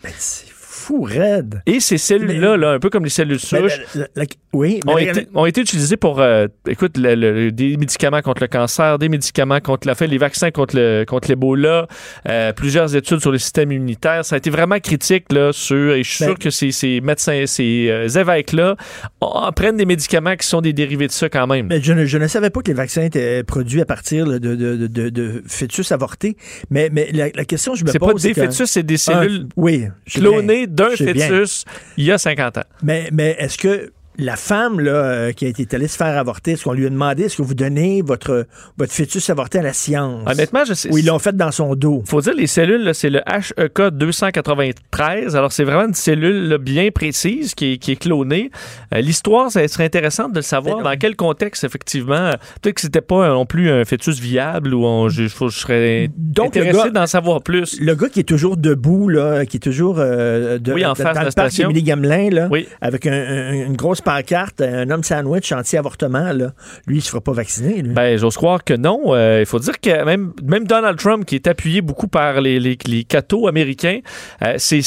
Fou 0.87 1.03
raide. 1.03 1.63
Et 1.67 1.81
ces 1.81 1.99
cellules-là, 1.99 2.57
là, 2.57 2.71
un 2.73 2.79
peu 2.79 2.91
comme 2.91 3.03
les 3.03 3.11
cellules 3.11 3.39
Mais 3.53 3.59
souches, 3.59 3.81
la- 3.97 4.03
la- 4.03 4.09
la- 4.23 4.25
oui, 4.53 4.81
ont, 4.87 4.97
été, 4.99 5.27
ont 5.35 5.45
été 5.47 5.61
utilisés 5.61 5.97
pour, 5.97 6.21
euh, 6.21 6.47
écoute, 6.69 6.97
le- 6.97 7.17
le- 7.17 7.51
des 7.51 7.77
médicaments 7.77 8.23
contre 8.23 8.43
le 8.43 8.47
cancer, 8.49 8.97
des 9.01 9.09
médicaments 9.09 9.59
contre 9.59 9.89
la 9.89 9.97
fait, 9.97 10.07
les 10.07 10.17
vaccins 10.19 10.53
contre 10.53 10.77
le 10.77 11.05
contre 11.05 11.29
l'Ebola, 11.29 11.89
euh, 12.29 12.53
plusieurs 12.53 12.95
études 12.95 13.19
sur 13.19 13.33
le 13.33 13.39
système 13.39 13.73
immunitaire. 13.73 14.25
Ça 14.25 14.37
a 14.37 14.39
été 14.39 14.49
vraiment 14.49 14.79
critique 14.79 15.33
là 15.33 15.53
sur, 15.53 15.95
et 15.95 16.05
je 16.05 16.09
suis 16.11 16.25
Ben- 16.25 16.31
sûr 16.31 16.39
que 16.39 16.51
ces, 16.51 16.71
ces 16.71 17.01
médecins, 17.01 17.45
ces 17.47 17.89
euh, 17.91 18.09
évêques-là 18.09 18.77
en- 19.21 19.51
prennent 19.51 19.77
des 19.77 19.87
médicaments 19.87 20.37
qui 20.37 20.47
sont 20.47 20.61
des 20.61 20.73
dérivés 20.73 21.09
de 21.09 21.13
ça 21.13 21.29
quand 21.29 21.49
même. 21.49 21.67
Mais 21.67 21.81
je, 21.83 21.93
ne, 21.93 22.05
je 22.05 22.17
ne 22.19 22.29
savais 22.29 22.51
pas 22.51 22.61
que 22.63 22.69
les 22.69 22.75
vaccins 22.75 23.03
étaient 23.03 23.43
produits 23.43 23.81
à 23.81 23.87
partir 23.87 24.25
de, 24.27 24.39
de, 24.39 24.55
de, 24.55 24.87
de- 24.87 25.09
de 25.09 25.43
fœtus 25.49 25.91
avortés. 25.91 26.37
Mais, 26.71 26.91
mais 26.93 27.11
la, 27.13 27.31
question 27.45 27.73
que 27.73 27.79
je 27.81 27.85
me 27.85 27.91
C'est 27.91 27.99
pose. 27.99 28.23
pas 28.23 28.29
des 28.29 28.35
fœtus, 28.35 28.71
c'est 28.71 28.85
des 28.85 28.97
cellules 28.99 29.47
Ah, 29.51 29.53
oui, 29.57 29.87
clonées 30.15 30.69
d'un 30.77 30.89
bien. 30.89 31.29
fœtus 31.29 31.65
il 31.97 32.05
y 32.05 32.13
a 32.13 32.19
50 32.19 32.59
ans. 32.59 32.65
Mais, 32.83 33.09
mais 33.13 33.37
est-ce 33.39 33.59
que 33.59 33.93
la 34.19 34.37
femme 34.37 34.81
là, 34.81 34.91
euh, 34.93 35.33
qui 35.33 35.45
a 35.45 35.49
été 35.49 35.67
allée 35.77 35.89
se 35.89 35.97
faire 35.97 36.17
avorter, 36.19 36.53
est-ce 36.53 36.65
qu'on 36.65 36.73
lui 36.73 36.87
a 36.87 36.91
demandé 36.91 37.25
est-ce 37.25 37.37
que 37.37 37.43
vous 37.43 37.55
donnez 37.55 38.03
votre, 38.03 38.47
votre 38.79 38.93
fœtus 38.93 39.29
avorté 39.31 39.59
à 39.59 39.63
la 39.63 39.73
science? 39.73 40.23
Honnêtement, 40.27 40.65
je 40.67 40.75
sais. 40.75 40.91
Ou 40.93 40.99
ils 40.99 41.07
l'ont 41.07 41.19
fait 41.19 41.37
dans 41.37 41.51
son 41.53 41.75
dos? 41.75 42.03
faut 42.07 42.21
dire, 42.21 42.35
les 42.35 42.47
cellules, 42.47 42.95
c'est 42.95 43.11
le 43.11 43.21
HEK 43.27 43.81
293. 43.93 45.37
Alors, 45.37 45.53
c'est 45.53 45.65
vraiment 45.65 45.87
une 45.87 45.95
cellule 45.95 46.49
là, 46.49 46.59
bien 46.59 46.91
précise 46.91 47.55
qui 47.55 47.73
est, 47.75 47.77
qui 47.79 47.93
est 47.93 47.97
clonée. 47.97 48.51
Euh, 48.95 49.01
L'histoire, 49.01 49.51
ça 49.51 49.67
serait 49.69 49.85
intéressant 49.85 50.29
de 50.29 50.37
le 50.37 50.43
savoir. 50.43 50.83
Dans 50.83 50.97
quel 50.97 51.17
contexte, 51.17 51.65
effectivement? 51.65 52.31
Peut-être 52.63 52.77
que 52.77 52.81
c'était 52.81 53.01
pas 53.01 53.29
non 53.29 53.47
plus 53.47 53.71
un 53.71 53.85
fœtus 53.85 54.19
viable 54.21 54.75
ou 54.75 54.85
on, 54.85 55.09
je, 55.09 55.27
serais 55.29 56.09
Donc, 56.17 56.55
le 56.55 56.63
intéressé 56.63 56.91
d'en 56.91 57.07
savoir 57.07 57.43
plus. 57.43 57.81
Le 57.81 57.95
gars 57.95 58.09
qui 58.09 58.21
est 58.21 58.25
toujours 58.29 58.57
debout, 58.57 59.09
là, 59.09 59.45
qui 59.47 59.57
est 59.57 59.61
toujours 59.61 59.97
euh, 59.99 60.59
de, 60.59 60.73
Oui, 60.73 60.85
en 60.85 60.91
dans, 60.91 60.95
face 60.95 61.05
dans 61.05 61.11
de 61.13 61.19
le 61.19 61.25
la 61.27 61.33
parc 61.33 61.51
station. 61.51 61.71
Émilie 61.71 61.83
Gamelin, 61.85 62.31
là, 62.31 62.49
Oui. 62.51 62.67
avec 62.81 63.07
un- 63.07 63.13
un- 63.13 63.53
une 63.67 63.77
grosse 63.77 64.01
pancarte, 64.07 64.61
un 64.61 64.89
homme 64.91 65.03
sandwich 65.03 65.51
anti-avortement, 65.51 66.33
là, 66.33 66.53
lui, 66.87 66.99
il 66.99 67.03
se 67.03 67.11
fera 67.11 67.21
pas 67.21 67.33
vacciner. 67.33 67.83
Lui. 67.83 67.93
Ben, 67.93 68.17
j'ose 68.17 68.37
croire 68.37 68.63
que 68.63 68.75
non. 68.75 69.15
Euh, 69.15 69.41
il 69.41 69.47
faut 69.47 69.59
dire 69.59 69.81
que 69.81 70.05
même, 70.05 70.33
même 70.45 70.65
Donald 70.65 70.97
Trump, 70.97 71.25
qui 71.25 71.35
est 71.35 71.49
appuyé 71.49 71.81
beaucoup 71.81 72.07
par 72.07 72.41
les, 72.41 72.61
les, 72.61 72.79
les 72.87 73.03
cathos 73.03 73.49
américains, 73.49 73.99
euh, 74.43 74.55
c'est. 74.59 74.81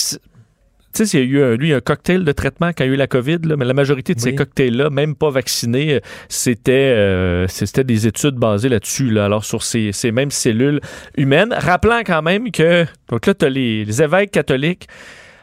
Tu 0.91 1.05
sais, 1.05 1.17
il 1.17 1.19
y 1.19 1.23
a 1.23 1.39
eu 1.39 1.43
un, 1.43 1.55
lui 1.55 1.73
un 1.73 1.81
cocktail 1.81 2.23
de 2.23 2.31
traitement 2.31 2.69
quand 2.69 2.83
il 2.83 2.87
y 2.87 2.89
a 2.91 2.93
eu 2.93 2.95
la 2.95 3.07
COVID, 3.07 3.39
là, 3.43 3.57
mais 3.57 3.65
la 3.65 3.75
majorité 3.75 4.15
de 4.15 4.19
ces 4.19 4.33
cocktails-là, 4.33 4.89
même 4.89 5.13
pas 5.15 5.29
vaccinés, 5.29 6.01
c'était 6.29 6.71
euh, 6.71 7.45
c'était 7.47 7.83
des 7.83 8.07
études 8.07 8.35
basées 8.35 8.69
là-dessus, 8.69 9.11
là, 9.11 9.25
alors 9.25 9.45
sur 9.45 9.61
ces, 9.61 9.91
ces 9.91 10.11
mêmes 10.11 10.31
cellules 10.31 10.79
humaines. 11.15 11.53
Rappelant 11.55 12.01
quand 12.05 12.23
même 12.23 12.51
que, 12.51 12.85
donc 13.09 13.27
là, 13.27 13.33
tu 13.35 13.45
as 13.45 13.49
les, 13.49 13.85
les 13.85 14.01
évêques 14.01 14.31
catholiques. 14.31 14.87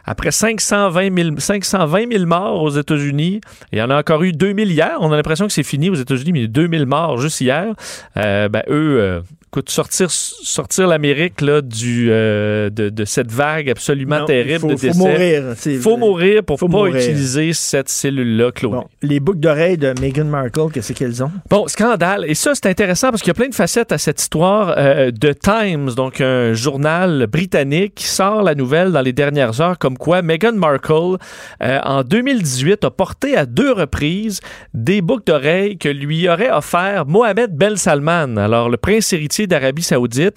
Après 0.06 0.30
520 0.30 1.16
000, 1.16 1.30
520 1.38 2.12
000 2.12 2.26
morts 2.26 2.62
aux 2.62 2.70
États-Unis, 2.70 3.40
il 3.72 3.78
y 3.78 3.82
en 3.82 3.90
a 3.90 3.98
encore 3.98 4.22
eu 4.22 4.32
2000 4.32 4.70
hier. 4.70 4.96
On 5.00 5.10
a 5.12 5.16
l'impression 5.16 5.46
que 5.46 5.52
c'est 5.52 5.62
fini 5.62 5.90
aux 5.90 5.94
États-Unis, 5.94 6.32
mais 6.32 6.38
il 6.40 6.42
y 6.42 6.46
a 6.46 6.48
2000 6.48 6.86
morts 6.86 7.18
juste 7.18 7.40
hier. 7.40 7.74
Euh, 8.16 8.48
ben, 8.48 8.62
eux, 8.68 8.98
euh, 9.00 9.20
écoute, 9.48 9.70
sortir, 9.70 10.10
sortir 10.10 10.86
l'Amérique 10.86 11.40
là, 11.40 11.60
du, 11.60 12.08
euh, 12.10 12.70
de, 12.70 12.88
de 12.88 13.04
cette 13.04 13.30
vague 13.32 13.70
absolument 13.70 14.20
Non, 14.20 14.24
terrible 14.26 14.60
faut- 14.60 14.68
de 14.68 14.76
faut 14.76 14.86
décès. 14.86 14.98
mourir, 14.98 15.42
c'est- 15.56 15.76
faut 15.78 15.96
mourir 15.96 16.42
pour 16.44 16.58
faut 16.58 16.68
pas 16.68 16.76
mourir. 16.76 16.96
utiliser 16.96 17.52
cette 17.52 17.88
cellule-là 17.88 18.52
clonée. 18.52 18.76
Bon, 18.76 18.84
les 19.02 19.18
boucles 19.20 19.40
d'oreilles 19.40 19.78
de 19.78 19.92
Meghan 20.00 20.24
Markle, 20.26 20.70
qu'est-ce 20.72 20.92
qu'elles 20.92 21.22
ont? 21.24 21.30
Bon, 21.50 21.66
scandale. 21.68 22.24
Et 22.28 22.34
ça, 22.34 22.52
c'est 22.54 22.66
intéressant 22.66 23.10
parce 23.10 23.22
qu'il 23.22 23.30
y 23.30 23.32
a 23.32 23.34
plein 23.34 23.48
de 23.48 23.54
facettes 23.54 23.92
à 23.92 23.98
cette 23.98 24.20
histoire 24.20 24.74
euh, 24.76 25.10
de 25.10 25.32
Times, 25.32 25.90
donc 25.96 26.20
un 26.20 26.52
journal 26.52 27.26
britannique 27.26 27.94
qui 27.96 28.06
sort 28.06 28.42
la 28.42 28.54
nouvelle 28.54 28.92
dans 28.92 29.00
les 29.02 29.12
dernières 29.12 29.60
heures 29.60 29.78
comme 29.78 29.95
quoi 29.96 30.22
Meghan 30.22 30.52
Markle, 30.52 31.16
euh, 31.62 31.80
en 31.82 32.02
2018, 32.02 32.84
a 32.84 32.90
porté 32.90 33.36
à 33.36 33.46
deux 33.46 33.72
reprises 33.72 34.40
des 34.74 35.00
boucles 35.00 35.24
d'oreilles 35.26 35.78
que 35.78 35.88
lui 35.88 36.28
aurait 36.28 36.50
offert 36.50 37.06
Mohamed 37.06 37.56
Ben 37.56 37.76
Salman, 37.76 38.36
alors 38.36 38.68
le 38.68 38.76
prince 38.76 39.12
héritier 39.12 39.46
d'Arabie 39.46 39.82
Saoudite, 39.82 40.36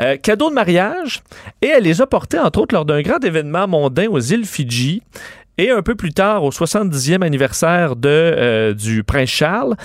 euh, 0.00 0.16
cadeau 0.16 0.50
de 0.50 0.54
mariage. 0.54 1.22
Et 1.62 1.68
elle 1.68 1.84
les 1.84 2.00
a 2.00 2.06
portées, 2.06 2.38
entre 2.38 2.60
autres, 2.60 2.74
lors 2.74 2.84
d'un 2.84 3.02
grand 3.02 3.22
événement 3.24 3.68
mondain 3.68 4.08
aux 4.08 4.20
îles 4.20 4.46
Fidji. 4.46 5.02
Et 5.58 5.70
un 5.70 5.82
peu 5.82 5.94
plus 5.94 6.12
tard, 6.12 6.44
au 6.44 6.50
70e 6.50 7.22
anniversaire 7.22 7.94
de, 7.94 8.08
euh, 8.08 8.72
du 8.72 9.04
prince 9.04 9.28
Charles. 9.28 9.76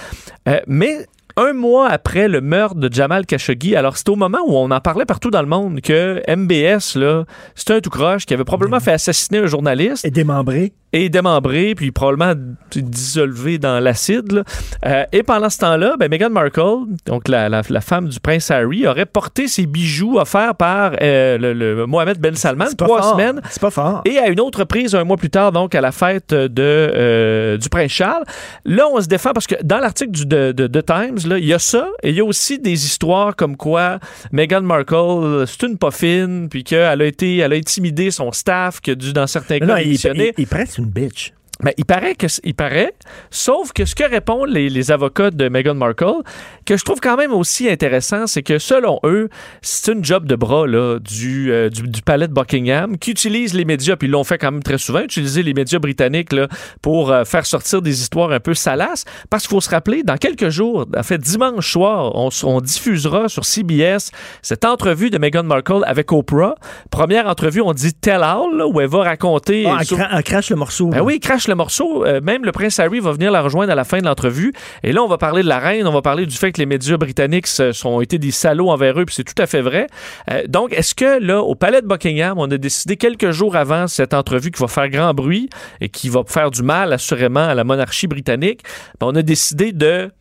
Mais 0.67 1.05
un 1.37 1.53
mois 1.53 1.89
après 1.89 2.27
le 2.27 2.41
meurtre 2.41 2.75
de 2.75 2.91
Jamal 2.91 3.25
Khashoggi, 3.25 3.75
alors 3.75 3.97
c'était 3.97 4.11
au 4.11 4.15
moment 4.15 4.39
où 4.45 4.55
on 4.55 4.71
en 4.71 4.79
parlait 4.79 5.05
partout 5.05 5.31
dans 5.31 5.41
le 5.41 5.47
monde 5.47 5.81
que 5.81 6.21
MBS, 6.33 6.97
là, 6.97 7.25
c'était 7.55 7.73
un 7.73 7.81
tout 7.81 7.89
croche 7.89 8.25
qui 8.25 8.33
avait 8.33 8.45
probablement 8.45 8.79
fait 8.79 8.93
assassiner 8.93 9.39
un 9.39 9.47
journaliste. 9.47 10.05
Et 10.05 10.11
démembré. 10.11 10.73
Et 10.95 11.09
démembré, 11.09 11.75
puis 11.75 11.91
probablement 11.91 12.33
dissolvé 12.73 13.57
dans 13.57 13.79
l'acide. 13.79 14.43
Euh, 14.85 15.03
et 15.11 15.23
pendant 15.23 15.49
ce 15.49 15.57
temps-là, 15.59 15.95
ben, 15.99 16.09
Meghan 16.09 16.29
Markle, 16.29 16.85
donc 17.05 17.27
la, 17.27 17.49
la- 17.49 17.61
la 17.69 17.81
femme 17.81 18.07
du 18.07 18.19
prince 18.19 18.49
Harry, 18.51 18.87
aurait 18.87 19.05
porté 19.05 19.47
ses 19.47 19.65
bijoux 19.65 20.17
offerts 20.17 20.55
par 20.55 20.93
euh, 21.01 21.37
le, 21.37 21.53
le 21.53 21.85
Mohamed 21.85 22.19
Ben 22.19 22.35
Salman 22.35 22.65
pas 22.77 22.85
trois 22.85 23.01
fort. 23.01 23.11
semaines. 23.13 23.41
C'est 23.49 23.61
pas 23.61 23.69
fort. 23.71 24.01
Et 24.05 24.17
à 24.17 24.27
une 24.29 24.39
autre 24.39 24.63
prise, 24.63 24.95
un 24.95 25.03
mois 25.03 25.17
plus 25.17 25.29
tard, 25.29 25.51
donc 25.51 25.75
à 25.75 25.81
la 25.81 25.91
fête 25.91 26.33
de, 26.33 26.49
euh, 26.59 27.57
du 27.57 27.69
prince 27.69 27.91
Charles. 27.91 28.23
Là, 28.65 28.85
on 28.91 29.01
se 29.01 29.07
défend 29.07 29.31
parce 29.33 29.47
que 29.47 29.55
dans 29.63 29.79
l'article 29.79 30.11
du 30.11 30.25
de, 30.25 30.51
de- 30.51 30.67
de 30.67 30.81
Times, 30.81 31.17
il 31.37 31.45
y 31.45 31.53
a 31.53 31.59
ça 31.59 31.87
et 32.03 32.09
il 32.09 32.15
y 32.15 32.21
a 32.21 32.25
aussi 32.25 32.59
des 32.59 32.85
histoires 32.85 33.35
comme 33.35 33.57
quoi 33.57 33.99
Meghan 34.31 34.61
Markle, 34.61 35.45
c'est 35.47 35.63
une 35.67 35.77
poffine, 35.77 36.47
puis 36.49 36.63
qu'elle 36.63 37.01
a 37.01 37.05
été, 37.05 37.37
elle 37.37 37.53
a 37.53 37.55
intimidé 37.55 38.11
son 38.11 38.31
staff, 38.31 38.79
que 38.81 38.91
dû 38.91 39.13
dans 39.13 39.27
certains 39.27 39.59
cas 39.59 39.65
Non, 39.65 39.75
il, 39.77 39.93
il, 39.93 40.33
il 40.37 40.47
une 40.77 40.84
bitch. 40.85 41.31
Ben, 41.63 41.71
il 41.77 41.85
paraît 41.85 42.15
que 42.15 42.27
il 42.43 42.53
paraît, 42.53 42.93
sauf 43.31 43.71
que 43.71 43.85
ce 43.85 43.95
que 43.95 44.03
répondent 44.03 44.49
les, 44.49 44.69
les 44.69 44.91
avocats 44.91 45.31
de 45.31 45.47
Meghan 45.47 45.75
Markle, 45.75 46.21
que 46.65 46.75
je 46.75 46.83
trouve 46.83 46.99
quand 46.99 47.15
même 47.15 47.31
aussi 47.31 47.69
intéressant, 47.69 48.27
c'est 48.27 48.43
que 48.43 48.59
selon 48.59 48.99
eux, 49.05 49.29
c'est 49.61 49.93
une 49.93 50.03
job 50.03 50.25
de 50.27 50.35
bras 50.35 50.67
là, 50.67 50.99
du, 50.99 51.53
euh, 51.53 51.69
du, 51.69 51.83
du 51.83 52.01
palais 52.01 52.27
de 52.27 52.33
Buckingham 52.33 52.97
qui 52.97 53.11
utilise 53.11 53.53
les 53.53 53.63
médias, 53.63 53.95
puis 53.95 54.09
ils 54.09 54.11
l'ont 54.11 54.25
fait 54.25 54.37
quand 54.37 54.51
même 54.51 54.63
très 54.63 54.77
souvent, 54.77 54.99
utiliser 54.99 55.43
les 55.43 55.53
médias 55.53 55.79
britanniques 55.79 56.33
là, 56.33 56.47
pour 56.81 57.09
euh, 57.11 57.23
faire 57.23 57.45
sortir 57.45 57.81
des 57.81 58.01
histoires 58.01 58.31
un 58.31 58.41
peu 58.41 58.53
salaces. 58.53 59.05
Parce 59.29 59.43
qu'il 59.43 59.51
faut 59.51 59.61
se 59.61 59.69
rappeler, 59.69 60.03
dans 60.03 60.17
quelques 60.17 60.49
jours, 60.49 60.85
en 60.95 61.03
fait 61.03 61.19
dimanche 61.19 61.71
soir, 61.71 62.11
on, 62.15 62.59
diffusera 62.61 63.29
sur 63.29 63.45
CBS 63.45 64.11
cette 64.41 64.65
entrevue 64.65 65.09
de 65.09 65.17
Meghan 65.17 65.43
Markle 65.43 65.83
avec 65.85 66.11
Oprah. 66.11 66.55
Première 66.91 67.27
entrevue, 67.27 67.61
on 67.61 67.73
dit 67.73 67.93
Tell 67.93 68.23
All, 68.23 68.57
là, 68.57 68.67
où 68.67 68.81
elle 68.81 68.89
va 68.89 69.03
raconter. 69.03 69.65
Ah, 69.67 69.77
elle, 69.79 69.85
sur- 69.85 69.97
cra- 69.97 70.09
elle 70.11 70.23
crache 70.23 70.49
le 70.49 70.55
morceau. 70.57 70.87
ben 70.87 71.01
oui, 71.01 71.15
il 71.15 71.19
le 71.47 71.55
morceau. 71.55 72.05
Euh, 72.05 72.21
même 72.21 72.45
le 72.45 72.51
prince 72.51 72.79
Harry 72.79 72.99
va 72.99 73.11
venir 73.11 73.31
la 73.31 73.41
rejoindre 73.41 73.71
à 73.71 73.75
la 73.75 73.83
fin 73.83 73.99
de 73.99 74.05
l'entrevue. 74.05 74.53
Et 74.83 74.91
là, 74.91 75.03
on 75.03 75.07
va 75.07 75.17
parler 75.17 75.43
de 75.43 75.47
la 75.47 75.59
reine, 75.59 75.87
on 75.87 75.91
va 75.91 76.01
parler 76.01 76.25
du 76.25 76.35
fait 76.35 76.51
que 76.51 76.59
les 76.59 76.65
médias 76.65 76.97
britanniques 76.97 77.47
ont 77.83 78.01
été 78.01 78.17
des 78.17 78.31
salauds 78.31 78.69
envers 78.69 78.99
eux, 78.99 79.05
puis 79.05 79.15
c'est 79.15 79.23
tout 79.23 79.41
à 79.41 79.47
fait 79.47 79.61
vrai. 79.61 79.87
Euh, 80.31 80.43
donc, 80.47 80.73
est-ce 80.73 80.95
que 80.95 81.19
là, 81.19 81.41
au 81.41 81.55
palais 81.55 81.81
de 81.81 81.87
Buckingham, 81.87 82.37
on 82.37 82.49
a 82.51 82.57
décidé 82.57 82.97
quelques 82.97 83.31
jours 83.31 83.55
avant 83.55 83.87
cette 83.87 84.13
entrevue 84.13 84.51
qui 84.51 84.61
va 84.61 84.67
faire 84.67 84.89
grand 84.89 85.13
bruit 85.13 85.49
et 85.81 85.89
qui 85.89 86.09
va 86.09 86.23
faire 86.25 86.51
du 86.51 86.63
mal 86.63 86.93
assurément 86.93 87.47
à 87.47 87.53
la 87.53 87.63
monarchie 87.63 88.07
britannique, 88.07 88.61
ben, 88.99 89.07
on 89.07 89.15
a 89.15 89.21
décidé 89.21 89.71
de 89.71 90.11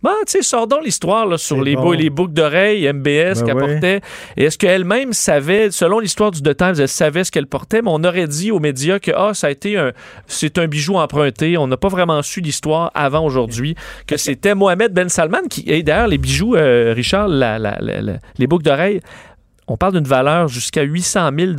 Bon, 0.00 0.10
tu 0.26 0.32
sais, 0.32 0.42
sors 0.42 0.68
donc 0.68 0.84
l'histoire 0.84 1.38
sur 1.40 1.60
les, 1.60 1.74
bon. 1.74 1.82
bou- 1.82 1.92
les 1.92 2.08
boucles 2.08 2.32
d'oreilles 2.32 2.86
MBS 2.92 3.02
Ben 3.04 3.44
qu'elle 3.44 3.56
portait. 3.56 4.00
Et 4.36 4.44
est-ce 4.44 4.56
qu'elle-même 4.56 5.12
savait, 5.12 5.72
selon 5.72 5.98
l'histoire 5.98 6.30
du 6.30 6.40
The 6.40 6.56
Times, 6.56 6.74
elle 6.78 6.86
savait 6.88 7.24
ce 7.24 7.32
qu'elle 7.32 7.48
portait, 7.48 7.82
mais 7.82 7.90
on 7.92 8.04
aurait 8.04 8.28
dit 8.28 8.52
aux 8.52 8.60
médias 8.60 9.00
que 9.00 9.10
ah, 9.16 9.34
ça 9.34 9.48
a 9.48 9.50
été 9.50 9.76
un, 9.76 9.90
c'est 10.28 10.56
un 10.58 10.68
bijou 10.68 10.94
emprunté. 10.98 11.58
On 11.58 11.66
n'a 11.66 11.76
pas 11.76 11.88
vraiment 11.88 12.22
su 12.22 12.40
l'histoire 12.40 12.92
avant 12.94 13.24
aujourd'hui, 13.24 13.74
que 14.06 14.16
c'était 14.16 14.54
Mohamed 14.54 14.92
Ben 14.92 15.08
Salman 15.08 15.48
qui. 15.50 15.64
Et 15.66 15.82
d'ailleurs, 15.82 16.06
les 16.08 16.18
bijoux, 16.18 16.54
euh, 16.54 16.92
Richard, 16.94 17.26
la- 17.26 17.58
la- 17.58 17.78
la- 17.80 18.00
la- 18.00 18.18
les 18.38 18.46
boucles 18.46 18.64
d'oreilles. 18.64 19.00
On 19.70 19.76
parle 19.76 19.94
d'une 19.94 20.04
valeur 20.08 20.48
jusqu'à 20.48 20.82
800 20.82 21.30
000 21.38 21.52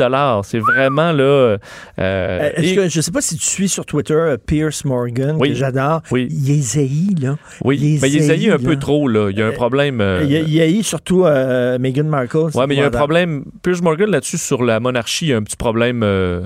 C'est 0.43 0.59
vraiment 0.59 1.11
là. 1.11 1.23
euh, 1.23 1.57
Euh, 1.99 2.49
Est-ce 2.55 2.73
et- 2.73 2.75
que, 2.75 2.89
je 2.89 3.01
sais 3.01 3.11
pas 3.11 3.21
si 3.21 3.37
tu 3.37 3.45
suis 3.45 3.69
sur 3.69 3.85
Twitter 3.85 4.13
euh, 4.13 4.37
Pierce 4.37 4.83
Morgan, 4.85 5.35
Oui. 5.39 5.49
que 5.49 5.55
j'adore. 5.55 6.01
Oui. 6.11 6.27
Il 6.31 6.49
est 6.51 6.61
zaï, 6.61 7.15
là. 7.21 7.37
oui, 7.63 7.77
il 7.79 8.01
mais 8.01 8.09
il 8.09 8.17
est 8.17 8.51
un 8.51 8.57
peu 8.57 8.77
trop 8.77 9.07
là. 9.07 9.29
Il 9.29 9.37
y 9.37 9.41
a 9.41 9.47
un 9.47 9.51
problème. 9.51 10.01
euh, 10.01 10.23
Il, 10.27 10.59
haït 10.61 10.83
surtout 10.83 11.25
euh, 11.25 11.77
Meghan 11.79 12.05
Markle. 12.05 12.49
Ouais, 12.55 12.65
mais 12.67 12.75
il 12.75 12.79
y 12.79 12.81
a 12.83 12.87
un 12.87 12.91
problème. 12.91 13.45
Piers 13.61 13.81
Morgan 13.81 14.09
là-dessus 14.09 14.37
sur 14.37 14.63
la 14.63 14.79
monarchie, 14.79 15.25
il 15.27 15.29
y 15.29 15.33
a 15.33 15.37
un 15.37 15.43
petit 15.43 15.57
problème 15.57 16.01
euh, 16.03 16.41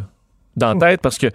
dans 0.57 0.73
la 0.73 0.89
tête 0.91 1.01
parce 1.01 1.17
que. 1.17 1.27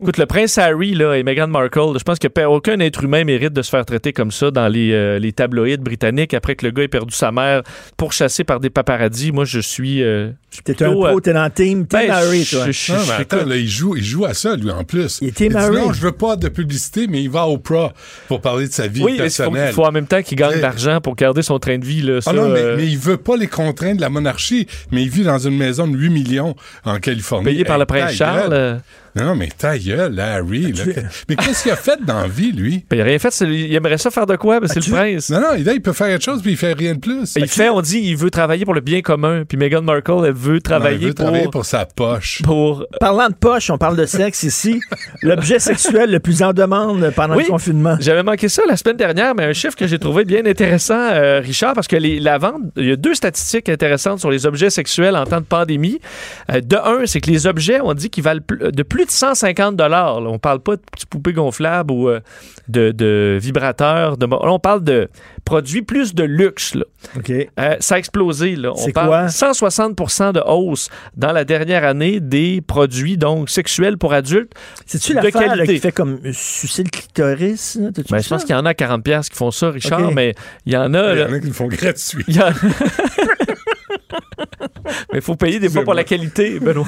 Écoute, 0.00 0.16
le 0.16 0.26
prince 0.26 0.56
Harry 0.58 0.94
là, 0.94 1.14
et 1.16 1.24
Meghan 1.24 1.48
Markle, 1.48 1.98
je 1.98 2.04
pense 2.04 2.18
que 2.20 2.28
aucun 2.46 2.78
être 2.78 3.02
humain 3.02 3.24
mérite 3.24 3.52
de 3.52 3.62
se 3.62 3.70
faire 3.70 3.84
traiter 3.84 4.12
comme 4.12 4.30
ça 4.30 4.50
dans 4.52 4.68
les, 4.68 4.92
euh, 4.92 5.18
les 5.18 5.32
tabloïds 5.32 5.76
britanniques 5.78 6.34
après 6.34 6.54
que 6.54 6.64
le 6.66 6.70
gars 6.70 6.84
ait 6.84 6.88
perdu 6.88 7.12
sa 7.14 7.32
mère 7.32 7.62
pourchassé 7.96 8.44
par 8.44 8.60
des 8.60 8.70
paparazzis. 8.70 9.32
Moi, 9.32 9.44
je 9.44 9.58
suis. 9.58 10.02
euh, 10.04 10.30
je 10.50 10.60
T'es 10.62 10.72
un 10.82 10.86
plutôt, 10.90 11.04
euh, 11.06 11.10
pro, 11.10 11.20
t'es 11.20 11.32
dans 11.32 11.44
le 11.44 11.50
team, 11.50 11.86
team 11.86 12.00
ben, 12.00 12.10
Harry, 12.10 12.44
je- 12.44 12.56
toi. 12.56 12.70
je- 12.70 12.92
Non, 12.92 12.98
mais 13.00 13.04
je- 13.16 13.22
attends, 13.22 13.44
là, 13.46 13.56
il 13.56 13.68
joue, 13.68 13.96
il 13.96 14.04
joue 14.04 14.24
à 14.24 14.34
ça, 14.34 14.54
lui, 14.56 14.70
en 14.70 14.84
plus. 14.84 15.18
Il 15.20 15.28
était 15.28 15.48
dit, 15.48 15.54
marré. 15.54 15.74
non, 15.74 15.92
je 15.92 16.00
veux 16.00 16.12
pas 16.12 16.36
de 16.36 16.48
publicité, 16.48 17.06
mais 17.08 17.20
il 17.22 17.30
va 17.30 17.46
au 17.46 17.58
Pro 17.58 17.88
pour 18.28 18.40
parler 18.40 18.68
de 18.68 18.72
sa 18.72 18.86
vie 18.86 19.02
Oui, 19.02 19.16
mais 19.18 19.26
il 19.26 19.30
faut, 19.30 19.42
personnelle. 19.42 19.68
il 19.70 19.74
faut 19.74 19.84
en 19.84 19.92
même 19.92 20.06
temps 20.06 20.22
qu'il 20.22 20.38
gagne 20.38 20.56
de 20.56 20.60
l'argent 20.62 21.00
pour 21.00 21.16
garder 21.16 21.42
son 21.42 21.58
train 21.58 21.76
de 21.78 21.84
vie. 21.84 22.02
Là, 22.02 22.20
Ah 22.24 22.32
non, 22.32 22.48
mais, 22.50 22.60
euh, 22.60 22.76
mais 22.76 22.86
il 22.86 22.98
veut 22.98 23.16
pas 23.16 23.36
les 23.36 23.48
contraintes 23.48 23.96
de 23.96 24.00
la 24.00 24.10
monarchie, 24.10 24.66
mais 24.92 25.02
il 25.02 25.10
vit 25.10 25.24
dans 25.24 25.38
une 25.38 25.56
maison 25.56 25.88
de 25.88 25.96
8 25.96 26.10
millions 26.10 26.54
en 26.84 26.98
Californie. 27.00 27.44
payé 27.46 27.64
par 27.64 27.78
le 27.78 27.84
prince 27.84 28.12
Charles. 28.12 28.80
Non, 29.16 29.34
mais 29.34 29.48
ta 29.56 29.78
gueule, 29.78 30.18
Harry. 30.20 30.72
là. 30.72 30.84
mais 31.28 31.36
qu'est-ce 31.36 31.62
qu'il 31.64 31.72
a 31.72 31.76
fait 31.76 31.98
dans 32.04 32.20
la 32.22 32.28
vie, 32.28 32.52
lui? 32.52 32.84
ben, 32.88 32.96
il 32.96 33.00
a 33.00 33.04
rien 33.04 33.18
fait. 33.18 33.30
c'est- 33.30 33.46
Il 33.46 33.74
aimerait 33.74 33.98
ça 33.98 34.10
faire 34.10 34.26
de 34.26 34.36
quoi? 34.36 34.60
Ben, 34.60 34.68
c'est 34.68 34.84
le 34.86 34.90
prince. 34.92 35.30
Non, 35.30 35.40
non, 35.40 35.48
là, 35.64 35.72
il 35.72 35.80
peut 35.82 35.92
faire 35.92 36.08
quelque 36.08 36.24
chose, 36.24 36.42
puis 36.42 36.52
il 36.52 36.56
fait 36.56 36.72
rien 36.72 36.94
de 36.94 37.00
plus. 37.00 37.32
Il 37.36 37.48
fait, 37.48 37.68
on 37.68 37.80
dit, 37.80 37.98
il 38.00 38.16
veut 38.16 38.30
travailler 38.30 38.64
pour 38.64 38.74
le 38.74 38.80
bien 38.80 39.00
commun. 39.02 39.44
Puis 39.48 39.56
Meghan 39.58 39.82
Markle, 39.82 40.24
elle 40.26 40.32
veut 40.32 40.54
Non, 40.54 40.60
travailler, 40.60 40.98
il 41.00 41.06
veut 41.08 41.14
pour, 41.14 41.24
travailler 41.24 41.48
pour 41.48 41.64
sa 41.64 41.84
poche. 41.86 42.42
pour- 42.44 42.86
Parlant 43.00 43.28
de 43.28 43.34
poche, 43.34 43.70
on 43.70 43.78
parle 43.78 43.96
de 43.96 44.06
sexe 44.06 44.42
ici. 44.42 44.80
L'objet 45.22 45.58
sexuel 45.58 46.10
le 46.10 46.20
plus 46.20 46.42
en 46.42 46.52
demande 46.52 47.10
pendant 47.16 47.36
Oui. 47.36 47.44
le 47.44 47.50
confinement. 47.50 47.96
J'avais 48.00 48.22
manqué 48.22 48.48
ça 48.48 48.62
la 48.68 48.76
semaine 48.76 48.96
dernière, 48.96 49.34
mais 49.34 49.44
un 49.44 49.52
chiffre 49.52 49.76
que 49.76 49.86
j'ai 49.86 49.98
trouvé 49.98 50.24
bien 50.24 50.44
intéressant, 50.46 50.94
euh, 51.10 51.40
Richard, 51.40 51.74
parce 51.74 51.88
que 51.88 51.96
les- 51.96 52.20
la 52.20 52.38
vente, 52.38 52.62
il 52.76 52.86
y 52.86 52.92
a 52.92 52.96
deux 52.96 53.14
statistiques 53.14 53.68
intéressantes 53.68 54.20
sur 54.20 54.30
les 54.30 54.46
objets 54.46 54.70
sexuels 54.70 55.16
en 55.16 55.24
temps 55.24 55.40
de 55.40 55.46
pandémie. 55.46 56.00
Euh, 56.52 56.60
de 56.60 56.76
un, 56.76 57.06
c'est 57.06 57.20
que 57.20 57.30
les 57.30 57.46
objets, 57.46 57.80
on 57.82 57.94
dit 57.94 58.10
qu'ils 58.10 58.24
valent 58.24 58.40
de 58.60 58.82
plus 58.82 59.06
de 59.08 59.12
150 59.12 59.76
dollars. 59.76 60.18
On 60.18 60.38
parle 60.38 60.60
pas 60.60 60.76
de 60.76 60.82
petites 60.92 61.08
poupées 61.08 61.32
gonflables 61.32 61.92
ou 61.92 62.08
euh, 62.08 62.20
de, 62.68 62.92
de 62.92 63.38
vibrateurs. 63.40 64.16
De, 64.16 64.26
là, 64.26 64.38
on 64.42 64.58
parle 64.58 64.84
de 64.84 65.08
produits 65.44 65.82
plus 65.82 66.14
de 66.14 66.24
luxe. 66.24 66.74
là. 66.74 66.84
Euh, 67.58 67.76
ça 67.80 67.94
a 67.96 67.98
explosé. 67.98 68.56
Là. 68.56 68.72
On 68.72 68.76
C'est 68.76 68.92
parle 68.92 69.08
quoi? 69.08 69.26
160% 69.26 70.32
de 70.32 70.40
hausse 70.46 70.88
dans 71.16 71.32
la 71.32 71.44
dernière 71.44 71.84
année 71.84 72.20
des 72.20 72.60
produits 72.60 73.16
donc 73.16 73.50
sexuels 73.50 73.98
pour 73.98 74.12
adultes. 74.12 74.52
C'est-tu 74.86 75.14
qualité. 75.14 75.74
qui 75.74 75.80
fait 75.80 75.92
comme 75.92 76.18
euh, 76.24 76.32
sucer 76.32 76.84
le 76.84 76.90
clitoris? 76.90 77.76
là? 77.80 77.90
Ben, 78.10 78.18
je 78.22 78.28
pense 78.28 78.44
qu'il 78.44 78.54
y 78.54 78.58
en 78.58 78.66
a 78.66 78.70
à 78.70 78.74
40 78.74 79.02
pièces 79.02 79.28
qui 79.28 79.36
font 79.36 79.50
ça, 79.50 79.70
Richard, 79.70 80.12
mais 80.12 80.34
il 80.66 80.72
y 80.72 80.76
en 80.76 80.92
a. 80.94 81.14
Il 81.14 81.18
y 81.20 81.24
en 81.24 81.32
a 81.32 81.40
qui 81.40 81.46
le 81.46 81.52
font 81.52 81.68
gratuit. 81.68 82.24
mais 85.12 85.18
il 85.18 85.22
faut 85.22 85.36
payer 85.36 85.58
des 85.58 85.68
fois 85.68 85.84
pour 85.84 85.94
la 85.94 86.04
qualité, 86.04 86.58
Benoît. 86.60 86.86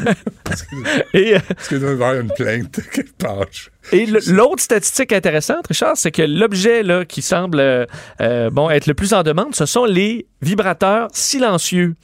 Et, 1.15 1.35
euh, 1.35 1.39
Parce 1.49 1.73
doit 1.75 1.91
y 1.91 1.93
avoir 1.93 2.15
une 2.15 2.31
plainte 2.33 2.81
quelque 2.93 3.17
part. 3.19 3.47
et 3.93 4.07
l'autre 4.07 4.63
statistique 4.63 5.13
intéressante, 5.13 5.67
Richard, 5.69 5.97
c'est 5.97 6.11
que 6.11 6.23
l'objet 6.23 6.83
là, 6.83 7.05
qui 7.05 7.23
semble 7.23 7.61
euh, 7.61 7.87
euh, 8.21 8.51
bon, 8.51 8.71
être 8.71 8.87
le 8.87 8.95
plus 8.95 9.13
en 9.13 9.23
demande, 9.23 9.55
ce 9.55 9.67
sont 9.67 9.85
les 9.85 10.27
vibrateurs 10.43 11.09
silencieux. 11.13 11.95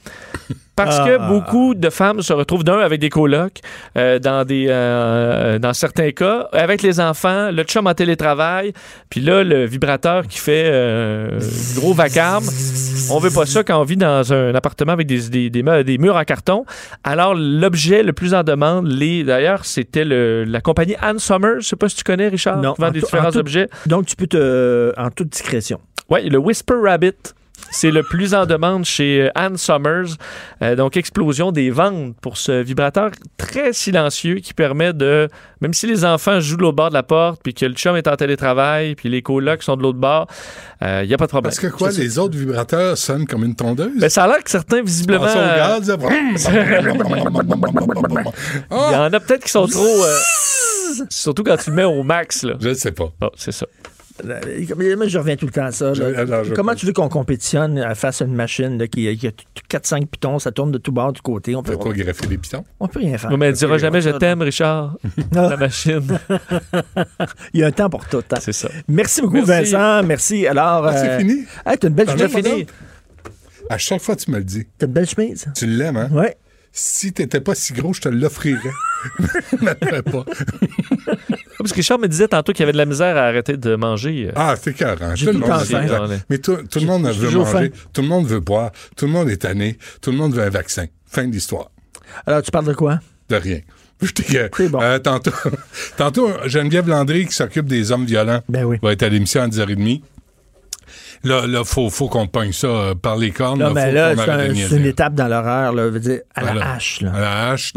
Parce 0.77 0.99
que 0.99 1.17
Ah. 1.19 1.27
beaucoup 1.27 1.73
de 1.73 1.89
femmes 1.89 2.21
se 2.21 2.31
retrouvent 2.33 2.63
d'un 2.63 2.77
avec 2.77 3.01
des 3.01 3.09
colocs, 3.09 3.61
euh, 3.97 4.19
dans 4.19 4.45
des 4.45 4.67
euh, 4.69 5.57
dans 5.57 5.73
certains 5.73 6.11
cas, 6.11 6.47
avec 6.53 6.83
les 6.83 6.99
enfants, 6.99 7.49
le 7.49 7.63
chum 7.63 7.87
en 7.87 7.95
télétravail, 7.95 8.73
puis 9.09 9.19
là 9.19 9.43
le 9.43 9.65
vibrateur 9.65 10.27
qui 10.27 10.37
fait 10.37 10.69
euh, 10.71 11.39
gros 11.75 11.93
vacarme. 11.95 12.45
On 13.09 13.17
veut 13.17 13.31
pas 13.31 13.47
ça 13.47 13.63
quand 13.63 13.81
on 13.81 13.85
vit 13.85 13.97
dans 13.97 14.31
un 14.31 14.53
appartement 14.53 14.91
avec 14.91 15.07
des, 15.07 15.29
des, 15.29 15.36
des 15.49 15.63
murs- 15.63 15.83
des 15.83 15.97
murs 15.97 16.15
en 16.15 16.23
carton. 16.23 16.65
Alors 17.03 17.33
l'objet 17.35 18.03
le 18.03 18.13
plus 18.13 18.33
en 18.33 18.43
demande, 18.43 18.87
les 18.87 19.23
d'ailleurs 19.23 19.65
c'était 19.65 20.05
le- 20.05 20.43
la 20.43 20.61
compagnie 20.61 20.95
Ann 21.01 21.19
Summers, 21.19 21.61
je 21.61 21.67
sais 21.69 21.75
pas 21.75 21.89
si 21.89 21.95
tu 21.97 22.03
connais 22.03 22.27
Richard, 22.27 22.57
Non, 22.61 22.73
qui 22.73 22.81
vend 22.81 22.87
en 22.87 22.91
des 22.91 22.99
différents 23.01 23.31
tout- 23.31 23.37
objets. 23.39 23.69
Donc, 23.85 24.05
tu 24.05 24.15
peux 24.15 24.27
te. 24.27 24.93
En 24.97 25.09
toute 25.09 25.29
discrétion. 25.29 25.79
Oui, 26.09 26.29
le 26.29 26.37
Whisper 26.37 26.75
Rabbit. 26.83 27.13
C'est 27.71 27.91
le 27.91 28.01
plus 28.03 28.33
en 28.33 28.45
demande 28.45 28.85
chez 28.85 29.23
euh, 29.23 29.29
Ann 29.35 29.57
Summers. 29.57 30.15
Euh, 30.61 30.75
donc, 30.75 30.97
explosion 30.97 31.51
des 31.51 31.69
ventes 31.69 32.15
pour 32.21 32.37
ce 32.37 32.63
vibrateur 32.63 33.11
très 33.37 33.73
silencieux 33.73 34.35
qui 34.35 34.53
permet 34.53 34.93
de, 34.93 35.27
même 35.61 35.73
si 35.73 35.85
les 35.87 36.05
enfants 36.05 36.39
jouent 36.39 36.57
de 36.57 36.61
l'autre 36.63 36.75
bord 36.75 36.89
de 36.89 36.93
la 36.93 37.03
porte, 37.03 37.41
puis 37.43 37.53
que 37.53 37.65
le 37.65 37.73
chum 37.73 37.95
est 37.95 38.07
en 38.07 38.15
télétravail, 38.15 38.95
puis 38.95 39.09
les 39.09 39.21
colocs 39.21 39.63
sont 39.63 39.75
de 39.77 39.83
l'autre 39.83 39.99
bord, 39.99 40.27
il 40.81 41.07
n'y 41.07 41.13
a 41.13 41.17
pas 41.17 41.25
de 41.25 41.29
problème. 41.29 41.49
Parce 41.51 41.59
que 41.59 41.67
quoi, 41.67 41.91
Ça, 41.91 41.99
les 42.01 42.17
autres 42.19 42.37
vibrateurs 42.37 42.97
sonnent 42.97 43.25
comme 43.27 43.43
une 43.43 43.55
tondeuse? 43.55 43.99
Ben, 43.99 44.09
ça 44.09 44.23
a 44.23 44.27
l'air 44.27 44.43
que 44.43 44.49
certains, 44.49 44.81
visiblement. 44.81 45.25
Euh, 45.25 45.57
là. 45.57 45.79
Il 48.71 48.75
y 48.93 48.95
en 48.95 49.13
a 49.13 49.19
peut-être 49.19 49.43
qui 49.43 49.51
sont 49.51 49.67
trop. 49.67 49.83
euh, 50.03 50.17
surtout 51.09 51.43
quand 51.43 51.57
tu 51.57 51.69
le 51.69 51.75
mets 51.75 51.83
au 51.83 52.03
max. 52.03 52.43
Là. 52.43 52.53
Je 52.59 52.69
ne 52.69 52.73
sais 52.73 52.91
pas. 52.91 53.11
Bon, 53.19 53.29
c'est 53.35 53.51
ça. 53.51 53.65
Euh, 54.25 54.39
je 55.07 55.17
reviens 55.17 55.35
tout 55.35 55.45
le 55.45 55.51
temps 55.51 55.65
à 55.65 55.71
ça. 55.71 55.87
là. 55.87 55.93
Je- 55.93 56.03
alors, 56.03 56.43
je- 56.43 56.53
Comment 56.53 56.73
tu 56.75 56.85
veux 56.85 56.93
qu'on 56.93 57.09
compétitionne 57.09 57.77
euh, 57.77 57.93
face 57.95 58.21
à 58.21 58.25
une 58.25 58.33
machine 58.33 58.77
là, 58.77 58.87
qui, 58.87 59.15
qui 59.17 59.27
a 59.27 59.31
4-5 59.69 60.05
pitons, 60.07 60.39
ça 60.39 60.51
tourne 60.51 60.71
de 60.71 60.77
tout 60.77 60.91
bord, 60.91 61.13
du 61.13 61.21
côté? 61.21 61.55
On 61.55 61.63
peut, 61.63 61.75
greffer 61.77 62.27
des 62.27 62.37
pitons? 62.37 62.63
on 62.79 62.87
peut 62.87 62.99
rien 62.99 63.17
faire. 63.17 63.29
Oui, 63.31 63.37
mais 63.37 63.47
elle 63.47 63.53
dira 63.53 63.77
jamais 63.77 64.01
je 64.01 64.09
t'aime, 64.09 64.41
Richard. 64.41 64.97
Ah. 65.35 65.49
La 65.49 65.57
machine. 65.57 66.01
Il 67.53 67.59
y 67.59 67.63
a 67.63 67.67
un 67.67 67.71
temps 67.71 67.89
pour 67.89 68.05
tout. 68.07 68.23
hein. 68.31 68.37
C'est 68.41 68.53
ça. 68.53 68.69
Merci 68.87 69.21
beaucoup, 69.21 69.35
Merci. 69.45 69.71
Vincent. 69.73 70.03
Merci. 70.03 70.47
Alors, 70.47 70.85
Ah, 70.85 70.93
c'est 70.97 71.09
euh, 71.09 71.19
fini? 71.19 71.45
hey, 71.65 71.77
t'as 71.77 71.87
une 71.87 71.93
belle 71.93 72.09
as 72.09 72.17
chemise. 72.17 72.43
d'autres? 72.43 72.73
À 73.69 73.77
chaque 73.77 74.01
fois, 74.01 74.15
tu 74.15 74.31
me 74.31 74.37
le 74.37 74.43
dis. 74.43 74.65
T'as 74.77 74.87
une 74.87 74.93
belle 74.93 75.07
chemise? 75.07 75.45
Tu 75.55 75.65
l'aimes, 75.67 75.97
hein? 75.97 76.09
Ouais. 76.11 76.37
si 76.71 77.11
t'étais 77.11 77.41
pas 77.41 77.53
si 77.55 77.73
gros, 77.73 77.93
je 77.93 78.01
te 78.01 78.09
l'offrirais. 78.09 78.59
ne 79.61 80.01
pas. 80.01 80.25
Parce 81.63 81.71
que 81.71 81.77
Richard 81.77 81.99
me 81.99 82.07
disait 82.07 82.27
tantôt 82.27 82.51
qu'il 82.53 82.61
y 82.61 82.63
avait 82.63 82.71
de 82.73 82.77
la 82.77 82.85
misère 82.85 83.17
à 83.17 83.21
arrêter 83.21 83.57
de 83.57 83.75
manger. 83.75 84.31
Ah, 84.35 84.55
c'est 84.61 84.73
carré. 84.73 85.05
J'ai 85.15 85.25
Tout 85.25 85.31
le 85.33 85.39
tout 85.39 85.45
Mais 86.29 86.37
tout, 86.37 86.57
tout 86.69 86.79
le 86.79 86.85
monde 86.85 87.07
veut 87.07 87.29
manger. 87.31 87.51
faim. 87.71 87.77
Tout 87.93 88.01
le 88.01 88.07
monde 88.07 88.27
veut 88.27 88.39
boire. 88.39 88.71
Tout 88.95 89.05
le 89.05 89.11
monde 89.11 89.29
est 89.29 89.37
tanné. 89.37 89.77
Tout 90.01 90.11
le 90.11 90.17
monde 90.17 90.33
veut 90.33 90.43
un 90.43 90.49
vaccin. 90.49 90.85
Fin 91.05 91.25
de 91.27 91.31
l'histoire. 91.31 91.71
Alors, 92.25 92.41
tu 92.41 92.51
parles 92.51 92.65
de 92.67 92.73
quoi? 92.73 92.99
De 93.29 93.35
rien. 93.35 93.59
Je 94.01 94.11
t'ai- 94.11 94.49
Euh, 94.59 94.99
tantôt, 94.99 95.31
tantôt, 95.97 96.29
Geneviève 96.45 96.87
Landry, 96.87 97.25
qui 97.25 97.33
s'occupe 97.33 97.65
des 97.65 97.91
hommes 97.91 98.05
violents, 98.05 98.41
Ben 98.47 98.65
va 98.81 98.91
être 98.91 99.03
à 99.03 99.09
l'émission 99.09 99.41
à 99.41 99.47
10h30. 99.47 100.01
Là, 101.23 101.41
il 101.47 101.61
faut, 101.65 101.89
faut 101.89 102.07
qu'on 102.07 102.27
pogne 102.27 102.51
ça 102.51 102.67
euh, 102.67 102.95
par 102.95 103.17
les 103.17 103.31
cornes. 103.31 103.59
Là, 103.59 103.71
ben 103.71 103.93
là, 103.93 104.15
c'est 104.15 104.29
un- 104.29 104.77
une 104.77 104.85
étape 104.85 105.13
dans 105.15 105.27
l'horreur, 105.27 105.73
là. 105.73 105.87
veut 105.89 105.99
dire, 105.99 106.19
à 106.35 106.53
la 106.53 106.71
hache, 106.73 107.01
là. 107.01 107.11
À 107.13 107.19
la 107.19 107.49
hache. 107.51 107.73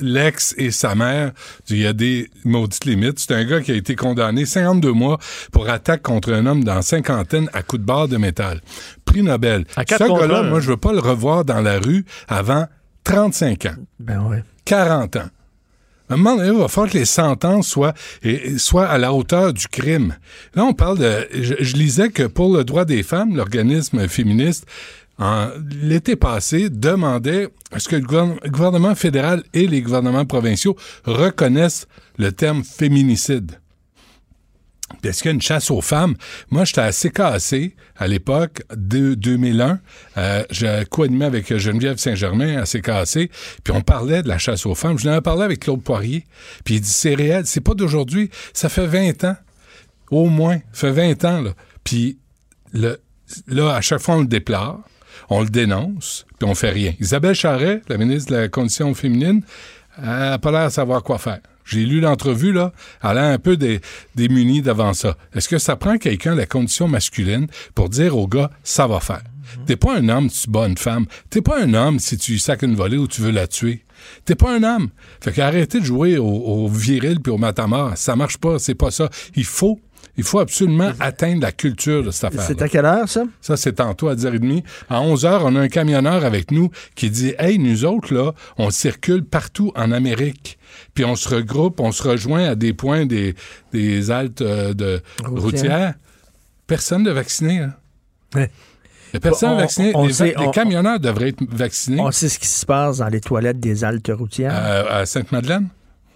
L'ex 0.00 0.54
et 0.58 0.70
sa 0.70 0.94
mère, 0.94 1.32
il 1.68 1.78
y 1.78 1.86
a 1.86 1.92
des 1.92 2.28
maudites 2.44 2.84
limites. 2.84 3.18
C'est 3.18 3.34
un 3.34 3.44
gars 3.44 3.60
qui 3.60 3.72
a 3.72 3.74
été 3.74 3.94
condamné 3.96 4.44
52 4.46 4.92
mois 4.92 5.18
pour 5.52 5.68
attaque 5.68 6.02
contre 6.02 6.32
un 6.32 6.46
homme 6.46 6.64
dans 6.64 6.82
cinquantaine 6.82 7.48
à 7.52 7.62
coups 7.62 7.80
de 7.82 7.86
barre 7.86 8.08
de 8.08 8.16
métal. 8.16 8.60
Prix 9.04 9.22
Nobel. 9.22 9.64
À 9.76 9.82
Ce 9.86 9.96
gars-là, 10.02 10.42
moi, 10.42 10.60
je 10.60 10.68
veux 10.70 10.76
pas 10.76 10.92
le 10.92 11.00
revoir 11.00 11.44
dans 11.44 11.60
la 11.60 11.78
rue 11.78 12.04
avant 12.28 12.66
35 13.04 13.66
ans. 13.66 13.74
Ben 14.00 14.22
oui. 14.28 14.36
40 14.64 15.16
ans. 15.16 15.28
Il 16.16 16.52
va 16.52 16.68
falloir 16.68 16.90
que 16.90 16.98
les 16.98 17.04
sentences 17.04 17.68
soient, 17.68 18.86
à 18.86 18.98
la 18.98 19.12
hauteur 19.12 19.52
du 19.52 19.68
crime. 19.68 20.16
Là, 20.54 20.64
on 20.64 20.74
parle 20.74 20.98
de... 20.98 21.28
Je, 21.32 21.54
je 21.58 21.76
lisais 21.76 22.10
que 22.10 22.24
pour 22.24 22.56
le 22.56 22.64
droit 22.64 22.84
des 22.84 23.02
femmes, 23.02 23.36
l'organisme 23.36 24.08
féministe, 24.08 24.66
l'été 25.82 26.16
passé, 26.16 26.68
demandait 26.68 27.48
à 27.70 27.78
ce 27.78 27.88
que 27.88 27.96
le 27.96 28.50
gouvernement 28.50 28.94
fédéral 28.94 29.42
et 29.54 29.66
les 29.66 29.82
gouvernements 29.82 30.24
provinciaux 30.24 30.76
reconnaissent 31.04 31.86
le 32.18 32.32
terme 32.32 32.64
féminicide. 32.64 33.61
Puis 35.02 35.10
Est-ce 35.10 35.22
qu'il 35.22 35.30
y 35.30 35.32
a 35.32 35.34
une 35.34 35.42
chasse 35.42 35.70
aux 35.70 35.80
femmes? 35.80 36.14
Moi, 36.50 36.64
j'étais 36.64 36.80
assez 36.80 37.10
cassé 37.10 37.74
à 37.96 38.06
l'époque, 38.06 38.62
de 38.74 39.14
2001. 39.14 39.80
Euh, 40.16 40.44
je 40.50 40.84
co-animais 40.84 41.24
avec 41.24 41.54
Geneviève 41.56 41.98
Saint-Germain 41.98 42.62
à 42.62 42.64
CKC. 42.64 43.28
Puis 43.64 43.74
on 43.74 43.80
parlait 43.82 44.22
de 44.22 44.28
la 44.28 44.38
chasse 44.38 44.64
aux 44.64 44.76
femmes. 44.76 44.98
Je 44.98 45.06
l'avais 45.06 45.20
parlé 45.20 45.42
avec 45.42 45.60
Claude 45.60 45.82
Poirier. 45.82 46.24
Puis 46.64 46.76
il 46.76 46.80
dit, 46.80 46.88
c'est 46.88 47.14
réel. 47.14 47.46
C'est 47.46 47.60
pas 47.60 47.74
d'aujourd'hui. 47.74 48.30
Ça 48.54 48.68
fait 48.68 48.86
20 48.86 49.24
ans. 49.24 49.36
Au 50.10 50.26
moins. 50.26 50.60
Ça 50.72 50.92
fait 50.92 51.14
20 51.14 51.24
ans, 51.24 51.42
là. 51.42 51.50
Puis 51.82 52.18
là, 52.72 52.94
à 53.74 53.80
chaque 53.80 54.00
fois, 54.00 54.16
on 54.16 54.20
le 54.20 54.26
déplore. 54.26 54.82
On 55.30 55.42
le 55.42 55.50
dénonce. 55.50 56.26
Puis 56.38 56.48
on 56.48 56.54
fait 56.54 56.70
rien. 56.70 56.94
Isabelle 57.00 57.34
Charret, 57.34 57.82
la 57.88 57.98
ministre 57.98 58.30
de 58.30 58.36
la 58.36 58.48
Condition 58.48 58.94
féminine, 58.94 59.42
elle 59.98 60.04
n'a 60.04 60.38
pas 60.38 60.52
l'air 60.52 60.66
de 60.66 60.72
savoir 60.72 61.02
quoi 61.02 61.18
faire. 61.18 61.40
J'ai 61.64 61.84
lu 61.84 62.00
l'entrevue, 62.00 62.52
là. 62.52 62.72
Elle 63.02 63.18
a 63.18 63.28
un 63.30 63.38
peu 63.38 63.56
dé- 63.56 63.80
démunie 64.14 64.62
devant 64.62 64.92
ça. 64.94 65.16
Est-ce 65.34 65.48
que 65.48 65.58
ça 65.58 65.76
prend 65.76 65.96
quelqu'un 65.98 66.34
la 66.34 66.46
condition 66.46 66.88
masculine 66.88 67.46
pour 67.74 67.88
dire 67.88 68.16
au 68.16 68.26
gars, 68.26 68.50
ça 68.62 68.86
va 68.86 69.00
faire? 69.00 69.22
T'es 69.66 69.76
pas 69.76 69.96
un 69.98 70.08
homme 70.08 70.30
si 70.30 70.42
tu 70.44 70.50
bats 70.50 70.66
une 70.66 70.78
femme. 70.78 71.06
T'es 71.28 71.42
pas 71.42 71.60
un 71.62 71.74
homme 71.74 71.98
si 71.98 72.16
tu 72.16 72.38
sacs 72.38 72.62
une 72.62 72.74
volée 72.74 72.96
ou 72.96 73.06
tu 73.06 73.20
veux 73.20 73.30
la 73.32 73.46
tuer. 73.46 73.84
T'es 74.24 74.34
pas 74.34 74.54
un 74.56 74.62
homme. 74.62 74.88
Fait 75.20 75.30
qu'arrêtez 75.32 75.80
de 75.80 75.84
jouer 75.84 76.16
au, 76.16 76.24
au 76.26 76.68
viril 76.68 77.20
puis 77.20 77.30
au 77.32 77.36
matamor. 77.38 77.92
Ça 77.96 78.16
marche 78.16 78.38
pas. 78.38 78.58
C'est 78.58 78.74
pas 78.74 78.90
ça. 78.90 79.10
Il 79.36 79.44
faut, 79.44 79.78
il 80.16 80.24
faut 80.24 80.38
absolument 80.38 80.90
atteindre 81.00 81.42
la 81.42 81.52
culture 81.52 82.02
de 82.02 82.10
cette 82.10 82.24
affaire. 82.24 82.40
C'est 82.46 82.62
à 82.62 82.68
quelle 82.68 82.86
heure, 82.86 83.08
ça? 83.08 83.24
Ça, 83.42 83.56
c'est 83.58 83.74
tantôt 83.74 84.08
à 84.08 84.14
10h30. 84.14 84.62
À 84.88 85.00
11h, 85.00 85.40
on 85.44 85.54
a 85.56 85.60
un 85.60 85.68
camionneur 85.68 86.24
avec 86.24 86.50
nous 86.50 86.70
qui 86.94 87.10
dit 87.10 87.34
Hey, 87.38 87.58
nous 87.58 87.84
autres, 87.84 88.14
là, 88.14 88.32
on 88.56 88.70
circule 88.70 89.22
partout 89.24 89.70
en 89.76 89.92
Amérique. 89.92 90.56
Puis 90.94 91.04
on 91.04 91.14
se 91.16 91.28
regroupe, 91.28 91.80
on 91.80 91.92
se 91.92 92.02
rejoint 92.02 92.44
à 92.50 92.54
des 92.54 92.72
points 92.72 93.06
des, 93.06 93.34
des 93.72 94.10
haltes 94.10 94.40
euh, 94.42 94.74
de 94.74 95.00
Routières. 95.24 95.42
routières. 95.42 95.94
Personne 96.66 97.02
de 97.04 97.10
vacciné. 97.10 97.58
Hein. 97.60 97.74
Ouais. 98.34 98.50
On- 99.94 100.00
on 100.00 100.06
les, 100.06 100.12
sait- 100.14 100.34
les 100.38 100.46
on- 100.46 100.50
camionneurs 100.52 100.98
devraient 100.98 101.28
être 101.28 101.44
vaccinés. 101.50 102.00
On 102.00 102.10
sait 102.10 102.28
ce 102.30 102.38
qui 102.38 102.46
se 102.46 102.64
passe 102.64 102.98
dans 102.98 103.08
les 103.08 103.20
toilettes 103.20 103.60
des 103.60 103.84
Altes 103.84 104.10
routières. 104.12 104.54
À, 104.54 104.96
à 105.00 105.06
Sainte-Madeleine? 105.06 105.68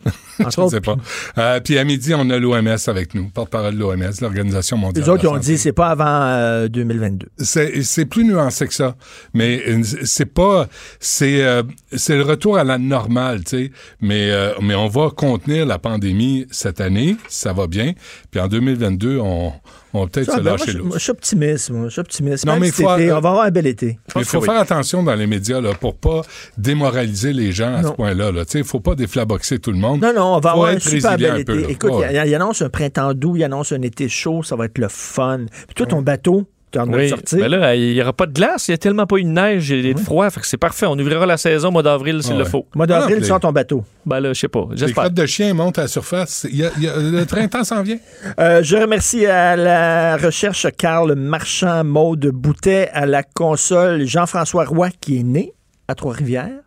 Je 0.38 0.60
ne 0.60 0.68
sais 0.68 0.80
pas. 0.80 0.96
Euh, 1.38 1.60
puis 1.60 1.78
à 1.78 1.84
midi, 1.84 2.12
on 2.14 2.28
a 2.30 2.38
l'OMS 2.38 2.76
avec 2.86 3.14
nous, 3.14 3.28
porte-parole 3.28 3.74
de 3.74 3.78
l'OMS, 3.78 4.12
l'Organisation 4.20 4.76
mondiale. 4.76 5.04
Les 5.04 5.10
autres, 5.10 5.26
ont 5.28 5.38
dit 5.38 5.58
c'est 5.58 5.72
pas 5.72 5.88
avant 5.88 6.04
euh, 6.06 6.68
2022. 6.68 7.28
C'est 7.38 7.82
c'est 7.82 8.06
plus 8.06 8.24
nuancé 8.24 8.66
que 8.66 8.74
ça. 8.74 8.96
Mais 9.34 9.62
euh, 9.66 9.82
c'est 10.04 10.26
pas. 10.26 10.68
C'est 11.00 11.42
euh, 11.44 11.62
c'est 11.92 12.16
le 12.16 12.22
retour 12.22 12.58
à 12.58 12.64
la 12.64 12.78
normale, 12.78 13.44
tu 13.44 13.56
sais. 13.56 13.70
Mais, 14.00 14.30
euh, 14.30 14.52
mais 14.60 14.74
on 14.74 14.88
va 14.88 15.10
contenir 15.10 15.66
la 15.66 15.78
pandémie 15.78 16.46
cette 16.50 16.80
année, 16.80 17.16
ça 17.28 17.52
va 17.52 17.66
bien. 17.66 17.92
Puis 18.30 18.40
en 18.40 18.48
2022, 18.48 19.18
on, 19.18 19.52
on 19.94 20.00
va 20.02 20.06
peut-être 20.08 20.26
Ça, 20.26 20.36
se 20.38 20.42
ben, 20.42 20.50
lâcher 20.52 20.72
l'eau. 20.72 20.90
je 20.92 20.98
suis 20.98 21.10
optimiste, 21.10 21.70
moi. 21.70 21.84
Je 21.86 21.90
suis 21.90 22.00
optimiste. 22.00 22.44
Non, 22.46 22.52
Même 22.52 22.60
mais 22.62 22.66
cet 22.70 22.84
faut- 22.86 22.94
été, 22.96 23.10
euh, 23.10 23.16
on 23.18 23.20
va 23.20 23.28
avoir 23.30 23.44
un 23.46 23.50
bel 23.50 23.66
été. 23.66 23.98
Il 24.16 24.24
faut 24.24 24.40
faire 24.40 24.54
oui. 24.54 24.60
attention 24.60 25.02
dans 25.02 25.14
les 25.14 25.26
médias 25.26 25.60
là, 25.60 25.72
pour 25.74 25.94
pas 25.96 26.22
démoraliser 26.58 27.32
les 27.32 27.52
gens 27.52 27.74
à 27.74 27.82
Non. 27.82 27.88
ce 27.90 27.94
point-là. 27.94 28.30
Il 28.54 28.58
ne 28.58 28.64
faut 28.64 28.80
pas 28.80 28.94
déflaboxer 28.94 29.58
tout 29.58 29.72
le 29.72 29.78
monde. 29.78 30.02
Non, 30.02 30.12
non, 30.14 30.34
on 30.36 30.40
va 30.40 30.50
Faut 30.50 30.56
avoir 30.56 30.70
un 30.74 30.78
super 30.78 31.16
bel 31.16 31.30
un 31.30 31.34
peu, 31.34 31.40
été. 31.40 31.54
là. 31.62 31.68
Écoute, 31.70 31.92
Ouais. 31.92 32.08
il, 32.14 32.28
il 32.28 32.34
annonce 32.34 32.62
un 32.62 32.68
printemps 32.68 33.14
doux, 33.14 33.36
il 33.36 33.44
annonce 33.44 33.72
un 33.72 33.82
été 33.82 34.08
chaud, 34.08 34.42
ça 34.42 34.56
va 34.56 34.66
être 34.66 34.78
le 34.78 34.88
fun. 34.88 35.46
Puis 35.66 35.74
toi, 35.74 35.86
ton 35.86 36.02
bateau, 36.02 36.46
tu 36.72 36.78
en 36.78 36.84
train 36.86 36.92
de 36.92 36.96
Oui, 36.98 37.08
sortir. 37.08 37.38
mais 37.38 37.48
là, 37.48 37.74
il 37.74 37.94
n'y 37.94 38.02
aura 38.02 38.12
pas 38.12 38.26
de 38.26 38.32
glace, 38.32 38.68
il 38.68 38.72
n'y 38.72 38.74
a 38.74 38.78
tellement 38.78 39.06
pas 39.06 39.16
eu 39.16 39.22
de 39.24 39.28
neige 39.28 39.70
et 39.72 39.94
de 39.94 39.98
froid, 40.00 40.28
fait 40.30 40.40
que 40.40 40.46
c'est 40.46 40.56
parfait. 40.56 40.86
On 40.86 40.98
ouvrira 40.98 41.24
la 41.26 41.36
saison 41.36 41.68
au 41.68 41.70
mois 41.70 41.82
d'avril 41.82 42.22
s'il 42.22 42.32
Ouais. 42.32 42.38
le 42.40 42.44
faut. 42.44 42.66
Mois 42.74 42.86
d'avril, 42.86 43.16
Ah, 43.18 43.22
tu 43.22 43.26
sors 43.26 43.40
ton 43.40 43.52
bateau. 43.52 43.84
Ben 44.04 44.20
là, 44.20 44.32
je 44.32 44.40
sais 44.40 44.48
pas, 44.48 44.66
Les 44.76 44.92
crottes 44.92 45.14
de 45.14 45.26
chien 45.26 45.54
montent 45.54 45.78
à 45.78 45.82
la 45.82 45.88
surface. 45.88 46.46
Il 46.50 46.56
y 46.56 46.64
a- 46.64 46.70
il 46.76 46.82
y 46.84 46.88
a- 46.88 46.96
le 46.96 47.24
printemps 47.24 47.64
s'en 47.64 47.82
vient. 47.82 47.98
Euh, 48.38 48.62
je 48.62 48.76
remercie 48.76 49.26
à 49.26 49.56
la 49.56 50.16
recherche 50.16 50.66
Carl 50.76 51.14
Marchand, 51.14 51.84
Maude 51.84 52.26
Boutet, 52.32 52.90
à 52.92 53.06
la 53.06 53.22
console 53.22 54.04
Jean-François 54.06 54.64
Roy 54.64 54.90
qui 55.00 55.18
est 55.20 55.22
né 55.22 55.52
à 55.88 55.94
Trois-Rivières 55.94 56.60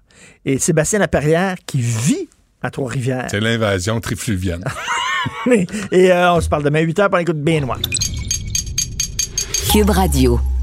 et 0.46 0.58
Sébastien 0.58 1.00
Laperrière 1.00 1.56
qui 1.66 1.80
vit 1.82 2.28
à 2.62 2.70
Trois-Rivières. 2.72 3.28
C'est 3.30 3.40
l'invasion 3.40 4.00
trifluvienne. 4.00 4.64
et 5.92 6.12
euh, 6.12 6.34
on 6.34 6.42
se 6.42 6.50
parle 6.50 6.64
demain 6.64 6.80
8 6.80 6.98
h 7.00 7.10
pour 7.10 7.18
l'écoute 7.18 7.38
bien 7.42 7.60
noir. 7.62 7.80
Cube 9.70 9.92
Radio. 9.92 10.59